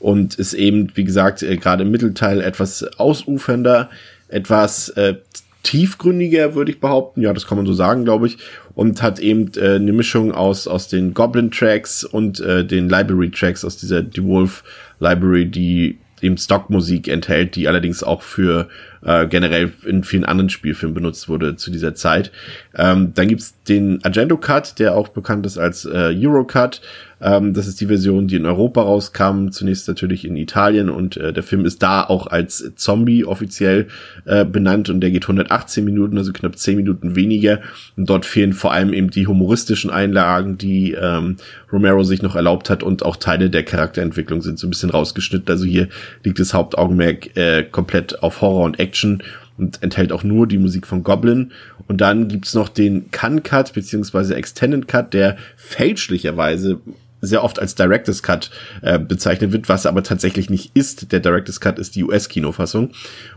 und 0.06 0.36
ist 0.36 0.54
eben, 0.54 0.92
wie 0.94 1.04
gesagt, 1.04 1.42
äh, 1.42 1.58
gerade 1.58 1.82
im 1.82 1.90
Mittelteil 1.90 2.40
etwas 2.40 2.84
ausufernder, 3.00 3.90
etwas 4.28 4.90
äh, 4.90 5.16
tiefgründiger, 5.64 6.54
würde 6.54 6.70
ich 6.70 6.80
behaupten. 6.80 7.22
Ja, 7.22 7.34
das 7.34 7.48
kann 7.48 7.58
man 7.58 7.66
so 7.66 7.74
sagen, 7.74 8.06
glaube 8.06 8.28
ich. 8.28 8.38
Und 8.76 9.02
hat 9.02 9.18
eben 9.18 9.50
äh, 9.58 9.78
eine 9.78 9.94
Mischung 9.94 10.32
aus, 10.32 10.68
aus 10.68 10.90
den 10.90 11.16
Goblin-Tracks 11.16 12.04
und 12.04 12.40
äh, 12.40 12.64
den 12.64 12.88
Library-Tracks 12.88 13.66
aus 13.66 13.78
dieser 13.78 14.04
DeWolf 14.04 14.64
Library, 15.00 15.48
die 15.48 15.98
eben 16.22 16.38
Stockmusik 16.38 17.08
enthält, 17.08 17.56
die 17.56 17.68
allerdings 17.68 18.04
auch 18.04 18.22
für 18.22 18.70
äh, 19.04 19.26
generell 19.26 19.72
in 19.86 20.04
vielen 20.04 20.26
anderen 20.26 20.50
Spielfilmen 20.50 20.94
benutzt 20.94 21.30
wurde 21.30 21.56
zu 21.56 21.72
dieser 21.72 21.96
Zeit. 21.96 22.32
Ähm, 22.78 23.14
dann 23.14 23.28
gibt's 23.28 23.56
den 23.68 24.04
Argento 24.04 24.38
Cut, 24.38 24.80
der 24.80 24.96
auch 24.96 25.08
bekannt 25.08 25.46
ist 25.46 25.58
als 25.58 25.86
äh, 25.86 26.16
Euro 26.16 26.44
Cut. 26.46 26.82
Ähm, 27.22 27.54
das 27.54 27.68
ist 27.68 27.80
die 27.80 27.88
Version, 27.88 28.28
die 28.28 28.36
in 28.36 28.46
Europa 28.46 28.82
rauskam, 28.82 29.50
zunächst 29.50 29.88
natürlich 29.88 30.26
in 30.26 30.36
Italien 30.36 30.90
und 30.90 31.16
äh, 31.18 31.32
der 31.32 31.44
Film 31.44 31.66
ist 31.66 31.82
da 31.82 32.04
auch 32.04 32.28
als 32.28 32.74
Zombie 32.76 33.24
offiziell 33.24 33.88
äh, 34.26 34.44
benannt 34.44 34.90
und 34.90 35.00
der 35.00 35.12
geht 35.12 35.24
118 35.24 35.86
Minuten, 35.86 36.18
also 36.18 36.34
knapp 36.34 36.58
10 36.58 36.76
Minuten 36.76 37.16
weniger. 37.16 37.62
Und 37.96 38.10
dort 38.10 38.26
fehlen 38.26 38.54
vor 38.54 38.74
allem 38.74 38.94
eben 38.94 39.10
die 39.10 39.28
humoristischen 39.28 39.90
Einlagen, 39.90 40.58
die 40.58 40.92
ähm, 40.92 41.38
Romero 41.72 42.04
sich 42.04 42.22
noch 42.22 42.36
erlaubt 42.36 42.70
hat 42.70 42.84
und 42.84 43.04
auch 43.04 43.16
Teile 43.16 43.50
der 43.50 43.64
Charakterentwicklung 43.64 44.42
sind 44.42 44.60
so 44.60 44.68
ein 44.68 44.72
bisschen 44.72 44.90
rausgeschnitten. 44.90 45.50
Also 45.50 45.66
hier 45.66 45.88
liegt 46.24 46.40
das 46.40 46.54
Hauptaugenmerk 46.54 47.38
äh, 47.38 47.64
komplett 47.64 48.22
auf 48.22 48.42
Horror 48.42 48.66
und 48.66 48.80
Action 48.80 49.24
und 49.58 49.82
enthält 49.82 50.12
auch 50.12 50.24
nur 50.24 50.48
die 50.48 50.58
Musik 50.58 50.86
von 50.86 51.04
Goblin. 51.04 51.52
Und 51.88 52.02
dann 52.02 52.28
gibt's 52.28 52.54
noch 52.54 52.70
den 52.70 53.12
Can-Cut 53.12 53.74
beziehungsweise 53.74 54.36
Extended 54.36 54.88
Cut, 54.88 55.14
der 55.14 55.38
fälschlicherweise 55.56 56.80
sehr 57.22 57.44
oft 57.44 57.60
als 57.60 57.76
Director's 57.76 58.24
Cut 58.24 58.52
äh, 58.82 59.00
bezeichnet 59.00 59.52
wird, 59.52 59.70
was 59.70 59.86
aber 59.86 60.04
tatsächlich 60.04 60.50
nicht 60.50 60.72
ist. 60.74 61.12
Der 61.12 61.20
Director's 61.20 61.60
Cut 61.60 61.80
ist 61.80 61.96
die 61.96 62.04
US-Kinofassung 62.04 62.92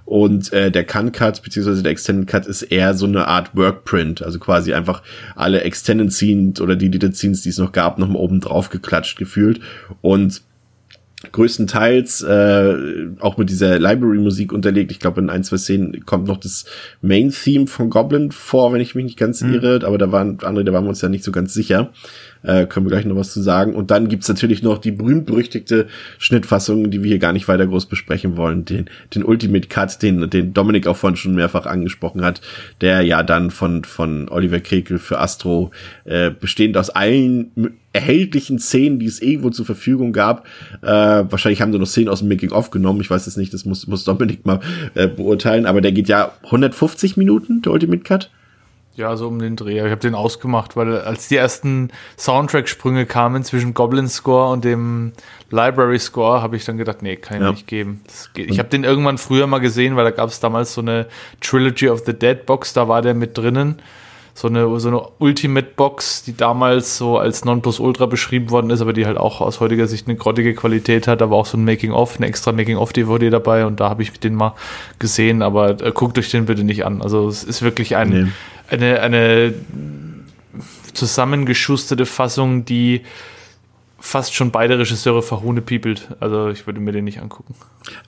und 0.04 0.52
äh, 0.52 0.70
der 0.70 0.84
Can 0.84 1.12
Cut 1.12 1.42
beziehungsweise 1.42 1.82
der 1.82 1.92
Extended 1.92 2.26
Cut 2.28 2.46
ist 2.46 2.62
eher 2.62 2.94
so 2.94 3.06
eine 3.06 3.26
Art 3.26 3.56
Workprint, 3.56 4.22
also 4.22 4.38
quasi 4.38 4.74
einfach 4.74 5.02
alle 5.36 5.62
Extended 5.62 6.12
Scenes 6.12 6.60
oder 6.60 6.76
die 6.76 6.90
Deleted 6.90 7.16
Scenes, 7.16 7.42
die 7.42 7.50
es 7.50 7.58
noch 7.58 7.72
gab, 7.72 7.98
noch 7.98 8.08
mal 8.08 8.18
oben 8.18 8.40
drauf 8.40 8.68
geklatscht 8.68 9.18
gefühlt. 9.18 9.60
Und 10.00 10.42
größtenteils 11.32 12.22
äh, 12.22 12.74
auch 13.18 13.36
mit 13.38 13.50
dieser 13.50 13.78
Library-Musik 13.78 14.52
unterlegt. 14.52 14.92
Ich 14.92 15.00
glaube, 15.00 15.20
in 15.20 15.30
ein, 15.30 15.42
zwei 15.42 15.56
Szenen 15.56 16.06
kommt 16.06 16.28
noch 16.28 16.36
das 16.36 16.64
Main-Theme 17.02 17.66
von 17.66 17.90
Goblin 17.90 18.30
vor, 18.30 18.72
wenn 18.72 18.80
ich 18.80 18.94
mich 18.94 19.04
nicht 19.04 19.18
ganz 19.18 19.40
mhm. 19.40 19.54
irre, 19.54 19.80
aber 19.84 19.98
da 19.98 20.12
waren 20.12 20.38
andere, 20.42 20.64
da 20.64 20.72
waren 20.72 20.84
wir 20.84 20.90
uns 20.90 21.02
ja 21.02 21.08
nicht 21.08 21.24
so 21.24 21.32
ganz 21.32 21.52
sicher. 21.52 21.90
Äh, 22.42 22.66
können 22.66 22.86
wir 22.86 22.90
gleich 22.90 23.04
noch 23.04 23.16
was 23.16 23.32
zu 23.32 23.42
sagen. 23.42 23.74
Und 23.74 23.90
dann 23.90 24.08
gibt's 24.08 24.28
natürlich 24.28 24.62
noch 24.62 24.78
die 24.78 24.92
berühmt-berüchtigte 24.92 25.86
Schnittfassung, 26.18 26.90
die 26.90 27.02
wir 27.02 27.08
hier 27.08 27.18
gar 27.18 27.32
nicht 27.32 27.48
weiter 27.48 27.66
groß 27.66 27.86
besprechen 27.86 28.36
wollen. 28.36 28.64
Den, 28.64 28.86
den 29.14 29.24
Ultimate 29.24 29.68
Cut, 29.68 30.02
den, 30.02 30.30
den 30.30 30.54
Dominik 30.54 30.86
auch 30.86 30.96
vorhin 30.96 31.16
schon 31.16 31.34
mehrfach 31.34 31.66
angesprochen 31.66 32.24
hat, 32.24 32.40
der 32.80 33.02
ja 33.02 33.22
dann 33.22 33.50
von, 33.50 33.84
von 33.84 34.28
Oliver 34.28 34.60
Krekel 34.60 34.98
für 34.98 35.18
Astro 35.18 35.70
äh, 36.04 36.30
bestehend 36.30 36.76
aus 36.76 36.90
allen 36.90 37.50
erhältlichen 37.92 38.58
Szenen, 38.58 38.98
die 38.98 39.06
es 39.06 39.20
irgendwo 39.20 39.50
zur 39.50 39.66
Verfügung 39.66 40.12
gab. 40.12 40.46
Äh, 40.82 40.88
wahrscheinlich 40.88 41.60
haben 41.60 41.72
sie 41.72 41.78
noch 41.78 41.86
Szenen 41.86 42.08
aus 42.08 42.20
dem 42.20 42.28
Making 42.28 42.52
of 42.52 42.70
genommen. 42.70 43.00
Ich 43.00 43.10
weiß 43.10 43.26
es 43.26 43.36
nicht, 43.36 43.52
das 43.52 43.64
muss, 43.64 43.86
muss 43.86 44.04
Dominik 44.04 44.46
mal 44.46 44.60
äh, 44.94 45.08
beurteilen. 45.08 45.66
Aber 45.66 45.80
der 45.80 45.92
geht 45.92 46.08
ja 46.08 46.32
150 46.44 47.16
Minuten, 47.16 47.62
der 47.62 47.72
Ultimate 47.72 48.02
Cut. 48.02 48.30
Ja, 48.98 49.16
so 49.16 49.28
um 49.28 49.38
den 49.38 49.54
Dreh. 49.54 49.76
Ich 49.76 49.92
habe 49.92 50.00
den 50.00 50.16
ausgemacht, 50.16 50.74
weil 50.74 50.98
als 50.98 51.28
die 51.28 51.36
ersten 51.36 51.90
Soundtrack-Sprünge 52.16 53.06
kamen 53.06 53.44
zwischen 53.44 53.72
Goblin 53.72 54.08
Score 54.08 54.50
und 54.52 54.64
dem 54.64 55.12
Library 55.50 56.00
Score, 56.00 56.42
habe 56.42 56.56
ich 56.56 56.64
dann 56.64 56.78
gedacht, 56.78 57.00
nee, 57.00 57.14
kann 57.14 57.36
ich 57.36 57.42
ja. 57.44 57.50
nicht 57.52 57.66
geben. 57.68 58.02
Ich 58.34 58.58
habe 58.58 58.68
den 58.68 58.82
irgendwann 58.82 59.16
früher 59.16 59.46
mal 59.46 59.60
gesehen, 59.60 59.94
weil 59.94 60.02
da 60.02 60.10
gab 60.10 60.28
es 60.28 60.40
damals 60.40 60.74
so 60.74 60.80
eine 60.80 61.06
Trilogy 61.40 61.88
of 61.88 62.02
the 62.06 62.12
Dead 62.12 62.44
Box, 62.44 62.72
da 62.72 62.88
war 62.88 63.00
der 63.00 63.14
mit 63.14 63.38
drinnen 63.38 63.80
so 64.38 64.46
eine, 64.46 64.78
so 64.78 64.88
eine 64.88 65.02
Ultimate-Box, 65.18 66.22
die 66.22 66.36
damals 66.36 66.96
so 66.96 67.18
als 67.18 67.44
Nonplusultra 67.44 68.06
beschrieben 68.06 68.50
worden 68.50 68.70
ist, 68.70 68.80
aber 68.80 68.92
die 68.92 69.04
halt 69.04 69.16
auch 69.16 69.40
aus 69.40 69.58
heutiger 69.58 69.88
Sicht 69.88 70.06
eine 70.06 70.16
grottige 70.16 70.54
Qualität 70.54 71.08
hat. 71.08 71.20
Da 71.20 71.30
war 71.30 71.38
auch 71.38 71.46
so 71.46 71.58
ein 71.58 71.64
Making-of, 71.64 72.18
eine 72.18 72.26
extra 72.26 72.52
Making-of-DVD 72.52 73.30
dabei 73.30 73.66
und 73.66 73.80
da 73.80 73.90
habe 73.90 74.02
ich 74.02 74.12
den 74.12 74.36
mal 74.36 74.54
gesehen, 75.00 75.42
aber 75.42 75.82
äh, 75.82 75.90
guckt 75.92 76.18
euch 76.18 76.30
den 76.30 76.46
bitte 76.46 76.62
nicht 76.62 76.86
an. 76.86 77.02
Also 77.02 77.26
es 77.26 77.42
ist 77.42 77.62
wirklich 77.62 77.96
ein, 77.96 78.08
nee. 78.10 78.26
Eine, 78.68 79.00
eine 79.00 79.54
zusammengeschusterte 80.92 82.06
Fassung, 82.06 82.64
die 82.64 83.02
fast 84.00 84.34
schon 84.34 84.52
beide 84.52 84.78
Regisseure 84.78 85.22
verhunepiepelt. 85.22 86.08
Also 86.20 86.50
ich 86.50 86.66
würde 86.66 86.80
mir 86.80 86.92
den 86.92 87.04
nicht 87.04 87.20
angucken. 87.20 87.54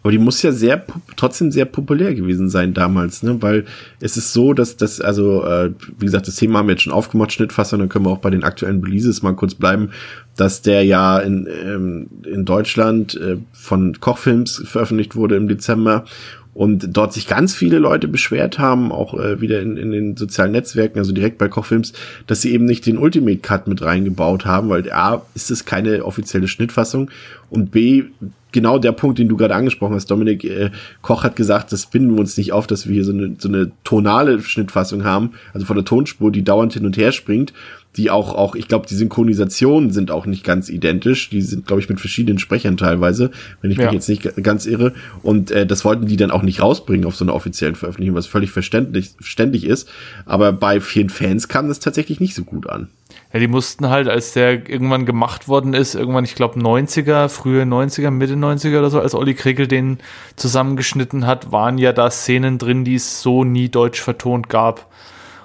Aber 0.03 0.13
die 0.13 0.19
muss 0.19 0.41
ja 0.43 0.53
sehr 0.53 0.85
trotzdem 1.17 1.51
sehr 1.51 1.65
populär 1.65 2.15
gewesen 2.15 2.49
sein 2.49 2.75
damals, 2.75 3.23
ne? 3.23 3.43
Weil 3.43 3.65
es 3.99 4.17
ist 4.17 4.33
so, 4.33 4.53
dass 4.53 4.77
das, 4.77 5.01
also, 5.01 5.45
äh, 5.45 5.73
wie 5.99 6.05
gesagt, 6.05 6.29
das 6.29 6.37
Thema 6.37 6.61
haben 6.61 6.69
wir 6.69 6.75
jetzt 6.75 6.83
schon 6.83 6.93
aufgemacht, 6.93 7.33
Schnittfassung, 7.33 7.81
dann 7.81 7.89
können 7.89 8.05
wir 8.05 8.11
auch 8.11 8.19
bei 8.19 8.31
den 8.31 8.45
aktuellen 8.45 8.83
Releases 8.85 9.23
mal 9.23 9.35
kurz 9.35 9.55
bleiben, 9.55 9.91
dass 10.37 10.63
der 10.63 10.85
ja 10.85 11.19
in, 11.19 11.49
ähm, 11.49 12.07
in 12.25 12.45
Deutschland 12.45 13.17
äh, 13.17 13.39
von 13.53 13.99
Kochfilms 14.01 14.63
veröffentlicht 14.67 15.17
wurde 15.17 15.37
im 15.37 15.49
Dezember 15.49 16.05
und 16.53 16.97
dort 16.97 17.13
sich 17.13 17.27
ganz 17.27 17.55
viele 17.55 17.79
Leute 17.79 18.09
beschwert 18.09 18.59
haben, 18.59 18.93
auch 18.93 19.15
äh, 19.15 19.41
wieder 19.41 19.61
in, 19.61 19.77
in 19.77 19.93
den 19.93 20.17
sozialen 20.17 20.53
Netzwerken, 20.53 20.99
also 20.99 21.13
direkt 21.13 21.39
bei 21.39 21.49
Kochfilms, 21.49 21.93
dass 22.27 22.43
sie 22.43 22.53
eben 22.53 22.65
nicht 22.65 22.87
den 22.87 22.99
Ultimate 22.99 23.39
Cut 23.39 23.69
mit 23.69 23.83
reingebaut 23.83 24.45
haben, 24.45 24.69
weil 24.69 24.91
A, 24.91 25.23
ist 25.35 25.51
es 25.51 25.65
keine 25.65 26.05
offizielle 26.05 26.49
Schnittfassung 26.49 27.11
und 27.51 27.71
B, 27.71 28.05
genau 28.53 28.79
der 28.79 28.93
Punkt, 28.93 29.19
den 29.19 29.29
du 29.29 29.37
gerade 29.37 29.55
angesprochen 29.55 29.95
hast, 29.95 30.11
Dominik 30.11 30.45
äh, 30.45 30.71
Koch 31.03 31.25
hat 31.25 31.37
gesagt, 31.37 31.73
das 31.73 31.87
binden 31.87 32.15
wir 32.15 32.21
uns 32.21 32.37
nicht 32.37 32.53
auf, 32.53 32.67
dass 32.67 32.87
wir 32.87 32.95
hier 32.95 33.05
so 33.05 33.13
eine, 33.13 33.37
so 33.39 33.49
eine 33.49 33.71
tonale 33.85 34.41
Schnittfassung 34.41 35.05
haben, 35.05 35.33
also 35.53 35.67
von 35.67 35.77
der 35.77 35.85
Tonspur, 35.85 36.31
die 36.31 36.43
dauernd 36.43 36.75
hin 36.75 36.87
und 36.87 36.97
her 36.97 37.13
springt, 37.13 37.53
die 37.97 38.11
auch, 38.11 38.35
auch, 38.35 38.55
ich 38.55 38.69
glaube, 38.69 38.87
die 38.87 38.95
Synchronisationen 38.95 39.91
sind 39.91 40.11
auch 40.11 40.27
nicht 40.27 40.45
ganz 40.45 40.69
identisch. 40.69 41.29
Die 41.31 41.43
sind, 41.43 41.67
glaube 41.67 41.83
ich, 41.83 41.89
mit 41.89 41.99
verschiedenen 41.99 42.39
Sprechern 42.39 42.77
teilweise, 42.77 43.31
wenn 43.63 43.71
ich 43.71 43.79
ja. 43.79 43.87
mich 43.87 43.95
jetzt 43.95 44.09
nicht 44.09 44.43
ganz 44.43 44.67
irre. 44.67 44.93
Und 45.23 45.51
äh, 45.51 45.67
das 45.67 45.85
wollten 45.85 46.07
die 46.07 46.17
dann 46.17 46.31
auch 46.31 46.43
nicht 46.43 46.63
rausbringen 46.63 47.05
auf 47.05 47.17
so 47.17 47.25
einer 47.25 47.35
offiziellen 47.35 47.75
Veröffentlichung, 47.75 48.15
was 48.15 48.27
völlig 48.27 48.53
verständlich, 48.53 49.11
verständlich 49.17 49.65
ist. 49.65 49.89
Aber 50.25 50.53
bei 50.53 50.81
vielen 50.81 51.11
Fans 51.11 51.49
kam 51.49 51.67
das 51.67 51.81
tatsächlich 51.81 52.21
nicht 52.21 52.35
so 52.35 52.45
gut 52.45 52.69
an. 52.69 52.89
Ja, 53.33 53.39
die 53.39 53.47
mussten 53.47 53.89
halt, 53.89 54.09
als 54.09 54.33
der 54.33 54.69
irgendwann 54.69 55.07
gemacht 55.07 55.47
worden 55.47 55.73
ist, 55.73 55.95
irgendwann, 55.95 56.25
ich 56.25 56.35
glaube, 56.35 56.59
90er, 56.59 57.29
frühe 57.29 57.63
90er, 57.63 58.11
Mitte 58.11 58.35
90er 58.35 58.79
oder 58.79 58.91
so, 58.91 59.01
als 59.01 59.15
Olli 59.15 59.35
Krekel 59.35 59.69
den 59.69 59.99
zusammengeschnitten 60.35 61.27
hat, 61.27 61.53
waren 61.53 61.79
ja 61.79 61.93
da 61.93 62.11
Szenen 62.11 62.59
drin, 62.59 62.85
die 62.85 62.97
es 62.97 63.23
so 63.23 63.45
nie 63.45 63.69
deutsch 63.69 64.01
vertont 64.01 64.49
gab. 64.49 64.91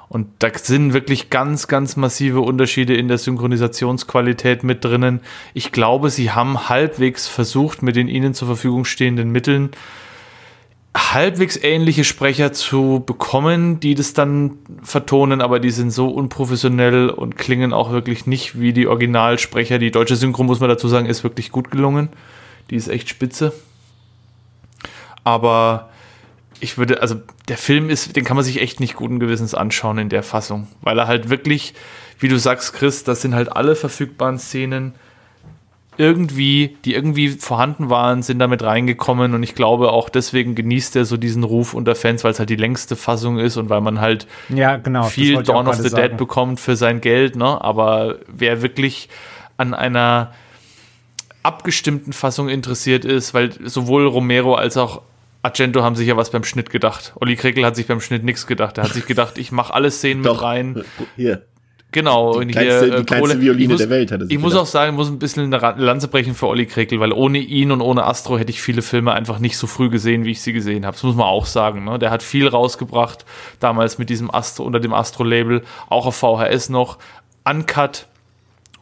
Und 0.07 0.27
da 0.39 0.49
sind 0.53 0.93
wirklich 0.93 1.29
ganz, 1.29 1.67
ganz 1.67 1.95
massive 1.95 2.41
Unterschiede 2.41 2.95
in 2.95 3.07
der 3.07 3.17
Synchronisationsqualität 3.17 4.63
mit 4.63 4.83
drinnen. 4.83 5.19
Ich 5.53 5.71
glaube, 5.71 6.09
sie 6.09 6.31
haben 6.31 6.69
halbwegs 6.69 7.27
versucht, 7.27 7.83
mit 7.83 7.95
den 7.95 8.07
ihnen 8.07 8.33
zur 8.33 8.47
Verfügung 8.47 8.85
stehenden 8.85 9.31
Mitteln 9.31 9.71
halbwegs 10.95 11.57
ähnliche 11.57 12.05
Sprecher 12.05 12.53
zu 12.53 13.03
bekommen, 13.05 13.81
die 13.81 13.95
das 13.95 14.13
dann 14.13 14.57
vertonen, 14.81 15.41
aber 15.41 15.59
die 15.59 15.71
sind 15.71 15.91
so 15.91 16.07
unprofessionell 16.07 17.09
und 17.09 17.37
klingen 17.37 17.73
auch 17.73 17.91
wirklich 17.91 18.25
nicht 18.25 18.59
wie 18.59 18.71
die 18.71 18.87
Originalsprecher. 18.87 19.77
Die 19.77 19.91
deutsche 19.91 20.15
Synchro, 20.15 20.43
muss 20.43 20.61
man 20.61 20.69
dazu 20.69 20.87
sagen, 20.87 21.05
ist 21.05 21.23
wirklich 21.23 21.51
gut 21.51 21.69
gelungen. 21.69 22.09
Die 22.69 22.75
ist 22.75 22.87
echt 22.87 23.09
spitze. 23.09 23.51
Aber 25.25 25.89
ich 26.61 26.77
würde, 26.77 27.01
also 27.01 27.15
der 27.49 27.57
Film 27.57 27.89
ist, 27.89 28.15
den 28.15 28.23
kann 28.23 28.37
man 28.37 28.45
sich 28.45 28.61
echt 28.61 28.79
nicht 28.79 28.95
guten 28.95 29.19
Gewissens 29.19 29.53
anschauen 29.53 29.97
in 29.97 30.09
der 30.09 30.23
Fassung, 30.23 30.67
weil 30.81 30.97
er 30.97 31.07
halt 31.07 31.29
wirklich, 31.29 31.73
wie 32.19 32.29
du 32.29 32.39
sagst, 32.39 32.73
Chris, 32.73 33.03
das 33.03 33.21
sind 33.21 33.35
halt 33.35 33.51
alle 33.51 33.75
verfügbaren 33.75 34.39
Szenen 34.39 34.93
irgendwie, 35.97 36.77
die 36.85 36.93
irgendwie 36.93 37.29
vorhanden 37.29 37.89
waren, 37.89 38.23
sind 38.23 38.39
damit 38.39 38.63
reingekommen 38.63 39.33
und 39.33 39.43
ich 39.43 39.55
glaube 39.55 39.91
auch 39.91 40.09
deswegen 40.09 40.55
genießt 40.55 40.95
er 40.95 41.05
so 41.05 41.17
diesen 41.17 41.43
Ruf 41.43 41.73
unter 41.73 41.95
Fans, 41.95 42.23
weil 42.23 42.31
es 42.31 42.39
halt 42.39 42.49
die 42.49 42.55
längste 42.55 42.95
Fassung 42.95 43.39
ist 43.39 43.57
und 43.57 43.69
weil 43.69 43.81
man 43.81 44.01
halt 44.01 44.27
ja, 44.49 44.77
genau, 44.77 45.03
viel 45.03 45.43
Dawn 45.43 45.67
of 45.67 45.75
the 45.75 45.89
sagen. 45.89 46.09
Dead 46.09 46.17
bekommt 46.17 46.59
für 46.59 46.75
sein 46.75 47.01
Geld, 47.01 47.35
ne? 47.35 47.61
Aber 47.61 48.19
wer 48.27 48.61
wirklich 48.61 49.09
an 49.57 49.73
einer 49.73 50.33
abgestimmten 51.43 52.13
Fassung 52.13 52.49
interessiert 52.49 53.05
ist, 53.05 53.33
weil 53.33 53.51
sowohl 53.67 54.07
Romero 54.07 54.55
als 54.55 54.77
auch 54.77 55.01
Argento 55.43 55.83
haben 55.83 55.95
sich 55.95 56.07
ja 56.07 56.17
was 56.17 56.31
beim 56.31 56.43
Schnitt 56.43 56.71
gedacht. 56.71 57.13
Olli 57.19 57.35
Krekel 57.35 57.63
hat 57.65 57.75
sich 57.75 57.85
beim 57.85 58.01
Schnitt 58.01 58.23
nichts 58.23 58.47
gedacht. 58.47 58.79
Er 58.79 58.85
hat 58.85 58.93
sich 58.93 59.05
gedacht, 59.05 59.37
ich 59.37 59.51
mache 59.51 59.73
alle 59.73 59.91
Szenen 59.91 60.21
mit 60.21 60.41
rein. 60.41 60.83
Hier. 61.15 61.45
Genau, 61.91 62.41
die, 62.41 62.47
kleinste, 62.47 62.85
hier, 62.87 62.97
die 62.97 63.03
kleinste 63.05 63.41
Violine 63.41 63.63
ich 63.63 63.69
muss, 63.69 63.77
der 63.77 63.89
Welt 63.89 64.11
hat 64.11 64.21
Ich 64.27 64.37
muss 64.37 64.55
auch 64.55 64.65
sagen, 64.65 64.91
ich 64.91 64.97
muss 64.97 65.07
ein 65.07 65.17
bisschen 65.17 65.53
eine 65.53 65.81
Lanze 65.81 66.09
brechen 66.09 66.33
für 66.33 66.47
Olli 66.47 66.65
Krekel, 66.65 66.99
weil 66.99 67.13
ohne 67.13 67.37
ihn 67.37 67.71
und 67.71 67.79
ohne 67.79 68.03
Astro 68.03 68.37
hätte 68.37 68.51
ich 68.51 68.61
viele 68.61 68.81
Filme 68.81 69.13
einfach 69.13 69.39
nicht 69.39 69.57
so 69.57 69.65
früh 69.65 69.89
gesehen, 69.89 70.25
wie 70.25 70.31
ich 70.31 70.41
sie 70.41 70.51
gesehen 70.51 70.85
habe. 70.85 70.95
Das 70.95 71.03
muss 71.03 71.15
man 71.15 71.27
auch 71.27 71.45
sagen. 71.45 71.85
Ne? 71.85 71.97
Der 71.97 72.11
hat 72.11 72.21
viel 72.21 72.49
rausgebracht, 72.49 73.23
damals 73.61 73.97
mit 73.97 74.09
diesem 74.09 74.29
Astro, 74.29 74.63
unter 74.65 74.81
dem 74.81 74.93
Astro-Label, 74.93 75.63
auch 75.87 76.05
auf 76.05 76.15
VHS 76.17 76.67
noch. 76.69 76.97
Uncut, 77.45 78.07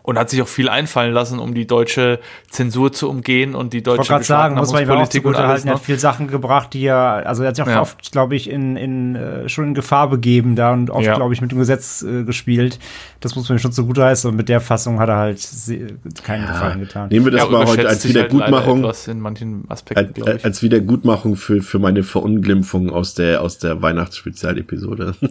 und 0.03 0.19
hat 0.19 0.30
sich 0.30 0.41
auch 0.41 0.47
viel 0.47 0.69
einfallen 0.69 1.13
lassen, 1.13 1.39
um 1.39 1.53
die 1.53 1.65
deutsche 1.65 2.19
Zensur 2.49 2.91
zu 2.91 3.09
umgehen 3.09 3.55
und 3.55 3.73
die 3.73 3.81
deutsche 3.81 4.03
Ich 4.03 4.09
wollte 4.09 4.09
gerade 4.09 4.25
sagen, 4.25 4.55
muss 4.55 4.73
man 4.73 4.84
ihm 4.84 4.91
auch 4.91 5.07
zugute 5.07 5.47
halten, 5.47 5.69
er 5.69 5.75
hat 5.75 5.81
viel 5.81 5.97
Sachen 5.97 6.27
gebracht, 6.27 6.73
die 6.73 6.85
er, 6.85 7.23
also 7.25 7.43
er 7.43 7.49
hat 7.49 7.55
sich 7.55 7.63
auch 7.63 7.69
ja. 7.69 7.81
oft, 7.81 8.11
glaube 8.11 8.35
ich, 8.35 8.49
in, 8.49 8.75
in, 8.75 9.15
äh, 9.15 9.47
schon 9.47 9.69
in 9.69 9.73
Gefahr 9.73 10.09
begeben 10.09 10.57
da 10.57 10.73
und 10.73 10.89
oft, 10.89 11.05
ja. 11.05 11.15
glaube 11.15 11.34
ich, 11.34 11.41
mit 11.41 11.51
dem 11.51 11.57
Gesetz 11.57 12.03
äh, 12.03 12.23
gespielt. 12.23 12.80
Das 13.21 13.35
muss 13.38 13.47
man 13.47 13.57
ihm 13.57 13.61
schon 13.61 13.71
zugute 13.71 14.03
heißen 14.03 14.30
und 14.30 14.35
mit 14.35 14.49
der 14.49 14.59
Fassung 14.59 14.99
hat 14.99 15.07
er 15.07 15.15
halt 15.15 15.39
keinen 16.23 16.43
ja. 16.43 16.51
Gefallen 16.51 16.80
getan. 16.81 17.07
Nehmen 17.09 17.25
wir 17.25 17.31
das 17.31 17.49
mal 17.49 17.65
heute 17.65 17.88
als 17.88 18.03
halt 18.03 18.09
Wiedergutmachung. 18.09 18.84
Halt 18.84 19.07
in 19.07 19.21
manchen 19.21 19.63
Aspekten, 19.69 20.23
als, 20.23 20.43
als 20.43 20.61
Wiedergutmachung 20.61 21.38
für, 21.38 21.61
für 21.61 21.80
meine 21.80 22.03
Verunglimpfung 22.03 22.89
aus 22.89 23.13
der, 23.13 23.41
aus 23.41 23.57
der 23.57 23.81
Weihnachtsspezialepisode. 23.81 25.15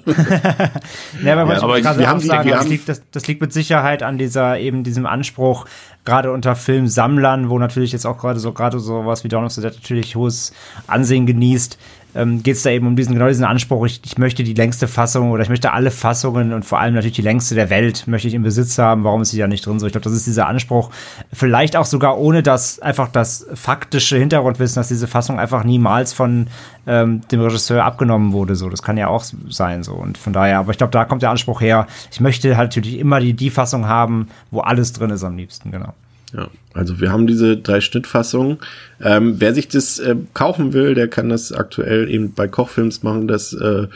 ja, 1.24 1.36
aber, 1.36 1.54
ja, 1.54 1.62
aber 1.62 1.78
ich, 1.78 1.84
wir 1.84 2.08
haben 2.08 2.20
sagen, 2.20 2.48
die, 2.48 2.54
das, 2.54 2.68
liegt, 2.68 2.88
das, 2.88 3.02
das 3.10 3.26
liegt 3.26 3.42
mit 3.42 3.52
Sicherheit 3.52 4.02
an 4.02 4.16
dieser 4.16 4.61
eben 4.62 4.84
diesem 4.84 5.06
Anspruch, 5.06 5.66
gerade 6.04 6.32
unter 6.32 6.56
Filmsammlern, 6.56 7.50
wo 7.50 7.58
natürlich 7.58 7.92
jetzt 7.92 8.06
auch 8.06 8.18
gerade 8.18 8.40
so 8.40 8.52
gerade 8.52 8.80
sowas 8.80 9.24
wie 9.24 9.28
Dawn 9.28 9.44
of 9.44 9.52
the 9.52 9.60
Dead 9.60 9.74
natürlich 9.74 10.16
hohes 10.16 10.52
Ansehen 10.86 11.26
genießt, 11.26 11.78
ähm, 12.14 12.42
geht 12.42 12.56
es 12.56 12.62
da 12.62 12.70
eben 12.70 12.86
um 12.86 12.96
diesen 12.96 13.14
genau 13.14 13.28
diesen 13.28 13.44
Anspruch, 13.44 13.86
ich, 13.86 14.00
ich 14.04 14.18
möchte 14.18 14.44
die 14.44 14.54
längste 14.54 14.88
Fassung 14.88 15.30
oder 15.30 15.42
ich 15.42 15.48
möchte 15.48 15.72
alle 15.72 15.90
Fassungen 15.90 16.52
und 16.52 16.64
vor 16.64 16.78
allem 16.78 16.94
natürlich 16.94 17.16
die 17.16 17.22
längste 17.22 17.54
der 17.54 17.70
Welt 17.70 18.06
möchte 18.06 18.28
ich 18.28 18.34
im 18.34 18.42
Besitz 18.42 18.78
haben, 18.78 19.04
warum 19.04 19.22
ist 19.22 19.30
sie 19.30 19.38
da 19.38 19.48
nicht 19.48 19.64
drin? 19.64 19.78
So? 19.78 19.86
Ich 19.86 19.92
glaube, 19.92 20.04
das 20.04 20.12
ist 20.12 20.26
dieser 20.26 20.46
Anspruch, 20.46 20.90
vielleicht 21.32 21.76
auch 21.76 21.86
sogar 21.86 22.18
ohne 22.18 22.42
das 22.42 22.78
einfach 22.80 23.08
das 23.08 23.46
faktische 23.54 24.18
Hintergrundwissen, 24.18 24.80
dass 24.80 24.88
diese 24.88 25.08
Fassung 25.08 25.38
einfach 25.38 25.64
niemals 25.64 26.12
von 26.12 26.48
ähm, 26.86 27.22
dem 27.28 27.40
Regisseur 27.40 27.84
abgenommen 27.84 28.32
wurde, 28.32 28.56
so, 28.56 28.68
das 28.68 28.82
kann 28.82 28.96
ja 28.96 29.08
auch 29.08 29.24
sein, 29.48 29.82
so, 29.82 29.94
und 29.94 30.18
von 30.18 30.32
daher, 30.32 30.58
aber 30.58 30.72
ich 30.72 30.78
glaube, 30.78 30.90
da 30.90 31.04
kommt 31.04 31.22
der 31.22 31.30
Anspruch 31.30 31.60
her, 31.60 31.86
ich 32.10 32.20
möchte 32.20 32.56
halt 32.56 32.70
natürlich 32.70 32.98
immer 32.98 33.20
die, 33.20 33.34
die 33.34 33.50
Fassung 33.50 33.86
haben, 33.86 34.28
wo 34.50 34.60
alles 34.60 34.92
drin 34.92 35.10
ist 35.10 35.24
am 35.24 35.36
liebsten, 35.36 35.70
genau. 35.70 35.94
Ja, 36.32 36.48
also 36.72 37.00
wir 37.00 37.12
haben 37.12 37.26
diese 37.26 37.56
drei 37.58 37.80
Schnittfassungen. 37.80 38.58
Ähm, 39.00 39.34
wer 39.38 39.54
sich 39.54 39.68
das 39.68 39.98
äh, 39.98 40.16
kaufen 40.32 40.72
will, 40.72 40.94
der 40.94 41.08
kann 41.08 41.28
das 41.28 41.52
aktuell 41.52 42.08
eben 42.10 42.32
bei 42.32 42.48
Kochfilms 42.48 43.02
machen. 43.02 43.28
Das 43.28 43.52
äh, 43.52 43.88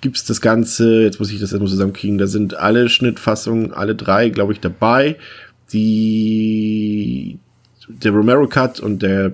gibt's 0.00 0.24
das 0.24 0.40
Ganze. 0.40 1.02
Jetzt 1.02 1.18
muss 1.18 1.30
ich 1.30 1.40
das 1.40 1.52
erstmal 1.52 1.70
zusammenkriegen. 1.70 2.18
Da 2.18 2.26
sind 2.26 2.54
alle 2.54 2.88
Schnittfassungen, 2.88 3.72
alle 3.72 3.94
drei, 3.94 4.28
glaube 4.28 4.52
ich, 4.52 4.60
dabei. 4.60 5.16
Die 5.72 7.38
der 7.88 8.12
Romero 8.12 8.46
Cut 8.46 8.80
und 8.80 9.02
der 9.02 9.32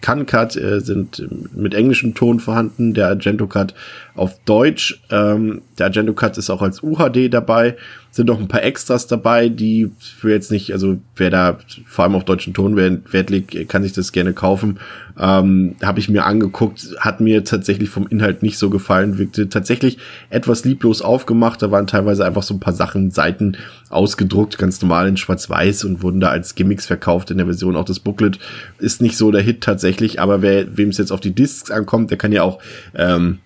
Can 0.00 0.26
Cut 0.26 0.56
äh, 0.56 0.80
sind 0.80 1.26
mit 1.54 1.74
englischem 1.74 2.14
Ton 2.14 2.40
vorhanden. 2.40 2.94
Der 2.94 3.08
Argento 3.08 3.46
Cut 3.46 3.74
auf 4.14 4.38
Deutsch. 4.44 5.02
Ähm, 5.10 5.62
der 5.78 5.86
Argento 5.86 6.12
Cut 6.12 6.38
ist 6.38 6.50
auch 6.50 6.62
als 6.62 6.82
UHD 6.82 7.32
dabei 7.32 7.76
sind 8.12 8.26
noch 8.26 8.38
ein 8.38 8.48
paar 8.48 8.62
Extras 8.62 9.06
dabei, 9.06 9.48
die 9.48 9.90
für 9.98 10.30
jetzt 10.30 10.50
nicht, 10.50 10.74
also 10.74 10.98
wer 11.16 11.30
da 11.30 11.58
vor 11.86 12.04
allem 12.04 12.14
auf 12.14 12.24
deutschen 12.24 12.52
Ton 12.52 12.76
Wert 12.76 13.30
legt, 13.30 13.68
kann 13.70 13.82
sich 13.82 13.94
das 13.94 14.12
gerne 14.12 14.34
kaufen. 14.34 14.78
Ähm, 15.18 15.76
Habe 15.82 15.98
ich 15.98 16.10
mir 16.10 16.26
angeguckt, 16.26 16.94
hat 16.98 17.22
mir 17.22 17.42
tatsächlich 17.42 17.88
vom 17.88 18.06
Inhalt 18.06 18.42
nicht 18.42 18.58
so 18.58 18.68
gefallen, 18.68 19.16
wirkte 19.16 19.48
tatsächlich 19.48 19.96
etwas 20.28 20.66
lieblos 20.66 21.00
aufgemacht. 21.00 21.62
Da 21.62 21.70
waren 21.70 21.86
teilweise 21.86 22.26
einfach 22.26 22.42
so 22.42 22.52
ein 22.52 22.60
paar 22.60 22.74
Sachen, 22.74 23.10
Seiten 23.10 23.56
ausgedruckt, 23.88 24.58
ganz 24.58 24.82
normal 24.82 25.08
in 25.08 25.16
Schwarz-Weiß 25.16 25.84
und 25.84 26.02
wurden 26.02 26.20
da 26.20 26.28
als 26.28 26.54
Gimmicks 26.54 26.84
verkauft 26.84 27.30
in 27.30 27.38
der 27.38 27.46
Version. 27.46 27.76
Auch 27.76 27.86
das 27.86 28.00
Booklet 28.00 28.38
ist 28.78 29.00
nicht 29.00 29.16
so 29.16 29.30
der 29.30 29.42
Hit 29.42 29.62
tatsächlich, 29.62 30.20
aber 30.20 30.42
wer 30.42 30.76
wem 30.76 30.90
es 30.90 30.98
jetzt 30.98 31.12
auf 31.12 31.20
die 31.20 31.34
Discs 31.34 31.70
ankommt, 31.70 32.10
der 32.10 32.18
kann 32.18 32.32
ja 32.32 32.42
auch 32.42 32.58
ähm, 32.94 33.38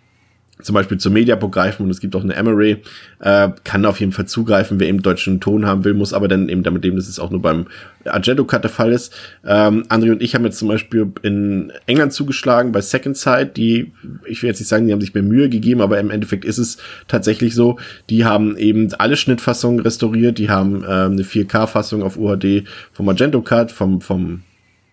zum 0.62 0.74
Beispiel 0.74 0.98
zur 0.98 1.12
Mediabook 1.12 1.52
greifen 1.52 1.82
und 1.82 1.90
es 1.90 2.00
gibt 2.00 2.16
auch 2.16 2.22
eine 2.22 2.34
Emery, 2.34 2.82
äh, 3.20 3.50
kann 3.64 3.84
auf 3.84 4.00
jeden 4.00 4.12
Fall 4.12 4.26
zugreifen, 4.26 4.80
wer 4.80 4.88
eben 4.88 5.02
deutschen 5.02 5.40
Ton 5.40 5.66
haben 5.66 5.84
will, 5.84 5.92
muss 5.92 6.14
aber 6.14 6.28
dann 6.28 6.48
eben 6.48 6.62
damit 6.62 6.82
leben, 6.82 6.96
dass 6.96 7.08
es 7.08 7.18
auch 7.18 7.30
nur 7.30 7.42
beim 7.42 7.66
Argento 8.06 8.44
Cut 8.44 8.64
der 8.64 8.70
Fall 8.70 8.92
ist. 8.92 9.14
Ähm, 9.44 9.84
André 9.88 10.12
und 10.12 10.22
ich 10.22 10.34
haben 10.34 10.44
jetzt 10.44 10.58
zum 10.58 10.68
Beispiel 10.68 11.12
in 11.22 11.72
England 11.86 12.12
zugeschlagen 12.14 12.72
bei 12.72 12.80
Second 12.80 13.16
Sight, 13.16 13.56
die, 13.56 13.92
ich 14.24 14.42
will 14.42 14.48
jetzt 14.48 14.60
nicht 14.60 14.68
sagen, 14.68 14.86
die 14.86 14.92
haben 14.92 15.00
sich 15.00 15.12
mehr 15.12 15.22
Mühe 15.22 15.50
gegeben, 15.50 15.82
aber 15.82 16.00
im 16.00 16.10
Endeffekt 16.10 16.44
ist 16.44 16.58
es 16.58 16.78
tatsächlich 17.06 17.54
so, 17.54 17.78
die 18.08 18.24
haben 18.24 18.56
eben 18.56 18.92
alle 18.94 19.16
Schnittfassungen 19.16 19.80
restauriert, 19.80 20.38
die 20.38 20.48
haben 20.48 20.76
ähm, 20.88 21.12
eine 21.12 21.22
4K-Fassung 21.22 22.02
auf 22.02 22.16
UHD 22.16 22.64
vom 22.92 23.08
Argento 23.08 23.42
Cut, 23.42 23.72
vom, 23.72 24.00
vom 24.00 24.42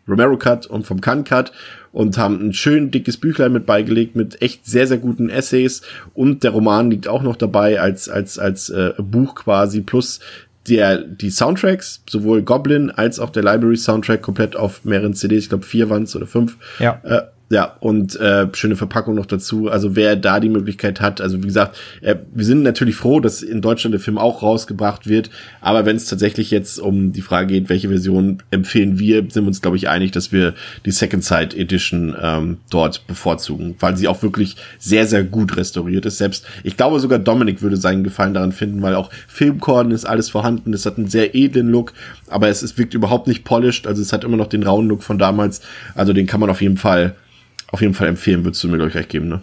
Romero 0.07 0.38
Cut 0.38 0.65
und 0.67 0.85
vom 0.85 1.01
Khan 1.01 1.23
Cut 1.23 1.51
und 1.91 2.17
haben 2.17 2.47
ein 2.47 2.53
schön 2.53 2.91
dickes 2.91 3.17
Büchlein 3.17 3.53
mit 3.53 3.65
beigelegt 3.65 4.15
mit 4.15 4.41
echt 4.41 4.65
sehr 4.65 4.88
sehr 4.88 4.97
guten 4.97 5.30
Essays 5.30 5.81
und 6.13 6.43
der 6.43 6.51
Roman 6.51 6.91
liegt 6.91 7.07
auch 7.07 7.23
noch 7.23 7.35
dabei 7.35 7.80
als 7.80 8.09
als 8.09 8.39
als 8.39 8.69
äh, 8.69 8.93
Buch 8.97 9.35
quasi 9.35 9.81
plus 9.81 10.19
der 10.67 10.97
die 10.97 11.30
Soundtracks 11.30 12.03
sowohl 12.09 12.41
Goblin 12.41 12.89
als 12.89 13.19
auch 13.19 13.30
der 13.30 13.43
Library 13.43 13.77
Soundtrack 13.77 14.21
komplett 14.21 14.55
auf 14.55 14.85
mehreren 14.85 15.13
CDs, 15.13 15.43
ich 15.43 15.49
glaube 15.49 15.65
vier 15.65 15.89
waren 15.89 16.03
es 16.03 16.15
oder 16.15 16.27
fünf. 16.27 16.57
Ja. 16.80 17.01
Äh, 17.03 17.21
Ja, 17.53 17.77
und 17.81 18.19
äh, 18.19 18.47
schöne 18.53 18.75
Verpackung 18.75 19.13
noch 19.13 19.27
dazu. 19.27 19.69
Also 19.69 19.95
wer 19.95 20.15
da 20.15 20.39
die 20.39 20.49
Möglichkeit 20.49 21.01
hat, 21.01 21.21
also 21.21 21.38
wie 21.43 21.45
gesagt, 21.45 21.77
äh, 22.01 22.15
wir 22.34 22.45
sind 22.45 22.63
natürlich 22.63 22.95
froh, 22.95 23.19
dass 23.19 23.43
in 23.43 23.61
Deutschland 23.61 23.93
der 23.93 23.99
Film 23.99 24.17
auch 24.17 24.41
rausgebracht 24.41 25.05
wird. 25.05 25.30
Aber 25.61 25.85
wenn 25.85 25.95
es 25.95 26.07
tatsächlich 26.07 26.49
jetzt 26.49 26.80
um 26.80 27.13
die 27.13 27.21
Frage 27.21 27.53
geht, 27.53 27.69
welche 27.69 27.89
Version 27.89 28.41
empfehlen 28.49 28.97
wir, 28.97 29.17
sind 29.30 29.43
wir 29.43 29.49
uns, 29.49 29.61
glaube 29.61 29.77
ich, 29.77 29.88
einig, 29.88 30.09
dass 30.13 30.31
wir 30.31 30.55
die 30.84 30.89
Second 30.89 31.23
Sight 31.23 31.53
Edition 31.53 32.15
ähm, 32.19 32.57
dort 32.71 33.05
bevorzugen, 33.05 33.75
weil 33.80 33.97
sie 33.97 34.07
auch 34.07 34.23
wirklich 34.23 34.55
sehr, 34.80 35.05
sehr 35.05 35.23
gut 35.23 35.55
restauriert 35.55 36.07
ist. 36.07 36.17
Selbst, 36.17 36.47
ich 36.63 36.75
glaube 36.75 36.99
sogar 36.99 37.19
Dominik 37.19 37.61
würde 37.61 37.77
seinen 37.77 38.03
Gefallen 38.03 38.34
daran 38.34 38.51
finden, 38.51 38.81
weil 38.81 38.95
auch 38.95 39.11
Filmkorn 39.27 39.91
ist 39.91 40.05
alles 40.05 40.31
vorhanden. 40.31 40.73
Es 40.73 40.88
hat 40.88 40.97
einen 40.97 41.05
sehr 41.05 41.35
edlen 41.35 41.69
Look, 41.69 41.93
aber 42.30 42.47
es, 42.47 42.63
es 42.63 42.80
wirkt 42.80 42.95
überhaupt 42.95 43.27
nicht 43.27 43.43
polished. 43.43 43.85
Also 43.85 44.01
es 44.01 44.11
hat 44.11 44.23
immer 44.23 44.38
noch 44.38 44.47
den 44.47 44.63
rauen 44.63 44.88
Look 44.88 45.03
von 45.03 45.19
damals. 45.19 45.61
Also 45.93 46.13
den 46.13 46.25
kann 46.25 46.39
man 46.39 46.49
auf 46.49 46.63
jeden 46.63 46.77
Fall 46.77 47.13
auf 47.73 47.81
jeden 47.81 47.93
Fall 47.93 48.07
empfehlen, 48.07 48.45
würdest 48.45 48.63
du 48.63 48.69
mir, 48.69 48.77
glaube 48.77 48.89
ich, 48.89 48.95
recht 48.95 49.09
geben, 49.09 49.27
ne? 49.27 49.41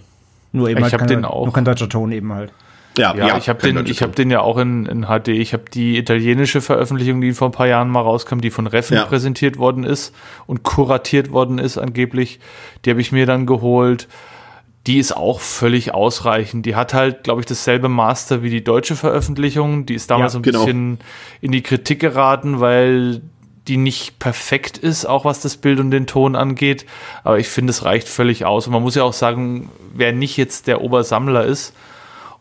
Nur 0.53 0.69
eben 0.69 0.79
ich 0.79 0.85
halt 0.85 0.95
habe 0.95 1.07
den 1.07 1.25
auch. 1.25 1.45
Nur 1.45 1.53
kein 1.53 1.65
deutscher 1.65 1.89
Ton 1.89 2.11
eben 2.13 2.33
halt. 2.33 2.53
Ja, 2.99 3.15
Ja, 3.15 3.29
ja, 3.29 3.37
ich 3.39 3.49
habe 3.49 3.61
den, 3.63 3.77
deutscher 3.77 3.91
ich 3.91 4.03
habe 4.03 4.13
Ton. 4.13 4.23
den 4.25 4.31
ja 4.31 4.41
auch 4.41 4.59
in, 4.59 4.87
in 4.87 5.05
HD. 5.07 5.29
Ich 5.29 5.53
habe 5.53 5.65
die 5.73 5.97
italienische 5.99 6.61
Veröffentlichung, 6.61 7.21
die 7.21 7.33
vor 7.33 7.49
ein 7.49 7.53
paar 7.53 7.67
Jahren 7.69 7.89
mal 7.89 8.01
rauskam, 8.01 8.39
die 8.41 8.51
von 8.51 8.67
Reffen 8.67 8.95
Ja. 8.97 9.05
präsentiert 9.05 9.59
worden 9.59 9.85
ist 9.85 10.15
und 10.47 10.63
kuratiert 10.65 11.31
worden 11.33 11.59
ist 11.59 11.79
angeblich. 11.79 12.41
Die 12.85 12.91
habe 12.91 13.01
ich 13.01 13.13
mir 13.13 13.27
dann 13.27 13.47
geholt. 13.47 14.09
Die 14.87 14.99
ist 14.99 15.17
auch 15.17 15.41
völlig 15.41 15.93
ausreichend. 15.95 16.67
Die 16.67 16.75
hat 16.75 16.95
halt, 16.95 17.23
glaube 17.25 17.41
ich, 17.41 17.47
dasselbe 17.47 17.89
Master 17.89 18.43
wie 18.43 18.51
die 18.51 18.65
deutsche 18.65 18.97
Veröffentlichung. 18.97 19.87
Die 19.87 19.95
ist 19.95 20.11
damals 20.11 20.33
Ja, 20.33 20.35
so 20.35 20.39
ein 20.39 20.43
genau. 20.43 20.65
bisschen 20.65 20.99
in 21.43 21.53
die 21.53 21.63
Kritik 21.63 22.01
geraten, 22.01 22.61
weil 22.61 23.21
die 23.69 23.77
nicht 23.77 24.19
perfekt 24.19 24.79
ist, 24.79 25.05
auch 25.05 25.25
was 25.25 25.41
das 25.41 25.57
Bild 25.57 25.81
und 25.81 25.91
den 25.91 26.07
Ton 26.07 26.35
angeht. 26.35 26.87
Aber 27.25 27.39
ich 27.39 27.49
finde, 27.49 27.71
es 27.71 27.85
reicht 27.85 28.09
völlig 28.09 28.45
aus. 28.45 28.67
Und 28.67 28.73
man 28.73 28.83
muss 28.83 28.95
ja 28.95 29.03
auch 29.03 29.13
sagen, 29.13 29.71
wer 29.95 30.13
nicht 30.13 30.37
jetzt 30.37 30.67
der 30.67 30.81
Obersammler 30.81 31.45
ist, 31.45 31.75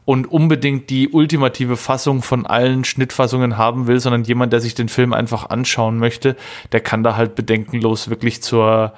und 0.09 0.25
unbedingt 0.25 0.89
die 0.89 1.09
ultimative 1.09 1.77
Fassung 1.77 2.23
von 2.23 2.47
allen 2.47 2.83
Schnittfassungen 2.83 3.59
haben 3.59 3.85
will, 3.85 3.99
sondern 3.99 4.23
jemand, 4.23 4.51
der 4.51 4.59
sich 4.59 4.73
den 4.73 4.89
Film 4.89 5.13
einfach 5.13 5.51
anschauen 5.51 5.99
möchte, 5.99 6.35
der 6.71 6.79
kann 6.79 7.03
da 7.03 7.15
halt 7.15 7.35
bedenkenlos 7.35 8.09
wirklich 8.09 8.41
zur, 8.41 8.93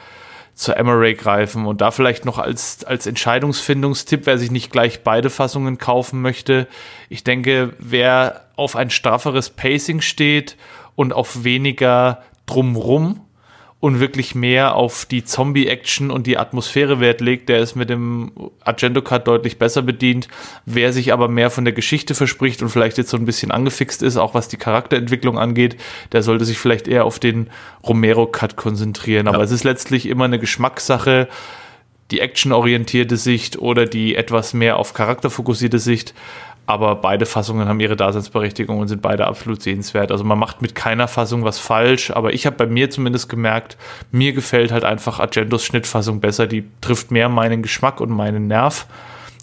zur 0.53 0.77
Emery 0.77 1.15
greifen 1.15 1.65
und 1.65 1.81
da 1.81 1.91
vielleicht 1.91 2.23
noch 2.23 2.38
als, 2.38 2.85
als 2.85 3.07
Entscheidungsfindungstipp, 3.07 4.26
wer 4.26 4.38
sich 4.38 4.52
nicht 4.52 4.72
gleich 4.72 5.03
beide 5.03 5.30
Fassungen 5.30 5.77
kaufen 5.77 6.22
möchte. 6.22 6.65
Ich 7.10 7.26
denke, 7.26 7.73
wer 7.77 8.45
auf 8.56 8.77
ein 8.77 8.89
strafferes 8.89 9.49
Pacing 9.49 9.99
steht 9.99 10.56
und 11.02 11.14
auf 11.14 11.44
weniger 11.44 12.22
drumrum 12.45 13.22
und 13.80 13.99
wirklich 13.99 14.36
mehr 14.36 14.76
auf 14.76 15.07
die 15.07 15.23
Zombie-Action 15.23 16.11
und 16.11 16.28
die 16.28 16.38
Atmosphäre 16.38 16.99
Wert 16.99 17.19
legt, 17.22 17.49
der 17.49 17.57
ist 17.57 17.76
mit 17.76 17.90
dem 17.90 18.32
Argento 18.64 19.02
Cut 19.02 19.26
deutlich 19.28 19.57
besser 19.57 19.82
bedient. 19.82 20.28
Wer 20.68 20.94
sich 20.94 21.11
aber 21.11 21.28
mehr 21.28 21.49
von 21.49 21.65
der 21.65 21.73
Geschichte 21.73 22.14
verspricht 22.14 22.61
und 22.61 22.69
vielleicht 22.69 22.99
jetzt 22.99 23.10
so 23.10 23.18
ein 23.18 23.26
bisschen 23.26 23.49
angefixt 23.49 24.03
ist, 24.03 24.18
auch 24.18 24.36
was 24.36 24.49
die 24.49 24.57
Charakterentwicklung 24.57 25.40
angeht, 25.40 25.78
der 26.11 26.22
sollte 26.22 26.45
sich 26.45 26.60
vielleicht 26.60 26.88
eher 26.88 27.06
auf 27.06 27.18
den 27.18 27.49
Romero 27.84 28.28
Cut 28.28 28.56
konzentrieren. 28.56 29.28
Aber 29.28 29.40
Ja. 29.40 29.44
es 29.44 29.52
ist 29.52 29.64
letztlich 29.64 30.07
immer 30.07 30.26
eine 30.26 30.38
Geschmackssache 30.38 31.28
die 32.11 32.19
actionorientierte 32.19 33.18
Sicht 33.18 33.57
oder 33.57 33.86
die 33.88 34.15
etwas 34.15 34.53
mehr 34.53 34.78
auf 34.78 34.94
Charakter 34.94 35.32
fokussierte 35.32 35.80
Sicht. 35.80 36.14
Aber 36.68 36.96
beide 36.96 37.26
Fassungen 37.26 37.68
haben 37.68 37.80
ihre 37.80 37.96
Daseinsberechtigung 37.96 38.80
und 38.80 38.88
sind 38.88 39.02
beide 39.02 39.28
absolut 39.28 39.62
sehenswert. 39.62 40.12
Also 40.12 40.24
man 40.24 40.40
macht 40.40 40.62
mit 40.62 40.76
keiner 40.76 41.08
Fassung 41.08 41.44
was 41.44 41.60
falsch, 41.60 42.12
aber 42.12 42.34
ich 42.34 42.46
habe 42.46 42.56
bei 42.56 42.68
mir 42.68 42.90
zumindest 42.90 43.30
gemerkt, 43.30 43.78
mir 44.12 44.32
gefällt 44.32 44.72
halt 44.72 44.84
einfach 44.84 45.20
Argentos 45.20 45.66
Schnittfassung 45.66 46.22
besser. 46.22 46.48
Die 46.48 46.66
trifft 46.80 47.12
mehr 47.12 47.30
meinen 47.30 47.62
Geschmack 47.62 48.00
und 48.00 48.10
meinen 48.10 48.48
Nerv. 48.48 48.88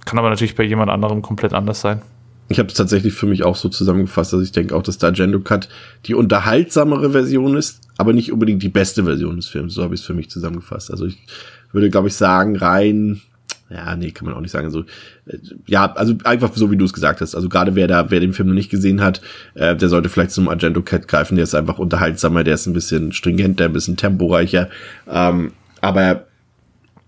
Kann 0.04 0.18
aber 0.18 0.30
natürlich 0.30 0.54
bei 0.54 0.64
jemand 0.64 0.90
anderem 0.90 1.20
komplett 1.20 1.52
anders 1.52 1.80
sein. 1.80 2.02
Ich 2.48 2.58
habe 2.58 2.68
es 2.68 2.74
tatsächlich 2.74 3.12
für 3.12 3.26
mich 3.26 3.44
auch 3.44 3.56
so 3.56 3.68
zusammengefasst, 3.68 4.32
dass 4.32 4.42
ich 4.42 4.52
denke 4.52 4.74
auch, 4.74 4.82
dass 4.82 4.96
der 4.96 5.10
Agendo 5.10 5.40
Cut 5.40 5.68
die 6.06 6.14
unterhaltsamere 6.14 7.10
Version 7.10 7.56
ist, 7.56 7.82
aber 7.98 8.14
nicht 8.14 8.32
unbedingt 8.32 8.62
die 8.62 8.70
beste 8.70 9.04
Version 9.04 9.36
des 9.36 9.48
Films. 9.48 9.74
So 9.74 9.82
habe 9.82 9.94
ich 9.94 10.00
es 10.00 10.06
für 10.06 10.14
mich 10.14 10.30
zusammengefasst. 10.30 10.90
Also 10.90 11.04
ich 11.04 11.18
würde, 11.72 11.90
glaube 11.90 12.08
ich, 12.08 12.14
sagen, 12.14 12.56
rein, 12.56 13.20
ja, 13.70 13.96
nee, 13.96 14.10
kann 14.12 14.26
man 14.26 14.34
auch 14.34 14.40
nicht 14.40 14.50
sagen. 14.50 14.70
So, 14.70 14.80
äh, 15.26 15.38
ja, 15.66 15.92
also 15.92 16.14
einfach 16.24 16.54
so, 16.54 16.70
wie 16.70 16.76
du 16.76 16.84
es 16.84 16.92
gesagt 16.92 17.20
hast. 17.20 17.34
Also 17.34 17.48
gerade 17.48 17.74
wer 17.74 17.86
da, 17.86 18.10
wer 18.10 18.20
den 18.20 18.32
Film 18.32 18.48
noch 18.48 18.54
nicht 18.54 18.70
gesehen 18.70 19.02
hat, 19.02 19.20
äh, 19.54 19.76
der 19.76 19.88
sollte 19.88 20.08
vielleicht 20.08 20.30
zum 20.30 20.48
Agendo 20.48 20.82
Cut 20.82 21.08
greifen. 21.08 21.36
Der 21.36 21.44
ist 21.44 21.54
einfach 21.54 21.78
unterhaltsamer, 21.78 22.44
der 22.44 22.54
ist 22.54 22.66
ein 22.66 22.72
bisschen 22.72 23.12
stringenter, 23.12 23.66
ein 23.66 23.72
bisschen 23.72 23.96
temporeicher. 23.96 24.68
Ähm, 25.06 25.52
aber 25.80 26.24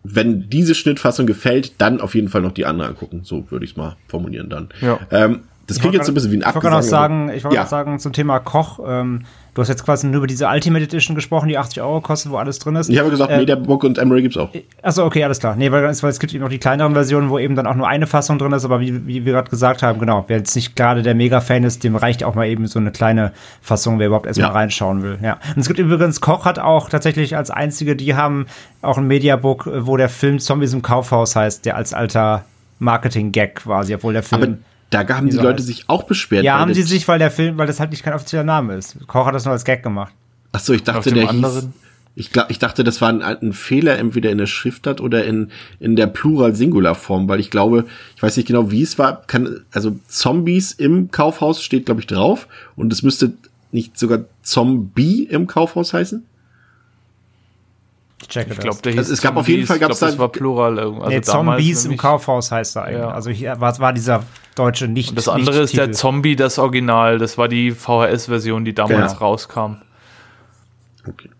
wenn 0.02 0.48
diese 0.48 0.74
Schnittfassung 0.74 1.26
gefällt, 1.26 1.74
dann 1.78 2.00
auf 2.00 2.14
jeden 2.14 2.28
Fall 2.28 2.42
noch 2.42 2.52
die 2.52 2.66
andere 2.66 2.88
angucken. 2.88 3.20
So 3.24 3.50
würde 3.50 3.64
ich 3.64 3.72
es 3.72 3.76
mal 3.76 3.96
formulieren 4.08 4.48
dann. 4.48 4.68
Ja. 4.80 4.98
Ähm, 5.10 5.40
das 5.70 5.80
klingt 5.80 5.94
jetzt 5.94 6.06
so 6.06 6.12
ein 6.12 6.14
bisschen 6.14 6.30
wie 6.32 6.36
ein 6.36 6.40
Ich 6.40 6.46
wollte 6.54 6.68
Abgesang, 6.68 6.82
sagen, 6.82 7.28
ich 7.34 7.44
wollte 7.44 7.56
ja. 7.56 7.66
sagen 7.66 7.98
zum 7.98 8.12
Thema 8.12 8.38
Koch, 8.38 8.78
ähm, 8.86 9.22
du 9.54 9.62
hast 9.62 9.68
jetzt 9.68 9.84
quasi 9.84 10.06
nur 10.06 10.18
über 10.18 10.26
diese 10.26 10.46
Ultimate 10.46 10.84
Edition 10.84 11.14
gesprochen, 11.14 11.48
die 11.48 11.58
80 11.58 11.82
Euro 11.82 12.00
kostet, 12.00 12.30
wo 12.32 12.36
alles 12.36 12.58
drin 12.58 12.76
ist. 12.76 12.88
Ich 12.88 12.98
habe 12.98 13.10
gesagt, 13.10 13.30
Äh, 13.30 13.38
Mediabook 13.38 13.82
und 13.84 13.98
Emery 13.98 14.22
gibt's 14.22 14.36
auch. 14.36 14.50
Achso, 14.82 15.04
okay, 15.04 15.24
alles 15.24 15.40
klar. 15.40 15.56
Nee, 15.56 15.72
weil, 15.72 15.84
es- 15.86 16.02
weil 16.02 16.10
es 16.10 16.20
gibt 16.20 16.32
eben 16.34 16.42
noch 16.42 16.50
die 16.50 16.58
kleineren 16.58 16.92
Versionen, 16.94 17.30
wo 17.30 17.38
eben 17.38 17.56
dann 17.56 17.66
auch 17.66 17.74
nur 17.74 17.88
eine 17.88 18.06
Fassung 18.06 18.38
drin 18.38 18.52
ist, 18.52 18.64
aber 18.64 18.80
wie, 18.80 19.06
wie 19.06 19.24
wir 19.24 19.32
gerade 19.32 19.50
gesagt 19.50 19.82
haben, 19.82 19.98
genau, 19.98 20.24
wer 20.28 20.38
jetzt 20.38 20.54
nicht 20.54 20.76
gerade 20.76 21.02
der 21.02 21.14
Mega-Fan 21.14 21.64
ist, 21.64 21.82
dem 21.84 21.96
reicht 21.96 22.22
auch 22.24 22.34
mal 22.34 22.46
eben 22.46 22.66
so 22.66 22.78
eine 22.78 22.90
kleine 22.92 23.32
Fassung, 23.62 23.98
wer 23.98 24.06
überhaupt 24.08 24.26
erstmal 24.26 24.48
Ja. 24.50 24.54
reinschauen 24.54 25.02
will. 25.02 25.18
Ja. 25.22 25.38
Und 25.54 25.58
es 25.62 25.66
gibt 25.68 25.78
übrigens, 25.78 26.20
Koch 26.20 26.44
hat 26.44 26.58
auch 26.58 26.88
tatsächlich 26.88 27.36
als 27.36 27.50
einzige, 27.50 27.96
die 27.96 28.14
haben 28.14 28.46
auch 28.82 28.98
ein 28.98 29.06
Mediabook, 29.06 29.66
äh, 29.66 29.86
wo 29.86 29.96
der 29.96 30.08
Film 30.08 30.38
Zombies 30.38 30.72
im 30.72 30.82
Kaufhaus 30.82 31.36
heißt, 31.36 31.64
der 31.66 31.76
als 31.76 31.92
alter 31.92 32.44
Marketing-Gag 32.78 33.56
quasi, 33.56 33.94
obwohl 33.94 34.12
der 34.14 34.22
Film. 34.22 34.42
Aber 34.42 34.52
da 34.90 35.08
haben 35.08 35.26
die 35.28 35.36
so 35.36 35.42
Leute 35.42 35.58
heißt. 35.58 35.66
sich 35.66 35.84
auch 35.88 36.02
beschwert. 36.02 36.44
ja, 36.44 36.58
haben 36.58 36.74
sie 36.74 36.82
sich, 36.82 37.06
weil 37.08 37.18
der 37.18 37.30
Film, 37.30 37.58
weil 37.58 37.66
das 37.66 37.80
halt 37.80 37.90
nicht 37.90 38.02
kein 38.02 38.12
offizieller 38.12 38.44
Name 38.44 38.74
ist. 38.74 38.96
Koch 39.06 39.26
hat 39.26 39.34
das 39.34 39.44
nur 39.44 39.52
als 39.52 39.64
Gag 39.64 39.82
gemacht. 39.82 40.12
Ach 40.52 40.60
so, 40.60 40.72
ich 40.72 40.82
dachte, 40.82 41.12
der 41.12 41.22
hieß, 41.22 41.30
anderen? 41.30 41.72
ich, 42.16 42.32
glaub, 42.32 42.50
ich 42.50 42.58
dachte, 42.58 42.82
das 42.82 43.00
war 43.00 43.08
ein, 43.08 43.22
ein 43.22 43.52
Fehler 43.52 43.98
entweder 43.98 44.30
in 44.30 44.38
der 44.38 44.46
Schriftart 44.46 45.00
oder 45.00 45.24
in, 45.24 45.50
in 45.78 45.94
der 45.94 46.08
Plural-Singular-Form, 46.08 47.28
weil 47.28 47.38
ich 47.38 47.50
glaube, 47.50 47.86
ich 48.16 48.22
weiß 48.22 48.36
nicht 48.36 48.46
genau, 48.46 48.70
wie 48.70 48.82
es 48.82 48.98
war, 48.98 49.22
kann, 49.26 49.60
also 49.70 49.96
Zombies 50.08 50.72
im 50.72 51.10
Kaufhaus 51.10 51.62
steht, 51.62 51.86
glaube 51.86 52.00
ich, 52.00 52.06
drauf 52.08 52.48
und 52.74 52.92
es 52.92 53.02
müsste 53.02 53.32
nicht 53.72 53.98
sogar 53.98 54.24
Zombie 54.42 55.22
im 55.22 55.46
Kaufhaus 55.46 55.92
heißen? 55.92 56.24
Ich 58.22 58.28
checke 58.28 58.50
Ich 58.50 58.56
das. 58.56 58.64
glaube, 58.64 58.82
der 58.82 58.92
hieß 58.92 58.98
Also 58.98 59.12
es 59.14 59.22
gab 59.22 59.36
auf 59.36 59.48
jeden 59.48 59.66
Zombies. 59.66 59.68
Fall- 59.68 59.76
ich 59.76 59.80
glaub, 59.80 59.88
gab's 59.90 60.00
da- 60.00 60.06
das 60.06 60.18
war 60.18 60.28
Plural. 60.28 60.78
Also 60.78 61.04
nee, 61.08 61.20
Zombies 61.22 61.84
im. 61.86 61.96
Kaufhaus 61.96 62.50
heißt 62.52 62.76
er 62.76 62.84
eigentlich. 62.84 62.98
Ja. 63.00 63.10
Also 63.10 63.30
hier 63.30 63.60
war, 63.60 63.78
war 63.78 63.92
dieser 63.92 64.22
deutsche 64.56 64.88
nicht. 64.88 65.10
Und 65.10 65.18
das 65.18 65.28
andere 65.28 65.60
ist 65.60 65.76
der 65.76 65.92
Zombie, 65.92 66.36
das 66.36 66.58
Original. 66.58 67.18
Das 67.18 67.38
war 67.38 67.48
die 67.48 67.70
VHS-Version, 67.70 68.64
die 68.64 68.74
damals 68.74 69.12
Genau. 69.14 69.24
rauskam. 69.24 69.76
Okay. 71.08 71.30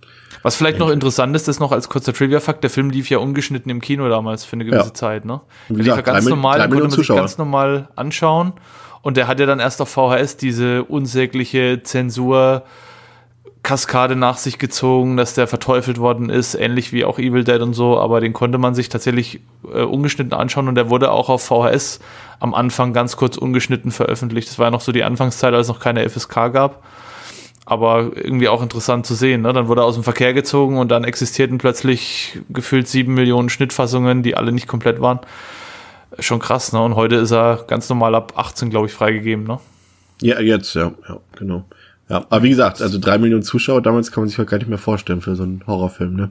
Was 0.42 0.56
vielleicht 0.56 0.78
noch 0.78 0.88
interessant 0.88 1.36
ist, 1.36 1.48
ist 1.48 1.60
noch 1.60 1.70
als 1.70 1.90
kurzer 1.90 2.14
Trivia-Fakt, 2.14 2.62
der 2.64 2.70
Film 2.70 2.88
lief 2.88 3.10
ja 3.10 3.18
ungeschnitten 3.18 3.70
im 3.70 3.82
Kino 3.82 4.08
damals 4.08 4.44
für 4.46 4.54
eine 4.54 4.64
gewisse 4.64 4.86
Ja. 4.88 4.94
Zeit. 4.94 5.26
Ne? 5.26 5.42
Wie 5.68 5.74
Der 5.76 5.84
lief 5.84 5.96
ja 5.96 6.00
ganz 6.00 6.24
normal, 6.26 6.60
konnte 6.60 6.76
man 6.82 6.90
sich 6.90 7.08
ganz 7.08 7.36
normal 7.36 7.88
anschauen. 7.94 8.54
Und 9.02 9.18
der 9.18 9.28
hat 9.28 9.38
ja 9.38 9.44
dann 9.44 9.60
erst 9.60 9.82
auf 9.82 9.90
VHS 9.90 10.38
diese 10.38 10.84
unsägliche 10.84 11.82
Zensur 11.82 12.62
Kaskade 13.62 14.16
nach 14.16 14.38
sich 14.38 14.58
gezogen, 14.58 15.16
dass 15.16 15.34
der 15.34 15.46
verteufelt 15.46 15.98
worden 15.98 16.30
ist, 16.30 16.54
ähnlich 16.54 16.92
wie 16.92 17.04
auch 17.04 17.18
Evil 17.18 17.44
Dead 17.44 17.60
und 17.60 17.74
so, 17.74 17.98
aber 17.98 18.20
den 18.20 18.32
konnte 18.32 18.56
man 18.56 18.74
sich 18.74 18.88
tatsächlich 18.88 19.40
äh, 19.72 19.82
ungeschnitten 19.82 20.32
anschauen 20.32 20.68
und 20.68 20.76
der 20.76 20.88
wurde 20.88 21.10
auch 21.10 21.28
auf 21.28 21.44
VHS 21.44 22.00
am 22.38 22.54
Anfang 22.54 22.94
ganz 22.94 23.16
kurz 23.16 23.36
ungeschnitten 23.36 23.90
veröffentlicht. 23.90 24.48
Das 24.48 24.58
war 24.58 24.66
ja 24.66 24.70
noch 24.70 24.80
so 24.80 24.92
die 24.92 25.04
Anfangszeit, 25.04 25.52
als 25.52 25.66
es 25.66 25.72
noch 25.72 25.80
keine 25.80 26.08
FSK 26.08 26.52
gab. 26.52 26.82
Aber 27.66 28.10
irgendwie 28.16 28.48
auch 28.48 28.62
interessant 28.62 29.06
zu 29.06 29.14
sehen. 29.14 29.42
Ne? 29.42 29.52
Dann 29.52 29.68
wurde 29.68 29.82
er 29.82 29.84
aus 29.84 29.94
dem 29.94 30.02
Verkehr 30.02 30.32
gezogen 30.32 30.78
und 30.78 30.88
dann 30.88 31.04
existierten 31.04 31.58
plötzlich 31.58 32.40
gefühlt 32.48 32.88
sieben 32.88 33.14
Millionen 33.14 33.50
Schnittfassungen, 33.50 34.22
die 34.22 34.34
alle 34.36 34.50
nicht 34.50 34.66
komplett 34.66 35.00
waren. 35.00 35.20
Schon 36.18 36.40
krass, 36.40 36.72
ne? 36.72 36.82
Und 36.82 36.96
heute 36.96 37.16
ist 37.16 37.30
er 37.30 37.64
ganz 37.68 37.88
normal 37.88 38.16
ab 38.16 38.32
18, 38.34 38.70
glaube 38.70 38.88
ich, 38.88 38.92
freigegeben, 38.92 39.44
ne? 39.44 39.60
Ja, 40.20 40.40
jetzt, 40.40 40.74
ja, 40.74 40.92
ja, 41.08 41.18
genau. 41.36 41.64
Ja, 42.10 42.26
aber 42.28 42.42
wie 42.42 42.50
gesagt, 42.50 42.82
also 42.82 42.98
drei 42.98 43.18
Millionen 43.18 43.44
Zuschauer, 43.44 43.82
damals 43.82 44.10
kann 44.10 44.22
man 44.22 44.28
sich 44.28 44.36
halt 44.36 44.50
gar 44.50 44.58
nicht 44.58 44.68
mehr 44.68 44.78
vorstellen 44.78 45.20
für 45.20 45.36
so 45.36 45.44
einen 45.44 45.62
Horrorfilm, 45.66 46.14
ne? 46.14 46.30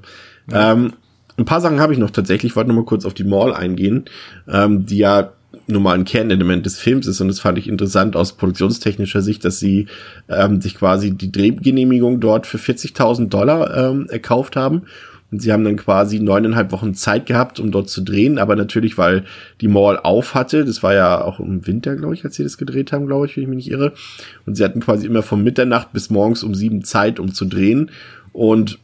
Ähm, 0.51 0.93
ein 1.37 1.45
paar 1.45 1.61
Sachen 1.61 1.79
habe 1.79 1.93
ich 1.93 1.99
noch 1.99 2.09
tatsächlich, 2.09 2.51
ich 2.51 2.55
wollte 2.57 2.67
noch 2.69 2.75
mal 2.75 2.85
kurz 2.85 3.05
auf 3.05 3.13
die 3.13 3.23
Mall 3.23 3.53
eingehen, 3.53 4.05
ähm, 4.49 4.85
die 4.85 4.97
ja 4.97 5.31
nun 5.67 5.83
mal 5.83 5.95
ein 5.95 6.03
Kernelement 6.03 6.65
des 6.65 6.77
Films 6.77 7.07
ist 7.07 7.21
und 7.21 7.29
das 7.29 7.39
fand 7.39 7.57
ich 7.57 7.69
interessant 7.69 8.17
aus 8.17 8.33
produktionstechnischer 8.33 9.21
Sicht, 9.21 9.45
dass 9.45 9.59
sie 9.59 9.87
ähm, 10.27 10.59
sich 10.59 10.75
quasi 10.75 11.11
die 11.11 11.31
Drehgenehmigung 11.31 12.19
dort 12.19 12.45
für 12.45 12.57
40.000 12.57 13.29
Dollar 13.29 13.75
ähm, 13.77 14.07
erkauft 14.09 14.57
haben 14.57 14.83
und 15.31 15.41
sie 15.41 15.51
haben 15.51 15.63
dann 15.63 15.77
quasi 15.77 16.19
neuneinhalb 16.19 16.71
Wochen 16.71 16.95
Zeit 16.95 17.25
gehabt, 17.25 17.59
um 17.59 17.71
dort 17.71 17.89
zu 17.89 18.01
drehen, 18.01 18.39
aber 18.39 18.55
natürlich, 18.55 18.97
weil 18.97 19.25
die 19.61 19.67
Mall 19.67 19.99
auf 19.99 20.33
hatte, 20.33 20.65
das 20.65 20.81
war 20.81 20.93
ja 20.93 21.23
auch 21.23 21.39
im 21.39 21.65
Winter, 21.67 21.95
glaube 21.95 22.15
ich, 22.15 22.25
als 22.25 22.35
sie 22.35 22.43
das 22.43 22.57
gedreht 22.57 22.91
haben, 22.91 23.05
glaube 23.05 23.27
ich, 23.27 23.35
wenn 23.35 23.43
ich 23.43 23.49
mich 23.49 23.57
nicht 23.57 23.71
irre. 23.71 23.93
Und 24.45 24.55
sie 24.55 24.63
hatten 24.63 24.79
quasi 24.79 25.05
immer 25.05 25.21
von 25.21 25.43
Mitternacht 25.43 25.93
bis 25.93 26.09
morgens 26.09 26.43
um 26.43 26.55
sieben 26.55 26.83
Zeit, 26.83 27.19
um 27.19 27.33
zu 27.33 27.45
drehen. 27.45 27.91
Und 28.33 28.79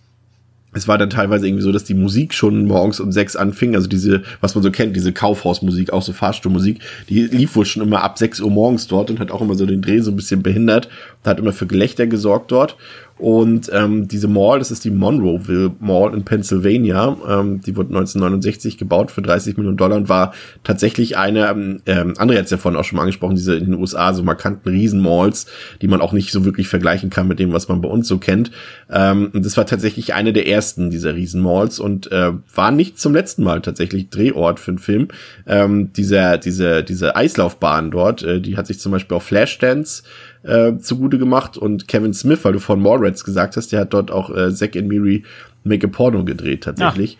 es 0.75 0.87
war 0.89 0.97
dann 0.97 1.09
teilweise 1.09 1.47
irgendwie 1.47 1.63
so, 1.63 1.71
dass 1.71 1.85
die 1.85 1.93
Musik 1.93 2.33
schon 2.33 2.65
morgens 2.65 2.99
um 2.99 3.11
sechs 3.11 3.35
anfing, 3.35 3.75
also 3.75 3.87
diese, 3.87 4.23
was 4.41 4.55
man 4.55 4.63
so 4.63 4.71
kennt, 4.71 4.95
diese 4.95 5.13
Kaufhausmusik, 5.13 5.91
auch 5.93 6.01
so 6.01 6.11
Fahrstuhlmusik, 6.11 6.79
die 7.07 7.23
lief 7.23 7.55
wohl 7.55 7.65
schon 7.65 7.81
immer 7.81 8.03
ab 8.03 8.17
sechs 8.17 8.41
Uhr 8.41 8.51
morgens 8.51 8.87
dort 8.87 9.09
und 9.09 9.19
hat 9.19 9.31
auch 9.31 9.41
immer 9.41 9.55
so 9.55 9.65
den 9.65 9.81
Dreh 9.81 10.01
so 10.01 10.11
ein 10.11 10.17
bisschen 10.17 10.43
behindert, 10.43 10.89
hat 11.23 11.39
immer 11.39 11.53
für 11.53 11.65
Gelächter 11.65 12.07
gesorgt 12.07 12.51
dort 12.51 12.75
und 13.17 13.69
ähm, 13.71 14.09
diese 14.09 14.27
Mall, 14.27 14.59
das 14.59 14.71
ist 14.71 14.83
die 14.83 14.91
Monroeville 14.91 15.71
Mall 15.79 16.13
in 16.13 16.25
Pennsylvania. 16.25 17.15
Ähm, 17.27 17.61
die 17.61 17.77
wurde 17.77 17.89
1969 17.89 18.77
gebaut 18.77 19.09
für 19.09 19.21
30 19.21 19.55
Millionen 19.55 19.77
Dollar 19.77 19.95
und 19.95 20.09
war 20.09 20.33
tatsächlich 20.65 21.15
eine, 21.15 21.47
ähm, 21.47 21.81
ähm, 21.85 22.13
André 22.15 22.37
hat 22.37 22.45
es 22.45 22.51
ja 22.51 22.57
vorhin 22.57 22.77
auch 22.77 22.83
schon 22.83 22.97
mal 22.97 23.03
angesprochen, 23.03 23.35
diese 23.35 23.55
in 23.55 23.67
den 23.67 23.75
USA 23.75 24.13
so 24.13 24.21
markanten 24.21 24.69
Riesenmalls, 24.69 25.45
die 25.81 25.87
man 25.87 26.01
auch 26.01 26.11
nicht 26.11 26.29
so 26.33 26.43
wirklich 26.43 26.67
vergleichen 26.67 27.09
kann 27.09 27.29
mit 27.29 27.39
dem, 27.39 27.53
was 27.53 27.69
man 27.69 27.79
bei 27.79 27.87
uns 27.87 28.09
so 28.09 28.17
kennt. 28.17 28.51
Ähm, 28.91 29.31
und 29.33 29.45
das 29.45 29.55
war 29.55 29.65
tatsächlich 29.65 30.13
eine 30.13 30.33
der 30.33 30.49
ersten 30.49 30.89
dieser 30.89 31.15
Riesenmalls 31.15 31.79
und 31.79 32.11
äh, 32.11 32.33
war 32.53 32.71
nicht 32.71 32.99
zum 32.99 33.13
letzten 33.13 33.43
Mal 33.43 33.61
tatsächlich 33.61 34.09
Drehort 34.09 34.59
für 34.59 34.71
einen 34.71 34.79
Film. 34.79 35.07
Ähm, 35.47 35.93
dieser, 35.93 36.37
diese, 36.37 36.83
diese 36.83 37.15
Eislaufbahn 37.15 37.91
dort, 37.91 38.23
äh, 38.23 38.41
die 38.41 38.57
hat 38.57 38.67
sich 38.67 38.79
zum 38.81 38.91
Beispiel 38.91 39.15
auf 39.15 39.23
Flashdance 39.23 40.03
äh, 40.45 40.77
zugute 40.79 41.17
gemacht 41.17 41.57
und 41.57 41.87
Kevin 41.87 42.13
Smith, 42.13 42.39
weil 42.43 42.53
du 42.53 42.59
von 42.59 42.81
Mallrats 42.81 43.23
gesagt 43.23 43.57
hast, 43.57 43.71
der 43.71 43.81
hat 43.81 43.93
dort 43.93 44.11
auch 44.11 44.35
äh, 44.35 44.53
Zack 44.53 44.75
and 44.75 44.87
Miri 44.87 45.23
Make 45.63 45.87
a 45.87 45.89
Porno 45.89 46.23
gedreht 46.23 46.63
tatsächlich. 46.63 47.13
Ja. 47.13 47.19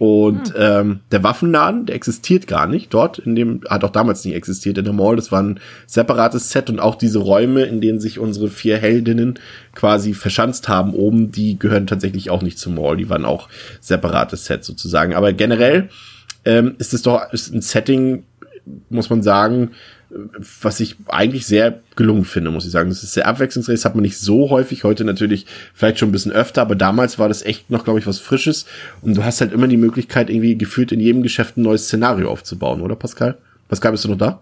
Und 0.00 0.54
hm. 0.54 0.56
ähm, 0.56 1.00
der 1.12 1.22
Waffenladen, 1.22 1.84
der 1.84 1.94
existiert 1.94 2.46
gar 2.46 2.66
nicht 2.66 2.94
dort, 2.94 3.18
in 3.18 3.34
dem 3.34 3.60
hat 3.68 3.84
auch 3.84 3.90
damals 3.90 4.24
nicht 4.24 4.34
existiert 4.34 4.78
in 4.78 4.84
der 4.84 4.94
Mall. 4.94 5.14
Das 5.14 5.30
war 5.30 5.42
ein 5.42 5.60
separates 5.86 6.50
Set 6.50 6.70
und 6.70 6.80
auch 6.80 6.94
diese 6.94 7.18
Räume, 7.18 7.64
in 7.64 7.82
denen 7.82 8.00
sich 8.00 8.18
unsere 8.18 8.48
vier 8.48 8.78
Heldinnen 8.78 9.38
quasi 9.74 10.14
verschanzt 10.14 10.70
haben 10.70 10.94
oben, 10.94 11.32
die 11.32 11.58
gehören 11.58 11.86
tatsächlich 11.86 12.30
auch 12.30 12.40
nicht 12.40 12.58
zum 12.58 12.76
Mall. 12.76 12.96
Die 12.96 13.10
waren 13.10 13.26
auch 13.26 13.50
separates 13.80 14.46
Set 14.46 14.64
sozusagen. 14.64 15.12
Aber 15.12 15.34
generell 15.34 15.90
ähm, 16.46 16.76
ist 16.78 16.94
es 16.94 17.02
doch 17.02 17.30
ist 17.34 17.52
ein 17.52 17.60
Setting, 17.60 18.24
muss 18.88 19.10
man 19.10 19.22
sagen, 19.22 19.72
was 20.62 20.80
ich 20.80 20.96
eigentlich 21.06 21.46
sehr 21.46 21.80
gelungen 21.96 22.24
finde, 22.24 22.50
muss 22.50 22.64
ich 22.64 22.72
sagen. 22.72 22.88
Das 22.88 23.02
ist 23.02 23.12
sehr 23.12 23.26
abwechslungsreich, 23.26 23.76
das 23.76 23.84
hat 23.84 23.94
man 23.94 24.02
nicht 24.02 24.18
so 24.18 24.50
häufig, 24.50 24.84
heute 24.84 25.04
natürlich 25.04 25.46
vielleicht 25.74 25.98
schon 25.98 26.08
ein 26.08 26.12
bisschen 26.12 26.32
öfter, 26.32 26.62
aber 26.62 26.74
damals 26.74 27.18
war 27.18 27.28
das 27.28 27.42
echt 27.42 27.70
noch, 27.70 27.84
glaube 27.84 28.00
ich, 28.00 28.06
was 28.06 28.18
Frisches 28.18 28.66
und 29.02 29.16
du 29.16 29.24
hast 29.24 29.40
halt 29.40 29.52
immer 29.52 29.68
die 29.68 29.76
Möglichkeit, 29.76 30.30
irgendwie 30.30 30.58
gefühlt 30.58 30.92
in 30.92 31.00
jedem 31.00 31.22
Geschäft 31.22 31.56
ein 31.56 31.62
neues 31.62 31.84
Szenario 31.84 32.30
aufzubauen, 32.30 32.80
oder 32.80 32.96
Pascal? 32.96 33.38
Pascal, 33.68 33.92
bist 33.92 34.04
du 34.04 34.08
noch 34.08 34.18
da? 34.18 34.40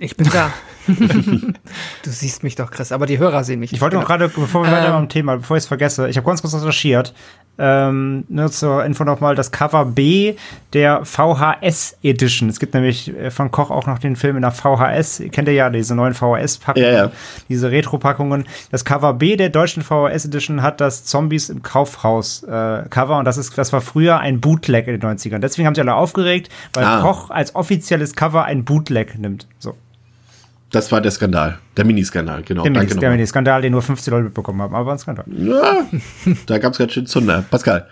Ich 0.00 0.16
bin 0.16 0.28
da. 0.32 0.52
du 2.04 2.10
siehst 2.10 2.42
mich 2.42 2.54
doch, 2.54 2.70
Chris, 2.70 2.92
aber 2.92 3.06
die 3.06 3.18
Hörer 3.18 3.44
sehen 3.44 3.60
mich. 3.60 3.72
Ich 3.72 3.80
wollte 3.80 3.96
noch 3.96 4.06
genau. 4.06 4.18
gerade, 4.18 4.28
bevor 4.28 4.62
wir 4.62 4.68
ähm, 4.68 4.74
weiter 4.74 4.92
beim 4.92 5.08
Thema, 5.08 5.36
bevor 5.36 5.56
ich 5.56 5.64
es 5.64 5.68
vergesse, 5.68 6.08
ich 6.08 6.16
habe 6.16 6.26
ganz 6.26 6.42
kurz 6.42 6.54
recherchiert. 6.54 7.14
Ähm, 7.62 8.24
nur 8.30 8.50
zur 8.50 8.86
Info 8.86 9.04
nochmal 9.04 9.34
das 9.34 9.52
Cover 9.52 9.84
B 9.84 10.34
der 10.72 11.04
VHS 11.04 11.98
Edition. 12.02 12.48
Es 12.48 12.58
gibt 12.58 12.72
nämlich 12.72 13.14
äh, 13.14 13.30
von 13.30 13.50
Koch 13.50 13.70
auch 13.70 13.86
noch 13.86 13.98
den 13.98 14.16
Film 14.16 14.36
in 14.36 14.42
der 14.42 14.50
VHS. 14.50 15.22
Kennt 15.30 15.46
ihr 15.46 15.52
ja 15.52 15.68
diese 15.68 15.94
neuen 15.94 16.14
VHS-Packungen, 16.14 16.86
ja, 16.86 17.04
ja. 17.04 17.10
diese 17.50 17.70
Retro-Packungen. 17.70 18.46
Das 18.70 18.86
Cover 18.86 19.12
B 19.12 19.36
der 19.36 19.50
deutschen 19.50 19.82
VHS 19.82 20.24
Edition 20.24 20.62
hat 20.62 20.80
das 20.80 21.04
Zombies 21.04 21.50
im 21.50 21.62
Kaufhaus 21.62 22.44
äh, 22.44 22.84
Cover 22.88 23.18
und 23.18 23.26
das 23.26 23.36
ist, 23.36 23.58
das 23.58 23.74
war 23.74 23.82
früher 23.82 24.18
ein 24.20 24.40
Bootleg 24.40 24.86
in 24.86 24.98
den 24.98 25.18
90ern. 25.18 25.40
Deswegen 25.40 25.66
haben 25.66 25.74
sie 25.74 25.82
alle 25.82 25.94
aufgeregt, 25.94 26.48
weil 26.72 26.84
ah. 26.84 27.02
Koch 27.02 27.28
als 27.28 27.54
offizielles 27.54 28.14
Cover 28.14 28.44
ein 28.44 28.64
Bootleg 28.64 29.18
nimmt. 29.18 29.46
So. 29.58 29.74
Das 30.70 30.92
war 30.92 31.00
der 31.00 31.10
Skandal. 31.10 31.58
Der 31.76 31.84
Miniskandal, 31.84 32.42
genau. 32.42 32.62
Der, 32.62 32.72
Danke 32.72 32.88
Minis, 32.88 33.00
der 33.00 33.10
Miniskandal, 33.10 33.62
den 33.62 33.72
nur 33.72 33.82
15 33.82 34.12
Leute 34.12 34.24
mitbekommen 34.24 34.62
haben, 34.62 34.74
aber 34.74 34.92
ein 34.92 34.98
Skandal. 34.98 35.24
Ja, 35.28 35.84
da 36.46 36.58
gab 36.58 36.72
es 36.72 36.78
ganz 36.78 36.92
schön 36.92 37.06
Zunder. 37.06 37.44
Pascal. 37.50 37.88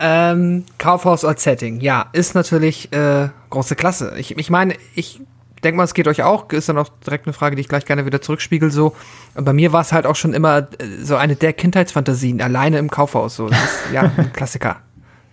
Ähm, 0.00 0.64
Kaufhaus 0.78 1.24
als 1.24 1.42
Setting, 1.42 1.80
ja, 1.80 2.06
ist 2.12 2.34
natürlich 2.34 2.92
äh, 2.92 3.28
große 3.50 3.74
Klasse. 3.76 4.14
Ich, 4.16 4.38
ich 4.38 4.48
meine, 4.48 4.74
ich 4.94 5.20
denke 5.64 5.76
mal, 5.76 5.84
es 5.84 5.94
geht 5.94 6.08
euch 6.08 6.22
auch. 6.22 6.50
Ist 6.52 6.68
dann 6.68 6.78
auch 6.78 6.88
direkt 7.04 7.26
eine 7.26 7.32
Frage, 7.32 7.56
die 7.56 7.60
ich 7.60 7.68
gleich 7.68 7.84
gerne 7.84 8.06
wieder 8.06 8.22
zurückspiegel. 8.22 8.70
So, 8.70 8.94
bei 9.34 9.52
mir 9.52 9.72
war 9.72 9.80
es 9.80 9.92
halt 9.92 10.06
auch 10.06 10.16
schon 10.16 10.34
immer 10.34 10.58
äh, 10.58 10.64
so 11.02 11.16
eine 11.16 11.36
der 11.36 11.52
Kindheitsfantasien, 11.52 12.40
alleine 12.40 12.78
im 12.78 12.90
Kaufhaus. 12.90 13.36
So, 13.36 13.48
das 13.48 13.58
ist, 13.60 13.92
ja, 13.92 14.10
ein 14.16 14.32
Klassiker. 14.32 14.76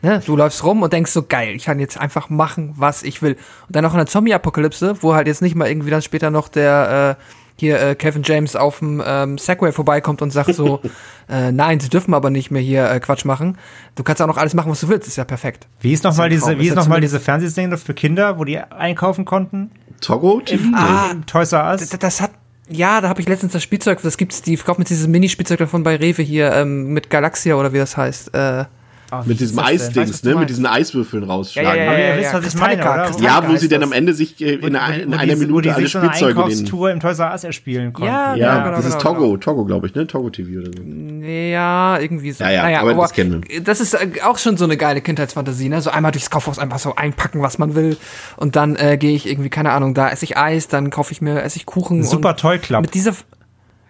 Ne? 0.06 0.22
Du 0.24 0.36
läufst 0.36 0.64
rum 0.64 0.84
und 0.84 0.94
denkst 0.94 1.12
so, 1.12 1.24
geil, 1.24 1.56
ich 1.56 1.66
kann 1.66 1.80
jetzt 1.80 2.00
einfach 2.00 2.30
machen, 2.30 2.74
was 2.76 3.02
ich 3.02 3.24
will. 3.24 3.34
Und 3.68 3.76
dann 3.76 3.84
noch 3.84 3.94
in 3.94 3.98
der 3.98 4.06
Zombie-Apokalypse, 4.06 5.02
wo 5.02 5.16
halt 5.16 5.26
jetzt 5.26 5.42
nicht 5.42 5.56
mal 5.56 5.68
irgendwie 5.68 5.90
dann 5.90 6.04
später 6.04 6.30
noch 6.30 6.48
der, 6.48 7.18
äh, 7.18 7.24
hier 7.58 7.82
äh, 7.82 7.96
Kevin 7.96 8.22
James 8.24 8.56
auf 8.56 8.80
dem 8.80 9.02
ähm, 9.04 9.40
Segway 9.40 9.72
vorbeikommt 9.72 10.22
und 10.22 10.30
sagt 10.30 10.54
so, 10.54 10.80
äh, 11.30 11.52
nein, 11.52 11.80
sie 11.80 11.90
dürfen 11.90 12.14
aber 12.14 12.30
nicht 12.30 12.52
mehr 12.52 12.62
hier 12.62 12.88
äh, 12.88 13.00
Quatsch 13.00 13.26
machen. 13.26 13.58
Du 13.96 14.04
kannst 14.04 14.22
auch 14.22 14.28
noch 14.28 14.38
alles 14.38 14.54
machen, 14.54 14.72
was 14.72 14.82
du 14.82 14.90
willst, 14.90 15.08
ist 15.08 15.16
ja 15.16 15.24
perfekt. 15.24 15.66
Wie 15.80 15.92
ist 15.92 16.04
nochmal 16.04 16.30
diese, 16.30 16.60
wie 16.60 16.68
ist 16.68 16.76
noch 16.76 16.88
mal 16.88 17.02
diese 17.02 17.20
Fernsehszene 17.20 17.76
für 17.80 17.96
Kinder, 17.96 18.38
wo 18.38 18.44
die 18.44 18.60
einkaufen 18.60 19.26
konnten? 19.26 19.72
Togo 20.02 20.40
TV? 20.40 20.64
Ah, 20.76 21.16
Toys 21.26 21.52
R 21.52 21.72
Us? 21.72 21.90
Das, 21.90 21.98
das 21.98 22.22
hat 22.22 22.30
ja, 22.68 23.00
da 23.00 23.10
habe 23.10 23.22
ich 23.22 23.28
letztens 23.28 23.54
das 23.54 23.62
Spielzeug, 23.62 24.02
das 24.02 24.18
gibt's, 24.18 24.42
die 24.42 24.58
kauft 24.58 24.80
mit 24.80 24.90
dieses 24.90 25.08
Mini-Spielzeug 25.08 25.60
davon 25.60 25.84
bei 25.84 25.96
Rewe 25.98 26.24
hier, 26.24 26.52
ähm, 26.52 26.94
mit 26.94 27.12
Galaxia 27.12 27.56
oder 27.56 27.74
wie 27.74 27.78
das 27.78 27.96
heißt. 27.96 28.34
Äh, 28.34 28.66
Oh, 29.12 29.22
mit 29.26 29.40
diesem 29.40 29.60
Eisdings, 29.60 30.24
ne? 30.24 30.36
Mit 30.36 30.50
diesen 30.50 30.66
Eiswürfeln 30.66 31.24
rausschlagen. 31.24 31.70
Ja, 31.70 31.76
ja, 31.76 31.94
ja, 31.94 32.00
ja, 32.00 32.16
ihr 32.16 32.22
wisst, 32.22 32.34
was 32.34 32.48
ich 32.48 32.60
meine, 32.60 32.82
oder? 32.82 33.12
Ja, 33.22 33.48
wo 33.48 33.56
sie 33.56 33.70
dann 33.70 33.84
am 33.84 33.92
Ende 33.92 34.14
sich 34.14 34.42
äh, 34.42 34.56
in, 34.56 34.76
ein, 34.76 35.02
in 35.02 35.14
einer 35.14 35.36
Minute 35.36 35.74
alle 35.76 35.88
Spielzeuge 35.88 36.42
in 36.42 36.50
den... 36.50 36.66
Tour 36.66 36.90
im 36.90 37.00
Toys 37.00 37.20
R 37.20 37.32
Us 37.32 37.44
erspielen 37.44 37.94
konnten. 37.94 38.12
Ja, 38.12 38.36
ja 38.36 38.64
genau, 38.64 38.76
das 38.76 38.86
ist 38.86 38.98
genau, 38.98 39.14
Togo, 39.14 39.26
genau. 39.26 39.38
Togo, 39.38 39.66
glaube 39.66 39.88
ich, 39.88 39.96
ne? 39.96 40.08
Togo 40.08 40.30
TV 40.32 40.62
oder 40.62 40.72
so. 40.76 40.82
Ja, 41.26 42.00
irgendwie 42.00 42.32
so. 42.32 42.44
Ja, 42.44 42.50
ja, 42.50 42.64
naja, 42.64 42.82
aber, 42.82 42.92
aber 42.92 43.02
das 43.04 43.14
kennen 43.14 43.44
wir. 43.48 43.62
Das 43.62 43.80
ist 43.80 43.94
äh, 43.94 44.10
auch 44.24 44.40
schon 44.40 44.58
so 44.58 44.66
eine 44.66 44.78
geile 44.78 45.02
Kindheitsfantasie, 45.02 45.70
ne? 45.70 45.82
So 45.82 45.92
einmal 45.92 46.12
durchs 46.12 46.30
Kaufhaus 46.32 46.58
einfach 46.58 46.80
so 46.80 46.96
einpacken, 46.96 47.42
was 47.42 47.58
man 47.58 47.76
will. 47.76 47.98
Und 48.38 48.56
dann 48.56 48.76
äh, 48.76 48.98
gehe 48.98 49.16
ich 49.16 49.30
irgendwie, 49.30 49.50
keine 49.50 49.72
Ahnung, 49.72 49.94
da 49.94 50.10
esse 50.10 50.26
ich 50.26 50.38
Eis, 50.38 50.68
dann 50.68 50.90
kaufe 50.90 51.12
ich 51.12 51.22
mir, 51.22 51.44
esse 51.44 51.58
ich 51.58 51.66
Kuchen. 51.66 52.04
Super 52.04 52.36
Toy 52.36 52.58
Club. 52.58 52.82
Mit 52.82 52.94
dieser... 52.94 53.14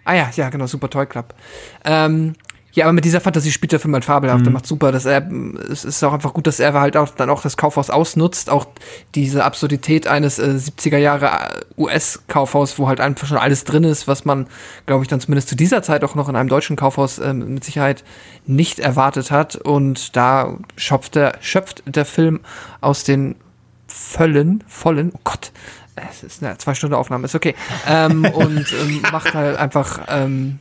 Ah 0.04 0.14
ja, 0.14 0.30
ja, 0.36 0.50
genau, 0.50 0.66
Super 0.66 0.88
Toy 0.88 1.06
Club. 1.06 1.34
Ähm, 1.84 2.34
ja, 2.76 2.84
aber 2.84 2.92
mit 2.92 3.06
dieser 3.06 3.22
Fantasie 3.22 3.52
spielt 3.52 3.72
der 3.72 3.80
Film 3.80 3.94
halt 3.94 4.04
fabelhaft. 4.04 4.40
Mhm. 4.40 4.44
Der 4.44 4.52
macht 4.52 4.66
super. 4.66 4.92
Dass 4.92 5.06
er, 5.06 5.26
es 5.72 5.86
ist 5.86 6.04
auch 6.04 6.12
einfach 6.12 6.34
gut, 6.34 6.46
dass 6.46 6.60
er 6.60 6.74
halt 6.74 6.94
auch 6.98 7.08
dann 7.08 7.30
auch 7.30 7.40
das 7.40 7.56
Kaufhaus 7.56 7.88
ausnutzt. 7.88 8.50
Auch 8.50 8.66
diese 9.14 9.44
Absurdität 9.44 10.06
eines 10.06 10.38
äh, 10.38 10.42
70er 10.42 10.98
Jahre 10.98 11.26
äh, 11.26 11.80
US-Kaufhaus, 11.80 12.78
wo 12.78 12.86
halt 12.86 13.00
einfach 13.00 13.26
schon 13.26 13.38
alles 13.38 13.64
drin 13.64 13.82
ist, 13.82 14.08
was 14.08 14.26
man, 14.26 14.46
glaube 14.84 15.02
ich, 15.02 15.08
dann 15.08 15.20
zumindest 15.20 15.48
zu 15.48 15.56
dieser 15.56 15.82
Zeit 15.82 16.04
auch 16.04 16.14
noch 16.14 16.28
in 16.28 16.36
einem 16.36 16.50
deutschen 16.50 16.76
Kaufhaus 16.76 17.18
äh, 17.18 17.32
mit 17.32 17.64
Sicherheit 17.64 18.04
nicht 18.44 18.78
erwartet 18.78 19.30
hat. 19.30 19.56
Und 19.56 20.14
da 20.14 20.58
schöpft 20.76 21.14
der, 21.14 21.38
schöpft 21.40 21.82
der 21.86 22.04
Film 22.04 22.40
aus 22.82 23.04
den 23.04 23.36
Völlen, 23.86 24.62
vollen, 24.66 25.12
oh 25.14 25.20
Gott, 25.24 25.50
es 25.94 26.22
ist 26.22 26.44
eine 26.44 26.58
zwei 26.58 26.74
Stunden 26.74 26.94
Aufnahme, 26.94 27.24
ist 27.24 27.34
okay. 27.34 27.54
ähm, 27.88 28.26
und 28.26 28.66
ähm, 28.72 29.00
macht 29.10 29.32
halt 29.32 29.56
einfach 29.56 30.00
ähm, 30.08 30.58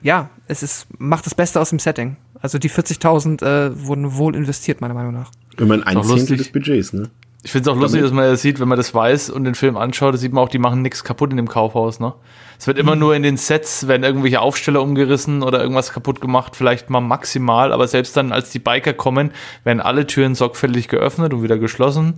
ja, 0.00 0.30
es 0.48 0.62
ist, 0.62 0.86
macht 0.98 1.26
das 1.26 1.34
Beste 1.34 1.60
aus 1.60 1.70
dem 1.70 1.78
Setting. 1.78 2.16
Also 2.40 2.58
die 2.58 2.70
40.000 2.70 3.44
äh, 3.44 3.86
wurden 3.86 4.16
wohl 4.16 4.34
investiert, 4.34 4.80
meiner 4.80 4.94
Meinung 4.94 5.12
nach. 5.12 5.30
Wenn 5.56 5.68
man 5.68 5.82
ein 5.82 6.02
Zehntel 6.02 6.36
des 6.36 6.50
Budgets, 6.50 6.92
ne? 6.92 7.10
Ich 7.44 7.52
finde 7.52 7.70
es 7.70 7.76
auch 7.76 7.80
lustig, 7.80 8.02
dass 8.02 8.10
man 8.10 8.24
das 8.24 8.42
sieht, 8.42 8.58
wenn 8.58 8.66
man 8.66 8.76
das 8.76 8.92
weiß 8.92 9.30
und 9.30 9.44
den 9.44 9.54
Film 9.54 9.76
anschaut, 9.76 10.12
da 10.12 10.18
sieht 10.18 10.32
man 10.32 10.42
auch, 10.42 10.48
die 10.48 10.58
machen 10.58 10.82
nichts 10.82 11.04
kaputt 11.04 11.30
in 11.30 11.36
dem 11.36 11.48
Kaufhaus, 11.48 12.00
ne? 12.00 12.14
Es 12.58 12.66
wird 12.66 12.78
immer 12.78 12.94
mhm. 12.94 13.00
nur 13.00 13.14
in 13.14 13.22
den 13.22 13.36
Sets, 13.36 13.86
werden 13.86 14.02
irgendwelche 14.02 14.40
Aufsteller 14.40 14.82
umgerissen 14.82 15.44
oder 15.44 15.60
irgendwas 15.60 15.92
kaputt 15.92 16.20
gemacht, 16.20 16.56
vielleicht 16.56 16.90
mal 16.90 17.00
maximal, 17.00 17.72
aber 17.72 17.86
selbst 17.86 18.16
dann, 18.16 18.32
als 18.32 18.50
die 18.50 18.58
Biker 18.58 18.92
kommen, 18.92 19.30
werden 19.62 19.80
alle 19.80 20.06
Türen 20.06 20.34
sorgfältig 20.34 20.88
geöffnet 20.88 21.32
und 21.32 21.44
wieder 21.44 21.58
geschlossen 21.58 22.14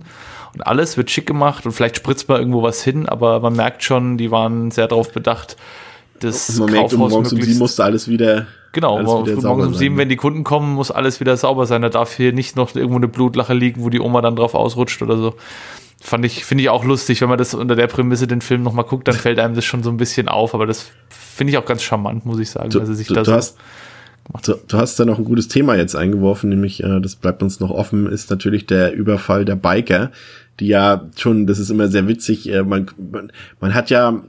und 0.55 0.65
alles 0.65 0.97
wird 0.97 1.11
schick 1.11 1.27
gemacht 1.27 1.65
und 1.67 1.71
vielleicht 1.73 1.97
spritzt 1.97 2.27
man 2.27 2.39
irgendwo 2.39 2.63
was 2.63 2.83
hin, 2.83 3.07
aber 3.07 3.39
man 3.41 3.55
merkt 3.55 3.83
schon, 3.83 4.17
die 4.17 4.31
waren 4.31 4.71
sehr 4.71 4.87
darauf 4.87 5.11
bedacht, 5.11 5.55
das 6.23 6.57
man 6.57 6.71
merkt, 6.71 6.93
um 6.93 6.99
morgens 6.99 7.33
um 7.33 7.41
sieben 7.41 7.59
musste 7.59 7.83
alles 7.83 8.07
wieder. 8.07 8.47
Genau, 8.71 8.97
alles 8.97 9.37
wieder 9.37 9.47
morgens 9.47 9.67
um 9.67 9.73
sieben, 9.73 9.97
wenn 9.97 10.09
die 10.09 10.15
Kunden 10.15 10.43
kommen, 10.43 10.73
muss 10.75 10.91
alles 10.91 11.19
wieder 11.19 11.35
sauber 11.35 11.65
sein. 11.65 11.81
Da 11.81 11.89
darf 11.89 12.15
hier 12.15 12.31
nicht 12.31 12.55
noch 12.55 12.73
irgendwo 12.75 12.97
eine 12.97 13.07
Blutlache 13.07 13.53
liegen, 13.53 13.83
wo 13.83 13.89
die 13.89 13.99
Oma 13.99 14.21
dann 14.21 14.35
drauf 14.35 14.53
ausrutscht 14.53 15.01
oder 15.01 15.17
so. 15.17 15.35
Fand 15.99 16.25
ich, 16.25 16.45
finde 16.45 16.63
ich 16.63 16.69
auch 16.69 16.83
lustig, 16.83 17.21
wenn 17.21 17.29
man 17.29 17.37
das 17.37 17.53
unter 17.53 17.75
der 17.75 17.87
Prämisse 17.87 18.25
den 18.25 18.41
Film 18.41 18.63
nochmal 18.63 18.85
guckt, 18.85 19.07
dann 19.07 19.15
fällt 19.15 19.39
einem 19.39 19.53
das 19.53 19.65
schon 19.65 19.83
so 19.83 19.89
ein 19.89 19.97
bisschen 19.97 20.29
auf, 20.29 20.55
aber 20.55 20.65
das 20.65 20.89
finde 21.09 21.51
ich 21.51 21.57
auch 21.57 21.65
ganz 21.65 21.83
charmant, 21.83 22.25
muss 22.25 22.39
ich 22.39 22.49
sagen. 22.49 22.69
Du, 22.71 22.79
also 22.79 22.93
sich 22.93 23.07
du, 23.07 23.13
da 23.13 23.21
du, 23.21 23.31
so 23.31 23.33
hast, 23.33 23.57
du, 24.43 24.55
du, 24.67 24.77
hast 24.77 24.99
da 24.99 25.05
noch 25.05 25.19
ein 25.19 25.25
gutes 25.25 25.47
Thema 25.47 25.75
jetzt 25.75 25.95
eingeworfen, 25.95 26.49
nämlich, 26.49 26.83
äh, 26.83 26.99
das 27.01 27.15
bleibt 27.15 27.43
uns 27.43 27.59
noch 27.59 27.69
offen, 27.69 28.07
ist 28.07 28.31
natürlich 28.31 28.65
der 28.65 28.93
Überfall 28.93 29.45
der 29.45 29.55
Biker, 29.55 30.11
die 30.59 30.67
ja 30.67 31.07
schon, 31.17 31.45
das 31.45 31.59
ist 31.59 31.69
immer 31.69 31.87
sehr 31.87 32.07
witzig, 32.07 32.49
äh, 32.49 32.63
man, 32.63 32.89
man, 33.11 33.31
man 33.59 33.75
hat 33.75 33.91
ja 33.91 34.23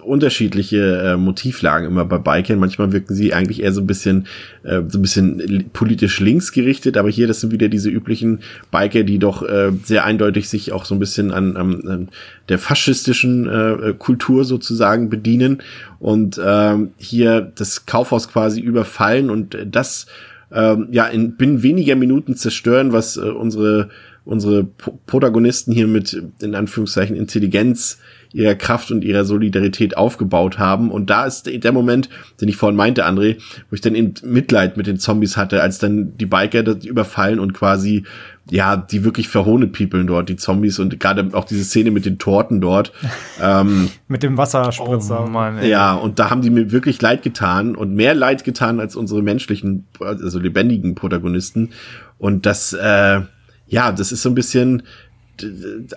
unterschiedliche 0.00 1.02
äh, 1.02 1.16
Motivlagen 1.16 1.86
immer 1.86 2.04
bei 2.04 2.18
Bikern. 2.18 2.58
Manchmal 2.58 2.92
wirken 2.92 3.14
sie 3.14 3.34
eigentlich 3.34 3.62
eher 3.62 3.72
so 3.72 3.80
ein 3.80 3.86
bisschen, 3.86 4.26
äh, 4.62 4.82
so 4.88 4.98
ein 4.98 5.02
bisschen 5.02 5.70
politisch 5.72 6.20
links 6.20 6.52
gerichtet, 6.52 6.96
aber 6.96 7.10
hier, 7.10 7.26
das 7.26 7.40
sind 7.40 7.52
wieder 7.52 7.68
diese 7.68 7.90
üblichen 7.90 8.40
Biker, 8.70 9.02
die 9.02 9.18
doch 9.18 9.42
äh, 9.42 9.72
sehr 9.84 10.04
eindeutig 10.04 10.48
sich 10.48 10.72
auch 10.72 10.84
so 10.84 10.94
ein 10.94 10.98
bisschen 10.98 11.30
an, 11.30 11.56
an, 11.56 11.86
an 11.86 12.08
der 12.48 12.58
faschistischen 12.58 13.48
äh, 13.48 13.94
Kultur 13.98 14.44
sozusagen 14.44 15.10
bedienen 15.10 15.58
und 15.98 16.38
äh, 16.38 16.76
hier 16.96 17.52
das 17.54 17.86
Kaufhaus 17.86 18.28
quasi 18.28 18.60
überfallen 18.60 19.30
und 19.30 19.56
das 19.66 20.06
äh, 20.50 20.76
ja 20.90 21.06
in 21.06 21.36
binnen 21.36 21.62
weniger 21.62 21.96
Minuten 21.96 22.36
zerstören, 22.36 22.92
was 22.92 23.16
äh, 23.16 23.20
unsere 23.20 23.90
unsere 24.24 24.64
Protagonisten 25.06 25.72
hier 25.72 25.88
mit 25.88 26.22
in 26.40 26.54
Anführungszeichen 26.54 27.16
Intelligenz 27.16 27.98
ihrer 28.34 28.54
Kraft 28.54 28.90
und 28.90 29.04
ihrer 29.04 29.24
Solidarität 29.24 29.96
aufgebaut 29.96 30.58
haben. 30.58 30.90
Und 30.90 31.10
da 31.10 31.26
ist 31.26 31.46
der 31.46 31.72
Moment, 31.72 32.08
den 32.40 32.48
ich 32.48 32.56
vorhin 32.56 32.76
meinte, 32.76 33.06
André, 33.06 33.38
wo 33.70 33.74
ich 33.74 33.80
dann 33.80 33.94
eben 33.94 34.14
Mitleid 34.24 34.76
mit 34.76 34.86
den 34.86 34.98
Zombies 34.98 35.36
hatte, 35.36 35.62
als 35.62 35.78
dann 35.78 36.16
die 36.16 36.26
Biker 36.26 36.62
das 36.62 36.84
überfallen 36.84 37.38
und 37.38 37.52
quasi 37.52 38.04
ja, 38.50 38.76
die 38.76 39.04
wirklich 39.04 39.28
verhohnepiepeln 39.28 40.06
dort, 40.06 40.28
die 40.28 40.36
Zombies 40.36 40.78
und 40.78 40.98
gerade 40.98 41.28
auch 41.32 41.44
diese 41.44 41.64
Szene 41.64 41.90
mit 41.90 42.04
den 42.04 42.18
Torten 42.18 42.60
dort. 42.60 42.92
ähm, 43.40 43.88
mit 44.08 44.22
dem 44.22 44.36
Wasserspritzer. 44.36 45.24
Oh 45.24 45.28
Mann, 45.28 45.64
ja, 45.64 45.94
und 45.94 46.18
da 46.18 46.30
haben 46.30 46.42
die 46.42 46.50
mir 46.50 46.72
wirklich 46.72 47.00
leid 47.00 47.22
getan 47.22 47.76
und 47.76 47.94
mehr 47.94 48.14
leid 48.14 48.44
getan 48.44 48.80
als 48.80 48.96
unsere 48.96 49.22
menschlichen, 49.22 49.86
also 50.00 50.38
lebendigen 50.38 50.94
Protagonisten. 50.94 51.70
Und 52.18 52.44
das, 52.46 52.72
äh, 52.72 53.20
ja, 53.68 53.92
das 53.92 54.12
ist 54.12 54.22
so 54.22 54.28
ein 54.28 54.34
bisschen, 54.34 54.82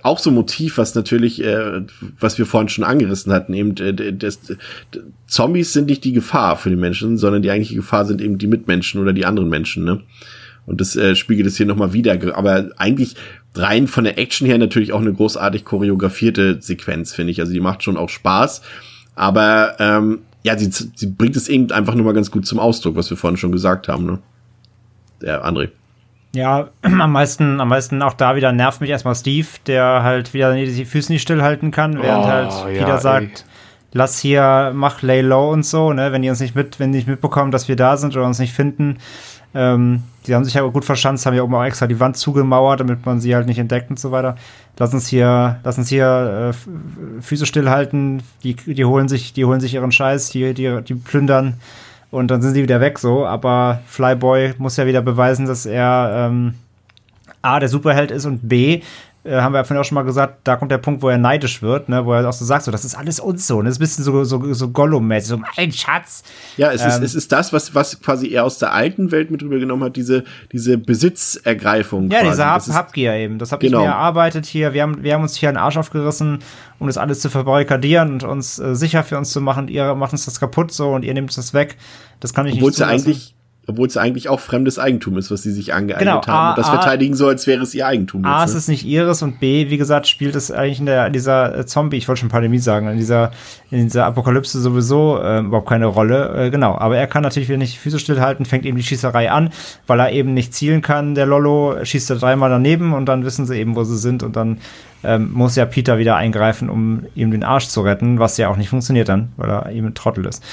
auch 0.04 0.20
so 0.20 0.30
ein 0.30 0.36
Motiv, 0.36 0.78
was 0.78 0.96
natürlich, 0.96 1.44
äh, 1.44 1.82
was 2.20 2.38
wir 2.38 2.46
vorhin 2.46 2.70
schon 2.70 2.84
angerissen 2.84 3.32
hatten, 3.32 3.54
eben, 3.54 3.76
äh, 3.78 4.14
das, 4.14 4.40
Zombies 5.28 5.74
sind 5.74 5.88
nicht 5.88 6.04
die 6.04 6.14
Gefahr 6.14 6.58
für 6.58 6.70
die 6.70 6.76
Menschen, 6.76 7.18
sondern 7.18 7.42
die 7.42 7.52
eigentliche 7.52 7.76
Gefahr 7.76 8.06
sind 8.06 8.22
eben 8.22 8.38
die 8.38 8.48
Mitmenschen 8.48 9.02
oder 9.02 9.14
die 9.14 9.26
anderen 9.26 9.50
Menschen, 9.50 9.84
ne? 9.84 10.02
Und 10.66 10.82
das 10.82 10.96
äh, 10.96 11.16
spiegelt 11.16 11.48
es 11.48 11.58
hier 11.58 11.66
nochmal 11.66 11.94
wieder. 11.94 12.18
Aber 12.36 12.72
eigentlich 12.78 13.16
rein 13.54 13.88
von 13.88 14.04
der 14.04 14.18
Action 14.18 14.48
her 14.48 14.58
natürlich 14.58 14.94
auch 14.94 15.02
eine 15.02 15.14
großartig 15.14 15.64
choreografierte 15.64 16.58
Sequenz, 16.60 17.14
finde 17.14 17.32
ich. 17.32 17.40
Also 17.40 17.54
die 17.54 17.60
macht 17.60 17.84
schon 17.84 17.98
auch 17.98 18.10
Spaß. 18.10 18.62
Aber 19.14 19.76
ähm, 19.80 20.20
ja, 20.44 20.58
sie, 20.58 20.70
sie 20.72 21.08
bringt 21.08 21.36
es 21.36 21.50
eben 21.50 21.72
einfach 21.72 21.96
nur 21.96 22.06
mal 22.06 22.14
ganz 22.14 22.32
gut 22.32 22.46
zum 22.46 22.60
Ausdruck, 22.60 22.96
was 22.96 23.10
wir 23.10 23.18
vorhin 23.18 23.38
schon 23.38 23.52
gesagt 23.52 23.88
haben, 23.88 24.06
ne? 24.06 24.20
Der 25.22 25.46
André. 25.46 25.70
Ja, 26.36 26.70
am 26.82 27.12
meisten, 27.12 27.60
am 27.60 27.70
meisten 27.70 28.02
auch 28.02 28.14
da 28.14 28.36
wieder 28.36 28.52
nervt 28.52 28.82
mich 28.82 28.90
erstmal 28.90 29.16
Steve, 29.16 29.48
der 29.66 30.04
halt 30.04 30.34
wieder 30.34 30.54
die 30.54 30.86
Füße 30.86 31.12
nicht 31.12 31.22
stillhalten 31.22 31.72
kann, 31.72 32.02
während 32.02 32.26
oh, 32.26 32.28
halt 32.28 32.68
wieder 32.70 32.90
ja, 32.90 32.98
sagt, 32.98 33.46
ey. 33.46 33.52
lass 33.94 34.20
hier, 34.20 34.72
mach 34.76 35.02
lay 35.02 35.22
low 35.22 35.52
und 35.52 35.66
so, 35.66 35.94
ne, 35.94 36.12
wenn 36.12 36.22
die 36.22 36.30
uns 36.30 36.42
nicht 36.42 36.56
mit, 36.56 36.80
wenn 36.80 36.92
die 36.92 37.00
nicht 37.00 37.08
mitbekommen, 37.08 37.52
dass 37.52 37.68
wir 37.68 37.76
da 37.76 37.98
sind 37.98 38.16
oder 38.16 38.26
uns 38.26 38.40
nicht 38.40 38.54
finden. 38.54 38.98
Ähm, 39.54 40.04
die 40.28 40.36
haben 40.36 40.44
sich 40.44 40.56
ja 40.56 40.64
gut 40.64 40.84
verstanden, 40.84 41.22
haben 41.24 41.34
ja 41.34 41.44
oben 41.44 41.56
auch 41.56 41.64
extra 41.64 41.88
die 41.88 42.00
Wand 42.02 42.18
zugemauert, 42.18 42.82
damit 42.82 43.06
man 43.06 43.22
sie 43.22 43.34
halt 43.34 43.48
nicht 43.48 43.58
entdeckt 43.60 43.90
und 43.90 43.98
so 43.98 44.12
weiter. 44.12 44.36
Lass 44.78 44.94
uns 44.94 45.08
hier, 45.08 45.62
lass 45.64 45.78
uns 45.78 45.88
hier 45.88 46.52
äh, 46.52 47.22
Füße 47.22 47.46
stillhalten, 47.46 48.22
die, 48.44 48.56
die 48.56 48.84
holen 48.84 49.08
sich, 49.08 49.32
die 49.32 49.46
holen 49.46 49.62
sich 49.62 49.74
ihren 49.74 49.94
Scheiß, 49.94 50.30
die, 50.32 50.54
die, 50.54 50.82
die 50.82 50.96
plündern 50.96 51.54
und 52.16 52.32
dann 52.32 52.42
sind 52.42 52.54
sie 52.54 52.64
wieder 52.64 52.80
weg 52.80 52.98
so. 52.98 53.26
Aber 53.26 53.82
Flyboy 53.88 54.54
muss 54.58 54.78
ja 54.78 54.86
wieder 54.86 55.02
beweisen, 55.02 55.46
dass 55.46 55.66
er 55.66 56.30
ähm, 56.30 56.56
A, 57.42 57.60
der 57.60 57.70
Superheld 57.70 58.10
ist 58.10 58.26
und 58.26 58.48
B, 58.48 58.82
äh, 59.26 59.42
haben 59.42 59.54
wir 59.54 59.58
ja 59.60 59.64
vorhin 59.64 59.82
auch 59.82 59.86
schon 59.86 59.96
mal 59.96 60.04
gesagt, 60.04 60.40
da 60.44 60.56
kommt 60.56 60.72
der 60.72 60.78
Punkt, 60.78 61.02
wo 61.02 61.10
er 61.10 61.18
neidisch 61.18 61.62
wird, 61.62 61.90
ne, 61.90 62.06
wo 62.06 62.14
er 62.14 62.28
auch 62.30 62.34
so 62.34 62.46
sagt, 62.46 62.64
so, 62.64 62.72
das 62.72 62.86
ist 62.86 62.96
alles 62.96 63.20
uns 63.20 63.48
so. 63.48 63.58
Und 63.58 63.66
das 63.66 63.74
ist 63.74 63.78
ein 63.80 63.80
bisschen 63.80 64.04
so, 64.04 64.24
so, 64.24 64.54
so 64.54 64.68
Gollum-mäßig, 64.68 65.30
so 65.30 65.38
mein 65.38 65.72
Schatz. 65.72 66.24
Ja, 66.58 66.72
es, 66.72 66.82
ähm, 66.82 66.90
ist, 66.90 67.02
es 67.02 67.16
ist 67.16 67.32
das, 67.32 67.52
was, 67.52 67.74
was 67.74 68.00
quasi 68.02 68.30
er 68.30 68.44
aus 68.44 68.60
der 68.60 68.74
alten 68.74 69.12
Welt 69.12 69.32
mit 69.32 69.42
rübergenommen 69.42 69.86
hat, 69.86 69.96
diese, 69.96 70.24
diese 70.52 70.78
Besitzergreifung. 70.78 72.12
Ja, 72.12 72.22
quasi. 72.22 72.32
diese 72.32 72.46
Hab 72.76 72.86
Habgier 72.86 73.14
eben. 73.14 73.40
Das 73.40 73.52
habe 73.52 73.66
genau. 73.66 73.80
ich 73.80 73.86
mir 73.86 73.92
erarbeitet 73.92 74.46
hier. 74.46 74.74
Wir 74.74 74.84
haben, 74.84 75.04
wir 75.04 75.14
haben 75.16 75.24
uns 75.24 75.36
hier 75.36 75.50
einen 75.50 75.58
Arsch 75.58 75.78
aufgerissen, 75.78 76.40
um 76.78 76.88
das 76.88 76.98
alles 76.98 77.20
zu 77.20 77.30
verbarrikadieren 77.30 78.14
und 78.14 78.24
uns 78.24 78.60
äh, 78.60 78.76
sicher 78.76 79.04
für 79.04 79.18
uns 79.18 79.32
zu 79.32 79.42
machen. 79.42 79.68
Ihr 79.70 79.96
macht 79.96 80.12
uns 80.12 80.26
das 80.26 80.40
kaputt 80.40 80.72
so 80.72 80.92
und 80.92 81.04
ihr 81.04 81.14
nehmt 81.14 81.36
das 81.36 81.54
weg. 81.54 81.78
Das 82.20 82.34
kann 82.34 82.46
ich 82.46 82.54
Obwohl 82.54 82.70
nicht 82.70 82.82
Obwohl 82.82 82.96
es 82.96 83.04
ja 83.04 83.10
eigentlich 83.10 83.36
obwohl 83.68 83.88
es 83.88 83.98
eigentlich 83.98 84.30
auch 84.30 84.40
fremdes 84.40 84.78
Eigentum 84.78 85.18
ist, 85.18 85.32
was 85.32 85.44
sie 85.44 85.52
sich 85.52 85.74
angeeignet 85.74 86.08
genau, 86.08 86.28
haben 86.28 86.30
A, 86.30 86.50
und 86.52 86.58
das 86.58 86.68
A, 86.68 86.72
verteidigen 86.72 87.16
so, 87.16 87.28
als 87.28 87.48
wäre 87.48 87.64
es 87.64 87.74
ihr 87.74 87.88
Eigentum. 87.88 88.24
A, 88.24 88.42
jetzt, 88.42 88.52
ne? 88.52 88.58
es 88.58 88.64
ist 88.64 88.70
nicht 88.70 88.86
ihres 88.86 89.22
und 89.24 89.40
B, 89.40 89.70
wie 89.70 89.78
gesagt, 89.78 90.08
spielt 90.08 90.36
es 90.36 90.52
eigentlich 90.52 90.80
in, 90.80 90.86
der, 90.86 91.10
dieser 91.10 91.60
äh, 91.60 91.66
Zombie, 91.66 91.98
ich 91.98 92.08
wollte 92.08 92.22
schon 92.22 92.30
Pandemie 92.30 92.60
sagen, 92.60 92.88
in 92.88 92.98
dieser, 92.98 93.32
in 93.72 93.84
dieser 93.84 94.06
Apokalypse 94.06 94.60
sowieso 94.60 95.20
äh, 95.22 95.40
überhaupt 95.40 95.68
keine 95.68 95.88
Rolle. 95.88 96.46
Äh, 96.46 96.50
genau, 96.52 96.78
aber 96.78 96.98
er 96.98 97.08
kann 97.08 97.24
natürlich 97.24 97.50
wieder 97.50 97.58
nicht 97.58 97.80
Füße 97.80 98.00
stillhalten, 98.00 98.46
fängt 98.46 98.66
eben 98.66 98.78
die 98.78 98.84
Schießerei 98.84 99.32
an, 99.32 99.50
weil 99.88 100.00
er 100.00 100.12
eben 100.12 100.34
nicht 100.34 100.54
zielen 100.54 100.82
kann, 100.82 101.16
der 101.16 101.26
Lollo, 101.26 101.78
schießt 101.84 102.12
er 102.12 102.18
dreimal 102.18 102.50
daneben 102.50 102.94
und 102.94 103.08
dann 103.08 103.26
wissen 103.26 103.46
sie 103.46 103.58
eben, 103.58 103.76
wo 103.76 103.84
sie 103.84 103.98
sind 103.98 104.22
und 104.22 104.36
dann 104.36 104.60
ähm, 105.06 105.32
muss 105.34 105.56
ja 105.56 105.66
Peter 105.66 105.98
wieder 105.98 106.16
eingreifen, 106.16 106.70
um 106.70 107.06
ihm 107.16 107.32
den 107.32 107.44
Arsch 107.44 107.68
zu 107.68 107.82
retten, 107.82 108.20
was 108.20 108.38
ja 108.38 108.50
auch 108.50 108.58
nicht 108.58 108.70
funktioniert 108.70 109.10
dann, 109.10 109.32
weil 109.38 109.50
er 109.50 109.72
eben 109.72 109.88
ein 109.88 109.94
Trottel 109.94 110.26
ist. 110.26 110.44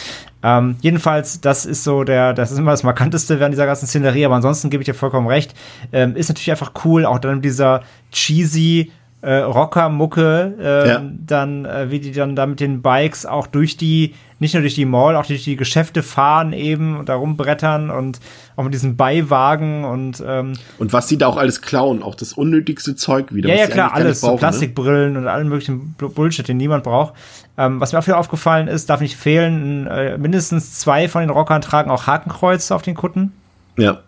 Ähm, 0.43 0.77
jedenfalls, 0.81 1.41
das 1.41 1.67
ist 1.67 1.85
so 1.85 2.05
der, 2.05 2.35
das 2.35 2.51
ist 2.51 2.59
immer 2.59 2.73
das 2.73 2.83
Markanteste 2.83 3.39
während 3.39 3.55
dieser 3.55 3.67
ganzen 3.67 3.87
Szenerie, 3.87 4.25
aber 4.25 4.35
ansonsten 4.35 4.71
gebe 4.71 4.83
ich 4.83 4.87
dir 4.87 4.95
vollkommen 4.95 5.29
recht. 5.29 5.55
Ähm, 5.93 6.17
ist 6.17 6.29
natürlich 6.29 6.51
einfach 6.51 6.73
cool, 6.85 7.07
auch 7.07 7.19
dann 7.19 7.43
dieser 7.43 7.83
cheesy 8.11 8.91
äh, 9.23 9.37
Rocker-Mucke, 9.37 10.55
äh, 10.61 10.89
ja. 10.89 11.03
dann, 11.27 11.65
äh, 11.65 11.91
wie 11.91 12.01
die 12.01 12.11
dann 12.11 12.35
da 12.35 12.45
mit 12.45 12.59
den 12.59 12.83
Bikes 12.83 13.25
auch 13.25 13.47
durch 13.47 13.77
die, 13.77 14.15
nicht 14.41 14.53
nur 14.55 14.63
durch 14.63 14.75
die 14.75 14.85
Mall, 14.85 15.15
auch 15.15 15.25
durch 15.25 15.45
die 15.45 15.55
Geschäfte 15.55 16.03
fahren 16.03 16.53
eben 16.53 16.99
und 16.99 17.09
da 17.09 17.15
rumbrettern 17.15 17.91
und 17.91 18.19
auch 18.57 18.65
mit 18.65 18.75
diesen 18.75 18.97
Beiwagen 18.97 19.85
und 19.85 20.23
ähm, 20.27 20.55
Und 20.79 20.93
was 20.93 21.07
sie 21.07 21.19
da 21.19 21.29
auch 21.29 21.37
alles 21.37 21.63
klauen, 21.63 22.03
auch 22.03 22.17
das 22.17 22.33
unnötigste 22.33 22.97
Zeug 22.97 23.33
wieder. 23.33 23.49
Ja, 23.49 23.55
ja, 23.55 23.67
klar, 23.69 23.95
alles, 23.95 24.21
brauchen, 24.21 24.31
so 24.31 24.35
ne? 24.35 24.39
Plastikbrillen 24.39 25.13
ne? 25.13 25.19
und 25.21 25.29
allen 25.29 25.49
möglichen 25.49 25.95
Bullshit, 25.95 26.47
den 26.47 26.57
niemand 26.57 26.83
braucht. 26.83 27.15
Ähm, 27.57 27.81
was 27.81 27.93
mir 27.93 28.01
auch 28.01 28.07
wieder 28.07 28.19
aufgefallen 28.19 28.67
ist, 28.67 28.91
darf 28.91 29.01
nicht 29.01 29.17
fehlen, 29.17 29.87
äh, 29.87 30.19
mindestens 30.19 30.81
zwei 30.81 31.09
von 31.09 31.21
den 31.21 31.31
Rockern 31.31 31.63
tragen 31.63 31.93
auch 31.93 32.09
Hakenkreuze 32.09 32.75
auf 32.75 32.83
den 32.83 32.97
Kutten. 32.97 33.33
Ja. 33.79 34.01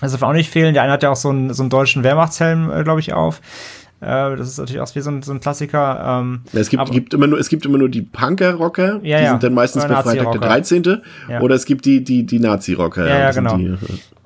Das 0.00 0.12
darf 0.12 0.22
auch 0.22 0.32
nicht 0.32 0.50
fehlen. 0.50 0.74
Der 0.74 0.84
eine 0.84 0.92
hat 0.92 1.02
ja 1.02 1.10
auch 1.10 1.16
so 1.16 1.30
einen, 1.30 1.52
so 1.54 1.62
einen 1.62 1.70
deutschen 1.70 2.04
Wehrmachtshelm, 2.04 2.70
äh, 2.70 2.84
glaube 2.84 3.00
ich, 3.00 3.14
auf. 3.14 3.40
Äh, 4.00 4.36
das 4.36 4.48
ist 4.48 4.58
natürlich 4.58 4.80
auch 4.80 4.94
wie 4.94 5.00
so 5.00 5.10
ein, 5.10 5.22
so 5.22 5.32
ein 5.32 5.40
Klassiker. 5.40 6.20
Ähm, 6.20 6.42
ja, 6.52 6.60
es, 6.60 6.68
gibt, 6.68 6.90
gibt 6.90 7.14
immer 7.14 7.26
nur, 7.26 7.38
es 7.38 7.48
gibt 7.48 7.64
immer 7.64 7.78
nur 7.78 7.88
die 7.88 8.02
Punker-Rocker, 8.02 9.00
ja, 9.02 9.18
die 9.18 9.24
ja. 9.24 9.30
sind 9.30 9.42
dann 9.42 9.54
meistens 9.54 9.86
bei 9.86 10.02
Freitag 10.02 10.32
der 10.32 10.40
13. 10.40 11.02
Ja. 11.28 11.40
Oder 11.40 11.54
es 11.54 11.64
gibt 11.64 11.84
die, 11.84 12.04
die, 12.04 12.24
die 12.24 12.38
Nazi-Rocker. 12.38 13.06
Ja, 13.06 13.18
ja, 13.18 13.30
genau. 13.30 13.56
Die, 13.56 13.76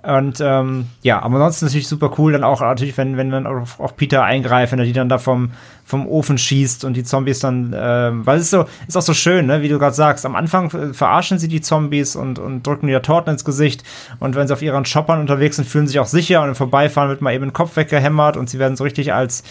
und 0.08 0.40
ähm, 0.40 0.86
ja, 1.02 1.20
aber 1.20 1.34
ansonsten 1.34 1.66
natürlich 1.66 1.86
super 1.86 2.12
cool, 2.16 2.32
dann 2.32 2.42
auch 2.42 2.62
natürlich, 2.62 2.96
wenn, 2.96 3.18
wenn 3.18 3.30
dann 3.30 3.46
auch, 3.46 3.78
auch 3.78 3.94
Peter 3.94 4.24
eingreift, 4.24 4.72
wenn 4.72 4.78
er 4.78 4.86
die 4.86 4.94
dann 4.94 5.10
da 5.10 5.18
vom, 5.18 5.50
vom 5.84 6.06
Ofen 6.06 6.38
schießt 6.38 6.86
und 6.86 6.94
die 6.96 7.04
Zombies 7.04 7.40
dann, 7.40 7.74
ähm, 7.78 8.24
weil 8.24 8.38
es 8.38 8.44
ist 8.44 8.50
so, 8.50 8.64
ist 8.86 8.96
auch 8.96 9.02
so 9.02 9.12
schön, 9.12 9.44
ne, 9.44 9.60
wie 9.60 9.68
du 9.68 9.78
gerade 9.78 9.94
sagst, 9.94 10.24
am 10.24 10.34
Anfang 10.34 10.70
verarschen 10.94 11.38
sie 11.38 11.48
die 11.48 11.60
Zombies 11.60 12.16
und, 12.16 12.38
und 12.38 12.66
drücken 12.66 12.86
die 12.86 12.98
Torten 13.00 13.34
ins 13.34 13.44
Gesicht. 13.44 13.84
Und 14.18 14.34
wenn 14.34 14.46
sie 14.46 14.54
auf 14.54 14.62
ihren 14.62 14.84
Choppern 14.84 15.20
unterwegs 15.20 15.56
sind, 15.56 15.68
fühlen 15.68 15.86
sie 15.86 15.92
sich 15.92 16.00
auch 16.00 16.06
sicher. 16.06 16.40
Und 16.40 16.48
im 16.48 16.54
Vorbeifahren 16.54 17.10
wird 17.10 17.20
mal 17.20 17.34
eben 17.34 17.44
den 17.44 17.52
Kopf 17.52 17.76
weggehämmert 17.76 18.38
und 18.38 18.48
sie 18.48 18.58
werden 18.58 18.78
so 18.78 18.84
richtig 18.84 19.12
als 19.12 19.42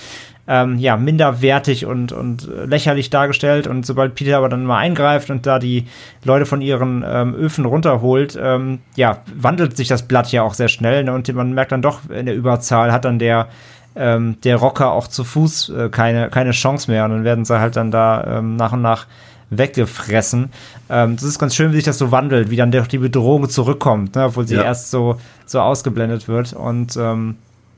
ähm, 0.48 0.78
ja, 0.78 0.96
minderwertig 0.96 1.86
und, 1.86 2.12
und 2.12 2.50
lächerlich 2.66 3.10
dargestellt. 3.10 3.68
Und 3.68 3.86
sobald 3.86 4.16
Peter 4.16 4.38
aber 4.38 4.50
dann 4.50 4.66
mal 4.66 4.78
eingreift 4.78 5.30
und 5.30 5.46
da 5.46 5.60
die 5.60 5.88
Leute 6.24 6.46
von 6.46 6.62
ihren 6.62 7.04
ähm, 7.08 7.36
Öfen 7.36 7.66
runterholt, 7.66 8.38
ähm, 8.42 8.80
ja, 8.96 9.20
wandelt 9.36 9.76
sich 9.76 9.90
das 9.90 10.08
Blatt 10.08 10.32
ja 10.32 10.44
auch 10.44 10.54
sehr 10.54 10.70
schnell. 10.70 11.04
Ne? 11.04 11.14
Und 11.14 11.34
man 11.34 11.54
merkt 11.54 11.72
dann 11.72 11.82
doch, 11.82 12.10
in 12.10 12.26
der 12.26 12.36
Überzahl 12.36 12.92
hat 12.92 13.06
dann 13.06 13.20
der, 13.20 13.48
ähm, 13.96 14.38
der 14.44 14.56
Rocker 14.56 14.92
auch 14.92 15.08
zu 15.08 15.24
Fuß 15.24 15.70
äh, 15.70 15.90
keine, 15.90 16.30
keine 16.30 16.52
Chance 16.52 16.90
mehr. 16.90 17.04
Und 17.06 17.12
dann 17.12 17.24
werden 17.26 17.44
sie 17.44 17.60
halt 17.60 17.76
dann 17.76 17.92
da 17.92 18.38
ähm, 18.38 18.56
nach 18.56 18.72
und 18.72 18.82
nach 18.82 19.06
weggefressen. 19.50 20.52
Ähm, 20.90 21.16
das 21.16 21.24
ist 21.24 21.40
ganz 21.40 21.56
schön, 21.56 21.72
wie 21.72 21.76
sich 21.76 21.86
das 21.86 21.98
so 21.98 22.12
wandelt, 22.12 22.50
wie 22.50 22.56
dann 22.56 22.72
doch 22.72 22.88
die 22.88 22.98
Bedrohung 22.98 23.50
zurückkommt, 23.50 24.16
ne? 24.16 24.26
obwohl 24.26 24.48
sie 24.48 24.56
ja. 24.56 24.64
erst 24.64 24.92
so, 24.92 25.20
so 25.46 25.60
ausgeblendet 25.60 26.28
wird. 26.28 26.54
Und 26.54 26.98
ähm, 26.98 27.36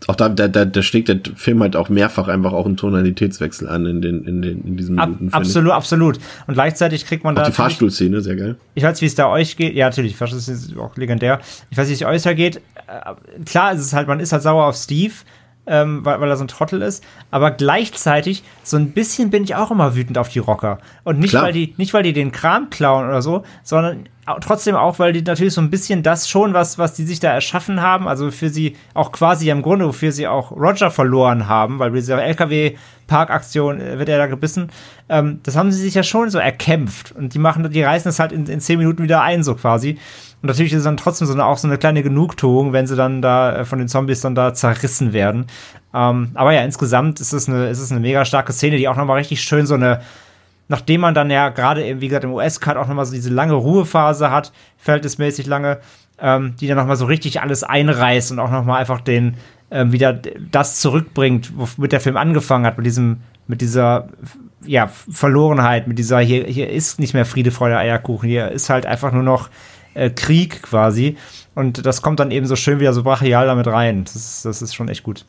auch 0.07 0.15
da, 0.15 0.29
da, 0.29 0.47
da, 0.47 0.65
da 0.65 0.81
schlägt 0.81 1.09
der 1.09 1.19
Film 1.35 1.61
halt 1.61 1.75
auch 1.75 1.89
mehrfach 1.89 2.27
einfach 2.27 2.53
auch 2.53 2.65
einen 2.65 2.77
Tonalitätswechsel 2.77 3.67
an 3.67 3.85
in, 3.85 4.01
den, 4.01 4.23
in, 4.23 4.41
den, 4.41 4.63
in 4.63 4.77
diesem 4.77 4.97
Ab, 4.97 5.09
Minuten, 5.09 5.33
Absolut, 5.33 5.71
absolut. 5.71 6.19
Und 6.47 6.53
gleichzeitig 6.53 7.05
kriegt 7.05 7.23
man 7.23 7.37
auch 7.37 7.41
da. 7.41 7.49
Die 7.49 7.55
Fahrstuhlszene, 7.55 8.21
sehr 8.21 8.35
geil. 8.35 8.55
Ich 8.75 8.83
weiß, 8.83 9.01
wie 9.01 9.05
es 9.05 9.15
da 9.15 9.29
euch 9.29 9.57
geht. 9.57 9.75
Ja, 9.75 9.87
natürlich, 9.87 10.15
Fahrstuhl 10.15 10.39
ist 10.39 10.77
auch 10.77 10.95
legendär. 10.95 11.39
Ich 11.69 11.77
weiß, 11.77 11.89
wie 11.89 11.93
es 11.93 12.03
euch 12.03 12.21
da 12.21 12.33
geht. 12.33 12.57
Äh, 12.57 13.43
klar 13.45 13.73
ist 13.73 13.81
es 13.81 13.93
halt, 13.93 14.07
man 14.07 14.19
ist 14.19 14.31
halt 14.31 14.43
sauer 14.43 14.65
auf 14.65 14.75
Steve, 14.75 15.13
ähm, 15.69 16.03
weil, 16.03 16.19
weil 16.19 16.29
er 16.29 16.35
so 16.35 16.43
ein 16.43 16.49
Trottel 16.49 16.81
ist. 16.81 17.03
Aber 17.31 17.51
gleichzeitig, 17.51 18.43
so 18.63 18.75
ein 18.75 18.91
bisschen 18.91 19.29
bin 19.29 19.43
ich 19.43 19.55
auch 19.55 19.71
immer 19.71 19.95
wütend 19.95 20.17
auf 20.17 20.27
die 20.27 20.39
Rocker. 20.39 20.79
Und 21.03 21.19
nicht, 21.19 21.33
weil 21.35 21.53
die, 21.53 21.75
nicht 21.77 21.93
weil 21.93 22.03
die 22.03 22.11
den 22.11 22.31
Kram 22.31 22.69
klauen 22.69 23.07
oder 23.07 23.21
so, 23.21 23.43
sondern 23.63 24.05
trotzdem 24.41 24.75
auch, 24.75 24.99
weil 24.99 25.13
die 25.13 25.21
natürlich 25.21 25.53
so 25.53 25.61
ein 25.61 25.69
bisschen 25.69 26.03
das 26.03 26.29
schon, 26.29 26.53
was, 26.53 26.77
was 26.77 26.93
die 26.93 27.05
sich 27.05 27.19
da 27.19 27.31
erschaffen 27.31 27.81
haben, 27.81 28.07
also 28.07 28.31
für 28.31 28.49
sie 28.49 28.75
auch 28.93 29.11
quasi 29.11 29.49
im 29.49 29.61
Grunde, 29.61 29.87
wofür 29.87 30.11
sie 30.11 30.27
auch 30.27 30.51
Roger 30.51 30.91
verloren 30.91 31.47
haben, 31.47 31.79
weil 31.79 31.91
bei 31.91 31.97
dieser 31.97 32.21
LKW-Parkaktion 32.21 33.81
äh, 33.81 33.97
wird 33.97 34.09
er 34.09 34.17
da 34.17 34.27
gebissen, 34.27 34.69
ähm, 35.07 35.39
das 35.43 35.55
haben 35.55 35.71
sie 35.71 35.81
sich 35.81 35.95
ja 35.95 36.03
schon 36.03 36.29
so 36.29 36.37
erkämpft 36.37 37.11
und 37.11 37.33
die 37.33 37.39
machen, 37.39 37.69
die 37.71 37.81
reißen 37.81 38.09
es 38.09 38.19
halt 38.19 38.31
in, 38.31 38.45
in 38.45 38.59
zehn 38.59 38.77
Minuten 38.77 39.03
wieder 39.03 39.21
ein, 39.21 39.43
so 39.43 39.55
quasi. 39.55 39.97
Und 40.41 40.47
natürlich 40.47 40.71
ist 40.71 40.79
es 40.79 40.83
dann 40.85 40.97
trotzdem 40.97 41.27
so 41.27 41.33
eine, 41.33 41.45
auch 41.45 41.57
so 41.57 41.67
eine 41.67 41.77
kleine 41.77 42.01
Genugtuung, 42.01 42.71
wenn 42.71 42.87
sie 42.87 42.95
dann 42.95 43.21
da 43.21 43.57
äh, 43.57 43.65
von 43.65 43.79
den 43.79 43.89
Zombies 43.89 44.21
dann 44.21 44.35
da 44.35 44.53
zerrissen 44.53 45.11
werden. 45.11 45.47
Ähm, 45.93 46.31
aber 46.33 46.53
ja, 46.53 46.61
insgesamt 46.61 47.19
ist 47.19 47.33
es 47.33 47.49
eine, 47.49 47.67
ist 47.69 47.79
es 47.79 47.91
eine 47.91 47.99
mega 47.99 48.23
starke 48.23 48.53
Szene, 48.53 48.77
die 48.77 48.87
auch 48.87 48.95
nochmal 48.95 49.17
richtig 49.17 49.41
schön 49.41 49.65
so 49.65 49.73
eine, 49.73 50.01
nachdem 50.69 51.01
man 51.01 51.13
dann 51.13 51.29
ja 51.29 51.49
gerade, 51.49 51.99
wie 51.99 52.07
gesagt, 52.07 52.23
im 52.23 52.33
US-Cut 52.33 52.77
auch 52.77 52.87
nochmal 52.87 53.05
so 53.05 53.13
diese 53.13 53.29
lange 53.29 53.53
Ruhephase 53.53 54.31
hat, 54.31 54.53
verhältnismäßig 54.77 55.45
lange, 55.45 55.79
ähm, 56.21 56.55
die 56.59 56.67
dann 56.67 56.77
nochmal 56.77 56.95
so 56.95 57.05
richtig 57.05 57.41
alles 57.41 57.63
einreißt 57.63 58.31
und 58.31 58.39
auch 58.39 58.51
nochmal 58.51 58.79
einfach 58.79 59.01
den, 59.01 59.35
ähm, 59.71 59.91
wieder 59.91 60.13
das 60.13 60.79
zurückbringt, 60.79 61.51
womit 61.55 61.91
der 61.91 62.01
Film 62.01 62.15
angefangen 62.15 62.65
hat, 62.65 62.77
mit 62.77 62.85
diesem, 62.85 63.17
mit 63.47 63.59
dieser, 63.59 64.07
ja, 64.65 64.87
Verlorenheit, 64.87 65.87
mit 65.87 65.99
dieser, 65.99 66.19
hier, 66.19 66.45
hier 66.45 66.69
ist 66.69 66.99
nicht 66.99 67.13
mehr 67.13 67.25
Friede, 67.25 67.51
Freude, 67.51 67.77
Eierkuchen, 67.77 68.29
hier 68.29 68.51
ist 68.51 68.69
halt 68.69 68.85
einfach 68.85 69.11
nur 69.11 69.23
noch 69.23 69.49
äh, 69.93 70.09
Krieg 70.09 70.61
quasi. 70.61 71.17
Und 71.55 71.85
das 71.85 72.01
kommt 72.01 72.19
dann 72.19 72.31
eben 72.31 72.45
so 72.45 72.55
schön 72.55 72.79
wieder 72.79 72.93
so 72.93 73.03
brachial 73.03 73.47
damit 73.47 73.67
rein. 73.67 74.03
Das 74.03 74.15
ist, 74.15 74.45
das 74.45 74.61
ist 74.61 74.75
schon 74.75 74.87
echt 74.89 75.03
gut. 75.03 75.25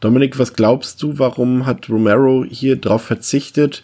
Dominik, 0.00 0.38
was 0.38 0.54
glaubst 0.54 1.02
du, 1.02 1.18
warum 1.18 1.66
hat 1.66 1.88
Romero 1.88 2.44
hier 2.48 2.76
drauf 2.76 3.02
verzichtet, 3.02 3.82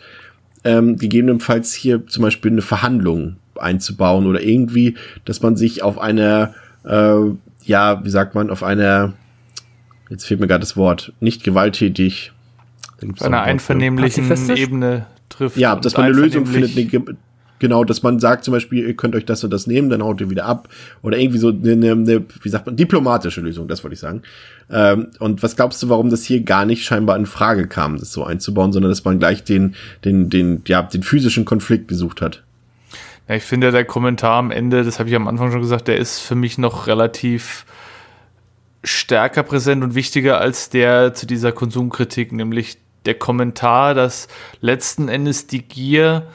ähm, 0.65 0.97
gegebenenfalls 0.97 1.75
hier 1.75 2.07
zum 2.07 2.23
Beispiel 2.23 2.51
eine 2.51 2.63
Verhandlung 2.63 3.37
einzubauen 3.59 4.27
oder 4.27 4.43
irgendwie, 4.43 4.97
dass 5.25 5.43
man 5.43 5.57
sich 5.57 5.83
auf 5.83 5.99
einer, 5.99 6.55
äh, 6.85 7.17
ja, 7.65 8.05
wie 8.05 8.11
sagt 8.11 8.35
man, 8.35 8.51
auf 8.51 8.63
einer, 8.63 9.13
jetzt 10.09 10.27
fehlt 10.27 10.41
mir 10.41 10.47
gerade 10.47 10.61
das 10.61 10.77
Wort, 10.77 11.13
nicht 11.21 11.45
gewalttätig. 11.45 12.33
Auf 13.13 13.23
einer 13.23 13.43
einvernehmlichen 13.43 14.57
Ebene 14.57 15.07
trifft. 15.29 15.59
Ja, 15.59 15.77
dass 15.77 15.97
man 15.97 16.07
eine 16.07 16.15
Lösung 16.15 16.47
findet, 16.47 16.77
eine, 16.77 17.17
Genau, 17.59 17.85
dass 17.85 18.03
man 18.03 18.21
sagt 18.21 18.45
zum 18.45 18.53
Beispiel, 18.53 18.87
ihr 18.87 18.95
könnt 18.95 19.15
euch 19.15 19.25
das 19.25 19.43
und 19.43 19.51
das 19.51 19.67
nehmen, 19.67 19.89
dann 19.89 20.03
haut 20.03 20.21
ihr 20.21 20.29
wieder 20.29 20.45
ab. 20.45 20.69
Oder 21.03 21.19
irgendwie 21.19 21.39
so 21.39 21.49
eine, 21.49 21.73
eine, 21.73 22.25
wie 22.43 22.49
sagt 22.49 22.67
man, 22.67 22.77
diplomatische 22.77 23.41
Lösung, 23.41 23.67
das 23.67 23.83
wollte 23.83 23.95
ich 23.95 24.01
sagen. 24.01 24.23
Ähm, 24.71 25.09
und 25.21 25.43
was 25.43 25.57
glaubst 25.57 25.83
du, 25.83 25.89
warum 25.89 26.11
das 26.11 26.25
hier 26.25 26.41
gar 26.41 26.67
nicht 26.67 26.85
scheinbar 26.85 27.17
in 27.17 27.27
Frage 27.27 27.67
kam, 27.67 27.99
das 27.99 28.13
so 28.13 28.25
einzubauen, 28.25 28.73
sondern 28.73 28.91
dass 28.91 29.05
man 29.05 29.19
gleich 29.19 29.45
den, 29.45 29.75
den, 30.05 30.29
den, 30.29 30.63
ja, 30.67 30.83
den 30.83 31.03
physischen 31.03 31.45
Konflikt 31.45 31.89
gesucht 31.89 32.21
hat? 32.21 32.43
Ja, 33.29 33.37
ich 33.37 33.45
finde, 33.45 33.71
der 33.71 33.85
Kommentar 33.85 34.35
am 34.35 34.51
Ende, 34.51 34.85
das 34.85 34.99
habe 34.99 35.09
ich 35.09 35.17
am 35.17 35.27
Anfang 35.27 35.51
schon 35.51 35.63
gesagt, 35.63 35.89
der 35.89 35.97
ist 35.97 36.21
für 36.21 36.35
mich 36.35 36.59
noch 36.59 36.87
relativ 36.87 37.65
stärker 38.85 39.43
präsent 39.43 39.83
und 39.83 39.95
wichtiger 39.95 40.41
als 40.41 40.69
der 40.71 41.13
zu 41.15 41.27
dieser 41.27 41.53
Konsumkritik, 41.53 42.33
nämlich 42.33 42.79
der 43.05 43.15
Kommentar, 43.15 43.95
dass 43.95 44.29
letzten 44.61 45.09
Endes 45.09 45.47
die 45.47 45.63
Gier 45.63 46.27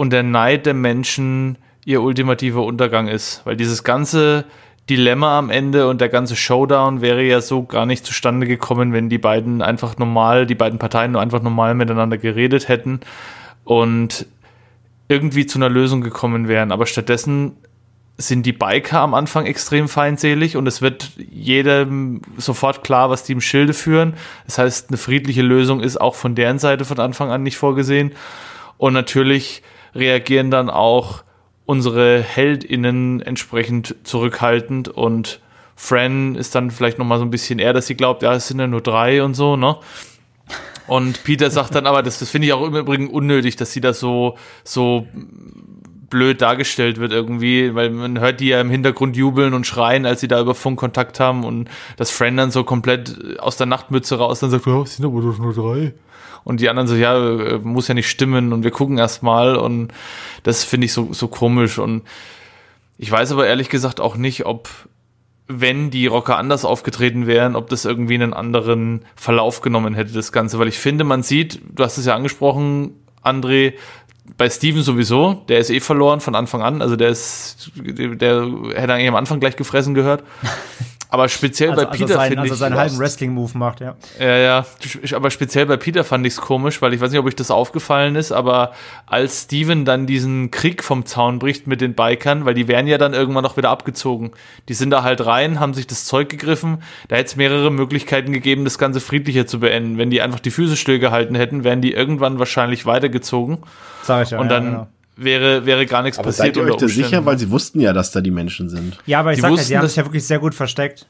und 0.00 0.14
der 0.14 0.22
Neid 0.22 0.64
der 0.64 0.72
Menschen 0.72 1.58
ihr 1.84 2.00
ultimativer 2.00 2.64
Untergang 2.64 3.06
ist. 3.06 3.42
Weil 3.44 3.54
dieses 3.54 3.84
ganze 3.84 4.46
Dilemma 4.88 5.38
am 5.38 5.50
Ende 5.50 5.88
und 5.88 6.00
der 6.00 6.08
ganze 6.08 6.36
Showdown 6.36 7.02
wäre 7.02 7.22
ja 7.22 7.42
so 7.42 7.64
gar 7.64 7.84
nicht 7.84 8.06
zustande 8.06 8.46
gekommen, 8.46 8.94
wenn 8.94 9.10
die 9.10 9.18
beiden 9.18 9.60
einfach 9.60 9.98
normal, 9.98 10.46
die 10.46 10.54
beiden 10.54 10.78
Parteien 10.78 11.12
nur 11.12 11.20
einfach 11.20 11.42
normal 11.42 11.74
miteinander 11.74 12.16
geredet 12.16 12.68
hätten 12.68 13.00
und 13.64 14.24
irgendwie 15.08 15.44
zu 15.44 15.58
einer 15.58 15.68
Lösung 15.68 16.00
gekommen 16.00 16.48
wären. 16.48 16.72
Aber 16.72 16.86
stattdessen 16.86 17.58
sind 18.16 18.46
die 18.46 18.54
Biker 18.54 19.00
am 19.00 19.12
Anfang 19.12 19.44
extrem 19.44 19.86
feindselig 19.86 20.56
und 20.56 20.66
es 20.66 20.80
wird 20.80 21.10
jedem 21.18 22.22
sofort 22.38 22.84
klar, 22.84 23.10
was 23.10 23.24
die 23.24 23.32
im 23.32 23.42
Schilde 23.42 23.74
führen. 23.74 24.14
Das 24.46 24.56
heißt, 24.56 24.88
eine 24.88 24.96
friedliche 24.96 25.42
Lösung 25.42 25.80
ist 25.80 26.00
auch 26.00 26.14
von 26.14 26.34
deren 26.34 26.58
Seite 26.58 26.86
von 26.86 26.98
Anfang 26.98 27.30
an 27.30 27.42
nicht 27.42 27.58
vorgesehen. 27.58 28.12
Und 28.78 28.94
natürlich 28.94 29.62
reagieren 29.94 30.50
dann 30.50 30.70
auch 30.70 31.24
unsere 31.66 32.20
HeldInnen 32.20 33.20
entsprechend 33.20 33.94
zurückhaltend 34.02 34.88
und 34.88 35.40
Fran 35.76 36.34
ist 36.34 36.54
dann 36.54 36.70
vielleicht 36.70 36.98
nochmal 36.98 37.18
so 37.18 37.24
ein 37.24 37.30
bisschen 37.30 37.58
eher, 37.58 37.72
dass 37.72 37.86
sie 37.86 37.94
glaubt, 37.94 38.22
ja, 38.22 38.34
es 38.34 38.48
sind 38.48 38.60
ja 38.60 38.66
nur 38.66 38.82
drei 38.82 39.22
und 39.22 39.34
so, 39.34 39.56
ne? 39.56 39.76
Und 40.86 41.24
Peter 41.24 41.50
sagt 41.50 41.74
dann 41.74 41.86
aber, 41.86 42.02
das, 42.02 42.18
das 42.18 42.28
finde 42.28 42.48
ich 42.48 42.52
auch 42.52 42.66
im 42.66 42.74
Übrigen 42.74 43.08
unnötig, 43.08 43.56
dass 43.56 43.72
sie 43.72 43.80
das 43.80 44.00
so, 44.00 44.36
so 44.64 45.06
blöd 46.10 46.42
dargestellt 46.42 46.98
wird 46.98 47.12
irgendwie, 47.12 47.74
weil 47.74 47.90
man 47.90 48.18
hört 48.18 48.40
die 48.40 48.48
ja 48.48 48.60
im 48.60 48.68
Hintergrund 48.68 49.16
jubeln 49.16 49.54
und 49.54 49.66
schreien, 49.66 50.04
als 50.04 50.20
sie 50.20 50.28
da 50.28 50.40
über 50.40 50.54
Funk 50.54 50.78
Kontakt 50.78 51.20
haben 51.20 51.44
und 51.44 51.70
dass 51.96 52.10
Fran 52.10 52.36
dann 52.36 52.50
so 52.50 52.64
komplett 52.64 53.38
aus 53.38 53.56
der 53.56 53.66
Nachtmütze 53.66 54.18
raus 54.18 54.40
dann 54.40 54.50
sagt, 54.50 54.66
oh, 54.66 54.82
es 54.82 54.96
sind 54.96 55.06
aber 55.06 55.22
doch 55.22 55.38
nur 55.38 55.54
drei 55.54 55.94
und 56.44 56.60
die 56.60 56.68
anderen 56.68 56.88
so, 56.88 56.94
ja, 56.94 57.16
äh, 57.16 57.58
muss 57.58 57.88
ja 57.88 57.94
nicht 57.94 58.08
stimmen 58.08 58.52
und 58.52 58.64
wir 58.64 58.70
gucken 58.70 58.98
erst 58.98 59.22
mal. 59.22 59.56
Und 59.56 59.92
das 60.42 60.64
finde 60.64 60.86
ich 60.86 60.92
so, 60.92 61.12
so 61.12 61.28
komisch. 61.28 61.78
Und 61.78 62.02
ich 62.98 63.10
weiß 63.10 63.32
aber 63.32 63.46
ehrlich 63.46 63.68
gesagt 63.68 64.00
auch 64.00 64.16
nicht, 64.16 64.46
ob 64.46 64.68
wenn 65.52 65.90
die 65.90 66.06
Rocker 66.06 66.38
anders 66.38 66.64
aufgetreten 66.64 67.26
wären, 67.26 67.56
ob 67.56 67.68
das 67.68 67.84
irgendwie 67.84 68.14
einen 68.14 68.32
anderen 68.32 69.04
Verlauf 69.16 69.62
genommen 69.62 69.94
hätte, 69.94 70.12
das 70.12 70.30
Ganze, 70.30 70.58
weil 70.60 70.68
ich 70.68 70.78
finde, 70.78 71.02
man 71.02 71.24
sieht, 71.24 71.60
du 71.74 71.82
hast 71.82 71.98
es 71.98 72.06
ja 72.06 72.14
angesprochen, 72.14 72.94
André, 73.24 73.74
bei 74.36 74.48
Steven 74.50 74.82
sowieso, 74.82 75.42
der 75.48 75.58
ist 75.58 75.70
eh 75.70 75.80
verloren 75.80 76.20
von 76.20 76.34
Anfang 76.34 76.62
an, 76.62 76.82
also 76.82 76.96
der 76.96 77.10
ist, 77.10 77.70
der 77.76 78.46
hätte 78.74 78.92
eigentlich 78.94 79.08
am 79.08 79.16
Anfang 79.16 79.40
gleich 79.40 79.56
gefressen 79.56 79.94
gehört. 79.94 80.22
Aber 81.12 81.28
speziell 81.28 81.70
also, 81.70 81.82
bei 81.82 81.88
also 81.88 82.04
Peter 82.04 82.20
also 82.20 82.28
finde 82.28 82.46
ich. 82.46 82.52
Also 82.52 82.60
seinen 82.60 82.76
halben 82.76 82.98
Wrestling-Move 82.98 83.58
macht, 83.58 83.80
ja. 83.80 83.96
Ja, 84.20 84.38
ja. 84.38 84.66
Aber 85.12 85.30
speziell 85.30 85.66
bei 85.66 85.76
Peter 85.76 86.04
fand 86.04 86.24
ich 86.24 86.34
es 86.34 86.40
komisch, 86.40 86.80
weil 86.82 86.94
ich 86.94 87.00
weiß 87.00 87.10
nicht, 87.10 87.18
ob 87.18 87.26
euch 87.26 87.34
das 87.34 87.50
aufgefallen 87.50 88.14
ist, 88.14 88.30
aber 88.30 88.72
als 89.06 89.42
Steven 89.42 89.84
dann 89.84 90.06
diesen 90.06 90.52
Krieg 90.52 90.84
vom 90.84 91.06
Zaun 91.06 91.40
bricht 91.40 91.66
mit 91.66 91.80
den 91.80 91.94
Bikern, 91.94 92.44
weil 92.44 92.54
die 92.54 92.68
werden 92.68 92.86
ja 92.86 92.96
dann 92.96 93.12
irgendwann 93.12 93.42
noch 93.42 93.56
wieder 93.56 93.70
abgezogen. 93.70 94.30
Die 94.68 94.74
sind 94.74 94.90
da 94.90 95.02
halt 95.02 95.26
rein, 95.26 95.58
haben 95.58 95.74
sich 95.74 95.88
das 95.88 96.04
Zeug 96.04 96.28
gegriffen. 96.28 96.82
Da 97.08 97.16
hätte 97.16 97.26
es 97.26 97.36
mehrere 97.36 97.72
Möglichkeiten 97.72 98.32
gegeben, 98.32 98.62
das 98.62 98.78
Ganze 98.78 99.00
friedlicher 99.00 99.48
zu 99.48 99.58
beenden. 99.58 99.98
Wenn 99.98 100.10
die 100.10 100.22
einfach 100.22 100.40
die 100.40 100.52
Füße 100.52 100.76
stillgehalten 100.76 101.34
hätten, 101.34 101.64
wären 101.64 101.80
die 101.80 101.92
irgendwann 101.92 102.38
wahrscheinlich 102.38 102.86
weitergezogen. 102.86 103.58
Sag 104.02 104.24
ich 104.24 104.30
ja. 104.30 104.40
Und 104.40 104.48
dann. 104.48 104.64
Ja, 104.64 104.70
genau 104.70 104.88
wäre, 105.20 105.66
wäre 105.66 105.86
gar 105.86 106.02
nichts 106.02 106.18
aber 106.18 106.28
passiert. 106.28 106.54
Seid 106.54 106.56
ihr 106.56 106.64
euch 106.64 106.76
da 106.76 106.88
sicher, 106.88 107.26
weil 107.26 107.38
sie 107.38 107.50
wussten 107.50 107.80
ja, 107.80 107.92
dass 107.92 108.10
da 108.10 108.20
die 108.20 108.30
Menschen 108.30 108.68
sind. 108.68 108.98
Ja, 109.06 109.20
aber 109.20 109.32
ich 109.32 109.36
sie 109.36 109.42
sag 109.42 109.50
wussten, 109.50 109.62
ja, 109.64 109.66
sie 109.66 109.78
haben 109.78 109.86
sich 109.88 109.96
ja 109.96 110.04
wirklich 110.04 110.26
sehr 110.26 110.38
gut 110.38 110.54
versteckt. 110.54 111.06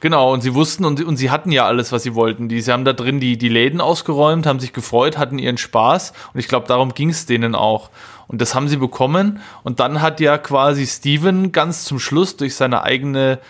Genau, 0.00 0.32
und 0.32 0.42
sie 0.42 0.54
wussten 0.54 0.84
und, 0.84 1.02
und 1.02 1.16
sie 1.16 1.30
hatten 1.30 1.52
ja 1.52 1.66
alles, 1.66 1.92
was 1.92 2.02
sie 2.02 2.14
wollten. 2.14 2.48
Die, 2.48 2.60
sie 2.60 2.72
haben 2.72 2.84
da 2.84 2.92
drin 2.92 3.20
die, 3.20 3.38
die 3.38 3.48
Läden 3.48 3.80
ausgeräumt, 3.80 4.46
haben 4.46 4.60
sich 4.60 4.72
gefreut, 4.72 5.18
hatten 5.18 5.38
ihren 5.38 5.58
Spaß 5.58 6.12
und 6.32 6.40
ich 6.40 6.48
glaube, 6.48 6.68
darum 6.68 6.94
ging 6.94 7.10
es 7.10 7.26
denen 7.26 7.54
auch. 7.54 7.90
Und 8.26 8.40
das 8.40 8.54
haben 8.54 8.68
sie 8.68 8.76
bekommen. 8.76 9.40
Und 9.64 9.80
dann 9.80 10.00
hat 10.00 10.20
ja 10.20 10.38
quasi 10.38 10.86
Steven 10.86 11.50
ganz 11.50 11.84
zum 11.84 11.98
Schluss 11.98 12.36
durch 12.36 12.54
seine 12.54 12.84
eigene 12.84 13.40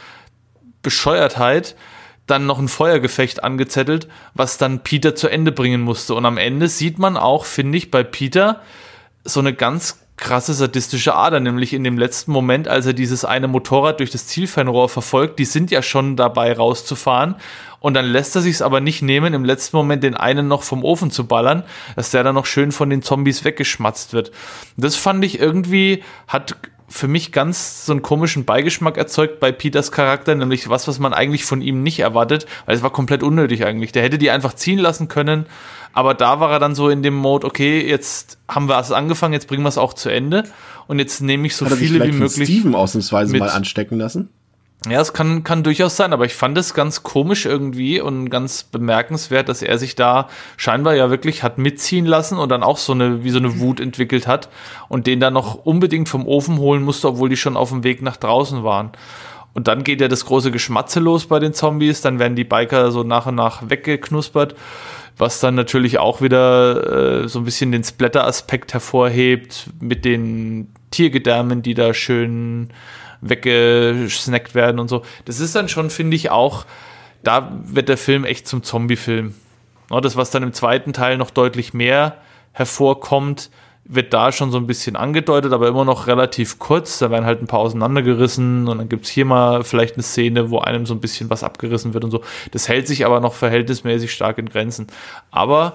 Bescheuertheit 0.82 1.76
dann 2.30 2.46
noch 2.46 2.58
ein 2.58 2.68
Feuergefecht 2.68 3.44
angezettelt, 3.44 4.08
was 4.34 4.58
dann 4.58 4.82
Peter 4.82 5.14
zu 5.14 5.28
Ende 5.28 5.52
bringen 5.52 5.80
musste. 5.80 6.14
Und 6.14 6.24
am 6.24 6.38
Ende 6.38 6.68
sieht 6.68 6.98
man 6.98 7.16
auch, 7.16 7.44
finde 7.44 7.78
ich, 7.78 7.90
bei 7.90 8.02
Peter 8.02 8.60
so 9.24 9.40
eine 9.40 9.52
ganz 9.52 9.98
krasse 10.20 10.52
sadistische 10.52 11.14
Ader, 11.14 11.40
nämlich 11.40 11.72
in 11.72 11.82
dem 11.82 11.98
letzten 11.98 12.30
Moment, 12.30 12.68
als 12.68 12.86
er 12.86 12.92
dieses 12.92 13.24
eine 13.24 13.48
Motorrad 13.48 14.00
durch 14.00 14.10
das 14.10 14.26
Zielfernrohr 14.26 14.88
verfolgt, 14.88 15.38
die 15.38 15.46
sind 15.46 15.70
ja 15.70 15.82
schon 15.82 16.14
dabei 16.14 16.52
rauszufahren 16.52 17.36
und 17.80 17.94
dann 17.94 18.04
lässt 18.04 18.36
er 18.36 18.42
sich 18.42 18.56
es 18.56 18.62
aber 18.62 18.80
nicht 18.80 19.02
nehmen, 19.02 19.32
im 19.32 19.44
letzten 19.44 19.76
Moment 19.76 20.04
den 20.04 20.14
einen 20.14 20.46
noch 20.46 20.62
vom 20.62 20.84
Ofen 20.84 21.10
zu 21.10 21.26
ballern, 21.26 21.64
dass 21.96 22.10
der 22.10 22.22
dann 22.22 22.34
noch 22.34 22.46
schön 22.46 22.70
von 22.70 22.90
den 22.90 23.02
Zombies 23.02 23.44
weggeschmatzt 23.44 24.12
wird. 24.12 24.30
Das 24.76 24.94
fand 24.94 25.24
ich 25.24 25.40
irgendwie, 25.40 26.04
hat 26.28 26.56
für 26.90 27.08
mich 27.08 27.30
ganz 27.30 27.86
so 27.86 27.92
einen 27.92 28.02
komischen 28.02 28.44
Beigeschmack 28.44 28.98
erzeugt 28.98 29.38
bei 29.38 29.52
Peters 29.52 29.92
Charakter, 29.92 30.34
nämlich 30.34 30.68
was, 30.68 30.88
was 30.88 30.98
man 30.98 31.14
eigentlich 31.14 31.44
von 31.44 31.62
ihm 31.62 31.82
nicht 31.82 32.00
erwartet, 32.00 32.46
weil 32.66 32.76
es 32.76 32.82
war 32.82 32.90
komplett 32.90 33.22
unnötig 33.22 33.64
eigentlich. 33.64 33.92
Der 33.92 34.02
hätte 34.02 34.18
die 34.18 34.30
einfach 34.30 34.54
ziehen 34.54 34.78
lassen 34.78 35.06
können, 35.08 35.46
aber 35.92 36.14
da 36.14 36.40
war 36.40 36.50
er 36.50 36.58
dann 36.58 36.74
so 36.74 36.88
in 36.88 37.02
dem 37.02 37.14
Mode, 37.14 37.46
okay, 37.46 37.86
jetzt 37.88 38.38
haben 38.48 38.68
wir 38.68 38.78
es 38.78 38.90
angefangen, 38.90 39.32
jetzt 39.32 39.46
bringen 39.46 39.62
wir 39.62 39.68
es 39.68 39.78
auch 39.78 39.94
zu 39.94 40.08
Ende 40.08 40.44
und 40.88 40.98
jetzt 40.98 41.20
nehme 41.20 41.46
ich 41.46 41.54
so 41.54 41.64
viele 41.66 42.04
wie 42.04 42.12
möglich. 42.12 42.48
Steven 42.48 42.74
ausnahmsweise 42.74 43.36
mal 43.38 43.50
anstecken 43.50 43.96
lassen? 43.96 44.28
Ja, 44.88 44.98
es 45.00 45.12
kann, 45.12 45.44
kann 45.44 45.62
durchaus 45.62 45.96
sein, 45.96 46.14
aber 46.14 46.24
ich 46.24 46.34
fand 46.34 46.56
es 46.56 46.72
ganz 46.72 47.02
komisch 47.02 47.44
irgendwie 47.44 48.00
und 48.00 48.30
ganz 48.30 48.62
bemerkenswert, 48.62 49.50
dass 49.50 49.60
er 49.60 49.76
sich 49.76 49.94
da 49.94 50.28
scheinbar 50.56 50.94
ja 50.94 51.10
wirklich 51.10 51.42
hat 51.42 51.58
mitziehen 51.58 52.06
lassen 52.06 52.38
und 52.38 52.48
dann 52.48 52.62
auch 52.62 52.78
so 52.78 52.92
eine, 52.92 53.22
wie 53.22 53.30
so 53.30 53.38
eine 53.38 53.60
Wut 53.60 53.78
entwickelt 53.78 54.26
hat 54.26 54.48
und 54.88 55.06
den 55.06 55.20
dann 55.20 55.34
noch 55.34 55.66
unbedingt 55.66 56.08
vom 56.08 56.26
Ofen 56.26 56.56
holen 56.56 56.82
musste, 56.82 57.08
obwohl 57.08 57.28
die 57.28 57.36
schon 57.36 57.58
auf 57.58 57.68
dem 57.68 57.84
Weg 57.84 58.00
nach 58.00 58.16
draußen 58.16 58.64
waren. 58.64 58.92
Und 59.52 59.68
dann 59.68 59.84
geht 59.84 60.00
ja 60.00 60.08
das 60.08 60.24
große 60.24 60.50
Geschmatze 60.50 61.00
los 61.00 61.26
bei 61.26 61.40
den 61.40 61.52
Zombies, 61.52 62.00
dann 62.00 62.18
werden 62.18 62.36
die 62.36 62.44
Biker 62.44 62.90
so 62.90 63.02
nach 63.02 63.26
und 63.26 63.34
nach 63.34 63.68
weggeknuspert 63.68 64.54
was 65.20 65.38
dann 65.38 65.54
natürlich 65.54 65.98
auch 65.98 66.22
wieder 66.22 67.22
äh, 67.24 67.28
so 67.28 67.40
ein 67.40 67.44
bisschen 67.44 67.72
den 67.72 67.84
Splatter-Aspekt 67.84 68.72
hervorhebt 68.72 69.68
mit 69.78 70.04
den 70.04 70.72
Tiergedärmen, 70.90 71.62
die 71.62 71.74
da 71.74 71.94
schön 71.94 72.70
weggesnackt 73.20 74.54
werden 74.54 74.78
und 74.78 74.88
so. 74.88 75.02
Das 75.24 75.40
ist 75.40 75.54
dann 75.54 75.68
schon, 75.68 75.90
finde 75.90 76.16
ich, 76.16 76.30
auch, 76.30 76.64
da 77.22 77.52
wird 77.64 77.88
der 77.88 77.98
Film 77.98 78.24
echt 78.24 78.46
zum 78.46 78.62
Zombie-Film. 78.62 79.34
Das, 80.02 80.16
was 80.16 80.30
dann 80.30 80.42
im 80.42 80.52
zweiten 80.52 80.92
Teil 80.92 81.16
noch 81.16 81.30
deutlich 81.30 81.74
mehr 81.74 82.16
hervorkommt, 82.52 83.50
wird 83.84 84.14
da 84.14 84.30
schon 84.30 84.52
so 84.52 84.58
ein 84.58 84.68
bisschen 84.68 84.94
angedeutet, 84.94 85.52
aber 85.52 85.66
immer 85.66 85.84
noch 85.84 86.06
relativ 86.06 86.60
kurz. 86.60 86.98
Da 86.98 87.10
werden 87.10 87.24
halt 87.24 87.42
ein 87.42 87.48
paar 87.48 87.58
auseinandergerissen 87.58 88.68
und 88.68 88.78
dann 88.78 88.88
gibt 88.88 89.04
es 89.04 89.10
hier 89.10 89.24
mal 89.24 89.64
vielleicht 89.64 89.94
eine 89.94 90.04
Szene, 90.04 90.50
wo 90.50 90.60
einem 90.60 90.86
so 90.86 90.94
ein 90.94 91.00
bisschen 91.00 91.28
was 91.28 91.42
abgerissen 91.42 91.92
wird 91.92 92.04
und 92.04 92.12
so. 92.12 92.22
Das 92.52 92.68
hält 92.68 92.86
sich 92.86 93.04
aber 93.04 93.18
noch 93.18 93.34
verhältnismäßig 93.34 94.12
stark 94.12 94.38
in 94.38 94.48
Grenzen. 94.48 94.86
Aber 95.32 95.74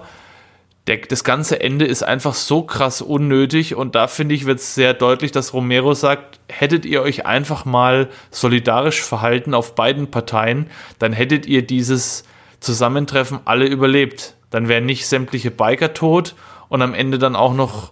der, 0.86 0.98
das 0.98 1.24
ganze 1.24 1.60
Ende 1.60 1.84
ist 1.84 2.02
einfach 2.02 2.34
so 2.34 2.62
krass 2.62 3.02
unnötig 3.02 3.74
und 3.74 3.94
da 3.94 4.06
finde 4.06 4.34
ich, 4.34 4.46
wird 4.46 4.60
es 4.60 4.74
sehr 4.74 4.94
deutlich, 4.94 5.32
dass 5.32 5.52
Romero 5.52 5.94
sagt, 5.94 6.38
hättet 6.48 6.84
ihr 6.84 7.02
euch 7.02 7.26
einfach 7.26 7.64
mal 7.64 8.08
solidarisch 8.30 9.02
verhalten 9.02 9.52
auf 9.54 9.74
beiden 9.74 10.10
Parteien, 10.10 10.70
dann 10.98 11.12
hättet 11.12 11.46
ihr 11.46 11.66
dieses 11.66 12.24
Zusammentreffen 12.60 13.40
alle 13.44 13.66
überlebt. 13.66 14.34
Dann 14.50 14.68
wären 14.68 14.86
nicht 14.86 15.06
sämtliche 15.06 15.50
Biker 15.50 15.92
tot 15.92 16.34
und 16.68 16.82
am 16.82 16.94
Ende 16.94 17.18
dann 17.18 17.34
auch 17.34 17.52
noch 17.52 17.90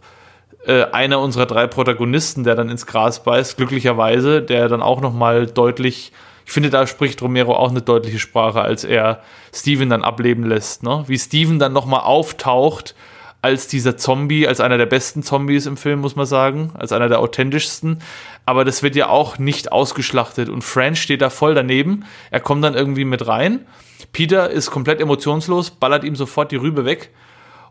äh, 0.67 0.85
einer 0.85 1.19
unserer 1.19 1.47
drei 1.47 1.67
Protagonisten, 1.67 2.45
der 2.45 2.55
dann 2.55 2.71
ins 2.71 2.87
Gras 2.87 3.25
beißt, 3.25 3.57
glücklicherweise, 3.57 4.41
der 4.41 4.69
dann 4.69 4.83
auch 4.83 5.01
noch 5.01 5.13
mal 5.13 5.47
deutlich 5.47 6.13
ich 6.47 6.53
finde, 6.53 6.71
da 6.71 6.87
spricht 6.87 7.23
Romero 7.23 7.55
auch 7.55 7.71
eine 7.71 7.83
deutliche 7.83 8.19
Sprache, 8.19 8.61
als 8.61 8.85
er 8.85 9.23
Steven 9.55 9.89
dann 9.89 10.05
ableben 10.05 10.45
lässt. 10.45 10.83
Ne? 10.83 11.05
Wie 11.07 11.19
Steven 11.19 11.59
dann 11.59 11.73
nochmal 11.73 12.01
auftaucht 12.01 12.95
als 13.41 13.67
dieser 13.69 13.97
Zombie, 13.97 14.49
als 14.49 14.61
einer 14.61 14.79
der 14.79 14.87
besten 14.87 15.23
Zombies 15.23 15.67
im 15.67 15.77
Film, 15.77 16.01
muss 16.01 16.17
man 16.17 16.27
sagen, 16.27 16.73
als 16.75 16.93
einer 16.93 17.09
der 17.09 17.21
authentischsten. 17.21 18.01
Aber 18.47 18.65
das 18.65 18.83
wird 18.83 18.97
ja 18.97 19.09
auch 19.09 19.39
nicht 19.39 19.73
ausgeschlachtet 19.73 20.49
und 20.49 20.63
Fran 20.63 20.97
steht 20.97 21.21
da 21.21 21.31
voll 21.31 21.55
daneben. 21.55 22.05
Er 22.31 22.41
kommt 22.41 22.65
dann 22.65 22.75
irgendwie 22.75 23.05
mit 23.05 23.27
rein. 23.27 23.67
Peter 24.13 24.51
ist 24.51 24.71
komplett 24.71 25.01
emotionslos, 25.01 25.71
ballert 25.71 26.05
ihm 26.05 26.17
sofort 26.17 26.53
die 26.53 26.57
Rübe 26.57 26.85
weg 26.85 27.11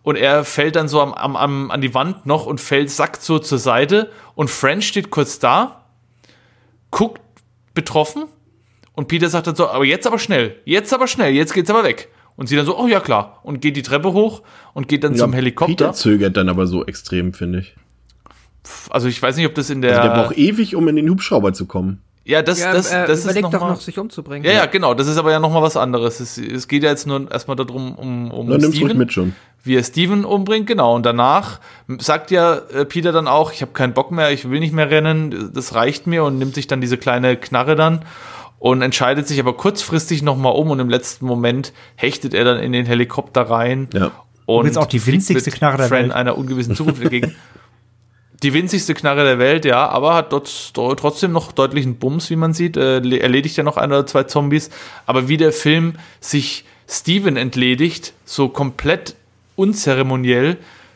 und 0.03 0.16
er 0.16 0.43
fällt 0.43 0.76
dann 0.76 0.88
so 0.88 1.02
am, 1.02 1.14
am, 1.14 1.35
am, 1.35 1.72
an 1.72 1.82
die 1.82 1.95
Wand 1.95 2.26
noch 2.26 2.45
und 2.45 2.60
fällt, 2.60 2.92
sackt 2.92 3.24
so 3.24 3.40
zur 3.40 3.58
Seite 3.58 4.11
und 4.35 4.50
Fran 4.50 4.82
steht 4.82 5.10
kurz 5.10 5.40
da, 5.40 5.85
guckt 6.92 7.22
betroffen 7.74 8.26
und 8.96 9.08
Peter 9.08 9.30
sagt 9.30 9.48
dann 9.48 9.56
so, 9.56 9.68
aber 9.68 9.86
jetzt 9.86 10.06
aber 10.06 10.20
schnell, 10.20 10.56
jetzt 10.66 10.94
aber 10.94 11.08
schnell, 11.08 11.34
jetzt 11.34 11.54
geht's 11.54 11.70
aber 11.70 11.84
weg. 11.84 12.10
Und 12.36 12.48
sie 12.48 12.56
dann 12.56 12.66
so, 12.66 12.78
oh 12.80 12.88
ja 12.88 13.00
klar. 13.00 13.40
Und 13.44 13.62
geht 13.62 13.78
die 13.78 13.84
Treppe 13.84 14.14
hoch 14.14 14.42
und 14.74 14.88
geht 14.88 15.04
dann 15.04 15.14
ja, 15.14 15.20
zum 15.20 15.34
Helikopter. 15.34 15.74
Peter 15.74 15.94
zögert 15.94 16.36
dann 16.36 16.50
aber 16.50 16.66
so 16.66 16.86
extrem, 16.86 17.34
finde 17.34 17.60
ich. 17.60 17.76
Also 18.90 19.08
ich 19.08 19.22
weiß 19.22 19.36
nicht, 19.36 19.46
ob 19.46 19.56
das 19.56 19.70
in 19.70 19.82
der. 19.82 20.02
Also 20.02 20.14
der 20.14 20.24
braucht 20.24 20.38
ewig, 20.38 20.76
um 20.76 20.88
in 20.88 20.96
den 20.96 21.10
Hubschrauber 21.10 21.54
zu 21.54 21.66
kommen. 21.66 22.02
Ja, 22.26 22.42
das, 22.42 22.62
ja, 22.62 22.72
das, 22.72 22.90
er 22.90 23.06
das 23.06 23.26
überlegt 23.26 23.40
ist 23.40 23.44
noch 23.44 23.52
doch 23.52 23.62
mal, 23.62 23.72
noch, 23.72 23.82
sich 23.82 24.00
umzubringen. 24.00 24.46
Ja, 24.46 24.54
ja, 24.54 24.66
genau. 24.66 24.94
Das 24.94 25.08
ist 25.08 25.18
aber 25.18 25.32
ja 25.32 25.40
noch 25.40 25.52
mal 25.52 25.62
was 25.62 25.76
anderes. 25.76 26.22
Es, 26.22 26.38
es 26.38 26.70
geht 26.70 26.84
ja 26.84 26.90
jetzt 26.90 27.06
nur 27.06 27.30
erstmal 27.30 27.58
darum, 27.58 27.96
um, 27.96 28.32
um 28.32 28.50
ruhig 28.50 28.64
Steven, 28.64 28.98
mit 28.98 29.12
schon. 29.12 29.36
wie 29.64 29.76
er 29.76 29.84
Steven 29.84 30.24
umbringt, 30.24 30.66
genau. 30.66 30.96
Und 30.96 31.06
danach 31.06 31.60
sagt 32.00 32.32
ja 32.32 32.56
äh, 32.56 32.86
Peter 32.86 33.12
dann 33.12 33.28
auch, 33.28 33.52
ich 33.52 33.62
habe 33.62 33.74
keinen 33.74 33.94
Bock 33.94 34.12
mehr, 34.12 34.32
ich 34.32 34.50
will 34.50 34.62
nicht 34.62 34.74
mehr 34.74 34.90
rennen, 34.90 35.52
das 35.54 35.76
reicht 35.76 36.08
mir 36.08 36.24
und 36.24 36.38
nimmt 36.38 36.56
sich 36.56 36.68
dann 36.68 36.80
diese 36.80 36.98
kleine 36.98 37.36
Knarre 37.36 37.76
dann 37.76 38.06
und 38.64 38.82
entscheidet 38.82 39.27
sich 39.27 39.42
aber 39.42 39.58
kurzfristig 39.58 40.22
nochmal 40.22 40.53
um 40.53 40.72
und 40.72 40.80
im 40.80 40.90
letzten 40.90 41.25
Moment 41.25 41.74
hechtet 41.98 42.33
er 42.33 42.45
dann 42.45 42.59
in 42.59 42.72
den 42.72 42.85
Helikopter 42.85 43.42
rein. 43.42 43.90
Ja. 43.93 44.11
Und 44.45 44.67
jetzt 44.67 44.77
auch 44.77 44.85
die 44.85 45.06
winzigste 45.06 45.51
Knarre 45.51 45.75
der 45.75 45.88
Fran 45.90 46.03
Welt. 46.03 46.11
einer 46.14 46.38
ungewissen 46.38 46.74
Zukunft 46.74 47.01
entgegen. 47.01 47.35
Die 48.42 48.53
winzigste 48.53 48.93
Knarre 48.93 49.25
der 49.25 49.38
Welt, 49.38 49.66
ja, 49.66 49.90
aber 49.90 50.14
hat 50.14 50.32
dort 50.32 50.77
do- 50.77 50.95
trotzdem 50.95 51.33
noch 51.33 51.51
deutlichen 51.51 51.95
Bums, 51.95 52.30
wie 52.30 52.38
man 52.38 52.53
sieht. 52.53 52.77
Äh, 52.77 53.00
le- 53.00 53.19
erledigt 53.19 53.58
ja 53.58 53.64
noch 53.66 53.75
ein 53.75 53.92
oder 53.92 54.08
zwei 54.08 54.24
Zombies. 54.24 54.69
Aber 55.06 55.27
wie 55.27 55.35
der 55.35 55.51
Film 55.51 55.95
sich 56.22 56.64
Steven 56.88 57.35
entledigt, 57.35 58.14
so 58.24 58.48
komplett 58.48 59.16
unzeremoniell, 59.58 60.56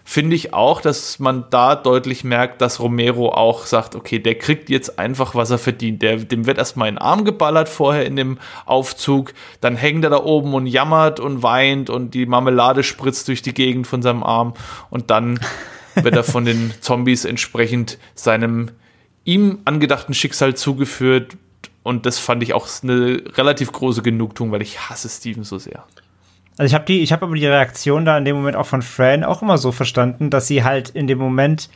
finde 0.10 0.38
ich 0.38 0.54
auch, 0.54 0.80
dass 0.80 1.20
man 1.20 1.48
da 1.50 1.76
deutlich 1.76 2.24
merkt, 2.24 2.62
dass 2.62 2.80
Romero 2.80 3.34
auch 3.34 3.66
sagt, 3.66 3.94
okay, 3.94 4.20
der 4.20 4.36
kriegt 4.36 4.70
jetzt 4.70 4.98
einfach, 4.98 5.36
was 5.36 5.52
er 5.52 5.58
verdient. 5.58 6.02
Der, 6.02 6.16
dem 6.16 6.46
wird 6.48 6.58
erstmal 6.58 6.88
in 6.88 6.96
den 6.96 7.02
Arm 7.02 7.26
geballert 7.26 7.68
vorher 7.68 8.06
in 8.06 8.16
dem 8.16 8.38
Aufzug, 8.66 9.34
dann 9.60 9.76
hängt 9.76 10.06
er 10.06 10.10
da 10.10 10.24
oben 10.24 10.54
und 10.54 10.66
jammert 10.66 11.20
und 11.20 11.44
weint 11.44 11.90
und 11.90 12.14
die 12.14 12.26
Marmelade 12.26 12.84
spritzt 12.84 13.28
durch 13.28 13.42
die 13.42 13.54
Gegend 13.54 13.86
von 13.86 14.02
seinem 14.02 14.24
Arm 14.24 14.54
und 14.90 15.12
dann 15.12 15.42
wird 15.96 16.16
er 16.16 16.24
von 16.24 16.46
den 16.46 16.74
Zombies 16.80 17.26
entsprechend 17.26 17.98
seinem 18.16 18.72
ihm 19.26 19.60
angedachten 19.66 20.14
Schicksal 20.14 20.56
zugeführt 20.56 21.36
und 21.84 22.06
das 22.06 22.18
fand 22.18 22.42
ich 22.44 22.54
auch 22.54 22.70
eine 22.82 23.24
relativ 23.36 23.74
große 23.74 24.04
Genugtuung, 24.04 24.54
weil 24.54 24.62
ich 24.62 24.90
hasse 24.90 25.10
Steven 25.10 25.44
so 25.44 25.58
sehr. 25.58 25.84
Also 26.58 26.72
ich 26.72 26.74
habe 26.74 26.86
die, 26.86 27.02
ich 27.02 27.12
habe 27.12 27.26
aber 27.26 27.36
die 27.36 27.46
Reaktion 27.46 28.04
da 28.04 28.18
in 28.18 28.26
dem 28.26 28.36
Moment 28.36 28.56
auch 28.56 28.66
von 28.66 28.82
Fran 28.82 29.24
auch 29.24 29.42
immer 29.42 29.58
so 29.58 29.72
verstanden, 29.72 30.30
dass 30.30 30.48
sie 30.48 30.64
halt 30.64 30.90
in 30.90 31.08
dem 31.08 31.20
Moment, 31.20 31.70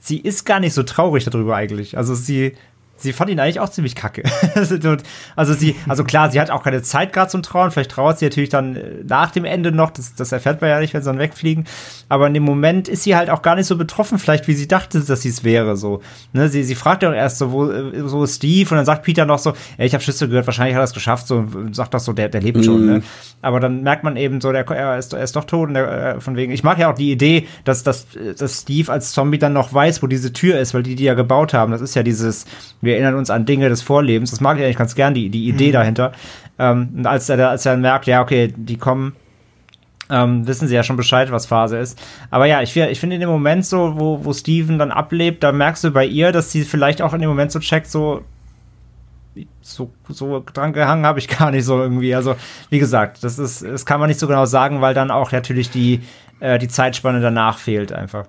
sie 0.00 0.18
ist 0.18 0.44
gar 0.44 0.60
nicht 0.60 0.72
so 0.72 0.82
traurig 0.82 1.24
darüber 1.24 1.54
eigentlich. 1.54 1.98
Also 1.98 2.14
sie, 2.14 2.54
sie 2.98 3.12
fand 3.12 3.30
ihn 3.30 3.40
eigentlich 3.40 3.60
auch 3.60 3.68
ziemlich 3.68 3.94
kacke. 3.94 4.22
also 5.36 5.54
sie, 5.54 5.76
also 5.86 6.04
klar, 6.04 6.30
sie 6.30 6.40
hat 6.40 6.50
auch 6.50 6.62
keine 6.62 6.82
Zeit 6.82 7.12
gerade 7.12 7.30
zum 7.30 7.42
Trauern. 7.42 7.70
Vielleicht 7.70 7.90
trauert 7.90 8.18
sie 8.18 8.26
natürlich 8.26 8.50
dann 8.50 8.76
äh, 8.76 9.04
nach 9.06 9.30
dem 9.30 9.44
Ende 9.44 9.72
noch. 9.72 9.90
Das, 9.90 10.14
das 10.14 10.32
erfährt 10.32 10.60
man 10.60 10.70
ja 10.70 10.80
nicht, 10.80 10.94
wenn 10.94 11.02
sie 11.02 11.08
dann 11.08 11.18
wegfliegen. 11.18 11.64
Aber 12.08 12.26
in 12.26 12.34
dem 12.34 12.42
Moment 12.42 12.88
ist 12.88 13.04
sie 13.04 13.16
halt 13.16 13.30
auch 13.30 13.42
gar 13.42 13.54
nicht 13.54 13.66
so 13.66 13.76
betroffen, 13.76 14.18
vielleicht 14.18 14.48
wie 14.48 14.54
sie 14.54 14.68
dachte, 14.68 15.00
dass 15.00 15.22
sie 15.22 15.28
es 15.28 15.44
wäre. 15.44 15.76
So, 15.76 16.02
ne? 16.32 16.48
Sie, 16.48 16.62
sie 16.64 16.74
fragt 16.74 17.02
ja 17.02 17.10
auch 17.10 17.14
erst 17.14 17.38
so, 17.38 17.52
wo, 17.52 17.70
äh, 17.70 18.08
so 18.08 18.24
ist 18.24 18.36
Steve 18.36 18.70
und 18.70 18.76
dann 18.76 18.86
sagt 18.86 19.04
Peter 19.04 19.24
noch 19.24 19.38
so, 19.38 19.54
ey, 19.76 19.86
ich 19.86 19.94
habe 19.94 20.02
Schüsse 20.02 20.28
gehört, 20.28 20.46
wahrscheinlich 20.46 20.74
hat 20.74 20.82
er 20.82 20.84
es 20.84 20.92
geschafft. 20.92 21.26
So 21.28 21.36
und 21.36 21.74
sagt 21.74 21.94
doch 21.94 22.00
so, 22.00 22.12
der, 22.12 22.28
der 22.28 22.40
lebt 22.40 22.64
schon. 22.64 22.82
Mhm. 22.82 22.92
Ne? 22.92 23.02
Aber 23.42 23.60
dann 23.60 23.82
merkt 23.82 24.04
man 24.04 24.16
eben 24.16 24.40
so, 24.40 24.52
der, 24.52 24.68
er, 24.68 24.98
ist, 24.98 25.12
er 25.12 25.22
ist 25.22 25.36
doch 25.36 25.44
tot. 25.44 25.68
Und 25.68 25.74
der, 25.74 26.16
äh, 26.16 26.20
von 26.20 26.36
wegen, 26.36 26.52
ich 26.52 26.64
mag 26.64 26.78
ja 26.78 26.90
auch 26.90 26.96
die 26.96 27.12
Idee, 27.12 27.46
dass, 27.64 27.82
dass, 27.82 28.06
dass 28.36 28.62
Steve 28.62 28.90
als 28.90 29.12
Zombie 29.12 29.38
dann 29.38 29.52
noch 29.52 29.72
weiß, 29.72 30.02
wo 30.02 30.06
diese 30.06 30.32
Tür 30.32 30.58
ist, 30.58 30.74
weil 30.74 30.82
die 30.82 30.96
die 30.96 31.04
ja 31.04 31.14
gebaut 31.14 31.54
haben. 31.54 31.72
Das 31.72 31.80
ist 31.80 31.94
ja 31.94 32.02
dieses, 32.02 32.46
wir 32.88 32.94
erinnern 32.94 33.14
uns 33.14 33.28
an 33.30 33.44
Dinge 33.44 33.68
des 33.68 33.82
Vorlebens. 33.82 34.30
Das 34.30 34.40
mag 34.40 34.56
ich 34.58 34.64
eigentlich 34.64 34.78
ganz 34.78 34.94
gern, 34.94 35.14
die, 35.14 35.28
die 35.28 35.46
Idee 35.46 35.70
dahinter. 35.70 36.12
Ähm, 36.58 36.88
und 36.96 37.06
als 37.06 37.28
er, 37.28 37.50
als 37.50 37.66
er 37.66 37.72
dann 37.72 37.82
merkt, 37.82 38.06
ja, 38.06 38.22
okay, 38.22 38.52
die 38.56 38.78
kommen, 38.78 39.14
ähm, 40.10 40.46
wissen 40.46 40.68
sie 40.68 40.74
ja 40.74 40.82
schon 40.82 40.96
Bescheid, 40.96 41.30
was 41.30 41.46
Phase 41.46 41.76
ist. 41.76 42.00
Aber 42.30 42.46
ja, 42.46 42.62
ich, 42.62 42.74
ich 42.74 42.98
finde 42.98 43.16
in 43.16 43.20
dem 43.20 43.30
Moment 43.30 43.66
so, 43.66 43.98
wo, 43.98 44.24
wo 44.24 44.32
Steven 44.32 44.78
dann 44.78 44.90
ablebt, 44.90 45.42
da 45.42 45.52
merkst 45.52 45.84
du 45.84 45.90
bei 45.90 46.06
ihr, 46.06 46.32
dass 46.32 46.50
sie 46.50 46.62
vielleicht 46.62 47.02
auch 47.02 47.12
in 47.12 47.20
dem 47.20 47.28
Moment 47.28 47.52
so 47.52 47.58
checkt, 47.58 47.88
so, 47.88 48.22
so, 49.60 49.90
so 50.08 50.42
dran 50.52 50.72
gehangen 50.72 51.04
habe 51.04 51.18
ich 51.18 51.28
gar 51.38 51.50
nicht 51.50 51.64
so 51.64 51.78
irgendwie. 51.78 52.14
Also, 52.14 52.36
wie 52.70 52.78
gesagt, 52.78 53.22
das 53.22 53.38
ist, 53.38 53.62
das 53.62 53.84
kann 53.84 54.00
man 54.00 54.08
nicht 54.08 54.20
so 54.20 54.26
genau 54.26 54.46
sagen, 54.46 54.80
weil 54.80 54.94
dann 54.94 55.10
auch 55.10 55.30
natürlich 55.30 55.70
die, 55.70 56.00
äh, 56.40 56.58
die 56.58 56.68
Zeitspanne 56.68 57.20
danach 57.20 57.58
fehlt 57.58 57.92
einfach. 57.92 58.26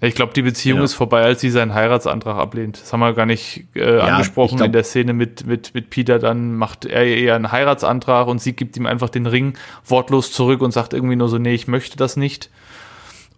Ja, 0.00 0.08
ich 0.08 0.14
glaube, 0.14 0.32
die 0.34 0.42
Beziehung 0.42 0.78
Ja. 0.78 0.84
ist 0.84 0.94
vorbei, 0.94 1.22
als 1.22 1.40
sie 1.40 1.50
seinen 1.50 1.72
Heiratsantrag 1.74 2.36
ablehnt. 2.36 2.80
Das 2.82 2.92
haben 2.92 3.00
wir 3.00 3.12
gar 3.14 3.26
nicht 3.26 3.64
äh, 3.74 3.98
angesprochen 4.00 4.54
ich 4.54 4.56
glaub- 4.58 4.66
in 4.66 4.72
der 4.72 4.84
Szene 4.84 5.12
mit, 5.12 5.46
mit, 5.46 5.74
mit 5.74 5.90
Peter. 5.90 6.18
Dann 6.18 6.56
macht 6.56 6.84
er 6.84 7.06
ihr 7.06 7.34
einen 7.34 7.52
Heiratsantrag 7.52 8.26
und 8.26 8.40
sie 8.40 8.52
gibt 8.54 8.76
ihm 8.76 8.86
einfach 8.86 9.08
den 9.08 9.26
Ring 9.26 9.54
wortlos 9.86 10.32
zurück 10.32 10.60
und 10.60 10.72
sagt 10.72 10.92
irgendwie 10.94 11.16
nur 11.16 11.28
so, 11.28 11.38
nee, 11.38 11.54
ich 11.54 11.68
möchte 11.68 11.96
das 11.96 12.16
nicht. 12.16 12.50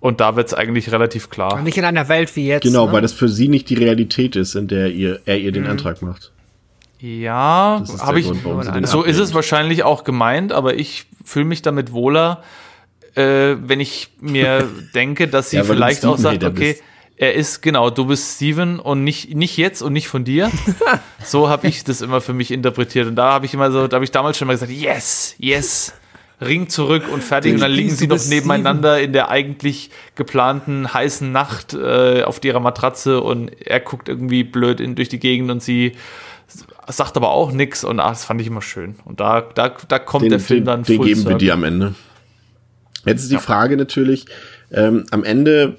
Und 0.01 0.20
da 0.20 0.36
wird 0.36 0.49
es 0.49 0.55
eigentlich 0.55 0.93
relativ 0.93 1.31
klar. 1.31 1.55
Und 1.55 1.65
nicht 1.65 1.78
in 1.78 1.85
einer 1.85 2.09
Welt 2.09 2.35
wie 2.36 2.47
jetzt. 2.47 2.62
Genau, 2.62 2.86
ne? 2.86 2.93
weil 2.93 3.02
das 3.02 3.12
für 3.12 3.28
sie 3.28 3.49
nicht 3.49 3.68
die 3.70 3.75
Realität 3.75 4.36
ist, 4.36 4.55
in 4.55 4.68
der 4.68 4.91
ihr, 4.91 5.20
er 5.25 5.39
ihr 5.39 5.52
den 5.52 5.67
Antrag 5.67 6.02
macht. 6.02 6.33
Ja, 7.01 7.83
habe 8.01 8.20
ich. 8.20 8.26
Grund, 8.26 8.44
warum 8.44 8.62
sie 8.62 8.73
den 8.73 8.85
so 8.85 9.02
ist 9.02 9.17
es 9.17 9.20
ablehnt. 9.20 9.35
wahrscheinlich 9.35 9.83
auch 9.85 10.05
gemeint, 10.05 10.52
aber 10.52 10.75
ich 10.75 11.07
fühle 11.25 11.44
mich 11.44 11.62
damit 11.62 11.93
wohler, 11.93 12.43
äh, 13.16 13.56
wenn 13.60 13.80
ich 13.80 14.10
mir 14.20 14.68
denke, 14.94 15.28
dass 15.28 15.50
sie 15.50 15.56
Ja, 15.56 15.64
vielleicht 15.64 16.04
auch 16.04 16.18
sagt, 16.18 16.44
okay, 16.44 16.72
bist. 16.74 16.82
er 17.16 17.34
ist, 17.34 17.62
genau, 17.62 17.90
du 17.90 18.04
bist 18.06 18.36
Steven 18.36 18.78
und 18.78 19.02
nicht, 19.04 19.34
nicht 19.34 19.56
jetzt 19.56 19.82
und 19.82 19.92
nicht 19.92 20.08
von 20.08 20.24
dir. 20.24 20.50
so 21.24 21.48
habe 21.48 21.66
ich 21.66 21.82
das 21.84 22.00
immer 22.02 22.20
für 22.20 22.32
mich 22.34 22.50
interpretiert. 22.50 23.06
Und 23.08 23.16
da 23.16 23.32
habe 23.32 23.46
ich 23.46 23.54
immer 23.54 23.72
so, 23.72 23.88
da 23.88 23.96
habe 23.96 24.04
ich 24.04 24.10
damals 24.10 24.36
schon 24.38 24.46
mal 24.46 24.54
gesagt, 24.54 24.70
yes, 24.72 25.34
yes. 25.38 25.92
Ring 26.38 26.68
zurück 26.68 27.04
und 27.10 27.24
fertig. 27.24 27.54
Und 27.54 27.60
dann 27.60 27.70
liegen 27.70 27.88
sie 27.88 28.06
noch 28.06 28.22
nebeneinander 28.26 29.00
in 29.00 29.14
der 29.14 29.30
eigentlich 29.30 29.90
geplanten 30.16 30.92
heißen 30.92 31.32
Nacht 31.32 31.72
äh, 31.72 32.24
auf 32.24 32.44
ihrer 32.44 32.60
Matratze 32.60 33.22
und 33.22 33.48
er 33.64 33.80
guckt 33.80 34.10
irgendwie 34.10 34.44
blöd 34.44 34.78
in, 34.80 34.96
durch 34.96 35.08
die 35.08 35.18
Gegend 35.18 35.50
und 35.50 35.62
sie 35.62 35.92
sagt 36.88 37.16
aber 37.16 37.30
auch 37.30 37.52
nix 37.52 37.84
und 37.84 38.00
ach, 38.00 38.10
das 38.10 38.26
fand 38.26 38.42
ich 38.42 38.48
immer 38.48 38.60
schön. 38.60 38.96
Und 39.06 39.18
da, 39.20 39.40
da, 39.40 39.72
da 39.88 39.98
kommt 39.98 40.24
Den, 40.24 40.30
der 40.30 40.40
Film 40.40 40.60
den, 40.60 40.64
dann 40.66 40.82
den 40.82 41.00
geben 41.00 41.08
wir 41.08 41.22
circle. 41.22 41.38
dir 41.38 41.54
am 41.54 41.64
Ende. 41.64 41.94
Jetzt 43.07 43.23
ist 43.23 43.33
die 43.33 43.39
Frage 43.39 43.76
natürlich, 43.76 44.26
ähm, 44.73 45.05
am 45.10 45.25
Ende 45.25 45.76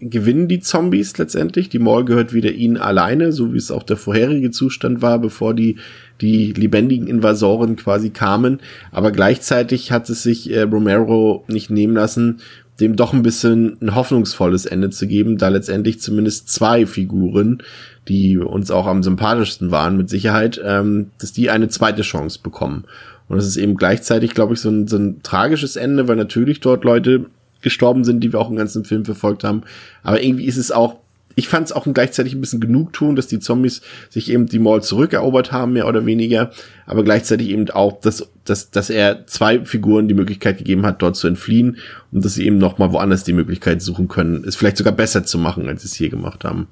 gewinnen 0.00 0.48
die 0.48 0.60
Zombies 0.60 1.16
letztendlich. 1.18 1.68
Die 1.68 1.78
Mall 1.78 2.04
gehört 2.04 2.32
wieder 2.32 2.52
ihnen 2.52 2.76
alleine, 2.76 3.32
so 3.32 3.52
wie 3.52 3.58
es 3.58 3.70
auch 3.70 3.82
der 3.82 3.96
vorherige 3.96 4.50
Zustand 4.50 5.02
war, 5.02 5.18
bevor 5.18 5.54
die 5.54 5.76
die 6.20 6.52
lebendigen 6.52 7.08
Invasoren 7.08 7.76
quasi 7.76 8.10
kamen. 8.10 8.60
Aber 8.92 9.10
gleichzeitig 9.10 9.90
hat 9.90 10.08
es 10.08 10.22
sich 10.22 10.50
äh, 10.50 10.62
Romero 10.62 11.44
nicht 11.48 11.70
nehmen 11.70 11.94
lassen, 11.94 12.40
dem 12.80 12.96
doch 12.96 13.12
ein 13.12 13.22
bisschen 13.22 13.76
ein 13.80 13.94
hoffnungsvolles 13.94 14.66
Ende 14.66 14.90
zu 14.90 15.06
geben, 15.06 15.38
da 15.38 15.48
letztendlich 15.48 16.00
zumindest 16.00 16.48
zwei 16.48 16.86
Figuren, 16.86 17.62
die 18.08 18.38
uns 18.38 18.70
auch 18.70 18.86
am 18.86 19.02
sympathischsten 19.02 19.70
waren, 19.70 19.96
mit 19.96 20.08
Sicherheit, 20.08 20.60
ähm, 20.64 21.10
dass 21.18 21.32
die 21.32 21.50
eine 21.50 21.68
zweite 21.68 22.02
Chance 22.02 22.40
bekommen. 22.42 22.84
Und 23.28 23.38
es 23.38 23.46
ist 23.46 23.56
eben 23.56 23.76
gleichzeitig, 23.76 24.34
glaube 24.34 24.54
ich, 24.54 24.60
so 24.60 24.68
ein, 24.68 24.86
so 24.86 24.96
ein 24.96 25.22
tragisches 25.22 25.76
Ende, 25.76 26.08
weil 26.08 26.16
natürlich 26.16 26.60
dort 26.60 26.84
Leute 26.84 27.26
gestorben 27.62 28.04
sind, 28.04 28.20
die 28.20 28.32
wir 28.32 28.40
auch 28.40 28.50
im 28.50 28.56
ganzen 28.56 28.84
Film 28.84 29.04
verfolgt 29.04 29.44
haben. 29.44 29.62
Aber 30.02 30.22
irgendwie 30.22 30.44
ist 30.44 30.58
es 30.58 30.70
auch 30.70 30.98
ich 31.36 31.48
fand 31.48 31.66
es 31.66 31.72
auch 31.72 31.86
gleichzeitig 31.92 32.34
ein 32.34 32.40
bisschen 32.40 32.60
Genugtun, 32.60 33.16
dass 33.16 33.26
die 33.26 33.40
Zombies 33.40 33.80
sich 34.08 34.30
eben 34.30 34.46
die 34.46 34.58
Mall 34.58 34.82
zurückerobert 34.82 35.52
haben, 35.52 35.72
mehr 35.72 35.88
oder 35.88 36.06
weniger, 36.06 36.50
aber 36.86 37.02
gleichzeitig 37.02 37.48
eben 37.48 37.68
auch, 37.70 38.00
dass, 38.00 38.28
dass, 38.44 38.70
dass 38.70 38.90
er 38.90 39.26
zwei 39.26 39.64
Figuren 39.64 40.08
die 40.08 40.14
Möglichkeit 40.14 40.58
gegeben 40.58 40.86
hat, 40.86 41.02
dort 41.02 41.16
zu 41.16 41.26
entfliehen 41.26 41.78
und 42.12 42.24
dass 42.24 42.34
sie 42.34 42.46
eben 42.46 42.58
noch 42.58 42.78
mal 42.78 42.92
woanders 42.92 43.24
die 43.24 43.32
Möglichkeit 43.32 43.82
suchen 43.82 44.08
können, 44.08 44.44
es 44.46 44.56
vielleicht 44.56 44.76
sogar 44.76 44.92
besser 44.92 45.24
zu 45.24 45.38
machen, 45.38 45.68
als 45.68 45.82
sie 45.82 45.88
es 45.88 45.94
hier 45.94 46.10
gemacht 46.10 46.44
haben. 46.44 46.68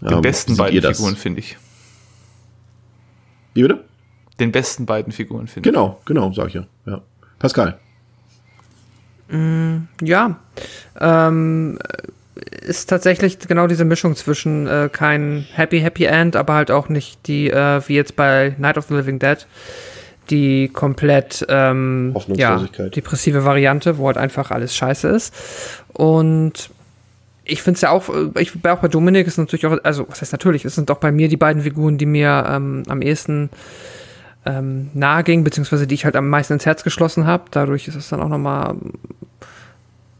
Den 0.00 0.12
ähm, 0.12 0.22
besten 0.22 0.56
beiden 0.56 0.80
Figuren, 0.82 1.16
finde 1.16 1.40
ich. 1.40 1.58
Wie 3.54 3.62
bitte? 3.62 3.84
Den 4.40 4.52
besten 4.52 4.86
beiden 4.86 5.12
Figuren, 5.12 5.48
finde 5.48 5.68
ich. 5.68 5.74
Genau, 5.74 6.00
genau, 6.04 6.32
sag 6.32 6.48
ich 6.48 6.54
ja. 6.54 6.66
ja. 6.86 7.00
Pascal. 7.38 7.78
Mm, 9.28 9.88
ja. 10.02 10.38
Ähm, 11.00 11.78
ist 12.62 12.88
tatsächlich 12.88 13.38
genau 13.40 13.66
diese 13.66 13.84
Mischung 13.84 14.14
zwischen 14.16 14.66
äh, 14.66 14.88
kein 14.92 15.46
Happy 15.52 15.80
Happy 15.80 16.04
End, 16.04 16.36
aber 16.36 16.54
halt 16.54 16.70
auch 16.70 16.88
nicht 16.88 17.26
die, 17.26 17.50
äh, 17.50 17.80
wie 17.86 17.94
jetzt 17.94 18.16
bei 18.16 18.54
Night 18.58 18.78
of 18.78 18.86
the 18.88 18.94
Living 18.94 19.18
Dead, 19.18 19.46
die 20.30 20.68
komplett 20.68 21.44
ähm, 21.48 22.14
ja, 22.28 22.58
depressive 22.94 23.44
Variante, 23.44 23.98
wo 23.98 24.06
halt 24.06 24.18
einfach 24.18 24.50
alles 24.50 24.74
scheiße 24.76 25.08
ist. 25.08 25.34
Und 25.92 26.70
ich 27.44 27.62
finde 27.62 27.76
es 27.76 27.80
ja 27.80 27.90
auch, 27.90 28.08
äh, 28.08 28.40
ich 28.40 28.52
bin 28.52 28.70
auch 28.70 28.78
bei 28.78 28.88
Dominik, 28.88 29.26
ist 29.26 29.38
natürlich 29.38 29.66
auch, 29.66 29.76
also 29.82 30.06
was 30.08 30.20
heißt 30.20 30.32
natürlich, 30.32 30.64
es 30.64 30.74
sind 30.74 30.90
doch 30.90 30.98
bei 30.98 31.10
mir 31.10 31.28
die 31.28 31.36
beiden 31.36 31.62
Figuren, 31.62 31.98
die 31.98 32.06
mir 32.06 32.44
ähm, 32.48 32.82
am 32.88 33.02
ehesten 33.02 33.50
ähm, 34.48 34.90
nahe 34.94 35.24
gingen, 35.24 35.44
beziehungsweise 35.44 35.86
die 35.86 35.94
ich 35.94 36.06
halt 36.06 36.16
am 36.16 36.28
meisten 36.28 36.54
ins 36.54 36.64
Herz 36.64 36.82
geschlossen 36.82 37.26
habe. 37.26 37.44
Dadurch 37.50 37.86
ist 37.86 37.96
es 37.96 38.08
dann 38.08 38.20
auch 38.20 38.28
nochmal 38.28 38.76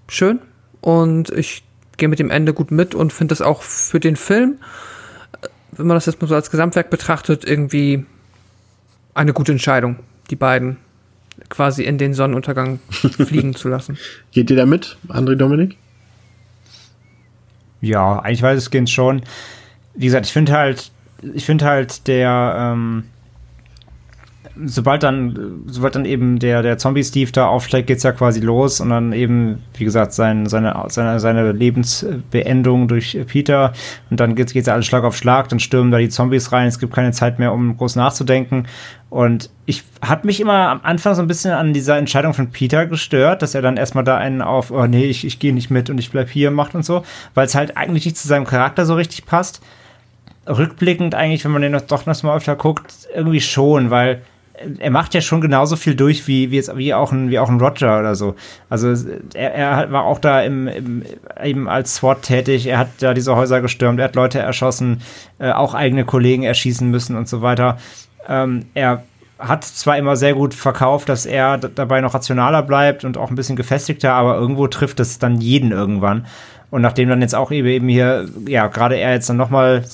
schön. 0.06 0.40
Und 0.82 1.30
ich 1.30 1.64
gehe 1.96 2.08
mit 2.08 2.18
dem 2.18 2.30
Ende 2.30 2.52
gut 2.52 2.70
mit 2.70 2.94
und 2.94 3.12
finde 3.12 3.32
das 3.32 3.40
auch 3.40 3.62
für 3.62 4.00
den 4.00 4.16
Film, 4.16 4.58
wenn 5.72 5.86
man 5.86 5.96
das 5.96 6.06
jetzt 6.06 6.20
mal 6.20 6.28
so 6.28 6.34
als 6.34 6.50
Gesamtwerk 6.50 6.90
betrachtet, 6.90 7.44
irgendwie 7.44 8.04
eine 9.14 9.32
gute 9.32 9.52
Entscheidung, 9.52 9.96
die 10.30 10.36
beiden 10.36 10.76
quasi 11.48 11.84
in 11.84 11.96
den 11.96 12.12
Sonnenuntergang 12.12 12.80
fliegen 12.90 13.54
zu 13.54 13.68
lassen. 13.68 13.96
Geht 14.32 14.50
ihr 14.50 14.56
da 14.56 14.66
mit, 14.66 14.98
André 15.08 15.36
Dominik? 15.36 15.76
Ja, 17.80 18.18
eigentlich 18.18 18.42
weiß 18.42 18.58
es 18.58 18.70
geht 18.70 18.90
schon. 18.90 19.22
Wie 19.94 20.06
gesagt, 20.06 20.26
ich 20.26 20.32
finde 20.32 20.52
halt, 20.52 20.90
ich 21.34 21.46
finde 21.46 21.64
halt 21.64 22.06
der, 22.08 22.74
ähm, 22.74 23.04
sobald 24.64 25.02
dann, 25.02 25.62
sobald 25.66 25.94
dann 25.94 26.04
eben 26.04 26.38
der, 26.38 26.62
der 26.62 26.78
Zombie-Steve 26.78 27.32
da 27.32 27.46
aufsteigt, 27.46 27.86
geht's 27.86 28.02
ja 28.02 28.12
quasi 28.12 28.40
los 28.40 28.80
und 28.80 28.90
dann 28.90 29.12
eben, 29.12 29.62
wie 29.76 29.84
gesagt, 29.84 30.12
sein, 30.12 30.46
seine, 30.46 30.84
seine, 30.88 31.20
seine 31.20 31.52
Lebensbeendung 31.52 32.88
durch 32.88 33.18
Peter 33.26 33.72
und 34.10 34.20
dann 34.20 34.34
geht's, 34.34 34.52
geht's 34.52 34.66
ja 34.66 34.74
alles 34.74 34.86
Schlag 34.86 35.04
auf 35.04 35.16
Schlag, 35.16 35.48
dann 35.48 35.60
stürmen 35.60 35.90
da 35.90 35.98
die 35.98 36.08
Zombies 36.08 36.52
rein, 36.52 36.66
es 36.66 36.78
gibt 36.78 36.94
keine 36.94 37.12
Zeit 37.12 37.38
mehr, 37.38 37.52
um 37.52 37.76
groß 37.76 37.96
nachzudenken. 37.96 38.66
Und 39.10 39.50
ich 39.64 39.84
habe 40.02 40.26
mich 40.26 40.40
immer 40.40 40.68
am 40.68 40.80
Anfang 40.82 41.14
so 41.14 41.22
ein 41.22 41.28
bisschen 41.28 41.52
an 41.52 41.72
dieser 41.72 41.96
Entscheidung 41.96 42.34
von 42.34 42.50
Peter 42.50 42.86
gestört, 42.86 43.42
dass 43.42 43.54
er 43.54 43.62
dann 43.62 43.76
erstmal 43.76 44.04
da 44.04 44.16
einen 44.16 44.42
auf, 44.42 44.70
oh 44.70 44.86
nee, 44.86 45.06
ich, 45.06 45.24
ich 45.24 45.38
gehe 45.38 45.54
nicht 45.54 45.70
mit 45.70 45.88
und 45.88 45.98
ich 45.98 46.10
bleib 46.10 46.28
hier 46.28 46.50
macht 46.50 46.74
und 46.74 46.84
so, 46.84 47.04
weil 47.34 47.46
es 47.46 47.54
halt 47.54 47.76
eigentlich 47.76 48.04
nicht 48.04 48.18
zu 48.18 48.28
seinem 48.28 48.44
Charakter 48.44 48.84
so 48.84 48.94
richtig 48.94 49.24
passt. 49.24 49.62
Rückblickend 50.46 51.14
eigentlich, 51.14 51.44
wenn 51.44 51.52
man 51.52 51.62
den 51.62 51.72
doch 51.72 52.06
noch 52.06 52.22
mal 52.22 52.36
öfter 52.36 52.56
guckt, 52.56 53.08
irgendwie 53.14 53.40
schon, 53.40 53.90
weil 53.90 54.22
er 54.78 54.90
macht 54.90 55.14
ja 55.14 55.20
schon 55.20 55.40
genauso 55.40 55.76
viel 55.76 55.94
durch 55.94 56.26
wie, 56.26 56.50
wie 56.50 56.56
jetzt 56.56 56.76
wie 56.76 56.94
auch 56.94 57.12
ein 57.12 57.30
wie 57.30 57.38
auch 57.38 57.48
ein 57.48 57.60
Roger 57.60 57.98
oder 58.00 58.14
so. 58.14 58.34
Also 58.68 58.94
er, 59.34 59.54
er 59.54 59.92
war 59.92 60.04
auch 60.04 60.18
da 60.18 60.42
im, 60.42 60.68
im, 60.68 61.02
eben 61.42 61.68
als 61.68 61.96
SWAT 61.96 62.22
tätig. 62.22 62.66
Er 62.66 62.78
hat 62.78 62.88
da 63.00 63.14
diese 63.14 63.36
Häuser 63.36 63.60
gestürmt, 63.60 64.00
er 64.00 64.06
hat 64.06 64.16
Leute 64.16 64.38
erschossen, 64.38 65.02
äh, 65.38 65.50
auch 65.50 65.74
eigene 65.74 66.04
Kollegen 66.04 66.42
erschießen 66.42 66.88
müssen 66.90 67.16
und 67.16 67.28
so 67.28 67.42
weiter. 67.42 67.78
Ähm, 68.28 68.66
er 68.74 69.02
hat 69.38 69.64
zwar 69.64 69.96
immer 69.96 70.16
sehr 70.16 70.34
gut 70.34 70.52
verkauft, 70.54 71.08
dass 71.08 71.24
er 71.24 71.58
dabei 71.58 72.00
noch 72.00 72.14
rationaler 72.14 72.62
bleibt 72.62 73.04
und 73.04 73.16
auch 73.16 73.30
ein 73.30 73.36
bisschen 73.36 73.56
gefestigter, 73.56 74.12
aber 74.12 74.36
irgendwo 74.36 74.66
trifft 74.66 74.98
es 75.00 75.18
dann 75.18 75.40
jeden 75.40 75.70
irgendwann. 75.70 76.26
Und 76.70 76.82
nachdem 76.82 77.08
dann 77.08 77.22
jetzt 77.22 77.34
auch 77.34 77.50
eben 77.50 77.88
hier, 77.88 78.28
ja, 78.46 78.66
gerade 78.66 78.96
er 78.96 79.14
jetzt 79.14 79.30
dann 79.30 79.36
nochmal 79.36 79.84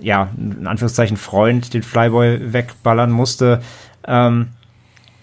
ja, 0.00 0.28
in 0.36 0.66
Anführungszeichen 0.66 1.16
Freund 1.16 1.74
den 1.74 1.82
Flyboy 1.82 2.52
wegballern 2.52 3.10
musste. 3.10 3.60
Ähm, 4.06 4.48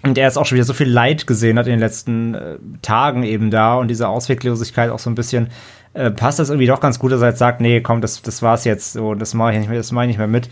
und 0.04 0.18
er 0.18 0.26
jetzt 0.26 0.38
auch 0.38 0.46
schon 0.46 0.58
wieder 0.58 0.66
so 0.66 0.74
viel 0.74 0.90
Leid 0.90 1.26
gesehen 1.26 1.58
hat 1.58 1.66
in 1.66 1.72
den 1.72 1.80
letzten 1.80 2.36
äh, 2.36 2.58
Tagen 2.82 3.24
eben 3.24 3.50
da 3.50 3.76
und 3.76 3.88
diese 3.88 4.08
Ausweglosigkeit 4.08 4.92
auch 4.92 5.00
so 5.00 5.10
ein 5.10 5.16
bisschen, 5.16 5.48
äh, 5.94 6.12
passt 6.12 6.38
das 6.38 6.50
irgendwie 6.50 6.68
doch 6.68 6.80
ganz 6.80 7.00
gut, 7.00 7.12
dass 7.12 7.22
er 7.22 7.30
jetzt 7.30 7.40
sagt, 7.40 7.60
nee, 7.60 7.82
komm, 7.82 8.02
das, 8.02 8.22
das 8.22 8.42
war's 8.44 8.66
jetzt 8.66 8.94
so, 8.94 9.16
das 9.16 9.34
mache 9.34 9.54
ich 9.54 9.60
nicht 9.60 9.70
mehr, 9.70 9.78
das 9.78 9.92
mache 9.92 10.06
ich 10.06 10.10
nicht 10.10 10.18
mehr 10.20 10.28
mit. 10.28 10.50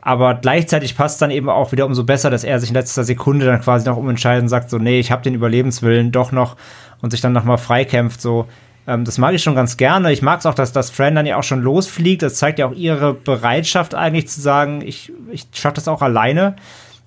Aber 0.00 0.34
gleichzeitig 0.34 0.96
passt 0.96 1.20
dann 1.20 1.30
eben 1.30 1.48
auch 1.48 1.72
wieder 1.72 1.86
umso 1.86 2.04
besser, 2.04 2.30
dass 2.30 2.44
er 2.44 2.60
sich 2.60 2.70
in 2.70 2.74
letzter 2.74 3.04
Sekunde 3.04 3.46
dann 3.46 3.60
quasi 3.60 3.86
noch 3.88 3.96
umentscheiden 3.96 4.48
sagt, 4.48 4.70
so, 4.70 4.78
nee, 4.78 5.00
ich 5.00 5.10
habe 5.10 5.22
den 5.22 5.34
Überlebenswillen 5.34 6.12
doch 6.12 6.30
noch 6.30 6.56
und 7.00 7.10
sich 7.10 7.20
dann 7.20 7.32
nochmal 7.32 7.58
freikämpft, 7.58 8.20
so, 8.20 8.46
ähm, 8.86 9.04
das 9.04 9.18
mag 9.18 9.34
ich 9.34 9.42
schon 9.42 9.54
ganz 9.54 9.76
gerne. 9.76 10.12
Ich 10.12 10.22
mag 10.22 10.40
es 10.40 10.46
auch, 10.46 10.54
dass 10.54 10.72
das 10.72 10.90
Fran 10.90 11.14
dann 11.14 11.26
ja 11.26 11.36
auch 11.36 11.42
schon 11.42 11.62
losfliegt. 11.62 12.22
Das 12.22 12.34
zeigt 12.34 12.58
ja 12.58 12.66
auch 12.66 12.74
ihre 12.74 13.14
Bereitschaft 13.14 13.94
eigentlich 13.94 14.28
zu 14.28 14.40
sagen, 14.40 14.82
ich, 14.82 15.12
ich 15.30 15.46
schaffe 15.52 15.76
das 15.76 15.88
auch 15.88 16.02
alleine. 16.02 16.56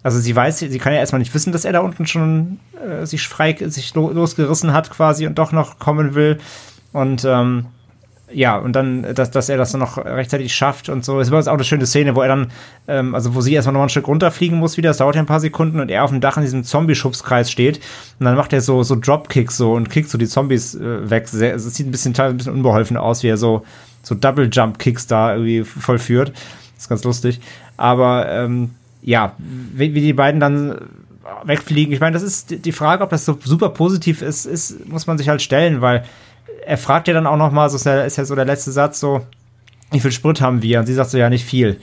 Also 0.03 0.19
sie 0.19 0.35
weiß, 0.35 0.59
sie 0.59 0.77
kann 0.79 0.93
ja 0.93 0.99
erstmal 0.99 1.19
nicht 1.19 1.33
wissen, 1.33 1.51
dass 1.51 1.65
er 1.65 1.73
da 1.73 1.79
unten 1.79 2.07
schon 2.07 2.59
äh, 2.85 3.05
sich 3.05 3.27
frei, 3.27 3.55
sich 3.67 3.93
lo 3.93 4.11
losgerissen 4.11 4.73
hat 4.73 4.89
quasi 4.89 5.27
und 5.27 5.37
doch 5.37 5.51
noch 5.51 5.79
kommen 5.79 6.15
will. 6.15 6.37
Und 6.93 7.25
ähm, 7.25 7.65
ja, 8.31 8.57
und 8.57 8.73
dann, 8.73 9.15
dass, 9.15 9.31
dass 9.31 9.47
er 9.47 9.57
das 9.57 9.71
dann 9.71 9.79
noch 9.79 9.97
rechtzeitig 9.97 10.53
schafft 10.53 10.89
und 10.89 11.05
so. 11.05 11.19
Es 11.19 11.31
war 11.31 11.39
auch 11.39 11.47
eine 11.47 11.63
schöne 11.63 11.85
Szene, 11.85 12.15
wo 12.15 12.21
er 12.21 12.27
dann, 12.27 12.51
ähm, 12.87 13.15
also 13.15 13.35
wo 13.35 13.41
sie 13.41 13.53
erstmal 13.53 13.73
noch 13.73 13.83
ein 13.83 13.89
Stück 13.89 14.07
runterfliegen 14.07 14.57
muss 14.57 14.75
wieder, 14.75 14.89
das 14.89 14.97
dauert 14.97 15.15
ja 15.15 15.21
ein 15.21 15.27
paar 15.27 15.39
Sekunden 15.39 15.79
und 15.79 15.89
er 15.89 16.03
auf 16.03 16.09
dem 16.09 16.19
Dach 16.19 16.35
in 16.35 16.43
diesem 16.43 16.63
Zombie-Schubskreis 16.63 17.49
steht 17.49 17.77
und 18.19 18.25
dann 18.25 18.35
macht 18.35 18.51
er 18.51 18.61
so, 18.61 18.83
so 18.83 18.95
Dropkicks 18.95 19.55
so 19.55 19.73
und 19.73 19.89
kickt 19.89 20.09
so 20.09 20.17
die 20.17 20.27
Zombies 20.27 20.75
äh, 20.75 21.09
weg. 21.09 21.23
Es 21.31 21.63
sieht 21.75 21.87
ein 21.87 21.91
bisschen, 21.91 22.13
ein 22.19 22.37
bisschen 22.37 22.53
unbeholfen 22.53 22.97
aus, 22.97 23.23
wie 23.23 23.27
er 23.27 23.37
so, 23.37 23.63
so 24.03 24.13
Double-Jump-Kicks 24.13 25.07
da 25.07 25.33
irgendwie 25.33 25.63
vollführt. 25.63 26.29
Das 26.75 26.83
ist 26.83 26.89
ganz 26.89 27.03
lustig. 27.05 27.39
Aber, 27.77 28.29
ähm, 28.29 28.71
ja, 29.01 29.33
wie, 29.37 29.93
wie 29.93 30.01
die 30.01 30.13
beiden 30.13 30.41
dann 30.41 30.81
wegfliegen. 31.43 31.93
Ich 31.93 31.99
meine, 31.99 32.13
das 32.13 32.23
ist 32.23 32.65
die 32.65 32.71
Frage, 32.71 33.03
ob 33.03 33.09
das 33.09 33.25
so 33.25 33.37
super 33.43 33.69
positiv 33.69 34.21
ist, 34.21 34.45
ist, 34.45 34.87
muss 34.87 35.07
man 35.07 35.17
sich 35.17 35.29
halt 35.29 35.41
stellen, 35.41 35.81
weil 35.81 36.03
er 36.65 36.77
fragt 36.77 37.07
ja 37.07 37.13
dann 37.13 37.27
auch 37.27 37.37
noch 37.37 37.51
mal, 37.51 37.69
so 37.69 37.77
ist 37.77 37.85
ja, 37.85 38.03
ist 38.03 38.17
ja 38.17 38.25
so 38.25 38.35
der 38.35 38.45
letzte 38.45 38.71
Satz, 38.71 38.99
so, 38.99 39.21
wie 39.91 39.99
viel 39.99 40.11
Sprit 40.11 40.41
haben 40.41 40.61
wir? 40.61 40.79
Und 40.79 40.85
sie 40.85 40.93
sagt 40.93 41.11
so, 41.11 41.17
ja, 41.17 41.29
nicht 41.29 41.45
viel. 41.45 41.79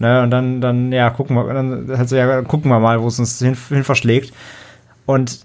Ne, 0.00 0.22
und 0.22 0.30
dann, 0.30 0.60
dann, 0.60 0.92
ja, 0.92 1.10
gucken 1.10 1.34
wir, 1.34 1.52
dann 1.52 1.88
halt 1.98 2.08
so, 2.08 2.14
ja, 2.14 2.42
gucken 2.42 2.70
wir 2.70 2.78
mal, 2.78 3.02
wo 3.02 3.08
es 3.08 3.18
uns 3.18 3.40
hin, 3.40 3.56
hin 3.68 3.82
verschlägt. 3.82 4.32
Und 5.06 5.40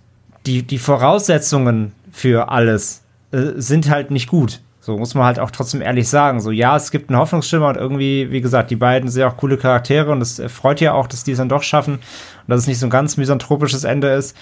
die, 0.46 0.62
die 0.62 0.78
Voraussetzungen 0.78 1.94
für 2.12 2.50
alles 2.50 3.02
äh, 3.32 3.54
sind 3.56 3.90
halt 3.90 4.12
nicht 4.12 4.30
gut. 4.30 4.62
So 4.80 4.98
muss 4.98 5.16
man 5.16 5.26
halt 5.26 5.40
auch 5.40 5.50
trotzdem 5.50 5.82
ehrlich 5.82 6.08
sagen. 6.08 6.40
So, 6.40 6.52
ja, 6.52 6.76
es 6.76 6.92
gibt 6.92 7.10
einen 7.10 7.18
Hoffnungsschimmer 7.18 7.70
und 7.70 7.78
irgendwie, 7.78 8.30
wie 8.32 8.42
gesagt, 8.42 8.70
die 8.70 8.76
beiden 8.76 9.10
sind 9.10 9.22
ja 9.22 9.30
auch 9.30 9.38
coole 9.38 9.58
Charaktere 9.58 10.12
und 10.12 10.22
es 10.22 10.42
freut 10.50 10.82
ja 10.82 10.94
auch, 10.94 11.08
dass 11.08 11.24
die 11.24 11.32
es 11.32 11.38
dann 11.38 11.50
doch 11.50 11.64
schaffen 11.64 11.96
und 11.96 12.02
dass 12.48 12.60
es 12.60 12.68
nicht 12.68 12.80
so 12.80 12.88
ein 12.88 12.92
ganz 12.92 13.18
misanthropisches 13.18 13.86
Ende 13.86 14.10
ist. 14.10 14.36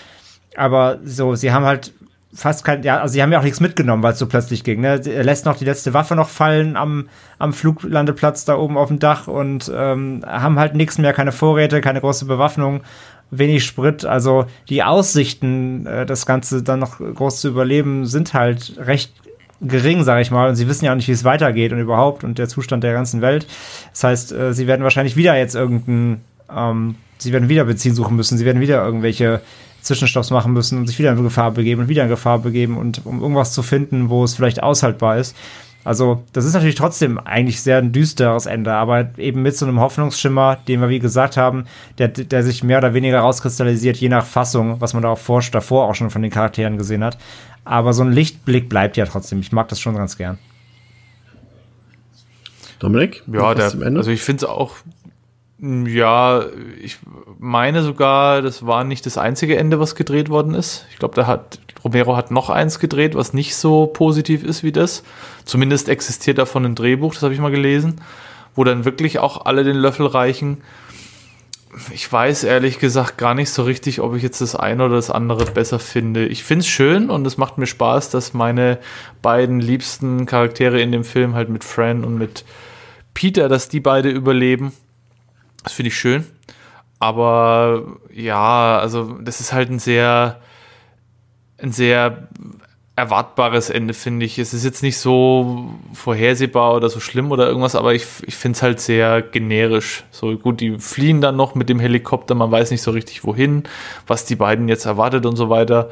Aber 0.57 0.97
so, 1.05 1.35
sie 1.35 1.53
haben 1.53 1.63
halt 1.63 1.93
fast 2.33 2.63
kein, 2.63 2.83
ja, 2.83 2.99
also 3.01 3.13
sie 3.13 3.21
haben 3.21 3.31
ja 3.31 3.39
auch 3.39 3.43
nichts 3.43 3.59
mitgenommen, 3.59 4.03
weil 4.03 4.13
es 4.13 4.19
so 4.19 4.27
plötzlich 4.27 4.63
ging. 4.63 4.81
Ne? 4.81 5.01
Er 5.05 5.23
lässt 5.23 5.45
noch 5.45 5.57
die 5.57 5.65
letzte 5.65 5.93
Waffe 5.93 6.15
noch 6.15 6.29
fallen 6.29 6.77
am, 6.77 7.09
am 7.39 7.53
Fluglandeplatz 7.53 8.45
da 8.45 8.55
oben 8.57 8.77
auf 8.77 8.87
dem 8.87 8.99
Dach 8.99 9.27
und 9.27 9.71
ähm, 9.73 10.23
haben 10.25 10.57
halt 10.57 10.75
nichts 10.75 10.97
mehr, 10.97 11.13
keine 11.13 11.31
Vorräte, 11.31 11.81
keine 11.81 11.99
große 11.99 12.25
Bewaffnung, 12.25 12.81
wenig 13.31 13.65
Sprit. 13.65 14.05
Also 14.05 14.45
die 14.69 14.83
Aussichten, 14.83 15.85
äh, 15.85 16.05
das 16.05 16.25
Ganze 16.25 16.63
dann 16.63 16.79
noch 16.79 16.99
groß 16.99 17.41
zu 17.41 17.49
überleben, 17.49 18.05
sind 18.05 18.33
halt 18.33 18.75
recht 18.77 19.13
gering, 19.59 20.03
sage 20.03 20.21
ich 20.21 20.31
mal. 20.31 20.49
Und 20.49 20.55
sie 20.55 20.67
wissen 20.67 20.85
ja 20.85 20.91
auch 20.91 20.95
nicht, 20.95 21.07
wie 21.07 21.13
es 21.13 21.23
weitergeht 21.23 21.73
und 21.73 21.79
überhaupt 21.79 22.23
und 22.23 22.37
der 22.37 22.47
Zustand 22.47 22.83
der 22.83 22.93
ganzen 22.93 23.21
Welt. 23.21 23.45
Das 23.91 24.03
heißt, 24.03 24.31
äh, 24.31 24.53
sie 24.53 24.67
werden 24.67 24.83
wahrscheinlich 24.83 25.17
wieder 25.17 25.37
jetzt 25.37 25.55
irgendein, 25.55 26.21
ähm, 26.55 26.95
sie 27.17 27.33
werden 27.33 27.49
wieder 27.49 27.65
Benzin 27.65 27.93
suchen 27.93 28.15
müssen, 28.15 28.37
sie 28.37 28.45
werden 28.45 28.61
wieder 28.61 28.83
irgendwelche 28.83 29.41
Zwischenstopps 29.81 30.29
machen 30.29 30.53
müssen 30.53 30.77
und 30.77 30.87
sich 30.87 30.99
wieder 30.99 31.11
in 31.11 31.23
Gefahr 31.23 31.51
begeben 31.51 31.81
und 31.81 31.87
wieder 31.87 32.03
in 32.03 32.09
Gefahr 32.09 32.39
begeben 32.39 32.77
und 32.77 33.05
um 33.05 33.21
irgendwas 33.21 33.53
zu 33.53 33.63
finden, 33.63 34.09
wo 34.09 34.23
es 34.23 34.35
vielleicht 34.35 34.61
aushaltbar 34.61 35.17
ist. 35.17 35.35
Also, 35.83 36.23
das 36.31 36.45
ist 36.45 36.53
natürlich 36.53 36.75
trotzdem 36.75 37.17
eigentlich 37.17 37.61
sehr 37.61 37.79
ein 37.79 37.91
düsteres 37.91 38.45
Ende, 38.45 38.73
aber 38.73 39.09
eben 39.17 39.41
mit 39.41 39.57
so 39.57 39.65
einem 39.65 39.79
Hoffnungsschimmer, 39.79 40.59
den 40.67 40.79
wir 40.79 40.89
wie 40.89 40.99
gesagt 40.99 41.37
haben, 41.37 41.65
der, 41.97 42.09
der 42.09 42.43
sich 42.43 42.63
mehr 42.63 42.77
oder 42.77 42.93
weniger 42.93 43.19
rauskristallisiert, 43.19 43.97
je 43.97 44.09
nach 44.09 44.25
Fassung, 44.25 44.79
was 44.79 44.93
man 44.93 45.01
da 45.01 45.09
auch 45.09 45.17
vor, 45.17 45.41
davor 45.51 45.89
auch 45.89 45.95
schon 45.95 46.11
von 46.11 46.21
den 46.21 46.29
Charakteren 46.29 46.77
gesehen 46.77 47.03
hat. 47.03 47.17
Aber 47.65 47.93
so 47.93 48.03
ein 48.03 48.11
Lichtblick 48.11 48.69
bleibt 48.69 48.95
ja 48.97 49.05
trotzdem. 49.05 49.39
Ich 49.39 49.51
mag 49.51 49.69
das 49.69 49.79
schon 49.79 49.95
ganz 49.95 50.17
gern. 50.17 50.37
Dominik? 52.77 53.23
Ja, 53.31 53.53
der, 53.53 53.65
also 53.65 54.11
ich 54.11 54.21
finde 54.21 54.45
es 54.45 54.49
auch, 54.49 54.75
ja, 55.61 56.43
ich 56.81 56.97
meine 57.37 57.83
sogar, 57.83 58.41
das 58.41 58.65
war 58.65 58.83
nicht 58.83 59.05
das 59.05 59.19
einzige 59.19 59.57
Ende, 59.57 59.79
was 59.79 59.93
gedreht 59.93 60.29
worden 60.29 60.55
ist. 60.55 60.87
Ich 60.91 60.97
glaube, 60.97 61.13
da 61.15 61.27
hat 61.27 61.59
Romero 61.83 62.15
hat 62.15 62.31
noch 62.31 62.49
eins 62.49 62.79
gedreht, 62.79 63.13
was 63.13 63.33
nicht 63.33 63.55
so 63.55 63.85
positiv 63.85 64.43
ist 64.43 64.63
wie 64.63 64.71
das. 64.71 65.03
Zumindest 65.45 65.87
existiert 65.87 66.39
davon 66.39 66.65
ein 66.65 66.75
Drehbuch, 66.75 67.13
das 67.13 67.23
habe 67.23 67.33
ich 67.33 67.39
mal 67.39 67.51
gelesen, 67.51 68.01
wo 68.55 68.63
dann 68.63 68.85
wirklich 68.85 69.19
auch 69.19 69.45
alle 69.45 69.63
den 69.63 69.75
Löffel 69.75 70.07
reichen. 70.07 70.63
Ich 71.93 72.11
weiß 72.11 72.43
ehrlich 72.43 72.79
gesagt 72.79 73.17
gar 73.17 73.35
nicht 73.35 73.51
so 73.51 73.63
richtig, 73.63 74.01
ob 74.01 74.15
ich 74.15 74.23
jetzt 74.23 74.41
das 74.41 74.55
eine 74.55 74.85
oder 74.85 74.95
das 74.95 75.11
andere 75.11 75.45
besser 75.45 75.77
finde. 75.77 76.25
Ich 76.25 76.43
finde 76.43 76.61
es 76.61 76.67
schön 76.67 77.09
und 77.09 77.25
es 77.25 77.37
macht 77.37 77.59
mir 77.59 77.67
Spaß, 77.67 78.09
dass 78.09 78.33
meine 78.33 78.79
beiden 79.21 79.59
liebsten 79.59 80.25
Charaktere 80.25 80.81
in 80.81 80.91
dem 80.91 81.03
Film 81.03 81.35
halt 81.35 81.49
mit 81.49 81.63
Fran 81.63 82.03
und 82.03 82.17
mit 82.17 82.45
Peter, 83.13 83.47
dass 83.47 83.69
die 83.69 83.79
beide 83.79 84.09
überleben. 84.09 84.73
Das 85.63 85.73
finde 85.73 85.89
ich 85.89 85.97
schön. 85.97 86.25
Aber 86.99 87.97
ja, 88.13 88.77
also 88.79 89.17
das 89.21 89.39
ist 89.39 89.53
halt 89.53 89.69
ein 89.69 89.79
sehr 89.79 90.39
ein 91.57 91.71
sehr 91.71 92.27
erwartbares 92.95 93.69
Ende, 93.69 93.93
finde 93.93 94.25
ich. 94.25 94.37
Es 94.37 94.53
ist 94.53 94.65
jetzt 94.65 94.83
nicht 94.83 94.97
so 94.97 95.69
vorhersehbar 95.93 96.75
oder 96.75 96.89
so 96.89 96.99
schlimm 96.99 97.31
oder 97.31 97.47
irgendwas, 97.47 97.75
aber 97.75 97.93
ich, 97.93 98.05
ich 98.25 98.35
finde 98.35 98.57
es 98.57 98.63
halt 98.63 98.79
sehr 98.79 99.21
generisch. 99.21 100.03
So 100.11 100.37
gut, 100.37 100.59
die 100.59 100.77
fliehen 100.77 101.21
dann 101.21 101.35
noch 101.35 101.55
mit 101.55 101.69
dem 101.69 101.79
Helikopter, 101.79 102.35
man 102.35 102.51
weiß 102.51 102.69
nicht 102.71 102.81
so 102.81 102.91
richtig 102.91 103.23
wohin, 103.23 103.63
was 104.07 104.25
die 104.25 104.35
beiden 104.35 104.67
jetzt 104.67 104.85
erwartet 104.85 105.25
und 105.25 105.35
so 105.35 105.49
weiter. 105.49 105.89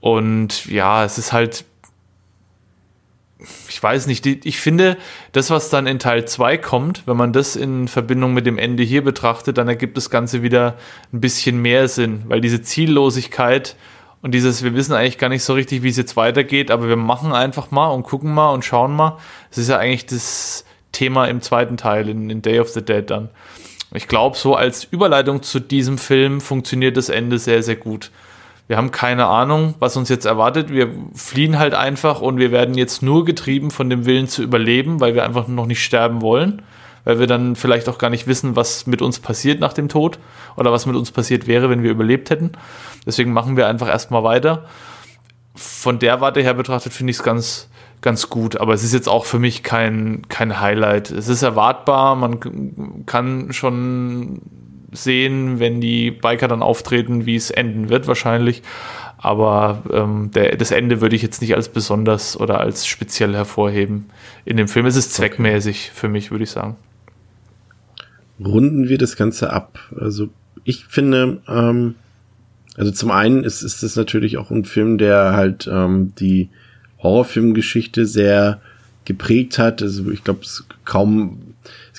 Und 0.00 0.66
ja, 0.66 1.04
es 1.04 1.18
ist 1.18 1.32
halt, 1.32 1.64
ich 3.68 3.82
weiß 3.82 4.06
nicht, 4.06 4.26
ich 4.26 4.60
finde, 4.60 4.96
das, 5.32 5.50
was 5.50 5.70
dann 5.70 5.86
in 5.86 5.98
Teil 5.98 6.26
2 6.26 6.58
kommt, 6.58 7.06
wenn 7.06 7.16
man 7.16 7.32
das 7.32 7.56
in 7.56 7.88
Verbindung 7.88 8.34
mit 8.34 8.46
dem 8.46 8.58
Ende 8.58 8.82
hier 8.82 9.02
betrachtet, 9.02 9.58
dann 9.58 9.68
ergibt 9.68 9.96
das 9.96 10.10
Ganze 10.10 10.42
wieder 10.42 10.76
ein 11.12 11.20
bisschen 11.20 11.60
mehr 11.60 11.88
Sinn, 11.88 12.24
weil 12.26 12.40
diese 12.40 12.62
Ziellosigkeit 12.62 13.76
und 14.22 14.32
dieses, 14.32 14.62
wir 14.62 14.74
wissen 14.74 14.92
eigentlich 14.92 15.18
gar 15.18 15.28
nicht 15.28 15.42
so 15.42 15.54
richtig, 15.54 15.82
wie 15.82 15.88
es 15.88 15.96
jetzt 15.96 16.16
weitergeht, 16.16 16.70
aber 16.70 16.88
wir 16.88 16.96
machen 16.96 17.32
einfach 17.32 17.70
mal 17.70 17.88
und 17.88 18.02
gucken 18.02 18.32
mal 18.32 18.50
und 18.50 18.64
schauen 18.64 18.94
mal. 18.94 19.18
Das 19.48 19.58
ist 19.58 19.68
ja 19.68 19.78
eigentlich 19.78 20.06
das 20.06 20.64
Thema 20.92 21.26
im 21.26 21.40
zweiten 21.40 21.76
Teil, 21.76 22.08
in, 22.08 22.28
in 22.28 22.42
Day 22.42 22.60
of 22.60 22.68
the 22.68 22.82
Dead 22.84 23.08
dann. 23.08 23.30
Ich 23.92 24.08
glaube, 24.08 24.36
so 24.36 24.54
als 24.54 24.84
Überleitung 24.84 25.42
zu 25.42 25.58
diesem 25.58 25.98
Film 25.98 26.40
funktioniert 26.40 26.96
das 26.96 27.08
Ende 27.08 27.38
sehr, 27.38 27.62
sehr 27.62 27.76
gut. 27.76 28.10
Wir 28.70 28.76
haben 28.76 28.92
keine 28.92 29.26
Ahnung, 29.26 29.74
was 29.80 29.96
uns 29.96 30.08
jetzt 30.10 30.26
erwartet. 30.26 30.70
Wir 30.70 30.90
fliehen 31.12 31.58
halt 31.58 31.74
einfach 31.74 32.20
und 32.20 32.38
wir 32.38 32.52
werden 32.52 32.76
jetzt 32.76 33.02
nur 33.02 33.24
getrieben 33.24 33.72
von 33.72 33.90
dem 33.90 34.06
Willen 34.06 34.28
zu 34.28 34.44
überleben, 34.44 35.00
weil 35.00 35.16
wir 35.16 35.24
einfach 35.24 35.48
noch 35.48 35.66
nicht 35.66 35.82
sterben 35.82 36.22
wollen 36.22 36.62
weil 37.02 37.18
wir 37.18 37.26
dann 37.26 37.56
vielleicht 37.56 37.88
auch 37.88 37.96
gar 37.96 38.10
nicht 38.10 38.26
wissen, 38.26 38.56
was 38.56 38.86
mit 38.86 39.00
uns 39.02 39.18
passiert 39.18 39.58
nach 39.58 39.72
dem 39.72 39.88
Tod 39.88 40.18
oder 40.54 40.70
was 40.70 40.84
mit 40.84 40.94
uns 40.94 41.10
passiert 41.10 41.46
wäre, 41.48 41.70
wenn 41.70 41.82
wir 41.82 41.90
überlebt 41.90 42.30
hätten. 42.30 42.52
Deswegen 43.06 43.32
machen 43.32 43.56
wir 43.56 43.66
einfach 43.66 43.88
erstmal 43.88 44.22
weiter. 44.22 44.66
Von 45.56 45.98
der 45.98 46.20
Warte 46.20 46.42
her 46.42 46.52
betrachtet 46.54 46.92
finde 46.92 47.10
ich 47.12 47.16
es 47.16 47.22
ganz, 47.22 47.70
ganz 48.02 48.28
gut, 48.28 48.60
aber 48.60 48.74
es 48.74 48.84
ist 48.84 48.92
jetzt 48.92 49.08
auch 49.08 49.24
für 49.24 49.38
mich 49.38 49.62
kein, 49.62 50.28
kein 50.28 50.60
Highlight. 50.60 51.10
Es 51.10 51.28
ist 51.28 51.42
erwartbar, 51.42 52.16
man 52.16 53.06
kann 53.06 53.52
schon 53.52 54.42
sehen, 54.92 55.60
wenn 55.60 55.80
die 55.80 56.10
Biker 56.10 56.48
dann 56.48 56.62
auftreten, 56.62 57.26
wie 57.26 57.36
es 57.36 57.50
enden 57.50 57.88
wird 57.88 58.06
wahrscheinlich. 58.06 58.62
Aber 59.18 59.82
ähm, 59.92 60.30
der, 60.34 60.56
das 60.56 60.70
Ende 60.70 61.00
würde 61.00 61.14
ich 61.14 61.22
jetzt 61.22 61.42
nicht 61.42 61.54
als 61.54 61.68
besonders 61.68 62.40
oder 62.40 62.60
als 62.60 62.86
speziell 62.86 63.34
hervorheben 63.34 64.06
in 64.44 64.56
dem 64.56 64.68
Film. 64.68 64.86
Es 64.86 64.96
ist 64.96 65.12
zweckmäßig 65.12 65.90
okay. 65.90 66.00
für 66.00 66.08
mich, 66.08 66.30
würde 66.30 66.44
ich 66.44 66.50
sagen 66.50 66.76
runden 68.44 68.88
wir 68.88 68.98
das 68.98 69.16
Ganze 69.16 69.52
ab. 69.52 69.78
Also 69.98 70.30
ich 70.64 70.86
finde, 70.86 71.40
ähm, 71.48 71.94
also 72.76 72.90
zum 72.90 73.10
einen 73.10 73.44
ist, 73.44 73.62
ist 73.62 73.82
das 73.82 73.96
natürlich 73.96 74.38
auch 74.38 74.50
ein 74.50 74.64
Film, 74.64 74.98
der 74.98 75.32
halt 75.32 75.68
ähm, 75.70 76.12
die 76.18 76.48
Horrorfilmgeschichte 77.02 78.06
sehr 78.06 78.60
geprägt 79.04 79.58
hat. 79.58 79.82
Also 79.82 80.10
ich 80.10 80.24
glaube, 80.24 80.40
es 80.42 80.64
kaum, 80.84 81.49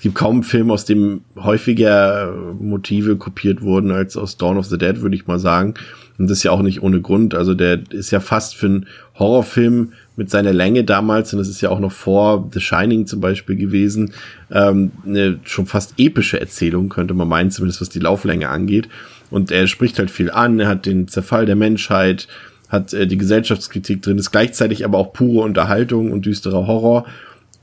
es 0.02 0.04
gibt 0.04 0.16
kaum 0.16 0.38
einen 0.38 0.44
Film, 0.44 0.72
aus 0.72 0.84
dem 0.86 1.22
häufiger 1.36 2.34
Motive 2.60 3.18
kopiert 3.18 3.62
wurden 3.62 3.92
als 3.92 4.18
aus 4.18 4.36
Dawn 4.36 4.58
of 4.58 4.66
the 4.66 4.80
Dead, 4.80 5.00
würde 5.02 5.16
ich 5.16 5.28
mal 5.28 5.38
sagen. 5.38 5.76
Und 6.18 6.28
das 6.28 6.40
ist 6.40 6.44
ja 6.44 6.50
auch 6.50 6.64
nicht 6.64 6.82
ohne 6.82 7.02
Grund. 7.02 7.36
Also 7.36 7.54
der 7.54 7.82
ist 7.92 8.10
ja 8.10 8.20
fast 8.20 8.56
für 8.56 8.66
einen 8.66 8.88
Horrorfilm 9.20 9.94
mit 10.16 10.32
seiner 10.32 10.54
Länge 10.54 10.86
damals, 10.86 11.34
und 11.34 11.38
das 11.38 11.50
ist 11.50 11.62
ja 11.62 11.70
auch 11.70 11.80
noch 11.80 11.92
vor 11.92 12.50
The 12.52 12.60
Shining 12.60 13.06
zum 13.06 13.22
Beispiel 13.22 13.56
gewesen, 13.56 14.14
ähm, 14.50 14.92
eine 15.06 15.38
schon 15.44 15.68
fast 15.68 15.94
epische 16.00 16.42
Erzählung, 16.42 16.90
könnte 16.90 17.14
man 17.14 17.28
meinen, 17.28 17.52
zumindest 17.52 17.80
was 17.80 17.90
die 17.90 18.00
Lauflänge 18.00 18.50
angeht. 18.50 18.90
Und 19.30 19.52
er 19.52 19.68
spricht 19.68 20.00
halt 20.00 20.10
viel 20.10 20.32
an, 20.32 20.60
er 20.60 20.68
hat 20.68 20.88
den 20.88 21.10
Zerfall 21.10 21.46
der 21.46 21.56
Menschheit, 21.56 22.28
hat 22.70 22.92
äh, 22.96 23.06
die 23.06 23.18
Gesellschaftskritik 23.18 24.02
drin, 24.02 24.18
ist 24.18 24.32
gleichzeitig 24.32 24.84
aber 24.84 24.98
auch 24.98 25.14
pure 25.14 25.46
Unterhaltung 25.46 26.12
und 26.12 26.26
düsterer 26.26 26.66
Horror 26.66 27.06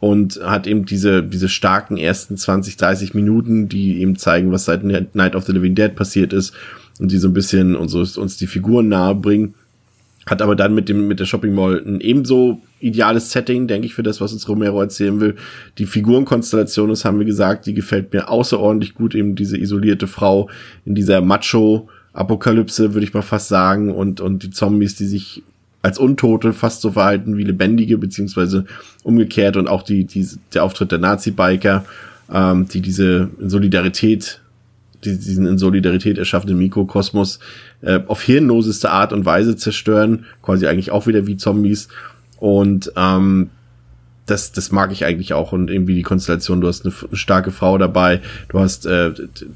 und 0.01 0.41
hat 0.43 0.67
eben 0.67 0.85
diese, 0.85 1.23
diese 1.23 1.49
starken 1.49 1.97
ersten 1.97 2.37
20, 2.37 2.77
30 2.77 3.15
Minuten, 3.15 3.69
die 3.69 4.01
eben 4.01 4.17
zeigen, 4.17 4.53
was 4.53 4.65
seit 4.65 4.85
Night 4.85 5.35
of 5.35 5.45
the 5.45 5.53
Living 5.53 5.75
Dead 5.75 5.95
passiert 5.95 6.33
ist 6.33 6.53
und 7.01 7.11
die 7.11 7.19
so 7.19 7.29
ein 7.29 7.35
bisschen 7.35 7.75
uns, 7.75 7.95
uns 7.95 8.37
die 8.37 8.47
Figuren 8.47 8.89
nahe 8.89 9.15
bringen 9.15 9.55
hat 10.31 10.43
aber 10.43 10.57
dann 10.57 10.75
mit 10.75 10.89
dem 10.89 11.09
mit 11.09 11.21
der 11.21 11.25
Shopping 11.25 11.55
Mall 11.55 11.83
ein 11.85 12.01
ebenso 12.01 12.61
ideales 12.81 13.33
Setting, 13.33 13.67
denke 13.67 13.87
ich, 13.87 13.95
für 13.95 14.03
das, 14.03 14.21
was 14.21 14.33
uns 14.33 14.49
Romero 14.49 14.81
erzählen 14.81 15.21
will. 15.21 15.37
Die 15.79 15.87
Figurenkonstellation, 15.87 16.91
das 16.91 17.05
haben 17.05 17.19
wir 17.19 17.27
gesagt, 17.27 17.67
die 17.67 17.75
gefällt 17.75 18.13
mir 18.13 18.29
außerordentlich 18.29 18.95
gut, 18.95 19.15
eben 19.15 19.35
diese 19.35 19.59
isolierte 19.59 20.07
Frau 20.07 20.49
in 20.85 20.95
dieser 20.95 21.21
Macho 21.21 21.89
Apokalypse, 22.13 22.95
würde 22.95 23.05
ich 23.05 23.15
mal 23.15 23.23
fast 23.23 23.49
sagen, 23.49 23.95
und 23.95 24.21
und 24.21 24.43
die 24.43 24.51
Zombies, 24.51 24.97
die 24.97 25.07
sich 25.07 25.43
als 25.83 25.99
Untote 25.99 26.53
fast 26.53 26.81
so 26.81 26.93
verhalten 26.93 27.37
wie 27.37 27.45
Lebendige, 27.45 27.99
beziehungsweise 27.99 28.65
umgekehrt 29.03 29.57
und 29.57 29.69
auch 29.69 29.83
die, 29.83 30.05
die 30.05 30.27
der 30.55 30.65
Auftritt 30.65 30.93
der 30.93 30.99
Nazi-Biker, 30.99 31.85
ähm, 32.33 32.67
die 32.69 32.81
diese 32.81 33.31
Solidarität 33.39 34.41
diesen 35.05 35.47
in 35.47 35.59
Solidarität 35.59 36.19
erschaffenen 36.19 36.59
Mikrokosmos 36.59 37.39
äh, 37.83 38.01
auf 38.09 38.21
hirnloseste 38.21 38.91
Art 38.91 39.13
und 39.13 39.25
Weise 39.25 39.57
zerstören, 39.57 40.27
quasi 40.43 40.67
eigentlich 40.67 40.91
auch 40.91 41.07
wieder 41.07 41.27
wie 41.27 41.37
Zombies. 41.37 41.89
Und 42.39 42.93
ähm, 42.97 43.51
das, 44.31 44.53
das 44.53 44.71
mag 44.73 44.93
ich 44.93 45.05
eigentlich 45.05 45.33
auch 45.33 45.53
und 45.53 45.71
irgendwie 45.71 45.95
die 45.95 46.03
Konstellation, 46.03 46.61
du 46.61 46.69
hast 46.69 46.85
eine, 46.85 46.95
eine 47.09 47.17
starke 47.17 47.51
Frau 47.51 47.79
dabei, 47.79 48.21
du 48.49 48.61
hast 48.61 48.87
äh, 48.87 49.13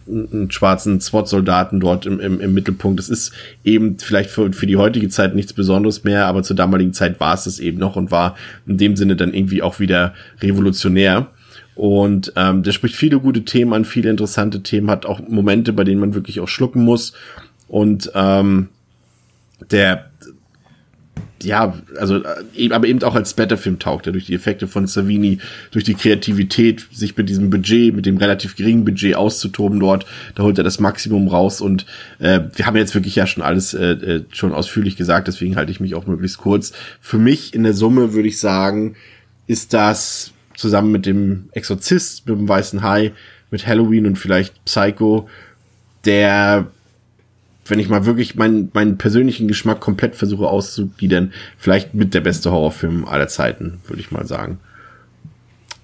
einen 0.08 0.50
schwarzen 0.50 1.00
SWAT-Soldaten 1.00 1.80
dort 1.80 2.06
im, 2.06 2.20
im, 2.20 2.40
im 2.40 2.54
Mittelpunkt. 2.54 2.98
Das 2.98 3.08
ist 3.08 3.32
eben 3.64 3.98
vielleicht 3.98 4.30
für, 4.30 4.52
für 4.52 4.66
die 4.66 4.76
heutige 4.76 5.08
Zeit 5.08 5.34
nichts 5.34 5.52
Besonderes 5.52 6.04
mehr, 6.04 6.26
aber 6.26 6.42
zur 6.42 6.56
damaligen 6.56 6.92
Zeit 6.92 7.20
war 7.20 7.34
es 7.34 7.46
es 7.46 7.60
eben 7.60 7.78
noch 7.78 7.96
und 7.96 8.10
war 8.10 8.36
in 8.66 8.78
dem 8.78 8.96
Sinne 8.96 9.16
dann 9.16 9.34
irgendwie 9.34 9.62
auch 9.62 9.78
wieder 9.78 10.14
revolutionär. 10.40 11.28
Und 11.74 12.32
ähm, 12.36 12.62
der 12.62 12.72
spricht 12.72 12.96
viele 12.96 13.18
gute 13.18 13.44
Themen 13.44 13.72
an, 13.72 13.84
viele 13.84 14.10
interessante 14.10 14.62
Themen, 14.62 14.90
hat 14.90 15.06
auch 15.06 15.20
Momente, 15.26 15.72
bei 15.72 15.84
denen 15.84 16.00
man 16.00 16.14
wirklich 16.14 16.40
auch 16.40 16.48
schlucken 16.48 16.84
muss. 16.84 17.12
Und 17.68 18.10
ähm, 18.14 18.68
der 19.70 20.11
ja, 21.44 21.74
also 21.98 22.22
äh, 22.56 22.70
aber 22.70 22.86
eben 22.86 23.02
auch 23.02 23.14
als 23.14 23.30
Splatterfilm 23.30 23.78
taugt 23.78 24.06
er 24.06 24.12
durch 24.12 24.26
die 24.26 24.34
Effekte 24.34 24.66
von 24.66 24.86
Savini, 24.86 25.38
durch 25.70 25.84
die 25.84 25.94
Kreativität, 25.94 26.86
sich 26.92 27.16
mit 27.16 27.28
diesem 27.28 27.50
Budget, 27.50 27.94
mit 27.94 28.06
dem 28.06 28.16
relativ 28.16 28.56
geringen 28.56 28.84
Budget 28.84 29.16
auszutoben 29.16 29.80
dort, 29.80 30.06
da 30.34 30.42
holt 30.42 30.58
er 30.58 30.64
das 30.64 30.80
Maximum 30.80 31.28
raus 31.28 31.60
und 31.60 31.86
äh, 32.18 32.40
wir 32.54 32.66
haben 32.66 32.76
jetzt 32.76 32.94
wirklich 32.94 33.16
ja 33.16 33.26
schon 33.26 33.42
alles 33.42 33.74
äh, 33.74 33.92
äh 33.92 34.24
schon 34.32 34.52
ausführlich 34.52 34.96
gesagt, 34.96 35.28
deswegen 35.28 35.56
halte 35.56 35.72
ich 35.72 35.80
mich 35.80 35.94
auch 35.94 36.06
möglichst 36.06 36.38
kurz. 36.38 36.72
Für 37.00 37.18
mich 37.18 37.54
in 37.54 37.62
der 37.62 37.74
Summe 37.74 38.12
würde 38.12 38.28
ich 38.28 38.38
sagen, 38.38 38.96
ist 39.46 39.72
das 39.72 40.32
zusammen 40.54 40.92
mit 40.92 41.06
dem 41.06 41.48
Exorzist, 41.52 42.26
mit 42.26 42.38
dem 42.38 42.48
Weißen 42.48 42.82
Hai, 42.82 43.12
mit 43.50 43.66
Halloween 43.66 44.06
und 44.06 44.16
vielleicht 44.16 44.64
Psycho, 44.64 45.28
der, 46.04 46.68
wenn 47.66 47.78
ich 47.78 47.88
mal 47.88 48.06
wirklich 48.06 48.34
meinen, 48.34 48.70
meinen 48.74 48.98
persönlichen 48.98 49.48
Geschmack 49.48 49.80
komplett 49.80 50.16
versuche 50.16 50.46
auszugliedern, 50.46 51.32
vielleicht 51.58 51.94
mit 51.94 52.14
der 52.14 52.20
beste 52.20 52.50
Horrorfilm 52.50 53.06
aller 53.06 53.28
Zeiten, 53.28 53.80
würde 53.86 54.00
ich 54.00 54.10
mal 54.10 54.26
sagen. 54.26 54.58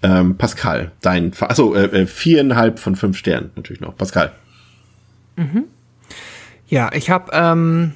Ähm, 0.02 0.36
Pascal, 0.36 0.92
dein, 1.00 1.32
also 1.40 1.74
äh, 1.74 2.02
äh, 2.02 2.06
viereinhalb 2.06 2.78
von 2.78 2.96
fünf 2.96 3.16
Sternen 3.16 3.50
natürlich 3.56 3.80
noch. 3.80 3.96
Pascal. 3.96 4.32
Mhm. 5.36 5.64
Ja, 6.68 6.92
ich 6.92 7.10
habe 7.10 7.30
ähm, 7.32 7.94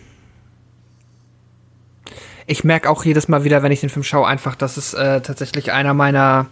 Ich 2.47 2.65
merke 2.65 2.91
auch 2.91 3.05
jedes 3.05 3.29
Mal 3.29 3.45
wieder, 3.45 3.63
wenn 3.63 3.73
ich 3.73 3.81
den 3.81 3.89
Film 3.89 4.03
schaue, 4.03 4.27
einfach, 4.27 4.57
dass 4.57 4.77
es 4.77 4.95
äh, 4.95 5.21
tatsächlich 5.21 5.73
einer 5.73 5.95
meiner 5.95 6.47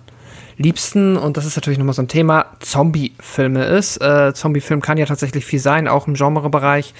liebsten, 0.60 1.16
und 1.16 1.36
das 1.36 1.46
ist 1.46 1.56
natürlich 1.56 1.78
nochmal 1.78 1.94
so 1.94 2.02
ein 2.02 2.08
Thema, 2.08 2.46
Zombie-Filme 2.60 3.64
ist. 3.64 3.96
Äh, 4.00 4.32
Zombie-Film 4.34 4.80
kann 4.80 4.98
ja 4.98 5.06
tatsächlich 5.06 5.44
viel 5.44 5.58
sein, 5.58 5.88
auch 5.88 6.06
im 6.06 6.14
Genrebereich. 6.14 6.94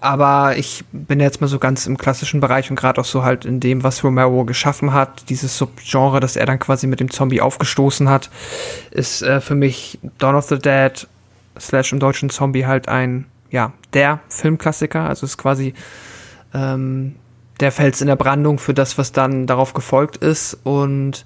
Aber 0.00 0.56
ich 0.56 0.84
bin 0.90 1.20
jetzt 1.20 1.40
mal 1.40 1.46
so 1.46 1.60
ganz 1.60 1.86
im 1.86 1.96
klassischen 1.96 2.40
Bereich 2.40 2.70
und 2.70 2.76
gerade 2.76 3.00
auch 3.00 3.04
so 3.04 3.22
halt 3.22 3.44
in 3.44 3.60
dem, 3.60 3.84
was 3.84 4.02
Romero 4.02 4.44
geschaffen 4.44 4.92
hat, 4.92 5.28
dieses 5.28 5.56
Subgenre, 5.56 6.18
das 6.18 6.34
er 6.34 6.46
dann 6.46 6.58
quasi 6.58 6.88
mit 6.88 6.98
dem 6.98 7.10
Zombie 7.10 7.40
aufgestoßen 7.40 8.08
hat, 8.08 8.28
ist 8.90 9.22
äh, 9.22 9.40
für 9.40 9.54
mich 9.54 10.00
Dawn 10.18 10.34
of 10.34 10.46
the 10.46 10.58
Dead 10.58 11.06
slash 11.60 11.92
im 11.92 12.00
deutschen 12.00 12.30
Zombie 12.30 12.66
halt 12.66 12.88
ein, 12.88 13.26
ja, 13.50 13.72
der 13.92 14.18
Filmklassiker. 14.28 15.08
Also 15.08 15.26
ist 15.26 15.38
quasi 15.38 15.74
ähm, 16.52 17.14
der 17.60 17.70
Fels 17.70 18.00
in 18.00 18.08
der 18.08 18.16
Brandung 18.16 18.58
für 18.58 18.74
das, 18.74 18.98
was 18.98 19.12
dann 19.12 19.46
darauf 19.46 19.72
gefolgt 19.72 20.16
ist. 20.16 20.58
Und 20.64 21.24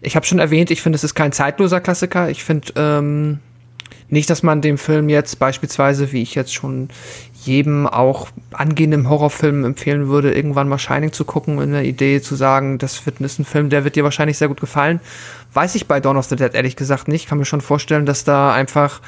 ich 0.00 0.16
habe 0.16 0.26
schon 0.26 0.38
erwähnt, 0.38 0.70
ich 0.70 0.82
finde, 0.82 0.96
es 0.96 1.04
ist 1.04 1.14
kein 1.14 1.32
zeitloser 1.32 1.80
Klassiker. 1.80 2.30
Ich 2.30 2.44
finde 2.44 2.72
ähm, 2.76 3.38
nicht, 4.08 4.30
dass 4.30 4.42
man 4.42 4.62
dem 4.62 4.78
Film 4.78 5.08
jetzt 5.08 5.38
beispielsweise, 5.38 6.12
wie 6.12 6.22
ich 6.22 6.34
jetzt 6.34 6.54
schon 6.54 6.88
jedem 7.44 7.86
auch 7.86 8.28
angehenden 8.52 9.08
Horrorfilm 9.08 9.64
empfehlen 9.64 10.08
würde, 10.08 10.32
irgendwann 10.32 10.68
mal 10.68 10.78
Shining 10.78 11.12
zu 11.12 11.24
gucken, 11.24 11.60
in 11.60 11.72
der 11.72 11.84
Idee 11.84 12.20
zu 12.20 12.34
sagen, 12.34 12.78
das 12.78 13.04
wird, 13.06 13.20
ist 13.20 13.38
ein 13.38 13.44
Film, 13.44 13.70
der 13.70 13.84
wird 13.84 13.96
dir 13.96 14.04
wahrscheinlich 14.04 14.38
sehr 14.38 14.48
gut 14.48 14.60
gefallen. 14.60 15.00
Weiß 15.52 15.74
ich 15.74 15.86
bei 15.86 16.00
Dawn 16.00 16.16
of 16.16 16.26
the 16.26 16.36
Dead 16.36 16.54
ehrlich 16.54 16.76
gesagt 16.76 17.08
nicht. 17.08 17.28
Kann 17.28 17.38
mir 17.38 17.44
schon 17.44 17.60
vorstellen, 17.60 18.06
dass 18.06 18.24
da 18.24 18.52
einfach 18.52 19.00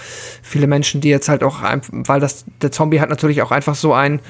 viele 0.43 0.67
Menschen, 0.67 1.01
die 1.01 1.09
jetzt 1.09 1.28
halt 1.28 1.43
auch, 1.43 1.60
weil 1.91 2.20
das, 2.20 2.44
der 2.62 2.73
Zombie 2.73 3.01
hat 3.01 3.10
natürlich 3.10 3.43
auch 3.43 3.51
einfach 3.51 3.75
so 3.75 3.93
ein, 3.93 4.20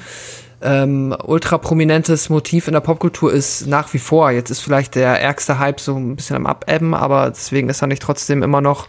ähm, 0.61 1.15
ultra 1.23 1.57
prominentes 1.57 2.29
Motiv 2.29 2.67
in 2.67 2.73
der 2.73 2.81
Popkultur 2.81 3.33
ist 3.33 3.67
nach 3.67 3.93
wie 3.93 3.99
vor. 3.99 4.31
Jetzt 4.31 4.49
ist 4.49 4.59
vielleicht 4.59 4.95
der 4.95 5.19
ärgste 5.21 5.59
Hype 5.59 5.79
so 5.79 5.95
ein 5.95 6.15
bisschen 6.15 6.35
am 6.35 6.45
Abebben, 6.45 6.93
aber 6.93 7.29
deswegen 7.29 7.69
ist 7.69 7.81
er 7.81 7.87
nicht 7.87 8.01
trotzdem 8.01 8.43
immer 8.43 8.61
noch, 8.61 8.87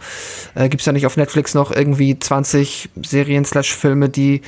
äh, 0.55 0.69
gibt 0.69 0.81
es 0.81 0.85
ja 0.85 0.93
nicht 0.93 1.05
auf 1.05 1.17
Netflix 1.17 1.53
noch 1.53 1.71
irgendwie 1.71 2.17
20 2.17 2.89
Serien 3.03 3.45
slash 3.45 3.75
Filme, 3.75 4.09
die 4.09 4.41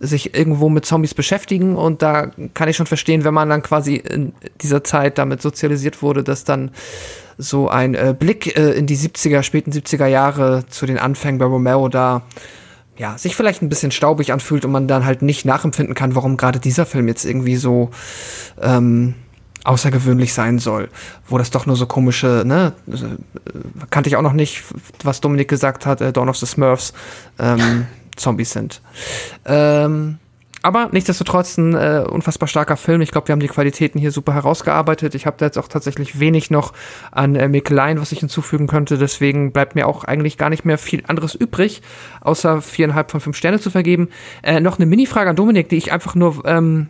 sich 0.00 0.34
irgendwo 0.34 0.70
mit 0.70 0.86
Zombies 0.86 1.12
beschäftigen 1.12 1.76
und 1.76 2.00
da 2.00 2.30
kann 2.54 2.68
ich 2.68 2.76
schon 2.76 2.86
verstehen, 2.86 3.22
wenn 3.24 3.34
man 3.34 3.50
dann 3.50 3.62
quasi 3.62 3.96
in 3.96 4.32
dieser 4.62 4.82
Zeit 4.82 5.18
damit 5.18 5.42
sozialisiert 5.42 6.00
wurde, 6.00 6.24
dass 6.24 6.44
dann 6.44 6.70
so 7.36 7.68
ein 7.68 7.94
äh, 7.94 8.14
Blick 8.18 8.56
äh, 8.56 8.72
in 8.72 8.86
die 8.86 8.96
70er, 8.96 9.42
späten 9.42 9.72
70er 9.72 10.06
Jahre 10.06 10.64
zu 10.70 10.86
den 10.86 10.98
Anfängen 10.98 11.38
bei 11.38 11.44
Romero 11.44 11.88
da 11.88 12.22
ja, 13.00 13.16
sich 13.16 13.34
vielleicht 13.34 13.62
ein 13.62 13.70
bisschen 13.70 13.92
staubig 13.92 14.30
anfühlt 14.30 14.66
und 14.66 14.72
man 14.72 14.86
dann 14.86 15.06
halt 15.06 15.22
nicht 15.22 15.46
nachempfinden 15.46 15.94
kann, 15.94 16.14
warum 16.14 16.36
gerade 16.36 16.60
dieser 16.60 16.84
Film 16.84 17.08
jetzt 17.08 17.24
irgendwie 17.24 17.56
so 17.56 17.92
ähm, 18.60 19.14
außergewöhnlich 19.64 20.34
sein 20.34 20.58
soll, 20.58 20.90
wo 21.26 21.38
das 21.38 21.50
doch 21.50 21.64
nur 21.64 21.76
so 21.76 21.86
komische, 21.86 22.42
ne, 22.44 22.74
äh, 22.88 23.56
kannte 23.88 24.10
ich 24.10 24.16
auch 24.16 24.22
noch 24.22 24.34
nicht, 24.34 24.64
was 25.02 25.22
Dominik 25.22 25.48
gesagt 25.48 25.86
hat, 25.86 26.02
äh, 26.02 26.12
Dawn 26.12 26.28
of 26.28 26.36
the 26.36 26.44
Smurfs, 26.44 26.92
ähm, 27.38 27.86
Zombies 28.16 28.50
sind. 28.50 28.82
Ähm, 29.46 30.18
aber 30.62 30.88
nichtsdestotrotz 30.92 31.56
ein 31.58 31.74
äh, 31.74 32.04
unfassbar 32.08 32.48
starker 32.48 32.76
Film. 32.76 33.00
Ich 33.00 33.10
glaube, 33.10 33.28
wir 33.28 33.32
haben 33.32 33.40
die 33.40 33.48
Qualitäten 33.48 33.98
hier 33.98 34.12
super 34.12 34.34
herausgearbeitet. 34.34 35.14
Ich 35.14 35.26
habe 35.26 35.36
da 35.38 35.46
jetzt 35.46 35.58
auch 35.58 35.68
tatsächlich 35.68 36.20
wenig 36.20 36.50
noch 36.50 36.72
an 37.10 37.34
äh, 37.34 37.48
Mäkeleien, 37.48 38.00
was 38.00 38.12
ich 38.12 38.20
hinzufügen 38.20 38.66
könnte. 38.66 38.98
Deswegen 38.98 39.52
bleibt 39.52 39.74
mir 39.74 39.86
auch 39.86 40.04
eigentlich 40.04 40.38
gar 40.38 40.50
nicht 40.50 40.64
mehr 40.64 40.78
viel 40.78 41.02
anderes 41.06 41.34
übrig, 41.34 41.82
außer 42.20 42.60
viereinhalb 42.62 43.10
von 43.10 43.20
fünf 43.20 43.36
Sterne 43.36 43.60
zu 43.60 43.70
vergeben. 43.70 44.08
Äh, 44.42 44.60
noch 44.60 44.78
eine 44.78 44.86
Mini-Frage 44.86 45.30
an 45.30 45.36
Dominik, 45.36 45.68
die 45.68 45.76
ich 45.76 45.92
einfach 45.92 46.14
nur 46.14 46.44
ähm, 46.44 46.88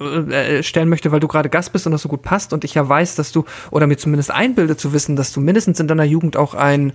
äh, 0.00 0.58
äh, 0.58 0.62
stellen 0.62 0.88
möchte, 0.88 1.12
weil 1.12 1.20
du 1.20 1.28
gerade 1.28 1.48
Gast 1.48 1.72
bist 1.72 1.86
und 1.86 1.92
das 1.92 2.02
so 2.02 2.08
gut 2.08 2.22
passt 2.22 2.52
und 2.52 2.64
ich 2.64 2.74
ja 2.74 2.88
weiß, 2.88 3.16
dass 3.16 3.32
du, 3.32 3.44
oder 3.70 3.86
mir 3.86 3.96
zumindest 3.96 4.30
einbilde 4.30 4.76
zu 4.76 4.92
wissen, 4.92 5.16
dass 5.16 5.32
du 5.32 5.40
mindestens 5.40 5.80
in 5.80 5.88
deiner 5.88 6.04
Jugend 6.04 6.36
auch 6.36 6.54
ein 6.54 6.92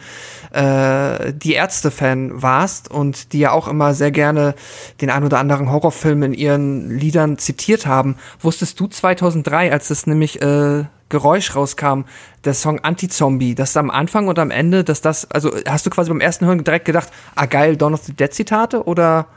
äh, 0.52 1.34
Die 1.34 1.54
Ärzte-Fan 1.54 2.42
warst 2.42 2.92
und 2.92 3.34
die 3.34 3.40
ja 3.40 3.52
auch 3.52 3.68
immer 3.68 3.94
sehr 3.94 4.12
gerne 4.12 4.56
den 5.02 5.10
ein 5.10 5.24
oder 5.24 5.40
anderen 5.40 5.72
Horrorfilm 5.72 6.24
in 6.24 6.34
ihren 6.34 6.90
Liedern 6.90 7.38
zitiert 7.38 7.86
haben. 7.86 8.16
Wusstest 8.40 8.80
du 8.80 8.88
2003, 8.88 9.72
als 9.72 9.90
es 9.90 10.08
nämlich 10.08 10.42
äh, 10.42 10.86
Geräusch 11.10 11.56
rauskam, 11.56 12.02
der 12.46 12.54
Song 12.54 12.80
Anti-Zombie, 12.80 13.54
dass 13.56 13.78
am 13.78 13.92
Anfang 13.92 14.28
und 14.28 14.40
am 14.40 14.50
Ende, 14.50 14.84
dass 14.84 15.02
das, 15.02 15.30
also 15.30 15.52
hast 15.68 15.86
du 15.86 15.90
quasi 15.90 16.10
beim 16.10 16.22
ersten 16.22 16.46
Hören 16.46 16.64
direkt 16.64 16.86
gedacht, 16.86 17.10
ah 17.36 17.46
geil, 17.46 17.78
Dawn 17.78 17.94
of 17.94 18.04
the 18.04 18.14
Dead 18.14 18.34
Zitate 18.34 18.84
oder 18.84 19.28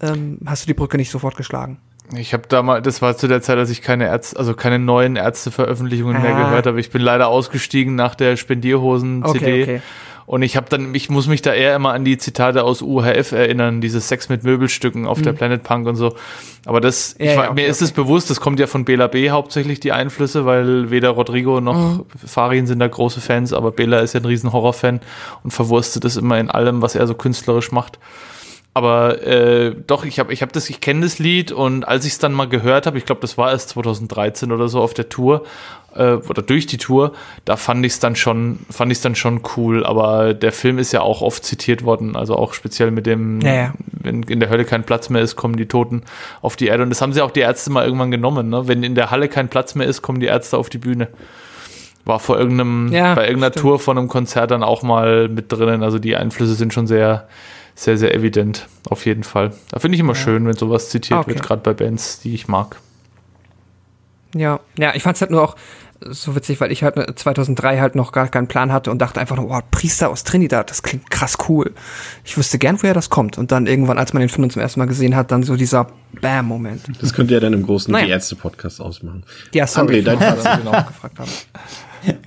ähm, 0.00 0.38
hast 0.46 0.64
du 0.64 0.66
die 0.66 0.74
Brücke 0.74 0.96
nicht 0.96 1.10
sofort 1.10 1.36
geschlagen? 1.36 1.78
Ich 2.14 2.32
habe 2.32 2.44
damals, 2.48 2.84
das 2.84 3.02
war 3.02 3.16
zu 3.16 3.26
der 3.26 3.42
Zeit, 3.42 3.58
als 3.58 3.70
ich 3.70 3.82
keine 3.82 4.04
Ärzte, 4.06 4.38
also 4.38 4.54
keine 4.54 4.78
neuen 4.78 5.16
Ärzteveröffentlichungen 5.16 6.16
ah. 6.16 6.20
mehr 6.20 6.34
gehört 6.34 6.66
habe. 6.66 6.78
Ich 6.78 6.90
bin 6.90 7.02
leider 7.02 7.28
ausgestiegen 7.28 7.94
nach 7.94 8.14
der 8.14 8.36
Spendierhosen-CD. 8.36 9.36
Okay, 9.46 9.62
okay. 9.62 9.82
Und 10.26 10.42
ich 10.42 10.56
habe 10.56 10.66
dann, 10.68 10.92
ich 10.94 11.08
muss 11.08 11.28
mich 11.28 11.40
da 11.40 11.54
eher 11.54 11.76
immer 11.76 11.92
an 11.92 12.04
die 12.04 12.18
Zitate 12.18 12.64
aus 12.64 12.82
UHF 12.82 13.30
erinnern, 13.30 13.80
dieses 13.80 14.08
Sex 14.08 14.28
mit 14.28 14.42
Möbelstücken 14.42 15.06
auf 15.06 15.18
mhm. 15.18 15.22
der 15.22 15.32
Planet 15.32 15.62
Punk 15.62 15.86
und 15.86 15.94
so. 15.94 16.16
Aber 16.64 16.80
das, 16.80 17.14
ja, 17.18 17.24
ich, 17.24 17.36
ja, 17.36 17.44
okay, 17.44 17.54
mir 17.54 17.66
ist 17.68 17.80
es 17.80 17.92
bewusst, 17.92 18.28
das 18.28 18.40
kommt 18.40 18.58
ja 18.58 18.66
von 18.66 18.84
Bela 18.84 19.06
B 19.06 19.30
hauptsächlich 19.30 19.78
die 19.78 19.92
Einflüsse, 19.92 20.44
weil 20.44 20.90
weder 20.90 21.10
Rodrigo 21.10 21.60
noch 21.60 21.98
mhm. 21.98 22.06
Farin 22.26 22.66
sind 22.66 22.80
da 22.80 22.88
große 22.88 23.20
Fans, 23.20 23.52
aber 23.52 23.70
Bela 23.70 24.00
ist 24.00 24.14
ja 24.14 24.20
ein 24.20 24.24
riesen 24.24 24.52
Horrorfan 24.52 25.00
und 25.44 25.52
verwurstet 25.52 26.02
das 26.02 26.16
immer 26.16 26.40
in 26.40 26.50
allem, 26.50 26.82
was 26.82 26.96
er 26.96 27.06
so 27.06 27.14
künstlerisch 27.14 27.70
macht. 27.70 28.00
Aber 28.76 29.26
äh, 29.26 29.74
doch, 29.86 30.04
ich 30.04 30.18
habe 30.18 30.34
ich 30.34 30.42
hab 30.42 30.52
das, 30.52 30.68
ich 30.68 30.82
kenne 30.82 31.00
das 31.00 31.18
Lied 31.18 31.50
und 31.50 31.88
als 31.88 32.04
ich 32.04 32.12
es 32.12 32.18
dann 32.18 32.34
mal 32.34 32.46
gehört 32.46 32.86
habe, 32.86 32.98
ich 32.98 33.06
glaube, 33.06 33.22
das 33.22 33.38
war 33.38 33.50
erst 33.50 33.70
2013 33.70 34.52
oder 34.52 34.68
so 34.68 34.82
auf 34.82 34.92
der 34.92 35.08
Tour 35.08 35.44
äh, 35.94 36.16
oder 36.16 36.42
durch 36.42 36.66
die 36.66 36.76
Tour, 36.76 37.14
da 37.46 37.56
fand 37.56 37.86
ich 37.86 37.94
es 37.94 38.00
dann 38.00 38.16
schon, 38.16 38.58
fand 38.68 38.92
ich 38.92 39.00
dann 39.00 39.14
schon 39.14 39.40
cool. 39.56 39.86
Aber 39.86 40.34
der 40.34 40.52
Film 40.52 40.76
ist 40.78 40.92
ja 40.92 41.00
auch 41.00 41.22
oft 41.22 41.42
zitiert 41.42 41.84
worden, 41.84 42.16
also 42.16 42.36
auch 42.36 42.52
speziell 42.52 42.90
mit 42.90 43.06
dem, 43.06 43.40
ja, 43.40 43.54
ja. 43.54 43.72
wenn 43.92 44.22
in 44.24 44.40
der 44.40 44.50
Hölle 44.50 44.66
kein 44.66 44.84
Platz 44.84 45.08
mehr 45.08 45.22
ist, 45.22 45.36
kommen 45.36 45.56
die 45.56 45.68
Toten 45.68 46.02
auf 46.42 46.56
die 46.56 46.66
Erde. 46.66 46.82
Und 46.82 46.90
das 46.90 47.00
haben 47.00 47.14
sie 47.14 47.22
auch 47.22 47.30
die 47.30 47.40
Ärzte 47.40 47.72
mal 47.72 47.86
irgendwann 47.86 48.10
genommen. 48.10 48.50
Ne? 48.50 48.68
Wenn 48.68 48.82
in 48.82 48.94
der 48.94 49.10
Halle 49.10 49.30
kein 49.30 49.48
Platz 49.48 49.74
mehr 49.74 49.86
ist, 49.86 50.02
kommen 50.02 50.20
die 50.20 50.26
Ärzte 50.26 50.58
auf 50.58 50.68
die 50.68 50.76
Bühne 50.76 51.08
war 52.04 52.20
vor 52.20 52.38
irgendeinem, 52.38 52.92
ja, 52.92 53.14
bei 53.14 53.22
irgendeiner 53.22 53.50
stimmt. 53.50 53.62
Tour 53.62 53.78
von 53.80 53.98
einem 53.98 54.06
Konzert 54.06 54.52
dann 54.52 54.62
auch 54.62 54.84
mal 54.84 55.28
mit 55.28 55.50
drinnen. 55.50 55.82
Also 55.82 55.98
die 55.98 56.14
Einflüsse 56.14 56.54
sind 56.54 56.72
schon 56.72 56.86
sehr, 56.86 57.26
sehr, 57.76 57.98
sehr 57.98 58.14
evident, 58.14 58.66
auf 58.88 59.06
jeden 59.06 59.22
Fall. 59.22 59.52
Da 59.70 59.78
finde 59.78 59.94
ich 59.94 60.00
immer 60.00 60.14
ja. 60.14 60.18
schön, 60.18 60.46
wenn 60.46 60.56
sowas 60.56 60.88
zitiert 60.90 61.20
okay. 61.20 61.28
wird, 61.28 61.42
gerade 61.42 61.62
bei 61.62 61.74
Bands, 61.74 62.18
die 62.20 62.34
ich 62.34 62.48
mag. 62.48 62.76
Ja, 64.34 64.60
ja, 64.78 64.94
ich 64.94 65.02
fand 65.02 65.16
es 65.16 65.20
halt 65.20 65.30
nur 65.30 65.42
auch 65.42 65.56
so 66.00 66.34
witzig, 66.34 66.60
weil 66.60 66.72
ich 66.72 66.82
halt 66.82 67.18
2003 67.18 67.80
halt 67.80 67.94
noch 67.94 68.12
gar 68.12 68.28
keinen 68.28 68.48
Plan 68.48 68.72
hatte 68.72 68.90
und 68.90 68.98
dachte 68.98 69.20
einfach 69.20 69.36
nur, 69.36 69.50
oh, 69.50 69.60
Priester 69.70 70.10
aus 70.10 70.24
Trinidad, 70.24 70.70
das 70.70 70.82
klingt 70.82 71.10
krass 71.10 71.38
cool. 71.48 71.72
Ich 72.24 72.36
wüsste 72.36 72.58
gern, 72.58 72.82
woher 72.82 72.94
das 72.94 73.10
kommt. 73.10 73.38
Und 73.38 73.52
dann 73.52 73.66
irgendwann, 73.66 73.98
als 73.98 74.12
man 74.12 74.20
den 74.20 74.28
Film 74.28 74.48
zum 74.50 74.60
ersten 74.60 74.80
Mal 74.80 74.86
gesehen 74.86 75.16
hat, 75.16 75.30
dann 75.30 75.42
so 75.42 75.56
dieser 75.56 75.88
Bam-Moment. 76.20 76.82
Das 77.00 77.14
könnte 77.14 77.34
ja 77.34 77.40
dann 77.40 77.52
im 77.52 77.62
großen 77.62 77.92
naja. 77.92 78.06
Die 78.06 78.10
Ärzte-Podcast 78.12 78.80
ausmachen. 78.80 79.24
Ja, 79.54 79.66
sorry, 79.66 80.00
André, 80.00 80.02
dein 80.02 80.18
Vater. 80.36 80.58
genau 80.58 80.72
gefragt 80.72 81.18
haben. 81.18 81.30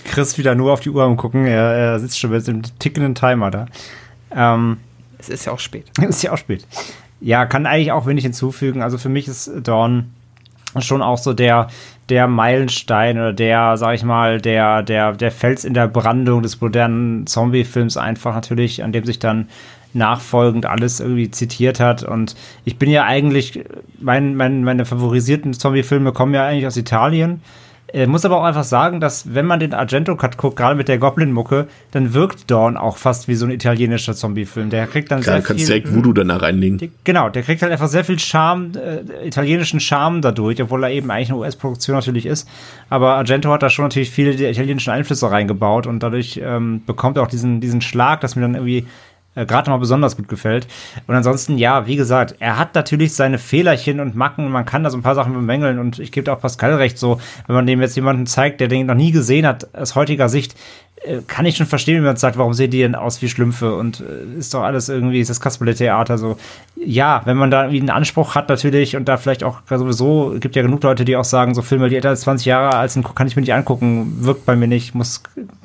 Chris 0.04 0.36
wieder 0.36 0.54
nur 0.54 0.72
auf 0.72 0.80
die 0.80 0.90
Uhr 0.90 1.04
am 1.04 1.16
gucken, 1.16 1.46
er, 1.46 1.72
er 1.72 2.00
sitzt 2.00 2.18
schon 2.18 2.30
mit 2.30 2.46
dem 2.46 2.62
tickenden 2.78 3.14
Timer 3.14 3.50
da. 3.50 3.66
Ähm, 4.34 4.78
es 5.20 5.28
ist 5.28 5.44
ja 5.44 5.52
auch 5.52 5.58
spät. 5.58 5.86
Es 5.98 6.08
ist 6.08 6.22
ja 6.22 6.32
auch 6.32 6.38
spät. 6.38 6.66
Ja, 7.20 7.46
kann 7.46 7.66
eigentlich 7.66 7.92
auch 7.92 8.06
wenig 8.06 8.24
hinzufügen. 8.24 8.82
Also 8.82 8.98
für 8.98 9.10
mich 9.10 9.28
ist 9.28 9.50
Dawn 9.62 10.10
schon 10.78 11.02
auch 11.02 11.18
so 11.18 11.32
der, 11.32 11.68
der 12.08 12.26
Meilenstein 12.28 13.18
oder 13.18 13.32
der, 13.32 13.76
sag 13.76 13.94
ich 13.94 14.04
mal, 14.04 14.40
der, 14.40 14.82
der, 14.82 15.12
der 15.12 15.30
Fels 15.30 15.64
in 15.64 15.74
der 15.74 15.88
Brandung 15.88 16.42
des 16.42 16.60
modernen 16.60 17.26
Zombie-Films 17.26 17.96
einfach 17.96 18.34
natürlich, 18.34 18.82
an 18.82 18.92
dem 18.92 19.04
sich 19.04 19.18
dann 19.18 19.48
nachfolgend 19.92 20.66
alles 20.66 21.00
irgendwie 21.00 21.30
zitiert 21.30 21.80
hat. 21.80 22.04
Und 22.04 22.36
ich 22.64 22.78
bin 22.78 22.90
ja 22.90 23.04
eigentlich, 23.04 23.64
mein, 23.98 24.36
mein, 24.36 24.62
meine 24.62 24.84
favorisierten 24.84 25.52
Zombie-Filme 25.52 26.12
kommen 26.12 26.32
ja 26.32 26.46
eigentlich 26.46 26.66
aus 26.66 26.76
Italien. 26.76 27.42
Äh, 27.92 28.06
muss 28.06 28.24
aber 28.24 28.38
auch 28.38 28.44
einfach 28.44 28.64
sagen, 28.64 29.00
dass 29.00 29.34
wenn 29.34 29.46
man 29.46 29.60
den 29.60 29.74
Argento-Cut 29.74 30.36
guckt, 30.36 30.56
gerade 30.56 30.74
mit 30.74 30.88
der 30.88 30.98
Goblin-Mucke, 30.98 31.66
dann 31.90 32.14
wirkt 32.14 32.50
Dawn 32.50 32.76
auch 32.76 32.96
fast 32.96 33.28
wie 33.28 33.34
so 33.34 33.46
ein 33.46 33.50
italienischer 33.50 34.14
Zombie-Film. 34.14 34.70
Der 34.70 34.86
kriegt 34.86 35.10
dann 35.10 35.20
Klar, 35.20 35.36
sehr 35.36 35.42
kannst 35.42 35.46
viel... 35.46 35.56
kannst 35.56 35.86
direkt 35.86 35.94
Voodoo 35.94 36.12
danach 36.12 36.42
reinlegen. 36.42 36.92
Genau, 37.04 37.28
der 37.28 37.42
kriegt 37.42 37.62
halt 37.62 37.72
einfach 37.72 37.88
sehr 37.88 38.04
viel 38.04 38.18
Charme, 38.18 38.72
äh, 38.74 39.26
italienischen 39.26 39.80
Charme 39.80 40.22
dadurch, 40.22 40.62
obwohl 40.62 40.84
er 40.84 40.90
eben 40.90 41.10
eigentlich 41.10 41.30
eine 41.30 41.38
US-Produktion 41.38 41.96
natürlich 41.96 42.26
ist. 42.26 42.48
Aber 42.88 43.14
Argento 43.14 43.50
hat 43.50 43.62
da 43.62 43.70
schon 43.70 43.84
natürlich 43.84 44.10
viele 44.10 44.32
italienischen 44.32 44.90
Einflüsse 44.90 45.30
reingebaut 45.30 45.86
und 45.86 46.02
dadurch 46.02 46.40
ähm, 46.42 46.82
bekommt 46.86 47.16
er 47.16 47.22
auch 47.24 47.28
diesen, 47.28 47.60
diesen 47.60 47.80
Schlag, 47.80 48.20
dass 48.20 48.36
mir 48.36 48.42
dann 48.42 48.54
irgendwie 48.54 48.86
äh, 49.40 49.46
gerade 49.46 49.70
mal 49.70 49.78
besonders 49.78 50.16
gut 50.16 50.28
gefällt. 50.28 50.66
Und 51.06 51.14
ansonsten, 51.14 51.58
ja, 51.58 51.86
wie 51.86 51.96
gesagt, 51.96 52.36
er 52.38 52.58
hat 52.58 52.74
natürlich 52.74 53.14
seine 53.14 53.38
Fehlerchen 53.38 54.00
und 54.00 54.14
Macken. 54.14 54.50
Man 54.50 54.64
kann 54.64 54.84
da 54.84 54.90
so 54.90 54.98
ein 54.98 55.02
paar 55.02 55.14
Sachen 55.14 55.32
bemängeln 55.32 55.78
und 55.78 55.98
ich 55.98 56.12
gebe 56.12 56.32
auch 56.32 56.40
Pascal 56.40 56.74
recht, 56.74 56.98
so, 56.98 57.20
wenn 57.46 57.56
man 57.56 57.66
dem 57.66 57.80
jetzt 57.80 57.96
jemanden 57.96 58.26
zeigt, 58.26 58.60
der 58.60 58.68
den 58.68 58.86
noch 58.86 58.94
nie 58.94 59.12
gesehen 59.12 59.46
hat, 59.46 59.74
aus 59.74 59.94
heutiger 59.94 60.28
Sicht, 60.28 60.54
kann 61.26 61.46
ich 61.46 61.56
schon 61.56 61.66
verstehen, 61.66 61.96
wenn 61.96 62.04
man 62.04 62.16
sagt, 62.16 62.36
warum 62.36 62.52
sehen 62.52 62.70
die 62.70 62.80
denn 62.80 62.94
aus 62.94 63.22
wie 63.22 63.28
Schlümpfe 63.28 63.74
und 63.74 64.00
äh, 64.00 64.38
ist 64.38 64.52
doch 64.52 64.62
alles 64.62 64.90
irgendwie, 64.90 65.20
ist 65.20 65.30
das 65.30 65.40
Kasperle-Theater 65.40 66.18
so. 66.18 66.36
Ja, 66.76 67.22
wenn 67.24 67.38
man 67.38 67.50
da 67.50 67.62
irgendwie 67.62 67.80
einen 67.80 67.90
Anspruch 67.90 68.34
hat 68.34 68.50
natürlich 68.50 68.96
und 68.96 69.08
da 69.08 69.16
vielleicht 69.16 69.42
auch 69.42 69.60
sowieso, 69.66 70.36
gibt 70.38 70.56
ja 70.56 70.62
genug 70.62 70.82
Leute, 70.82 71.06
die 71.06 71.16
auch 71.16 71.24
sagen, 71.24 71.54
so 71.54 71.62
Filme, 71.62 71.88
die 71.88 71.96
älter 71.96 72.10
als 72.10 72.20
20 72.22 72.46
Jahre 72.46 72.76
alt 72.76 72.90
sind, 72.90 73.14
kann 73.14 73.26
ich 73.26 73.34
mir 73.34 73.40
nicht 73.40 73.54
angucken, 73.54 74.24
wirkt 74.24 74.44
bei 74.44 74.56
mir 74.56 74.66
nicht, 74.66 74.94
muss, 74.94 75.22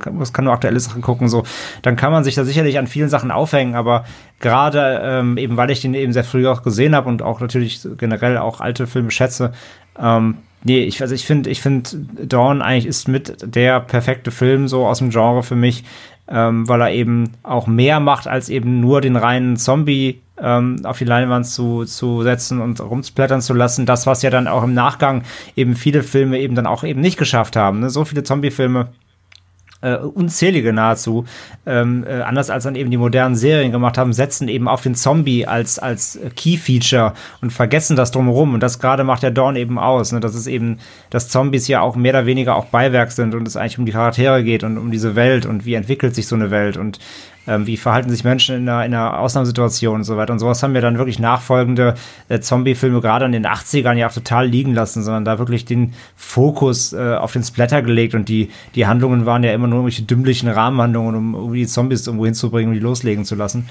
muss 0.10 0.32
kann 0.32 0.46
nur 0.46 0.54
aktuelle 0.54 0.80
Sachen 0.80 1.02
gucken, 1.02 1.28
so. 1.28 1.44
Dann 1.82 1.98
kann 1.98 2.14
man 2.14 2.24
sich 2.24 2.36
da 2.36 2.46
sicherlich 2.46 2.78
an 2.80 2.88
vielen 2.88 3.10
Sachen 3.10 3.30
aufhängen, 3.30 3.76
aber 3.76 4.06
gerade 4.40 5.02
ähm, 5.04 5.38
eben, 5.38 5.58
weil 5.58 5.70
ich 5.70 5.82
den 5.82 5.94
eben 5.96 6.14
sehr 6.14 6.24
früh 6.24 6.48
auch 6.48 6.64
gesehen 6.64 6.96
habe 6.96 7.10
und 7.10 7.22
auch 7.22 7.42
natürlich 7.42 7.86
generell 7.98 8.38
auch 8.38 8.62
alte 8.62 8.88
Filme 8.88 9.12
schätze, 9.12 9.52
ähm, 10.00 10.38
Nee, 10.64 10.84
ich, 10.84 11.02
also 11.02 11.14
ich 11.14 11.26
finde, 11.26 11.50
ich 11.50 11.62
finde, 11.62 11.90
Dawn 12.24 12.62
eigentlich 12.62 12.88
ist 12.88 13.08
mit 13.08 13.38
der 13.44 13.80
perfekte 13.80 14.32
Film 14.32 14.68
so 14.68 14.88
aus 14.88 15.00
dem 15.00 15.12
Genre 15.12 15.44
für 15.44 15.56
mich, 15.56 15.84
ähm, 16.28 16.68
weil 16.68 16.82
er 16.82 16.92
eben 16.92 17.32
auch 17.44 17.68
mehr 17.68 18.00
macht, 18.00 18.28
als 18.28 18.50
eben 18.50 18.80
nur 18.80 19.02
den 19.02 19.16
reinen 19.16 19.58
Zombie 19.58 20.22
ähm, 20.42 20.82
auf 20.84 20.98
die 20.98 21.06
Leinwand 21.06 21.46
zu, 21.46 21.86
zu 21.86 22.24
setzen 22.24 22.62
und 22.62 22.82
rumzublättern 22.82 23.42
zu 23.42 23.54
lassen. 23.54 23.86
Das, 23.86 24.08
was 24.08 24.22
ja 24.22 24.30
dann 24.30 24.48
auch 24.48 24.64
im 24.64 24.74
Nachgang 24.74 25.24
eben 25.56 25.76
viele 25.76 26.04
Filme 26.04 26.40
eben 26.40 26.56
dann 26.56 26.66
auch 26.66 26.84
eben 26.84 27.02
nicht 27.02 27.18
geschafft 27.18 27.56
haben. 27.56 27.82
Ne? 27.82 27.90
So 27.90 28.06
viele 28.06 28.24
Zombie-Filme 28.24 28.88
äh, 29.82 29.98
unzählige 29.98 30.74
nahezu, 30.74 31.26
ähm, 31.66 32.06
äh, 32.08 32.22
anders 32.22 32.50
als 32.50 32.64
dann 32.64 32.76
eben 32.76 32.92
die 32.92 32.98
modernen 32.98 33.36
Serien 33.36 33.72
gemacht 33.72 33.98
haben, 33.98 34.14
setzen 34.14 34.48
eben 34.48 34.68
auf 34.68 34.82
den 34.82 34.96
Zombie 34.96 35.46
als, 35.46 35.80
als 35.80 36.20
Key-Feature 36.36 37.14
und 37.42 37.52
vergessen 37.52 37.96
das 37.96 38.12
drumherum. 38.12 38.54
Und 38.54 38.62
das 38.62 38.80
gerade 38.80 39.04
macht 39.04 39.24
der 39.24 39.32
Dawn 39.32 39.56
eben 39.56 39.78
aus, 39.78 40.12
ne? 40.12 40.20
dass 40.20 40.34
es 40.34 40.48
eben, 40.48 40.80
dass 41.10 41.30
Zombies 41.30 41.68
ja 41.68 41.82
auch 41.82 41.96
mehr 41.96 42.14
oder 42.14 42.26
weniger 42.26 42.56
auch 42.56 42.66
Beiwerk 42.66 43.12
sind 43.12 43.36
und 43.36 43.48
es 43.48 43.58
eigentlich 43.58 43.78
um 43.78 43.86
die 43.86 43.92
Charaktere 43.92 44.44
geht 44.44 44.64
und 44.64 44.78
um 44.78 44.92
diese 44.92 45.16
Welt 45.16 45.46
und 45.46 45.66
wie 45.66 45.76
entwickelt 45.76 46.16
sich 46.16 46.28
so 46.28 46.36
eine 46.36 46.52
Welt 46.52 46.78
und 46.78 47.00
ähm, 47.48 47.68
wie 47.68 47.78
verhalten 47.78 48.10
sich 48.10 48.24
Menschen 48.24 48.56
in 48.56 48.70
einer, 48.70 48.86
in 48.86 48.94
einer 48.94 49.20
Ausnahmesituation 49.20 49.96
und 49.96 50.04
so 50.04 50.18
weiter. 50.18 50.34
Und 50.34 50.40
sowas 50.40 50.62
haben 50.64 50.74
wir 50.74 50.82
dann 50.82 50.98
wirklich 50.98 51.20
nachfolgende 51.20 51.96
äh, 52.30 52.40
Zombie-Filme 52.40 53.02
gerade 53.02 53.26
in 53.26 53.32
den 53.32 53.46
80ern 53.46 53.94
ja 53.94 54.08
auch 54.08 54.14
total 54.14 54.48
liegen 54.48 54.74
lassen, 54.74 55.04
sondern 55.04 55.26
da 55.26 55.40
wirklich 55.40 55.66
den 55.66 55.94
Fokus 56.16 56.94
äh, 56.94 57.16
auf 57.16 57.34
den 57.34 57.44
Splatter 57.44 57.82
gelegt 57.82 58.16
und 58.16 58.30
die, 58.30 58.50
die 58.76 58.88
Handlungen 58.88 59.26
waren 59.26 59.44
ja 59.44 59.54
immer 59.54 59.68
nur 59.68 59.80
irgendwelche 59.80 60.04
dümmlichen 60.04 60.50
Rahmenhandlungen, 60.50 61.16
um 61.16 61.36
irgendwie 61.36 61.60
die 61.60 61.68
Zombies 61.68 62.08
irgendwo 62.08 62.26
hinzubringen 62.26 62.70
und 62.70 62.76
die 62.76 62.84
loslegen 62.84 63.26
zu 63.26 63.36
lassen. 63.36 63.70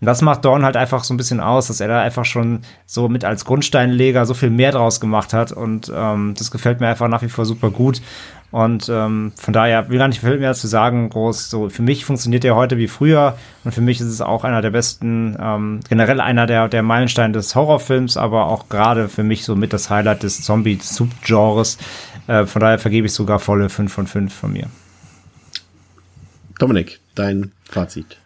Und 0.00 0.06
das 0.06 0.20
macht 0.20 0.44
Dorn 0.44 0.64
halt 0.64 0.76
einfach 0.76 1.04
so 1.04 1.14
ein 1.14 1.16
bisschen 1.16 1.40
aus, 1.40 1.68
dass 1.68 1.80
er 1.80 1.88
da 1.88 2.02
einfach 2.02 2.26
schon 2.26 2.60
so 2.84 3.08
mit 3.08 3.24
als 3.24 3.46
Grundsteinleger 3.46 4.26
so 4.26 4.34
viel 4.34 4.50
mehr 4.50 4.72
draus 4.72 5.00
gemacht 5.00 5.32
hat. 5.32 5.52
Und 5.52 5.90
ähm, 5.94 6.34
das 6.36 6.50
gefällt 6.50 6.80
mir 6.80 6.88
einfach 6.88 7.08
nach 7.08 7.22
wie 7.22 7.30
vor 7.30 7.46
super 7.46 7.70
gut. 7.70 8.02
Und 8.50 8.88
ähm, 8.88 9.32
von 9.36 9.52
daher 9.52 9.88
will 9.88 9.98
gar 9.98 10.08
nicht 10.08 10.20
viel 10.20 10.38
mehr 10.38 10.54
zu 10.54 10.66
sagen, 10.66 11.10
groß. 11.10 11.50
So, 11.50 11.68
für 11.68 11.82
mich 11.82 12.04
funktioniert 12.04 12.44
der 12.44 12.54
heute 12.54 12.78
wie 12.78 12.88
früher 12.88 13.36
und 13.64 13.72
für 13.72 13.80
mich 13.80 14.00
ist 14.00 14.06
es 14.06 14.20
auch 14.20 14.44
einer 14.44 14.62
der 14.62 14.70
besten, 14.70 15.36
ähm, 15.40 15.80
generell 15.88 16.20
einer 16.20 16.46
der, 16.46 16.68
der 16.68 16.82
Meilensteine 16.82 17.32
des 17.32 17.54
Horrorfilms, 17.54 18.16
aber 18.16 18.46
auch 18.46 18.68
gerade 18.68 19.08
für 19.08 19.24
mich 19.24 19.44
so 19.44 19.56
mit 19.56 19.72
das 19.72 19.90
Highlight 19.90 20.22
des 20.22 20.42
Zombie-Subgenres. 20.42 21.78
Äh, 22.28 22.46
von 22.46 22.60
daher 22.60 22.78
vergebe 22.78 23.06
ich 23.06 23.12
sogar 23.12 23.38
volle 23.38 23.68
5 23.68 23.92
von 23.92 24.06
5 24.06 24.34
von 24.34 24.52
mir. 24.52 24.68
Dominik, 26.58 27.00
dein 27.14 27.52
Fazit. 27.68 28.18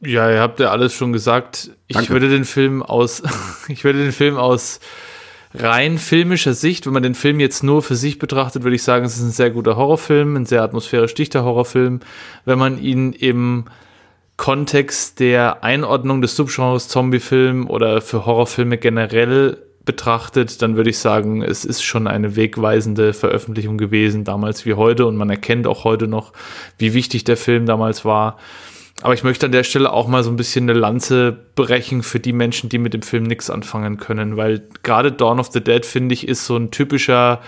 Ja, 0.00 0.30
ihr 0.30 0.40
habt 0.40 0.60
ja 0.60 0.70
alles 0.70 0.94
schon 0.94 1.12
gesagt. 1.12 1.70
Ich 1.86 1.96
Danke. 1.96 2.12
würde 2.12 2.30
den 2.30 2.44
Film 2.44 2.82
aus, 2.82 3.22
ich 3.68 3.84
würde 3.84 3.98
den 3.98 4.12
Film 4.12 4.36
aus 4.36 4.80
rein 5.54 5.98
filmischer 5.98 6.54
Sicht, 6.54 6.86
wenn 6.86 6.92
man 6.92 7.02
den 7.02 7.14
Film 7.14 7.40
jetzt 7.40 7.62
nur 7.62 7.82
für 7.82 7.96
sich 7.96 8.18
betrachtet, 8.18 8.62
würde 8.62 8.76
ich 8.76 8.82
sagen, 8.82 9.04
es 9.04 9.16
ist 9.16 9.22
ein 9.22 9.30
sehr 9.30 9.50
guter 9.50 9.76
Horrorfilm, 9.76 10.36
ein 10.36 10.46
sehr 10.46 10.62
atmosphärisch 10.62 11.14
dichter 11.14 11.44
Horrorfilm. 11.44 12.00
Wenn 12.44 12.58
man 12.58 12.80
ihn 12.80 13.12
im 13.12 13.64
Kontext 14.36 15.20
der 15.20 15.64
Einordnung 15.64 16.22
des 16.22 16.36
Subgenres 16.36 16.88
Zombiefilm 16.88 17.68
oder 17.68 18.00
für 18.00 18.24
Horrorfilme 18.24 18.78
generell 18.78 19.58
betrachtet, 19.84 20.62
dann 20.62 20.76
würde 20.76 20.90
ich 20.90 20.98
sagen, 20.98 21.42
es 21.42 21.64
ist 21.64 21.82
schon 21.82 22.06
eine 22.06 22.36
wegweisende 22.36 23.12
Veröffentlichung 23.12 23.76
gewesen, 23.76 24.24
damals 24.24 24.64
wie 24.66 24.74
heute. 24.74 25.06
Und 25.06 25.16
man 25.16 25.30
erkennt 25.30 25.66
auch 25.66 25.84
heute 25.84 26.06
noch, 26.06 26.32
wie 26.78 26.94
wichtig 26.94 27.24
der 27.24 27.36
Film 27.36 27.66
damals 27.66 28.04
war. 28.04 28.38
Aber 29.02 29.14
ich 29.14 29.24
möchte 29.24 29.46
an 29.46 29.52
der 29.52 29.64
Stelle 29.64 29.92
auch 29.92 30.08
mal 30.08 30.22
so 30.22 30.30
ein 30.30 30.36
bisschen 30.36 30.68
eine 30.68 30.78
Lanze 30.78 31.36
brechen 31.54 32.02
für 32.02 32.20
die 32.20 32.32
Menschen, 32.32 32.68
die 32.68 32.78
mit 32.78 32.92
dem 32.92 33.02
Film 33.02 33.24
nichts 33.24 33.48
anfangen 33.48 33.96
können, 33.96 34.36
weil 34.36 34.62
gerade 34.82 35.10
Dawn 35.10 35.40
of 35.40 35.50
the 35.52 35.62
Dead, 35.62 35.86
finde 35.86 36.12
ich, 36.12 36.28
ist 36.28 36.44
so 36.44 36.56
ein 36.56 36.70
typischer 36.70 37.40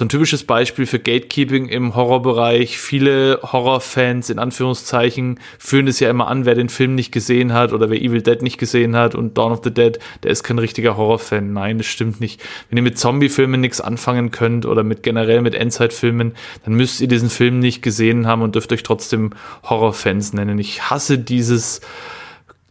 so 0.00 0.06
ein 0.06 0.08
typisches 0.08 0.44
Beispiel 0.44 0.86
für 0.86 0.98
Gatekeeping 0.98 1.68
im 1.68 1.94
Horrorbereich. 1.94 2.78
Viele 2.78 3.38
Horrorfans 3.42 4.30
in 4.30 4.38
Anführungszeichen 4.38 5.38
führen 5.58 5.88
es 5.88 6.00
ja 6.00 6.08
immer 6.08 6.26
an, 6.28 6.46
wer 6.46 6.54
den 6.54 6.70
Film 6.70 6.94
nicht 6.94 7.12
gesehen 7.12 7.52
hat 7.52 7.74
oder 7.74 7.90
wer 7.90 8.00
Evil 8.00 8.22
Dead 8.22 8.40
nicht 8.40 8.56
gesehen 8.56 8.96
hat 8.96 9.14
und 9.14 9.36
Dawn 9.36 9.52
of 9.52 9.60
the 9.62 9.70
Dead, 9.70 9.98
der 10.22 10.30
ist 10.30 10.42
kein 10.42 10.58
richtiger 10.58 10.96
Horrorfan. 10.96 11.52
Nein, 11.52 11.76
das 11.76 11.86
stimmt 11.86 12.18
nicht. 12.18 12.42
Wenn 12.70 12.78
ihr 12.78 12.82
mit 12.82 12.98
Zombiefilmen 12.98 13.60
nichts 13.60 13.82
anfangen 13.82 14.30
könnt 14.30 14.64
oder 14.64 14.84
mit 14.84 15.02
generell 15.02 15.42
mit 15.42 15.54
Endzeitfilmen, 15.54 16.32
dann 16.64 16.72
müsst 16.72 17.02
ihr 17.02 17.08
diesen 17.08 17.28
Film 17.28 17.58
nicht 17.58 17.82
gesehen 17.82 18.26
haben 18.26 18.40
und 18.40 18.54
dürft 18.54 18.72
euch 18.72 18.82
trotzdem 18.82 19.34
Horrorfans 19.64 20.32
nennen. 20.32 20.58
Ich 20.58 20.88
hasse 20.88 21.18
dieses 21.18 21.82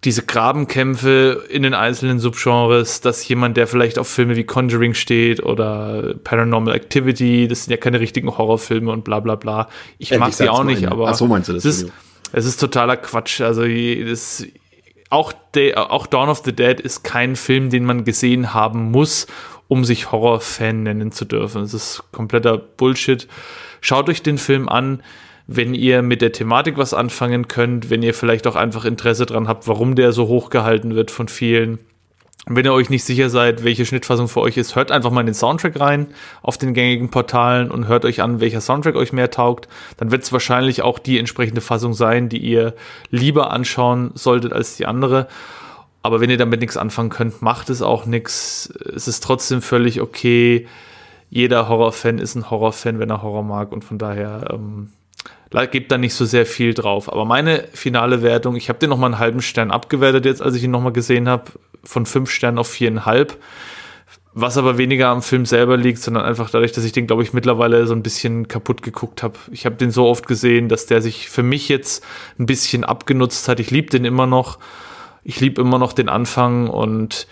diese 0.05 0.23
Grabenkämpfe 0.23 1.45
in 1.49 1.63
den 1.63 1.73
einzelnen 1.73 2.19
Subgenres, 2.19 3.01
dass 3.01 3.27
jemand, 3.27 3.57
der 3.57 3.67
vielleicht 3.67 3.99
auf 3.99 4.07
Filme 4.07 4.37
wie 4.37 4.45
Conjuring 4.45 4.93
steht 4.93 5.43
oder 5.43 6.15
Paranormal 6.23 6.73
Activity, 6.73 7.47
das 7.49 7.65
sind 7.65 7.71
ja 7.71 7.77
keine 7.77 7.99
richtigen 7.99 8.37
Horrorfilme 8.37 8.91
und 8.91 9.03
bla 9.03 9.19
bla 9.19 9.35
bla. 9.35 9.67
Ich 9.97 10.11
Endlich 10.11 10.19
mag 10.19 10.33
sie 10.33 10.49
auch 10.49 10.63
nicht, 10.63 10.87
aber 10.87 11.09
Ach 11.09 11.15
so 11.15 11.27
meinst 11.27 11.49
du 11.49 11.53
das? 11.53 11.65
Es 11.65 11.83
ist, 11.83 11.91
es 12.31 12.45
ist 12.45 12.57
totaler 12.57 12.95
Quatsch. 12.95 13.41
Also 13.41 13.63
das, 13.65 14.45
auch, 15.09 15.33
de, 15.53 15.75
auch 15.75 16.07
Dawn 16.07 16.29
of 16.29 16.43
the 16.45 16.53
Dead 16.53 16.79
ist 16.79 17.03
kein 17.03 17.35
Film, 17.35 17.69
den 17.69 17.83
man 17.83 18.05
gesehen 18.05 18.53
haben 18.53 18.91
muss, 18.91 19.27
um 19.67 19.83
sich 19.83 20.13
Horrorfan 20.13 20.83
nennen 20.83 21.11
zu 21.11 21.25
dürfen. 21.25 21.63
Es 21.63 21.73
ist 21.73 22.03
kompletter 22.13 22.57
Bullshit. 22.57 23.27
Schaut 23.81 24.07
euch 24.07 24.23
den 24.23 24.37
Film 24.37 24.69
an 24.69 25.03
wenn 25.51 25.73
ihr 25.73 26.03
mit 26.03 26.21
der 26.21 26.31
Thematik 26.31 26.77
was 26.77 26.93
anfangen 26.93 27.47
könnt, 27.47 27.89
wenn 27.89 28.03
ihr 28.03 28.13
vielleicht 28.13 28.45
auch 28.45 28.55
einfach 28.55 28.85
Interesse 28.85 29.25
dran 29.25 29.47
habt, 29.47 29.67
warum 29.67 29.95
der 29.95 30.11
so 30.11 30.27
hochgehalten 30.27 30.93
wird 30.93 31.09
von 31.09 31.27
vielen. 31.27 31.79
Wenn 32.45 32.65
ihr 32.65 32.73
euch 32.73 32.91
nicht 32.91 33.03
sicher 33.03 33.31
seid, 33.31 33.63
welche 33.63 33.83
Schnittfassung 33.83 34.27
für 34.27 34.41
euch 34.41 34.57
ist, 34.57 34.75
hört 34.75 34.91
einfach 34.91 35.09
mal 35.09 35.21
in 35.21 35.25
den 35.25 35.33
Soundtrack 35.35 35.79
rein 35.79 36.07
auf 36.43 36.59
den 36.59 36.75
gängigen 36.75 37.09
Portalen 37.09 37.71
und 37.71 37.87
hört 37.87 38.05
euch 38.05 38.21
an, 38.21 38.39
welcher 38.39 38.61
Soundtrack 38.61 38.95
euch 38.95 39.11
mehr 39.11 39.31
taugt. 39.31 39.67
Dann 39.97 40.11
wird 40.11 40.21
es 40.21 40.31
wahrscheinlich 40.31 40.83
auch 40.83 40.99
die 40.99 41.17
entsprechende 41.17 41.61
Fassung 41.61 41.93
sein, 41.93 42.29
die 42.29 42.37
ihr 42.37 42.75
lieber 43.09 43.51
anschauen 43.51 44.11
solltet 44.13 44.53
als 44.53 44.77
die 44.77 44.85
andere. 44.85 45.27
Aber 46.03 46.21
wenn 46.21 46.29
ihr 46.29 46.37
damit 46.37 46.61
nichts 46.61 46.77
anfangen 46.77 47.09
könnt, 47.09 47.41
macht 47.41 47.71
es 47.71 47.81
auch 47.81 48.05
nichts. 48.05 48.71
Es 48.95 49.07
ist 49.07 49.23
trotzdem 49.23 49.63
völlig 49.63 49.99
okay. 49.99 50.67
Jeder 51.31 51.67
Horrorfan 51.67 52.19
ist 52.19 52.35
ein 52.35 52.51
Horrorfan, 52.51 52.99
wenn 52.99 53.09
er 53.09 53.23
Horror 53.23 53.43
mag 53.43 53.71
und 53.71 53.83
von 53.83 53.97
daher 53.97 54.51
ähm, 54.53 54.89
gibt 55.71 55.91
da 55.91 55.97
nicht 55.97 56.13
so 56.13 56.25
sehr 56.25 56.45
viel 56.45 56.73
drauf. 56.73 57.11
Aber 57.11 57.25
meine 57.25 57.67
finale 57.73 58.21
Wertung, 58.21 58.55
ich 58.55 58.69
habe 58.69 58.79
den 58.79 58.89
nochmal 58.89 59.11
einen 59.11 59.19
halben 59.19 59.41
Stern 59.41 59.71
abgewertet 59.71 60.25
jetzt, 60.25 60.41
als 60.41 60.55
ich 60.55 60.63
ihn 60.63 60.71
nochmal 60.71 60.93
gesehen 60.93 61.27
habe, 61.27 61.51
von 61.83 62.05
fünf 62.05 62.29
Sternen 62.29 62.59
auf 62.59 62.69
viereinhalb. 62.69 63.37
Was 64.33 64.57
aber 64.57 64.77
weniger 64.77 65.07
am 65.09 65.23
Film 65.23 65.45
selber 65.45 65.75
liegt, 65.75 65.99
sondern 65.99 66.23
einfach 66.23 66.51
dadurch, 66.51 66.71
dass 66.71 66.83
ich 66.83 66.91
den, 66.91 67.07
glaube 67.07 67.23
ich, 67.23 67.33
mittlerweile 67.33 67.87
so 67.87 67.95
ein 67.95 68.03
bisschen 68.03 68.47
kaputt 68.47 68.83
geguckt 68.83 69.23
habe. 69.23 69.39
Ich 69.51 69.65
habe 69.65 69.75
den 69.75 69.89
so 69.89 70.05
oft 70.05 70.27
gesehen, 70.27 70.69
dass 70.69 70.85
der 70.85 71.01
sich 71.01 71.29
für 71.29 71.41
mich 71.41 71.67
jetzt 71.67 72.05
ein 72.37 72.45
bisschen 72.45 72.83
abgenutzt 72.83 73.47
hat. 73.47 73.59
Ich 73.59 73.71
liebe 73.71 73.89
den 73.89 74.05
immer 74.05 74.27
noch. 74.27 74.59
Ich 75.23 75.39
liebe 75.39 75.61
immer 75.61 75.79
noch 75.79 75.93
den 75.93 76.09
Anfang 76.09 76.69
und 76.69 77.27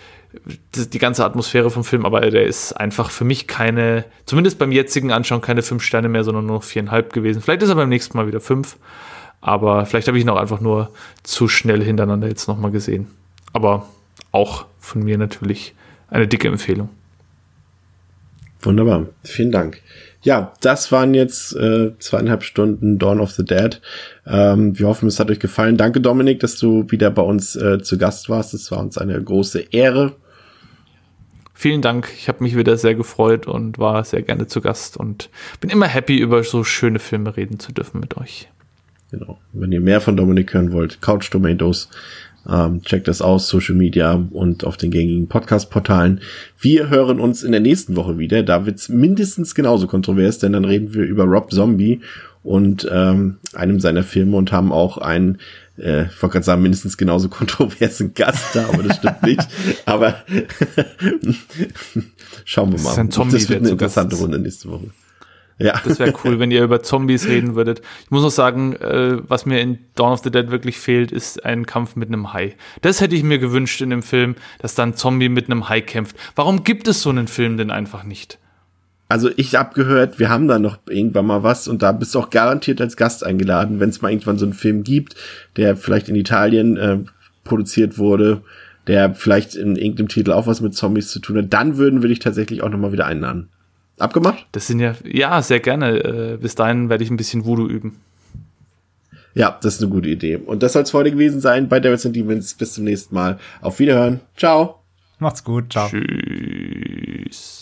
die 0.74 0.98
ganze 0.98 1.24
Atmosphäre 1.24 1.70
vom 1.70 1.84
Film, 1.84 2.04
aber 2.04 2.20
der 2.20 2.44
ist 2.44 2.72
einfach 2.72 3.10
für 3.10 3.24
mich 3.24 3.46
keine, 3.46 4.04
zumindest 4.26 4.58
beim 4.58 4.72
jetzigen 4.72 5.10
Anschauen, 5.10 5.40
keine 5.40 5.62
fünf 5.62 5.82
Sterne 5.82 6.08
mehr, 6.08 6.24
sondern 6.24 6.46
nur 6.46 6.60
viereinhalb 6.60 7.12
gewesen. 7.12 7.40
Vielleicht 7.40 7.62
ist 7.62 7.70
er 7.70 7.74
beim 7.74 7.88
nächsten 7.88 8.16
Mal 8.16 8.26
wieder 8.26 8.40
fünf, 8.40 8.76
aber 9.40 9.86
vielleicht 9.86 10.08
habe 10.08 10.18
ich 10.18 10.24
ihn 10.24 10.30
auch 10.30 10.36
einfach 10.36 10.60
nur 10.60 10.92
zu 11.22 11.48
schnell 11.48 11.82
hintereinander 11.82 12.28
jetzt 12.28 12.48
nochmal 12.48 12.70
gesehen. 12.70 13.08
Aber 13.52 13.88
auch 14.30 14.66
von 14.78 15.02
mir 15.02 15.16
natürlich 15.16 15.74
eine 16.10 16.28
dicke 16.28 16.48
Empfehlung. 16.48 16.90
Wunderbar, 18.60 19.06
vielen 19.24 19.52
Dank. 19.52 19.80
Ja, 20.22 20.52
das 20.60 20.90
waren 20.90 21.14
jetzt 21.14 21.54
äh, 21.54 21.92
zweieinhalb 21.98 22.42
Stunden 22.42 22.98
Dawn 22.98 23.20
of 23.20 23.30
the 23.32 23.44
Dead. 23.44 23.80
Ähm, 24.26 24.78
wir 24.78 24.88
hoffen, 24.88 25.08
es 25.08 25.20
hat 25.20 25.30
euch 25.30 25.38
gefallen. 25.38 25.76
Danke, 25.76 26.00
Dominik, 26.00 26.40
dass 26.40 26.56
du 26.56 26.90
wieder 26.90 27.10
bei 27.10 27.22
uns 27.22 27.54
äh, 27.54 27.80
zu 27.80 27.98
Gast 27.98 28.28
warst. 28.28 28.52
Es 28.52 28.70
war 28.70 28.80
uns 28.80 28.98
eine 28.98 29.22
große 29.22 29.60
Ehre. 29.70 30.16
Vielen 31.54 31.82
Dank. 31.82 32.08
Ich 32.16 32.28
habe 32.28 32.42
mich 32.42 32.56
wieder 32.56 32.76
sehr 32.76 32.94
gefreut 32.94 33.46
und 33.46 33.78
war 33.78 34.04
sehr 34.04 34.22
gerne 34.22 34.46
zu 34.46 34.60
Gast 34.60 34.96
und 34.96 35.30
bin 35.60 35.70
immer 35.70 35.86
happy, 35.86 36.18
über 36.18 36.42
so 36.42 36.62
schöne 36.64 36.98
Filme 36.98 37.36
reden 37.36 37.58
zu 37.58 37.72
dürfen 37.72 38.00
mit 38.00 38.16
euch. 38.16 38.48
Genau. 39.10 39.38
Wenn 39.52 39.72
ihr 39.72 39.80
mehr 39.80 40.00
von 40.00 40.16
Dominik 40.16 40.52
hören 40.52 40.72
wollt, 40.72 41.00
Couch 41.00 41.30
Tomatoes 41.30 41.88
Ähm, 42.50 42.82
checkt 42.82 43.08
das 43.08 43.20
aus, 43.20 43.48
Social 43.48 43.74
Media 43.74 44.24
und 44.30 44.64
auf 44.64 44.76
den 44.76 44.90
gängigen 44.90 45.28
Podcast-Portalen. 45.28 46.20
Wir 46.58 46.88
hören 46.88 47.20
uns 47.20 47.42
in 47.42 47.52
der 47.52 47.60
nächsten 47.60 47.96
Woche 47.96 48.18
wieder. 48.18 48.42
Da 48.42 48.64
wird's 48.64 48.88
mindestens 48.88 49.54
genauso 49.54 49.86
kontrovers, 49.86 50.38
denn 50.38 50.52
dann 50.52 50.64
reden 50.64 50.94
wir 50.94 51.04
über 51.04 51.24
Rob 51.24 51.50
Zombie 51.52 52.00
und 52.42 52.88
ähm, 52.90 53.36
einem 53.52 53.80
seiner 53.80 54.02
Filme 54.02 54.36
und 54.36 54.52
haben 54.52 54.72
auch 54.72 54.98
einen 54.98 55.38
äh, 55.78 56.04
ich 56.06 56.22
wollte 56.22 56.34
gerade 56.34 56.44
sagen, 56.44 56.62
mindestens 56.62 56.96
genauso 56.96 57.28
kontroversen 57.30 58.14
Gast 58.14 58.54
da, 58.54 58.66
aber 58.68 58.82
das 58.82 58.96
stimmt 58.96 59.22
nicht. 59.22 59.46
Aber 59.86 60.22
schauen 62.44 62.72
wir 62.72 62.78
mal. 62.78 62.84
Das, 62.84 62.92
ist 62.92 62.98
ein 62.98 63.10
Zombie, 63.10 63.32
das 63.32 63.48
wird 63.48 63.60
eine 63.60 63.70
interessante. 63.70 64.16
Runde 64.16 64.38
nächste 64.38 64.68
Woche. 64.70 64.90
Ja. 65.58 65.80
Das 65.84 65.98
wäre 65.98 66.14
cool, 66.24 66.38
wenn 66.38 66.50
ihr 66.52 66.62
über 66.62 66.82
Zombies 66.82 67.26
reden 67.26 67.56
würdet. 67.56 67.82
Ich 68.04 68.10
muss 68.10 68.22
noch 68.22 68.30
sagen, 68.30 68.76
äh, 68.76 69.18
was 69.26 69.44
mir 69.44 69.60
in 69.60 69.78
Dawn 69.96 70.12
of 70.12 70.20
the 70.22 70.30
Dead 70.30 70.50
wirklich 70.50 70.78
fehlt, 70.78 71.10
ist 71.10 71.44
ein 71.44 71.66
Kampf 71.66 71.96
mit 71.96 72.08
einem 72.08 72.32
Hai. 72.32 72.54
Das 72.80 73.00
hätte 73.00 73.16
ich 73.16 73.24
mir 73.24 73.38
gewünscht 73.38 73.80
in 73.80 73.90
dem 73.90 74.02
Film, 74.02 74.36
dass 74.60 74.76
dann 74.76 74.90
ein 74.90 74.94
Zombie 74.94 75.28
mit 75.28 75.46
einem 75.46 75.68
Hai 75.68 75.80
kämpft. 75.80 76.16
Warum 76.36 76.62
gibt 76.62 76.86
es 76.86 77.02
so 77.02 77.10
einen 77.10 77.26
Film 77.26 77.56
denn 77.56 77.72
einfach 77.72 78.04
nicht? 78.04 78.38
Also 79.08 79.30
ich 79.36 79.54
hab 79.54 79.74
gehört, 79.74 80.18
wir 80.18 80.28
haben 80.28 80.48
da 80.48 80.58
noch 80.58 80.78
irgendwann 80.88 81.26
mal 81.26 81.42
was 81.42 81.66
und 81.66 81.82
da 81.82 81.92
bist 81.92 82.14
du 82.14 82.20
auch 82.20 82.30
garantiert 82.30 82.80
als 82.80 82.96
Gast 82.96 83.24
eingeladen, 83.24 83.80
wenn 83.80 83.88
es 83.88 84.02
mal 84.02 84.10
irgendwann 84.10 84.38
so 84.38 84.44
einen 84.44 84.52
Film 84.52 84.84
gibt, 84.84 85.16
der 85.56 85.76
vielleicht 85.76 86.08
in 86.08 86.14
Italien 86.14 86.76
äh, 86.76 86.98
produziert 87.42 87.96
wurde, 87.98 88.42
der 88.86 89.14
vielleicht 89.14 89.54
in 89.54 89.76
irgendeinem 89.76 90.08
Titel 90.08 90.32
auch 90.32 90.46
was 90.46 90.60
mit 90.60 90.74
Zombies 90.74 91.08
zu 91.08 91.20
tun 91.20 91.38
hat, 91.38 91.52
dann 91.52 91.78
würden 91.78 92.02
wir 92.02 92.10
dich 92.10 92.18
tatsächlich 92.18 92.62
auch 92.62 92.68
noch 92.68 92.78
mal 92.78 92.92
wieder 92.92 93.06
einladen. 93.06 93.48
Abgemacht? 93.98 94.46
Das 94.52 94.66
sind 94.66 94.80
ja, 94.80 94.94
ja, 95.04 95.42
sehr 95.42 95.60
gerne. 95.60 95.98
Äh, 95.98 96.36
bis 96.36 96.54
dahin 96.54 96.88
werde 96.88 97.04
ich 97.04 97.10
ein 97.10 97.16
bisschen 97.16 97.44
Voodoo 97.44 97.66
üben. 97.66 98.00
Ja, 99.34 99.58
das 99.62 99.74
ist 99.74 99.82
eine 99.82 99.90
gute 99.90 100.08
Idee. 100.08 100.36
Und 100.36 100.62
das 100.62 100.72
soll 100.72 100.82
es 100.82 100.92
heute 100.94 101.12
gewesen 101.12 101.40
sein 101.40 101.68
bei 101.68 101.80
Devils 101.80 102.04
and 102.06 102.16
Demons. 102.16 102.54
Bis 102.54 102.74
zum 102.74 102.84
nächsten 102.84 103.14
Mal. 103.14 103.38
Auf 103.60 103.78
Wiederhören. 103.78 104.20
Ciao. 104.36 104.80
Macht's 105.18 105.44
gut. 105.44 105.72
Ciao. 105.72 105.88
Tschüss. 105.88 107.57